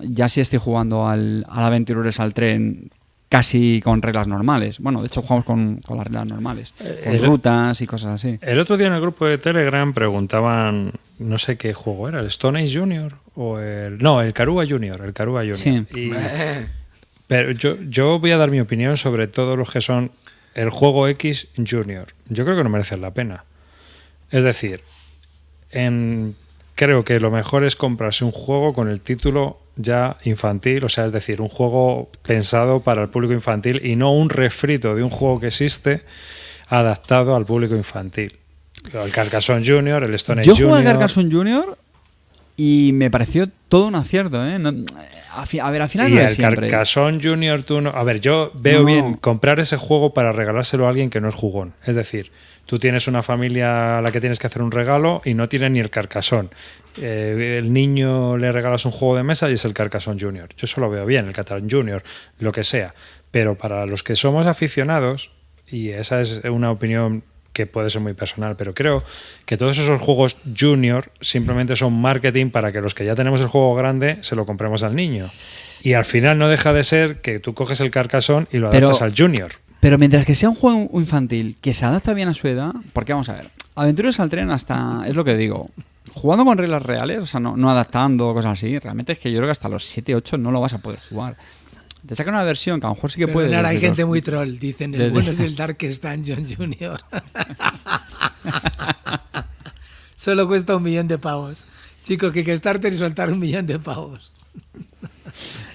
ya 0.00 0.28
sí 0.28 0.40
estoy 0.40 0.58
jugando 0.58 1.06
al, 1.08 1.44
al 1.48 1.84
al 2.18 2.34
tren 2.34 2.90
casi 3.28 3.80
con 3.82 4.02
reglas 4.02 4.26
normales. 4.28 4.78
Bueno, 4.78 5.00
de 5.00 5.06
hecho 5.06 5.22
jugamos 5.22 5.44
con, 5.46 5.76
con 5.78 5.96
las 5.96 6.06
reglas 6.06 6.26
normales, 6.26 6.74
con 6.76 6.86
Eh, 6.86 7.00
el- 7.16 7.24
rutas 7.24 7.80
y 7.80 7.86
cosas 7.86 8.10
así. 8.22 8.38
El 8.42 8.58
otro 8.58 8.76
día 8.76 8.88
en 8.88 8.92
el 8.92 9.00
grupo 9.00 9.24
de 9.26 9.38
Telegram 9.38 9.92
preguntaban, 9.94 10.92
no 11.18 11.38
sé 11.38 11.56
qué 11.56 11.72
juego 11.72 12.08
era, 12.08 12.20
el 12.20 12.26
Stone 12.26 12.60
Age 12.62 12.78
Junior 12.78 13.14
o 13.34 13.58
el... 13.58 13.98
No, 13.98 14.20
el 14.20 14.34
Karuga 14.34 14.66
Junior, 14.68 15.00
el 15.02 15.14
Karuga 15.14 15.40
Junior. 15.40 15.56
Sí. 15.56 15.86
Y- 15.98 16.10
pero 17.26 17.52
yo, 17.52 17.76
yo 17.88 18.18
voy 18.18 18.32
a 18.32 18.36
dar 18.36 18.50
mi 18.50 18.60
opinión 18.60 18.98
sobre 18.98 19.28
todos 19.28 19.56
los 19.56 19.70
que 19.70 19.80
son 19.80 20.10
el 20.54 20.68
juego 20.68 21.08
X 21.08 21.48
Junior. 21.56 22.08
Yo 22.28 22.44
creo 22.44 22.56
que 22.58 22.64
no 22.64 22.68
merecen 22.68 23.00
la 23.00 23.12
pena. 23.12 23.44
Es 24.30 24.44
decir, 24.44 24.82
en, 25.70 26.36
creo 26.74 27.04
que 27.04 27.18
lo 27.18 27.30
mejor 27.30 27.64
es 27.64 27.76
comprarse 27.76 28.26
un 28.26 28.32
juego 28.32 28.74
con 28.74 28.88
el 28.90 29.00
título 29.00 29.58
ya 29.76 30.16
infantil, 30.24 30.84
o 30.84 30.88
sea, 30.88 31.06
es 31.06 31.12
decir, 31.12 31.40
un 31.40 31.48
juego 31.48 32.08
pensado 32.22 32.80
para 32.80 33.02
el 33.02 33.08
público 33.08 33.32
infantil 33.32 33.80
y 33.84 33.96
no 33.96 34.12
un 34.14 34.28
refrito 34.28 34.94
de 34.94 35.02
un 35.02 35.10
juego 35.10 35.40
que 35.40 35.46
existe 35.48 36.02
adaptado 36.68 37.34
al 37.36 37.44
público 37.46 37.74
infantil. 37.74 38.36
El 38.92 39.10
Carcassonne 39.12 39.64
Junior, 39.66 40.02
el 40.04 40.14
Stone 40.16 40.40
Age 40.40 40.48
Yo 40.50 40.54
jugué 40.56 40.78
al. 40.80 40.84
Carcassonne 40.84 41.30
Junior 41.32 41.78
y 42.56 42.90
me 42.94 43.10
pareció 43.10 43.48
todo 43.68 43.86
un 43.86 43.94
acierto. 43.94 44.44
¿eh? 44.46 44.58
No- 44.58 44.74
a, 45.34 45.46
fi- 45.46 45.60
a 45.60 45.70
ver, 45.70 45.82
al 45.82 45.88
final 45.88 46.10
Y 46.10 46.14
no 46.14 46.20
el 46.20 46.26
es 46.26 46.34
siempre. 46.34 46.68
Carcassonne 46.68 47.20
Junior, 47.22 47.62
tú 47.62 47.80
no. 47.80 47.90
A 47.90 48.02
ver, 48.04 48.20
yo 48.20 48.50
veo 48.54 48.80
No. 48.80 48.84
bien 48.86 49.14
comprar 49.14 49.60
ese 49.60 49.76
juego 49.76 50.12
para 50.12 50.32
regalárselo 50.32 50.86
a 50.86 50.90
alguien 50.90 51.08
que 51.10 51.20
no 51.20 51.28
es 51.28 51.34
jugón. 51.34 51.72
Es 51.86 51.94
decir, 51.96 52.30
tú 52.72 52.78
tienes 52.78 53.06
una 53.06 53.22
familia 53.22 53.98
a 53.98 54.00
la 54.00 54.10
que 54.10 54.18
tienes 54.18 54.38
que 54.38 54.46
hacer 54.46 54.62
un 54.62 54.70
regalo 54.70 55.20
y 55.26 55.34
no 55.34 55.46
tiene 55.46 55.68
ni 55.68 55.78
el 55.78 55.90
Carcassonne. 55.90 56.48
Eh, 56.98 57.56
el 57.58 57.70
niño 57.70 58.38
le 58.38 58.50
regalas 58.50 58.86
un 58.86 58.92
juego 58.92 59.14
de 59.14 59.22
mesa 59.22 59.50
y 59.50 59.52
es 59.52 59.66
el 59.66 59.74
Carcassonne 59.74 60.18
Junior. 60.18 60.48
Yo 60.56 60.64
eso 60.64 60.80
lo 60.80 60.88
veo 60.88 61.04
bien, 61.04 61.26
el 61.26 61.34
Carcassonne 61.34 61.68
Junior, 61.70 62.02
lo 62.38 62.50
que 62.50 62.64
sea. 62.64 62.94
Pero 63.30 63.58
para 63.58 63.84
los 63.84 64.02
que 64.02 64.16
somos 64.16 64.46
aficionados, 64.46 65.32
y 65.70 65.90
esa 65.90 66.22
es 66.22 66.40
una 66.50 66.70
opinión 66.70 67.24
que 67.52 67.66
puede 67.66 67.90
ser 67.90 68.00
muy 68.00 68.14
personal, 68.14 68.56
pero 68.56 68.72
creo 68.72 69.04
que 69.44 69.58
todos 69.58 69.76
esos 69.76 70.00
juegos 70.00 70.38
junior 70.58 71.10
simplemente 71.20 71.76
son 71.76 71.92
marketing 71.92 72.48
para 72.48 72.72
que 72.72 72.80
los 72.80 72.94
que 72.94 73.04
ya 73.04 73.14
tenemos 73.14 73.42
el 73.42 73.48
juego 73.48 73.74
grande 73.74 74.16
se 74.22 74.34
lo 74.34 74.46
compremos 74.46 74.82
al 74.82 74.96
niño. 74.96 75.28
Y 75.82 75.92
al 75.92 76.06
final 76.06 76.38
no 76.38 76.48
deja 76.48 76.72
de 76.72 76.84
ser 76.84 77.20
que 77.20 77.38
tú 77.38 77.52
coges 77.52 77.82
el 77.82 77.90
carcasón 77.90 78.48
y 78.50 78.56
lo 78.56 78.70
Pero- 78.70 78.86
adaptas 78.86 79.02
al 79.02 79.14
junior. 79.14 79.52
Pero 79.82 79.98
mientras 79.98 80.24
que 80.24 80.36
sea 80.36 80.48
un 80.48 80.54
juego 80.54 80.88
infantil 81.00 81.56
que 81.60 81.74
se 81.74 81.84
adapta 81.84 82.14
bien 82.14 82.28
a 82.28 82.34
su 82.34 82.46
edad, 82.46 82.72
porque 82.92 83.12
vamos 83.12 83.28
a 83.28 83.32
ver, 83.32 83.50
Aventuras 83.74 84.20
al 84.20 84.30
tren 84.30 84.48
hasta, 84.50 85.02
es 85.08 85.16
lo 85.16 85.24
que 85.24 85.36
digo, 85.36 85.70
jugando 86.12 86.44
con 86.44 86.56
reglas 86.56 86.84
reales, 86.84 87.18
o 87.18 87.26
sea, 87.26 87.40
no, 87.40 87.56
no 87.56 87.68
adaptando 87.68 88.32
cosas 88.32 88.52
así, 88.52 88.78
realmente 88.78 89.14
es 89.14 89.18
que 89.18 89.32
yo 89.32 89.38
creo 89.38 89.48
que 89.48 89.52
hasta 89.52 89.68
los 89.68 89.84
7, 89.84 90.14
8 90.14 90.38
no 90.38 90.52
lo 90.52 90.60
vas 90.60 90.74
a 90.74 90.78
poder 90.78 91.00
jugar. 91.08 91.36
Te 92.06 92.14
sacan 92.14 92.34
una 92.34 92.44
versión 92.44 92.78
que 92.78 92.86
a 92.86 92.90
lo 92.90 92.94
mejor 92.94 93.10
sí 93.10 93.18
que 93.18 93.26
puede. 93.26 93.48
Perdonad, 93.48 93.70
hay 93.70 93.80
gente 93.80 94.04
muy 94.04 94.22
troll. 94.22 94.56
Dicen, 94.56 94.94
el 94.94 95.10
bueno 95.10 95.32
es 95.32 95.40
el 95.40 95.56
Darkest 95.56 96.04
Dungeon 96.04 96.46
Junior. 96.46 97.00
Solo 100.14 100.46
cuesta 100.46 100.76
un 100.76 100.84
millón 100.84 101.08
de 101.08 101.18
pavos. 101.18 101.66
Chicos, 102.02 102.32
que 102.32 102.44
Kickstarter 102.44 102.92
y 102.92 102.96
soltar 102.96 103.30
un 103.30 103.40
millón 103.40 103.66
de 103.66 103.80
pavos. 103.80 104.32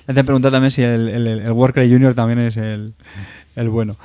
Ya 0.07 0.13
Te 0.13 0.21
he 0.21 0.23
preguntado 0.23 0.53
también 0.53 0.71
si 0.71 0.83
el, 0.83 1.09
el, 1.09 1.27
el 1.27 1.53
Junior 1.53 2.13
también 2.13 2.39
es 2.39 2.55
el, 2.57 2.93
el 3.57 3.69
bueno. 3.69 3.97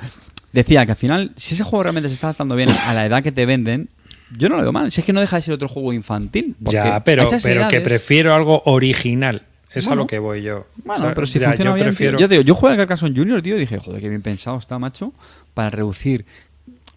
Decía 0.51 0.85
que 0.85 0.91
al 0.91 0.97
final, 0.97 1.31
si 1.35 1.55
ese 1.55 1.63
juego 1.63 1.83
realmente 1.83 2.09
se 2.09 2.15
está 2.15 2.27
adaptando 2.27 2.55
bien 2.55 2.69
a 2.69 2.93
la 2.93 3.05
edad 3.05 3.23
que 3.23 3.31
te 3.31 3.45
venden, 3.45 3.89
yo 4.37 4.49
no 4.49 4.55
lo 4.57 4.61
veo 4.63 4.71
mal. 4.71 4.91
Si 4.91 5.01
es 5.01 5.05
que 5.05 5.13
no 5.13 5.21
deja 5.21 5.37
de 5.37 5.41
ser 5.41 5.53
otro 5.53 5.67
juego 5.67 5.93
infantil. 5.93 6.55
Ya, 6.59 7.03
pero, 7.03 7.27
pero 7.41 7.67
que 7.69 7.81
prefiero 7.81 8.33
algo 8.35 8.61
original. 8.65 9.43
Es 9.71 9.87
a 9.87 9.95
lo 9.95 10.05
que 10.05 10.19
voy 10.19 10.43
yo. 10.43 10.67
Bueno, 10.83 11.01
O 11.01 11.05
sea, 11.07 11.13
pero 11.15 11.25
si 11.25 11.39
ya, 11.39 11.47
funciona 11.47 11.71
yo 11.71 11.75
bien. 11.75 11.85
tío. 11.87 11.91
prefiero- 11.95 12.19
Yo, 12.19 12.27
digo, 12.27 12.41
yo 12.43 12.53
jugué 12.53 12.73
al 12.73 12.77
Carcassonne 12.77 13.17
Junior, 13.17 13.41
tío, 13.41 13.55
y 13.55 13.59
dije, 13.61 13.79
joder, 13.79 13.99
qué 14.01 14.09
bien 14.09 14.21
pensado 14.21 14.57
está, 14.57 14.77
macho, 14.77 15.13
para 15.55 15.71
reducir. 15.71 16.25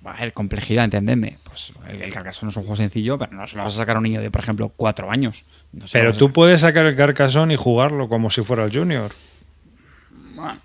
A 0.04 0.20
ver, 0.20 0.34
complejidad, 0.34 0.84
entendedme. 0.84 1.38
Pues 1.44 1.72
el, 1.88 2.02
el 2.02 2.12
Carcassonne 2.12 2.50
es 2.50 2.56
un 2.58 2.62
juego 2.64 2.76
sencillo, 2.76 3.18
pero 3.18 3.32
no 3.32 3.48
se 3.48 3.56
lo 3.56 3.64
vas 3.64 3.74
a 3.74 3.78
sacar 3.78 3.96
a 3.96 3.98
un 4.00 4.02
niño 4.04 4.20
de, 4.20 4.30
por 4.30 4.42
ejemplo, 4.42 4.70
cuatro 4.76 5.10
años. 5.10 5.44
No 5.72 5.86
Pero 5.90 6.12
tú 6.12 6.32
puedes 6.32 6.60
sacar 6.60 6.84
el 6.84 6.94
carcasón 6.96 7.50
y 7.50 7.56
jugarlo 7.56 8.08
como 8.10 8.28
si 8.30 8.42
fuera 8.42 8.64
el 8.64 8.72
junior. 8.72 9.10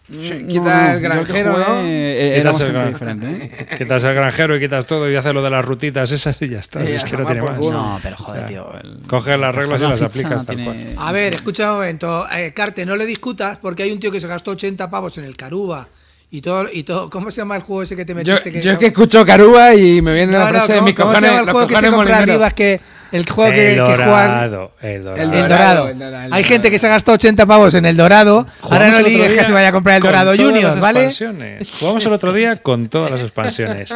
El 0.10 0.48
que 0.48 0.60
granjero, 0.60 1.52
jugué, 1.54 1.66
¿no? 1.68 1.80
eh, 1.82 2.38
Era 2.40 2.52
Quitas 2.52 2.66
el 2.66 2.74
bastante 2.74 2.74
gran- 2.74 2.94
diferente, 2.94 3.46
¿eh? 3.46 3.66
Quitas 3.78 4.04
el 4.04 4.14
granjero 4.16 4.56
y 4.56 4.60
quitas 4.60 4.86
todo 4.86 5.10
y 5.10 5.16
haces 5.16 5.34
lo 5.34 5.42
de 5.42 5.50
las 5.50 5.64
rutitas 5.66 6.12
esas 6.12 6.42
y 6.42 6.50
ya 6.50 6.60
está. 6.60 6.84
Es 6.84 7.04
que 7.06 7.18
no 7.18 7.26
tiene 7.26 7.42
más. 7.42 7.52
culo. 7.52 7.72
No, 7.72 8.00
pero 8.04 8.18
joder, 8.18 8.44
O 8.44 8.48
sea, 8.48 8.48
tío. 8.48 8.74
el- 8.84 9.00
coges 9.08 9.38
las 9.38 9.56
reglas 9.56 9.82
y 9.82 9.84
la 9.84 9.90
las 9.92 10.02
aplicas 10.02 10.46
tal 10.46 10.56
tiene- 10.56 10.96
A 10.98 11.12
ver, 11.12 11.36
escucha 11.36 11.72
un 11.72 11.78
momento. 11.80 12.28
Eh, 12.32 12.52
Carte, 12.54 12.86
no 12.86 12.96
le 12.96 13.06
discutas 13.06 13.58
porque 13.62 13.84
hay 13.84 13.92
un 13.92 14.00
tío 14.00 14.12
que 14.12 14.20
se 14.20 14.28
gastó 14.28 14.52
80 14.52 14.90
pavos 14.90 15.18
en 15.18 15.24
el 15.24 15.36
Caruba. 15.38 15.88
Y 16.34 16.40
todo, 16.42 16.66
y 16.72 16.84
todo, 16.84 17.10
¿cómo 17.10 17.30
se 17.30 17.42
llama 17.42 17.58
el 17.58 17.62
juego 17.62 17.84
ese 17.84 17.96
que 17.98 18.06
te 18.06 18.14
Yo, 18.14 18.16
metiste? 18.36 18.62
yo 18.62 18.72
es 18.72 18.78
que 18.78 18.86
escucho 18.88 19.26
Caruba 19.26 19.76
y 19.76 20.02
me 20.02 20.14
viene 20.14 20.32
No, 20.32 20.40
la 20.40 20.46
no, 20.46 20.50
frase 20.52 20.72
de 20.74 20.78
¿cómo, 20.80 20.86
mis 20.88 20.96
cómo 20.96 21.10
se 21.10 21.14
cojones, 21.16 21.30
llama 21.30 21.42
el 21.42 21.52
juego 21.52 21.68
que 21.68 21.74
se 21.74 21.80
cojones 21.82 21.96
compra 21.98 22.18
arriba? 22.20 22.48
Es 22.48 22.54
que 22.54 22.80
el 23.12 23.30
juego 23.30 23.52
que, 23.52 23.74
el 23.74 23.84
que 23.84 23.92
jugar. 23.98 24.28
dorado, 24.30 24.72
el 24.82 24.90
El, 24.90 25.04
dorado. 25.04 25.88
el 25.90 26.00
Dorado, 26.00 26.26
el 26.26 26.34
Hay 26.34 26.44
gente 26.44 26.72
que 26.72 26.80
se 26.80 26.88
ha 26.88 26.90
gastado 26.92 27.16
80 27.16 27.46
pavos 27.46 27.74
en 27.74 27.86
el 27.86 27.98
dorado. 27.98 28.48
Ahora 28.62 28.88
no 28.88 28.94
le 28.94 28.98
otro 29.00 29.10
digas 29.10 29.28
que 29.28 29.34
día 29.34 29.44
se 29.46 29.52
vaya 29.54 29.68
a 29.68 29.72
comprar 29.72 29.98
el 29.98 30.02
con 30.02 30.12
dorado 30.12 30.34
todas 30.36 30.40
Junior, 30.48 30.64
las 30.64 30.80
¿vale? 30.80 31.00
expansiones. 31.06 31.72
Jugamos 31.80 32.06
el 32.06 32.14
otro 32.14 32.34
día 32.34 32.56
con 32.58 32.88
todas 32.90 33.12
las 33.12 33.22
expansiones. 33.22 33.94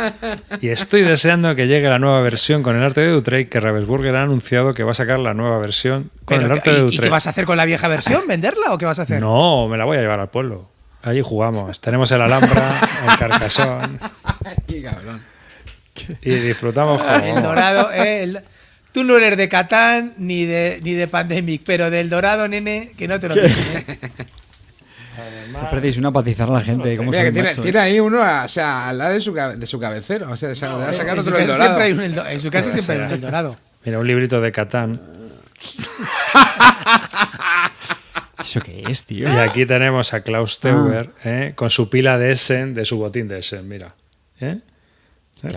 Y 0.61 0.69
estoy 0.69 1.01
deseando 1.03 1.55
que 1.55 1.67
llegue 1.67 1.87
la 1.89 1.99
nueva 1.99 2.19
versión 2.21 2.63
con 2.63 2.75
el 2.75 2.83
arte 2.83 3.01
de 3.01 3.15
Utrecht, 3.15 3.49
que 3.51 3.59
Ravensburger 3.59 4.15
ha 4.15 4.23
anunciado 4.23 4.73
que 4.73 4.83
va 4.83 4.91
a 4.91 4.95
sacar 4.95 5.19
la 5.19 5.33
nueva 5.33 5.57
versión 5.59 6.11
con 6.25 6.37
Pero 6.39 6.41
el 6.41 6.47
que- 6.51 6.57
arte 6.57 6.71
de 6.71 6.77
¿y, 6.77 6.81
y 6.81 6.83
Utrecht. 6.85 7.03
qué 7.03 7.09
vas 7.09 7.27
a 7.27 7.29
hacer 7.29 7.45
con 7.45 7.57
la 7.57 7.65
vieja 7.65 7.87
versión? 7.87 8.21
¿Venderla 8.27 8.71
o 8.73 8.77
qué 8.77 8.85
vas 8.85 8.99
a 8.99 9.03
hacer? 9.03 9.19
No, 9.21 9.67
me 9.67 9.77
la 9.77 9.85
voy 9.85 9.97
a 9.97 10.01
llevar 10.01 10.19
al 10.19 10.29
pueblo. 10.29 10.69
Allí 11.03 11.21
jugamos. 11.23 11.79
Tenemos 11.81 12.11
el 12.11 12.21
Alhambra, 12.21 12.81
el 13.07 13.17
Carcasón 13.19 13.99
Qué 14.67 14.81
cabrón. 14.81 15.21
y 16.21 16.31
disfrutamos 16.31 17.01
como... 17.01 17.15
El 17.37 17.43
dorado, 17.43 17.91
eh, 17.93 18.23
el- 18.23 18.39
Tú 18.95 19.03
no 19.03 19.17
eres 19.17 19.35
de 19.35 19.49
Catán 19.49 20.13
ni 20.17 20.45
de, 20.45 20.79
ni 20.81 20.93
de 20.93 21.09
Pandemic, 21.09 21.63
pero 21.65 21.89
del 21.89 22.09
dorado, 22.09 22.47
nene, 22.47 22.93
que 22.97 23.09
no 23.09 23.19
te 23.19 23.27
lo 23.27 23.35
dicen, 23.35 23.51
¿eh? 23.75 23.85
Es 25.63 25.69
preciso 25.69 25.99
una 25.99 26.13
patizar 26.13 26.49
a 26.49 26.53
la 26.53 26.61
gente. 26.61 26.95
¿cómo 26.95 27.11
Mira, 27.11 27.23
soy 27.23 27.27
que 27.27 27.33
tiene, 27.33 27.49
macho, 27.49 27.61
tiene 27.61 27.79
ahí 27.79 27.99
uno, 27.99 28.21
o 28.21 28.47
sea, 28.47 28.87
al 28.87 28.97
lado 28.97 29.15
de 29.15 29.19
su, 29.19 29.33
de 29.33 29.65
su 29.65 29.81
cabecero. 29.81 30.31
O 30.31 30.37
sea, 30.37 30.53
va 30.77 30.87
a 30.87 30.93
sacar 30.93 31.17
en, 31.17 31.23
su 31.25 31.29
otro 31.29 31.37
el 31.37 31.45
dorado. 31.45 31.77
hay 31.77 31.91
un 31.91 31.99
en 31.99 32.39
su 32.39 32.49
casa 32.49 32.71
siempre 32.71 32.95
hay 32.95 33.01
un 33.01 33.11
el 33.11 33.19
dorado. 33.19 33.57
Mira, 33.83 33.99
un 33.99 34.07
librito 34.07 34.39
de 34.39 34.53
Catán. 34.53 35.01
¿Eso 38.39 38.61
qué 38.61 38.81
es, 38.87 39.03
tío? 39.03 39.27
Y 39.27 39.35
aquí 39.35 39.65
tenemos 39.65 40.13
a 40.13 40.21
Klaus 40.21 40.61
Teuber 40.61 41.09
¿eh? 41.25 41.51
con 41.53 41.69
su 41.69 41.89
pila 41.89 42.17
de 42.17 42.31
Essen, 42.31 42.73
de 42.73 42.85
su 42.85 42.97
botín 42.97 43.27
de 43.27 43.39
Essen, 43.39 43.67
mira. 43.67 43.89
¿Eh? 44.39 44.59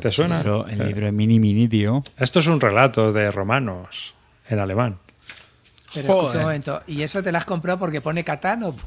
¿Te 0.01 0.11
suena? 0.13 0.39
El 0.41 0.45
libro, 0.45 0.67
el 0.67 0.79
libro 0.87 1.07
de 1.07 1.13
Mini 1.13 1.39
Mini, 1.41 1.69
tío. 1.69 2.03
Esto 2.19 2.41
es 2.41 2.47
un 2.47 2.61
relato 2.61 3.13
de 3.13 3.31
romanos 3.31 4.15
en 4.49 4.59
alemán. 4.59 4.99
Pero 5.95 6.09
escucha 6.09 6.23
Joder. 6.23 6.37
un 6.37 6.43
momento, 6.43 6.83
¿y 6.87 7.03
eso 7.03 7.23
te 7.23 7.33
lo 7.33 7.39
has 7.39 7.47
comprado 7.47 7.79
porque 7.79 8.01
pone 8.03 8.23
Catán 8.25 8.63
o 8.65 8.75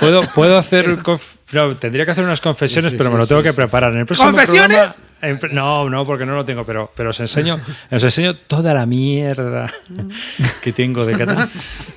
Puedo, 0.00 0.22
puedo 0.34 0.58
hacer. 0.58 0.96
no, 1.52 1.76
tendría 1.76 2.04
que 2.04 2.10
hacer 2.10 2.24
unas 2.24 2.40
confesiones, 2.40 2.90
Sí, 2.90 2.96
sí, 2.96 2.98
pero 2.98 3.10
me 3.10 3.16
sí, 3.16 3.20
lo 3.20 3.26
tengo 3.26 3.40
sí, 3.40 3.44
que 3.46 3.50
sí. 3.52 3.56
preparar. 3.56 3.92
En 3.92 3.98
el 4.00 4.06
próximo 4.06 4.30
¿Confesiones? 4.30 5.02
programa- 5.20 5.46
en- 5.48 5.54
no, 5.54 5.88
no, 5.90 6.04
porque 6.06 6.26
no 6.26 6.34
lo 6.34 6.44
tengo, 6.44 6.64
pero, 6.66 6.90
pero 6.96 7.10
os 7.10 7.20
enseño, 7.20 7.60
os 7.90 8.02
enseño 8.02 8.34
toda 8.36 8.74
la 8.74 8.84
mierda 8.86 9.72
que 10.62 10.72
tengo 10.72 11.04
de 11.06 11.16
Catán. 11.16 11.48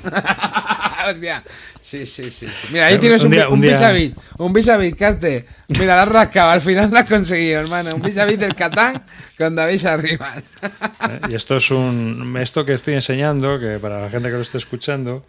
Hostia. 1.10 1.44
Sí, 1.82 2.06
sí, 2.06 2.32
sí, 2.32 2.48
sí. 2.48 2.68
Mira, 2.72 2.88
ahí 2.88 2.98
tienes 2.98 3.22
un, 3.24 3.30
día- 3.32 3.48
un 3.48 3.56
un 3.56 3.62
vis 3.62 3.80
vis. 3.94 4.14
Un 4.38 4.54
vis 4.54 4.68
a 4.70 4.78
vis, 4.78 4.96
Carte. 4.96 5.46
Mira, 5.68 5.96
la 5.96 6.02
has 6.04 6.08
rascado. 6.10 6.50
Al 6.52 6.62
final 6.62 6.90
lo 6.90 6.98
has 6.98 7.08
conseguido, 7.08 7.60
hermano. 7.62 7.96
Un 7.96 8.02
vis 8.02 8.18
a 8.18 8.26
vis 8.26 8.40
del 8.40 8.56
Catán 8.56 9.04
con 9.38 9.56
David 9.56 9.86
arriba. 9.86 10.34
¿eh? 10.38 11.20
Y 11.30 11.36
esto 11.36 11.58
es 11.58 11.70
un. 11.72 12.36
Esto 12.42 12.66
que 12.66 12.74
estoy 12.74 12.96
enseñando, 12.96 13.60
que 13.60 13.78
para 13.80 14.02
la 14.02 14.10
gente 14.10 14.30
que 14.30 14.36
lo 14.36 14.42
esté 14.42 14.58
escuchando, 14.58 15.26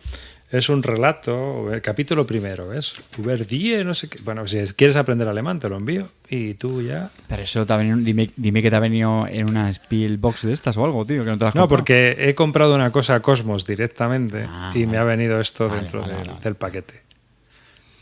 es 0.51 0.69
un 0.69 0.83
relato, 0.83 1.73
el 1.73 1.83
capítulo 1.83 2.25
primero, 2.27 2.69
¿ves? 2.69 2.95
Über 3.19 3.47
die, 3.47 3.83
no 3.85 3.95
sé 3.95 4.09
qué. 4.09 4.21
Bueno, 4.23 4.47
si 4.47 4.59
quieres 4.75 4.97
aprender 4.97 5.27
alemán, 5.27 5.59
te 5.59 5.69
lo 5.69 5.77
envío 5.77 6.09
y 6.31 6.55
tú 6.55 6.83
ya. 6.83 7.11
Pero 7.27 7.43
eso 7.43 7.67
venido, 7.67 7.97
dime, 7.97 8.31
dime 8.37 8.63
que 8.63 8.71
te 8.71 8.77
ha 8.77 8.81
venido 8.81 9.27
en 9.29 9.49
una 9.49 9.73
Spielbox 9.73 10.43
de 10.47 10.53
estas 10.53 10.77
o 10.77 10.85
algo, 10.85 11.05
tío, 11.05 11.25
que 11.25 11.31
no 11.31 11.39
te 11.39 11.45
las 11.47 11.55
No, 11.55 11.67
porque 11.67 12.15
he 12.19 12.35
comprado 12.37 12.75
una 12.77 12.93
cosa 12.93 13.17
a 13.17 13.21
Cosmos 13.21 13.67
directamente 13.67 14.47
Ah, 14.49 14.73
y 14.75 14.87
me 14.87 14.99
ha 14.99 15.05
venido 15.05 15.41
esto 15.41 15.69
Vale, 15.69 15.81
dentro 15.81 16.03
vale, 16.03 16.15
del, 16.43 16.55
paquete. 16.55 17.03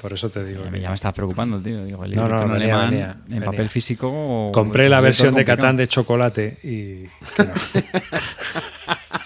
Por 0.01 0.13
eso 0.13 0.29
te 0.29 0.45
digo. 0.45 0.63
Ya 0.65 0.71
me, 0.71 0.81
ya 0.81 0.91
me 0.91 0.97
estás 0.97 1.15
preocupando, 1.15 1.59
tío. 1.59 1.83
Digo, 1.83 2.05
el 2.05 2.11
No, 2.13 2.25
libro 2.29 2.37
no, 2.37 2.43
en 2.43 2.53
venía, 2.61 2.75
alemán, 2.75 2.91
venía, 2.91 3.17
en 3.25 3.25
venía. 3.31 3.45
papel 3.47 3.71
físico. 3.71 4.51
Compré 4.53 4.91
la 4.91 5.01
versión 5.01 5.35
de. 5.35 5.47
Catán 5.47 5.77
de 5.77 5.87
chocolate 5.89 6.59
y. 6.63 7.07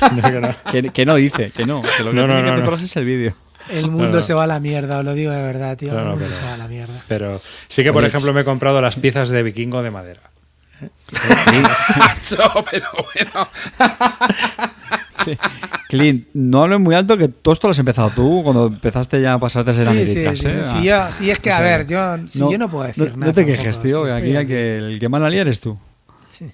que 0.00 0.10
no. 0.10 0.22
No, 0.22 0.22
que 0.22 0.40
no. 0.40 0.54
Que, 0.70 0.90
que 0.90 1.06
no 1.06 1.14
dice, 1.16 1.50
que 1.50 1.66
no. 1.66 1.82
Que 1.82 2.02
lo 2.02 2.10
que 2.10 2.16
No, 2.16 2.26
no, 2.26 2.34
tiene 2.34 2.50
no, 2.50 2.56
que 2.56 2.62
no. 2.62 2.74
es 2.74 2.96
el 2.96 3.04
vídeo. 3.04 3.34
el 3.68 3.90
mundo 3.90 4.16
No. 4.18 4.22
se 4.22 4.34
va 4.34 4.44
a 4.44 4.46
la 4.46 4.60
mierda? 4.60 4.98
Os 4.98 5.04
lo 5.04 5.14
digo 5.14 5.30
de 5.32 5.42
verdad, 5.42 5.76
tío. 5.76 5.92
No, 5.92 5.98
el 6.00 6.04
no, 6.04 6.10
mundo 6.12 6.26
pero- 6.28 6.36
se 6.40 6.46
va 6.46 6.54
a 6.54 6.56
la 6.56 6.68
mierda. 6.68 7.02
Pero 7.08 7.40
sí 7.68 7.82
que, 7.82 7.92
por 7.92 8.04
ejemplo, 8.04 8.32
me 8.32 8.42
he 8.42 8.44
comprado 8.44 8.80
las 8.80 8.96
piezas 8.96 9.28
de 9.30 9.42
vikingo 9.42 9.82
de 9.82 9.90
madera. 9.90 10.20
Macho, 11.98 12.64
pero 12.70 12.86
bueno. 13.14 13.48
Sí. 15.24 15.38
Clint, 15.88 16.26
no 16.34 16.64
hables 16.64 16.80
muy 16.80 16.94
alto 16.94 17.16
que 17.16 17.28
todo 17.28 17.54
esto 17.54 17.66
lo 17.68 17.70
has 17.70 17.78
empezado 17.78 18.10
tú 18.10 18.42
cuando 18.42 18.66
empezaste 18.66 19.22
ya 19.22 19.32
a 19.34 19.38
pasarte 19.38 19.70
a 19.70 19.74
ser 19.74 19.88
Sí, 20.06 20.06
sí, 20.08 20.36
sí. 20.36 20.46
¿eh? 20.48 20.62
Sí, 20.64 20.82
yo- 20.84 21.12
sí, 21.12 21.30
es 21.30 21.38
que, 21.40 21.50
a 21.50 21.60
ver, 21.60 21.86
yo, 21.86 22.18
si 22.28 22.40
yo 22.40 22.58
no 22.58 22.68
puedo 22.68 22.84
decir 22.84 23.10
no, 23.12 23.16
nada. 23.18 23.26
No 23.28 23.32
te 23.32 23.46
quejes, 23.46 23.80
tío, 23.80 24.04
que 24.04 24.12
aquí, 24.12 24.52
el 24.52 24.98
que 25.00 25.08
más 25.08 25.22
la 25.22 25.30
lía 25.30 25.40
eres 25.42 25.60
tú. 25.60 25.78
Sí. 26.28 26.46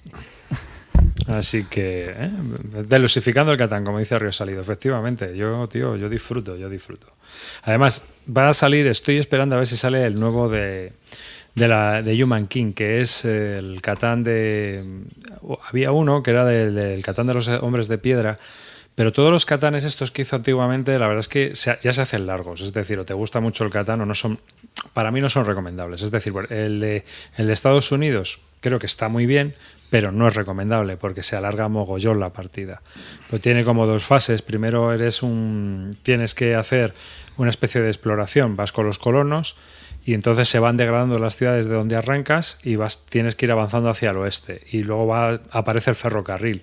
Así 1.27 1.65
que, 1.65 2.05
¿eh? 2.09 2.31
delusificando 2.87 3.51
el 3.51 3.57
Catán, 3.57 3.83
como 3.83 3.99
dice 3.99 4.17
Río 4.17 4.31
Salido, 4.31 4.61
efectivamente, 4.61 5.35
yo, 5.35 5.67
tío, 5.67 5.95
yo 5.95 6.09
disfruto, 6.09 6.55
yo 6.55 6.69
disfruto. 6.69 7.07
Además, 7.63 8.03
va 8.25 8.49
a 8.49 8.53
salir, 8.53 8.87
estoy 8.87 9.17
esperando 9.17 9.55
a 9.55 9.59
ver 9.59 9.67
si 9.67 9.77
sale 9.77 10.05
el 10.05 10.19
nuevo 10.19 10.49
de, 10.49 10.93
de, 11.55 11.67
la, 11.67 12.01
de 12.01 12.23
Human 12.23 12.47
King, 12.47 12.73
que 12.73 13.01
es 13.01 13.25
el 13.25 13.81
Catán 13.81 14.23
de... 14.23 14.83
Había 15.69 15.91
uno 15.91 16.23
que 16.23 16.31
era 16.31 16.45
del, 16.45 16.75
del 16.75 17.03
Catán 17.03 17.27
de 17.27 17.33
los 17.35 17.47
hombres 17.47 17.87
de 17.87 17.97
piedra, 17.97 18.39
pero 18.95 19.13
todos 19.13 19.31
los 19.31 19.45
Catanes 19.45 19.83
estos 19.83 20.11
que 20.11 20.23
hizo 20.23 20.35
antiguamente, 20.35 20.97
la 20.99 21.07
verdad 21.07 21.19
es 21.19 21.27
que 21.27 21.53
ya 21.53 21.93
se 21.93 22.01
hacen 22.01 22.25
largos, 22.25 22.61
es 22.61 22.73
decir, 22.73 22.99
o 22.99 23.05
te 23.05 23.13
gusta 23.13 23.39
mucho 23.39 23.63
el 23.63 23.69
Catán 23.69 24.01
o 24.01 24.05
no 24.05 24.15
son... 24.15 24.39
Para 24.93 25.11
mí 25.11 25.21
no 25.21 25.29
son 25.29 25.45
recomendables, 25.45 26.01
es 26.01 26.11
decir, 26.11 26.33
el 26.49 26.79
de, 26.79 27.05
el 27.37 27.47
de 27.47 27.53
Estados 27.53 27.91
Unidos 27.91 28.39
creo 28.61 28.79
que 28.79 28.85
está 28.85 29.09
muy 29.09 29.25
bien, 29.25 29.55
pero 29.91 30.13
no 30.13 30.29
es 30.29 30.35
recomendable 30.35 30.95
porque 30.95 31.21
se 31.21 31.35
alarga 31.35 31.67
mogollón 31.67 32.21
la 32.21 32.31
partida. 32.31 32.81
Pues 33.29 33.41
tiene 33.41 33.65
como 33.65 33.85
dos 33.85 34.05
fases. 34.05 34.41
Primero 34.41 34.93
eres 34.93 35.21
un 35.21 35.91
tienes 36.01 36.33
que 36.33 36.55
hacer 36.55 36.95
una 37.35 37.49
especie 37.49 37.81
de 37.81 37.89
exploración, 37.89 38.55
vas 38.55 38.71
con 38.71 38.85
los 38.85 38.99
colonos 38.99 39.57
y 40.05 40.13
entonces 40.13 40.47
se 40.47 40.59
van 40.59 40.77
degradando 40.77 41.19
las 41.19 41.35
ciudades 41.35 41.65
de 41.65 41.75
donde 41.75 41.97
arrancas 41.97 42.57
y 42.63 42.77
vas 42.77 43.05
tienes 43.05 43.35
que 43.35 43.45
ir 43.47 43.51
avanzando 43.51 43.89
hacia 43.89 44.11
el 44.11 44.17
oeste 44.17 44.61
y 44.71 44.83
luego 44.83 45.07
va 45.07 45.41
aparece 45.51 45.89
el 45.89 45.97
ferrocarril. 45.97 46.61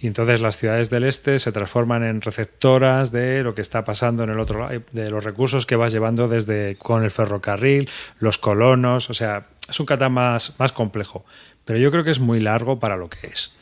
Y 0.00 0.06
entonces 0.06 0.40
las 0.40 0.56
ciudades 0.56 0.88
del 0.88 1.04
este 1.04 1.38
se 1.38 1.52
transforman 1.52 2.02
en 2.02 2.22
receptoras 2.22 3.12
de 3.12 3.42
lo 3.42 3.54
que 3.54 3.60
está 3.60 3.84
pasando 3.84 4.22
en 4.22 4.30
el 4.30 4.40
otro 4.40 4.60
lado, 4.60 4.82
de 4.92 5.10
los 5.10 5.22
recursos 5.22 5.66
que 5.66 5.76
vas 5.76 5.92
llevando 5.92 6.28
desde 6.28 6.76
con 6.76 7.04
el 7.04 7.10
ferrocarril, 7.10 7.90
los 8.18 8.38
colonos, 8.38 9.10
o 9.10 9.14
sea, 9.14 9.48
es 9.68 9.78
un 9.78 9.86
Catán 9.86 10.12
más, 10.12 10.54
más 10.58 10.72
complejo. 10.72 11.26
Pero 11.64 11.78
yo 11.78 11.90
creo 11.90 12.04
que 12.04 12.10
es 12.10 12.20
muy 12.20 12.40
largo 12.40 12.78
para 12.78 12.96
lo 12.96 13.08
que 13.08 13.26
es. 13.28 13.52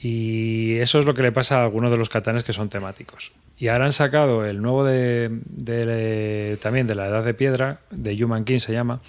Y 0.00 0.76
eso 0.78 1.00
es 1.00 1.04
lo 1.06 1.14
que 1.14 1.22
le 1.22 1.32
pasa 1.32 1.60
a 1.60 1.64
algunos 1.64 1.90
de 1.90 1.96
los 1.96 2.08
catanes 2.08 2.44
que 2.44 2.52
son 2.52 2.68
temáticos. 2.68 3.32
Y 3.58 3.68
ahora 3.68 3.86
han 3.86 3.92
sacado 3.92 4.44
el 4.44 4.62
nuevo 4.62 4.84
de, 4.84 5.28
de- 5.46 6.56
también 6.62 6.86
de 6.86 6.94
la 6.94 7.06
Edad 7.08 7.24
de 7.24 7.34
Piedra, 7.34 7.80
de 7.90 8.22
Human 8.24 8.44
King 8.44 8.58
se 8.60 8.72
llama, 8.72 9.00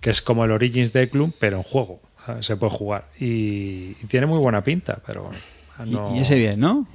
que 0.00 0.10
es 0.10 0.22
como 0.22 0.44
el 0.44 0.52
Origins 0.52 0.92
de 0.92 1.08
Club, 1.10 1.34
pero 1.40 1.56
en 1.56 1.62
juego. 1.64 2.00
¿sabes? 2.24 2.46
Se 2.46 2.56
puede 2.56 2.70
jugar. 2.72 3.08
Y, 3.18 3.96
y 4.00 4.06
tiene 4.08 4.26
muy 4.26 4.38
buena 4.38 4.62
pinta, 4.62 4.98
pero 5.04 5.30
Y- 5.84 5.90
no, 5.90 6.14
Y, 6.14 6.20
ese 6.20 6.36
bien, 6.36 6.60
¿no? 6.60 6.86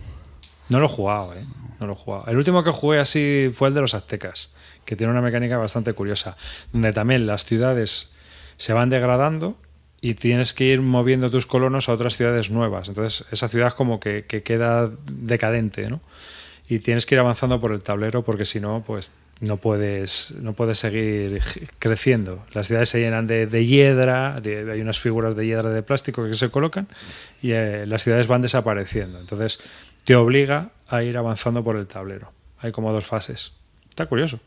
no 0.69 0.79
lo 0.79 0.85
he 0.85 0.89
jugado, 0.89 1.33
¿eh? 1.33 1.43
No 1.81 1.87
lo 1.87 1.93
he 1.93 1.95
jugado. 1.97 2.25
El 2.27 2.37
último 2.37 2.63
que 2.63 2.71
jugué 2.71 2.99
así 2.99 3.51
fue 3.53 3.67
el 3.67 3.73
de 3.73 3.81
los 3.81 3.93
aztecas, 3.93 4.51
que 4.85 4.95
tiene 4.95 5.11
una 5.11 5.21
mecánica 5.21 5.57
bastante 5.57 5.91
curiosa, 5.93 6.37
donde 6.71 6.93
también 6.93 7.27
las 7.27 7.43
ciudades 7.45 8.11
se 8.55 8.71
van 8.71 8.87
degradando 8.89 9.57
y 10.03 10.15
tienes 10.15 10.53
que 10.53 10.65
ir 10.65 10.81
moviendo 10.81 11.31
tus 11.31 11.45
colonos 11.45 11.87
a 11.87 11.93
otras 11.93 12.17
ciudades 12.17 12.51
nuevas. 12.51 12.89
Entonces 12.89 13.25
esa 13.31 13.47
ciudad 13.47 13.71
como 13.71 14.01
que, 14.01 14.25
que 14.25 14.43
queda 14.43 14.91
decadente, 15.09 15.89
¿no? 15.89 16.01
Y 16.67 16.79
tienes 16.79 17.05
que 17.05 17.15
ir 17.15 17.19
avanzando 17.19 17.61
por 17.61 17.71
el 17.71 17.81
tablero 17.81 18.21
porque 18.21 18.43
si 18.43 18.59
no, 18.59 18.83
pues 18.85 19.13
no 19.39 19.55
puedes, 19.55 20.31
no 20.41 20.51
puedes 20.51 20.77
seguir 20.79 21.41
creciendo. 21.79 22.45
Las 22.51 22.67
ciudades 22.67 22.89
se 22.89 22.99
llenan 22.99 23.27
de, 23.27 23.47
de 23.47 23.65
hiedra, 23.65 24.41
hay 24.43 24.81
unas 24.81 24.99
figuras 24.99 25.37
de 25.37 25.47
hiedra 25.47 25.69
de 25.69 25.83
plástico 25.83 26.27
que 26.27 26.33
se 26.33 26.49
colocan 26.49 26.89
y 27.41 27.51
eh, 27.51 27.85
las 27.87 28.03
ciudades 28.03 28.27
van 28.27 28.41
desapareciendo. 28.41 29.21
Entonces 29.21 29.61
te 30.03 30.17
obliga 30.17 30.71
a 30.89 31.01
ir 31.03 31.15
avanzando 31.15 31.63
por 31.63 31.77
el 31.77 31.87
tablero. 31.87 32.33
Hay 32.59 32.73
como 32.73 32.91
dos 32.91 33.05
fases. 33.05 33.53
Está 33.87 34.07
curioso. 34.07 34.41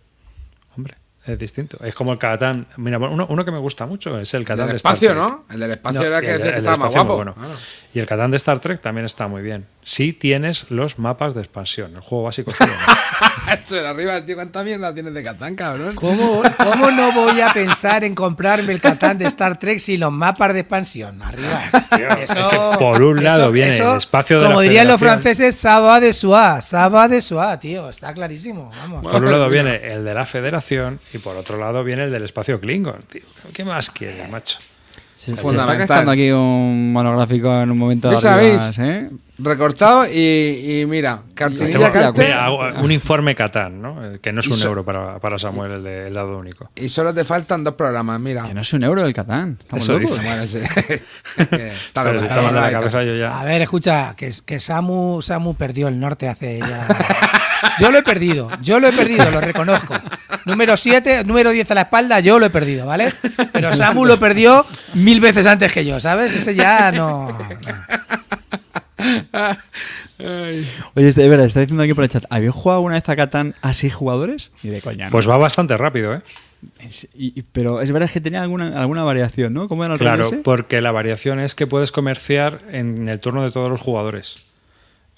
Hombre, 0.76 0.96
es 1.26 1.38
distinto. 1.38 1.78
Es 1.84 1.94
como 1.94 2.12
el 2.12 2.18
Catán. 2.18 2.66
Mira, 2.76 2.98
uno, 2.98 3.26
uno 3.28 3.44
que 3.44 3.50
me 3.50 3.58
gusta 3.58 3.84
mucho 3.86 4.18
es 4.20 4.32
el 4.34 4.44
Catán 4.44 4.68
de 4.68 4.76
Star 4.76 4.94
espacio, 4.94 5.10
Trek. 5.10 5.18
¿no? 5.22 5.44
El 5.50 5.60
del 5.60 5.70
espacio 5.72 6.00
No, 6.00 6.06
era 6.06 6.20
que 6.20 6.26
el- 6.30 6.38
decía 6.38 6.52
que 6.52 6.58
estaba 6.58 6.76
más 6.76 6.92
guapo. 6.92 7.16
bueno. 7.16 7.34
Claro. 7.34 7.54
Y 7.94 7.98
el 7.98 8.06
Catán 8.06 8.30
de 8.30 8.36
Star 8.36 8.60
Trek 8.60 8.80
también 8.80 9.04
está 9.06 9.26
muy 9.28 9.42
bien. 9.42 9.66
Si 9.82 10.12
tienes 10.12 10.70
los 10.70 10.98
mapas 10.98 11.34
de 11.34 11.40
expansión. 11.40 11.94
El 11.94 12.00
juego 12.00 12.24
básico 12.24 12.52
de 13.70 13.86
arriba, 13.86 14.24
tío, 14.24 14.34
¿cuánta 14.34 14.62
mierda 14.62 14.92
tienes 14.92 15.14
de 15.14 15.22
Catán, 15.22 15.54
cabrón? 15.54 15.94
¿Cómo, 15.94 16.42
¿Cómo 16.56 16.90
no 16.90 17.12
voy 17.12 17.40
a 17.40 17.52
pensar 17.52 18.04
en 18.04 18.14
comprarme 18.14 18.72
el 18.72 18.80
Catán 18.80 19.18
de 19.18 19.26
Star 19.26 19.58
Trek 19.58 19.78
sin 19.78 20.00
los 20.00 20.12
mapas 20.12 20.52
de 20.54 20.60
expansión? 20.60 21.22
Arriba. 21.22 21.64
Eso, 22.20 22.48
que 22.48 22.78
por 22.78 23.02
un 23.02 23.22
lado 23.22 23.50
viene 23.50 23.76
el 23.76 23.96
espacio 23.96 24.38
de 24.38 24.46
Como 24.46 24.60
la 24.60 24.62
dirían 24.62 24.88
los 24.88 25.00
franceses, 25.00 25.54
Saba 25.56 26.00
de 26.00 26.12
Soie. 26.12 26.60
Saba 26.62 27.08
de 27.08 27.20
Soie, 27.20 27.58
tío. 27.58 27.88
Está 27.88 28.12
clarísimo. 28.12 28.70
Vamos. 28.76 29.10
Por 29.10 29.24
un 29.24 29.30
lado 29.30 29.48
viene 29.48 29.76
el 29.92 30.04
de 30.04 30.14
la 30.14 30.26
Federación 30.26 31.00
y 31.12 31.18
por 31.18 31.36
otro 31.36 31.58
lado 31.58 31.84
viene 31.84 32.04
el 32.04 32.12
del 32.12 32.24
espacio 32.24 32.60
Klingon, 32.60 33.00
tío. 33.10 33.22
¿Qué 33.52 33.64
más 33.64 33.90
quieres, 33.90 34.28
macho? 34.30 34.58
Se, 35.16 35.34
se 35.34 35.56
está 35.56 35.74
gastando 35.74 36.12
aquí 36.12 36.30
un 36.30 36.92
monográfico 36.92 37.50
en 37.62 37.70
un 37.70 37.78
momento 37.78 38.08
de 38.10 38.16
¿Ves, 38.16 38.24
arribas, 38.26 38.74
sabéis? 38.76 38.96
¿eh? 39.06 39.10
Recortado 39.38 40.04
y, 40.06 40.80
y 40.80 40.86
mira, 40.86 41.22
cartinilla 41.34 41.88
Hacemos- 41.88 41.92
Carte 41.92 42.22
mira, 42.22 42.44
hago 42.44 42.58
un 42.82 42.92
informe 42.92 43.34
Catán, 43.34 43.80
¿no? 43.82 43.98
Que 44.20 44.32
no 44.32 44.40
es 44.40 44.48
un 44.48 44.56
so- 44.56 44.68
euro 44.68 44.84
para, 44.84 45.18
para 45.18 45.38
Samuel, 45.38 45.72
el 45.72 45.82
de 45.84 46.06
el 46.08 46.14
dado 46.14 46.38
único. 46.38 46.70
y 46.76 46.88
solo 46.90 47.12
te 47.14 47.24
faltan 47.24 47.64
dos 47.64 47.74
programas, 47.74 48.20
mira. 48.20 48.44
Que 48.44 48.54
no 48.54 48.60
es 48.60 48.72
un 48.74 48.84
euro 48.84 49.04
el 49.06 49.12
Catán. 49.14 49.56
Estamos 49.60 49.84
Eso 49.84 49.98
locos. 49.98 50.22
Bueno, 50.22 50.46
sí. 50.46 50.58
Está 51.38 52.04
Pero 52.04 52.18
está 52.20 52.52
la 52.52 52.70
cabeza 52.70 53.02
yo 53.02 53.14
ya. 53.16 53.40
A 53.40 53.44
ver, 53.44 53.62
escucha, 53.62 54.14
que, 54.16 54.32
que 54.44 54.60
Samu, 54.60 55.20
Samu 55.22 55.54
perdió 55.54 55.88
el 55.88 55.98
norte 55.98 56.28
hace 56.28 56.58
ya. 56.58 56.86
Yo 57.80 57.90
lo 57.90 57.98
he 57.98 58.02
perdido, 58.02 58.48
yo 58.62 58.80
lo 58.80 58.88
he 58.88 58.92
perdido, 58.92 59.30
lo 59.30 59.40
reconozco. 59.40 59.94
Número 60.44 60.76
7, 60.76 61.24
número 61.24 61.50
10 61.50 61.70
a 61.70 61.74
la 61.74 61.80
espalda, 61.82 62.20
yo 62.20 62.38
lo 62.38 62.46
he 62.46 62.50
perdido, 62.50 62.86
¿vale? 62.86 63.12
Pero 63.52 63.74
Samu 63.74 64.04
lo 64.04 64.18
perdió 64.18 64.64
mil 64.94 65.20
veces 65.20 65.46
antes 65.46 65.72
que 65.72 65.84
yo, 65.84 66.00
¿sabes? 66.00 66.34
Ese 66.34 66.54
ya 66.54 66.92
no. 66.92 67.28
no. 67.28 67.38
Oye, 70.94 71.08
este, 71.08 71.22
de 71.22 71.28
verdad, 71.28 71.46
está 71.46 71.60
diciendo 71.60 71.82
aquí 71.82 71.94
por 71.94 72.04
el 72.04 72.10
chat. 72.10 72.24
¿Habéis 72.30 72.52
jugado 72.52 72.78
alguna 72.78 72.94
vez 72.94 73.08
a 73.08 73.16
Catán 73.16 73.54
a 73.62 73.72
seis 73.72 73.94
jugadores? 73.94 74.50
Y 74.62 74.68
de 74.68 74.80
coña, 74.80 75.06
¿no? 75.06 75.10
Pues 75.12 75.28
va 75.28 75.36
bastante 75.36 75.76
rápido, 75.76 76.14
¿eh? 76.14 76.22
Es- 76.78 77.08
y- 77.14 77.38
y- 77.38 77.42
pero 77.52 77.80
es 77.82 77.92
verdad 77.92 78.10
que 78.10 78.20
tenía 78.20 78.40
alguna, 78.42 78.80
alguna 78.80 79.04
variación, 79.04 79.52
¿no? 79.52 79.68
¿Cómo 79.68 79.84
era 79.84 79.94
el 79.94 80.00
Claro, 80.00 80.26
ese? 80.26 80.38
porque 80.38 80.80
la 80.80 80.90
variación 80.90 81.38
es 81.38 81.54
que 81.54 81.66
puedes 81.66 81.92
comerciar 81.92 82.62
en 82.72 83.08
el 83.08 83.20
turno 83.20 83.44
de 83.44 83.50
todos 83.50 83.68
los 83.68 83.80
jugadores. 83.80 84.36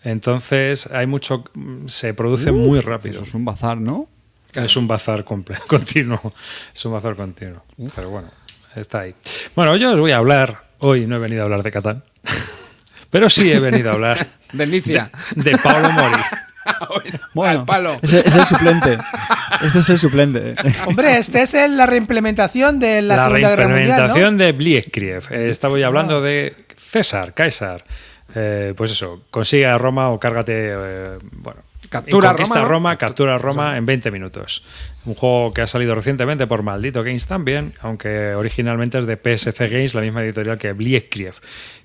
Entonces 0.03 0.87
hay 0.93 1.07
mucho, 1.07 1.45
se 1.87 2.15
produce 2.15 2.53
muy 2.53 2.81
rápido. 2.81 3.17
Eso 3.17 3.25
es 3.25 3.35
un 3.35 3.45
bazar, 3.45 3.79
¿no? 3.79 4.09
Es 4.55 4.77
un 4.77 4.89
bazar 4.89 5.25
continuo. 5.67 6.33
Es 6.75 6.85
un 6.85 6.93
bazar 6.93 7.17
continuo. 7.17 7.65
Pero 7.95 8.11
bueno, 8.11 8.31
está 8.77 9.01
ahí. 9.01 9.15
Bueno, 9.55 9.77
yo 9.77 9.93
os 9.93 10.01
voy 10.01 10.13
a 10.13 10.17
hablar. 10.17 10.69
Hoy 10.79 11.07
no 11.07 11.17
he 11.17 11.19
venido 11.19 11.43
a 11.43 11.45
hablar 11.45 11.63
de 11.63 11.71
Catán. 11.73 12.05
Pero 13.11 13.29
sí 13.29 13.51
he 13.51 13.59
venido 13.59 13.91
a 13.91 13.95
hablar 13.95 14.27
De 14.53 14.67
de 14.67 15.59
Paolo 15.59 15.91
Mori. 15.91 16.23
Bueno, 17.35 17.61
Al 17.61 17.65
palo. 17.67 17.99
Ese, 18.03 18.21
ese 18.21 18.29
es 18.29 18.35
el 18.37 18.45
suplente. 18.47 18.99
Este 19.63 19.79
es 19.81 19.89
el 19.91 19.99
suplente. 19.99 20.55
Hombre, 20.87 21.19
este 21.19 21.43
es 21.43 21.55
el- 21.55 21.77
la 21.77 21.87
reimplementación 21.87 22.79
de 22.79 23.03
la, 23.03 23.17
La, 23.17 23.25
Segunda 23.25 23.49
Guerra 23.51 23.69
Mundial, 23.69 23.87
¿no? 23.89 23.95
reimplementación 23.95 24.39
de 24.39 24.53
Blieskriev. 24.53 25.25
Eh, 25.31 25.51
estaba 25.51 25.75
hablando 25.85 26.21
de 26.23 26.55
César, 26.77 27.35
Caesar. 27.35 27.85
Eh, 28.35 28.75
pues 28.77 28.91
eso, 28.91 29.23
consigue 29.31 29.67
a 29.67 29.79
Roma 29.79 30.11
o 30.11 30.21
cárgate. 30.21 30.53
eh, 30.57 31.19
bueno, 31.33 31.63
Captura 31.89 32.33
Roma, 32.33 32.57
¿no? 32.59 32.65
Roma, 32.69 32.97
captura 32.97 33.39
Roma 33.39 33.77
en 33.79 33.87
20 33.87 34.11
minutos. 34.11 34.63
Un 35.07 35.15
juego 35.15 35.53
que 35.53 35.63
ha 35.63 35.67
salido 35.67 35.95
recientemente 35.95 36.47
por 36.47 36.63
Maldito 36.63 37.03
Games 37.03 37.27
también, 37.27 37.73
aunque 37.81 38.35
originalmente 38.35 38.99
es 38.99 39.07
de 39.07 39.17
PSC 39.17 39.69
Games, 39.71 39.95
la 39.95 40.03
misma 40.03 40.23
editorial 40.23 40.59
que 40.59 40.73
Blieskriev. 40.73 41.37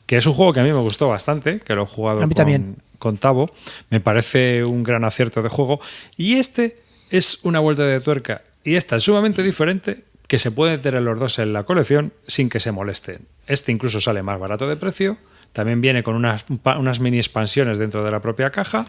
Que 0.06 0.18
es 0.18 0.26
un 0.26 0.34
juego 0.34 0.52
que 0.52 0.60
a 0.60 0.64
mí 0.64 0.74
me 0.74 0.80
gustó 0.80 1.08
bastante, 1.08 1.60
que 1.62 1.76
lo 1.76 1.84
he 1.84 1.86
jugado 1.86 2.18
A 2.18 2.28
mí 2.28 2.34
con, 2.34 2.36
también. 2.36 2.76
con 3.00 3.18
Tavo. 3.18 3.52
Me 3.90 4.02
parece 4.02 4.64
un 4.66 4.84
gran 4.84 5.06
acierto 5.06 5.42
de 5.42 5.48
juego. 5.50 5.80
Y 6.18 6.36
este 6.36 6.78
es 7.10 7.40
una 7.44 7.60
vuelta 7.60 7.84
de 7.84 8.02
tuerca. 8.02 8.42
Y 8.66 8.76
esta 8.76 8.98
es 8.98 9.04
sumamente 9.04 9.42
diferente 9.44 10.04
que 10.28 10.40
se 10.40 10.52
pueden 10.52 10.82
tener 10.82 11.02
los 11.04 11.18
dos 11.18 11.40
en 11.40 11.54
la 11.54 11.64
colección 11.64 12.12
sin 12.28 12.50
que 12.50 12.60
se 12.60 12.72
molesten. 12.74 13.28
Este 13.48 13.72
incluso 13.72 14.02
sale 14.02 14.24
más 14.24 14.40
barato 14.40 14.68
de 14.68 14.76
precio. 14.76 15.18
También 15.54 15.82
viene 15.82 16.04
con 16.04 16.16
unas, 16.16 17.00
mini 17.00 17.18
expansiones 17.18 17.78
dentro 17.78 18.04
de 18.04 18.12
la 18.12 18.20
propia 18.22 18.50
caja. 18.50 18.88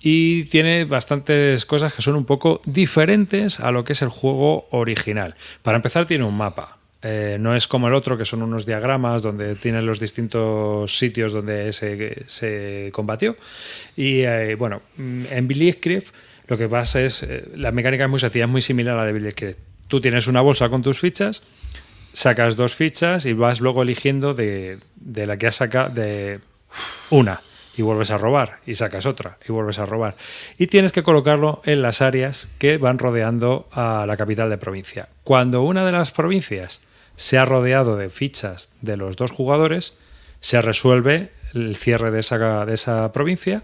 Y 0.00 0.44
tiene 0.44 0.84
bastantes 0.84 1.64
cosas 1.64 1.94
que 1.94 2.02
son 2.02 2.14
un 2.14 2.26
poco 2.26 2.60
diferentes 2.66 3.58
a 3.58 3.70
lo 3.70 3.84
que 3.84 3.94
es 3.94 4.02
el 4.02 4.10
juego 4.10 4.68
original. 4.70 5.34
Para 5.62 5.76
empezar, 5.76 6.04
tiene 6.04 6.24
un 6.24 6.36
mapa. 6.36 6.76
Eh, 7.02 7.38
no 7.40 7.54
es 7.54 7.66
como 7.68 7.88
el 7.88 7.94
otro, 7.94 8.18
que 8.18 8.24
son 8.24 8.42
unos 8.42 8.66
diagramas 8.66 9.22
donde 9.22 9.54
tienen 9.54 9.86
los 9.86 10.00
distintos 10.00 10.98
sitios 10.98 11.32
donde 11.32 11.72
se, 11.72 12.90
combatió. 12.92 13.36
Y 13.96 14.20
eh, 14.20 14.56
bueno, 14.56 14.82
mm, 14.96 15.24
en 15.30 15.48
Blitzkrieg 15.48 16.04
lo 16.48 16.58
que 16.58 16.68
pasa 16.68 17.00
es, 17.00 17.22
eh, 17.22 17.44
la 17.56 17.72
mecánica 17.72 18.04
es 18.04 18.10
muy 18.10 18.18
sencilla, 18.18 18.44
es 18.44 18.50
muy 18.50 18.60
similar 18.60 18.96
a 18.96 19.00
la 19.00 19.06
de 19.06 19.12
Blitzkrieg. 19.14 19.56
Tú 19.88 20.00
tienes 20.00 20.26
una 20.26 20.40
bolsa 20.40 20.68
con 20.68 20.82
tus 20.82 20.98
fichas, 20.98 21.42
sacas 22.14 22.56
dos 22.56 22.74
fichas 22.74 23.26
y 23.26 23.34
vas 23.34 23.60
luego 23.60 23.82
eligiendo 23.82 24.32
de, 24.32 24.78
de 24.96 25.26
la 25.26 25.36
que 25.36 25.48
has 25.48 25.56
sacado 25.56 25.90
de 25.90 26.40
una 27.10 27.42
y 27.76 27.82
vuelves 27.82 28.10
a 28.10 28.18
robar 28.18 28.60
y 28.66 28.76
sacas 28.76 29.04
otra 29.04 29.36
y 29.46 29.52
vuelves 29.52 29.78
a 29.78 29.86
robar 29.86 30.16
y 30.56 30.68
tienes 30.68 30.92
que 30.92 31.02
colocarlo 31.02 31.60
en 31.64 31.82
las 31.82 32.00
áreas 32.00 32.48
que 32.58 32.78
van 32.78 32.98
rodeando 32.98 33.68
a 33.72 34.06
la 34.06 34.16
capital 34.16 34.48
de 34.48 34.58
provincia. 34.58 35.08
Cuando 35.24 35.62
una 35.62 35.84
de 35.84 35.92
las 35.92 36.12
provincias 36.12 36.80
se 37.16 37.36
ha 37.36 37.44
rodeado 37.44 37.96
de 37.96 38.10
fichas 38.10 38.72
de 38.80 38.96
los 38.96 39.16
dos 39.16 39.30
jugadores, 39.30 39.94
se 40.40 40.62
resuelve 40.62 41.30
el 41.52 41.76
cierre 41.76 42.10
de 42.10 42.20
esa, 42.20 42.64
de 42.64 42.74
esa 42.74 43.12
provincia 43.12 43.62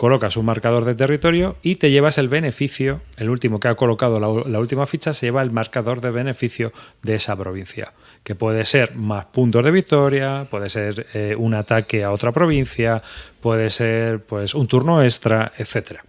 colocas 0.00 0.38
un 0.38 0.46
marcador 0.46 0.86
de 0.86 0.94
territorio 0.94 1.56
y 1.60 1.76
te 1.76 1.90
llevas 1.90 2.16
el 2.16 2.30
beneficio, 2.30 3.02
el 3.18 3.28
último 3.28 3.60
que 3.60 3.68
ha 3.68 3.74
colocado 3.74 4.18
la, 4.18 4.58
última 4.58 4.86
ficha 4.86 5.12
se 5.12 5.26
lleva 5.26 5.42
el 5.42 5.50
marcador 5.50 6.00
de 6.00 6.10
beneficio 6.10 6.72
de 7.02 7.16
esa 7.16 7.36
provincia, 7.36 7.92
que 8.24 8.34
puede 8.34 8.64
ser 8.64 8.96
más 8.96 9.26
puntos 9.26 9.62
de 9.62 9.70
victoria, 9.70 10.46
puede 10.50 10.70
ser 10.70 11.06
eh, 11.12 11.34
un 11.36 11.52
ataque 11.52 12.02
a 12.02 12.12
otra 12.12 12.32
provincia, 12.32 13.02
puede 13.42 13.68
ser 13.68 14.24
pues 14.24 14.54
un 14.54 14.68
turno 14.68 15.02
extra, 15.02 15.52
etcétera. 15.58 16.02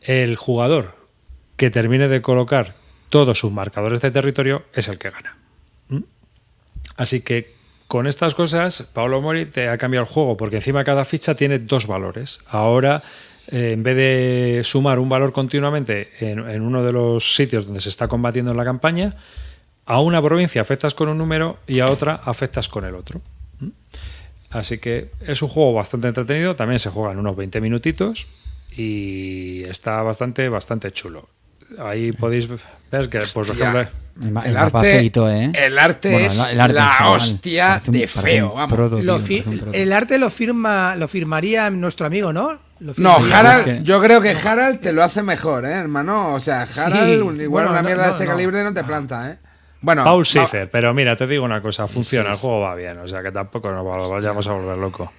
El 0.00 0.36
jugador 0.36 0.94
que 1.56 1.70
termine 1.70 2.06
de 2.06 2.22
colocar 2.22 2.76
todos 3.08 3.40
sus 3.40 3.50
marcadores 3.50 4.00
de 4.02 4.12
territorio 4.12 4.66
es 4.72 4.86
el 4.86 4.98
que 4.98 5.10
gana. 5.10 5.36
¿Mm? 5.88 6.04
Así 6.94 7.22
que 7.22 7.57
con 7.88 8.06
estas 8.06 8.34
cosas, 8.34 8.82
Paolo 8.92 9.20
Mori 9.22 9.46
te 9.46 9.68
ha 9.68 9.78
cambiado 9.78 10.06
el 10.06 10.12
juego, 10.12 10.36
porque 10.36 10.56
encima 10.56 10.84
cada 10.84 11.06
ficha 11.06 11.34
tiene 11.34 11.58
dos 11.58 11.86
valores. 11.86 12.38
Ahora, 12.46 13.02
eh, 13.48 13.72
en 13.72 13.82
vez 13.82 13.96
de 13.96 14.60
sumar 14.62 14.98
un 14.98 15.08
valor 15.08 15.32
continuamente 15.32 16.10
en, 16.20 16.38
en 16.38 16.62
uno 16.62 16.84
de 16.84 16.92
los 16.92 17.34
sitios 17.34 17.64
donde 17.64 17.80
se 17.80 17.88
está 17.88 18.06
combatiendo 18.06 18.50
en 18.50 18.58
la 18.58 18.64
campaña, 18.64 19.16
a 19.86 20.00
una 20.02 20.20
provincia 20.22 20.60
afectas 20.60 20.94
con 20.94 21.08
un 21.08 21.16
número 21.16 21.58
y 21.66 21.80
a 21.80 21.88
otra 21.88 22.14
afectas 22.14 22.68
con 22.68 22.84
el 22.84 22.94
otro. 22.94 23.22
¿Mm? 23.58 23.68
Así 24.50 24.78
que 24.78 25.10
es 25.26 25.40
un 25.40 25.48
juego 25.48 25.72
bastante 25.72 26.08
entretenido, 26.08 26.56
también 26.56 26.78
se 26.78 26.90
juega 26.90 27.12
en 27.12 27.18
unos 27.18 27.36
20 27.36 27.60
minutitos 27.62 28.26
y 28.70 29.62
está 29.64 30.02
bastante, 30.02 30.50
bastante 30.50 30.92
chulo. 30.92 31.28
Ahí 31.78 32.12
podéis 32.12 32.48
ver 32.48 33.08
que, 33.08 33.18
pues, 33.18 33.32
por 33.32 33.48
Hostia. 33.48 33.70
ejemplo, 33.70 34.42
El, 34.44 34.56
arte, 34.56 34.80
feito, 34.80 35.30
¿eh? 35.30 35.52
el 35.54 35.78
arte 35.78 36.10
Bueno, 36.10 36.26
es 36.26 36.46
el 36.50 36.60
arte 36.60 36.70
en 36.70 36.74
la 36.84 36.92
general. 36.92 37.16
hostia 37.16 37.82
un- 37.86 37.92
de 37.92 38.06
feo, 38.08 38.52
vamos. 38.54 38.74
proto, 38.76 39.00
Lo 39.02 39.18
tío, 39.20 39.44
el 39.72 39.92
arte 39.92 40.18
lo 40.18 40.28
firma 40.30 40.96
lo 40.96 41.06
firmaría 41.08 41.70
nuestro 41.70 42.06
amigo, 42.06 42.32
¿no? 42.32 42.58
Lo 42.80 42.94
No. 42.96 43.16
Harald, 43.32 43.68
es 43.68 43.76
que- 43.78 43.82
yo 43.84 44.00
creo 44.00 44.20
que 44.20 44.30
Harald 44.30 44.80
te 44.80 44.92
lo 44.92 45.02
hace 45.04 45.22
mejor, 45.22 45.64
¿eh, 45.66 45.72
hermano? 45.72 46.34
O 46.34 46.40
sea, 46.40 46.62
Harald, 46.76 47.12
igual 47.40 47.48
bueno, 47.48 47.70
una 47.70 47.82
no, 47.82 47.86
mierda 47.88 48.04
de 48.06 48.10
este 48.12 48.24
no. 48.24 48.30
calibre 48.30 48.64
no 48.64 48.72
te 48.74 48.82
planta, 48.84 49.30
¿eh? 49.30 49.38
Bueno, 49.80 50.02
Paul 50.02 50.24
Schiffer, 50.24 50.68
pero 50.70 50.92
mira, 50.94 51.14
te 51.14 51.26
digo 51.28 51.44
una 51.44 51.62
cosa, 51.62 51.86
funciona, 51.86 52.30
el 52.30 52.36
juego 52.36 52.60
va 52.60 52.74
bien, 52.74 52.98
o 52.98 53.06
sea 53.06 53.22
que 53.22 53.30
tampoco 53.30 53.70
nos 53.70 53.86
va- 53.86 54.08
vayamos 54.08 54.46
a 54.48 54.52
volver 54.52 54.76
loco. 54.78 55.12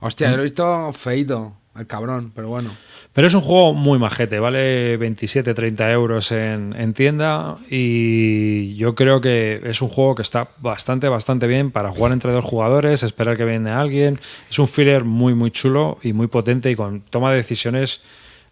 hostia, 0.00 0.28
yo 0.30 0.36
lo 0.36 0.42
he 0.42 0.44
visto 0.44 0.92
feito, 0.92 1.56
el 1.76 1.86
cabrón, 1.86 2.32
pero 2.34 2.48
bueno. 2.48 2.76
Pero 3.12 3.26
es 3.26 3.34
un 3.34 3.40
juego 3.40 3.72
muy 3.74 3.98
majete, 3.98 4.38
vale 4.38 4.98
27-30 4.98 5.92
euros 5.92 6.32
en, 6.32 6.74
en 6.76 6.94
tienda 6.94 7.56
y 7.68 8.76
yo 8.76 8.94
creo 8.94 9.20
que 9.20 9.60
es 9.64 9.82
un 9.82 9.88
juego 9.88 10.14
que 10.14 10.22
está 10.22 10.50
bastante, 10.58 11.08
bastante 11.08 11.46
bien 11.46 11.70
para 11.70 11.90
jugar 11.90 12.12
entre 12.12 12.32
dos 12.32 12.44
jugadores, 12.44 13.02
esperar 13.02 13.36
que 13.36 13.44
viene 13.44 13.70
alguien. 13.70 14.20
Es 14.48 14.58
un 14.58 14.68
filler 14.68 15.04
muy, 15.04 15.34
muy 15.34 15.50
chulo 15.50 15.98
y 16.02 16.12
muy 16.12 16.26
potente 16.26 16.70
y 16.70 16.76
con 16.76 17.00
toma 17.02 17.30
de 17.30 17.38
decisiones 17.38 18.02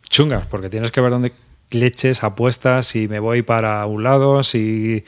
chungas, 0.08 0.46
porque 0.46 0.70
tienes 0.70 0.90
que 0.90 1.00
ver 1.00 1.10
dónde 1.10 1.32
leches, 1.70 2.24
apuestas, 2.24 2.86
si 2.86 3.08
me 3.08 3.18
voy 3.18 3.42
para 3.42 3.84
un 3.86 4.02
lado, 4.02 4.42
si, 4.42 5.04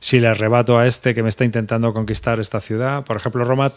si 0.00 0.20
le 0.20 0.28
arrebato 0.28 0.78
a 0.78 0.86
este 0.86 1.14
que 1.14 1.22
me 1.22 1.28
está 1.28 1.44
intentando 1.44 1.92
conquistar 1.92 2.40
esta 2.40 2.60
ciudad. 2.60 3.04
Por 3.04 3.16
ejemplo, 3.16 3.44
Roma 3.44 3.72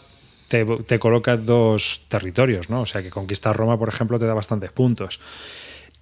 te, 0.54 0.64
te 0.84 0.98
coloca 1.00 1.36
dos 1.36 2.02
territorios, 2.08 2.70
¿no? 2.70 2.82
O 2.82 2.86
sea 2.86 3.02
que 3.02 3.10
conquistar 3.10 3.56
Roma, 3.56 3.76
por 3.78 3.88
ejemplo, 3.88 4.18
te 4.18 4.26
da 4.26 4.34
bastantes 4.34 4.70
puntos. 4.70 5.18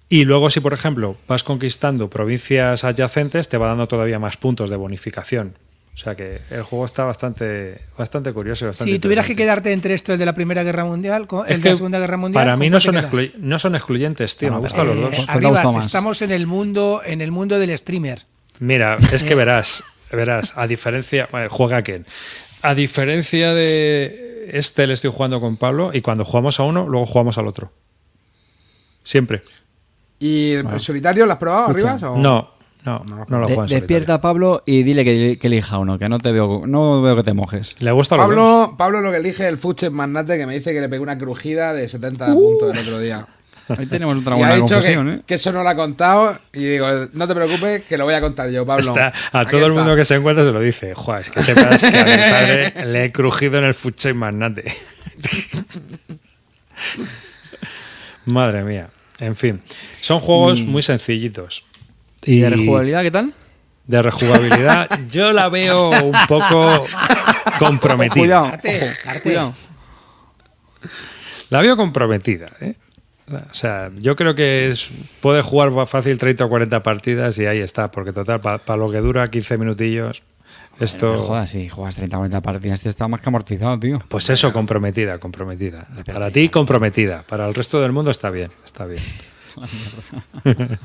Y 0.09 0.25
luego, 0.25 0.49
si 0.51 0.59
por 0.59 0.73
ejemplo 0.73 1.15
vas 1.27 1.43
conquistando 1.43 2.09
provincias 2.09 2.83
adyacentes, 2.83 3.49
te 3.49 3.57
va 3.57 3.67
dando 3.67 3.87
todavía 3.87 4.19
más 4.19 4.37
puntos 4.37 4.69
de 4.69 4.75
bonificación. 4.75 5.55
O 5.95 5.97
sea 5.97 6.15
que 6.15 6.39
el 6.49 6.63
juego 6.63 6.85
está 6.85 7.03
bastante, 7.05 7.79
bastante 7.97 8.33
curioso. 8.33 8.65
Bastante 8.67 8.91
Si 8.93 8.99
tuvieras 8.99 9.25
que 9.27 9.35
quedarte 9.35 9.71
entre 9.71 9.93
esto, 9.93 10.13
el 10.13 10.19
de 10.19 10.25
la 10.25 10.33
Primera 10.33 10.63
Guerra 10.63 10.85
Mundial, 10.85 11.27
con- 11.27 11.45
Es 11.45 11.51
el 11.53 11.61
de 11.61 11.69
la 11.69 11.75
Segunda 11.75 11.99
Guerra 11.99 12.17
Mundial. 12.17 12.43
Para 12.43 12.55
mí 12.57 12.65
¿con 12.65 12.73
no 12.73 12.79
son, 12.79 12.95
no 13.39 13.59
son 13.59 13.75
excluyentes, 13.75 14.35
tío. 14.37 14.49
Ah, 14.49 14.51
me 14.51 14.55
no, 14.57 14.61
gustan 14.61 14.81
pero- 14.87 14.93
los 14.95 15.03
dos. 15.03 15.15
¿Cuál 15.15 15.25
te 15.27 15.31
Arribas, 15.33 15.63
gustó 15.63 15.77
más? 15.77 15.85
estamos 15.87 16.21
en 16.23 16.31
el 16.31 16.47
mundo, 16.47 17.01
en 17.05 17.21
el 17.21 17.31
mundo 17.31 17.57
del 17.59 17.77
streamer. 17.77 18.23
Mira, 18.59 18.97
es 19.11 19.23
que 19.23 19.35
verás, 19.35 19.83
verás, 20.11 20.53
a 20.57 20.65
diferencia, 20.67 21.27
eh, 21.33 21.47
juega 21.49 21.81
Ken. 21.83 22.05
A 22.63 22.73
diferencia 22.75 23.53
de 23.53 24.32
este 24.51 24.87
le 24.87 24.93
estoy 24.93 25.11
jugando 25.11 25.39
con 25.39 25.57
Pablo 25.57 25.91
y 25.93 26.01
cuando 26.01 26.25
jugamos 26.25 26.59
a 26.59 26.63
uno, 26.63 26.87
luego 26.87 27.05
jugamos 27.05 27.37
al 27.37 27.47
otro. 27.47 27.71
Siempre. 29.03 29.41
¿Y 30.19 30.51
el 30.53 30.79
solitario 30.79 31.25
lo 31.25 31.33
has 31.33 31.37
probado 31.37 31.71
arriba? 31.71 31.97
o- 32.09 32.17
No, 32.17 32.49
no, 32.85 33.03
no, 33.27 33.39
lo 33.39 33.47
De- 33.47 33.55
despierta 33.67 34.15
a 34.15 34.21
Pablo 34.21 34.63
y 34.65 34.83
dile 34.83 35.03
que, 35.03 35.37
que 35.39 35.47
elija 35.47 35.77
uno, 35.79 35.97
que 35.97 36.07
no 36.09 36.17
te 36.19 36.31
veo, 36.31 36.63
no 36.65 37.01
veo 37.01 37.15
que 37.17 37.23
te 37.23 37.33
mojes. 37.33 37.75
Le 37.79 37.91
gusta 37.91 38.15
los 38.15 38.25
dos. 38.27 38.35
Pablo, 38.35 38.75
Pablo 38.77 39.01
lo 39.01 39.11
que 39.11 39.17
elige 39.17 39.47
el 39.47 39.57
Fuchs 39.57 39.91
Magnate 39.91 40.37
que 40.37 40.45
me 40.45 40.53
dice 40.53 40.73
que 40.73 40.81
le 40.81 40.89
pegó 40.89 41.03
una 41.03 41.17
crujida 41.17 41.73
de 41.73 41.87
70 41.89 42.33
puntos 42.33 42.71
el 42.73 42.79
otro 42.79 42.99
día. 42.99 43.27
Ahí 43.69 43.85
tenemos 43.85 44.17
otra 44.17 44.31
y 44.31 44.33
ha 44.35 44.37
buena 44.39 44.55
dicho 44.55 44.75
confusión, 44.75 45.07
que, 45.07 45.13
¿eh? 45.15 45.21
que 45.25 45.33
eso 45.35 45.51
no 45.53 45.63
lo 45.63 45.69
ha 45.69 45.75
contado 45.75 46.37
y 46.51 46.63
digo, 46.65 46.87
no 47.13 47.27
te 47.27 47.33
preocupes 47.35 47.83
que 47.85 47.97
lo 47.97 48.03
voy 48.05 48.13
a 48.13 48.21
contar 48.21 48.49
yo, 48.49 48.65
Pablo. 48.65 48.85
Está- 48.87 49.13
a 49.31 49.45
todo 49.45 49.65
el 49.65 49.71
está. 49.71 49.81
mundo 49.83 49.95
que 49.95 50.03
se 50.05 50.15
encuentra 50.15 50.43
se 50.43 50.51
lo 50.51 50.59
dice. 50.59 50.93
Joder, 50.93 51.21
es 51.21 51.29
que 51.29 51.41
sepas 51.41 51.81
que 51.81 51.87
a 51.97 52.03
mi 52.05 52.11
padre 52.17 52.85
le 52.85 53.05
he 53.05 53.11
crujido 53.11 53.57
en 53.59 53.63
el 53.65 53.73
futsal 53.73 54.15
magnate. 54.15 54.75
Madre 58.25 58.63
mía. 58.63 58.89
En 59.19 59.35
fin, 59.35 59.61
son 60.01 60.19
juegos 60.19 60.63
muy 60.63 60.81
sencillitos. 60.81 61.63
¿Y 62.25 62.39
de 62.39 62.49
rejugabilidad 62.49 63.01
qué 63.03 63.11
tal? 63.11 63.33
De 63.85 64.01
rejugabilidad, 64.01 64.89
yo 65.09 65.33
la 65.33 65.49
veo 65.49 65.89
un 65.89 66.15
poco 66.27 66.85
comprometida. 67.59 68.19
Cuidado, 68.19 68.45
ojo, 68.45 69.19
cuidado. 69.23 69.53
La 71.49 71.61
veo 71.61 71.75
comprometida. 71.77 72.47
¿eh? 72.61 72.75
O 73.31 73.53
sea, 73.53 73.89
yo 73.99 74.15
creo 74.15 74.35
que 74.35 74.67
es, 74.67 74.91
puede 75.21 75.41
jugar 75.41 75.71
fácil 75.87 76.17
30 76.17 76.45
o 76.45 76.49
40 76.49 76.83
partidas 76.83 77.37
y 77.39 77.45
ahí 77.45 77.59
está, 77.59 77.89
porque 77.89 78.11
total, 78.11 78.41
para 78.41 78.77
lo 78.77 78.91
que 78.91 78.97
dura 78.97 79.29
15 79.29 79.57
minutillos. 79.57 80.21
Esto, 80.79 81.13
No 81.13 81.19
jodas, 81.19 81.51
si 81.51 81.69
juegas 81.69 81.95
30 81.95 82.17
o 82.17 82.19
40 82.19 82.41
partidas, 82.41 82.81
te 82.81 82.89
está 82.89 83.07
más 83.07 83.21
que 83.21 83.29
amortizado, 83.29 83.79
tío. 83.79 84.01
pues 84.09 84.29
eso, 84.29 84.51
comprometida, 84.51 85.19
comprometida. 85.19 85.87
Para 86.05 86.31
ti, 86.31 86.49
comprometida. 86.49 87.23
Para 87.23 87.47
el 87.47 87.53
resto 87.53 87.79
del 87.79 87.91
mundo 87.91 88.11
está 88.11 88.29
bien, 88.31 88.51
está 88.65 88.85
bien. 88.85 89.01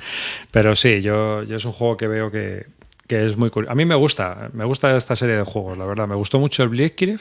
Pero 0.52 0.76
sí, 0.76 1.00
yo, 1.00 1.42
yo 1.42 1.56
es 1.56 1.64
un 1.64 1.72
juego 1.72 1.96
que 1.96 2.06
veo 2.06 2.30
que, 2.30 2.66
que 3.06 3.24
es 3.24 3.36
muy 3.36 3.50
curioso. 3.50 3.72
A 3.72 3.74
mí 3.74 3.84
me 3.86 3.94
gusta, 3.94 4.50
me 4.52 4.64
gusta 4.64 4.94
esta 4.94 5.16
serie 5.16 5.36
de 5.36 5.42
juegos, 5.42 5.78
la 5.78 5.86
verdad. 5.86 6.06
Me 6.06 6.14
gustó 6.14 6.38
mucho 6.38 6.62
el 6.62 6.68
Blitzkrieg, 6.68 7.20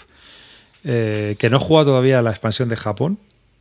eh, 0.83 1.35
que 1.39 1.49
no 1.49 1.57
he 1.57 1.59
jugado 1.59 1.91
todavía 1.91 2.21
la 2.21 2.31
expansión 2.31 2.69
de 2.69 2.75
Japón. 2.75 3.17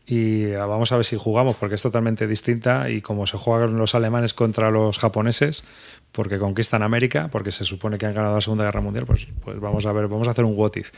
Y 0.06 0.52
ah, 0.52 0.66
vamos 0.66 0.92
a 0.92 0.96
ver 0.96 1.04
si 1.04 1.16
jugamos, 1.16 1.56
porque 1.56 1.74
es 1.74 1.82
totalmente 1.82 2.26
distinta. 2.26 2.88
Y 2.90 3.02
como 3.02 3.26
se 3.26 3.36
juegan 3.36 3.76
los 3.76 3.94
alemanes 3.94 4.34
contra 4.34 4.70
los 4.70 4.98
japoneses, 4.98 5.64
porque 6.12 6.38
conquistan 6.38 6.82
América, 6.82 7.28
porque 7.32 7.50
se 7.50 7.64
supone 7.64 7.98
que 7.98 8.06
han 8.06 8.14
ganado 8.14 8.36
la 8.36 8.40
Segunda 8.40 8.64
Guerra 8.64 8.80
Mundial, 8.80 9.06
pues, 9.06 9.26
pues 9.42 9.58
vamos 9.58 9.84
a 9.86 9.92
ver, 9.92 10.06
vamos 10.06 10.28
a 10.28 10.30
hacer 10.30 10.44
un 10.44 10.56
what 10.56 10.76
if. 10.76 10.92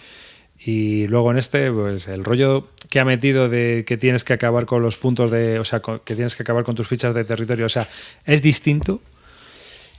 Y 0.59 1.07
luego 1.07 1.31
en 1.31 1.39
este, 1.39 1.71
pues 1.71 2.09
el 2.09 2.25
rollo 2.25 2.69
que 2.91 3.01
ha 3.01 3.05
metido 3.05 3.49
de 3.49 3.85
que 3.87 3.97
tienes 3.97 4.25
que 4.25 4.33
acabar 4.33 4.67
con 4.67 4.83
los 4.83 4.97
puntos 4.97 5.31
de. 5.31 5.59
O 5.59 5.65
sea, 5.65 5.81
que 5.81 6.15
tienes 6.15 6.35
que 6.35 6.43
acabar 6.43 6.65
con 6.65 6.75
tus 6.75 6.89
fichas 6.89 7.15
de 7.15 7.25
territorio. 7.25 7.67
O 7.67 7.71
sea, 7.71 7.89
es 8.25 8.43
distinto 8.43 9.01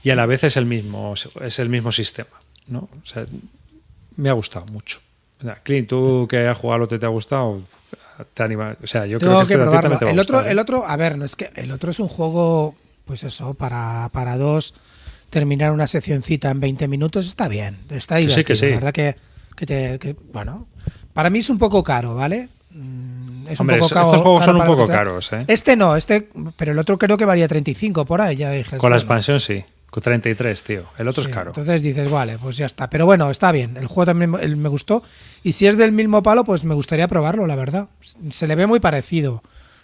y 0.02 0.10
a 0.10 0.16
la 0.16 0.26
vez 0.26 0.44
es 0.44 0.56
el 0.56 0.66
mismo, 0.66 1.14
es 1.14 1.58
el 1.58 1.68
mismo 1.68 1.92
sistema. 1.92 2.40
¿no? 2.68 2.88
Me 4.16 4.28
ha 4.28 4.32
gustado 4.32 4.66
mucho. 4.66 5.00
Clint, 5.62 5.88
tú 5.88 6.26
que 6.28 6.46
has 6.46 6.58
jugado 6.58 6.80
lo 6.80 6.88
que 6.88 6.98
te 6.98 7.06
ha 7.06 7.10
gustado, 7.10 7.62
te 8.34 8.42
anima. 8.42 8.76
O 8.82 8.86
sea, 8.86 9.06
yo 9.06 9.18
creo 9.18 9.30
Tengo 9.30 9.40
que, 9.42 9.46
que 9.48 9.52
este 9.54 9.62
a 9.76 9.80
te 9.80 9.88
va 9.88 9.96
a 9.96 10.10
El 10.10 10.18
otro, 10.18 10.34
gustar, 10.38 10.48
¿eh? 10.48 10.52
el 10.52 10.58
otro, 10.58 10.86
a 10.86 10.96
ver, 10.96 11.18
no 11.18 11.24
es 11.24 11.36
que 11.36 11.50
el 11.54 11.70
otro 11.72 11.90
es 11.90 12.00
un 12.00 12.08
juego, 12.08 12.74
pues 13.04 13.22
eso, 13.24 13.54
para, 13.54 14.08
para 14.12 14.36
dos, 14.36 14.74
terminar 15.30 15.72
una 15.72 15.86
seccioncita 15.86 16.50
en 16.50 16.60
20 16.60 16.88
minutos 16.88 17.26
está 17.26 17.48
bien, 17.48 17.78
está 17.90 18.16
Que 18.16 18.22
sí, 18.22 18.26
divertido. 18.28 18.44
que 18.46 18.54
sí. 18.56 18.66
La 18.68 18.74
verdad 18.76 18.92
que, 18.92 19.16
que 19.56 19.66
te, 19.66 19.98
que- 19.98 20.16
bueno, 20.32 20.66
para 21.12 21.30
mí 21.30 21.38
es 21.40 21.50
un 21.50 21.58
poco 21.58 21.82
caro, 21.82 22.14
¿vale? 22.14 22.48
Mm, 22.70 23.48
Es 23.48 23.58
Hombre, 23.60 23.76
un 23.76 23.80
poco 23.80 23.94
caro- 23.94 24.06
estos 24.06 24.20
juegos 24.22 24.40
caro 24.40 24.52
son 24.52 24.60
un 24.60 24.66
poco 24.76 24.86
caros, 24.86 25.32
¿eh? 25.32 25.44
Este 25.48 25.74
no, 25.76 25.96
este, 25.96 26.28
pero 26.56 26.72
el 26.72 26.78
otro 26.78 26.98
creo 26.98 27.16
que 27.16 27.24
valía 27.24 27.48
35 27.48 28.04
por 28.04 28.20
ahí, 28.20 28.36
ya 28.36 28.50
dije. 28.50 28.76
Con 28.76 28.90
la 28.90 28.96
bueno, 28.96 28.96
expansión 28.96 29.40
sí. 29.40 29.64
Con 29.90 30.02
33, 30.02 30.62
tío. 30.62 30.84
El 30.98 31.08
otro 31.08 31.22
Sí, 31.24 31.30
es 31.30 31.34
caro. 31.34 31.50
Entonces 31.50 31.82
dices, 31.82 32.08
vale, 32.10 32.38
pues 32.40 32.56
ya 32.56 32.66
está. 32.66 32.88
Pero 32.88 33.06
bueno, 33.06 33.30
está 33.30 33.50
bien. 33.52 33.76
El 33.76 33.86
juego 33.88 34.06
también 34.06 34.30
me- 34.30 34.68
gustó. 34.68 35.02
Y 35.42 35.52
si 35.52 35.66
es 35.66 35.76
del 35.76 35.90
mismo 35.92 36.22
palo, 36.22 36.44
pues 36.44 36.64
me 36.64 36.74
gustaría 36.74 37.08
probarlo, 37.08 37.46
la 37.46 37.56
verdad. 37.56 37.88
Se 38.30 38.46
le 38.46 38.54
ve 38.54 38.66
muy 38.66 38.78
parecido. 38.80 39.42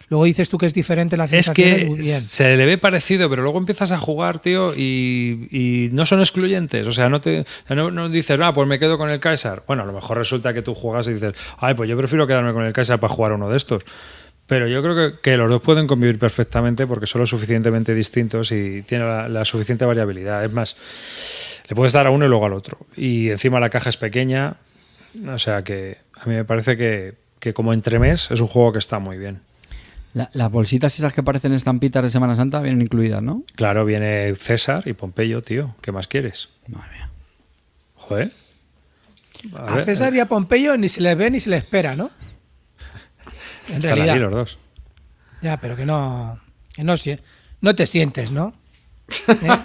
Luego 0.08 0.24
dices 0.24 0.48
tú 0.48 0.56
que 0.56 0.66
es 0.66 0.74
diferente 0.74 1.16
las 1.16 1.32
Es 1.32 1.46
sensaciones, 1.46 1.84
que 1.96 2.02
bien. 2.02 2.20
se 2.20 2.56
le 2.56 2.64
ve 2.64 2.78
parecido, 2.78 3.28
pero 3.28 3.42
luego 3.42 3.58
empiezas 3.58 3.90
a 3.90 3.98
jugar, 3.98 4.38
tío, 4.38 4.72
y, 4.72 5.48
y 5.50 5.88
no 5.92 6.06
son 6.06 6.20
excluyentes. 6.20 6.86
O 6.86 6.92
sea, 6.92 7.08
no 7.08 7.20
te 7.20 7.44
no, 7.68 7.90
no 7.90 8.08
dices, 8.08 8.38
ah, 8.40 8.52
pues 8.52 8.68
me 8.68 8.78
quedo 8.78 8.98
con 8.98 9.10
el 9.10 9.18
Kaiser. 9.18 9.64
Bueno, 9.66 9.82
a 9.82 9.86
lo 9.86 9.92
mejor 9.92 10.18
resulta 10.18 10.54
que 10.54 10.62
tú 10.62 10.74
juegas 10.76 11.08
y 11.08 11.14
dices, 11.14 11.34
ay, 11.58 11.74
pues 11.74 11.90
yo 11.90 11.96
prefiero 11.98 12.24
quedarme 12.28 12.52
con 12.52 12.62
el 12.64 12.72
Kaiser 12.72 13.00
para 13.00 13.12
jugar 13.12 13.32
uno 13.32 13.50
de 13.50 13.56
estos. 13.56 13.82
Pero 14.46 14.68
yo 14.68 14.82
creo 14.82 14.94
que, 15.14 15.18
que 15.20 15.36
los 15.36 15.50
dos 15.50 15.60
pueden 15.60 15.86
convivir 15.86 16.18
perfectamente 16.18 16.86
porque 16.86 17.06
son 17.06 17.20
lo 17.20 17.26
suficientemente 17.26 17.94
distintos 17.94 18.52
y 18.52 18.82
tienen 18.82 19.08
la, 19.08 19.28
la 19.28 19.44
suficiente 19.44 19.84
variabilidad. 19.84 20.44
Es 20.44 20.52
más, 20.52 20.76
le 21.68 21.74
puedes 21.74 21.92
dar 21.92 22.06
a 22.06 22.10
uno 22.10 22.26
y 22.26 22.28
luego 22.28 22.46
al 22.46 22.52
otro. 22.52 22.78
Y 22.96 23.30
encima 23.30 23.58
la 23.58 23.70
caja 23.70 23.88
es 23.88 23.96
pequeña. 23.96 24.56
O 25.28 25.38
sea 25.38 25.64
que 25.64 25.98
a 26.14 26.26
mí 26.26 26.34
me 26.34 26.44
parece 26.44 26.76
que, 26.76 27.14
que 27.40 27.54
como 27.54 27.72
entremés 27.72 28.30
es 28.30 28.40
un 28.40 28.46
juego 28.46 28.72
que 28.72 28.78
está 28.78 28.98
muy 29.00 29.18
bien. 29.18 29.40
La- 30.14 30.30
las 30.32 30.50
bolsitas 30.50 30.96
esas 30.96 31.12
que 31.12 31.22
parecen 31.24 31.52
estampitas 31.52 32.02
de 32.04 32.08
Semana 32.08 32.36
Santa 32.36 32.60
vienen 32.60 32.82
incluidas, 32.82 33.22
¿no? 33.22 33.42
Claro, 33.56 33.84
viene 33.84 34.34
César 34.36 34.84
y 34.86 34.92
Pompeyo, 34.92 35.42
tío. 35.42 35.74
¿Qué 35.80 35.90
más 35.90 36.06
quieres? 36.06 36.48
Madre 36.68 36.88
mía. 36.94 37.10
Joder. 37.96 38.32
A, 39.54 39.74
ver, 39.74 39.84
César 39.84 40.14
y 40.14 40.20
a 40.20 40.26
Pompeyo 40.26 40.76
ni 40.76 40.88
se 40.88 41.00
les 41.00 41.16
ve 41.16 41.30
ni 41.30 41.40
se 41.40 41.50
les 41.50 41.62
espera, 41.64 41.96
¿no? 41.96 42.10
En 43.68 43.74
están 43.76 43.96
realidad. 43.96 44.16
los 44.16 44.32
dos. 44.32 44.58
Ya, 45.42 45.56
pero 45.58 45.76
que 45.76 45.84
no. 45.84 46.38
Que 46.74 46.84
no, 46.84 47.74
te 47.74 47.86
sientes, 47.86 48.30
¿no? 48.30 48.54
¿Eh? 49.28 49.58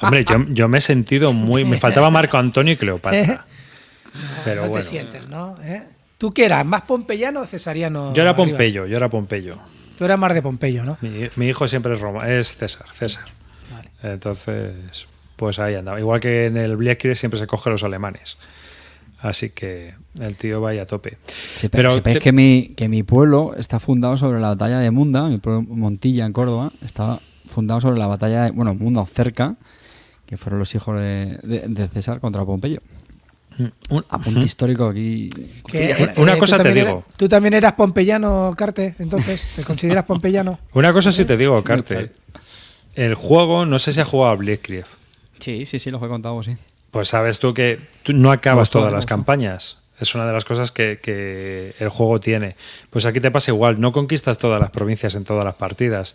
Hombre, 0.00 0.24
yo, 0.24 0.44
yo 0.48 0.68
me 0.68 0.78
he 0.78 0.80
sentido 0.80 1.32
muy. 1.32 1.64
Me 1.64 1.78
faltaba 1.78 2.10
Marco 2.10 2.38
Antonio 2.38 2.72
y 2.72 2.76
Cleopatra. 2.76 3.46
Pero 4.44 4.62
no 4.62 4.68
bueno. 4.68 4.82
te 4.82 4.90
sientes, 4.90 5.28
¿no? 5.28 5.56
¿Eh? 5.62 5.82
¿Tú 6.16 6.32
qué 6.32 6.46
eras? 6.46 6.64
¿Más 6.64 6.82
pompeyano 6.82 7.40
o 7.40 7.46
cesariano? 7.46 8.14
Yo 8.14 8.22
era 8.22 8.30
Arribas? 8.30 8.50
Pompeyo, 8.50 8.86
yo 8.86 8.96
era 8.96 9.10
Pompeyo. 9.10 9.58
Tú 9.98 10.04
eras 10.06 10.18
más 10.18 10.32
de 10.32 10.40
Pompeyo, 10.40 10.84
¿no? 10.84 10.96
Mi, 11.02 11.28
mi 11.36 11.48
hijo 11.48 11.68
siempre 11.68 11.92
es 11.92 12.00
Roma, 12.00 12.26
es 12.30 12.56
César, 12.56 12.86
César. 12.94 13.24
Vale. 13.70 13.90
Entonces, 14.02 15.06
pues 15.36 15.58
ahí 15.58 15.74
andaba. 15.74 16.00
Igual 16.00 16.20
que 16.20 16.46
en 16.46 16.56
el 16.56 16.76
Blitzkrieg 16.76 17.16
siempre 17.16 17.38
se 17.38 17.46
coge 17.46 17.68
los 17.68 17.82
alemanes. 17.82 18.38
Así 19.18 19.50
que 19.50 19.94
el 20.20 20.36
tío 20.36 20.60
va 20.60 20.70
ahí 20.70 20.78
a 20.78 20.86
tope. 20.86 21.16
Sepa- 21.54 21.76
Pero 21.78 22.00
te- 22.02 22.18
que, 22.18 22.32
mi, 22.32 22.68
que 22.76 22.88
mi 22.88 23.02
pueblo 23.02 23.54
está 23.56 23.80
fundado 23.80 24.16
sobre 24.16 24.40
la 24.40 24.48
batalla 24.48 24.78
de 24.78 24.90
Munda, 24.90 25.28
mi 25.28 25.38
pueblo 25.38 25.62
Montilla 25.62 26.26
en 26.26 26.32
Córdoba, 26.32 26.70
está 26.84 27.18
fundado 27.48 27.80
sobre 27.80 27.98
la 27.98 28.06
batalla 28.06 28.44
de, 28.44 28.50
bueno, 28.50 28.74
Munda 28.74 29.04
cerca, 29.06 29.56
que 30.26 30.36
fueron 30.36 30.58
los 30.58 30.74
hijos 30.74 30.98
de, 31.00 31.38
de- 31.42 31.64
de 31.68 31.88
César 31.88 32.20
contra 32.20 32.44
Pompeyo. 32.44 32.80
Un- 33.88 34.04
Apunte 34.10 34.44
histórico 34.44 34.86
aquí. 34.86 35.30
Que, 35.66 35.96
Una- 35.98 36.12
una 36.18 36.32
tú 36.34 36.40
cosa 36.40 36.58
te 36.62 36.74
digo. 36.74 36.88
eras- 36.88 37.16
tú 37.16 37.26
también 37.26 37.54
eras 37.54 37.72
pompeyano, 37.72 38.52
Carte, 38.56 38.94
entonces, 38.98 39.50
¿te 39.56 39.64
consideras 39.64 40.04
pompeyano? 40.04 40.58
Una 40.74 40.92
cosa 40.92 41.10
sí 41.10 41.24
te 41.24 41.38
digo, 41.38 41.62
Carte. 41.64 42.12
El 42.94 43.14
juego, 43.14 43.64
no 43.64 43.78
sé 43.78 43.92
si 43.92 44.00
ha 44.00 44.04
jugado 44.04 44.32
a 44.32 44.36
Blitzkrieg. 44.36 44.84
Sí, 45.38 45.64
sí, 45.64 45.78
sí, 45.78 45.90
los 45.90 46.02
he 46.02 46.06
contado, 46.08 46.42
sí. 46.42 46.54
Pues 46.90 47.08
sabes 47.08 47.38
tú 47.38 47.52
que 47.54 47.80
tú 48.02 48.12
no 48.12 48.30
acabas 48.32 48.70
todas 48.70 48.92
las 48.92 49.06
campañas. 49.06 49.82
Es 49.98 50.14
una 50.14 50.26
de 50.26 50.32
las 50.32 50.44
cosas 50.44 50.72
que, 50.72 50.98
que 51.02 51.74
el 51.78 51.88
juego 51.88 52.20
tiene. 52.20 52.56
Pues 52.90 53.06
aquí 53.06 53.20
te 53.20 53.30
pasa 53.30 53.50
igual, 53.50 53.80
no 53.80 53.92
conquistas 53.92 54.36
todas 54.38 54.60
las 54.60 54.70
provincias 54.70 55.14
en 55.14 55.24
todas 55.24 55.44
las 55.44 55.54
partidas. 55.54 56.14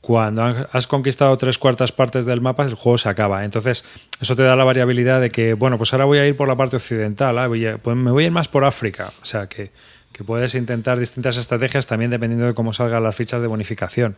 Cuando 0.00 0.42
has 0.72 0.86
conquistado 0.86 1.36
tres 1.36 1.58
cuartas 1.58 1.92
partes 1.92 2.24
del 2.24 2.40
mapa, 2.40 2.64
el 2.64 2.74
juego 2.74 2.96
se 2.98 3.08
acaba. 3.08 3.44
Entonces, 3.44 3.84
eso 4.20 4.36
te 4.36 4.44
da 4.44 4.54
la 4.56 4.64
variabilidad 4.64 5.20
de 5.20 5.30
que, 5.30 5.54
bueno, 5.54 5.76
pues 5.76 5.92
ahora 5.92 6.04
voy 6.04 6.18
a 6.18 6.26
ir 6.26 6.36
por 6.36 6.48
la 6.48 6.56
parte 6.56 6.76
occidental, 6.76 7.36
ah, 7.38 7.48
voy 7.48 7.66
a- 7.66 7.78
pues 7.78 7.96
me 7.96 8.10
voy 8.12 8.24
a 8.24 8.26
ir 8.28 8.32
más 8.32 8.48
por 8.48 8.64
África. 8.64 9.12
O 9.20 9.24
sea, 9.24 9.48
que, 9.48 9.72
que 10.12 10.24
puedes 10.24 10.54
intentar 10.54 10.98
distintas 10.98 11.36
estrategias 11.36 11.86
también 11.86 12.10
dependiendo 12.10 12.46
de 12.46 12.54
cómo 12.54 12.72
salgan 12.72 13.02
las 13.02 13.14
fichas 13.16 13.42
de 13.42 13.48
bonificación. 13.48 14.16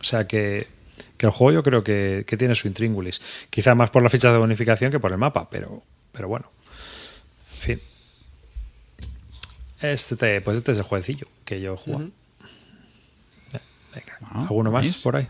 O 0.00 0.04
sea 0.04 0.26
que, 0.26 0.68
que 1.20 1.26
el 1.26 1.32
juego 1.32 1.52
yo 1.52 1.62
creo 1.62 1.84
que, 1.84 2.24
que 2.26 2.38
tiene 2.38 2.54
su 2.54 2.66
intríngulis. 2.66 3.20
Quizá 3.50 3.74
más 3.74 3.90
por 3.90 4.02
las 4.02 4.10
fichas 4.10 4.32
de 4.32 4.38
bonificación 4.38 4.90
que 4.90 4.98
por 4.98 5.12
el 5.12 5.18
mapa, 5.18 5.50
pero, 5.50 5.82
pero 6.12 6.28
bueno. 6.28 6.50
En 7.56 7.60
fin. 7.60 7.80
Este, 9.82 10.40
pues 10.40 10.56
este 10.56 10.72
es 10.72 10.78
el 10.78 10.84
jueguecillo 10.84 11.26
que 11.44 11.60
yo 11.60 11.74
he 11.74 11.76
jugado. 11.76 12.08
Ya, 13.52 13.60
venga, 13.94 14.16
Bueno, 14.20 14.48
¿Alguno 14.48 14.70
más 14.70 15.02
por 15.02 15.16
ahí? 15.16 15.28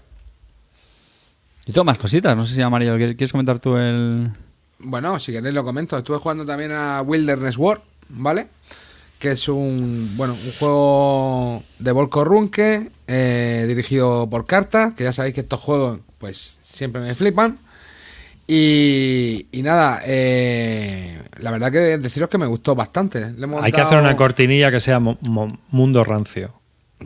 Y 1.66 1.72
tengo 1.72 1.84
más 1.84 1.98
cositas, 1.98 2.36
no 2.36 2.46
sé 2.46 2.54
si 2.54 2.62
Amarillo, 2.62 2.96
¿quieres 2.96 3.16
quieres 3.16 3.32
comentar 3.32 3.58
tú 3.58 3.76
el...? 3.76 4.30
Bueno, 4.78 5.18
si 5.18 5.32
queréis 5.32 5.52
lo 5.52 5.64
comento. 5.64 5.98
Estuve 5.98 6.18
jugando 6.18 6.46
también 6.46 6.70
a 6.70 7.02
Wilderness 7.02 7.56
War, 7.56 7.82
¿vale? 8.10 8.46
Que 9.18 9.32
es 9.32 9.48
un, 9.48 10.12
bueno, 10.16 10.34
un 10.34 10.52
juego 10.52 11.64
de 11.80 11.90
Volko 11.90 12.22
Runke, 12.22 12.92
eh, 13.10 13.64
dirigido 13.66 14.28
por 14.30 14.46
cartas, 14.46 14.94
que 14.94 15.04
ya 15.04 15.12
sabéis 15.12 15.34
que 15.34 15.40
estos 15.42 15.60
juegos, 15.60 16.00
pues, 16.18 16.58
siempre 16.62 17.00
me 17.02 17.14
flipan. 17.14 17.58
Y, 18.46 19.46
y 19.52 19.62
nada, 19.62 20.00
eh, 20.04 21.20
la 21.38 21.50
verdad 21.52 21.70
que 21.70 21.78
deciros 21.98 22.28
que 22.28 22.38
me 22.38 22.46
gustó 22.46 22.74
bastante. 22.74 23.30
Le 23.32 23.44
hemos 23.44 23.62
Hay 23.62 23.70
que 23.72 23.80
hacer 23.80 23.98
una 23.98 24.16
cortinilla 24.16 24.70
que 24.70 24.80
sea 24.80 24.98
mo- 24.98 25.18
mo- 25.20 25.58
mundo 25.70 26.02
rancio. 26.02 26.54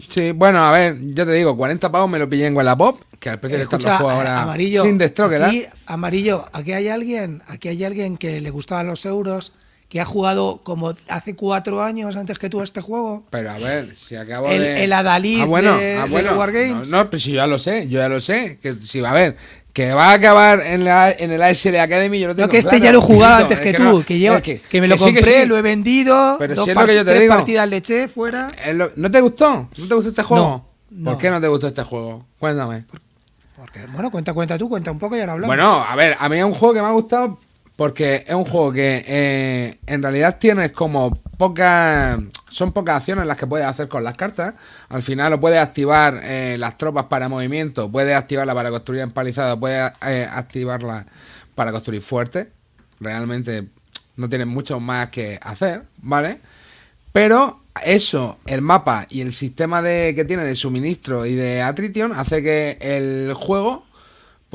Sí, 0.09 0.32
bueno, 0.32 0.59
a 0.64 0.72
ver, 0.72 0.97
yo 1.01 1.24
te 1.26 1.32
digo, 1.32 1.56
40 1.56 1.93
pavos 1.93 2.09
me 2.10 2.18
lo 2.18 2.28
pillé 2.28 2.47
en 2.47 2.56
Wallapop, 2.56 3.01
que 3.20 3.31
al 3.31 3.39
precio 3.40 3.59
que 3.59 3.62
están 3.64 3.78
los 3.81 3.86
Escucha, 3.93 3.98
juegos 4.02 4.16
ahora 4.18 4.43
amarillo, 4.43 4.82
sin 4.82 4.98
destroque, 4.98 5.32
¿verdad? 5.35 5.48
aquí, 5.51 5.66
amarillo, 5.86 6.47
aquí 6.52 6.72
hay 6.72 6.89
alguien, 6.89 7.43
aquí 7.47 7.68
hay 7.68 7.85
alguien 7.85 8.16
que 8.16 8.40
le 8.40 8.51
gustaban 8.51 8.86
los 8.89 9.05
euros, 9.06 9.52
que 9.95 10.01
ha 10.01 10.05
jugado 10.05 10.59
como 10.65 10.93
hace 11.07 11.37
cuatro 11.37 11.81
años 11.81 12.16
antes 12.16 12.37
que 12.41 12.51
tú 12.51 12.61
este 12.62 12.81
juego. 12.81 13.23
Pero 13.31 13.53
a 13.53 13.59
ver, 13.59 13.95
si 13.95 14.16
acabo 14.16 14.49
El- 14.49 14.61
de. 14.61 14.83
el 14.83 14.93
Adalid 14.93 15.43
ah, 15.43 15.45
bueno, 15.45 15.79
de- 15.79 15.99
ah, 15.99 16.03
de 16.07 16.11
bueno. 16.11 16.33
Wargames. 16.37 16.89
No, 16.89 17.05
no, 17.05 17.11
pero 17.11 17.21
si 17.21 17.31
yo 17.31 17.37
ya 17.37 17.47
lo 17.47 17.61
sé, 17.61 17.87
yo 17.89 18.01
ya 18.01 18.09
lo 18.09 18.21
sé. 18.21 18.59
Que 18.61 18.75
si 18.83 19.01
va 19.01 19.11
a 19.11 19.15
ver, 19.15 19.37
que 19.73 19.95
va 19.95 20.07
a 20.11 20.15
acabar 20.15 20.62
en, 20.66 20.83
la, 20.85 21.12
en 21.12 21.31
el 21.31 21.41
ASL 21.41 21.79
Academy, 21.79 22.19
yo 22.19 22.27
lo 22.27 22.35
tengo 22.35 22.49
No, 22.49 22.51
que 22.51 22.59
este 22.59 22.71
claro. 22.71 22.85
ya 22.87 22.91
lo 22.93 22.99
he 22.99 23.03
jugado 23.03 23.35
Mijito, 23.35 23.43
antes 23.55 23.59
es 23.61 23.65
que, 23.73 23.75
tú, 23.79 23.83
no, 23.85 24.05
que, 24.05 24.19
lleva, 24.19 24.41
que, 24.43 24.61
que- 24.62 24.81
me 24.81 24.89
lo 24.89 24.95
que 24.97 24.99
sí, 24.99 25.12
que 25.15 25.21
compré, 25.21 25.43
sí. 25.43 25.47
lo 25.47 25.59
he 25.59 25.62
vendido, 25.62 26.37
Pero 26.41 26.55
dos 26.57 26.65
si 26.65 26.71
es 26.73 26.77
lo 26.77 26.87
que 26.87 26.95
yo 26.97 27.05
te 27.05 27.11
tres 27.12 27.21
digo. 27.21 27.35
partidas 27.37 27.69
le 27.69 27.77
eché 27.77 28.09
fuera. 28.09 28.51
Lo- 28.75 28.91
¿No 28.97 29.09
te 29.12 29.21
gustó? 29.21 29.69
¿No 29.77 29.87
te 29.87 29.95
gustó 29.95 30.09
este 30.09 30.23
juego? 30.25 30.71
No, 30.91 31.12
¿Por 31.12 31.21
qué 31.21 31.31
no 31.31 31.41
te 31.41 31.47
gustó 31.47 31.69
este 31.69 31.85
juego? 31.85 32.27
Cuéntame. 32.41 32.85
Porque, 33.57 33.87
bueno, 33.93 34.11
cuenta, 34.11 34.35
cuenta 34.35 34.59
tú, 34.59 34.69
cuenta 34.69 34.91
un 34.91 34.99
poco 34.99 35.16
y 35.16 35.21
ahora 35.21 35.35
hablamos. 35.35 35.55
Bueno, 35.55 35.85
a 35.89 35.95
ver, 35.95 36.16
a 36.19 36.29
mí 36.29 36.37
es 36.39 36.45
un 36.45 36.53
juego 36.53 36.75
que 36.75 36.83
me 36.83 36.89
ha 36.89 36.91
gustado 36.91 37.39
porque 37.76 38.24
es 38.26 38.34
un 38.34 38.44
juego 38.44 38.72
que 38.72 39.05
eh, 39.06 39.78
en 39.86 40.02
realidad 40.02 40.38
tienes 40.38 40.72
como 40.72 41.14
pocas. 41.36 42.18
Son 42.51 42.72
pocas 42.72 42.98
acciones 42.98 43.26
las 43.26 43.36
que 43.36 43.46
puedes 43.46 43.66
hacer 43.66 43.88
con 43.88 44.05
las 44.05 44.16
cartas. 44.16 44.55
Al 44.88 45.02
final 45.02 45.32
lo 45.32 45.40
puedes 45.40 45.59
activar 45.59 46.20
eh, 46.22 46.56
las 46.59 46.78
tropas 46.78 47.06
para 47.06 47.28
movimiento, 47.28 47.90
puedes 47.90 48.16
activarla 48.16 48.55
para 48.55 48.70
construir 48.70 49.02
empalizado, 49.02 49.59
puedes 49.59 49.90
eh, 50.06 50.28
activarla 50.30 51.06
para 51.55 51.72
construir 51.72 52.02
fuerte. 52.02 52.52
Realmente 53.01 53.68
no 54.16 54.28
tienen 54.28 54.48
mucho 54.48 54.78
más 54.78 55.09
que 55.09 55.38
hacer, 55.42 55.82
¿vale? 55.98 56.38
Pero 57.10 57.60
eso, 57.84 58.38
el 58.46 58.62
mapa 58.62 59.06
y 59.10 59.20
el 59.20 59.32
sistema 59.32 59.82
de, 59.82 60.14
que 60.14 60.24
tiene 60.24 60.44
de 60.44 60.55
suministro 60.55 61.26
y 61.26 61.34
de 61.34 61.60
Atrition 61.60 62.12
hace 62.12 62.40
que 62.42 62.78
el 62.80 63.34
juego 63.34 63.84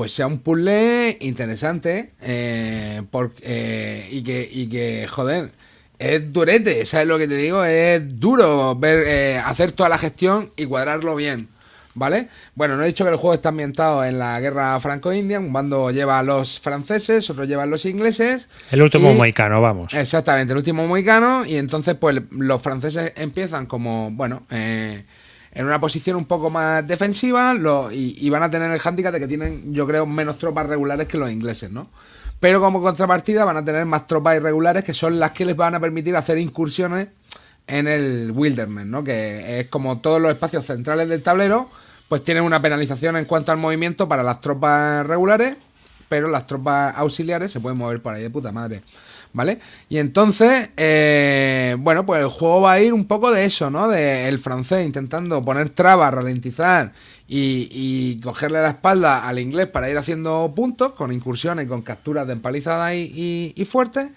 pues 0.00 0.14
sea 0.14 0.26
un 0.26 0.38
puzzle 0.38 1.18
interesante 1.20 2.12
eh, 2.22 3.02
por- 3.10 3.32
eh, 3.42 4.08
y, 4.10 4.22
que, 4.22 4.48
y 4.50 4.66
que, 4.66 5.06
joder, 5.06 5.50
es 5.98 6.32
durete, 6.32 6.86
¿sabes 6.86 7.06
lo 7.06 7.18
que 7.18 7.28
te 7.28 7.36
digo? 7.36 7.62
Es 7.66 8.18
duro 8.18 8.74
ver 8.76 9.04
eh, 9.06 9.36
hacer 9.44 9.72
toda 9.72 9.90
la 9.90 9.98
gestión 9.98 10.52
y 10.56 10.64
cuadrarlo 10.64 11.14
bien, 11.16 11.48
¿vale? 11.92 12.28
Bueno, 12.54 12.78
no 12.78 12.84
he 12.84 12.86
dicho 12.86 13.04
que 13.04 13.10
el 13.10 13.16
juego 13.18 13.34
está 13.34 13.50
ambientado 13.50 14.02
en 14.02 14.18
la 14.18 14.40
guerra 14.40 14.80
franco-india, 14.80 15.38
un 15.38 15.52
bando 15.52 15.90
lleva 15.90 16.18
a 16.18 16.22
los 16.22 16.58
franceses, 16.60 17.28
otro 17.28 17.44
lleva 17.44 17.64
a 17.64 17.66
los 17.66 17.84
ingleses. 17.84 18.48
El 18.70 18.80
último 18.80 19.12
y- 19.12 19.16
moicano, 19.16 19.60
vamos. 19.60 19.92
Exactamente, 19.92 20.52
el 20.54 20.56
último 20.60 20.86
moicano. 20.86 21.44
Y 21.44 21.56
entonces, 21.56 21.94
pues 22.00 22.22
los 22.30 22.62
franceses 22.62 23.12
empiezan 23.16 23.66
como, 23.66 24.10
bueno, 24.12 24.46
eh, 24.50 25.04
en 25.52 25.66
una 25.66 25.80
posición 25.80 26.16
un 26.16 26.26
poco 26.26 26.50
más 26.50 26.86
defensiva 26.86 27.54
y, 27.92 28.16
y 28.18 28.30
van 28.30 28.42
a 28.42 28.50
tener 28.50 28.70
el 28.70 28.78
hándicap 28.78 29.12
de 29.12 29.20
que 29.20 29.28
tienen, 29.28 29.72
yo 29.74 29.86
creo, 29.86 30.06
menos 30.06 30.38
tropas 30.38 30.66
regulares 30.66 31.08
que 31.08 31.18
los 31.18 31.30
ingleses, 31.30 31.70
¿no? 31.70 31.88
Pero 32.38 32.60
como 32.60 32.80
contrapartida 32.80 33.44
van 33.44 33.58
a 33.58 33.64
tener 33.64 33.84
más 33.84 34.06
tropas 34.06 34.36
irregulares 34.36 34.84
que 34.84 34.94
son 34.94 35.18
las 35.18 35.32
que 35.32 35.44
les 35.44 35.56
van 35.56 35.74
a 35.74 35.80
permitir 35.80 36.16
hacer 36.16 36.38
incursiones 36.38 37.08
en 37.66 37.86
el 37.86 38.32
wilderness, 38.34 38.86
¿no? 38.86 39.04
Que 39.04 39.60
es 39.60 39.68
como 39.68 39.98
todos 40.00 40.20
los 40.20 40.32
espacios 40.32 40.64
centrales 40.64 41.08
del 41.08 41.22
tablero, 41.22 41.70
pues 42.08 42.24
tienen 42.24 42.42
una 42.42 42.62
penalización 42.62 43.16
en 43.16 43.26
cuanto 43.26 43.52
al 43.52 43.58
movimiento 43.58 44.08
para 44.08 44.22
las 44.22 44.40
tropas 44.40 45.06
regulares, 45.06 45.56
pero 46.08 46.28
las 46.28 46.46
tropas 46.46 46.94
auxiliares 46.96 47.52
se 47.52 47.60
pueden 47.60 47.78
mover 47.78 48.02
por 48.02 48.14
ahí 48.14 48.22
de 48.22 48.30
puta 48.30 48.52
madre. 48.52 48.82
¿Vale? 49.32 49.60
Y 49.88 49.98
entonces, 49.98 50.70
eh, 50.76 51.76
bueno, 51.78 52.04
pues 52.04 52.20
el 52.20 52.28
juego 52.28 52.62
va 52.62 52.72
a 52.72 52.80
ir 52.80 52.92
un 52.92 53.04
poco 53.06 53.30
de 53.30 53.44
eso, 53.44 53.70
¿no? 53.70 53.88
De 53.88 54.26
el 54.28 54.40
francés 54.40 54.84
intentando 54.84 55.44
poner 55.44 55.70
trabas, 55.70 56.12
ralentizar 56.12 56.92
y, 57.28 58.20
cogerle 58.22 58.60
la 58.60 58.70
espalda 58.70 59.28
al 59.28 59.38
inglés 59.38 59.68
para 59.68 59.88
ir 59.88 59.96
haciendo 59.96 60.52
puntos 60.54 60.92
con 60.92 61.12
incursiones, 61.12 61.68
con 61.68 61.82
capturas 61.82 62.26
de 62.26 62.32
empalizadas 62.32 62.94
y, 62.94 63.66
fuertes. 63.70 64.10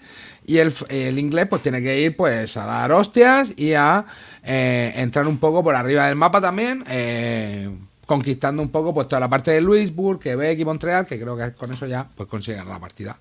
Y 0.46 0.58
el 0.58 1.18
inglés 1.18 1.46
pues 1.48 1.62
tiene 1.62 1.80
que 1.80 2.00
ir 2.00 2.16
pues 2.16 2.56
a 2.56 2.66
dar 2.66 2.90
hostias 2.92 3.52
y 3.56 3.74
a 3.74 4.04
eh, 4.42 4.92
entrar 4.96 5.28
un 5.28 5.38
poco 5.38 5.62
por 5.62 5.76
arriba 5.76 6.08
del 6.08 6.16
mapa 6.16 6.40
también. 6.40 6.84
eh, 6.88 7.70
conquistando 8.06 8.62
un 8.62 8.70
poco 8.70 8.92
pues 8.94 9.08
toda 9.08 9.20
la 9.20 9.28
parte 9.28 9.50
de 9.50 9.60
Louisburg, 9.60 10.18
Quebec 10.18 10.58
y 10.58 10.64
Montreal, 10.64 11.06
que 11.06 11.20
creo 11.20 11.36
que 11.36 11.52
con 11.52 11.72
eso 11.72 11.86
ya 11.86 12.08
pues 12.14 12.28
consiguen 12.28 12.68
la 12.68 12.78
partida. 12.78 13.16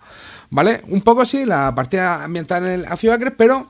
¿Vale? 0.49 0.81
Un 0.89 1.01
poco 1.01 1.25
sí, 1.25 1.45
la 1.45 1.73
partida 1.73 2.23
ambientada 2.23 2.67
en 2.67 2.81
el 2.81 2.85
Afiacres, 2.85 3.33
pero 3.37 3.69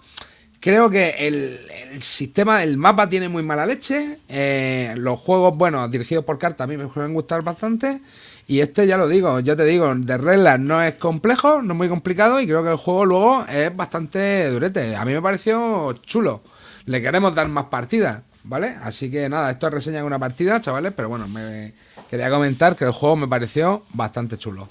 creo 0.60 0.90
que 0.90 1.10
el, 1.28 1.60
el 1.92 2.02
sistema 2.02 2.60
del 2.60 2.78
mapa 2.78 3.10
tiene 3.10 3.30
muy 3.30 3.44
mala 3.44 3.66
leche. 3.66 4.20
eh, 4.30 4.94
los 4.98 5.20
juegos, 5.20 5.58
bueno, 5.58 5.88
dirigidos 5.88 6.24
por 6.26 6.38
carta 6.40 6.64
a 6.64 6.68
mí 6.68 6.78
me 6.78 6.92
suelen 6.92 7.14
gustar 7.14 7.42
bastante. 7.42 8.02
Y 8.46 8.60
este 8.60 8.88
ya 8.88 8.98
lo 8.98 9.08
digo, 9.08 9.40
yo 9.40 9.56
te 9.56 9.64
digo, 9.64 9.94
de 9.96 10.18
reglas 10.18 10.60
no 10.60 10.82
es 10.82 10.96
complejo, 10.96 11.62
no 11.62 11.74
es 11.74 11.78
muy 11.78 11.88
complicado 11.88 12.42
y 12.42 12.46
creo 12.46 12.64
que 12.64 12.72
el 12.72 12.76
juego 12.76 13.06
luego 13.06 13.46
es 13.48 13.76
bastante 13.76 14.50
durete. 14.50 14.96
A 14.96 15.06
mí 15.06 15.14
me 15.14 15.22
pareció 15.22 15.94
chulo. 16.04 16.42
Le 16.86 17.02
queremos 17.02 17.34
dar 17.34 17.48
más 17.48 17.66
partidas, 17.66 18.22
¿vale? 18.44 18.76
Así 18.82 19.10
que 19.10 19.28
nada, 19.30 19.52
esto 19.52 19.68
es 19.68 19.74
reseña 19.74 19.98
de 19.98 20.04
una 20.04 20.20
partida, 20.20 20.60
chavales, 20.62 20.94
pero 20.96 21.10
bueno, 21.10 21.28
me 21.28 21.74
quería 22.10 22.30
comentar 22.30 22.76
que 22.76 22.86
el 22.86 22.92
juego 22.92 23.16
me 23.16 23.28
pareció 23.28 23.84
bastante 23.94 24.38
chulo. 24.38 24.70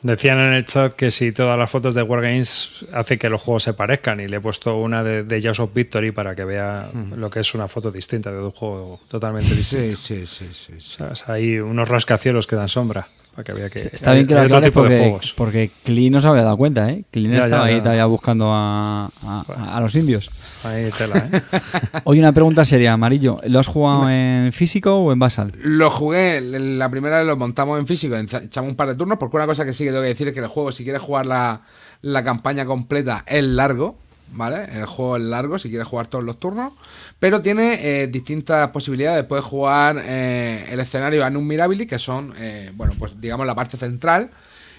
Decían 0.00 0.38
en 0.38 0.52
el 0.52 0.64
chat 0.64 0.92
que 0.92 1.10
si 1.10 1.32
todas 1.32 1.58
las 1.58 1.68
fotos 1.68 1.94
de 1.96 2.02
Wargames 2.02 2.86
hace 2.92 3.18
que 3.18 3.28
los 3.28 3.42
juegos 3.42 3.64
se 3.64 3.72
parezcan 3.74 4.20
y 4.20 4.28
le 4.28 4.36
he 4.36 4.40
puesto 4.40 4.76
una 4.76 5.02
de, 5.02 5.24
de 5.24 5.42
Jaws 5.42 5.58
of 5.58 5.74
Victory 5.74 6.12
para 6.12 6.36
que 6.36 6.44
vea 6.44 6.88
lo 7.16 7.28
que 7.28 7.40
es 7.40 7.52
una 7.54 7.66
foto 7.66 7.90
distinta 7.90 8.30
de 8.30 8.38
un 8.38 8.52
juego 8.52 9.00
totalmente 9.08 9.52
distinto. 9.52 9.96
Sí, 9.96 10.24
sí, 10.24 10.26
sí, 10.26 10.48
sí. 10.52 10.80
sí. 10.80 11.02
O 11.02 11.16
sea, 11.16 11.34
hay 11.34 11.58
unos 11.58 11.88
rascacielos 11.88 12.46
que 12.46 12.54
dan 12.54 12.68
sombra 12.68 13.08
que 13.44 13.52
vea 13.52 13.70
que 13.70 13.78
Está 13.92 14.12
bien 14.14 14.26
que 14.26 14.34
lo 14.34 14.40
aclares 14.40 14.68
tipo 14.70 14.82
de 14.82 15.10
porque, 15.10 15.28
porque 15.36 15.70
Clean 15.84 16.12
no 16.12 16.20
se 16.22 16.28
había 16.28 16.42
dado 16.42 16.56
cuenta, 16.56 16.90
¿eh? 16.90 17.04
Clean 17.10 17.32
Ya, 17.32 17.40
estaba 17.40 17.68
ya, 17.68 17.74
ahí 17.74 17.80
todavía 17.80 18.06
buscando 18.06 18.52
a, 18.52 19.06
a- 19.22 19.76
a 19.76 19.80
los 19.80 19.94
indios. 19.94 20.30
Ahí 20.64 20.90
tela, 20.96 21.18
¿eh? 21.32 21.40
Oye, 22.04 22.20
una 22.20 22.32
pregunta 22.32 22.64
seria, 22.64 22.92
Amarillo. 22.92 23.38
¿Lo 23.46 23.60
has 23.60 23.66
jugado 23.68 24.10
en 24.10 24.52
físico 24.52 24.94
o 24.96 25.12
en 25.12 25.18
Basal? 25.18 25.52
Lo 25.62 25.90
jugué, 25.90 26.40
la 26.40 26.90
primera 26.90 27.18
vez 27.18 27.26
lo 27.26 27.36
montamos 27.36 27.78
en 27.78 27.86
físico, 27.86 28.16
echamos 28.16 28.70
un 28.70 28.76
par 28.76 28.88
de 28.88 28.94
turnos, 28.96 29.18
porque 29.18 29.36
una 29.36 29.46
cosa 29.46 29.64
que 29.64 29.72
sí 29.72 29.84
que 29.84 29.90
tengo 29.90 30.02
que 30.02 30.08
decir 30.08 30.28
es 30.28 30.34
que 30.34 30.40
el 30.40 30.46
juego, 30.48 30.72
si 30.72 30.82
quieres 30.84 31.00
jugar 31.00 31.26
la, 31.26 31.62
la 32.02 32.24
campaña 32.24 32.64
completa, 32.66 33.24
es 33.26 33.44
largo, 33.44 33.98
¿vale? 34.32 34.64
El 34.72 34.86
juego 34.86 35.16
es 35.16 35.22
largo, 35.22 35.58
si 35.58 35.68
quieres 35.68 35.86
jugar 35.86 36.06
todos 36.06 36.24
los 36.24 36.38
turnos, 36.38 36.72
pero 37.18 37.42
tiene 37.42 37.78
eh, 37.80 38.06
distintas 38.06 38.68
posibilidades. 38.70 39.24
Puedes 39.24 39.44
jugar 39.44 40.00
eh, 40.04 40.66
el 40.70 40.80
escenario 40.80 41.24
Anum 41.24 41.46
Mirabilis, 41.46 41.86
que 41.88 41.98
son, 41.98 42.34
eh, 42.38 42.70
bueno, 42.74 42.94
pues 42.98 43.20
digamos 43.20 43.46
la 43.46 43.54
parte 43.54 43.76
central, 43.76 44.30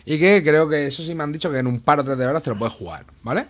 y 0.06 0.20
que 0.20 0.44
creo 0.44 0.68
que 0.70 0.88
eso 0.88 1.04
sí 1.04 1.14
me 1.14 1.24
han 1.24 1.32
dicho 1.32 1.52
que 1.52 1.58
en 1.60 1.68
un 1.68 1.82
par 1.82 2.00
o 2.00 2.04
tres 2.04 2.18
de 2.18 2.26
horas 2.26 2.42
te 2.44 2.50
lo 2.50 2.58
puedes 2.58 2.74
jugar, 2.74 3.06
¿vale? 3.24 3.46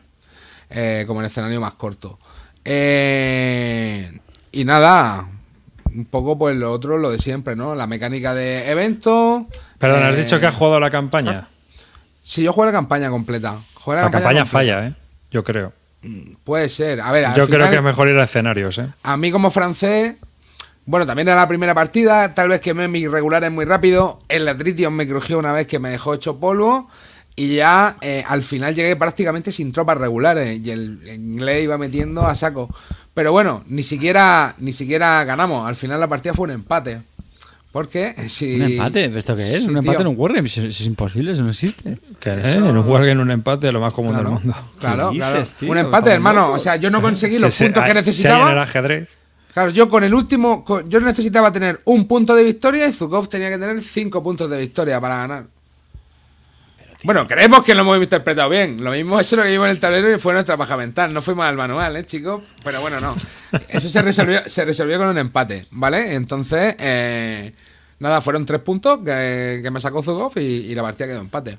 Eh, 0.69 1.03
como 1.07 1.21
el 1.21 1.27
escenario 1.27 1.59
más 1.61 1.73
corto. 1.73 2.19
Eh, 2.65 4.19
y 4.51 4.65
nada, 4.65 5.27
un 5.95 6.05
poco 6.05 6.37
pues 6.37 6.55
lo 6.55 6.71
otro, 6.71 6.97
lo 6.97 7.11
de 7.11 7.17
siempre, 7.17 7.55
¿no? 7.55 7.75
La 7.75 7.87
mecánica 7.87 8.33
de 8.33 8.69
evento. 8.69 9.47
Perdón, 9.77 10.03
has 10.03 10.17
dicho 10.17 10.39
que 10.39 10.47
has 10.47 10.55
jugado 10.55 10.79
la 10.79 10.91
campaña. 10.91 11.47
Sí, 12.21 12.43
yo 12.43 12.53
juego 12.53 12.67
la 12.67 12.77
campaña 12.77 13.09
completa. 13.09 13.61
Juego 13.73 14.01
La 14.01 14.11
campaña 14.11 14.41
completa. 14.41 14.45
falla, 14.45 14.87
¿eh? 14.87 14.95
Yo 15.31 15.43
creo. 15.43 15.73
Puede 16.43 16.69
ser. 16.69 17.01
A 17.01 17.11
ver, 17.11 17.25
al 17.25 17.35
Yo 17.35 17.47
creo 17.47 17.69
que 17.69 17.75
es 17.75 17.83
mejor 17.83 18.09
ir 18.09 18.17
a 18.17 18.23
escenarios, 18.23 18.77
¿eh? 18.77 18.87
A 19.03 19.17
mí 19.17 19.31
como 19.31 19.51
francés, 19.51 20.15
bueno, 20.85 21.05
también 21.05 21.27
era 21.27 21.37
la 21.37 21.47
primera 21.47 21.75
partida, 21.75 22.33
tal 22.33 22.49
vez 22.49 22.61
quemé 22.61 22.87
mis 22.87 23.09
regulares 23.11 23.51
muy 23.51 23.65
rápido. 23.65 24.19
El 24.27 24.47
Atritium 24.47 24.93
me 24.93 25.07
crujió 25.07 25.37
una 25.37 25.51
vez 25.51 25.67
que 25.67 25.77
me 25.77 25.89
dejó 25.89 26.13
hecho 26.13 26.39
polvo. 26.39 26.89
Y 27.35 27.55
ya 27.55 27.95
eh, 28.01 28.23
al 28.27 28.41
final 28.41 28.75
llegué 28.75 28.95
prácticamente 28.95 29.51
sin 29.51 29.71
tropas 29.71 29.97
regulares. 29.97 30.59
Y 30.59 30.71
el 30.71 31.07
inglés 31.07 31.63
iba 31.63 31.77
metiendo 31.77 32.25
a 32.25 32.35
saco. 32.35 32.69
Pero 33.13 33.31
bueno, 33.31 33.63
ni 33.67 33.83
siquiera, 33.83 34.55
ni 34.57 34.73
siquiera 34.73 35.23
ganamos. 35.25 35.67
Al 35.67 35.75
final 35.75 35.99
la 35.99 36.07
partida 36.07 36.33
fue 36.33 36.45
un 36.45 36.51
empate. 36.51 37.01
Porque 37.71 38.15
si. 38.29 38.55
¿Un 38.55 38.61
empate? 38.63 39.05
¿Esto 39.15 39.35
qué 39.35 39.55
es? 39.55 39.63
¿Un 39.67 39.77
empate 39.77 39.97
tío. 39.97 40.01
en 40.01 40.07
un 40.07 40.15
Wargame? 40.17 40.47
Es 40.47 40.81
imposible, 40.81 41.33
eso 41.33 41.43
no 41.43 41.49
existe. 41.49 41.99
Que, 42.19 42.31
¿eh? 42.31 42.41
Eso- 42.43 42.67
En 42.69 42.77
un 42.77 42.87
Wargame, 42.87 43.21
un 43.21 43.29
empate, 43.31 43.71
lo 43.71 43.79
más 43.79 43.93
común 43.93 44.13
Claro, 44.13 44.29
del 44.31 44.39
mundo. 44.39 44.55
claro, 44.79 45.09
¿Qué 45.11 45.17
claro. 45.17 45.43
tío? 45.59 45.71
Un 45.71 45.77
empate, 45.77 46.09
hermano. 46.09 46.51
O 46.53 46.59
sea, 46.59 46.77
yo 46.77 46.89
no 46.89 47.01
conseguí 47.01 47.37
los 47.37 47.55
puntos 47.55 47.83
que 47.83 47.93
necesitaba. 47.93 48.47
en 48.47 48.57
el 48.57 48.63
ajedrez. 48.63 49.09
Claro, 49.53 49.69
yo 49.71 49.89
con 49.89 50.03
el 50.03 50.13
último, 50.13 50.63
con- 50.63 50.89
yo 50.89 50.99
necesitaba 50.99 51.51
tener 51.51 51.81
un 51.85 52.07
punto 52.07 52.33
de 52.35 52.43
victoria 52.43 52.87
y 52.87 52.93
Zukov 52.93 53.27
tenía 53.29 53.49
que 53.49 53.57
tener 53.57 53.81
cinco 53.83 54.23
puntos 54.23 54.49
de 54.49 54.57
victoria 54.59 54.99
para 55.01 55.17
ganar. 55.17 55.45
Bueno, 57.03 57.27
creemos 57.27 57.63
que 57.63 57.73
lo 57.73 57.81
hemos 57.81 58.01
interpretado 58.01 58.49
bien. 58.49 58.83
Lo 58.83 58.91
mismo 58.91 59.19
eso 59.19 59.35
es 59.35 59.37
lo 59.37 59.43
que 59.43 59.51
vimos 59.51 59.65
en 59.65 59.71
el 59.71 59.79
tablero 59.79 60.13
y 60.13 60.19
fue 60.19 60.33
nuestra 60.33 60.57
paja 60.57 60.75
mental. 60.75 61.13
No 61.13 61.21
fuimos 61.21 61.45
al 61.45 61.55
manual, 61.55 61.95
¿eh, 61.95 62.05
chicos? 62.05 62.41
Pero 62.63 62.81
bueno, 62.81 62.99
no. 62.99 63.15
Eso 63.69 63.89
se 63.89 64.01
resolvió, 64.01 64.41
se 64.47 64.65
resolvió 64.65 64.97
con 64.97 65.07
un 65.07 65.17
empate, 65.17 65.65
¿vale? 65.71 66.15
Entonces, 66.15 66.75
eh, 66.77 67.53
nada, 67.99 68.19
fueron 68.21 68.45
tres 68.45 68.59
puntos 68.61 68.99
que, 69.05 69.61
que 69.63 69.71
me 69.71 69.79
sacó 69.79 70.03
Zukov 70.03 70.33
y, 70.37 70.41
y 70.41 70.75
la 70.75 70.83
partida 70.83 71.07
quedó 71.07 71.21
empate. 71.21 71.57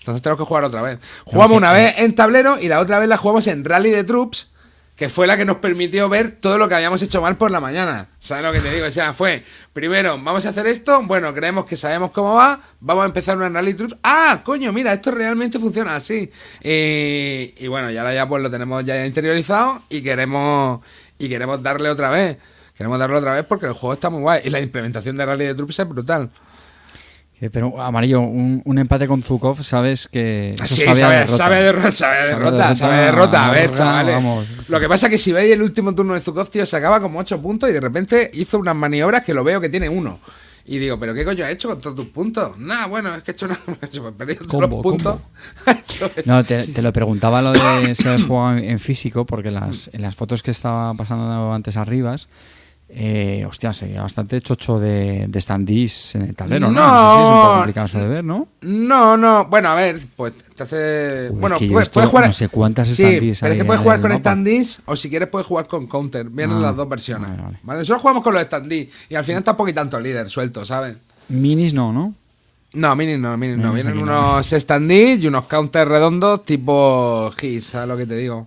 Entonces 0.00 0.22
tenemos 0.22 0.38
que 0.38 0.46
jugar 0.46 0.64
otra 0.64 0.82
vez. 0.82 1.00
Jugamos 1.24 1.56
una 1.56 1.72
vez 1.72 1.94
en 1.98 2.14
tablero 2.14 2.58
y 2.60 2.68
la 2.68 2.78
otra 2.78 2.98
vez 2.98 3.08
la 3.08 3.16
jugamos 3.16 3.46
en 3.46 3.64
Rally 3.64 3.90
de 3.90 4.04
Troops, 4.04 4.48
que 4.96 5.10
fue 5.10 5.26
la 5.26 5.36
que 5.36 5.44
nos 5.44 5.58
permitió 5.58 6.08
ver 6.08 6.32
todo 6.40 6.56
lo 6.56 6.68
que 6.68 6.74
habíamos 6.74 7.02
hecho 7.02 7.20
mal 7.20 7.36
por 7.36 7.50
la 7.50 7.60
mañana. 7.60 8.08
¿Sabes 8.18 8.42
lo 8.42 8.52
que 8.52 8.60
te 8.60 8.74
digo? 8.74 8.86
O 8.86 8.90
sea, 8.90 9.12
fue, 9.12 9.44
primero, 9.74 10.18
vamos 10.22 10.46
a 10.46 10.48
hacer 10.48 10.66
esto, 10.66 11.02
bueno, 11.04 11.34
creemos 11.34 11.66
que 11.66 11.76
sabemos 11.76 12.10
cómo 12.12 12.34
va, 12.34 12.60
vamos 12.80 13.04
a 13.04 13.06
empezar 13.06 13.36
una 13.36 13.50
Rally 13.50 13.74
Troops. 13.74 13.96
Ah, 14.02 14.40
coño, 14.42 14.72
mira, 14.72 14.94
esto 14.94 15.10
realmente 15.10 15.58
funciona 15.58 15.96
así. 15.96 16.30
Y, 16.62 17.68
bueno, 17.68 17.90
ya 17.90 18.26
pues 18.26 18.42
lo 18.42 18.50
tenemos 18.50 18.84
ya 18.86 19.04
interiorizado 19.04 19.82
y 19.90 20.00
queremos, 20.00 20.80
y 21.18 21.28
queremos 21.28 21.62
darle 21.62 21.90
otra 21.90 22.10
vez. 22.10 22.38
Queremos 22.74 22.98
darle 22.98 23.16
otra 23.16 23.34
vez 23.34 23.44
porque 23.44 23.66
el 23.66 23.72
juego 23.72 23.94
está 23.94 24.10
muy 24.10 24.20
guay 24.20 24.42
y 24.44 24.50
la 24.50 24.60
implementación 24.60 25.16
de 25.16 25.24
Rally 25.24 25.46
de 25.46 25.54
Troops 25.54 25.78
es 25.78 25.88
brutal. 25.88 26.30
Eh, 27.38 27.50
Pero, 27.50 27.80
Amarillo, 27.82 28.20
un, 28.20 28.62
un 28.64 28.78
empate 28.78 29.06
con 29.06 29.22
Zukov, 29.22 29.62
sabes 29.62 30.08
que. 30.08 30.54
eso 30.54 30.64
Sí, 30.64 30.82
sabe 30.82 30.96
sabe, 30.96 31.14
derrota. 31.16 31.36
sabe 31.36 31.62
derrota, 31.62 31.92
sabe 31.92 32.16
a 32.16 32.26
Sabe 32.26 32.28
derrota, 32.28 32.50
derrota, 32.56 32.74
sabe 32.76 32.96
derrota. 33.04 33.46
A 33.46 33.50
ver, 33.50 33.60
derrota, 33.62 33.78
chavales. 33.78 34.14
vamos. 34.14 34.46
Lo 34.68 34.80
que 34.80 34.88
pasa 34.88 35.06
es 35.06 35.10
que 35.10 35.18
si 35.18 35.32
veis 35.32 35.52
el 35.52 35.60
último 35.62 35.94
turno 35.94 36.14
de 36.14 36.20
Zukov, 36.20 36.48
tío, 36.48 36.64
sacaba 36.64 37.00
como 37.00 37.18
8 37.18 37.42
puntos 37.42 37.68
y 37.68 37.72
de 37.74 37.80
repente 37.80 38.30
hizo 38.32 38.58
unas 38.58 38.74
maniobras 38.74 39.22
que 39.22 39.34
lo 39.34 39.44
veo 39.44 39.60
que 39.60 39.68
tiene 39.68 39.88
uno. 39.88 40.18
Y 40.68 40.78
digo, 40.78 40.98
¿pero 40.98 41.14
qué 41.14 41.24
coño 41.24 41.44
ha 41.44 41.50
hecho 41.50 41.68
con 41.68 41.80
todos 41.80 41.94
tus 41.94 42.06
puntos? 42.08 42.58
Nada, 42.58 42.86
bueno, 42.86 43.14
es 43.14 43.22
que 43.22 43.30
he 43.30 43.34
hecho 43.34 43.46
una. 43.46 43.56
he 43.82 44.12
perdido 44.12 44.46
todos 44.46 44.68
los 44.70 44.82
puntos. 44.82 45.20
No, 46.24 46.42
te, 46.42 46.66
te 46.66 46.82
lo 46.82 46.92
preguntaba 46.92 47.40
lo 47.42 47.52
de 47.52 47.94
si 47.94 48.08
has 48.08 48.22
jugado 48.26 48.56
en, 48.58 48.78
físico, 48.78 49.24
porque 49.26 49.50
las, 49.50 49.88
en 49.92 50.02
las 50.02 50.14
fotos 50.16 50.42
que 50.42 50.50
estaba 50.50 50.92
pasando 50.94 51.52
antes 51.52 51.76
arriba, 51.76 52.16
Eh, 52.88 53.44
hostia, 53.48 53.72
sería 53.72 54.02
bastante 54.02 54.40
chocho 54.40 54.78
de, 54.78 55.26
de 55.28 55.40
standees 55.40 56.14
en 56.14 56.22
el 56.22 56.36
tablero, 56.36 56.70
¿no? 56.70 56.80
No. 56.80 57.10
sé 57.12 57.16
si 57.16 57.22
es 57.22 57.28
un 57.28 57.40
poco 57.42 57.54
complicado 57.56 57.86
eso 57.86 57.98
de 57.98 58.06
ver, 58.06 58.24
¿no? 58.24 58.48
No, 58.60 59.16
no, 59.16 59.46
bueno, 59.46 59.70
a 59.70 59.74
ver, 59.74 59.98
pues 60.14 60.34
te 60.54 60.62
hace. 60.62 61.28
Uy, 61.30 61.36
bueno, 61.40 61.56
es 61.56 61.62
que 61.62 61.68
puedes, 61.68 61.88
jugar. 62.08 62.26
no 62.28 62.32
sé 62.32 62.48
cuántas 62.48 62.86
sí, 62.88 62.94
standees 62.94 63.40
pero 63.40 63.52
es 63.52 63.52
hay 63.54 63.58
que 63.58 63.64
puedes 63.64 63.82
jugar 63.82 64.00
con 64.00 64.16
standees 64.16 64.80
o 64.86 64.94
si 64.94 65.10
quieres 65.10 65.28
puedes 65.28 65.46
jugar 65.48 65.66
con 65.66 65.88
counter. 65.88 66.28
Vienen 66.30 66.58
Ah, 66.58 66.60
las 66.60 66.76
dos 66.76 66.88
versiones. 66.88 67.28
vale, 67.28 67.42
Vale, 67.42 67.58
vale. 67.64 67.78
Nosotros 67.80 68.02
jugamos 68.02 68.22
con 68.22 68.34
los 68.34 68.42
standees 68.44 68.88
y 69.08 69.14
al 69.16 69.24
final 69.24 69.42
tampoco 69.42 69.66
hay 69.66 69.74
tanto 69.74 69.98
líder 69.98 70.30
suelto, 70.30 70.64
¿sabes? 70.64 70.96
Minis 71.28 71.74
no, 71.74 71.92
¿no? 71.92 72.14
No, 72.74 72.94
mini 72.94 73.18
no, 73.18 73.36
mini 73.36 73.56
no. 73.56 73.72
Minis 73.72 73.84
Vienen 73.84 73.96
no. 73.96 74.02
unos 74.04 74.46
standees 74.46 75.20
y 75.22 75.26
unos 75.26 75.44
counters 75.48 75.88
redondos 75.90 76.44
tipo 76.44 77.32
GIS, 77.36 77.64
¿sabes 77.66 77.88
lo 77.88 77.96
que 77.96 78.06
te 78.06 78.16
digo? 78.16 78.46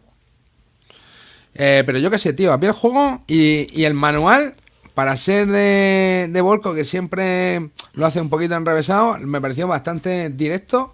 Eh, 1.55 1.84
pero 1.85 1.99
yo 1.99 2.09
qué 2.09 2.19
sé, 2.19 2.34
tío, 2.34 2.53
a 2.53 2.59
el 2.61 2.71
juego 2.71 3.23
y, 3.27 3.67
y 3.77 3.84
el 3.85 3.93
manual, 3.93 4.53
para 4.93 5.17
ser 5.17 5.47
de, 5.47 6.30
de 6.30 6.41
Volco, 6.41 6.73
que 6.73 6.85
siempre 6.85 7.69
lo 7.93 8.05
hace 8.05 8.21
un 8.21 8.30
poquito 8.30 8.55
enrevesado, 8.55 9.17
me 9.19 9.41
pareció 9.41 9.67
bastante 9.67 10.30
directo 10.30 10.93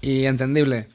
y 0.00 0.24
entendible. 0.24 0.88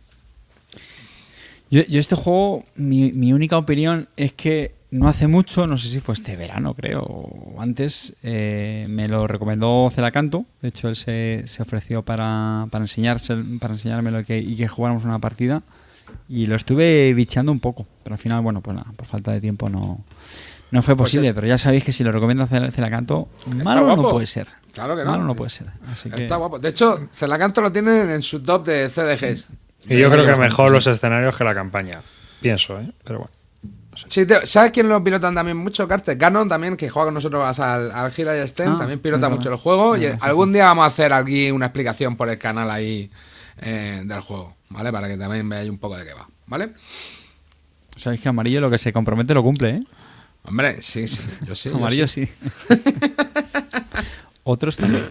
Yo, 1.70 1.84
yo 1.84 2.00
este 2.00 2.16
juego, 2.16 2.64
mi, 2.76 3.12
mi 3.12 3.34
única 3.34 3.58
opinión 3.58 4.08
es 4.16 4.34
que 4.34 4.74
no 4.92 5.10
hace 5.10 5.28
mucho, 5.28 5.68
no 5.68 5.78
sé 5.78 5.90
si 5.90 6.00
fue 6.00 6.14
este 6.14 6.38
verano, 6.38 6.74
creo, 6.74 7.02
o 7.02 7.62
antes, 7.62 8.14
eh, 8.24 8.86
me 8.90 9.08
lo 9.08 9.28
recomendó 9.28 9.92
Celacanto. 9.94 10.46
De 10.62 10.70
hecho, 10.70 10.88
él 10.88 10.96
se, 10.96 11.44
se 11.46 11.64
ofreció 11.64 12.04
para, 12.04 12.68
para, 12.72 12.86
enseñarse, 12.86 13.36
para 13.60 13.74
enseñármelo 13.74 14.22
y 14.22 14.56
que 14.56 14.68
jugáramos 14.68 15.04
una 15.04 15.20
partida. 15.20 15.64
Y 16.28 16.48
lo 16.48 16.56
estuve 16.56 17.14
bicheando 17.14 17.52
un 17.52 17.60
poco, 17.60 17.86
pero 18.04 18.16
al 18.16 18.20
final, 18.20 18.42
bueno, 18.42 18.62
pues 18.62 18.76
nada, 18.76 18.92
por 18.96 19.06
falta 19.06 19.32
de 19.32 19.42
tiempo 19.42 19.70
no, 19.70 20.04
no 20.72 20.82
fue 20.82 20.96
Pues 20.96 21.10
posible. 21.12 21.34
pero 21.34 21.48
ya 21.48 21.58
sabéis 21.58 21.84
que 21.84 21.92
si 21.92 22.04
lo 22.04 22.12
recomiendo 22.12 22.46
Cel- 22.48 22.72
Celacanto, 22.72 23.30
malo 23.48 23.96
no 23.96 24.10
puede 24.10 24.26
ser. 24.26 24.48
Claro 24.74 24.96
que 24.98 25.04
no. 25.06 25.12
Malo 25.12 25.24
no 25.24 25.36
puede 25.36 25.50
ser. 25.52 25.68
Así 25.92 26.10
que, 26.10 26.24
Está 26.24 26.36
guapo. 26.38 26.60
De 26.60 26.70
hecho, 26.70 27.08
Celacanto 27.14 27.62
lo 27.62 27.72
tienen 27.72 28.10
en 28.10 28.22
su 28.22 28.42
top 28.42 28.66
de 28.66 28.90
CDGs. 28.90 29.48
Y 29.88 29.98
yo 30.00 30.10
creo 30.10 30.26
que 30.26 30.36
mejor 30.36 30.72
los 30.72 30.86
escenarios 30.88 31.36
que 31.38 31.44
la 31.44 31.54
campaña. 31.54 32.02
Pienso, 32.42 32.80
¿eh? 32.80 32.92
Pero 33.04 33.20
bueno. 33.20 33.32
Sí, 34.10 34.26
te- 34.26 34.46
¿Sabes 34.46 34.72
quién 34.72 34.90
lo 34.90 35.02
pilotan 35.02 35.34
también 35.34 35.56
mucho? 35.56 35.88
Carter 35.88 36.18
Canon 36.18 36.50
también, 36.50 36.76
que 36.76 36.90
juega 36.90 37.06
con 37.08 37.14
nosotros 37.14 37.58
al, 37.60 37.92
al 37.92 38.12
Gira 38.12 38.36
y 38.38 38.46
Sten, 38.46 38.70
Ah, 38.74 38.76
también 38.80 39.00
pilota 39.00 39.30
mucho 39.30 39.50
el 39.50 39.56
juego. 39.56 39.96
Y 39.96 40.02
Sí, 40.02 40.08
sí, 40.12 40.18
algún 40.20 40.52
día 40.52 40.66
vamos 40.66 40.84
a 40.84 40.88
hacer 40.88 41.14
aquí 41.14 41.50
una 41.52 41.68
explicación 41.68 42.18
por 42.18 42.28
el 42.28 42.38
canal 42.38 42.70
ahí 42.70 43.10
eh, 43.62 44.02
del 44.04 44.20
juego, 44.20 44.55
¿vale? 44.70 44.92
Para 44.92 45.08
que 45.08 45.18
también 45.18 45.48
veáis 45.48 45.70
un 45.70 45.78
poco 45.78 45.98
de 45.98 46.06
qué 46.06 46.14
va, 46.14 46.28
¿vale? 46.48 46.74
sabéis 47.96 48.22
que 48.22 48.30
Amarillo 48.30 48.60
lo 48.60 48.70
que 48.70 48.78
se 48.78 48.92
compromete 48.92 49.34
lo 49.34 49.44
cumple, 49.44 49.70
¿eh? 49.70 49.80
Hombre, 50.44 50.82
sí, 50.82 51.08
sí, 51.08 51.22
yo 51.48 51.56
sí. 51.56 51.70
yo 51.70 51.78
Amarillo 51.78 52.08
sí. 52.08 52.28
sí. 52.28 52.76
Otros 54.44 54.78
también. 54.78 55.06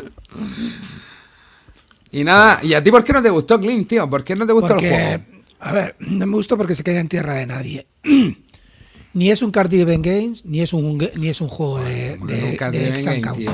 Y 2.12 2.22
nada, 2.22 2.60
¿y 2.62 2.74
a 2.74 2.82
ti 2.82 2.90
por 2.92 3.02
qué 3.02 3.12
no 3.12 3.22
te 3.22 3.30
gustó 3.30 3.58
Clint, 3.58 3.88
tío? 3.88 4.08
¿Por 4.08 4.22
qué 4.22 4.36
no 4.36 4.46
te 4.46 4.52
gustó 4.52 4.74
el 4.74 4.80
juego? 4.80 4.96
Porque, 4.96 5.42
a 5.58 5.72
ver, 5.72 5.96
no 5.98 6.26
me 6.26 6.36
gustó 6.36 6.56
porque 6.56 6.76
se 6.76 6.84
queda 6.84 7.00
en 7.00 7.08
tierra 7.08 7.34
de 7.34 7.46
nadie. 7.46 7.86
ni 9.14 9.30
es 9.30 9.42
un 9.42 9.50
card 9.50 9.70
driven 9.70 10.02
games, 10.02 10.44
ni 10.44 10.60
es 10.60 10.72
un 10.72 10.98
ni 11.16 11.28
es 11.28 11.40
un 11.40 11.48
juego 11.48 11.80
de, 11.80 12.12
Hombre, 12.12 12.36
de, 12.36 12.56
game, 12.56 13.22
tío. 13.36 13.52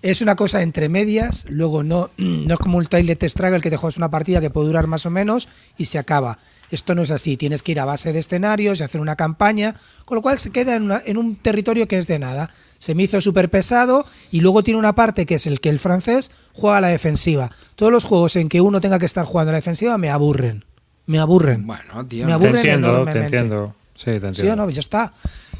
Es 0.00 0.22
una 0.22 0.36
cosa 0.36 0.62
entre 0.62 0.88
medias, 0.88 1.44
luego 1.48 1.82
no, 1.82 2.10
no 2.18 2.54
es 2.54 2.60
como 2.60 2.78
un 2.78 2.86
Toilet 2.86 3.22
Struggle 3.28 3.60
que 3.60 3.70
te 3.70 3.76
juegas 3.76 3.96
una 3.96 4.10
partida 4.10 4.40
que 4.40 4.50
puede 4.50 4.68
durar 4.68 4.86
más 4.86 5.06
o 5.06 5.10
menos 5.10 5.48
y 5.76 5.86
se 5.86 5.98
acaba. 5.98 6.38
Esto 6.70 6.94
no 6.94 7.00
es 7.02 7.10
así, 7.10 7.36
tienes 7.38 7.62
que 7.62 7.72
ir 7.72 7.80
a 7.80 7.86
base 7.86 8.12
de 8.12 8.18
escenarios 8.18 8.78
y 8.78 8.82
hacer 8.84 9.00
una 9.00 9.16
campaña, 9.16 9.74
con 10.04 10.16
lo 10.16 10.22
cual 10.22 10.38
se 10.38 10.50
queda 10.50 10.76
en, 10.76 10.82
una- 10.84 11.02
en 11.06 11.16
un 11.16 11.34
territorio 11.36 11.88
que 11.88 11.96
es 11.96 12.06
de 12.06 12.18
nada. 12.18 12.50
Se 12.78 12.94
me 12.94 13.04
hizo 13.04 13.20
súper 13.22 13.48
pesado 13.50 14.04
y 14.30 14.40
luego 14.42 14.62
tiene 14.62 14.78
una 14.78 14.94
parte 14.94 15.24
que 15.26 15.36
es 15.36 15.46
el 15.46 15.60
que 15.60 15.70
el 15.70 15.78
francés 15.78 16.30
juega 16.52 16.76
a 16.76 16.80
la 16.82 16.88
defensiva. 16.88 17.50
Todos 17.74 17.90
los 17.90 18.04
juegos 18.04 18.36
en 18.36 18.48
que 18.50 18.60
uno 18.60 18.80
tenga 18.82 18.98
que 18.98 19.06
estar 19.06 19.24
jugando 19.24 19.48
a 19.50 19.52
la 19.52 19.58
defensiva 19.58 19.96
me 19.98 20.10
aburren. 20.10 20.64
Me 21.06 21.18
aburren. 21.18 21.66
Bueno, 21.66 22.06
tío. 22.06 22.26
Me 22.26 22.32
no- 22.32 22.38
Te 22.38 22.44
aburren 22.44 22.56
entiendo, 22.56 22.88
te 22.88 22.92
enormemente. 22.94 23.24
entiendo. 23.36 23.74
Sí, 23.94 24.04
te 24.04 24.10
entiendo. 24.12 24.34
¿Sí 24.42 24.46
o 24.48 24.54
no? 24.56 24.70
Ya 24.70 24.80
está. 24.80 25.12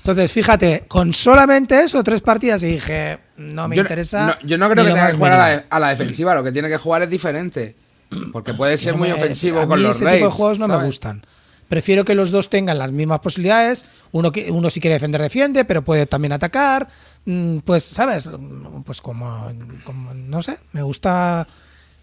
Entonces, 0.09 0.33
fíjate, 0.33 0.85
con 0.89 1.13
solamente 1.13 1.79
eso, 1.83 2.03
tres 2.03 2.23
partidas, 2.23 2.63
y 2.63 2.67
dije, 2.69 3.19
no 3.37 3.69
me 3.69 3.77
yo, 3.77 3.83
interesa. 3.83 4.27
no- 4.27 4.49
yo 4.49 4.57
no 4.57 4.71
creo 4.71 4.85
que 4.87 4.91
tenga 4.93 5.11
que 5.11 5.17
jugar 5.19 5.33
a 5.33 5.37
la, 5.37 5.65
a 5.69 5.79
la 5.81 5.89
defensiva, 5.91 6.35
lo 6.35 6.43
que 6.43 6.51
tiene 6.51 6.69
que 6.71 6.79
jugar 6.79 7.03
es 7.03 7.11
diferente. 7.11 7.77
Porque 8.33 8.55
puede 8.55 8.79
ser 8.79 8.93
No 8.95 9.01
muy 9.01 9.09
me- 9.09 9.15
ofensivo 9.15 9.61
a 9.61 9.67
con 9.67 9.79
mí 9.79 9.85
los 9.85 9.97
ese 9.97 10.05
raids. 10.07 10.19
tipo 10.21 10.31
de 10.31 10.35
juegos 10.35 10.59
no 10.59 10.67
me 10.67 10.83
gustan. 10.83 11.27
Prefiero 11.69 12.07
que 12.07 12.15
los 12.15 12.31
dos 12.31 12.49
tengan 12.49 12.79
las 12.79 12.91
mismas 12.91 13.19
posibilidades. 13.21 13.85
Uno, 14.13 14.33
que, 14.33 14.51
uno 14.51 14.71
si 14.71 14.81
quiere 14.81 14.95
defender, 14.95 15.21
defiende, 15.21 15.67
pero 15.67 15.83
puede 15.83 16.07
también 16.07 16.33
atacar. 16.33 16.89
Mm, 17.27 17.59
Pues, 17.59 17.85
¿sabes? 17.85 18.31
Pues 18.87 19.03
como, 19.03 19.53
como- 19.85 20.15
no 20.15 20.41
sé, 20.41 20.59
me 20.73 20.81
gusta 20.81 21.47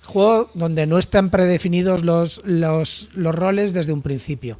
juego 0.03 0.51
donde 0.53 0.85
no 0.85 0.99
están 0.99 1.31
predefinidos 1.31 2.03
los, 2.03 2.43
los, 2.45 3.09
los 3.15 3.33
roles 3.33 3.73
desde 3.73 3.93
un 3.93 4.03
principio. 4.03 4.59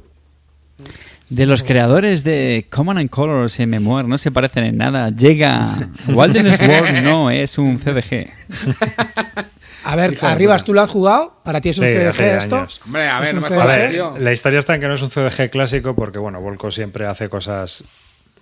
De 1.28 1.44
los 1.46 1.62
creadores 1.64 2.22
de 2.22 2.66
Common 2.70 2.98
and 2.98 3.10
Colors 3.10 3.58
y 3.58 3.66
Memoir 3.66 4.04
no 4.06 4.16
se 4.16 4.30
parecen 4.30 4.64
en 4.64 4.76
nada. 4.78 5.10
Llega 5.10 5.88
Wilderness 6.06 6.60
World 6.60 7.02
no 7.02 7.30
es 7.30 7.58
un 7.58 7.78
CDG. 7.78 8.28
A 9.84 9.96
ver, 9.96 10.12
Hijo 10.14 10.26
Arribas. 10.26 10.64
¿tú 10.64 10.72
lo 10.74 10.82
has 10.82 10.90
jugado? 10.90 11.40
¿Para 11.44 11.60
ti 11.60 11.68
es 11.70 11.78
un 11.78 11.86
Sí, 11.86 11.92
CDG 11.94 12.20
esto? 12.38 12.56
años. 12.58 12.80
Hombre, 12.84 13.02
a 13.08 13.18
¿Es 13.18 13.22
ver, 13.24 13.34
no 13.34 13.40
me? 13.40 13.46
A 13.46 13.50
jodas, 13.50 13.66
ver, 13.76 13.90
tío. 13.92 14.16
la 14.18 14.32
historia 14.32 14.58
está 14.58 14.74
en 14.74 14.80
que 14.80 14.88
no 14.88 14.94
es 14.94 15.02
un 15.02 15.10
CDG 15.10 15.50
clásico 15.50 15.94
porque, 15.94 16.18
bueno, 16.18 16.40
Volco 16.40 16.70
siempre 16.70 17.06
hace 17.06 17.28
cosas 17.28 17.84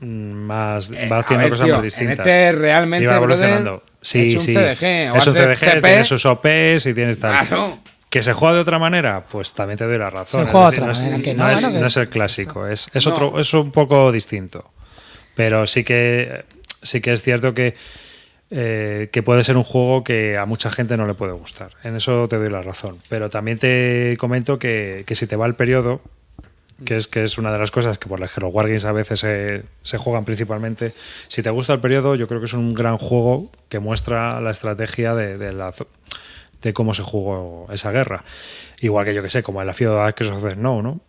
mm, 0.00 0.06
más. 0.06 0.90
Eh, 0.90 1.08
va 1.10 1.18
haciendo 1.18 1.42
ver, 1.44 1.50
cosas 1.50 1.66
tío, 1.66 1.74
más 1.74 1.82
distintas. 1.84 2.26
En 2.26 2.32
este 2.32 2.52
realmente, 2.52 3.04
Y 3.04 3.06
va 3.06 3.18
brother, 3.18 3.44
evolucionando. 3.48 3.82
Sí, 4.00 4.30
es 4.30 4.36
un 4.36 4.40
sí. 4.42 4.54
CDG. 4.54 5.16
Es 5.16 5.26
un 5.26 5.34
CDG, 5.34 5.56
CP. 5.58 5.80
tiene 5.82 6.04
sus 6.04 6.24
OPs 6.26 6.86
y 6.86 6.94
tienes 6.94 7.18
tal. 7.18 7.46
Claro. 7.46 7.78
¿Que 8.14 8.22
se 8.22 8.32
juega 8.32 8.54
de 8.54 8.60
otra 8.60 8.78
manera? 8.78 9.24
Pues 9.28 9.52
también 9.54 9.76
te 9.76 9.84
doy 9.86 9.98
la 9.98 10.08
razón. 10.08 10.46
Se 10.46 10.52
juega 10.52 10.70
de 10.70 10.76
decir, 10.76 10.82
otra 10.84 10.86
no 10.86 10.92
es- 10.92 11.02
manera, 11.02 11.22
que 11.24 11.34
no, 11.34 11.42
no, 11.42 11.48
es, 11.50 11.54
bueno, 11.62 11.74
que 11.74 11.80
no 11.80 11.86
es- 11.88 11.96
el 11.96 12.08
clásico, 12.08 12.66
es, 12.68 12.88
es, 12.94 13.06
otro, 13.08 13.40
es 13.40 13.52
un 13.54 13.72
poco 13.72 14.12
distinto. 14.12 14.70
Pero 15.34 15.66
sí 15.66 15.82
que, 15.82 16.44
sí 16.80 17.00
que 17.00 17.12
es 17.12 17.22
cierto 17.24 17.52
que, 17.54 17.74
eh, 18.52 19.08
que 19.10 19.22
puede 19.24 19.42
ser 19.42 19.56
un 19.56 19.64
juego 19.64 20.04
que 20.04 20.38
a 20.38 20.44
mucha 20.46 20.70
gente 20.70 20.96
no 20.96 21.08
le 21.08 21.14
puede 21.14 21.32
gustar. 21.32 21.70
En 21.82 21.96
eso 21.96 22.28
te 22.28 22.36
doy 22.36 22.50
la 22.50 22.62
razón. 22.62 22.98
Pero 23.08 23.30
también 23.30 23.58
te 23.58 24.16
comento 24.16 24.60
que, 24.60 25.02
que 25.08 25.16
si 25.16 25.26
te 25.26 25.34
va 25.34 25.46
el 25.46 25.56
periodo, 25.56 26.00
que 26.84 26.94
es, 26.94 27.08
que 27.08 27.24
es 27.24 27.36
una 27.36 27.52
de 27.52 27.58
las 27.58 27.72
cosas 27.72 27.98
que 27.98 28.08
por 28.08 28.20
las 28.20 28.30
que 28.30 28.40
los 28.42 28.54
Wargames 28.54 28.84
a 28.84 28.92
veces 28.92 29.18
se, 29.18 29.64
se 29.82 29.98
juegan 29.98 30.24
principalmente. 30.24 30.94
Si 31.26 31.42
te 31.42 31.50
gusta 31.50 31.72
el 31.72 31.80
periodo, 31.80 32.14
yo 32.14 32.28
creo 32.28 32.38
que 32.38 32.46
es 32.46 32.52
un 32.52 32.74
gran 32.74 32.96
juego 32.96 33.50
que 33.68 33.80
muestra 33.80 34.40
la 34.40 34.52
estrategia 34.52 35.14
de, 35.16 35.36
de 35.36 35.52
la, 35.52 35.72
de 36.64 36.74
cómo 36.74 36.94
se 36.94 37.02
jugó 37.02 37.66
esa 37.70 37.92
guerra. 37.92 38.24
Igual 38.80 39.04
que 39.04 39.14
yo 39.14 39.22
que 39.22 39.28
sé, 39.28 39.42
como 39.42 39.60
en 39.60 39.66
la 39.66 39.74
Feudal 39.74 40.14
que 40.14 40.24
of 40.24 40.42
the 40.42 40.52
Snow, 40.52 40.82
¿no? 40.82 41.00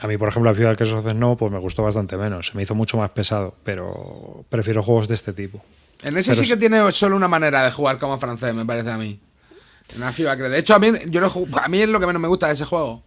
A 0.00 0.08
mí, 0.08 0.16
por 0.16 0.28
ejemplo, 0.28 0.50
la 0.50 0.56
Feudal 0.56 0.76
que 0.76 0.84
of 0.84 1.04
the 1.04 1.10
Snow 1.10 1.36
pues 1.36 1.52
me 1.52 1.58
gustó 1.58 1.82
bastante 1.82 2.16
menos, 2.16 2.48
se 2.48 2.56
me 2.56 2.62
hizo 2.62 2.74
mucho 2.74 2.96
más 2.96 3.10
pesado, 3.10 3.54
pero 3.62 4.44
prefiero 4.48 4.82
juegos 4.82 5.06
de 5.06 5.14
este 5.14 5.32
tipo. 5.32 5.62
En 6.02 6.16
ese 6.16 6.32
Pero 6.32 6.42
sí 6.42 6.48
que 6.48 6.56
tiene 6.56 6.90
solo 6.92 7.14
una 7.14 7.28
manera 7.28 7.64
de 7.64 7.70
jugar 7.70 7.98
como 7.98 8.18
francés, 8.18 8.54
me 8.54 8.64
parece 8.64 8.90
a 8.90 8.98
mí. 8.98 9.20
En 9.94 10.00
la 10.00 10.12
FIBA, 10.12 10.36
creo. 10.36 10.50
De 10.50 10.58
hecho, 10.58 10.74
a 10.74 10.78
mí, 10.78 10.90
yo 11.08 11.20
lo 11.20 11.30
a 11.58 11.68
mí 11.68 11.80
es 11.80 11.88
lo 11.88 12.00
que 12.00 12.06
menos 12.06 12.20
me 12.20 12.28
gusta 12.28 12.48
de 12.48 12.54
ese 12.54 12.64
juego. 12.64 13.02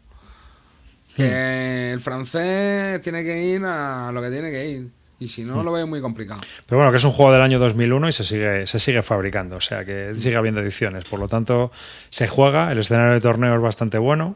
Que 1.16 1.92
el 1.94 2.02
francés 2.02 3.02
tiene 3.02 3.24
que 3.24 3.42
ir 3.46 3.64
a 3.66 4.12
lo 4.14 4.22
que 4.22 4.30
tiene 4.30 4.52
que 4.52 4.68
ir. 4.68 4.92
Y 5.26 5.28
si 5.28 5.44
no, 5.44 5.64
lo 5.64 5.72
veo 5.72 5.88
muy 5.88 6.02
complicado. 6.02 6.42
Pero 6.68 6.78
bueno, 6.78 6.92
que 6.92 6.98
es 6.98 7.04
un 7.04 7.12
juego 7.12 7.32
del 7.32 7.42
año 7.42 7.58
2001 7.58 8.10
y 8.10 8.12
se 8.12 8.24
sigue, 8.24 8.68
se 8.68 8.78
sigue 8.78 9.02
fabricando, 9.02 9.56
o 9.56 9.62
sea 9.62 9.84
que 9.84 10.14
sigue 10.14 10.36
habiendo 10.36 10.62
ediciones. 10.62 11.06
Por 11.06 11.20
lo 11.20 11.28
tanto, 11.28 11.72
se 12.10 12.28
juega, 12.28 12.72
el 12.72 12.78
escenario 12.78 13.14
de 13.14 13.22
torneo 13.22 13.56
es 13.56 13.62
bastante 13.62 13.98
bueno. 13.98 14.36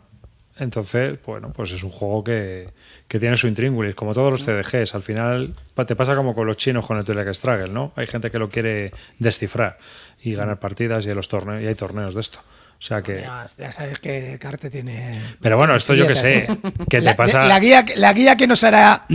Entonces, 0.57 1.19
bueno, 1.23 1.53
pues 1.53 1.71
es 1.73 1.83
un 1.83 1.91
juego 1.91 2.23
que, 2.23 2.69
que 3.07 3.19
tiene 3.19 3.37
su 3.37 3.47
intríngulis, 3.47 3.93
como 3.93 4.15
todos 4.15 4.31
los 4.31 4.43
CDGs. 4.43 4.95
Al 4.95 5.03
final 5.03 5.53
te 5.85 5.95
pasa 5.95 6.15
como 6.15 6.33
con 6.33 6.47
los 6.47 6.57
chinos 6.57 6.87
con 6.87 6.97
el 6.97 7.05
Twilight 7.05 7.35
Struggle, 7.35 7.69
¿no? 7.69 7.93
Hay 7.95 8.07
gente 8.07 8.31
que 8.31 8.39
lo 8.39 8.49
quiere 8.49 8.91
descifrar 9.19 9.77
y 10.23 10.33
ganar 10.33 10.59
partidas 10.59 11.05
y, 11.05 11.11
en 11.11 11.15
los 11.17 11.29
torneos, 11.29 11.61
y 11.61 11.67
hay 11.67 11.75
torneos 11.75 12.15
de 12.15 12.21
esto. 12.21 12.39
O 12.79 12.81
sea 12.81 13.03
que... 13.03 13.21
Ya, 13.21 13.45
ya 13.57 13.71
sabes 13.71 13.99
que 13.99 14.39
Carte 14.39 14.71
tiene. 14.71 15.21
Pero 15.39 15.55
bueno, 15.55 15.75
esto 15.75 15.93
yo 15.93 16.07
que 16.07 16.15
sé, 16.15 16.47
que 16.89 16.99
La, 16.99 17.11
te 17.11 17.17
pasa... 17.17 17.45
la 17.45 17.59
guía, 17.59 17.85
la 17.95 18.11
guía 18.11 18.35
que 18.35 18.47
nos 18.47 18.63
hará 18.63 19.05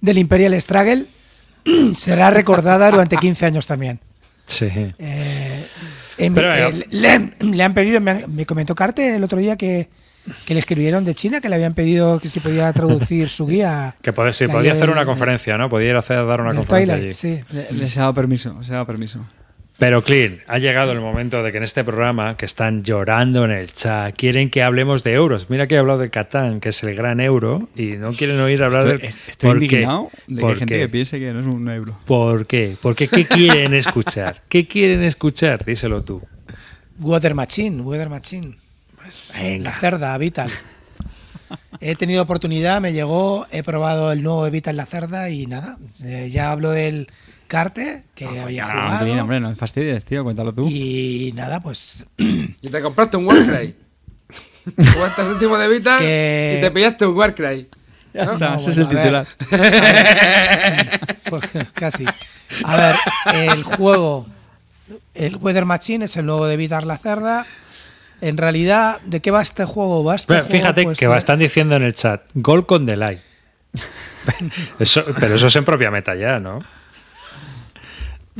del 0.00 0.18
Imperial 0.18 0.60
Struggle 0.60 1.06
será 1.96 2.30
recordada 2.30 2.90
durante 2.90 3.16
15 3.16 3.46
años 3.46 3.66
también. 3.66 4.00
Sí. 4.46 4.66
Eh, 4.98 5.66
en- 6.18 6.34
Pero, 6.34 6.52
eh, 6.54 6.86
le, 6.90 7.32
le 7.40 7.62
han 7.62 7.74
pedido, 7.74 8.00
me, 8.00 8.10
han- 8.10 8.24
me 8.34 8.46
comentó 8.46 8.74
Carte 8.74 9.16
el 9.16 9.22
otro 9.24 9.38
día 9.38 9.56
que, 9.56 9.88
que 10.44 10.54
le 10.54 10.60
escribieron 10.60 11.04
de 11.04 11.14
China, 11.14 11.40
que 11.40 11.48
le 11.48 11.54
habían 11.54 11.74
pedido 11.74 12.18
que 12.18 12.28
si 12.28 12.40
podía 12.40 12.72
traducir 12.72 13.28
su 13.28 13.46
guía. 13.46 13.94
Que 14.02 14.12
puede, 14.12 14.32
sí, 14.32 14.48
podía 14.48 14.72
hacer 14.72 14.90
una 14.90 15.04
conferencia, 15.04 15.56
¿no? 15.56 15.68
Podía 15.68 15.90
ir 15.90 15.96
a 15.96 16.00
hacer, 16.00 16.26
dar 16.26 16.40
una 16.40 16.54
conferencia 16.54 16.94
allí. 16.96 17.10
Sí. 17.12 17.38
Le- 17.50 17.70
Les 17.72 17.96
he 17.96 18.00
dado 18.00 18.12
permiso, 18.14 18.56
les 18.58 18.68
he 18.68 18.72
dado 18.72 18.86
permiso. 18.86 19.20
Pero, 19.80 20.02
Clean, 20.02 20.40
ha 20.46 20.58
llegado 20.58 20.92
el 20.92 21.00
momento 21.00 21.42
de 21.42 21.50
que 21.50 21.58
en 21.58 21.64
este 21.64 21.82
programa, 21.82 22.36
que 22.36 22.44
están 22.46 22.84
llorando 22.84 23.44
en 23.44 23.50
el 23.50 23.72
chat, 23.72 24.14
quieren 24.14 24.50
que 24.50 24.62
hablemos 24.62 25.02
de 25.02 25.14
euros. 25.14 25.50
Mira 25.50 25.66
que 25.66 25.74
he 25.74 25.78
hablado 25.78 25.98
de 25.98 26.10
Catán, 26.10 26.60
que 26.60 26.68
es 26.68 26.82
el 26.84 26.94
gran 26.94 27.18
euro, 27.18 27.68
y 27.74 27.92
no 27.96 28.12
quieren 28.12 28.38
oír 28.40 28.62
hablar 28.62 28.86
Estoy, 28.86 28.98
de... 28.98 29.06
estoy 29.08 29.50
¿Por 29.50 29.58
qué? 29.58 29.64
indignado 29.64 30.10
de 30.28 30.34
que 30.36 30.40
¿Por 30.42 30.50
hay 30.52 30.56
gente 30.58 30.74
qué? 30.74 30.80
que 30.80 30.88
piense 30.90 31.18
que 31.18 31.32
no 31.32 31.40
es 31.40 31.46
un 31.46 31.68
euro. 31.68 31.98
¿Por 32.04 32.46
qué? 32.46 32.76
Porque 32.80 33.08
¿qué 33.08 33.24
quieren 33.24 33.74
escuchar? 33.74 34.42
¿Qué 34.48 34.68
quieren 34.68 35.02
escuchar? 35.02 35.64
Díselo 35.64 36.02
tú. 36.02 36.22
Weather 37.00 37.34
Machine, 37.34 37.80
Weather 37.82 38.10
Machine. 38.10 38.56
La 39.34 39.40
Venga. 39.40 39.72
cerda, 39.72 40.16
Vital. 40.18 40.50
He 41.80 41.96
tenido 41.96 42.22
oportunidad, 42.22 42.80
me 42.80 42.92
llegó, 42.92 43.46
he 43.50 43.62
probado 43.62 44.12
el 44.12 44.22
nuevo 44.22 44.48
Vital 44.50 44.76
La 44.76 44.84
Cerda 44.86 45.30
y 45.30 45.46
nada. 45.46 45.78
eh, 46.04 46.28
ya 46.30 46.52
hablo 46.52 46.70
del 46.70 47.08
carte 47.50 48.04
que 48.14 48.24
había 48.40 48.64
Ah, 48.64 48.70
jugado. 48.72 49.04
Clean, 49.04 49.20
hombre, 49.20 49.40
no 49.40 49.48
me 49.50 49.56
fastidies, 49.56 50.04
tío, 50.04 50.22
cuéntalo 50.24 50.54
tú. 50.54 50.68
Y 50.70 51.32
nada, 51.34 51.60
pues 51.60 52.06
Y 52.16 52.68
te 52.70 52.80
compraste 52.80 53.16
un 53.16 53.26
Warcry. 53.26 53.74
Jugaste 54.94 55.22
el 55.22 55.28
último 55.28 55.58
de 55.58 55.68
Vita 55.68 55.98
Que- 55.98 56.56
y 56.58 56.60
te 56.62 56.70
pillaste 56.70 57.04
un 57.06 57.16
Warcry. 57.16 57.68
Ya 58.14 58.24
¿no? 58.24 58.32
está, 58.32 58.50
No, 58.50 58.56
ese 58.56 58.70
es 58.70 58.78
el 58.78 58.86
ver. 58.86 58.96
titular. 58.96 59.26
Pues, 61.30 61.44
casi. 61.74 62.04
A 62.64 62.76
ver, 62.76 62.96
el 63.34 63.62
juego, 63.62 64.26
el 65.14 65.36
Weather 65.36 65.64
Machine 65.64 66.04
es 66.06 66.16
el 66.16 66.26
nuevo 66.26 66.46
de 66.46 66.56
Vitar 66.56 66.84
la 66.84 66.98
Cerda. 66.98 67.46
En 68.20 68.36
realidad, 68.36 69.00
¿de 69.06 69.20
qué 69.20 69.30
va 69.30 69.40
este 69.42 69.64
juego? 69.64 70.02
Va 70.04 70.16
este 70.16 70.26
Pero 70.34 70.44
juego, 70.44 70.58
fíjate 70.58 70.82
pues, 70.82 70.98
que 70.98 71.06
están 71.16 71.38
diciendo 71.38 71.76
en 71.76 71.82
el 71.84 71.94
chat, 71.94 72.22
gol 72.34 72.66
con 72.66 72.84
delay. 72.86 73.20
Eso, 74.80 75.04
pero 75.18 75.34
eso 75.36 75.46
es 75.46 75.56
en 75.56 75.64
propia 75.64 75.90
meta 75.90 76.14
ya, 76.14 76.38
¿no? 76.38 76.58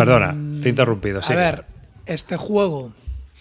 Perdona, 0.00 0.34
te 0.62 0.68
he 0.68 0.70
interrumpido. 0.70 1.18
A 1.18 1.22
sigue. 1.22 1.38
ver, 1.38 1.64
este 2.06 2.36
juego. 2.36 2.92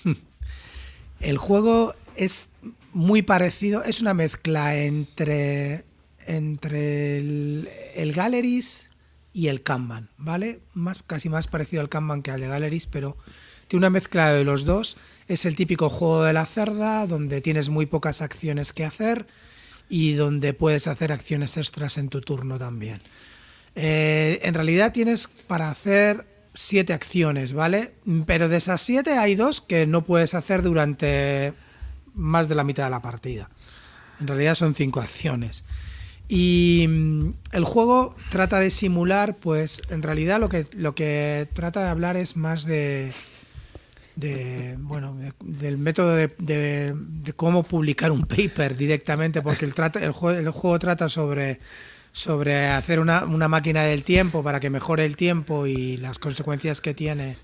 El 1.19 1.37
juego 1.37 1.93
es 2.15 2.49
muy 2.93 3.21
parecido, 3.21 3.83
es 3.83 4.01
una 4.01 4.13
mezcla 4.13 4.75
entre, 4.75 5.83
entre 6.25 7.17
el, 7.17 7.69
el 7.95 8.13
Galleries 8.13 8.89
y 9.33 9.47
el 9.47 9.63
Kanban, 9.63 10.09
¿vale? 10.17 10.59
Más, 10.73 11.03
casi 11.05 11.29
más 11.29 11.47
parecido 11.47 11.81
al 11.81 11.89
Kanban 11.89 12.21
que 12.21 12.31
al 12.31 12.41
de 12.41 12.47
Galleries, 12.47 12.87
pero 12.87 13.17
tiene 13.67 13.81
una 13.85 13.89
mezcla 13.89 14.33
de 14.33 14.43
los 14.43 14.65
dos. 14.65 14.97
Es 15.27 15.45
el 15.45 15.55
típico 15.55 15.89
juego 15.89 16.23
de 16.23 16.33
la 16.33 16.45
cerda, 16.45 17.05
donde 17.05 17.41
tienes 17.41 17.69
muy 17.69 17.85
pocas 17.85 18.21
acciones 18.21 18.73
que 18.73 18.85
hacer 18.85 19.27
y 19.89 20.13
donde 20.13 20.53
puedes 20.53 20.87
hacer 20.87 21.11
acciones 21.11 21.57
extras 21.57 21.97
en 21.97 22.09
tu 22.09 22.21
turno 22.21 22.57
también. 22.57 23.01
Eh, 23.75 24.39
en 24.43 24.53
realidad 24.53 24.91
tienes 24.91 25.27
para 25.47 25.69
hacer 25.69 26.25
siete 26.61 26.91
acciones, 26.91 27.53
¿vale? 27.53 27.93
Pero 28.25 28.49
de 28.49 28.57
esas 28.57 28.81
siete 28.81 29.11
hay 29.17 29.35
dos 29.35 29.61
que 29.61 29.87
no 29.87 30.03
puedes 30.03 30.33
hacer 30.33 30.61
durante 30.61 31.53
más 32.15 32.49
de 32.49 32.55
la 32.55 32.65
mitad 32.65 32.83
de 32.83 32.89
la 32.89 33.01
partida. 33.01 33.49
En 34.19 34.27
realidad 34.27 34.55
son 34.55 34.75
cinco 34.75 34.99
acciones. 34.99 35.63
Y 36.27 36.85
mm, 36.89 37.29
el 37.53 37.63
juego 37.63 38.13
trata 38.29 38.59
de 38.59 38.71
simular, 38.71 39.37
pues 39.37 39.81
en 39.89 40.03
realidad 40.03 40.39
lo 40.39 40.49
que, 40.49 40.67
lo 40.75 40.93
que 40.95 41.47
trata 41.53 41.81
de 41.83 41.89
hablar 41.89 42.17
es 42.17 42.35
más 42.35 42.65
de, 42.65 43.13
de 44.17 44.75
bueno, 44.79 45.15
de- 45.15 45.31
del 45.41 45.77
método 45.77 46.13
de, 46.13 46.27
de- 46.39 47.33
cómo 47.37 47.63
publicar 47.63 48.11
un 48.11 48.23
paper 48.25 48.75
directamente, 48.75 49.41
porque 49.41 49.63
el, 49.65 49.73
trata, 49.73 50.03
el, 50.03 50.11
jue- 50.11 50.35
el 50.37 50.49
juego 50.49 50.77
trata 50.77 51.07
sobre, 51.07 51.59
sobre 52.11 52.67
hacer 52.67 52.99
una, 52.99 53.23
una 53.25 53.47
máquina 53.47 53.83
del 53.83 54.03
tiempo 54.03 54.43
para 54.43 54.59
que 54.59 54.69
mejore 54.69 55.05
el 55.05 55.15
tiempo 55.15 55.67
y 55.67 55.97
las 55.97 56.19
consecuencias 56.19 56.81
que 56.81 56.93
tiene 56.93 57.37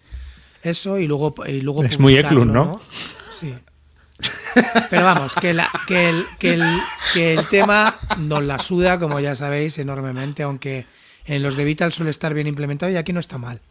eso, 0.64 0.98
y 0.98 1.08
luego, 1.08 1.34
y 1.48 1.62
luego 1.62 1.84
Es 1.84 2.00
muy 2.00 2.16
Eklund, 2.18 2.52
¿no? 2.52 2.82
Sí. 3.32 3.54
Pero 4.90 5.04
vamos, 5.04 5.36
que, 5.36 5.54
la- 5.54 5.70
que, 5.88 6.10
el, 6.10 6.24
que, 6.40 6.54
el, 6.54 6.64
que 7.14 7.34
el 7.34 7.48
tema 7.50 7.96
nos 8.18 8.44
la 8.44 8.60
suda, 8.60 8.98
como 8.98 9.20
ya 9.20 9.36
sabéis, 9.36 9.78
enormemente, 9.78 10.44
aunque 10.44 10.86
en 11.26 11.44
los 11.44 11.56
de 11.58 11.66
Vital 11.66 11.92
suele 11.92 12.12
estar 12.12 12.34
bien 12.34 12.48
implementado 12.48 12.92
y 12.92 12.96
aquí 12.96 13.12
no 13.14 13.20
está 13.20 13.38
mal. 13.38 13.62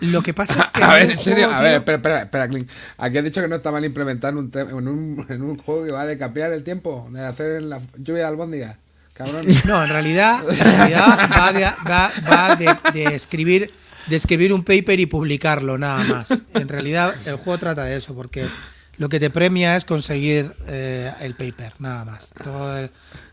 Lo 0.00 0.22
que 0.22 0.34
pasa 0.34 0.60
es 0.60 0.70
que. 0.70 0.82
A 0.84 0.94
ver, 0.94 1.10
en 1.10 1.18
serio, 1.18 1.44
juego, 1.46 1.58
a 1.58 1.62
ver, 1.62 1.74
espera, 1.76 1.96
espera, 1.96 2.22
espera, 2.22 2.48
Clint. 2.48 2.70
Aquí 2.98 3.18
has 3.18 3.24
dicho 3.24 3.40
que 3.40 3.48
no 3.48 3.56
está 3.56 3.70
mal 3.70 3.84
implementar 3.84 4.32
en 4.32 4.38
un, 4.38 4.50
en 4.54 4.88
un, 4.88 5.26
en 5.28 5.42
un 5.42 5.58
juego 5.58 5.84
que 5.84 5.92
va 5.92 6.06
de 6.06 6.18
capear 6.18 6.52
el 6.52 6.62
tiempo, 6.64 7.08
de 7.10 7.24
hacer 7.24 7.62
la 7.62 7.80
lluvia 7.96 8.22
de 8.22 8.28
albóndigas. 8.28 8.76
Cabrón. 9.14 9.46
No, 9.66 9.82
en 9.82 9.88
realidad, 9.88 10.40
en 10.48 10.58
realidad 10.58 11.30
va, 11.32 11.52
de, 11.52 11.64
va, 11.64 12.10
va 12.30 12.56
de, 12.56 12.76
de 12.92 13.14
escribir, 13.14 13.72
de 14.08 14.16
escribir 14.16 14.52
un 14.52 14.62
paper 14.64 15.00
y 15.00 15.06
publicarlo, 15.06 15.78
nada 15.78 16.04
más. 16.04 16.42
En 16.54 16.68
realidad, 16.68 17.14
el 17.24 17.36
juego 17.36 17.58
trata 17.58 17.84
de 17.84 17.96
eso, 17.96 18.14
porque 18.14 18.46
lo 18.98 19.08
que 19.08 19.18
te 19.20 19.30
premia 19.30 19.76
es 19.76 19.84
conseguir 19.84 20.52
eh, 20.66 21.12
el 21.20 21.34
paper, 21.34 21.72
nada 21.78 22.04
más. 22.04 22.32
Todo 22.42 22.76
el- 22.78 22.90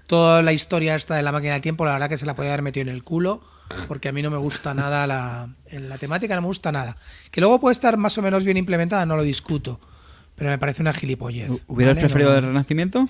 toda 0.07 0.41
la 0.41 0.51
historia 0.51 0.93
esta 0.95 1.15
de 1.15 1.23
la 1.23 1.31
máquina 1.31 1.53
del 1.53 1.61
tiempo, 1.61 1.85
la 1.85 1.93
verdad 1.93 2.09
que 2.09 2.17
se 2.17 2.25
la 2.25 2.33
podía 2.35 2.51
haber 2.51 2.63
metido 2.63 2.81
en 2.81 2.89
el 2.93 3.01
culo, 3.01 3.41
porque 3.87 4.09
a 4.09 4.11
mí 4.11 4.21
no 4.21 4.29
me 4.29 4.35
gusta 4.37 4.73
nada 4.73 5.07
la, 5.07 5.47
temática, 5.99 6.35
no 6.35 6.41
me 6.41 6.47
gusta 6.47 6.69
nada. 6.73 6.97
Que 7.31 7.39
luego 7.39 7.61
puede 7.61 7.71
estar 7.71 7.95
más 7.95 8.17
o 8.17 8.21
menos 8.21 8.43
bien 8.43 8.57
implementada, 8.57 9.05
no 9.05 9.15
lo 9.15 9.23
discuto, 9.23 9.79
pero 10.35 10.49
me 10.49 10.57
parece 10.57 10.81
una 10.81 10.91
gilipollez. 10.91 11.49
¿Hubieras 11.67 11.95
¿vale? 11.95 12.01
preferido 12.01 12.29
No- 12.31 12.35
del 12.35 12.43
Renacimiento? 12.43 13.07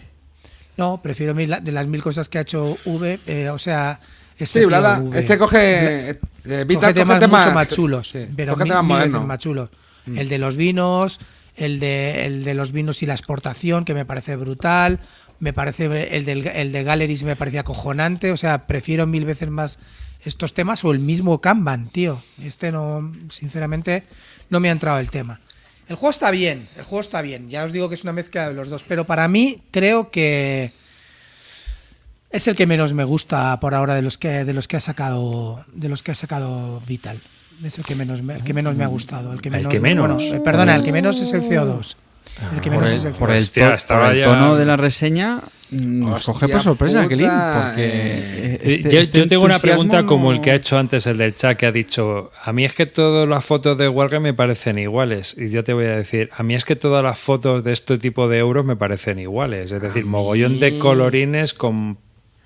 No, 0.78 1.02
prefiero 1.02 1.34
mil- 1.36 1.58
de 1.62 1.72
las 1.72 1.88
mil 1.88 2.02
cosas 2.02 2.30
que 2.30 2.38
ha 2.38 2.42
hecho 2.42 2.78
V, 2.86 3.20
eh, 3.28 3.50
o 3.50 3.60
sea, 3.60 4.00
este, 4.38 4.60
Sí, 4.62 4.66
Blada, 4.66 5.00
V. 5.00 5.20
este 5.20 5.38
coge. 5.38 6.10
Eh, 6.12 6.20
Coge 6.44 6.66
Vital 6.66 6.94
temas 6.94 7.16
coge 7.16 7.20
temas 7.20 7.46
mucho 7.46 7.56
más 7.56 7.68
chulos, 7.70 8.10
sí, 8.10 8.26
pero 8.36 8.56
mil, 8.56 8.68
temas 8.68 8.84
mil 8.84 8.98
veces 8.98 9.22
más 9.28 9.38
chulos. 9.38 9.70
El 10.08 10.28
de 10.30 10.38
los 10.40 10.56
vinos, 10.56 11.20
el 11.56 11.80
de, 11.80 12.26
el 12.26 12.44
de 12.44 12.56
los 12.56 12.72
vinos 12.72 13.04
y 13.04 13.06
la 13.06 13.14
exportación, 13.14 13.86
que 13.86 13.94
me 13.94 14.06
parece 14.06 14.36
brutal. 14.36 15.00
Me 15.40 15.54
parece 15.54 16.16
el, 16.16 16.26
del, 16.26 16.48
el 16.48 16.72
de 16.72 16.84
Galleries 16.84 17.24
me 17.24 17.36
parece 17.36 17.60
acojonante. 17.60 18.32
O 18.32 18.38
sea, 18.38 18.66
prefiero 18.68 19.06
mil 19.06 19.26
veces 19.26 19.50
más 19.50 19.78
estos 20.24 20.54
temas 20.56 20.84
o 20.84 20.92
el 20.92 21.00
mismo 21.00 21.40
Kanban, 21.42 21.90
tío. 21.90 22.24
Este 22.42 22.72
no, 22.72 23.12
sinceramente, 23.30 24.04
no 24.50 24.60
me 24.60 24.70
ha 24.70 24.72
entrado 24.72 24.98
el 25.00 25.10
tema. 25.12 25.40
El 25.92 25.98
juego 25.98 26.12
está 26.12 26.32
bien, 26.32 26.70
el 26.78 26.86
juego 26.86 27.02
está 27.02 27.22
bien. 27.22 27.50
Ya 27.50 27.66
os 27.66 27.74
digo 27.74 27.90
que 27.90 27.96
es 27.96 28.04
una 28.04 28.14
mezcla 28.14 28.48
de 28.48 28.54
los 28.54 28.70
dos, 28.70 28.86
pero 28.88 29.06
para 29.06 29.28
mí 29.28 29.62
creo 29.72 30.10
que 30.10 30.72
es 32.30 32.48
el 32.48 32.56
que 32.56 32.66
menos 32.66 32.94
me 32.94 33.04
gusta 33.04 33.60
por 33.60 33.76
ahora 33.76 33.94
de 33.94 34.02
los 34.02 34.18
que 34.18 34.46
de 34.46 34.54
los 34.54 34.70
que 34.70 34.78
ha 34.78 34.80
sacado 34.80 35.66
de 35.74 35.90
los 35.90 36.02
que 36.02 36.12
ha 36.12 36.16
sacado 36.16 36.82
Vital. 36.88 37.20
Es 37.62 37.78
el 37.78 37.84
que 37.84 37.96
menos 37.96 38.22
me, 38.22 38.36
el 38.36 38.44
que 38.46 38.54
menos 38.54 38.74
me 38.78 38.86
ha 38.86 38.88
gustado, 38.88 39.34
el 39.34 39.42
que 39.42 39.50
El 39.50 39.56
menos. 39.56 39.68
que 39.70 39.80
menos. 39.82 40.08
bueno, 40.16 40.36
eh, 40.38 40.40
perdona, 40.40 40.76
el 40.76 40.84
que 40.84 40.94
menos 40.94 41.20
es 41.20 41.34
el 41.34 41.42
CO2. 41.42 41.98
El 42.54 42.60
que 42.62 42.70
Por 42.72 42.80
menos 42.80 42.90
el, 42.90 42.96
es 42.98 43.06
el 43.06 43.14
por 43.14 43.30
CO2. 43.30 43.34
el 43.34 43.42
Hostia, 43.42 43.70
to- 43.70 43.76
estaba 43.76 44.06
por 44.06 44.14
el 44.16 44.20
ya- 44.20 44.26
tono 44.26 44.56
de 44.56 44.66
la 44.66 44.78
reseña 44.78 45.42
mm, 45.70 46.00
nos 46.00 46.16
Hostia 46.28 46.34
coge 46.34 46.48
por 46.50 46.62
sorpresa, 46.62 47.08
Kelly, 47.08 47.24
porque 47.26 47.86
eh, 47.86 48.24
eh, 48.34 48.60
este- 48.64 48.90
yo, 48.92 49.00
este 49.00 49.18
yo 49.20 49.28
tengo 49.28 49.46
una 49.46 49.60
pregunta 49.60 50.06
como 50.06 50.32
el 50.32 50.42
que 50.42 50.52
ha 50.52 50.56
hecho 50.56 50.78
antes 50.78 51.06
el 51.08 51.18
del 51.18 51.36
chat, 51.36 51.56
que 51.58 51.66
ha 51.68 51.72
dicho, 51.72 52.32
a 52.44 52.52
mí 52.52 52.66
es 52.66 52.74
que 52.74 52.88
todas 52.88 53.28
las 53.30 53.46
fotos 53.46 53.78
de 53.78 53.88
Wargame 53.88 54.30
me 54.30 54.34
parecen 54.34 54.80
iguales. 54.80 55.36
Y 55.38 55.50
yo 55.50 55.64
te 55.64 55.74
voy 55.74 55.86
a 55.86 55.96
decir, 55.98 56.30
a 56.36 56.42
mí 56.44 56.56
es 56.56 56.66
que 56.66 56.76
todas 56.76 57.04
las 57.04 57.20
fotos 57.20 57.64
de 57.64 57.72
este 57.74 57.98
tipo 58.00 58.28
de 58.28 58.40
euros 58.40 58.66
me 58.66 58.76
parecen 58.76 59.20
iguales. 59.20 59.72
Es 59.72 59.82
decir, 59.82 60.06
mogollón 60.06 60.60
de 60.60 60.80
colorines 60.80 61.54
con 61.54 61.98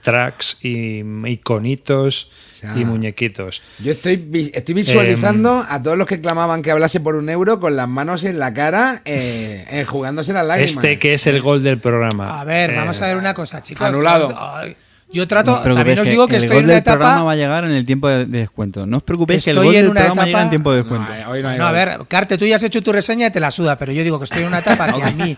tracks 0.06 0.57
y 0.61 1.02
iconitos 1.27 2.30
sea, 2.53 2.77
y 2.77 2.86
muñequitos. 2.86 3.61
Yo 3.80 3.91
estoy, 3.94 4.52
estoy 4.53 4.76
visualizando 4.76 5.61
Em, 5.61 5.65
a 5.68 5.82
todos 5.84 5.98
los 5.98 6.07
que 6.07 6.22
clamaban 6.22 6.61
que 6.61 6.72
hablase 6.72 6.99
por 6.99 7.15
un 7.15 7.27
euro 7.30 7.60
con 7.60 7.76
las 7.76 7.90
manos 7.90 8.23
en 8.23 8.40
la 8.40 8.53
cara, 8.53 9.02
eh, 9.03 9.65
eh, 9.69 9.84
jugándose 9.86 10.32
las 10.32 10.45
lágrimas. 10.45 10.69
Este 10.76 10.99
que 10.99 11.15
es 11.15 11.27
el 11.27 11.41
gol 11.41 11.64
del 11.64 11.80
programa. 11.80 12.40
A 12.40 12.44
ver, 12.44 12.69
Eh, 12.72 12.76
vamos 12.77 13.02
a 13.02 13.07
ver 13.07 13.18
una 13.18 13.34
cosa, 13.34 13.61
chicos. 13.61 13.86
anulado. 13.86 14.34
Ay, 14.40 14.77
Yo 15.11 15.27
trato, 15.27 15.52
No 15.52 15.57
os 15.57 15.61
preocupéis, 15.64 15.86
también 15.86 15.99
os 15.99 16.07
digo 16.10 16.27
que 16.27 16.36
el 16.38 16.44
estoy 16.44 16.56
gol 16.56 16.64
en 16.64 16.65
una 16.65 16.73
del 16.76 16.84
programa 16.84 17.11
etapa. 17.11 17.23
va 17.26 17.32
a 17.32 17.36
llegar 17.36 17.65
en 17.65 17.72
el 17.72 17.86
tiempo 17.86 18.07
de, 18.10 18.26
de 18.26 18.40
descuento. 18.40 18.86
No 18.88 18.98
os 18.98 19.03
preocupéis 19.03 19.44
que 19.45 19.52
el 19.52 19.57
Estoy 19.57 19.68
gol 19.68 19.76
en 19.76 19.82
del 19.84 19.91
una 19.91 19.99
programa 20.02 20.22
etapa- 20.23 20.27
llega 20.27 20.44
en 20.44 20.49
tiempo 20.49 20.72
de 20.72 20.77
descuento. 20.77 21.14
eh, 21.14 21.26
hoy 21.27 21.44
no 21.44 21.49
hay 21.49 21.57
No, 21.60 21.68
a 21.68 21.72
ver, 21.72 21.99
Carte, 22.07 22.38
tú 22.40 22.45
ya 22.45 22.56
has 22.56 22.64
hecho 22.64 22.82
tu 22.82 22.91
reseña 22.91 23.27
y 23.27 23.32
te 23.32 23.40
la 23.40 23.52
suda, 23.52 23.77
pero 23.77 23.91
yo 23.91 24.03
digo 24.03 24.18
que 24.18 24.26
estoy 24.26 24.41
en 24.41 24.48
una 24.48 24.60
etapa 24.60 24.91
que 24.94 25.03
a 25.03 25.11
mí, 25.11 25.38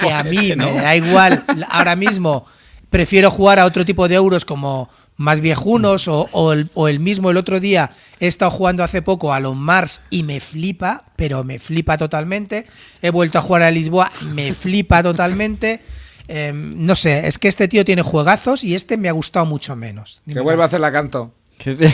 que 0.00 0.12
a 0.12 0.22
mí 0.24 0.52
me 0.56 0.72
da 0.74 0.94
igual. 0.96 1.42
Ahora 1.70 1.96
mismo 1.96 2.46
prefiero 2.90 3.30
jugar 3.30 3.58
a 3.58 3.64
otro 3.66 3.84
tipo 3.84 4.08
de 4.08 4.14
euros 4.16 4.44
como 4.44 4.88
más 5.16 5.40
viejunos 5.40 6.06
o, 6.06 6.28
o 6.32 6.52
el, 6.52 6.68
o 6.74 6.86
el 6.86 7.00
mismo 7.00 7.30
el 7.30 7.36
otro 7.36 7.58
día 7.58 7.90
he 8.20 8.28
estado 8.28 8.52
jugando 8.52 8.84
hace 8.84 9.02
poco 9.02 9.32
a 9.32 9.40
los 9.40 9.56
Mars 9.56 10.00
y 10.10 10.22
me 10.22 10.38
flipa, 10.38 11.04
pero 11.16 11.42
me 11.42 11.58
flipa 11.58 11.98
totalmente. 11.98 12.66
He 13.02 13.10
vuelto 13.10 13.38
a 13.38 13.42
jugar 13.42 13.62
a 13.62 13.70
Lisboa, 13.70 14.12
me 14.32 14.52
flipa 14.54 15.02
totalmente. 15.02 15.82
Eh, 16.28 16.52
no 16.54 16.94
sé, 16.94 17.26
es 17.26 17.38
que 17.38 17.48
este 17.48 17.66
tío 17.68 17.84
tiene 17.84 18.02
juegazos 18.02 18.62
y 18.62 18.74
este 18.76 18.96
me 18.96 19.08
ha 19.08 19.12
gustado 19.12 19.44
mucho 19.46 19.74
menos. 19.74 20.22
Que 20.30 20.38
vuelva 20.40 20.64
a 20.64 20.66
hacer 20.66 20.78
la 20.80 20.92
canto. 20.92 21.32
¿Qué 21.58 21.74
te- 21.74 21.92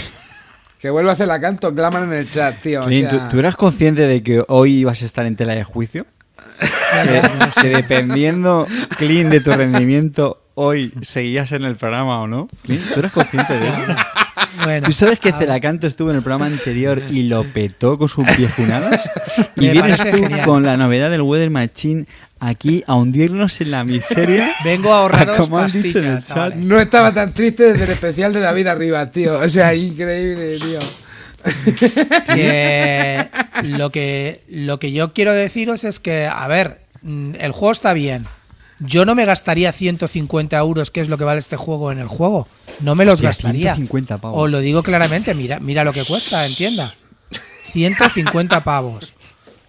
Que 0.80 0.90
vuelva 0.90 1.12
a 1.12 1.14
hacer 1.14 1.28
la 1.28 1.40
canto, 1.40 1.74
claman 1.74 2.02
en 2.04 2.12
el 2.12 2.28
chat, 2.28 2.60
tío. 2.60 2.82
Clint, 2.84 3.08
¿tú, 3.08 3.16
sea- 3.16 3.28
tú 3.30 3.38
eras 3.38 3.56
consciente 3.56 4.02
de 4.06 4.22
que 4.22 4.44
hoy 4.48 4.74
ibas 4.80 5.00
a 5.00 5.04
estar 5.06 5.24
en 5.24 5.34
tela 5.36 5.54
de 5.54 5.64
juicio? 5.64 6.04
que, 7.56 7.62
que 7.62 7.68
dependiendo, 7.68 8.66
Clint, 8.98 9.30
de 9.30 9.40
tu 9.40 9.50
rendimiento, 9.52 10.43
hoy 10.54 10.92
seguías 11.02 11.52
en 11.52 11.64
el 11.64 11.76
programa 11.76 12.20
o 12.20 12.26
no. 12.26 12.48
Clint, 12.62 12.82
¿tú 12.92 13.00
eras 13.00 13.12
consciente 13.12 13.58
de 13.58 13.68
eso? 13.68 13.76
Bueno, 14.62 14.86
¿Tú 14.86 14.92
sabes 14.92 15.18
que 15.18 15.30
a 15.30 15.32
ver. 15.32 15.40
Celacanto 15.48 15.88
estuvo 15.88 16.10
en 16.10 16.16
el 16.16 16.22
programa 16.22 16.46
anterior 16.46 17.02
y 17.10 17.24
lo 17.24 17.42
petó 17.42 17.98
con 17.98 18.08
sus 18.08 18.24
viejunadas? 18.36 19.02
Y 19.56 19.68
vienes 19.68 19.98
tú 19.98 20.16
genial. 20.16 20.44
con 20.44 20.64
la 20.64 20.76
novedad 20.76 21.10
del 21.10 21.22
Weather 21.22 21.50
Machine 21.50 22.06
aquí 22.38 22.84
a 22.86 22.94
hundirnos 22.94 23.60
en 23.60 23.72
la 23.72 23.82
miseria. 23.82 24.52
Vengo 24.64 24.92
a 24.94 24.98
ahorraros 25.00 25.36
Como 25.40 25.58
han 25.58 25.70
dicho 25.72 25.98
en 25.98 26.06
el 26.06 26.14
pastillas, 26.16 26.34
chat. 26.34 26.54
No 26.54 26.78
estaba 26.80 27.12
tan 27.12 27.32
triste 27.32 27.64
desde 27.72 27.84
el 27.84 27.90
especial 27.90 28.32
de 28.32 28.40
David 28.40 28.68
arriba, 28.68 29.10
tío. 29.10 29.40
O 29.40 29.48
sea, 29.48 29.74
increíble, 29.74 30.56
tío. 30.58 30.78
que 32.32 33.28
lo 33.70 33.90
que 33.90 34.42
lo 34.48 34.78
que 34.78 34.92
yo 34.92 35.12
quiero 35.12 35.32
deciros 35.32 35.82
es 35.84 35.98
que, 35.98 36.26
a 36.26 36.46
ver, 36.46 36.80
mm, 37.02 37.32
el 37.40 37.52
juego 37.52 37.72
está 37.72 37.92
bien. 37.92 38.26
Yo 38.80 39.04
no 39.04 39.14
me 39.14 39.24
gastaría 39.24 39.72
150 39.72 40.58
euros, 40.58 40.90
que 40.90 41.00
es 41.00 41.08
lo 41.08 41.16
que 41.16 41.24
vale 41.24 41.38
este 41.38 41.56
juego 41.56 41.92
en 41.92 41.98
el 41.98 42.08
juego. 42.08 42.48
No 42.80 42.94
me 42.94 43.04
los 43.04 43.14
Hostia, 43.14 43.28
gastaría. 43.30 43.74
150 43.74 44.18
pavos. 44.18 44.44
Os 44.44 44.50
lo 44.50 44.60
digo 44.60 44.82
claramente, 44.82 45.34
mira, 45.34 45.60
mira 45.60 45.84
lo 45.84 45.92
que 45.92 46.04
cuesta, 46.04 46.44
entienda. 46.46 46.94
150 47.72 48.64
pavos. 48.64 49.12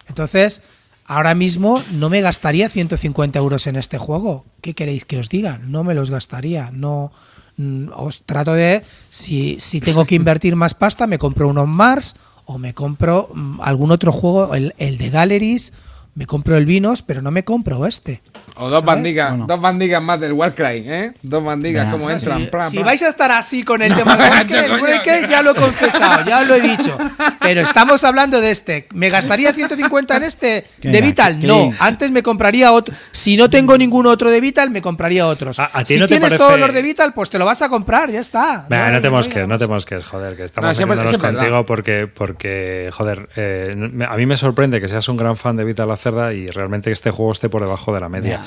Entonces, 0.08 0.62
ahora 1.04 1.34
mismo 1.34 1.82
no 1.92 2.08
me 2.08 2.20
gastaría 2.20 2.68
150 2.68 3.38
euros 3.38 3.66
en 3.66 3.76
este 3.76 3.98
juego. 3.98 4.44
¿Qué 4.60 4.74
queréis 4.74 5.04
que 5.04 5.18
os 5.18 5.28
diga? 5.28 5.58
No 5.58 5.84
me 5.84 5.94
los 5.94 6.10
gastaría. 6.10 6.70
No 6.72 7.12
mm, 7.56 7.88
os 7.94 8.22
trato 8.22 8.54
de 8.54 8.82
si, 9.10 9.56
si 9.60 9.80
tengo 9.80 10.04
que 10.04 10.16
invertir 10.16 10.56
más 10.56 10.74
pasta, 10.74 11.06
me 11.06 11.18
compro 11.18 11.48
unos 11.48 11.68
Mars 11.68 12.16
o 12.44 12.58
me 12.58 12.74
compro 12.74 13.30
mm, 13.32 13.60
algún 13.60 13.90
otro 13.92 14.12
juego, 14.12 14.54
el, 14.54 14.74
el 14.78 14.98
de 14.98 15.10
Galleries, 15.10 15.72
me 16.16 16.26
compro 16.26 16.56
el 16.56 16.66
Vinos, 16.66 17.02
pero 17.02 17.22
no 17.22 17.30
me 17.30 17.44
compro 17.44 17.86
este. 17.86 18.22
O 18.58 18.70
dos 18.70 18.80
¿Sabes? 18.80 18.86
bandigas, 18.86 19.34
dos 19.46 19.60
bandigas 19.60 20.02
más 20.02 20.18
del 20.18 20.32
Warcry, 20.32 20.82
¿eh? 20.86 21.12
Dos 21.22 21.44
bandigas, 21.44 21.84
Nah. 21.86 21.92
como 21.92 22.08
Si, 22.08 22.14
entran. 22.14 22.46
plan, 22.46 22.70
si 22.70 22.76
plan. 22.78 22.86
vais 22.86 23.02
a 23.02 23.08
estar 23.08 23.30
así 23.30 23.62
con 23.62 23.82
el 23.82 23.94
tema 23.94 24.16
del 24.16 24.32
el. 24.64 24.80
Breaker 24.80 25.28
ya 25.28 25.42
lo 25.42 25.50
he 25.50 25.54
confesado, 25.54 26.24
ya 26.24 26.40
os 26.40 26.48
lo 26.48 26.54
he 26.54 26.62
dicho. 26.62 26.96
Pero 27.40 27.60
estamos 27.60 28.02
hablando 28.02 28.40
de 28.40 28.50
este. 28.50 28.86
¿Me 28.94 29.10
gastaría 29.10 29.52
150 29.52 30.16
en 30.16 30.22
este 30.22 30.66
de 30.80 31.00
Vital? 31.02 31.38
No. 31.46 31.70
Antes 31.78 32.10
me 32.10 32.22
compraría 32.22 32.72
otro. 32.72 32.94
Si 33.12 33.36
no 33.36 33.50
tengo 33.50 33.76
ningún 33.76 34.06
otro 34.06 34.30
de 34.30 34.40
Vital, 34.40 34.70
me 34.70 34.80
compraría 34.80 35.26
otros. 35.26 35.60
¿A- 35.60 35.68
a 35.70 35.84
ti 35.84 35.92
si 35.94 36.00
no 36.00 36.06
te 36.06 36.14
tienes 36.14 36.30
parece- 36.30 36.38
todos 36.38 36.58
los 36.58 36.72
de 36.72 36.80
Vital, 36.80 37.12
pues 37.12 37.28
te 37.28 37.38
lo 37.38 37.44
vas 37.44 37.60
a 37.60 37.68
comprar, 37.68 38.10
ya 38.10 38.20
está. 38.20 38.66
No 38.70 39.00
te 39.02 39.10
mosques, 39.10 39.46
no 39.46 39.58
te 39.58 39.66
mosques, 39.66 40.02
joder, 40.02 40.34
que 40.34 40.44
estamos 40.44 40.70
No, 40.70 40.74
siempre- 40.74 41.18
contigo 41.18 41.64
porque, 41.66 42.06
porque, 42.06 42.88
joder, 42.90 43.28
eh, 43.36 43.76
a 44.08 44.16
mí 44.16 44.24
me 44.24 44.38
sorprende 44.38 44.80
que 44.80 44.88
seas 44.88 45.06
un 45.10 45.18
gran 45.18 45.36
fan 45.36 45.56
de 45.56 45.64
Vita 45.64 45.84
la 45.84 45.96
Cerda 46.10 46.32
y 46.32 46.46
realmente 46.46 46.90
que 46.90 46.92
este 46.94 47.10
juego 47.10 47.32
esté 47.32 47.48
por 47.48 47.60
debajo 47.62 47.92
de 47.92 48.00
la 48.00 48.08
media. 48.08 48.44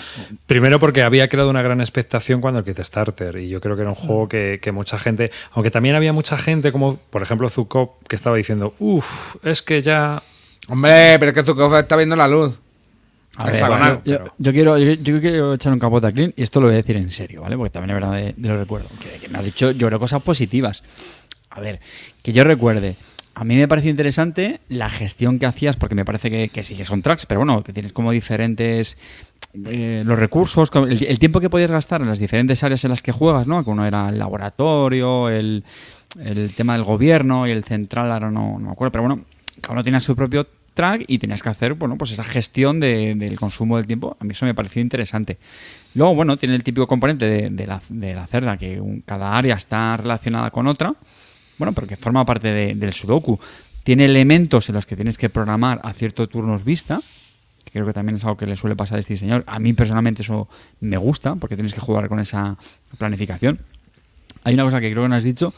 Primero 0.48 0.80
porque 0.80 1.03
había 1.03 1.27
creado 1.27 1.49
una 1.49 1.61
gran 1.61 1.81
expectación 1.81 2.40
cuando 2.41 2.60
el 2.60 2.65
Kit 2.65 2.80
Starter 2.84 3.36
y 3.38 3.49
yo 3.49 3.60
creo 3.60 3.76
que 3.76 3.81
era 3.81 3.90
un 3.90 3.95
juego 3.95 4.26
Mm. 4.26 4.30
que, 4.30 4.60
que 4.61 4.72
mucha 4.72 4.98
gente, 4.99 5.31
aunque 5.52 5.72
también 5.72 5.95
había 5.95 6.14
mucha 6.14 6.38
gente 6.38 6.72
como, 6.72 6.95
por 6.98 7.22
ejemplo, 7.22 7.49
Zukop, 7.49 8.07
que 8.07 8.15
estaba 8.15 8.36
diciendo, 8.38 8.73
uff, 8.80 9.36
es 9.45 9.61
que 9.61 9.81
ya... 9.81 10.23
Hombre, 10.68 11.18
pero 11.19 11.31
es 11.31 11.34
que 11.38 11.44
Zukov 11.44 11.76
está 11.76 11.95
viendo 11.95 12.15
la 12.15 12.27
luz. 12.27 12.57
A 13.38 13.45
ver, 13.45 13.53
Hexagonal. 13.56 14.02
yo, 14.06 14.18
yo- 14.18 14.34
yo 14.38 14.52
quiero, 14.53 14.77
yo, 14.77 14.94
yo 14.94 15.19
quiero 15.22 15.53
echar 15.53 15.72
un 15.73 15.80
capote 15.80 16.07
a 16.07 16.11
Clean 16.11 16.34
y 16.36 16.44
esto 16.44 16.60
lo 16.60 16.68
voy 16.68 16.73
a 16.76 16.77
decir 16.77 16.95
en 16.98 17.11
serio, 17.11 17.41
¿vale? 17.41 17.56
Porque 17.57 17.72
también 17.72 17.95
es 17.98 18.02
verdad 18.03 18.15
de, 18.18 18.34
de 18.36 18.49
lo 18.49 18.57
recuerdo. 18.57 18.88
Que, 19.02 19.19
que 19.19 19.27
me 19.30 19.40
ha 19.40 19.41
dicho, 19.41 19.72
yo 19.72 19.88
creo, 19.88 19.99
cosas 19.99 20.22
positivas. 20.22 20.84
A 21.49 21.60
ver, 21.60 21.80
que 22.22 22.31
yo 22.34 22.44
recuerde. 22.44 22.95
A 23.40 23.45
mí 23.45 23.56
me 23.56 23.68
pareció 23.70 23.90
interesante 23.90 24.60
la 24.68 24.90
gestión 24.90 25.40
que 25.40 25.45
hacías, 25.45 25.78
porque 25.78 25.95
me 25.95 26.03
parece 26.03 26.30
que, 26.30 26.49
que 26.49 26.64
sí 26.64 26.76
que 26.76 26.84
son 26.84 27.02
tracks, 27.02 27.26
pero 27.26 27.40
bueno, 27.40 27.64
que 27.64 27.72
tienes 27.72 27.94
como 27.94 28.11
diferentes 28.11 28.98
eh, 29.66 30.03
los 30.06 30.20
recursos, 30.20 30.70
el, 30.76 31.03
el 31.06 31.20
tiempo 31.20 31.40
que 31.40 31.49
podías 31.49 31.72
gastar 31.72 32.02
en 32.02 32.07
las 32.10 32.20
diferentes 32.20 32.61
áreas 32.66 32.84
en 32.84 32.90
las 32.90 33.02
que 33.02 33.14
juegas, 33.14 33.48
¿no? 33.48 33.64
Que 33.64 33.70
uno 33.70 33.86
era 33.86 34.10
el 34.10 34.20
laboratorio, 34.20 35.30
el, 35.30 35.64
el 36.20 36.53
tema 36.53 36.74
del 36.74 36.84
gobierno 36.84 37.48
y 37.48 37.52
el 37.52 37.64
central, 37.64 38.11
ahora 38.11 38.30
no, 38.30 38.60
no 38.60 38.68
me 38.68 38.72
acuerdo, 38.72 38.91
pero 38.91 39.03
bueno, 39.03 39.24
cada 39.61 39.74
uno 39.74 39.84
tenía 39.84 40.02
su 40.02 40.16
propio 40.18 40.45
track 40.74 41.06
y 41.07 41.18
tenías 41.18 41.41
que 41.41 41.49
hacer, 41.49 41.76
bueno, 41.76 41.98
pues 41.98 42.11
esa 42.11 42.24
gestión 42.26 42.80
de- 42.82 43.16
del 43.16 43.40
consumo 43.40 43.78
del 43.78 43.88
tiempo. 43.88 44.18
A 44.20 44.24
mí 44.26 44.32
eso 44.32 44.45
me 44.45 44.53
pareció 44.53 44.82
interesante. 44.82 45.38
Luego, 45.94 46.14
bueno, 46.16 46.36
tiene 46.38 46.56
el 46.56 46.64
típico 46.64 46.88
componente 46.88 47.26
de, 47.26 47.49
de 47.49 47.68
la, 47.68 47.82
de 47.90 48.14
la 48.16 48.28
cerda, 48.28 48.57
que 48.57 48.82
cada 49.06 49.38
área 49.38 49.56
está 49.56 49.95
relacionada 49.98 50.52
con 50.52 50.68
otra, 50.68 50.94
bueno, 51.60 51.73
pero 51.73 51.86
que 51.86 51.95
forma 51.95 52.26
parte 52.26 52.48
de- 52.48 52.73
del 52.73 52.94
sudoku. 52.94 53.40
Tiene 53.84 54.06
elementos 54.06 54.68
en 54.69 54.76
los 54.76 54.86
que 54.88 54.95
tienes 54.95 55.18
que 55.18 55.30
programar 55.30 55.80
a 55.84 55.94
ciertos 55.94 56.27
turnos 56.30 56.64
vista, 56.64 57.02
que 57.65 57.72
creo 57.72 57.86
que 57.86 57.94
también 57.94 58.15
es 58.18 58.23
algo 58.23 58.38
que 58.38 58.45
le 58.48 58.56
suele 58.56 58.76
pasar 58.76 58.98
a 58.98 58.99
este 59.02 59.14
diseñador. 59.14 59.44
A 59.45 59.60
mí 59.60 59.73
personalmente 59.73 60.23
eso 60.23 60.48
me 60.80 60.98
gusta, 60.98 61.36
porque 61.36 61.56
tienes 61.56 61.73
que 61.73 61.80
jugar 61.81 62.07
con 62.10 62.19
esa 62.19 62.57
planificación. 62.98 63.60
Hay 64.44 64.53
una 64.56 64.64
cosa 64.64 64.80
que 64.81 64.90
creo 64.91 65.03
que 65.03 65.10
no 65.10 65.15
has 65.15 65.23
dicho. 65.23 65.53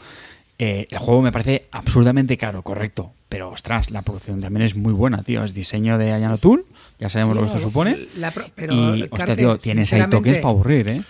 eh, 0.58 0.86
el 0.90 0.98
juego 0.98 1.22
me 1.22 1.32
parece 1.32 1.66
absurdamente 1.72 2.36
caro, 2.36 2.62
correcto. 2.62 3.10
Pero, 3.28 3.50
ostras, 3.50 3.90
la 3.90 4.02
producción 4.02 4.40
también 4.40 4.64
es 4.64 4.76
muy 4.76 4.92
buena, 4.92 5.22
tío. 5.24 5.42
Es 5.42 5.54
diseño 5.54 5.98
de 5.98 6.12
Ayano 6.12 6.36
Tool, 6.36 6.66
ya 7.00 7.08
sabemos 7.10 7.34
Sí, 7.34 7.40
lo 7.40 7.46
que 7.48 7.54
esto 7.56 7.68
supone. 7.68 8.08
la 8.16 8.30
pro- 8.30 8.46
pero, 8.54 8.74
y, 8.74 9.08
hostia, 9.10 9.34
tío, 9.34 9.58
tienes 9.58 9.92
ahí 9.92 10.04
toques 10.08 10.36
para 10.36 10.50
aburrir, 10.50 10.88
¿eh? 10.88 11.02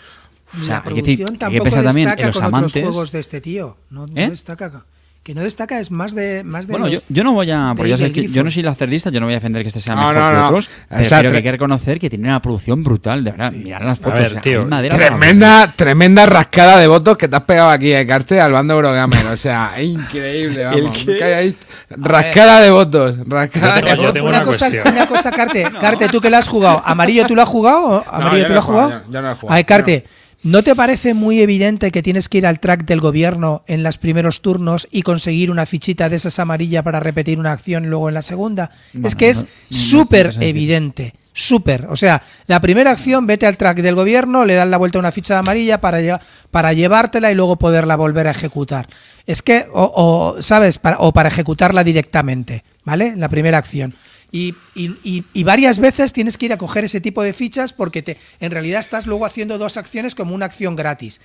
O 0.61 0.65
sea, 0.65 0.75
la 0.77 0.83
hay 0.91 0.95
que, 0.95 1.03
decir- 1.03 1.17
producción 1.25 1.29
hay 1.29 1.33
que 1.35 1.39
tampoco 1.39 1.65
pensar 1.65 1.85
también 1.85 2.07
destaca 2.09 2.23
en 2.23 2.27
los 2.29 2.37
con 2.37 2.45
amantes. 2.45 2.71
otros 2.83 2.95
juegos 2.95 3.13
de 3.13 3.21
este 3.21 3.41
tío. 3.41 3.77
No, 3.91 4.07
no 4.07 4.21
¿Eh? 4.21 4.31
destaca. 4.31 4.85
Que 5.23 5.37
no 5.37 5.43
destaca 5.43 5.79
es 5.79 5.93
más 5.93 6.17
de 6.17 6.43
más 6.43 6.67
de 6.67 6.73
Bueno, 6.73 6.89
yo, 6.89 6.95
los- 6.95 7.05
yo 7.09 7.23
no 7.23 7.33
voy 7.33 7.49
a. 7.53 7.75
Porque 7.77 7.85
de 7.85 7.91
ya 7.91 7.97
sabes 7.97 8.11
Eagle 8.11 8.27
que 8.29 8.35
yo 8.35 8.43
no 8.43 8.51
soy 8.51 8.65
lacerdista, 8.65 9.09
yo 9.11 9.21
no 9.21 9.27
voy 9.27 9.35
a 9.35 9.37
defender 9.37 9.63
que 9.63 9.69
este 9.69 9.79
sea 9.81 9.95
No, 9.95 10.01
mejor 10.09 10.17
no, 10.17 10.29
que 10.31 10.35
no. 10.37 10.47
otros. 10.49 10.71
Pero 10.89 10.99
creo 10.99 11.09
que 11.23 11.29
tre- 11.29 11.37
hay 11.37 11.43
que 11.45 11.53
reconocer 11.53 12.01
que 12.01 12.11
tiene 12.11 12.27
una 12.27 12.43
producción 12.43 12.83
brutal, 12.83 13.23
de 13.23 13.31
verdad. 13.31 13.53
Mirad 13.53 13.83
las 13.83 14.01
fotos. 14.01 14.15
ver, 14.19 14.27
o 14.27 14.31
sea, 14.31 14.41
tío, 14.41 14.67
Tremenda, 14.91 15.73
tremenda 15.77 16.27
rascada 16.27 16.77
de 16.81 16.89
votos 16.89 17.17
que 17.17 17.29
te 17.29 17.37
has 17.37 17.43
pegado 17.43 17.71
aquí, 17.71 17.93
eh, 17.93 18.05
Carte, 18.05 18.41
al 18.41 18.51
bando 18.51 18.75
Eurogamer. 18.75 19.25
O 19.27 19.37
sea, 19.37 19.81
increíble, 19.81 20.65
vamos. 20.65 21.07
ahí 21.23 21.57
rascada 21.91 22.61
de 22.61 22.71
votos. 22.73 23.15
Rascada 23.29 23.81
Yo 23.81 23.87
de 23.87 23.95
votos. 23.97 24.13
tengo 24.15 24.27
una, 24.27 24.39
una 24.39 24.45
cosa, 24.45 24.71
cuestión. 24.71 24.95
una 24.95 25.07
cosa, 25.07 25.31
Carte, 25.31 25.67
Carte, 25.81 26.09
tú 26.09 26.21
que 26.21 26.31
la 26.31 26.39
has 26.39 26.49
jugado. 26.49 26.83
Amarillo, 26.85 27.27
¿tú 27.27 27.37
lo 27.37 27.43
has 27.43 27.49
jugado? 27.49 28.05
Amarillo, 28.11 28.47
¿tú 28.47 28.55
lo 28.55 28.59
has 28.59 28.65
jugado, 28.65 28.91
yo- 28.91 29.13
yo 29.13 29.23
no 29.23 29.31
he 29.31 29.35
jugado. 29.35 29.53
A 29.53 29.57
ver, 29.57 29.67
Carte, 29.67 30.05
¿no 30.43 30.63
te 30.63 30.75
parece 30.75 31.15
muy 31.15 31.41
evidente 31.41 31.91
que 31.91 32.03
tienes 32.03 32.29
que 32.29 32.39
ir 32.39 32.47
al 32.47 32.61
track 32.61 32.85
del 32.85 33.01
gobierno 33.01 33.63
en 33.67 33.83
los 33.83 33.99
primeros 33.99 34.41
turnos 34.43 34.89
y 34.91 35.03
conseguir 35.03 35.51
una 35.51 35.67
fichita 35.67 36.09
de 36.09 36.17
esas 36.17 36.39
amarilla 36.39 36.83
para 36.83 37.01
repetir 37.01 37.39
una 37.39 37.53
acción 37.53 37.87
luego 37.89 38.09
en 38.09 38.15
la 38.15 38.23
segunda? 38.23 38.71
Bueno, 38.93 39.09
es 39.09 39.15
que 39.15 39.29
es 39.31 39.43
no- 39.43 39.43
no- 39.43 39.49
no 39.71 39.77
súper 39.79 40.27
evidente. 40.41 41.15
Súper. 41.35 41.87
O 41.89 41.97
sea, 41.97 42.23
la 42.47 42.61
primera 42.61 42.91
acción, 42.91 43.27
vete 43.27 43.47
al 43.47 43.57
track 43.57 43.79
del 43.79 43.95
gobierno, 43.95 44.45
le 44.45 44.55
das 44.55 44.69
la 44.69 44.77
vuelta 44.77 44.99
a 44.99 45.01
una 45.01 45.13
ficha 45.13 45.33
de 45.33 45.41
amarilla 45.41 45.81
para, 45.81 45.99
lle- 46.03 46.21
para 46.51 46.75
llevártela 46.75 47.33
y 47.33 47.35
luego 47.35 47.57
poderla 47.57 47.97
volver 47.97 48.27
a 48.29 48.33
ejecutar. 48.33 48.87
Es 49.27 49.41
que, 49.41 49.65
o, 49.73 50.35
o, 50.37 50.43
¿sabes? 50.43 50.77
Para- 50.77 50.99
o 50.99 51.13
para 51.13 51.31
ejecutarla 51.31 51.85
directamente, 51.85 52.65
¿vale? 52.85 53.15
La 53.17 53.31
primera 53.31 53.57
acción. 53.57 53.95
Y, 54.35 54.55
y- 54.75 54.97
y- 55.05 55.25
y 55.35 55.45
varias 55.45 55.79
veces 55.79 56.13
tienes 56.15 56.39
que 56.39 56.47
ir 56.47 56.53
a 56.55 56.57
coger 56.57 56.85
ese 56.85 57.03
tipo 57.03 57.23
de 57.23 57.35
fichas 57.35 57.75
porque 57.75 58.01
te, 58.03 58.17
en 58.41 58.51
realidad 58.51 58.81
estás 58.81 59.07
luego 59.07 59.27
haciendo 59.27 59.59
dos 59.59 59.77
acciones 59.77 60.15
como 60.15 60.35
una 60.35 60.47
acción 60.47 60.75
gratis. 60.75 61.21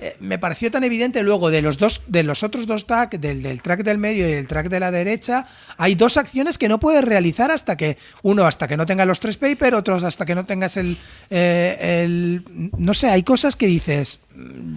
Eh, 0.00 0.16
me 0.20 0.38
pareció 0.38 0.70
tan 0.70 0.84
evidente 0.84 1.22
luego 1.24 1.50
de 1.50 1.60
los 1.60 1.76
dos, 1.78 2.02
de 2.06 2.22
los 2.22 2.42
otros 2.44 2.66
dos 2.66 2.86
tracks, 2.86 3.20
del, 3.20 3.42
del 3.42 3.62
track 3.62 3.82
del 3.82 3.98
medio 3.98 4.28
y 4.28 4.32
el 4.32 4.46
track 4.46 4.68
de 4.68 4.78
la 4.80 4.90
derecha, 4.92 5.46
hay 5.76 5.96
dos 5.96 6.16
acciones 6.16 6.56
que 6.56 6.68
no 6.68 6.78
puedes 6.78 7.04
realizar 7.04 7.50
hasta 7.50 7.76
que, 7.76 7.98
uno 8.22 8.44
hasta 8.46 8.68
que 8.68 8.76
no 8.76 8.86
tengas 8.86 9.06
los 9.08 9.18
tres 9.20 9.36
paper, 9.36 9.74
otros 9.74 10.04
hasta 10.04 10.24
que 10.24 10.34
no 10.36 10.44
tengas 10.46 10.76
el, 10.76 10.96
eh, 11.30 12.02
el 12.04 12.44
no 12.78 12.94
sé, 12.94 13.08
hay 13.10 13.22
cosas 13.24 13.56
que 13.56 13.66
dices, 13.66 14.20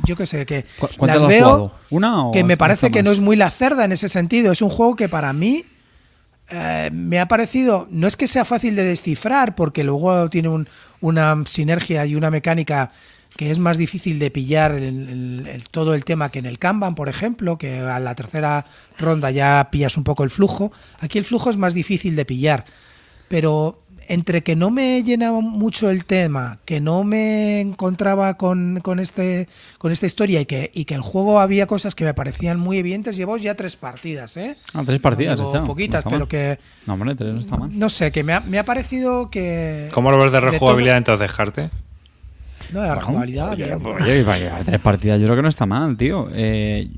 yo 0.08 0.16
qué 0.16 0.26
sé, 0.26 0.46
que 0.46 0.66
¿Cu- 0.80 0.88
cuántas 0.98 1.22
las 1.22 1.30
veo? 1.30 1.72
¿Una 1.92 2.26
o 2.28 2.32
que 2.32 2.44
me 2.44 2.58
parece 2.58 2.90
que 2.92 3.04
no 3.04 3.12
es 3.12 3.20
muy 3.20 3.36
la 3.36 3.52
cerda 3.52 3.86
en 3.86 3.92
ese 3.92 4.10
sentido. 4.10 4.52
Es 4.52 4.62
un 4.62 4.70
juego 4.70 4.96
que 4.96 5.08
para 5.10 5.34
mí 5.34 5.66
eh, 6.50 6.90
me 6.94 7.20
ha 7.20 7.28
parecido, 7.28 7.88
no 7.90 8.08
es 8.08 8.16
que 8.16 8.28
sea 8.28 8.46
fácil 8.46 8.76
de 8.76 8.84
descifrar, 8.84 9.56
porque 9.56 9.84
luego 9.84 10.30
tiene 10.30 10.50
un- 10.50 10.68
una 11.02 11.36
sinergia 11.46 12.06
y 12.06 12.16
una 12.16 12.30
mecánica 12.32 12.92
que 13.36 13.52
es 13.52 13.60
más 13.60 13.78
difícil 13.78 14.18
de 14.18 14.32
pillar 14.32 14.72
el- 14.72 14.84
el- 15.10 15.48
el- 15.48 15.70
todo 15.70 15.94
el 15.94 16.06
tema 16.06 16.30
que 16.32 16.40
en 16.40 16.46
el 16.46 16.58
Kanban, 16.58 16.96
por 16.96 17.10
ejemplo, 17.10 17.58
que 17.58 17.80
a 17.80 18.00
la 18.00 18.16
tercera 18.16 18.66
ronda 18.98 19.30
ya 19.32 19.68
pillas 19.72 19.98
un 19.98 20.06
poco 20.06 20.24
el 20.24 20.30
flujo. 20.30 20.72
Aquí 21.00 21.18
el 21.18 21.26
flujo 21.26 21.50
es 21.50 21.58
más 21.58 21.74
difícil 21.74 22.16
de 22.16 22.24
pillar, 22.26 22.64
pero 23.28 23.82
entre 24.08 24.44
que 24.44 24.56
no 24.56 24.72
me 24.72 25.04
llenaba 25.04 25.40
mucho 25.42 25.90
el 25.90 26.06
tema, 26.06 26.60
que 26.66 26.80
no 26.80 27.04
me 27.04 27.62
encontraba 27.62 28.36
con, 28.36 28.80
con 28.82 29.00
este 29.00 29.48
con 29.78 29.92
esta 29.92 30.06
historia 30.06 30.42
y 30.42 30.46
que, 30.46 30.72
y 30.74 30.86
que 30.86 30.96
el 30.96 31.02
juego 31.02 31.40
había 31.40 31.68
cosas 31.68 31.96
que 31.96 32.06
me 32.06 32.14
parecían 32.14 32.60
muy 32.60 32.78
evidentes, 32.78 33.18
llevo 33.18 33.38
ya 33.38 33.56
tres 33.56 33.76
partidas, 33.76 34.38
¿eh? 34.38 34.58
Ah, 34.74 34.84
tres 34.86 35.00
partidas, 35.00 35.38
Llevo 35.38 35.50
echado. 35.50 35.66
poquitas, 35.66 36.06
No 36.06 36.12
pero 36.12 36.28
que 36.28 36.60
No, 36.86 36.94
hombre, 36.94 37.16
tres 37.16 37.34
no 37.34 37.40
está 37.40 37.58
mal. 37.58 37.70
no 37.78 37.90
sé, 37.90 38.12
que 38.12 38.24
me 38.24 38.34
ha, 38.34 38.40
me 38.40 38.60
ha 38.60 38.64
parecido 38.66 39.30
que 39.30 39.90
¿Cómo 39.94 40.12
lo 40.12 40.18
ves 40.18 40.32
de 40.32 40.40
de 40.42 40.42
rejugabilidad 40.52 40.98
entonces, 40.98 41.30
Jarte? 41.32 41.70
No, 42.72 42.82
la 42.82 42.88
Bueno, 42.88 42.96
rejugabilidad, 42.96 43.52
oye, 43.52 44.24
para 44.24 44.38
llevar 44.40 44.64
tres 44.66 44.80
partidas 44.80 45.20
yo 45.20 45.26
creo 45.26 45.36
que 45.36 45.42
no 45.42 45.50
está 45.50 45.66
mal, 45.66 45.96
tío. 45.98 46.30
Eh, 46.34 46.90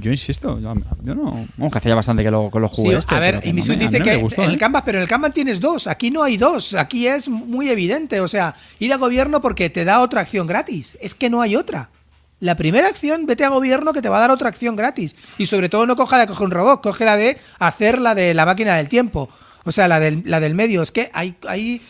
yo 0.00 0.10
insisto, 0.10 0.58
yo, 0.60 0.74
yo 1.02 1.14
no... 1.14 1.46
Vamos, 1.56 1.72
que 1.72 1.78
hace 1.78 1.88
ya 1.88 1.94
bastante 1.94 2.22
que 2.22 2.30
lo, 2.30 2.50
que 2.50 2.60
lo 2.60 2.68
Sí, 2.68 2.74
jugué 2.76 2.96
este. 2.96 3.14
a 3.14 3.18
ver, 3.18 3.40
y 3.44 3.52
Misut 3.52 3.76
a 3.76 3.78
dice 3.78 4.00
que 4.00 4.16
gustó, 4.16 4.42
en 4.42 4.50
¿eh? 4.50 4.52
el 4.54 4.58
Canvas, 4.58 4.82
pero 4.84 4.98
en 4.98 5.02
el 5.02 5.08
Kanban 5.08 5.32
tienes 5.32 5.60
dos. 5.60 5.86
Aquí 5.86 6.10
no 6.10 6.22
hay 6.22 6.36
dos. 6.36 6.74
Aquí 6.74 7.06
es 7.06 7.28
muy 7.28 7.68
evidente. 7.70 8.20
O 8.20 8.28
sea, 8.28 8.54
ir 8.78 8.92
al 8.92 8.98
gobierno 8.98 9.40
porque 9.40 9.70
te 9.70 9.84
da 9.84 10.00
otra 10.00 10.20
acción 10.20 10.46
gratis. 10.46 10.98
Es 11.00 11.14
que 11.14 11.30
no 11.30 11.40
hay 11.40 11.56
otra. 11.56 11.90
La 12.38 12.54
primera 12.54 12.88
acción, 12.88 13.24
vete 13.24 13.44
a 13.44 13.48
gobierno 13.48 13.92
que 13.92 14.02
te 14.02 14.10
va 14.10 14.18
a 14.18 14.20
dar 14.20 14.30
otra 14.30 14.48
acción 14.48 14.76
gratis. 14.76 15.16
Y 15.38 15.46
sobre 15.46 15.68
todo 15.68 15.86
no 15.86 15.96
coja 15.96 16.16
la 16.16 16.22
de 16.22 16.28
coger 16.28 16.44
un 16.44 16.50
robot, 16.50 16.82
coge 16.82 17.04
la 17.04 17.16
de 17.16 17.38
hacer 17.58 17.98
la 17.98 18.14
de 18.14 18.34
la 18.34 18.44
máquina 18.44 18.76
del 18.76 18.88
tiempo. 18.88 19.30
O 19.64 19.72
sea, 19.72 19.88
la 19.88 19.98
del, 20.00 20.22
la 20.26 20.38
del 20.38 20.54
medio. 20.54 20.82
Es 20.82 20.92
que 20.92 21.10
hay, 21.12 21.34
hay. 21.48 21.80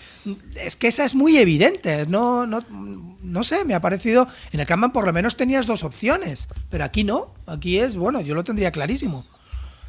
Es 0.56 0.76
que 0.76 0.88
esa 0.88 1.04
es 1.04 1.14
muy 1.14 1.36
evidente. 1.38 2.06
No, 2.06 2.46
no, 2.46 2.64
no 2.70 3.44
sé, 3.44 3.64
me 3.64 3.74
ha 3.74 3.80
parecido. 3.80 4.26
En 4.52 4.60
el 4.60 4.66
Kanban 4.66 4.92
por 4.92 5.04
lo 5.06 5.12
menos 5.12 5.36
tenías 5.36 5.66
dos 5.66 5.84
opciones. 5.84 6.48
Pero 6.70 6.84
aquí 6.84 7.04
no. 7.04 7.34
Aquí 7.46 7.78
es, 7.78 7.96
bueno, 7.96 8.20
yo 8.20 8.34
lo 8.34 8.44
tendría 8.44 8.70
clarísimo. 8.70 9.24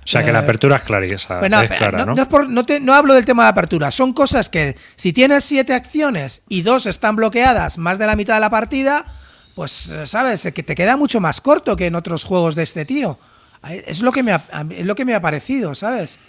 O 0.03 0.09
sea, 0.09 0.23
que 0.23 0.31
la 0.31 0.39
Eh, 0.39 0.43
apertura 0.43 0.77
es 0.77 0.83
clarísima. 0.83 1.39
Bueno, 1.39 1.59
es 1.61 1.69
clara, 1.69 1.97
no, 1.99 2.05
¿no? 2.07 2.13
no 2.15 2.21
es 2.21 2.27
por- 2.29 2.49
no 2.49 2.65
te- 2.65 2.79
no 2.79 2.93
hablo 2.93 3.13
del 3.13 3.25
tema 3.25 3.43
de 3.43 3.49
apertura, 3.49 3.91
son 3.91 4.13
cosas 4.13 4.47
que 4.47 4.77
si 4.95 5.11
tienes 5.11 5.43
siete 5.43 5.73
acciones 5.73 6.43
y 6.47 6.61
dos 6.61 6.85
están 6.85 7.17
bloqueadas 7.17 7.77
más 7.77 7.99
de 7.99 8.05
la 8.07 8.15
mitad 8.15 8.35
de 8.35 8.39
la 8.39 8.49
partida, 8.49 9.03
pues 9.53 9.91
sabes 10.05 10.49
que 10.53 10.63
te 10.63 10.75
queda 10.75 10.95
mucho 10.95 11.19
más 11.19 11.41
corto 11.41 11.75
que 11.75 11.87
en 11.87 11.95
otros 11.95 12.23
juegos 12.23 12.55
de 12.55 12.63
este 12.63 12.85
tío. 12.85 13.19
Es 13.85 14.01
lo 14.01 14.13
que 14.13 14.23
me 14.23 14.31
ha, 14.31 14.45
es 14.69 14.85
lo 14.85 14.95
que 14.95 15.03
me 15.03 15.13
ha 15.13 15.21
parecido, 15.21 15.75
¿sabes? 15.75 16.19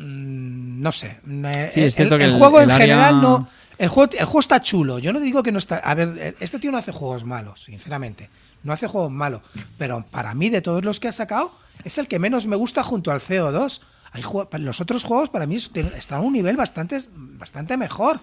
Mm, 0.00 0.82
No 0.82 0.92
sé. 0.92 1.20
Eh, 1.28 1.70
Sí, 1.72 1.82
es 1.82 1.98
el, 1.98 2.12
el 2.12 2.22
el- 2.22 2.32
juego 2.38 2.58
el 2.58 2.64
en 2.64 2.70
área- 2.72 2.86
general 2.86 3.20
no. 3.20 3.48
El 3.78 3.88
juego, 3.88 4.10
el 4.12 4.24
juego 4.26 4.40
está 4.40 4.60
chulo. 4.62 4.98
Yo 4.98 5.12
no 5.12 5.20
digo 5.20 5.42
que 5.42 5.50
no 5.52 5.58
está. 5.58 5.76
A 5.78 5.94
ver, 5.94 6.36
este 6.40 6.58
tío 6.58 6.70
no 6.70 6.78
hace 6.78 6.92
juegos 6.92 7.24
malos, 7.24 7.62
sinceramente. 7.64 8.28
No 8.62 8.72
hace 8.72 8.86
juegos 8.86 9.10
malos. 9.10 9.42
Pero 9.78 10.04
para 10.10 10.34
mí, 10.34 10.50
de 10.50 10.60
todos 10.60 10.84
los 10.84 11.00
que 11.00 11.08
ha 11.08 11.12
sacado, 11.12 11.52
es 11.84 11.98
el 11.98 12.06
que 12.06 12.18
menos 12.18 12.46
me 12.46 12.54
gusta 12.56 12.82
junto 12.82 13.10
al 13.10 13.20
CO2. 13.20 13.80
Hay 14.12 14.22
los 14.60 14.80
otros 14.80 15.04
juegos 15.04 15.30
para 15.30 15.46
mí 15.46 15.56
están 15.56 16.18
a 16.18 16.20
un 16.20 16.32
nivel 16.34 16.56
bastante, 16.56 17.00
bastante 17.14 17.76
mejor. 17.76 18.20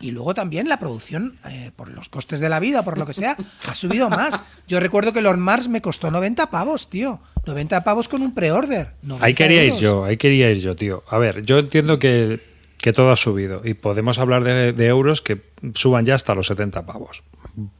Y 0.00 0.10
luego 0.10 0.34
también 0.34 0.68
la 0.68 0.78
producción, 0.78 1.38
eh, 1.48 1.70
por 1.74 1.88
los 1.88 2.08
costes 2.08 2.38
de 2.40 2.48
la 2.48 2.60
vida, 2.60 2.82
por 2.82 2.98
lo 2.98 3.06
que 3.06 3.14
sea, 3.14 3.36
ha 3.68 3.74
subido 3.74 4.10
más. 4.10 4.42
Yo 4.68 4.78
recuerdo 4.80 5.12
que 5.12 5.22
Lord 5.22 5.38
Mars 5.38 5.68
me 5.68 5.80
costó 5.80 6.10
90 6.10 6.50
pavos, 6.50 6.90
tío. 6.90 7.20
90 7.46 7.82
pavos 7.84 8.08
con 8.08 8.22
un 8.22 8.34
pre-order. 8.34 8.92
90 9.02 9.24
Ahí 9.26 9.34
quería 9.34 9.64
ir 9.64 9.74
yo, 9.76 10.04
ahí 10.04 10.16
quería 10.16 10.50
ir 10.50 10.60
yo, 10.60 10.76
tío. 10.76 11.02
A 11.08 11.18
ver, 11.18 11.42
yo 11.44 11.58
entiendo 11.58 11.98
que, 11.98 12.40
que 12.78 12.92
todo 12.92 13.10
ha 13.10 13.16
subido 13.16 13.62
y 13.64 13.74
podemos 13.74 14.18
hablar 14.18 14.44
de, 14.44 14.72
de 14.72 14.86
euros 14.86 15.22
que 15.22 15.40
suban 15.74 16.04
ya 16.04 16.14
hasta 16.14 16.34
los 16.34 16.46
70 16.48 16.84
pavos. 16.84 17.22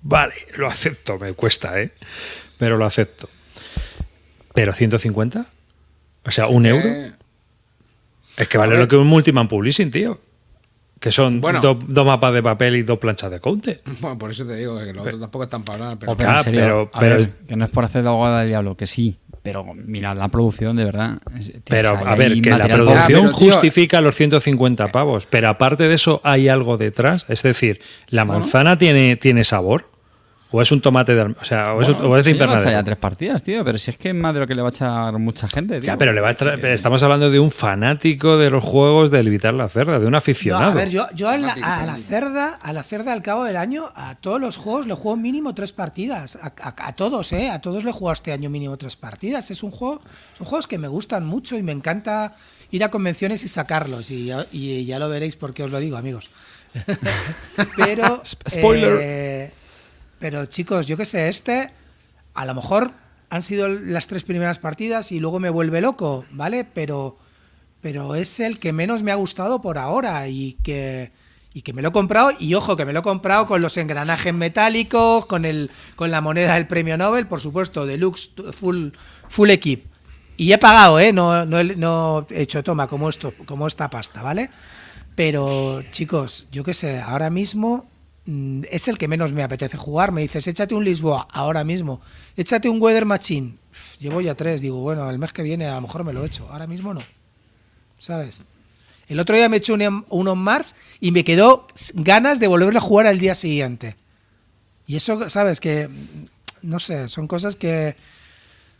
Vale, 0.02 0.34
lo 0.56 0.68
acepto, 0.68 1.18
me 1.18 1.34
cuesta, 1.34 1.80
¿eh? 1.80 1.92
Pero 2.58 2.76
lo 2.78 2.86
acepto. 2.86 3.28
¿Pero 4.54 4.72
150? 4.72 5.46
O 6.24 6.30
sea, 6.30 6.46
¿un 6.48 6.64
euro? 6.64 6.88
Eh, 6.88 7.12
Es 8.38 8.48
que 8.48 8.56
vale 8.56 8.78
lo 8.78 8.88
que 8.88 8.96
un 8.96 9.06
Multiman 9.06 9.48
Publishing, 9.48 9.90
tío. 9.90 10.18
Que 10.98 11.10
son 11.10 11.40
Bueno. 11.40 11.60
do- 11.60 11.78
dos 11.86 12.06
mapas 12.06 12.32
de 12.32 12.42
papel 12.42 12.76
y 12.76 12.82
dos 12.82 12.98
planchas 12.98 13.30
de 13.30 13.38
counter. 13.40 13.82
bueno, 14.00 14.16
por 14.18 14.30
eso 14.30 14.46
te 14.46 14.56
digo 14.56 14.78
que 14.78 14.92
los 14.94 15.04
otros 15.06 15.20
tampoco 15.20 15.44
están 15.44 15.62
para 15.62 15.84
hablar. 15.90 15.98
Pero 15.98 16.16
pero 16.16 16.30
Ah, 16.30 16.42
serio, 16.42 16.60
pero- 16.60 16.90
a 16.92 17.00
pero 17.00 17.12
ver, 17.16 17.20
es- 17.20 17.30
que 17.46 17.56
no 17.56 17.64
es 17.66 17.70
por 17.70 17.84
hacer 17.84 18.02
de 18.02 18.08
abogado 18.08 18.38
del 18.38 18.48
diablo, 18.48 18.76
que 18.76 18.86
sí, 18.86 19.18
pero 19.42 19.64
mirad 19.74 20.16
la 20.16 20.28
producción 20.28 20.74
de 20.76 20.84
verdad. 20.86 21.18
Tío, 21.38 21.52
Pero, 21.66 21.94
o 21.94 21.98
sea, 21.98 22.10
a 22.12 22.14
ver, 22.16 22.40
que 22.40 22.50
la 22.50 22.66
producción 22.66 22.98
Ah, 22.98 23.04
pero, 23.06 23.20
tío, 23.24 23.32
justifica 23.34 24.00
los 24.00 24.14
150 24.16 24.88
pavos, 24.88 25.26
pero 25.26 25.48
aparte 25.50 25.84
de 25.86 25.94
eso, 25.94 26.20
¿hay 26.24 26.48
algo 26.48 26.78
detrás? 26.78 27.26
Es 27.28 27.42
decir, 27.42 27.80
¿la 28.08 28.24
manzana 28.24 28.78
tiene, 28.78 29.16
tiene 29.16 29.44
sabor? 29.44 29.90
¿O 30.52 30.62
es 30.62 30.70
un 30.70 30.80
tomate 30.80 31.12
de 31.14 31.22
O 31.22 31.44
sea, 31.44 31.74
o 31.74 31.82
es, 31.82 31.88
un- 31.88 31.94
Bueno, 31.94 32.10
o 32.10 32.16
es 32.18 32.24
de 32.24 32.30
sí, 32.30 32.38
le 32.38 32.46
va 32.46 32.52
a 32.52 32.54
echar 32.54 32.62
ya 32.62 32.68
invernadero? 32.70 32.84
tres 32.84 32.98
partidas, 32.98 33.42
tío, 33.42 33.64
pero 33.64 33.78
si 33.78 33.90
es 33.90 33.96
que 33.98 34.10
es 34.10 34.14
más 34.14 34.32
de 34.32 34.40
lo 34.40 34.46
que 34.46 34.54
le 34.54 34.62
va 34.62 34.68
a 34.68 34.70
echar 34.70 35.12
mucha 35.18 35.48
gente, 35.48 35.80
tío. 35.80 35.86
Ya, 35.88 35.98
pero 35.98 36.12
le 36.12 36.20
va 36.20 36.28
a 36.30 36.36
tra- 36.36 36.56
pero 36.60 36.72
estamos 36.72 37.02
hablando 37.02 37.30
de 37.30 37.40
un 37.40 37.50
fanático 37.50 38.36
de 38.38 38.48
los 38.50 38.62
juegos 38.62 39.10
de 39.10 39.18
evitar 39.18 39.52
la 39.54 39.68
cerda, 39.68 39.98
de 39.98 40.06
un 40.06 40.12
No, 40.12 40.18
aficionado. 40.18 40.70
a 40.70 40.74
ver, 40.74 40.88
yo, 40.90 41.06
yo 41.16 41.28
a, 41.28 41.36
la, 41.36 41.48
a 41.52 41.96
cerda, 41.98 42.54
a 42.62 42.72
la 42.72 42.84
cerda 42.84 43.12
al 43.12 43.22
cabo 43.22 43.42
del 43.42 43.56
año, 43.56 43.90
a 43.96 44.14
todos 44.14 44.40
los 44.40 44.56
juegos 44.56 44.86
le 44.86 44.94
juego 44.94 45.16
mínimo 45.16 45.52
tres 45.52 45.72
partidas. 45.72 46.36
A, 46.40 46.52
a- 46.62 46.74
a 46.88 46.92
todos, 46.94 47.32
¿eh? 47.32 47.50
A 47.50 47.60
todos 47.60 47.82
le 47.82 47.90
he 47.90 47.92
jugado 47.92 48.12
este 48.14 48.30
año 48.32 48.48
mínimo 48.48 48.76
tres 48.76 48.94
partidas. 48.94 49.50
Es 49.50 49.64
un 49.64 49.72
juego, 49.72 50.00
son 50.38 50.46
juegos 50.46 50.68
que 50.68 50.78
me 50.78 50.86
gustan 50.86 51.26
mucho 51.26 51.56
y 51.58 51.64
me 51.64 51.72
encanta 51.72 52.34
ir 52.70 52.84
a 52.84 52.90
convenciones 52.92 53.42
y 53.42 53.48
sacarlos. 53.48 54.12
Y, 54.12 54.26
ya- 54.26 54.46
y 54.52 54.84
ya 54.84 55.00
lo 55.00 55.08
veréis 55.08 55.34
porque 55.34 55.64
os 55.64 55.70
lo 55.72 55.80
digo, 55.80 55.96
amigos. 55.96 56.30
pero. 57.76 58.22
Spoiler. 58.48 58.98
eh, 59.02 59.50
pero 60.18 60.46
chicos, 60.46 60.86
yo 60.86 60.96
qué 60.96 61.04
sé, 61.04 61.28
este. 61.28 61.72
A 62.34 62.44
lo 62.44 62.54
mejor 62.54 62.92
han 63.30 63.42
sido 63.42 63.68
las 63.68 64.06
tres 64.06 64.22
primeras 64.22 64.58
partidas 64.58 65.12
y 65.12 65.20
luego 65.20 65.40
me 65.40 65.50
vuelve 65.50 65.80
loco, 65.80 66.24
¿vale? 66.30 66.64
Pero 66.64 67.18
pero 67.80 68.14
es 68.14 68.40
el 68.40 68.58
que 68.58 68.72
menos 68.72 69.02
me 69.02 69.12
ha 69.12 69.16
gustado 69.16 69.62
por 69.62 69.78
ahora 69.78 70.26
y 70.28 70.54
que 70.62 71.12
y 71.54 71.62
que 71.62 71.72
me 71.72 71.82
lo 71.82 71.88
he 71.90 71.92
comprado 71.92 72.32
y 72.38 72.52
ojo 72.54 72.76
que 72.76 72.84
me 72.84 72.92
lo 72.92 72.98
he 72.98 73.02
comprado 73.02 73.46
con 73.46 73.62
los 73.62 73.76
engranajes 73.76 74.34
metálicos 74.34 75.26
con 75.26 75.44
el 75.44 75.70
con 75.94 76.10
la 76.10 76.20
moneda 76.20 76.54
del 76.54 76.66
premio 76.66 76.96
Nobel 76.96 77.26
por 77.26 77.40
supuesto 77.40 77.86
deluxe 77.86 78.30
full 78.52 78.88
full 79.28 79.50
equip 79.50 79.86
y 80.36 80.52
he 80.52 80.58
pagado 80.58 80.98
eh 80.98 81.12
no 81.12 81.46
no, 81.46 81.62
no 81.62 82.26
he 82.30 82.42
hecho 82.42 82.64
toma 82.64 82.88
como 82.88 83.08
esto 83.08 83.32
como 83.46 83.66
esta 83.66 83.88
pasta 83.88 84.22
vale 84.22 84.50
pero 85.14 85.82
chicos 85.90 86.48
yo 86.50 86.64
qué 86.64 86.74
sé 86.74 87.00
ahora 87.00 87.30
mismo 87.30 87.88
es 88.70 88.88
el 88.88 88.98
que 88.98 89.08
menos 89.08 89.32
me 89.32 89.42
apetece 89.42 89.76
jugar 89.76 90.12
me 90.12 90.22
dices 90.22 90.46
échate 90.46 90.74
un 90.74 90.84
Lisboa 90.84 91.28
ahora 91.30 91.62
mismo 91.64 92.00
échate 92.36 92.68
un 92.68 92.82
Weather 92.82 93.04
Machine 93.04 93.54
llevo 94.00 94.20
ya 94.20 94.34
tres 94.34 94.60
digo 94.60 94.78
bueno 94.78 95.08
el 95.08 95.18
mes 95.18 95.32
que 95.32 95.42
viene 95.42 95.66
a 95.66 95.76
lo 95.76 95.82
mejor 95.82 96.02
me 96.02 96.12
lo 96.12 96.24
echo 96.24 96.48
ahora 96.50 96.66
mismo 96.66 96.92
no 96.92 97.02
¿sabes? 97.98 98.40
El 99.08 99.20
otro 99.20 99.36
día 99.36 99.48
me 99.48 99.58
eché 99.58 99.72
un, 99.72 100.04
un 100.08 100.28
On 100.28 100.38
Mars 100.38 100.74
y 101.00 101.12
me 101.12 101.24
quedó 101.24 101.66
ganas 101.94 102.40
de 102.40 102.48
volverlo 102.48 102.78
a 102.78 102.82
jugar 102.82 103.06
al 103.06 103.18
día 103.18 103.34
siguiente. 103.34 103.94
Y 104.86 104.96
eso, 104.96 105.30
¿sabes? 105.30 105.60
Que, 105.60 105.88
mm, 105.88 106.26
no 106.62 106.80
sé, 106.80 107.08
son 107.08 107.28
cosas 107.28 107.56
que, 107.56 107.96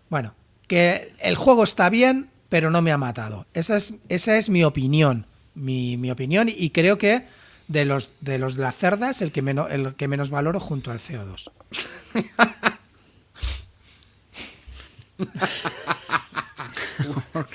bueno, 0.09 0.35
que 0.67 1.13
el 1.21 1.37
juego 1.37 1.65
está 1.65 1.91
bien, 1.91 2.29
pero 2.49 2.71
no 2.71 2.83
me 2.83 2.93
ha 2.93 2.99
matado. 2.99 3.47
Esa 3.55 3.77
es, 3.77 3.95
esa 4.09 4.37
es 4.37 4.49
mi 4.49 4.65
opinión, 4.65 5.27
mi, 5.55 5.97
mi 5.97 6.11
opinión, 6.11 6.49
y 6.49 6.71
creo 6.71 6.99
que 6.99 7.25
de 7.69 7.85
los 7.85 8.11
de 8.21 8.39
los 8.39 8.57
de 8.57 8.63
la 8.63 8.73
cerda 8.73 9.11
es 9.11 9.23
el 9.23 9.33
que, 9.33 9.43
menos, 9.43 9.71
el 9.71 9.95
que 9.95 10.09
menos 10.09 10.31
valoro 10.31 10.61
junto 10.61 10.91
al 10.91 10.99
CO2. 10.99 11.51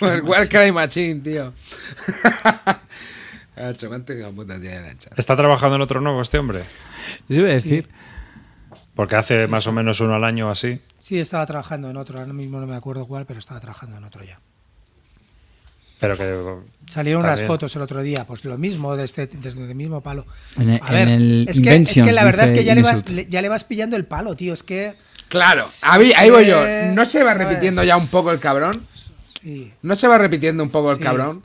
el 0.02 0.22
Warcry 0.24 0.72
Machine, 0.72 1.22
tío. 1.22 1.54
¿Está 5.18 5.36
trabajando 5.36 5.76
en 5.76 5.82
otro 5.82 6.02
nuevo 6.02 6.22
este 6.22 6.40
hombre? 6.40 6.64
Yo 7.28 7.42
iba 7.42 7.50
a 7.50 7.54
decir, 7.54 7.88
Porque 8.96 9.16
hace 9.16 9.48
más 9.48 9.68
o 9.68 9.72
menos 9.72 10.00
uno 10.00 10.16
al 10.16 10.24
año 10.24 10.48
o 10.48 10.52
así. 10.52 10.82
Sí, 10.98 11.20
estaba 11.20 11.46
trabajando 11.46 11.90
en 11.90 11.98
otro, 11.98 12.20
ahora 12.20 12.34
mismo 12.34 12.60
no 12.60 12.66
me 12.66 12.76
acuerdo 12.76 13.06
cuál, 13.08 13.26
pero 13.26 13.40
estaba 13.40 13.60
trabajando 13.60 13.98
en 13.98 14.04
otro 14.04 14.24
ya. 14.24 14.40
Pero 16.02 16.18
que. 16.18 16.56
Salieron 16.92 17.24
unas 17.24 17.40
bien. 17.40 17.48
fotos 17.48 17.74
el 17.78 17.82
otro 17.84 18.02
día, 18.02 18.26
pues 18.28 18.44
lo 18.44 18.58
mismo, 18.58 18.98
desde, 18.98 19.28
desde 19.28 19.62
el 19.64 19.76
mismo 19.76 20.02
palo. 20.02 20.26
En 20.60 20.72
el- 20.72 20.82
A 20.84 20.92
ver, 20.92 21.08
en 21.08 21.14
el 21.14 21.46
es, 21.48 21.62
que, 21.62 21.74
es 21.76 21.94
que 21.94 22.12
la 22.12 22.26
verdad 22.26 22.46
es 22.46 22.52
que 22.52 22.66
ya 22.66 22.76
le, 22.76 22.82
vas, 22.82 23.08
le- 23.08 23.28
ya 23.28 23.42
le 23.42 23.48
vas 23.48 23.64
pillando 23.64 23.96
el 23.96 24.04
palo, 24.06 24.36
tío. 24.36 24.54
Es 24.54 24.64
que. 24.64 24.96
Claro, 25.30 25.62
Es 25.64 25.82
ahí, 25.86 26.12
ahí 26.18 26.30
voy 26.30 26.46
yo. 26.48 26.62
que, 26.62 26.92
¿No 26.94 27.06
se 27.06 27.24
va 27.24 27.32
¿sabes? 27.32 27.48
repitiendo 27.48 27.84
ya 27.86 27.96
un 27.96 28.08
poco 28.08 28.32
el 28.34 28.40
cabrón? 28.40 28.86
sí, 29.42 29.72
¿No 29.82 29.96
se 29.96 30.08
va 30.10 30.18
repitiendo 30.18 30.62
un 30.64 30.70
poco 30.72 30.92
el 30.92 30.98
Sí. 30.98 31.04
cabrón? 31.04 31.44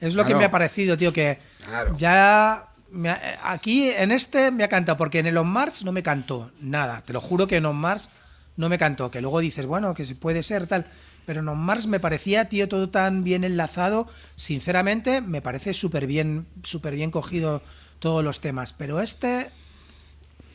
es 0.00 0.14
lo 0.14 0.22
que 0.24 0.26
Claro. 0.30 0.38
me 0.40 0.44
ha 0.46 0.50
parecido, 0.50 0.96
tío, 0.98 1.12
que 1.12 1.38
Claro. 1.64 1.96
ya. 1.96 2.66
me 2.90 3.08
ha- 3.08 3.38
aquí 3.44 3.88
en 3.88 4.10
este 4.10 4.50
me 4.50 4.64
ha 4.64 4.68
cantado, 4.68 4.98
porque 4.98 5.20
en 5.20 5.26
el 5.26 5.36
On 5.38 5.46
Mars 5.48 5.82
no 5.84 5.92
me 5.92 6.02
cantó 6.02 6.50
nada. 6.60 7.02
Te 7.06 7.14
lo 7.14 7.22
juro 7.22 7.46
que 7.46 7.56
en 7.56 7.64
On 7.64 7.74
Mars 7.76 8.10
no 8.58 8.68
me 8.68 8.76
cantó. 8.76 9.10
Que 9.10 9.22
luego 9.22 9.40
dices, 9.40 9.64
bueno, 9.64 9.94
que 9.94 10.04
se 10.04 10.14
puede 10.14 10.42
ser 10.42 10.66
tal. 10.66 10.84
Pero 11.26 11.40
en 11.40 11.48
On 11.48 11.58
Mars 11.58 11.86
me 11.86 12.00
parecía, 12.00 12.48
tío, 12.48 12.68
todo 12.68 12.88
tan 12.88 13.22
bien 13.22 13.44
enlazado. 13.44 14.08
Sinceramente, 14.36 15.20
me 15.20 15.40
parece 15.42 15.74
súper 15.74 16.06
bien, 16.06 16.46
súper 16.62 16.94
bien 16.94 17.10
cogido 17.10 17.62
todos 17.98 18.24
los 18.24 18.40
temas. 18.40 18.72
Pero 18.72 19.00
este. 19.00 19.50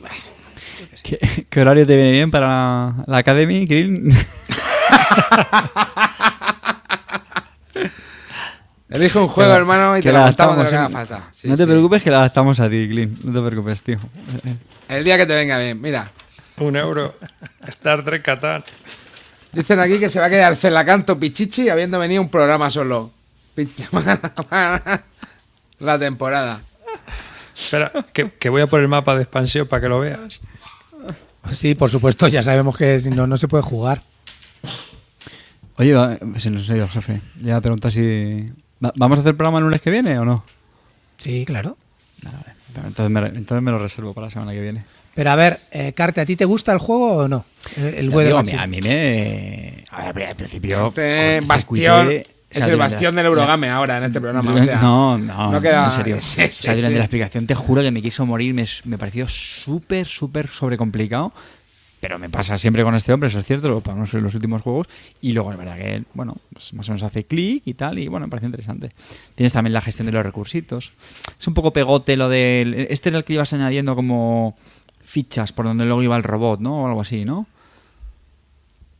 ¿qué, 1.02 1.46
qué 1.48 1.60
horario 1.60 1.86
te 1.86 1.96
viene 1.96 2.12
bien 2.12 2.30
para 2.30 2.46
la, 2.46 3.04
la 3.06 3.16
Academy, 3.18 3.64
Grill? 3.66 4.10
Elige 8.90 9.18
un 9.18 9.28
juego, 9.28 9.50
Que 9.52 9.56
hermano, 9.58 9.98
y 9.98 10.00
que 10.00 10.08
te 10.08 10.12
la 10.14 10.20
lo 10.20 10.26
montamos 10.26 10.56
de 10.56 10.62
lo 10.62 10.68
adaptamos, 10.68 10.70
que 10.70 10.76
haga 10.76 10.86
¿eh? 10.86 10.90
falta. 10.90 11.30
Sí, 11.32 11.48
no 11.48 11.56
te 11.56 11.64
sí. 11.64 11.68
preocupes 11.68 12.02
que 12.02 12.10
la 12.10 12.18
adaptamos 12.20 12.58
a 12.60 12.70
ti, 12.70 12.88
Glyn. 12.88 13.18
No 13.22 13.42
te 13.42 13.48
preocupes, 13.48 13.82
tío. 13.82 13.98
El 14.88 15.04
día 15.04 15.18
que 15.18 15.26
te 15.26 15.34
venga 15.34 15.58
bien. 15.58 15.80
Mira, 15.80 16.10
Un 16.58 16.74
euro. 16.76 17.14
Star 17.66 18.02
Trek 18.02 18.22
Catán. 18.24 18.64
Dicen 19.52 19.80
aquí 19.80 19.98
que 19.98 20.08
se 20.08 20.20
va 20.20 20.26
a 20.26 20.30
quedar 20.30 20.56
Celacanto 20.56 21.18
Pichichi 21.18 21.68
habiendo 21.68 21.98
venido 21.98 22.22
un 22.22 22.28
programa 22.30 22.70
solo. 22.70 23.10
La 25.80 25.98
temporada. 25.98 26.62
Espera, 27.56 27.92
que, 28.12 28.30
que 28.32 28.48
voy 28.48 28.62
a 28.62 28.66
poner 28.66 28.82
el 28.84 28.88
mapa 28.88 29.14
de 29.16 29.22
expansión 29.22 29.66
para 29.66 29.82
que 29.82 29.88
lo 29.88 30.00
veas. 30.00 30.40
Sí, 31.50 31.74
por 31.74 31.90
supuesto, 31.90 32.28
ya 32.28 32.42
sabemos 32.42 32.76
que 32.76 33.00
si 33.00 33.10
no, 33.10 33.26
no 33.26 33.36
se 33.36 33.48
puede 33.48 33.62
jugar. 33.62 34.02
Oye, 35.76 35.94
va- 35.94 36.18
se 36.38 36.50
nos 36.50 36.68
ha 36.70 36.74
ido 36.76 36.84
el 36.84 36.90
jefe. 36.90 37.20
Ya 37.40 37.60
pregunta 37.60 37.90
si... 37.90 38.46
¿va- 38.84 38.92
¿Vamos 38.96 39.18
a 39.18 39.20
hacer 39.22 39.36
programa 39.36 39.58
el 39.58 39.64
lunes 39.64 39.80
que 39.80 39.90
viene 39.90 40.18
o 40.18 40.24
no? 40.24 40.44
Sí, 41.18 41.44
claro. 41.46 41.76
Vale, 42.22 42.36
vale. 42.36 42.54
Pero 42.74 42.86
Entonces 42.88 43.10
me, 43.10 43.20
entonces 43.38 43.62
me 43.62 43.70
lo 43.70 43.78
reservo 43.78 44.12
para 44.14 44.26
la 44.26 44.30
semana 44.32 44.52
que 44.52 44.60
viene. 44.60 44.84
Pero 45.18 45.32
a 45.32 45.34
ver, 45.34 45.58
eh, 45.72 45.94
Carte, 45.94 46.20
¿a 46.20 46.24
ti 46.24 46.36
te 46.36 46.44
gusta 46.44 46.72
el 46.72 46.78
juego 46.78 47.16
o 47.16 47.28
no? 47.28 47.44
Eh, 47.76 47.96
El 47.98 48.10
Weather 48.10 48.26
digo, 48.34 48.38
Machine. 48.38 48.62
a 48.62 48.66
mí 48.68 48.80
me. 48.80 49.82
A 49.90 50.12
ver, 50.12 50.28
al 50.28 50.36
principio. 50.36 50.86
Este 50.86 51.40
bastión 51.44 52.08
es 52.48 52.62
el 52.62 52.76
bastión 52.76 53.16
del 53.16 53.26
Eurogame 53.26 53.68
ahora 53.68 53.98
en 53.98 54.04
este 54.04 54.20
programa. 54.20 54.54
o 54.54 54.62
sea, 54.62 54.80
no, 54.80 55.18
no, 55.18 55.50
no 55.50 55.60
queda- 55.60 55.86
en 55.86 55.90
serio. 55.90 56.16
Sí, 56.20 56.40
o 56.42 56.46
sea, 56.52 56.72
sí, 56.72 56.76
durante 56.76 56.90
sí. 56.90 56.98
la 56.98 57.04
explicación 57.04 57.48
te 57.48 57.56
juro 57.56 57.82
que 57.82 57.90
me 57.90 58.00
quiso 58.00 58.24
morir, 58.26 58.54
me, 58.54 58.64
me 58.84 58.96
pareció 58.96 59.26
súper, 59.28 60.06
súper 60.06 60.46
sobrecomplicado. 60.46 61.32
Pero 61.98 62.16
me 62.20 62.30
pasa 62.30 62.56
siempre 62.56 62.84
con 62.84 62.94
este 62.94 63.12
hombre, 63.12 63.28
eso 63.28 63.40
es 63.40 63.44
cierto, 63.44 63.68
lo 63.68 63.80
ponemos 63.80 64.14
en 64.14 64.22
los 64.22 64.32
últimos 64.36 64.62
juegos. 64.62 64.86
Y 65.20 65.32
luego, 65.32 65.50
es 65.50 65.58
verdad 65.58 65.76
que, 65.76 66.04
bueno, 66.14 66.36
pues 66.52 66.72
más 66.74 66.88
o 66.88 66.92
menos 66.92 67.02
hace 67.02 67.24
clic 67.24 67.64
y 67.66 67.74
tal, 67.74 67.98
y 67.98 68.06
bueno, 68.06 68.26
me 68.28 68.30
parece 68.30 68.46
interesante. 68.46 68.92
Tienes 69.34 69.52
también 69.52 69.72
la 69.72 69.80
gestión 69.80 70.06
de 70.06 70.12
los 70.12 70.22
recursitos. 70.24 70.92
Es 71.40 71.46
un 71.48 71.54
poco 71.54 71.72
pegote 71.72 72.16
lo 72.16 72.28
del. 72.28 72.86
Este 72.88 73.08
era 73.08 73.18
el 73.18 73.24
que 73.24 73.32
ibas 73.32 73.52
añadiendo 73.52 73.96
como 73.96 74.56
fichas 75.08 75.52
por 75.52 75.64
donde 75.64 75.84
luego 75.86 76.02
iba 76.02 76.16
el 76.16 76.22
robot, 76.22 76.60
¿no? 76.60 76.82
O 76.82 76.86
algo 76.86 77.00
así, 77.00 77.24
¿no? 77.24 77.46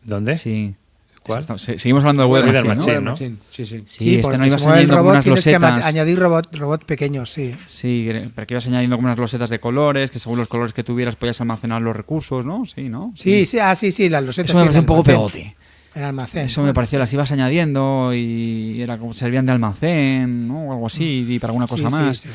¿Dónde? 0.05 0.37
Sí. 0.37 0.75
¿Cuál? 1.23 1.41
Estamos- 1.41 1.61
se- 1.61 1.79
seguimos 1.79 2.03
hablando 2.03 2.23
de 2.23 2.29
Weather 2.31 2.65
Machine, 2.65 2.75
¿no? 2.75 2.81
Machine, 2.81 3.01
¿no? 3.01 3.11
Machine, 3.11 3.37
Sí, 3.51 3.67
sí. 3.67 3.83
Sí, 3.85 4.15
este 4.15 4.39
no 4.39 4.45
el 4.45 4.53
añadiendo 4.55 4.95
como 4.95 5.03
robot, 5.03 5.13
unas 5.13 5.25
que 5.25 5.31
losetas. 5.31 5.85
añadir 5.85 6.19
robot, 6.19 6.57
robot 6.57 6.85
pequeños, 6.87 7.31
sí. 7.31 7.55
Sí, 7.67 8.09
pero 8.35 8.47
que 8.47 8.55
ibas 8.55 8.67
añadiendo 8.67 8.97
como 8.97 9.09
unas 9.09 9.19
losetas 9.19 9.51
de 9.51 9.61
colores, 9.61 10.11
que 10.11 10.19
según 10.19 10.39
los 10.39 10.49
colores 10.49 10.73
que 10.73 10.83
tuvieras 10.85 11.17
podías 11.17 11.39
almacenar 11.43 11.83
los 11.83 11.95
recursos, 11.95 12.47
¿no? 12.47 12.65
Sí, 12.65 12.89
¿no? 12.89 13.13
Sí, 13.15 13.45
sí, 13.45 13.59
ah, 13.59 13.75
sí, 13.75 13.93
sí, 13.93 14.09
las 14.09 14.25
losetas. 14.25 14.51
Eso 14.51 14.65
me 14.65 14.71
sí, 14.71 14.75
el 14.77 14.81
un 14.81 14.87
poco 14.87 15.03
pegote. 15.05 15.55
El 15.95 16.05
almacén. 16.05 16.47
Eso 16.47 16.63
me 16.63 16.73
pareció, 16.73 16.99
las 16.99 17.13
ibas 17.13 17.31
añadiendo 17.33 18.15
y 18.15 18.81
era 18.81 18.97
como 18.97 19.13
servían 19.13 19.45
de 19.45 19.53
almacén, 19.53 20.49
¿no? 20.49 20.69
O 20.69 20.73
algo 20.73 20.87
así, 20.87 21.27
y 21.29 21.39
para 21.39 21.51
alguna 21.51 21.67
cosa 21.67 21.91
sí, 21.91 21.95
más. 21.95 22.19
sí. 22.19 22.29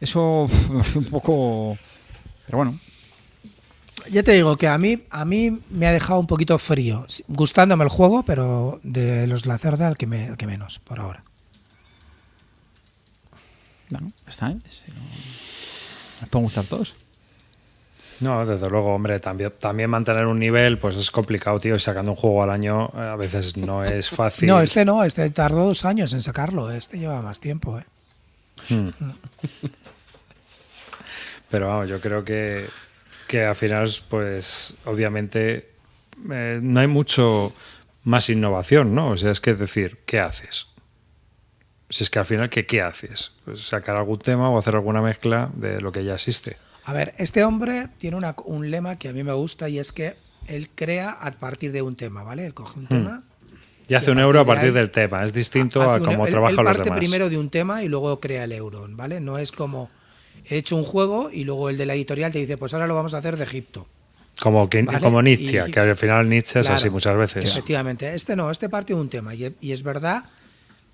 Eso 0.00 0.46
me 0.70 0.78
pareció 0.78 1.00
un 1.00 1.06
poco... 1.06 1.76
Pero 2.46 2.56
bueno, 2.58 2.78
Ya 4.10 4.22
te 4.22 4.32
digo 4.32 4.56
que 4.56 4.68
a 4.68 4.78
mí, 4.78 5.02
a 5.10 5.24
mí 5.24 5.60
me 5.70 5.86
ha 5.86 5.92
dejado 5.92 6.18
un 6.20 6.26
poquito 6.26 6.58
frío, 6.58 7.06
gustándome 7.28 7.84
el 7.84 7.90
juego, 7.90 8.22
pero 8.24 8.80
de 8.82 9.26
los 9.26 9.44
Lacerda 9.46 9.88
el 9.88 9.96
que, 9.96 10.06
me, 10.06 10.26
el 10.28 10.36
que 10.36 10.46
menos, 10.46 10.78
por 10.78 10.98
ahora. 11.00 11.22
bueno, 13.90 14.12
está, 14.26 14.50
¿eh? 14.50 14.56
Sí, 14.68 14.82
no- 14.88 16.20
Nos 16.20 16.30
pueden 16.30 16.44
gustar 16.44 16.64
todos. 16.64 16.94
No, 18.20 18.44
desde 18.44 18.68
luego, 18.68 18.94
hombre, 18.94 19.20
también, 19.20 19.52
también 19.60 19.88
mantener 19.90 20.26
un 20.26 20.38
nivel, 20.40 20.76
pues 20.78 20.96
es 20.96 21.10
complicado, 21.10 21.60
tío, 21.60 21.76
y 21.76 21.78
sacando 21.78 22.10
un 22.12 22.16
juego 22.16 22.42
al 22.42 22.50
año 22.50 22.88
eh, 22.94 22.98
a 23.12 23.14
veces 23.16 23.56
no 23.56 23.82
es 23.84 24.08
fácil. 24.10 24.48
No, 24.48 24.60
este 24.60 24.84
no, 24.84 25.04
este 25.04 25.28
tardó 25.30 25.64
dos 25.66 25.84
años 25.84 26.12
en 26.12 26.20
sacarlo, 26.22 26.70
este 26.72 26.98
lleva 26.98 27.22
más 27.22 27.38
tiempo, 27.40 27.78
¿eh? 27.78 27.84
Hmm. 28.74 28.88
Pero 31.50 31.68
vamos, 31.68 31.88
yo 31.88 32.00
creo 32.00 32.24
que, 32.24 32.66
que 33.28 33.44
al 33.44 33.54
final, 33.54 33.88
pues 34.08 34.74
obviamente 34.84 35.70
eh, 36.32 36.58
no 36.60 36.80
hay 36.80 36.86
mucho 36.88 37.54
más 38.04 38.28
innovación, 38.30 38.94
¿no? 38.94 39.10
O 39.10 39.16
sea, 39.16 39.30
es 39.30 39.40
que 39.40 39.54
decir, 39.54 39.98
¿qué 40.06 40.18
haces? 40.18 40.66
Si 41.90 42.02
es 42.04 42.10
que 42.10 42.18
al 42.18 42.26
final, 42.26 42.50
¿qué, 42.50 42.66
qué 42.66 42.82
haces? 42.82 43.32
Pues 43.44 43.66
sacar 43.66 43.96
algún 43.96 44.18
tema 44.18 44.50
o 44.50 44.58
hacer 44.58 44.74
alguna 44.74 45.00
mezcla 45.00 45.50
de 45.54 45.80
lo 45.80 45.92
que 45.92 46.04
ya 46.04 46.14
existe. 46.14 46.56
A 46.84 46.92
ver, 46.92 47.14
este 47.18 47.44
hombre 47.44 47.88
tiene 47.98 48.16
una- 48.16 48.34
un 48.44 48.70
lema 48.70 48.96
que 48.98 49.08
a 49.08 49.12
mí 49.12 49.22
me 49.22 49.32
gusta 49.32 49.68
y 49.68 49.78
es 49.78 49.92
que 49.92 50.16
él 50.46 50.70
crea 50.74 51.10
a 51.10 51.30
partir 51.32 51.70
de 51.72 51.82
un 51.82 51.96
tema, 51.96 52.22
¿vale? 52.24 52.46
Él 52.46 52.54
coge 52.54 52.78
un 52.78 52.86
tema. 52.86 53.22
Y 53.88 53.94
hace 53.94 54.10
un 54.10 54.18
euro 54.18 54.40
a 54.40 54.44
partir 54.44 54.72
de 54.72 54.72
partir 54.72 54.76
ahí- 54.78 54.82
del 54.82 54.90
tema. 55.10 55.24
Es 55.24 55.32
distinto 55.32 55.82
a 55.82 55.96
un- 55.96 56.04
cómo 56.04 56.26
él- 56.26 56.32
trabajan 56.32 56.58
él 56.58 56.64
los 56.64 56.66
parte 56.76 56.82
demás. 56.84 56.98
primero 56.98 57.28
de 57.30 57.38
un 57.38 57.48
tema 57.50 57.82
y 57.82 57.88
luego 57.88 58.20
crea 58.20 58.44
el 58.44 58.52
euro, 58.52 58.86
¿vale? 58.90 59.20
No 59.20 59.38
es 59.38 59.50
como 59.52 59.90
he 60.48 60.56
hecho 60.56 60.76
un 60.76 60.84
juego 60.84 61.30
y 61.30 61.44
luego 61.44 61.68
el 61.70 61.76
de 61.76 61.86
la 61.86 61.94
editorial 61.94 62.32
te 62.32 62.38
dice, 62.38 62.56
pues 62.56 62.72
ahora 62.74 62.86
lo 62.86 62.94
vamos 62.94 63.14
a 63.14 63.18
hacer 63.18 63.36
de 63.36 63.44
Egipto. 63.44 63.86
Como, 64.40 64.68
que, 64.70 64.82
Vale, 64.82 65.00
como 65.00 65.20
Nietzsche, 65.20 65.64
y- 65.66 65.70
que 65.70 65.80
al 65.80 65.96
final 65.96 66.28
Nietzsche 66.28 66.60
es 66.60 66.66
Claro, 66.66 66.76
así 66.80 66.90
muchas 66.90 67.16
veces. 67.16 67.44
Efectivamente, 67.44 68.14
este 68.14 68.36
no, 68.36 68.50
este 68.50 68.68
parte 68.68 68.94
de 68.94 69.00
un 69.00 69.08
tema. 69.08 69.34
Y, 69.34 69.52
y 69.60 69.72
es 69.72 69.82
verdad 69.82 70.24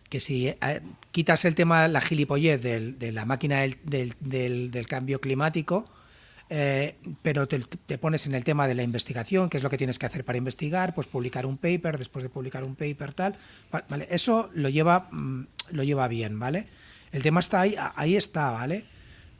que 0.09 0.18
si 0.20 0.48
eh, 0.48 0.56
quitas 1.12 1.44
el 1.44 1.55
tema, 1.55 1.86
la 1.89 2.01
gilipollez 2.01 2.62
del- 2.62 2.98
de 2.98 3.12
la 3.12 3.24
máquina 3.26 3.60
del, 3.60 3.76
del- 3.85 4.14
del- 4.20 4.70
del 4.70 4.86
cambio 4.86 5.20
climático, 5.20 5.85
eh, 6.51 6.97
pero 7.22 7.47
te, 7.48 7.59
te 7.86 7.98
pones 7.98 8.26
en 8.26 8.35
el 8.35 8.44
tema 8.44 8.66
de 8.66 8.74
la 8.74 8.82
investigación, 8.82 9.48
qué 9.51 9.56
es 9.59 9.62
lo 9.62 9.70
que 9.70 9.78
tienes 9.78 9.98
que 9.98 10.06
hacer 10.06 10.24
para 10.24 10.39
investigar, 10.39 10.94
pues 10.94 11.06
publicar 11.06 11.44
un 11.47 11.56
paper, 11.59 11.98
después 11.98 12.22
de 12.22 12.28
publicar 12.31 12.64
un 12.64 12.76
paper, 12.76 13.12
tal. 13.12 13.35
va- 13.74 13.85
Vale, 13.89 14.06
eso 14.10 14.51
lo 14.55 14.68
lleva, 14.68 15.09
mm, 15.10 15.47
lo 15.72 15.82
lleva 15.82 16.09
bien, 16.09 16.39
¿vale? 16.39 16.66
El 17.12 17.22
tema 17.22 17.40
está 17.40 17.60
ahí, 17.60 17.76
ahí 17.97 18.16
está, 18.16 18.51
¿vale? 18.51 18.85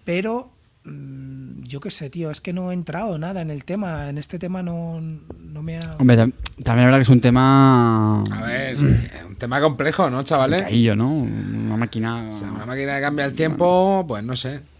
Pero 0.05 0.52
mm, 0.85 1.62
yo 1.64 1.81
qué 1.81 1.90
sé, 1.90 2.10
tío, 2.10 2.31
es 2.31 2.40
que 2.40 2.52
no 2.52 2.70
he 2.70 2.74
entrado 2.74 3.18
nada 3.18 3.40
en 3.40 3.51
el 3.51 3.64
tema, 3.64 4.09
en 4.10 4.18
este 4.18 4.39
tema 4.39 4.62
no, 4.62 5.01
no 5.01 5.62
me 5.62 5.78
ha... 5.78 5.97
Hombre, 5.98 6.16
tam- 6.16 6.32
también 6.62 6.81
es 6.81 6.85
verdad 6.86 6.98
que 6.98 7.02
es 7.02 7.09
un 7.09 7.20
tema... 7.20 8.22
A 8.22 8.43
ver, 8.47 8.68
es 8.70 8.81
un 8.81 9.36
tema 9.39 9.60
complejo, 9.60 10.10
¿no, 10.10 10.22
chavales? 10.22 10.62
Caillo, 10.62 10.94
¿no? 10.94 11.10
Una 11.12 11.76
máquina... 11.76 12.28
O 12.31 12.39
sea, 12.39 12.51
una 12.52 12.66
máquina 12.66 12.97
que 12.97 13.01
cambia 13.01 13.24
el 13.24 13.35
tiempo, 13.35 14.05
pues 14.06 14.22
no 14.24 14.36
sé. 14.36 14.60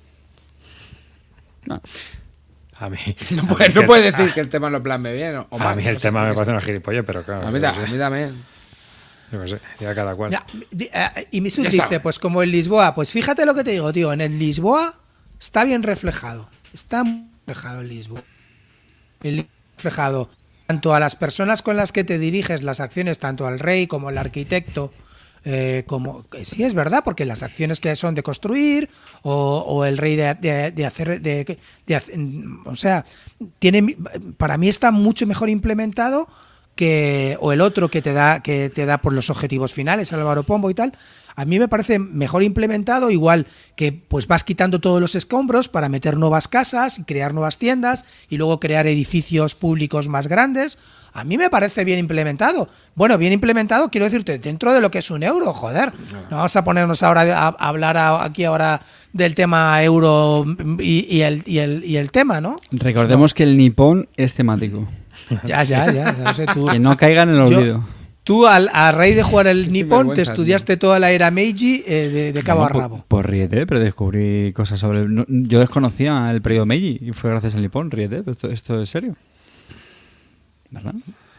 No. 1.67 1.81
A 2.77 2.91
mí, 2.91 2.99
No 3.31 3.43
a 3.45 3.47
puedes 3.47 3.75
mí 3.75 3.81
no 3.81 3.87
puedes 3.87 4.07
el- 4.07 4.13
decir 4.13 4.35
que 4.35 4.41
el 4.41 4.49
tema 4.49 4.69
lo 4.69 4.83
plasme 4.83 5.13
bien 5.15 5.37
o, 5.37 5.47
o 5.49 5.59
A 5.61 5.75
mí 5.75 5.87
el 5.87 5.97
tema 5.99 6.27
me 6.27 6.35
parece 6.35 6.51
una 6.51 6.61
gilipollez, 6.61 7.05
pero 7.07 7.23
claro. 7.23 7.47
A 7.47 7.51
mí, 7.51 7.65
a 7.65 7.73
mí 7.91 7.99
también. 7.99 8.35
yo 9.33 9.41
qué 9.41 9.49
sé, 9.49 9.61
ya 9.81 9.95
cada 9.95 10.15
cual. 10.15 10.33
Ya, 10.33 10.45
eh, 11.17 11.29
y 11.31 11.41
Misut 11.41 11.65
Ya 11.65 11.71
dice, 11.71 11.85
está. 11.85 12.03
pues 12.03 12.19
como 12.19 12.43
en 12.43 12.51
Lisboa, 12.51 12.95
pues 12.95 13.11
fíjate 13.13 13.47
lo 13.47 13.55
que 13.55 13.65
te 13.65 13.71
digo, 13.71 13.93
tío, 13.93 14.13
en 14.13 14.21
el 14.21 14.39
Lisboa 14.39 14.95
está 15.45 15.63
bien 15.65 15.83
reflejado, 15.83 16.49
está 16.73 17.05
reflejado 17.47 17.83
en 17.83 17.89
Lisboa. 17.89 18.23
El 19.23 19.47
reflejado 19.77 20.31
tanto 20.67 20.95
a 20.95 21.01
las 21.01 21.17
personas 21.17 21.61
con 21.61 21.77
las 21.77 21.93
que 21.93 22.05
te 22.05 22.19
diriges 22.19 22.63
las 22.63 22.81
acciones, 22.81 23.19
tanto 23.19 23.47
al 23.47 23.59
rey 23.59 23.87
como 23.87 24.09
al 24.09 24.17
arquitecto, 24.17 24.91
eh, 25.45 25.85
como 25.87 26.25
sí 26.43 26.65
es 26.65 26.73
verdad, 26.73 27.03
porque 27.05 27.27
las 27.27 27.43
acciones 27.43 27.79
que 27.79 27.95
son 27.97 28.15
de 28.15 28.23
construir 28.23 28.89
o, 29.23 29.59
o 29.69 29.85
el 29.85 29.99
rey 29.99 30.17
de, 30.17 30.33
de- 30.35 30.71
de 30.71 30.87
hacer, 30.87 31.21
de, 31.21 31.59
de 31.87 31.95
hace- 31.95 32.15
o 32.65 32.75
sea, 32.75 33.05
tiene 33.59 33.95
para 34.39 34.57
mí 34.57 34.71
está 34.71 34.91
mucho 34.91 35.27
mejor 35.27 35.51
implementado 35.51 36.27
que 36.75 37.37
o 37.41 37.53
el 37.53 37.61
otro 37.61 37.91
que 37.91 38.01
te 38.03 38.15
da 38.15 38.41
que 38.41 38.71
te 38.71 38.87
da 38.87 38.99
por 38.99 39.13
los 39.13 39.29
objetivos 39.31 39.73
finales 39.75 40.13
Álvaro 40.13 40.43
Pombo 40.43 40.71
y 40.71 40.75
tal 40.75 40.93
a 41.37 41.45
mí 41.45 41.59
me 41.59 41.69
parece 41.69 41.99
mejor 41.99 42.43
implementado 42.43 43.11
igual 43.11 43.47
que 43.77 43.93
pues 43.93 44.27
vas 44.27 44.45
quitando 44.45 44.81
todos 44.81 45.01
los 45.01 45.15
escombros 45.15 45.69
para 45.69 45.89
meter 45.89 46.17
nuevas 46.17 46.47
casas 46.49 46.99
y 46.99 47.05
crear 47.05 47.35
nuevas 47.35 47.59
tiendas 47.59 48.05
y 48.31 48.37
luego 48.37 48.61
crear 48.61 48.87
edificios 48.87 49.55
públicos 49.55 50.09
más 50.09 50.27
grandes. 50.29 50.79
A 51.13 51.23
mí 51.23 51.39
me 51.39 51.49
parece 51.49 51.85
bien 51.85 51.99
implementado. 52.01 52.69
Bueno 52.97 53.19
bien 53.19 53.33
implementado 53.33 53.89
quiero 53.91 54.05
decirte 54.05 54.39
dentro 54.39 54.73
de 54.73 54.81
lo 54.81 54.91
que 54.91 54.99
es 54.99 55.11
un 55.11 55.23
euro 55.23 55.53
joder. 55.53 55.93
No 56.31 56.37
vamos 56.39 56.55
a 56.57 56.65
ponernos 56.65 57.03
ahora 57.03 57.23
a, 57.23 57.47
a 57.49 57.69
hablar 57.69 57.97
a- 57.97 58.25
aquí 58.25 58.45
ahora 58.45 58.81
del 59.13 59.35
tema 59.35 59.83
euro 59.85 60.45
y, 60.81 61.07
y 61.09 61.21
el, 61.23 61.43
y, 61.47 61.59
el, 61.59 61.85
y 61.85 61.97
el 61.99 62.11
tema 62.11 62.41
no 62.41 62.57
Recordemos 62.73 63.33
que 63.35 63.45
el 63.45 63.57
nipón 63.57 64.09
es 64.17 64.35
temático. 64.35 64.89
ya 65.45 65.63
ya 65.65 65.87
ya, 65.93 66.17
ya 66.17 66.25
lo 66.25 66.35
sé 66.35 66.47
tú. 66.53 66.67
Que 66.67 66.79
no 66.81 66.97
caiga 66.97 67.23
en 67.23 67.29
el 67.31 67.37
Yo- 67.49 67.59
olvido. 67.59 67.85
Tú, 68.25 68.47
al, 68.47 68.71
a 68.73 68.91
raíz 68.91 69.17
de 69.17 69.23
jugar 69.23 69.47
el 69.47 69.71
Nippon, 69.71 70.15
te 70.15 70.23
estudiaste 70.23 70.77
toda 70.79 70.99
la 70.99 71.11
era 71.11 71.31
Meiji 71.31 71.85
eh, 71.87 72.09
de, 72.09 72.33
de 72.33 72.43
cabo 72.43 72.61
No, 72.63 72.67
a 72.67 72.69
pues- 72.71 72.83
rabo. 72.83 73.05
Pues 73.07 73.27
ríete, 73.27 73.67
pero 73.67 73.81
descubrí 73.81 74.53
cosas 74.55 74.81
sobre... 74.81 75.07
no, 75.07 75.25
yo 75.29 75.61
desconocía 75.61 76.31
el 76.31 76.41
periodo 76.41 76.65
Meiji 76.65 76.99
y 77.03 77.13
fue 77.13 77.31
gracias 77.31 77.55
al 77.55 77.61
Nippon, 77.63 77.91
ríete, 77.91 78.23
pero 78.23 78.33
esto, 78.33 78.51
esto 78.51 78.81
es 78.81 78.89
serio. 78.89 79.15
¿Verdad? 80.71 80.95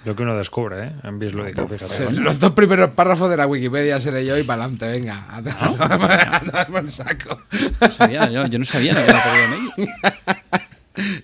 Lo 0.06 0.16
que 0.16 0.22
uno 0.22 0.38
descubre, 0.38 0.84
¿eh? 0.86 0.92
En 1.04 1.18
Bislúdica, 1.18 1.66
fíjate. 1.66 1.88
Sí, 1.88 2.04
Los 2.12 2.40
dos 2.40 2.52
primeros 2.52 2.92
párrafos 2.92 3.28
de 3.32 3.38
la 3.38 3.48
Wikipedia 3.48 4.00
seré 4.00 4.24
yo 4.24 4.38
y 4.38 4.44
para 4.44 4.66
adelante, 4.66 4.86
venga. 4.88 5.26
A, 5.28 5.38
a- 5.40 6.36
a 6.38 6.40
darme 6.52 6.80
el 6.82 6.90
saco. 6.92 7.40
No 7.82 7.90
sabía, 7.92 8.30
yo, 8.30 8.46
yo 8.46 8.60
no 8.60 8.66
sabía 8.66 8.94
lo 8.94 9.00
que 9.00 9.06
era 9.10 9.18
el 9.24 9.50
periodo 9.50 9.74
Meiji. 9.78 9.92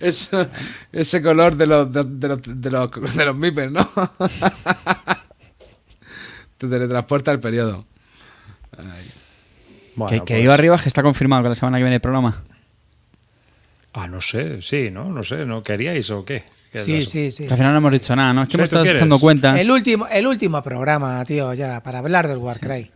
Eso- 0.00 0.48
ese 0.90 1.22
color 1.22 1.56
de 1.56 1.66
los, 1.68 1.92
de, 1.92 2.02
de 2.04 2.28
los, 2.28 2.40
de 2.42 2.70
los, 2.72 3.14
de 3.16 3.24
los 3.24 3.36
mipes, 3.36 3.70
¿no? 3.70 3.88
Te 6.62 6.68
teletransporta 6.68 7.32
al 7.32 7.40
periodo. 7.40 7.84
Bueno, 9.96 10.08
que, 10.08 10.14
que 10.20 10.24
pues- 10.34 10.40
digo 10.40 10.52
arriba 10.52 10.78
que 10.78 10.88
está 10.88 11.02
confirmado 11.02 11.42
que 11.42 11.48
la 11.48 11.54
semana 11.56 11.78
que 11.78 11.82
viene 11.82 11.96
el 11.96 12.00
programa. 12.00 12.42
Ah, 13.94 14.06
no 14.06 14.20
sé, 14.20 14.62
sí, 14.62 14.90
¿no? 14.92 15.10
No 15.10 15.24
sé, 15.24 15.44
¿no 15.44 15.62
queríais 15.62 16.08
o 16.10 16.24
qué? 16.24 16.44
¿Qué 16.70 16.78
es 16.78 16.84
Sí, 16.84 17.04
sí, 17.04 17.30
sí. 17.32 17.44
Al 17.50 17.56
final 17.58 17.72
no 17.72 17.78
hemos 17.78 17.92
dicho 17.92 18.14
nada, 18.16 18.32
¿no? 18.32 18.42
Es 18.44 18.48
que 18.48 18.52
Sí, 18.52 18.58
hemos 18.58 18.70
¿tú 18.70 18.76
estado 18.76 18.96
echando 18.96 19.18
cuentas. 19.18 19.58
El 19.58 19.70
último, 19.72 20.06
el 20.06 20.26
último 20.26 20.62
programa, 20.62 21.22
tío, 21.24 21.52
ya, 21.52 21.82
para 21.82 21.98
hablar 21.98 22.28
del 22.28 22.38
Warcry. 22.38 22.90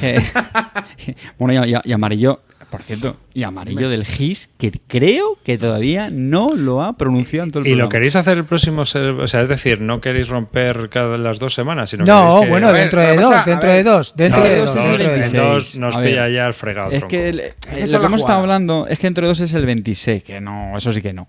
que- 0.00 0.22
bueno, 1.38 1.66
y, 1.66 1.74
y- 1.74 1.80
y 1.84 1.92
amarillo, 1.92 2.40
por 2.76 2.82
cierto, 2.82 3.16
y 3.32 3.42
amarillo 3.42 3.88
del 3.88 4.04
GIS, 4.04 4.50
que 4.58 4.72
creo 4.86 5.38
que 5.44 5.58
todavía 5.58 6.08
no 6.10 6.48
lo 6.54 6.82
ha 6.82 6.96
pronunciado 6.96 7.44
en 7.44 7.50
todo 7.52 7.60
el 7.62 7.66
¿Y 7.66 7.70
lo 7.70 7.76
programa. 7.76 7.90
queréis 7.92 8.16
hacer 8.16 8.38
el 8.38 8.44
próximo? 8.44 8.82
O 8.82 8.84
sea, 8.86 9.42
es 9.42 9.48
decir, 9.48 9.80
no 9.80 10.00
queréis 10.00 10.28
romper 10.28 10.88
cada 10.90 11.16
las 11.18 11.38
dos 11.38 11.54
semanas, 11.54 11.90
sino 11.90 12.04
No, 12.04 12.40
que- 12.42 12.48
bueno, 12.48 12.72
ver, 12.72 12.82
dentro 12.82 13.00
lo 13.00 13.06
de 13.08 13.14
que 13.14 13.20
dos, 13.22 13.32
pasa- 13.34 13.50
dentro 13.50 13.70
de 13.70 13.82
dos, 13.82 14.16
dentro 14.16 14.40
No, 14.40 14.46
de 14.46 14.56
dos, 14.56 14.74
dos, 14.74 14.74
dos, 14.74 14.84
dentro 14.86 15.06
de 15.08 15.16
dos. 15.16 15.30
26. 15.32 15.42
dos 15.42 15.78
nos 15.78 15.96
ver. 15.96 16.06
pilla 16.10 16.28
ya 16.28 16.46
el 16.46 16.54
fregado. 16.54 16.90
Es 16.90 16.98
tronco. 16.98 17.08
que 17.10 17.28
el- 17.28 17.40
es 17.40 17.92
lo 17.92 18.00
que 18.00 18.06
hemos 18.06 18.20
estado 18.20 18.40
hablando 18.40 18.86
es 18.88 18.98
que 18.98 19.06
entre 19.06 19.26
dos 19.26 19.40
es 19.40 19.54
el 19.54 19.64
26, 19.66 20.22
que 20.24 20.40
no, 20.40 20.76
eso 20.76 20.92
sí 20.92 21.00
que 21.00 21.12
no. 21.12 21.28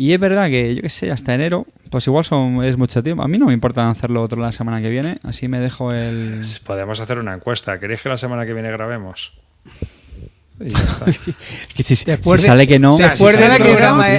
Y 0.00 0.12
es 0.12 0.20
verdad 0.20 0.46
que, 0.48 0.76
yo 0.76 0.82
qué 0.82 0.88
sé, 0.90 1.10
hasta 1.10 1.34
enero, 1.34 1.66
pues 1.90 2.06
igual 2.06 2.24
son, 2.24 2.62
es 2.62 2.76
mucho 2.76 3.02
tiempo. 3.02 3.24
A 3.24 3.26
mí 3.26 3.36
no 3.36 3.46
me 3.46 3.52
importa 3.52 3.90
hacerlo 3.90 4.22
otro 4.22 4.40
la 4.40 4.52
semana 4.52 4.80
que 4.80 4.88
viene, 4.90 5.18
así 5.24 5.48
me 5.48 5.58
dejo 5.58 5.92
el... 5.92 6.42
Podemos 6.64 7.00
hacer 7.00 7.18
una 7.18 7.34
encuesta. 7.34 7.80
¿Queréis 7.80 8.00
que 8.02 8.08
la 8.08 8.16
semana 8.16 8.46
que 8.46 8.52
viene 8.52 8.70
grabemos? 8.70 9.32
Y 10.60 10.70
ya 10.70 10.78
está. 10.78 11.06
Que 11.74 11.82
si, 11.82 11.94
Después 12.04 12.40
si 12.40 12.46
de- 12.46 12.52
sale 12.52 12.66
que 12.66 12.78
no... 12.78 12.96
Después 12.96 13.36
si 13.36 13.42
del 13.42 13.50
no, 13.52 13.56
programa, 13.58 14.06
voy, 14.08 14.18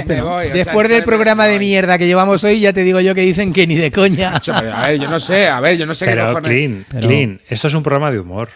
del 0.88 1.04
de 1.48 1.58
mierda 1.58 1.98
que 1.98 2.06
llevamos 2.06 2.42
hoy, 2.44 2.60
ya 2.60 2.72
te 2.72 2.82
digo 2.82 3.00
yo 3.00 3.14
que 3.14 3.20
dicen 3.22 3.52
que 3.52 3.66
ni 3.66 3.74
de 3.76 3.90
coña. 3.90 4.40
Pero, 4.44 4.74
a 4.74 4.88
ver, 4.88 5.00
yo 5.00 5.10
no 5.10 5.20
sé, 5.20 5.48
a 5.48 5.60
ver, 5.60 5.76
yo 5.76 5.86
no 5.86 5.94
sé 5.94 6.06
qué 6.06 6.10
Pero, 6.12 6.26
cojones. 6.28 6.48
Clean, 6.50 6.86
Pero- 6.88 7.08
Clean, 7.08 7.40
esto 7.48 7.68
es 7.68 7.74
un 7.74 7.82
programa 7.82 8.10
de 8.10 8.20
humor. 8.20 8.48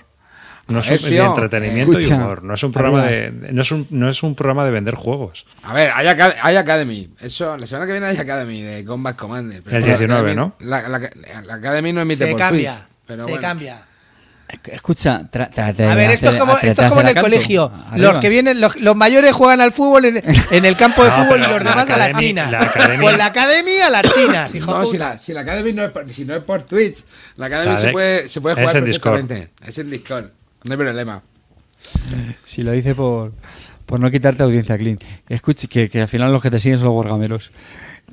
No 0.66 0.78
es 0.81 0.89
un, 0.90 1.11
de 1.11 1.19
entretenimiento 1.19 1.98
escucha, 1.98 2.15
y 2.15 2.19
humor. 2.19 2.43
No 2.43 2.55
es 2.55 2.62
un 2.62 2.73
programa 2.73 3.05
de, 3.05 3.31
no 3.52 3.61
es 3.61 3.70
un, 3.70 3.86
no 3.90 4.09
es 4.09 4.23
un 4.23 4.35
programa 4.35 4.65
de 4.65 4.70
vender 4.70 4.94
juegos. 4.94 5.44
A 5.62 5.74
ver, 5.74 5.90
hay, 5.94 6.06
Acad- 6.06 6.36
hay 6.40 6.56
Academy. 6.56 7.11
Eso, 7.20 7.55
la 7.59 7.66
semana 7.66 7.85
que 7.85 7.93
viene 7.93 8.06
hay 8.06 8.16
Academy 8.16 8.62
de 8.62 8.82
Combat 8.82 9.15
Commander. 9.15 9.61
pero 9.62 9.77
El 9.77 9.82
la 9.82 9.89
19, 9.89 10.31
Academy- 10.32 10.36
¿no? 10.36 10.56
La, 10.66 10.89
la- 10.89 11.11
la 11.44 11.55
Academy 11.55 11.93
no 11.93 12.01
emite 12.01 12.24
Se 12.24 12.31
por 12.31 12.39
cambia. 12.39 12.70
Twitch. 12.70 12.85
Pero 13.06 13.24
se 13.24 13.31
bueno. 13.32 13.43
cambia. 13.47 13.82
Escucha, 14.71 15.23
tra- 15.33 15.51
trate 15.51 15.85
A 15.85 15.89
de 15.91 15.95
ver, 15.95 16.11
esto 16.11 16.29
es 16.31 16.37
como, 16.37 16.57
esto 16.59 16.83
es 16.83 16.93
en 16.93 17.09
el 17.09 17.15
colegio. 17.21 17.73
Arriba. 17.91 17.97
Los 18.12 18.19
que 18.19 18.29
vienen, 18.29 18.61
los, 18.61 18.77
los 18.77 18.95
mayores 18.95 19.33
juegan 19.33 19.61
al 19.61 19.73
fútbol 19.73 20.05
en, 20.05 20.23
en 20.51 20.65
el 20.65 20.77
campo 20.77 21.03
de 21.03 21.11
No, 21.11 21.16
fútbol 21.16 21.39
y 21.39 21.43
los 21.43 21.51
la 21.65 21.71
demás 21.71 21.91
a 21.91 21.97
la 21.97 22.05
academia- 22.05 22.19
China. 22.21 22.51
la 22.51 22.61
academia- 22.62 23.01
Pues 23.01 23.16
la 23.19 23.27
academia 23.27 23.87
a 23.87 23.91
las 23.91 24.03
chinas, 24.15 24.55
hijo 24.55 24.71
No, 24.71 24.83
puta. 24.83 24.91
si 24.93 24.99
la, 24.99 25.19
si 25.19 25.33
la 25.33 25.41
Academy 25.41 25.73
no 25.73 25.83
es 25.85 25.91
por, 25.91 26.12
si 26.12 26.25
no 26.25 26.37
es 26.37 26.43
por 26.45 26.62
Twitch, 26.62 27.03
la 27.37 27.47
Academy 27.47 27.73
La 27.73 27.79
se 27.79 27.87
de- 27.87 27.93
puede, 27.93 28.29
se 28.29 28.41
puede 28.41 28.55
es 28.55 28.61
jugar 28.69 28.85
Discord. 28.85 29.12
perfectamente. 29.15 29.53
Es 29.66 29.79
en 29.79 29.91
Discord. 29.91 30.25
No 30.65 30.73
hay 30.73 30.79
problema. 30.79 31.23
Si 32.45 32.62
lo 32.62 32.73
dice 32.73 32.95
por, 32.95 33.33
por 33.87 33.99
no 34.01 34.11
quitarte 34.11 34.43
audiencia, 34.43 34.77
Clean. 34.79 34.99
Escuche, 35.29 35.69
que, 35.69 35.89
que 35.91 36.03
al 36.03 36.09
final 36.09 36.31
los 36.33 36.43
que 36.43 36.51
te 36.51 36.59
siguen 36.59 36.79
son 36.79 36.87
los 36.87 36.95
gorgameros. 36.95 37.51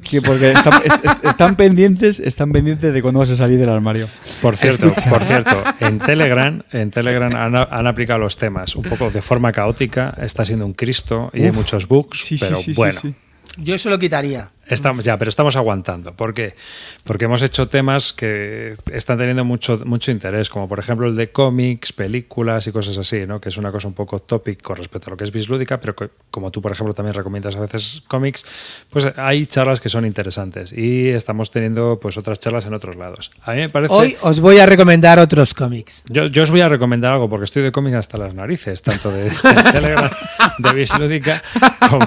Que 0.09 0.21
porque 0.21 0.51
están, 0.51 0.81
est- 0.85 1.05
est- 1.05 1.25
están 1.25 1.55
pendientes, 1.55 2.19
están 2.19 2.51
pendientes 2.51 2.93
de 2.93 3.01
cuándo 3.01 3.19
vas 3.19 3.29
a 3.29 3.35
salir 3.35 3.59
del 3.59 3.69
armario. 3.69 4.07
Por 4.41 4.57
cierto, 4.57 4.91
por 5.09 5.23
cierto, 5.23 5.63
en 5.79 5.99
Telegram, 5.99 6.61
en 6.71 6.91
Telegram 6.91 7.33
han, 7.35 7.55
han 7.55 7.87
aplicado 7.87 8.19
los 8.19 8.35
temas 8.37 8.75
un 8.75 8.83
poco 8.83 9.09
de 9.11 9.21
forma 9.21 9.51
caótica. 9.51 10.13
Está 10.21 10.43
siendo 10.45 10.65
un 10.65 10.73
Cristo 10.73 11.29
y 11.33 11.43
hay 11.43 11.51
muchos 11.51 11.87
bugs, 11.87 12.19
Sí, 12.19 12.37
pero 12.39 12.55
sí, 12.57 12.63
sí, 12.63 12.73
bueno. 12.73 12.99
sí. 12.99 13.13
Yo 13.57 13.75
eso 13.75 13.89
lo 13.89 13.99
quitaría. 13.99 14.49
Estamos, 14.67 15.03
ya, 15.03 15.17
pero 15.17 15.29
estamos 15.29 15.55
aguantando. 15.55 16.15
¿Por 16.15 16.33
qué? 16.33 16.55
Porque 17.03 17.25
hemos 17.25 17.41
hecho 17.41 17.67
temas 17.67 18.13
que 18.13 18.75
están 18.91 19.17
teniendo 19.17 19.43
mucho, 19.43 19.81
mucho 19.85 20.11
interés, 20.11 20.49
como 20.49 20.67
por 20.67 20.79
ejemplo 20.79 21.07
el 21.07 21.15
de 21.15 21.31
cómics, 21.31 21.91
películas 21.91 22.67
y 22.67 22.71
cosas 22.71 22.97
así, 22.97 23.25
¿no? 23.25 23.41
Que 23.41 23.49
es 23.49 23.57
una 23.57 23.71
cosa 23.71 23.87
un 23.87 23.93
poco 23.93 24.19
topic 24.19 24.61
con 24.61 24.77
respecto 24.77 25.09
a 25.09 25.11
lo 25.11 25.17
que 25.17 25.23
es 25.23 25.31
bislúdica, 25.31 25.79
pero 25.79 25.95
que, 25.95 26.09
como 26.29 26.51
tú, 26.51 26.61
por 26.61 26.71
ejemplo, 26.71 26.93
también 26.93 27.15
recomiendas 27.15 27.55
a 27.55 27.59
veces 27.59 28.03
cómics, 28.07 28.45
pues 28.89 29.07
hay 29.17 29.45
charlas 29.45 29.81
que 29.81 29.89
son 29.89 30.05
interesantes 30.05 30.71
y 30.71 31.09
estamos 31.09 31.51
teniendo 31.51 31.99
pues 31.99 32.17
otras 32.17 32.39
charlas 32.39 32.65
en 32.65 32.73
otros 32.73 32.95
lados. 32.95 33.31
A 33.41 33.51
mí 33.51 33.57
me 33.57 33.69
parece... 33.69 33.93
Hoy 33.93 34.15
os 34.21 34.39
voy 34.39 34.59
a 34.59 34.65
recomendar 34.65 35.19
otros 35.19 35.53
cómics. 35.53 36.03
Yo, 36.09 36.27
yo 36.27 36.43
os 36.43 36.51
voy 36.51 36.61
a 36.61 36.69
recomendar 36.69 37.13
algo 37.13 37.29
porque 37.29 37.45
estoy 37.45 37.63
de 37.63 37.71
cómic 37.71 37.95
hasta 37.95 38.17
las 38.17 38.33
narices, 38.33 38.81
tanto 38.81 39.11
de, 39.11 39.23
de 39.23 39.71
Telegram, 39.71 40.11
de 40.59 40.73
Bislúdica, 40.73 41.41
como 41.89 42.05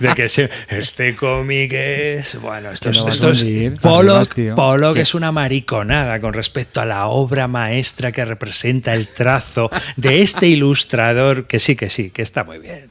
de 0.00 0.14
que 0.14 0.26
este 0.68 1.16
cómic 1.16 1.72
es. 1.76 2.40
Bueno, 2.40 2.70
esto 2.70 2.90
es, 2.90 3.04
esto 3.06 3.30
es 3.30 3.42
hundir, 3.42 3.80
Pollock. 3.80 4.34
Pollock 4.54 4.96
es 4.96 5.14
una 5.14 5.32
mariconada 5.32 6.20
con 6.20 6.34
respecto 6.34 6.80
a 6.80 6.86
la 6.86 7.06
obra 7.06 7.48
maestra 7.48 8.12
que 8.12 8.24
representa 8.24 8.94
el 8.94 9.08
trazo 9.08 9.70
de 9.96 10.22
este 10.22 10.48
ilustrador, 10.48 11.46
que 11.46 11.58
sí, 11.58 11.76
que 11.76 11.88
sí, 11.88 12.10
que 12.10 12.22
está 12.22 12.44
muy 12.44 12.58
bien. 12.58 12.90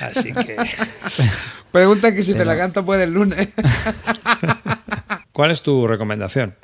Así 0.00 0.32
que. 0.32 0.56
Pregunta 1.72 2.14
que 2.14 2.22
si 2.22 2.34
te 2.34 2.44
la 2.44 2.56
canto 2.56 2.84
puede 2.84 3.04
el 3.04 3.12
lunes. 3.12 3.48
¿Cuál 5.32 5.50
es 5.50 5.62
tu 5.62 5.86
recomendación? 5.86 6.54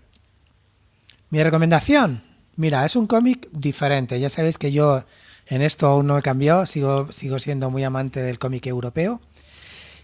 Mi 1.29 1.43
recomendación, 1.43 2.23
mira, 2.57 2.85
es 2.87 2.97
un 2.97 3.07
cómic 3.07 3.49
diferente. 3.53 4.19
Ya 4.21 4.31
sabéis 4.31 4.59
que 4.59 4.73
yo 4.73 5.05
en 5.47 5.63
esto 5.63 5.87
aún 5.87 6.07
no 6.07 6.17
he 6.17 6.23
cambiado, 6.23 6.65
sigo, 6.67 7.13
sigo 7.13 7.39
siendo 7.39 7.71
muy 7.71 7.85
amante 7.85 8.21
del 8.21 8.39
cómic 8.39 8.67
europeo. 8.67 9.21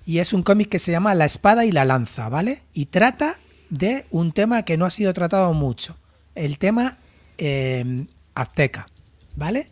Y 0.08 0.20
es 0.20 0.32
un 0.32 0.42
cómic 0.42 0.70
que 0.70 0.78
se 0.78 0.90
llama 0.90 1.14
La 1.14 1.26
espada 1.26 1.66
y 1.66 1.70
la 1.70 1.84
lanza, 1.84 2.30
¿vale? 2.30 2.62
Y 2.72 2.86
trata 2.86 3.36
de 3.68 4.06
un 4.10 4.32
tema 4.32 4.62
que 4.62 4.78
no 4.78 4.86
ha 4.86 4.90
sido 4.90 5.12
tratado 5.12 5.52
mucho, 5.52 5.98
el 6.34 6.56
tema 6.56 6.96
eh, 7.36 8.06
azteca, 8.34 8.88
¿vale? 9.36 9.68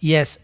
Y 0.00 0.14
es 0.14 0.40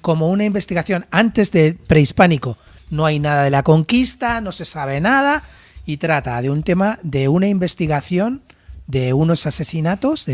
como 0.00 0.30
una 0.30 0.44
investigación 0.44 1.06
antes 1.10 1.50
de 1.50 1.76
prehispánico. 1.88 2.56
No 2.88 3.04
hay 3.04 3.18
nada 3.18 3.42
de 3.42 3.50
la 3.50 3.64
conquista, 3.64 4.40
no 4.40 4.52
se 4.52 4.64
sabe 4.64 5.00
nada 5.00 5.42
y 5.84 5.96
trata 5.96 6.40
de 6.40 6.48
un 6.48 6.62
tema 6.62 7.00
de 7.02 7.26
una 7.26 7.48
investigación 7.48 8.42
de 8.86 9.12
unos 9.12 9.44
asesinatos 9.44 10.28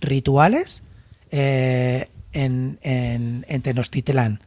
rituales 0.00 0.82
eh, 1.30 2.08
en, 2.32 2.78
en, 2.80 3.44
en 3.46 3.60
Tenochtitlán. 3.60 4.40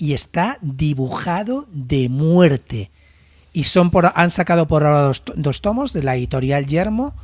Y 0.00 0.14
está 0.14 0.56
dibujado 0.62 1.66
de 1.70 2.08
muerte. 2.08 2.90
Y 3.52 3.64
son 3.64 3.90
por, 3.90 4.10
han 4.14 4.30
sacado 4.30 4.66
por 4.66 4.82
ahora 4.82 5.02
dos, 5.02 5.22
dos 5.36 5.60
tomos 5.60 5.92
de 5.92 6.02
la 6.02 6.16
editorial 6.16 6.64
Yermo. 6.64 7.14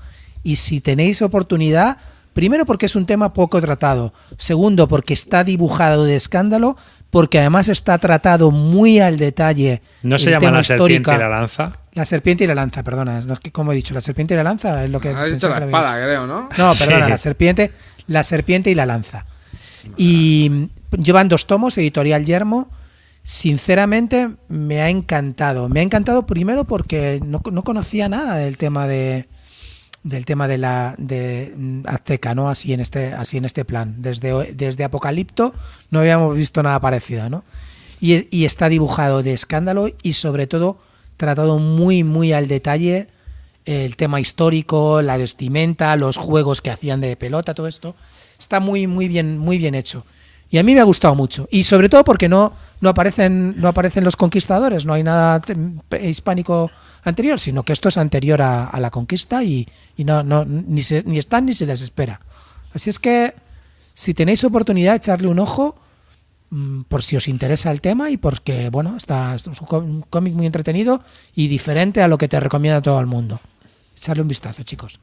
Y 0.43 0.57
si 0.57 0.82
tenéis 0.82 1.23
oportunidad, 1.23 1.97
primero 2.35 2.66
porque 2.66 2.85
es 2.85 2.94
un 2.94 3.07
tema 3.07 3.32
poco 3.32 3.62
tratado. 3.62 4.12
Segundo, 4.36 4.89
porque 4.89 5.15
está 5.15 5.43
dibujado 5.43 6.05
de 6.05 6.16
escándalo. 6.16 6.77
Porque 7.09 7.39
además 7.39 7.69
está 7.69 7.97
tratado 7.97 8.51
muy 8.51 9.01
al 9.01 9.16
detalle. 9.16 9.81
¿No 10.03 10.19
se 10.19 10.27
el 10.27 10.39
llama 10.39 10.59
la 10.59 10.62
serpiente 10.62 11.15
y 11.15 11.19
la 11.19 11.28
lanza? 11.31 11.78
La 11.94 12.05
serpiente 12.05 12.44
y 12.44 12.47
la 12.47 12.55
lanza, 12.55 12.82
perdona. 12.82 13.23
No 13.23 13.32
es 13.32 13.40
que, 13.40 13.53
como 13.53 13.73
he 13.73 13.74
dicho, 13.74 13.94
la 13.94 14.03
serpiente 14.03 14.35
y 14.35 14.36
la 14.36 14.43
lanza 14.43 14.85
es 14.85 14.90
lo 14.90 15.01
que. 15.01 15.09
Has 15.11 15.31
dicho 15.31 15.48
la 15.48 15.65
espada, 15.65 15.93
creo, 16.05 16.27
¿no? 16.27 16.51
no, 16.59 16.73
perdona, 16.74 17.07
Sí. 17.07 17.11
la 17.11 17.16
serpiente, 17.19 17.73
la 18.09 18.23
serpiente 18.23 18.70
y 18.70 18.74
la 18.74 18.85
lanza. 18.85 19.24
Y 19.97 20.69
llevan 20.97 21.28
dos 21.28 21.47
tomos, 21.47 21.77
editorial 21.78 22.24
Yermo. 22.24 22.68
Sinceramente, 23.23 24.31
me 24.48 24.82
ha 24.82 24.89
encantado. 24.89 25.68
Me 25.68 25.81
ha 25.81 25.82
encantado 25.82 26.27
primero 26.27 26.64
porque 26.64 27.20
no, 27.24 27.43
no 27.51 27.64
conocía 27.64 28.09
nada 28.09 28.36
del 28.36 28.56
tema 28.56 28.86
de 28.86 29.28
del 30.06 30.24
tema 30.24 30.47
de 30.47 30.56
la 30.56 30.94
de 30.98 31.52
mm, 31.56 31.81
azteca, 31.86 32.32
¿no? 32.32 32.48
Así 32.48 32.73
en 32.73 32.78
este 32.78 33.12
así 33.12 33.39
en 33.39 33.44
este 33.44 33.64
plan. 33.64 33.97
Desde 33.98 34.52
desde 34.55 34.85
Apocalipto 34.85 35.52
no 35.90 35.98
habíamos 35.98 36.36
visto 36.36 36.62
nada 36.62 36.78
parecido, 36.78 37.28
¿no? 37.28 37.43
Y, 38.01 38.28
y 38.36 38.44
está 38.44 38.68
dibujado 38.68 39.24
de 39.24 39.32
escándalo 39.32 39.89
y 40.02 40.12
sobre 40.12 40.47
todo 40.47 40.78
tratado 41.16 41.59
muy 41.59 42.05
muy 42.05 42.32
al 42.32 42.47
detalle 42.47 43.09
el 43.64 43.97
tema 43.97 44.20
histórico, 44.20 45.02
la 45.02 45.16
vestimenta, 45.16 45.97
los 45.97 46.16
juegos 46.16 46.60
que 46.60 46.70
hacían 46.70 47.01
de 47.01 47.16
pelota, 47.16 47.55
todo 47.55 47.66
esto 47.66 47.97
está 48.39 48.60
muy 48.60 48.86
muy 48.86 49.09
bien 49.09 49.39
muy 49.39 49.59
bien 49.59 49.74
hecho. 49.74 50.05
Y 50.48 50.59
a 50.59 50.62
mí 50.62 50.74
me 50.74 50.81
ha 50.81 50.85
gustado 50.85 51.14
mucho 51.16 51.48
y 51.51 51.64
sobre 51.64 51.89
todo 51.89 52.05
porque 52.05 52.28
no 52.28 52.52
no 52.81 52.89
aparecen 52.90 53.55
no 53.60 53.68
aparecen 53.68 54.05
los 54.05 54.14
conquistadores, 54.16 54.86
no 54.86 54.93
hay 54.93 55.02
nada 55.02 55.43
hispánico 56.02 56.70
anterior, 57.02 57.40
sino 57.40 57.62
que 57.64 57.73
esto 57.73 57.89
es 57.89 57.97
anterior 57.98 58.40
a, 58.43 58.70
la 58.78 58.90
conquista 58.90 59.43
y, 59.43 59.66
y 59.97 60.05
no, 60.05 60.23
no 60.23 60.44
ni, 60.44 60.82
se- 60.82 61.02
ni 61.05 61.18
están 61.18 61.47
ni 61.47 61.55
se 61.55 61.66
les 61.66 61.81
espera. 61.82 62.20
Así 62.74 62.90
es 62.90 62.98
que 62.98 63.35
si 63.94 64.14
tenéis 64.14 64.44
oportunidad 64.44 64.94
echarle 64.97 65.27
un 65.28 65.39
ojo 65.40 65.74
mm, 66.51 66.82
por 66.82 67.02
si 67.02 67.16
os 67.16 67.27
interesa 67.28 67.70
el 67.73 67.81
tema 67.81 68.10
y 68.10 68.16
porque 68.16 68.70
bueno 68.70 68.97
está 68.97 69.35
es 69.35 69.47
un 69.47 69.55
có- 69.55 69.78
un 69.78 70.02
cómic 70.02 70.35
muy 70.35 70.47
entretenido 70.47 71.01
y 71.35 71.48
diferente 71.48 72.02
a 72.02 72.09
lo 72.09 72.18
que 72.18 72.28
te 72.28 72.39
recomienda 72.39 72.81
todo 72.82 73.01
el 73.01 73.06
mundo. 73.06 73.40
Echarle 73.97 74.23
un 74.23 74.28
vistazo, 74.28 74.62
chicos. 74.62 75.01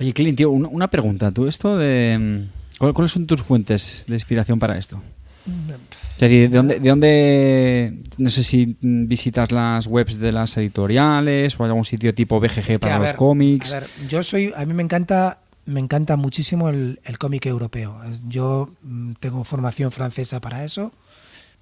Oye, 0.00 0.12
Clint, 0.12 0.36
tío, 0.38 0.50
una, 0.50 0.68
una 0.68 0.88
pregunta. 0.88 1.32
¿Tú 1.32 1.46
esto 1.48 1.76
de... 1.76 2.46
mm, 2.74 2.78
¿cuál- 2.78 2.94
¿Cuáles 2.94 3.12
son 3.12 3.26
tus 3.26 3.42
fuentes 3.42 4.04
de 4.06 4.14
inspiración 4.14 4.58
para 4.58 4.78
esto? 4.78 5.00
Es 5.46 6.18
decir, 6.20 6.48
¿de 6.50 6.56
dónde, 6.56 6.80
de 6.80 6.88
dónde- 6.88 7.98
no 8.18 8.30
sé 8.30 8.42
si 8.42 8.76
mm, 8.80 9.08
visitas 9.08 9.52
las 9.52 9.86
webs 9.86 10.18
de 10.18 10.32
las 10.32 10.56
editoriales 10.56 11.58
o 11.60 11.64
algún 11.64 11.84
sitio 11.84 12.14
tipo 12.14 12.40
BGG 12.40 12.58
Es 12.58 12.66
que, 12.66 12.78
para 12.78 12.98
los 12.98 13.12
cómics? 13.14 13.72
A 13.74 13.80
ver, 13.80 13.88
yo 14.08 14.22
soy, 14.22 14.52
a 14.56 14.64
mí 14.64 14.72
me 14.72 14.82
encanta, 14.82 15.40
me 15.66 15.80
encanta 15.80 16.16
muchísimo 16.16 16.68
el, 16.70 16.98
el 17.04 17.18
cómic 17.18 17.44
europeo. 17.46 18.00
Yo 18.26 18.70
mm, 18.82 19.12
tengo 19.20 19.44
formación 19.44 19.92
francesa 19.92 20.40
para 20.40 20.64
eso. 20.64 20.92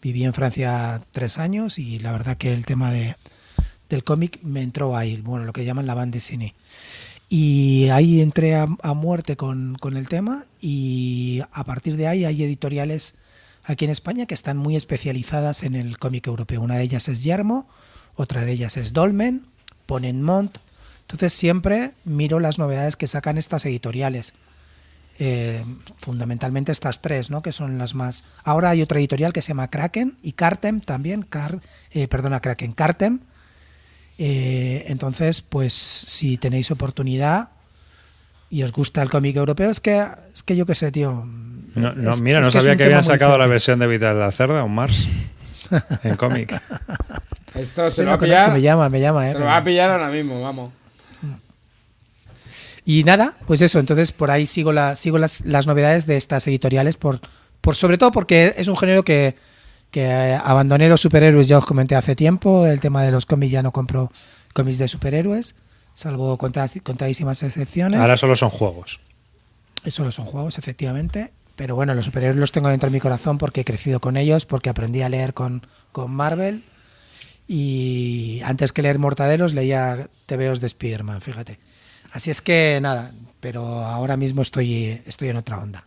Viví 0.00 0.24
en 0.24 0.32
Francia 0.34 1.02
tres 1.12 1.38
años 1.38 1.78
y 1.78 1.98
la 1.98 2.12
verdad 2.12 2.36
que 2.36 2.52
el 2.52 2.64
tema 2.66 2.92
de, 2.92 3.16
del 3.88 4.04
cómic 4.04 4.40
me 4.42 4.62
entró 4.62 4.96
ahí, 4.96 5.16
bueno, 5.16 5.44
lo 5.44 5.52
que 5.52 5.64
llaman 5.64 5.86
la 5.86 5.94
bande 5.94 6.20
cine. 6.20 6.54
Y 7.34 7.88
ahí 7.88 8.20
entré 8.20 8.54
a, 8.54 8.66
muerte 8.66 9.38
con, 9.38 9.76
con 9.76 9.96
el 9.96 10.06
tema 10.06 10.44
y 10.60 11.40
a 11.50 11.64
partir 11.64 11.96
de 11.96 12.06
ahí 12.06 12.26
hay 12.26 12.42
editoriales 12.42 13.14
aquí 13.64 13.86
en 13.86 13.90
España 13.90 14.26
que 14.26 14.34
están 14.34 14.58
muy 14.58 14.76
especializadas 14.76 15.62
en 15.62 15.74
el 15.74 15.98
cómic 15.98 16.26
europeo. 16.26 16.60
Una 16.60 16.76
de 16.76 16.82
ellas 16.82 17.08
es 17.08 17.24
Yermo, 17.24 17.66
otra 18.16 18.44
de 18.44 18.52
ellas 18.52 18.76
es 18.76 18.92
Dolmen, 18.92 19.46
Ponenmont. 19.86 20.58
Entonces 21.00 21.32
siempre 21.32 21.92
miro 22.04 22.38
las 22.38 22.58
novedades 22.58 22.96
que 22.96 23.06
sacan 23.06 23.38
estas 23.38 23.64
editoriales. 23.64 24.34
Eh, 25.18 25.64
fundamentalmente 25.96 26.70
estas 26.70 27.00
tres, 27.00 27.30
¿no? 27.30 27.40
Que 27.40 27.52
son 27.52 27.78
las 27.78 27.94
más. 27.94 28.26
Ahora 28.44 28.68
hay 28.68 28.82
otra 28.82 28.98
editorial 28.98 29.32
que 29.32 29.40
se 29.40 29.48
llama 29.48 29.70
Kraken 29.70 30.18
y 30.22 30.32
Cartem 30.32 30.82
también. 30.82 31.26
Eh, 31.92 32.08
perdona, 32.08 32.40
Kraken, 32.40 32.74
Cartem, 32.74 33.20
Eh, 34.18 34.84
entonces, 34.88 35.40
pues 35.40 35.72
si 35.72 36.36
tenéis 36.36 36.70
oportunidad 36.70 37.48
y 38.50 38.62
os 38.62 38.72
gusta 38.72 39.02
el 39.02 39.08
cómic 39.10 39.34
europeo, 39.36 39.70
es 39.70 39.80
que, 39.80 40.06
es 40.32 40.42
que 40.42 40.54
yo 40.56 40.66
qué 40.66 40.74
sé, 40.74 40.92
tío. 40.92 41.24
No, 41.74 41.92
no, 41.94 42.10
es- 42.10 42.22
mira, 42.22 42.40
es 42.40 42.46
no 42.46 42.52
que 42.52 42.58
sabía 42.60 42.76
que 42.76 42.84
habían 42.84 43.02
sacado 43.02 43.38
la 43.38 43.46
versión 43.46 43.78
de 43.78 43.86
Vital 43.86 44.14
de 44.14 44.20
la 44.20 44.30
Cerda, 44.32 44.62
un 44.64 44.74
Mars, 44.74 45.06
en 46.02 46.16
cómic. 46.16 46.60
Esto 47.54 47.90
Sí, 47.90 47.96
se 47.96 48.02
lo 48.02 48.10
va 48.10 48.14
a 48.14 48.18
pillar. 48.18 48.52
me 48.52 48.60
llama, 48.60 48.88
me 48.88 49.00
llama, 49.00 49.28
eh. 49.30 49.32
Se 49.32 49.38
lo 49.38 49.46
va 49.46 49.56
a 49.56 49.64
pillar 49.64 49.90
ahora 49.90 50.10
mismo, 50.10 50.40
vamos. 50.42 50.72
Y 52.84 53.04
nada, 53.04 53.34
pues 53.46 53.60
eso, 53.60 53.78
entonces 53.78 54.10
por 54.10 54.30
ahí 54.30 54.44
sigo, 54.46 54.72
la, 54.72 54.96
sigo 54.96 55.16
las, 55.18 55.44
las 55.46 55.66
novedades 55.66 56.06
de 56.06 56.16
estas 56.16 56.46
editoriales, 56.48 56.96
por, 56.96 57.20
por 57.60 57.76
sobre 57.76 57.96
todo 57.96 58.10
porque 58.10 58.54
es 58.56 58.66
un 58.68 58.76
género 58.76 59.04
que, 59.04 59.36
que 59.92 60.02
eh, 60.06 60.34
abandoné 60.34 60.88
los 60.88 61.00
superhéroes, 61.00 61.46
ya 61.46 61.58
os 61.58 61.66
comenté 61.66 61.94
hace 61.94 62.16
tiempo, 62.16 62.66
el 62.66 62.80
tema 62.80 63.04
de 63.04 63.12
los 63.12 63.26
cómics 63.26 63.52
ya 63.52 63.62
no 63.62 63.70
compro 63.72 64.10
cómics 64.54 64.78
de 64.78 64.88
superhéroes, 64.88 65.54
salvo 65.94 66.36
contadas- 66.38 66.80
contadísimas 66.82 67.42
excepciones. 67.44 68.00
Ahora 68.00 68.16
solo 68.16 68.34
son 68.34 68.50
juegos. 68.50 68.98
Solo 69.86 70.10
son 70.10 70.26
juegos, 70.26 70.58
efectivamente. 70.58 71.30
Pero 71.54 71.74
bueno, 71.76 71.94
los 71.94 72.06
superhéroes 72.06 72.38
los 72.38 72.50
tengo 72.50 72.68
dentro 72.70 72.88
de 72.88 72.94
mi 72.94 73.00
corazón 73.00 73.36
porque 73.38 73.60
he 73.60 73.64
crecido 73.64 74.00
con 74.00 74.16
ellos, 74.16 74.46
porque 74.46 74.70
aprendí 74.70 75.02
a 75.02 75.08
leer 75.08 75.34
con, 75.34 75.66
con 75.92 76.10
Marvel. 76.10 76.64
Y 77.46 78.40
antes 78.44 78.72
que 78.72 78.82
leer 78.82 78.98
Mortadelos 78.98 79.52
leía 79.52 80.08
TVOs 80.26 80.60
de 80.60 80.68
Spider-Man, 80.68 81.20
fíjate. 81.20 81.58
Así 82.12 82.30
es 82.30 82.40
que 82.40 82.78
nada, 82.80 83.12
pero 83.40 83.84
ahora 83.84 84.16
mismo 84.16 84.42
estoy, 84.42 85.02
estoy 85.06 85.28
en 85.28 85.36
otra 85.36 85.58
onda. 85.58 85.86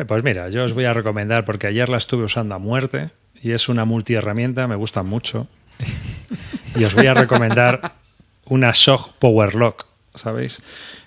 Eh, 0.00 0.04
Pues 0.06 0.24
mira, 0.24 0.48
yo 0.48 0.64
os 0.64 0.72
voy 0.72 0.86
a 0.86 0.92
recomendar, 0.92 1.44
porque 1.44 1.66
ayer 1.66 1.88
la 1.88 1.98
estuve 1.98 2.24
usando 2.24 2.54
a 2.54 2.58
muerte 2.58 3.10
y 3.42 3.52
es 3.52 3.68
una 3.68 3.84
multiherramienta, 3.84 4.66
me 4.66 4.76
gusta 4.76 5.02
mucho. 5.02 5.46
Y 6.76 6.84
os 6.84 6.94
voy 6.94 7.08
a 7.08 7.14
recomendar 7.14 7.94
una 8.44 8.72
SOG 8.72 9.14
Power 9.18 9.56
Lock, 9.56 9.86
¿sabéis? 10.14 10.62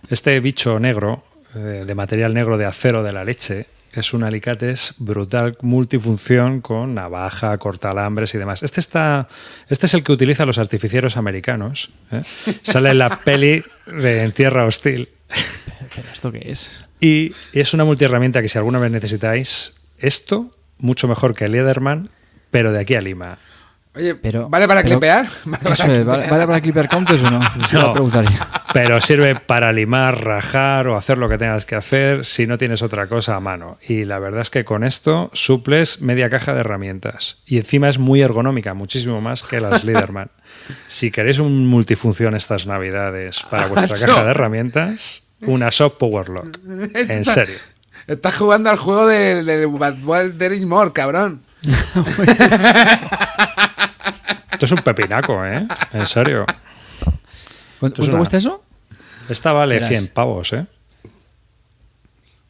Este 0.09 0.37
bicho 0.41 0.77
negro, 0.77 1.23
eh, 1.55 1.85
de 1.87 1.95
material 1.95 2.33
negro 2.33 2.57
de 2.57 2.65
acero 2.65 3.01
de 3.01 3.13
la 3.13 3.23
leche, 3.23 3.67
es 3.93 4.13
un 4.13 4.25
alicates 4.25 4.93
brutal 4.97 5.57
multifunción 5.61 6.59
con 6.59 6.95
navaja, 6.95 7.57
cortalambres 7.59 8.35
y 8.35 8.39
demás. 8.39 8.61
Este 8.61 8.81
está, 8.81 9.29
este 9.69 9.85
es 9.85 9.93
el 9.93 10.03
que 10.03 10.11
utilizan 10.11 10.47
los 10.47 10.57
artificieros 10.57 11.15
americanos. 11.15 11.89
¿eh? 12.11 12.23
Sale 12.61 12.89
en 12.89 12.97
la 12.97 13.17
peli 13.21 13.63
de 13.85 14.23
En 14.23 14.33
Tierra 14.33 14.65
Hostil. 14.65 15.07
¿Pero 15.95 16.09
esto 16.11 16.29
qué 16.29 16.43
es? 16.51 16.83
Y 17.03 17.33
es 17.51 17.73
una 17.73 17.83
multiherramienta 17.85 18.41
que 18.41 18.47
si 18.47 18.57
alguna 18.57 18.79
vez 18.79 18.91
necesitáis 18.91 19.73
esto, 19.99 20.49
mucho 20.77 21.07
mejor 21.07 21.35
que 21.35 21.45
el 21.45 21.51
Leatherman, 21.51 22.09
pero 22.49 22.71
de 22.71 22.79
aquí 22.79 22.95
a 22.95 23.01
Lima. 23.01 23.37
Oye, 23.95 24.15
Pero- 24.15 24.49
¿vale 24.49 24.67
para 24.67 24.81
pero- 24.81 24.97
clipear? 24.99 25.27
¿Vale 25.45 25.61
para 25.63 25.73
Eso 25.75 25.85
es, 25.91 26.03
¿vale, 26.03 26.27
¿vale 26.27 26.47
para 26.47 26.61
Clipper 26.61 26.87
Counters 26.89 27.21
o 27.23 27.29
no? 27.29 27.41
Se 27.67 27.75
No. 27.75 27.81
lo 27.87 27.91
preguntaría. 27.93 28.49
Pero 28.73 28.99
sirve 29.01 29.35
para 29.35 29.71
limar, 29.71 30.23
rajar 30.23 30.87
o 30.87 30.97
hacer 30.97 31.19
lo 31.19 31.29
que 31.29 31.37
tengas 31.37 31.65
que 31.67 31.75
hacer 31.75 32.25
si 32.25 32.47
no 32.47 32.57
tienes 32.57 32.81
otra 32.81 33.05
cosa 33.07 33.35
a 33.35 33.39
mano. 33.39 33.77
Y 33.87 34.05
la 34.05 34.17
verdad 34.17 34.41
es 34.41 34.49
que 34.49 34.65
con 34.65 34.83
esto 34.83 35.29
suples 35.33 36.01
media 36.01 36.29
caja 36.31 36.53
de 36.53 36.61
herramientas. 36.61 37.37
Y 37.45 37.57
encima 37.57 37.87
es 37.87 37.99
muy 37.99 38.21
ergonómica, 38.21 38.73
muchísimo 38.73 39.21
más 39.21 39.43
que 39.43 39.59
las 39.61 39.83
Leaderman. 39.85 40.31
Si 40.87 41.11
queréis 41.11 41.37
un 41.39 41.67
multifunción 41.67 42.33
estas 42.33 42.65
navidades 42.65 43.41
para 43.51 43.67
vuestra 43.67 43.95
caja 44.07 44.23
de 44.23 44.31
herramientas, 44.31 45.22
una 45.45 45.69
Shop 45.69 45.97
Power 45.97 46.29
Lock. 46.29 46.59
En 46.95 47.23
serio. 47.25 47.57
Estás 48.07 48.35
jugando 48.35 48.69
al 48.69 48.77
juego 48.77 49.07
del 49.07 49.45
de, 49.45 49.65
Bad 49.65 49.97
Boy 49.99 50.31
Derrick 50.33 50.63
Moore, 50.65 50.91
cabrón. 50.91 51.41
Esto 54.51 54.65
es 54.65 54.71
un 54.71 54.79
pepinaco, 54.79 55.45
¿eh? 55.45 55.65
En 55.93 56.05
serio. 56.07 56.45
¿Cuánto, 57.79 58.01
es 58.01 58.07
una- 58.09 58.17
cuesta 58.17 58.37
eso? 58.37 58.63
Esta 59.29 59.51
vale 59.53 59.75
Verás. 59.75 59.89
100 59.89 60.07
pavos, 60.09 60.51
¿eh? 60.53 60.65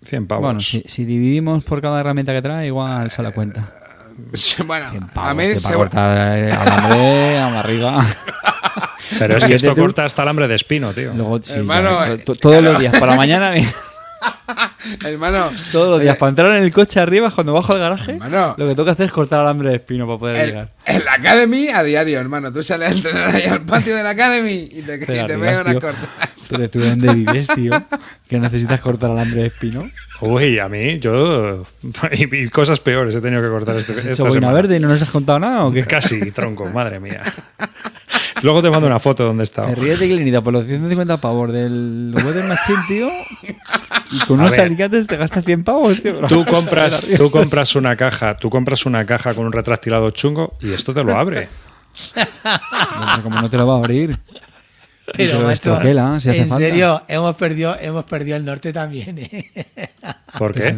100 0.05 0.27
pavos. 0.27 0.43
Bueno, 0.43 0.59
si, 0.59 0.83
si 0.87 1.05
dividimos 1.05 1.63
por 1.63 1.81
cada 1.81 1.99
herramienta 2.01 2.33
que 2.33 2.41
trae, 2.41 2.67
igual 2.67 3.09
se 3.11 3.21
la 3.23 3.31
cuenta. 3.31 3.73
Bueno, 4.67 4.91
100 4.91 5.03
a 5.03 5.07
pavos, 5.07 5.35
mí 5.35 5.47
para 5.47 5.59
seguro- 5.59 5.77
cortar 5.89 6.37
eh, 6.37 6.51
alambre, 6.51 7.37
a 7.39 7.49
la 7.49 7.55
barriga. 7.55 8.05
Pero 9.19 9.37
es 9.37 9.45
que 9.45 9.55
esto 9.55 9.73
te- 9.73 9.81
corta 9.81 10.05
hasta 10.05 10.21
alambre 10.21 10.47
de 10.47 10.55
espino, 10.55 10.93
tío. 10.93 11.13
Luego, 11.13 11.39
sí, 11.41 11.59
Hermano, 11.59 12.05
ya, 12.05 12.13
eh, 12.13 12.17
todos 12.39 12.63
los 12.63 12.79
días, 12.79 12.95
por 12.97 13.07
la 13.07 13.15
mañana, 13.15 13.53
hermano, 15.05 15.49
todos 15.71 15.89
los 15.91 16.01
días, 16.01 16.15
para 16.17 16.29
entrar 16.29 16.55
en 16.57 16.63
el 16.63 16.71
coche 16.71 16.99
arriba, 16.99 17.29
cuando 17.31 17.53
bajo 17.53 17.73
al 17.73 17.79
garaje, 17.79 18.11
Hermano. 18.13 18.55
lo 18.57 18.67
que 18.67 18.71
tengo 18.75 18.85
que 18.85 18.91
hacer 18.91 19.05
es 19.07 19.11
cortar 19.11 19.41
alambre 19.41 19.69
de 19.69 19.75
espino 19.75 20.05
para 20.07 20.19
poder 20.19 20.37
el- 20.37 20.45
llegar. 20.47 20.69
en 20.85 21.05
la 21.05 21.13
Academy 21.13 21.67
a 21.69 21.83
diario, 21.83 22.19
hermano. 22.19 22.51
Tú 22.51 22.63
sales 22.63 22.89
a 22.89 22.91
entrenar 22.93 23.35
ahí 23.35 23.43
al 23.43 23.61
patio 23.63 23.95
de 23.95 24.03
la 24.03 24.11
Academy 24.11 24.67
y 24.71 24.81
te, 24.81 24.95
y 24.95 24.99
Pero 25.05 25.25
te 25.27 25.37
pegas 25.37 25.59
una 25.61 25.71
tío. 25.71 25.81
corta. 25.81 25.99
Pero 26.49 26.69
tú 26.69 26.79
dónde 26.79 27.13
vives, 27.13 27.47
tío, 27.47 27.71
que 28.27 28.37
necesitas 28.39 28.81
cortar 28.81 29.11
alambre 29.11 29.41
de 29.41 29.47
espino. 29.47 29.89
Uy, 30.21 30.59
a 30.59 30.67
mí, 30.69 30.99
yo. 30.99 31.65
Y, 32.11 32.35
y 32.43 32.49
cosas 32.49 32.79
peores 32.79 33.15
he 33.15 33.21
tenido 33.21 33.41
que 33.41 33.47
cortar 33.49 33.75
este, 33.77 33.93
¿Has 33.93 34.05
esta 34.05 34.23
hecho 34.27 34.51
verde 34.51 34.77
y 34.77 34.79
no 34.79 34.87
nos 34.89 35.01
has 35.01 35.09
contado 35.09 35.39
nada 35.39 35.65
o 35.65 35.71
qué? 35.71 35.83
Casi, 35.85 36.31
tronco, 36.31 36.65
madre 36.67 36.99
mía. 36.99 37.23
Luego 38.43 38.61
te 38.61 38.69
mando 38.69 38.87
una 38.87 38.99
foto 38.99 39.23
donde 39.23 39.43
está. 39.43 39.65
Te 39.65 39.75
ríes 39.75 39.99
de 39.99 40.07
Clinita 40.07 40.41
por 40.41 40.53
los 40.53 40.65
150 40.65 41.17
pavos 41.17 41.51
del 41.51 42.13
Weather 42.15 42.43
Machine, 42.45 42.79
tío. 42.87 43.09
Y 44.11 44.19
con 44.25 44.39
unos 44.39 44.57
alicates 44.57 45.07
te 45.07 45.15
gastas 45.17 45.45
100 45.45 45.63
pavos, 45.63 46.01
tío. 46.01 46.15
Tú 46.27 46.45
compras, 46.49 47.05
tú 47.17 47.31
compras 47.31 47.75
una 47.75 47.95
caja, 47.95 48.35
tú 48.35 48.49
compras 48.49 48.85
una 48.85 49.05
caja 49.05 49.33
con 49.33 49.45
un 49.45 49.51
retractilado 49.53 50.11
chungo 50.11 50.57
y 50.61 50.73
esto 50.73 50.93
te 50.93 51.03
lo 51.03 51.17
abre. 51.17 51.47
Como 53.23 53.41
no 53.41 53.49
te 53.49 53.57
lo 53.57 53.65
va 53.65 53.75
a 53.75 53.77
abrir. 53.77 54.19
Pero, 55.15 55.53
si 55.55 55.69
hace 55.69 56.37
en 56.37 56.49
falta. 56.49 56.57
serio, 56.57 57.03
hemos 57.07 57.35
perdido, 57.35 57.77
hemos 57.79 58.05
perdido 58.05 58.37
el 58.37 58.45
norte 58.45 58.71
también, 58.71 59.19
¿eh? 59.19 59.51
¿Por 60.37 60.53
qué? 60.53 60.75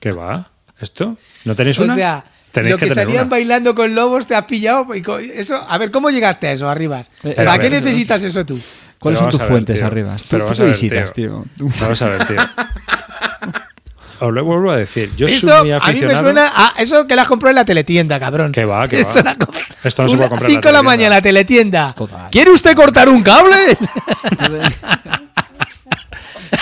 ¿Qué 0.00 0.12
va? 0.12 0.50
¿Esto? 0.80 1.16
¿No 1.44 1.54
tenéis 1.54 1.78
O 1.78 1.84
una? 1.84 1.94
sea, 1.94 2.24
Tenéis 2.54 2.72
lo 2.72 2.78
que, 2.78 2.86
tener 2.86 3.04
salían 3.04 3.24
una. 3.26 3.30
bailando 3.30 3.74
con 3.74 3.94
lobos 3.94 4.26
te 4.26 4.34
has 4.34 4.44
pillado. 4.44 4.86
y 4.94 5.02
Eso, 5.34 5.56
a 5.68 5.76
ver, 5.78 5.90
¿cómo 5.90 6.08
llegaste 6.10 6.46
a 6.48 6.52
eso, 6.52 6.68
arribas? 6.68 7.10
Eh, 7.22 7.32
¿Para 7.34 7.52
a 7.54 7.58
qué 7.58 7.68
ver, 7.68 7.82
necesitas 7.82 8.22
eso 8.22 8.46
tú? 8.46 8.58
¿Cuáles 8.98 9.20
son 9.20 9.30
tus 9.30 9.40
ver, 9.40 9.48
fuentes 9.48 9.76
tío. 9.76 9.86
arriba? 9.86 10.16
¿Tú, 10.16 10.24
Pero 10.30 10.38
tú 10.38 10.44
vamos 10.44 10.56
qué 10.56 10.62
a 10.62 10.64
ver, 10.66 10.72
visitas, 10.74 11.12
tío. 11.12 11.44
Vamos 11.80 12.00
a 12.02 12.08
ver, 12.08 12.26
tío. 12.26 12.36
Os 14.20 14.32
lo 14.32 14.44
vuelvo 14.44 14.70
a 14.70 14.76
decir. 14.76 15.10
Yo 15.16 15.26
soy 15.26 15.36
Esto 15.36 15.46
muy 15.60 15.72
a 15.72 15.78
mí 15.78 15.80
aficionado. 15.82 16.14
me 16.14 16.20
suena 16.22 16.52
a 16.54 16.72
eso 16.78 17.06
que 17.06 17.16
la 17.16 17.22
has 17.22 17.28
comprado 17.28 17.50
en 17.50 17.56
la 17.56 17.64
teletienda, 17.64 18.18
cabrón. 18.20 18.52
Que 18.52 18.64
va, 18.64 18.86
que 18.88 19.00
Eso 19.00 19.18
va. 19.22 19.34
la 19.36 19.36
Esto 19.82 20.02
no 20.04 20.08
se 20.08 20.16
puede 20.16 20.28
comprar 20.30 20.50
en 20.50 20.56
la 20.56 20.62
5 20.62 20.68
de 20.68 20.72
la 20.72 20.78
teletienda. 20.78 20.82
mañana, 20.82 21.20
teletienda. 21.20 21.92
Total. 21.94 22.30
¿Quiere 22.30 22.50
usted 22.52 22.74
cortar 22.74 23.08
un 23.08 23.22
cable? 23.22 23.56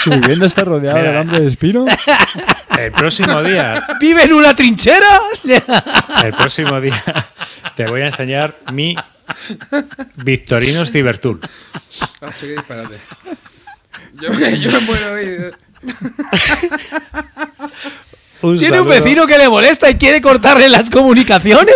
¿Su 0.03 0.11
vivienda 0.11 0.47
está 0.47 0.65
rodeada 0.65 0.99
Mira. 0.99 1.11
de 1.13 1.17
alambre 1.19 1.41
de 1.41 1.49
espino? 1.49 1.85
El 2.79 2.93
próximo 2.93 3.43
día, 3.43 3.87
¿Vive 4.01 4.25
en 4.25 4.33
una 4.33 4.55
trinchera? 4.55 5.07
el 6.25 6.33
próximo 6.33 6.81
día 6.81 7.03
te 7.77 7.87
voy 7.87 8.01
a 8.03 8.07
enseñar 8.07 8.55
mi 8.73 8.97
Victorinos 10.17 10.91
Cibertool. 10.91 11.41
Qué 12.41 12.47
disparate. 12.49 12.99
Yo, 14.15 14.31
me- 14.33 14.59
yo 14.59 14.71
me 14.73 14.81
muero 14.81 15.13
hoy. 15.13 15.53
Un 18.43 18.59
¿Tiene 18.59 18.81
un 18.81 18.89
vecino 18.89 19.27
que 19.27 19.39
le 19.39 19.49
molesta 19.49 19.89
y 19.89 19.95
quiere 19.97 20.21
cortarle 20.21 20.69
las 20.69 20.91
comunicaciones? 20.91 21.75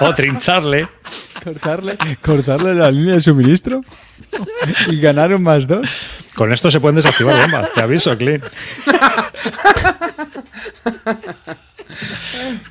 O 0.00 0.12
trincharle. 0.14 0.88
¿Cortarle, 1.42 1.98
cortarle 2.24 2.74
la 2.74 2.90
línea 2.90 3.16
de 3.16 3.20
suministro? 3.20 3.80
¿Y 4.88 5.00
ganar 5.00 5.34
un 5.34 5.42
más 5.42 5.66
dos? 5.66 5.88
Con 6.34 6.52
esto 6.52 6.70
se 6.70 6.80
pueden 6.80 6.96
desactivar 6.96 7.40
bombas, 7.40 7.72
te 7.72 7.82
aviso, 7.82 8.16
Clint. 8.16 8.44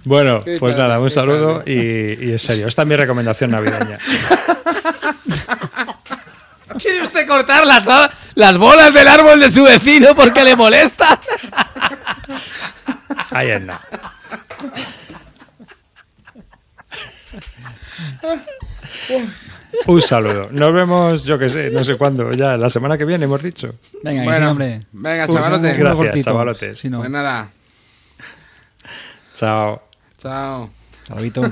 Bueno, 0.03 0.39
pues 0.59 0.75
nada, 0.77 0.99
un 0.99 1.09
saludo 1.09 1.63
y, 1.65 2.25
y 2.25 2.31
en 2.31 2.39
serio, 2.39 2.67
esta 2.67 2.83
es 2.83 2.87
mi 2.87 2.95
recomendación 2.95 3.51
navideña. 3.51 3.97
¿Quiere 6.79 7.01
usted 7.03 7.27
cortar 7.27 7.67
las, 7.67 7.87
las 8.35 8.57
bolas 8.57 8.93
del 8.93 9.07
árbol 9.07 9.39
de 9.39 9.51
su 9.51 9.63
vecino 9.63 10.15
porque 10.15 10.43
le 10.43 10.55
molesta? 10.55 11.21
Ahí 13.31 13.49
es 13.51 13.61
nada. 13.61 13.81
Un 19.87 20.01
saludo. 20.01 20.49
Nos 20.51 20.73
vemos, 20.73 21.23
yo 21.23 21.39
que 21.39 21.47
sé, 21.49 21.69
no 21.71 21.83
sé 21.83 21.95
cuándo, 21.95 22.31
ya 22.33 22.57
la 22.57 22.69
semana 22.69 22.97
que 22.97 23.05
viene 23.05 23.25
hemos 23.25 23.41
dicho. 23.41 23.73
Venga, 24.03 24.21
sí, 24.21 24.27
Bueno, 24.27 24.51
hombre. 24.51 24.81
venga, 24.91 25.27
chavalote. 25.27 25.67
uno 25.67 25.77
Gracias, 25.77 25.95
cortito, 25.95 26.23
chavalotes. 26.31 26.79
Si 26.79 26.89
no, 26.89 26.99
Pues 26.99 27.09
nada. 27.09 27.49
Chao. 29.33 29.81
Chao. 30.21 30.69
saludito. 31.03 31.41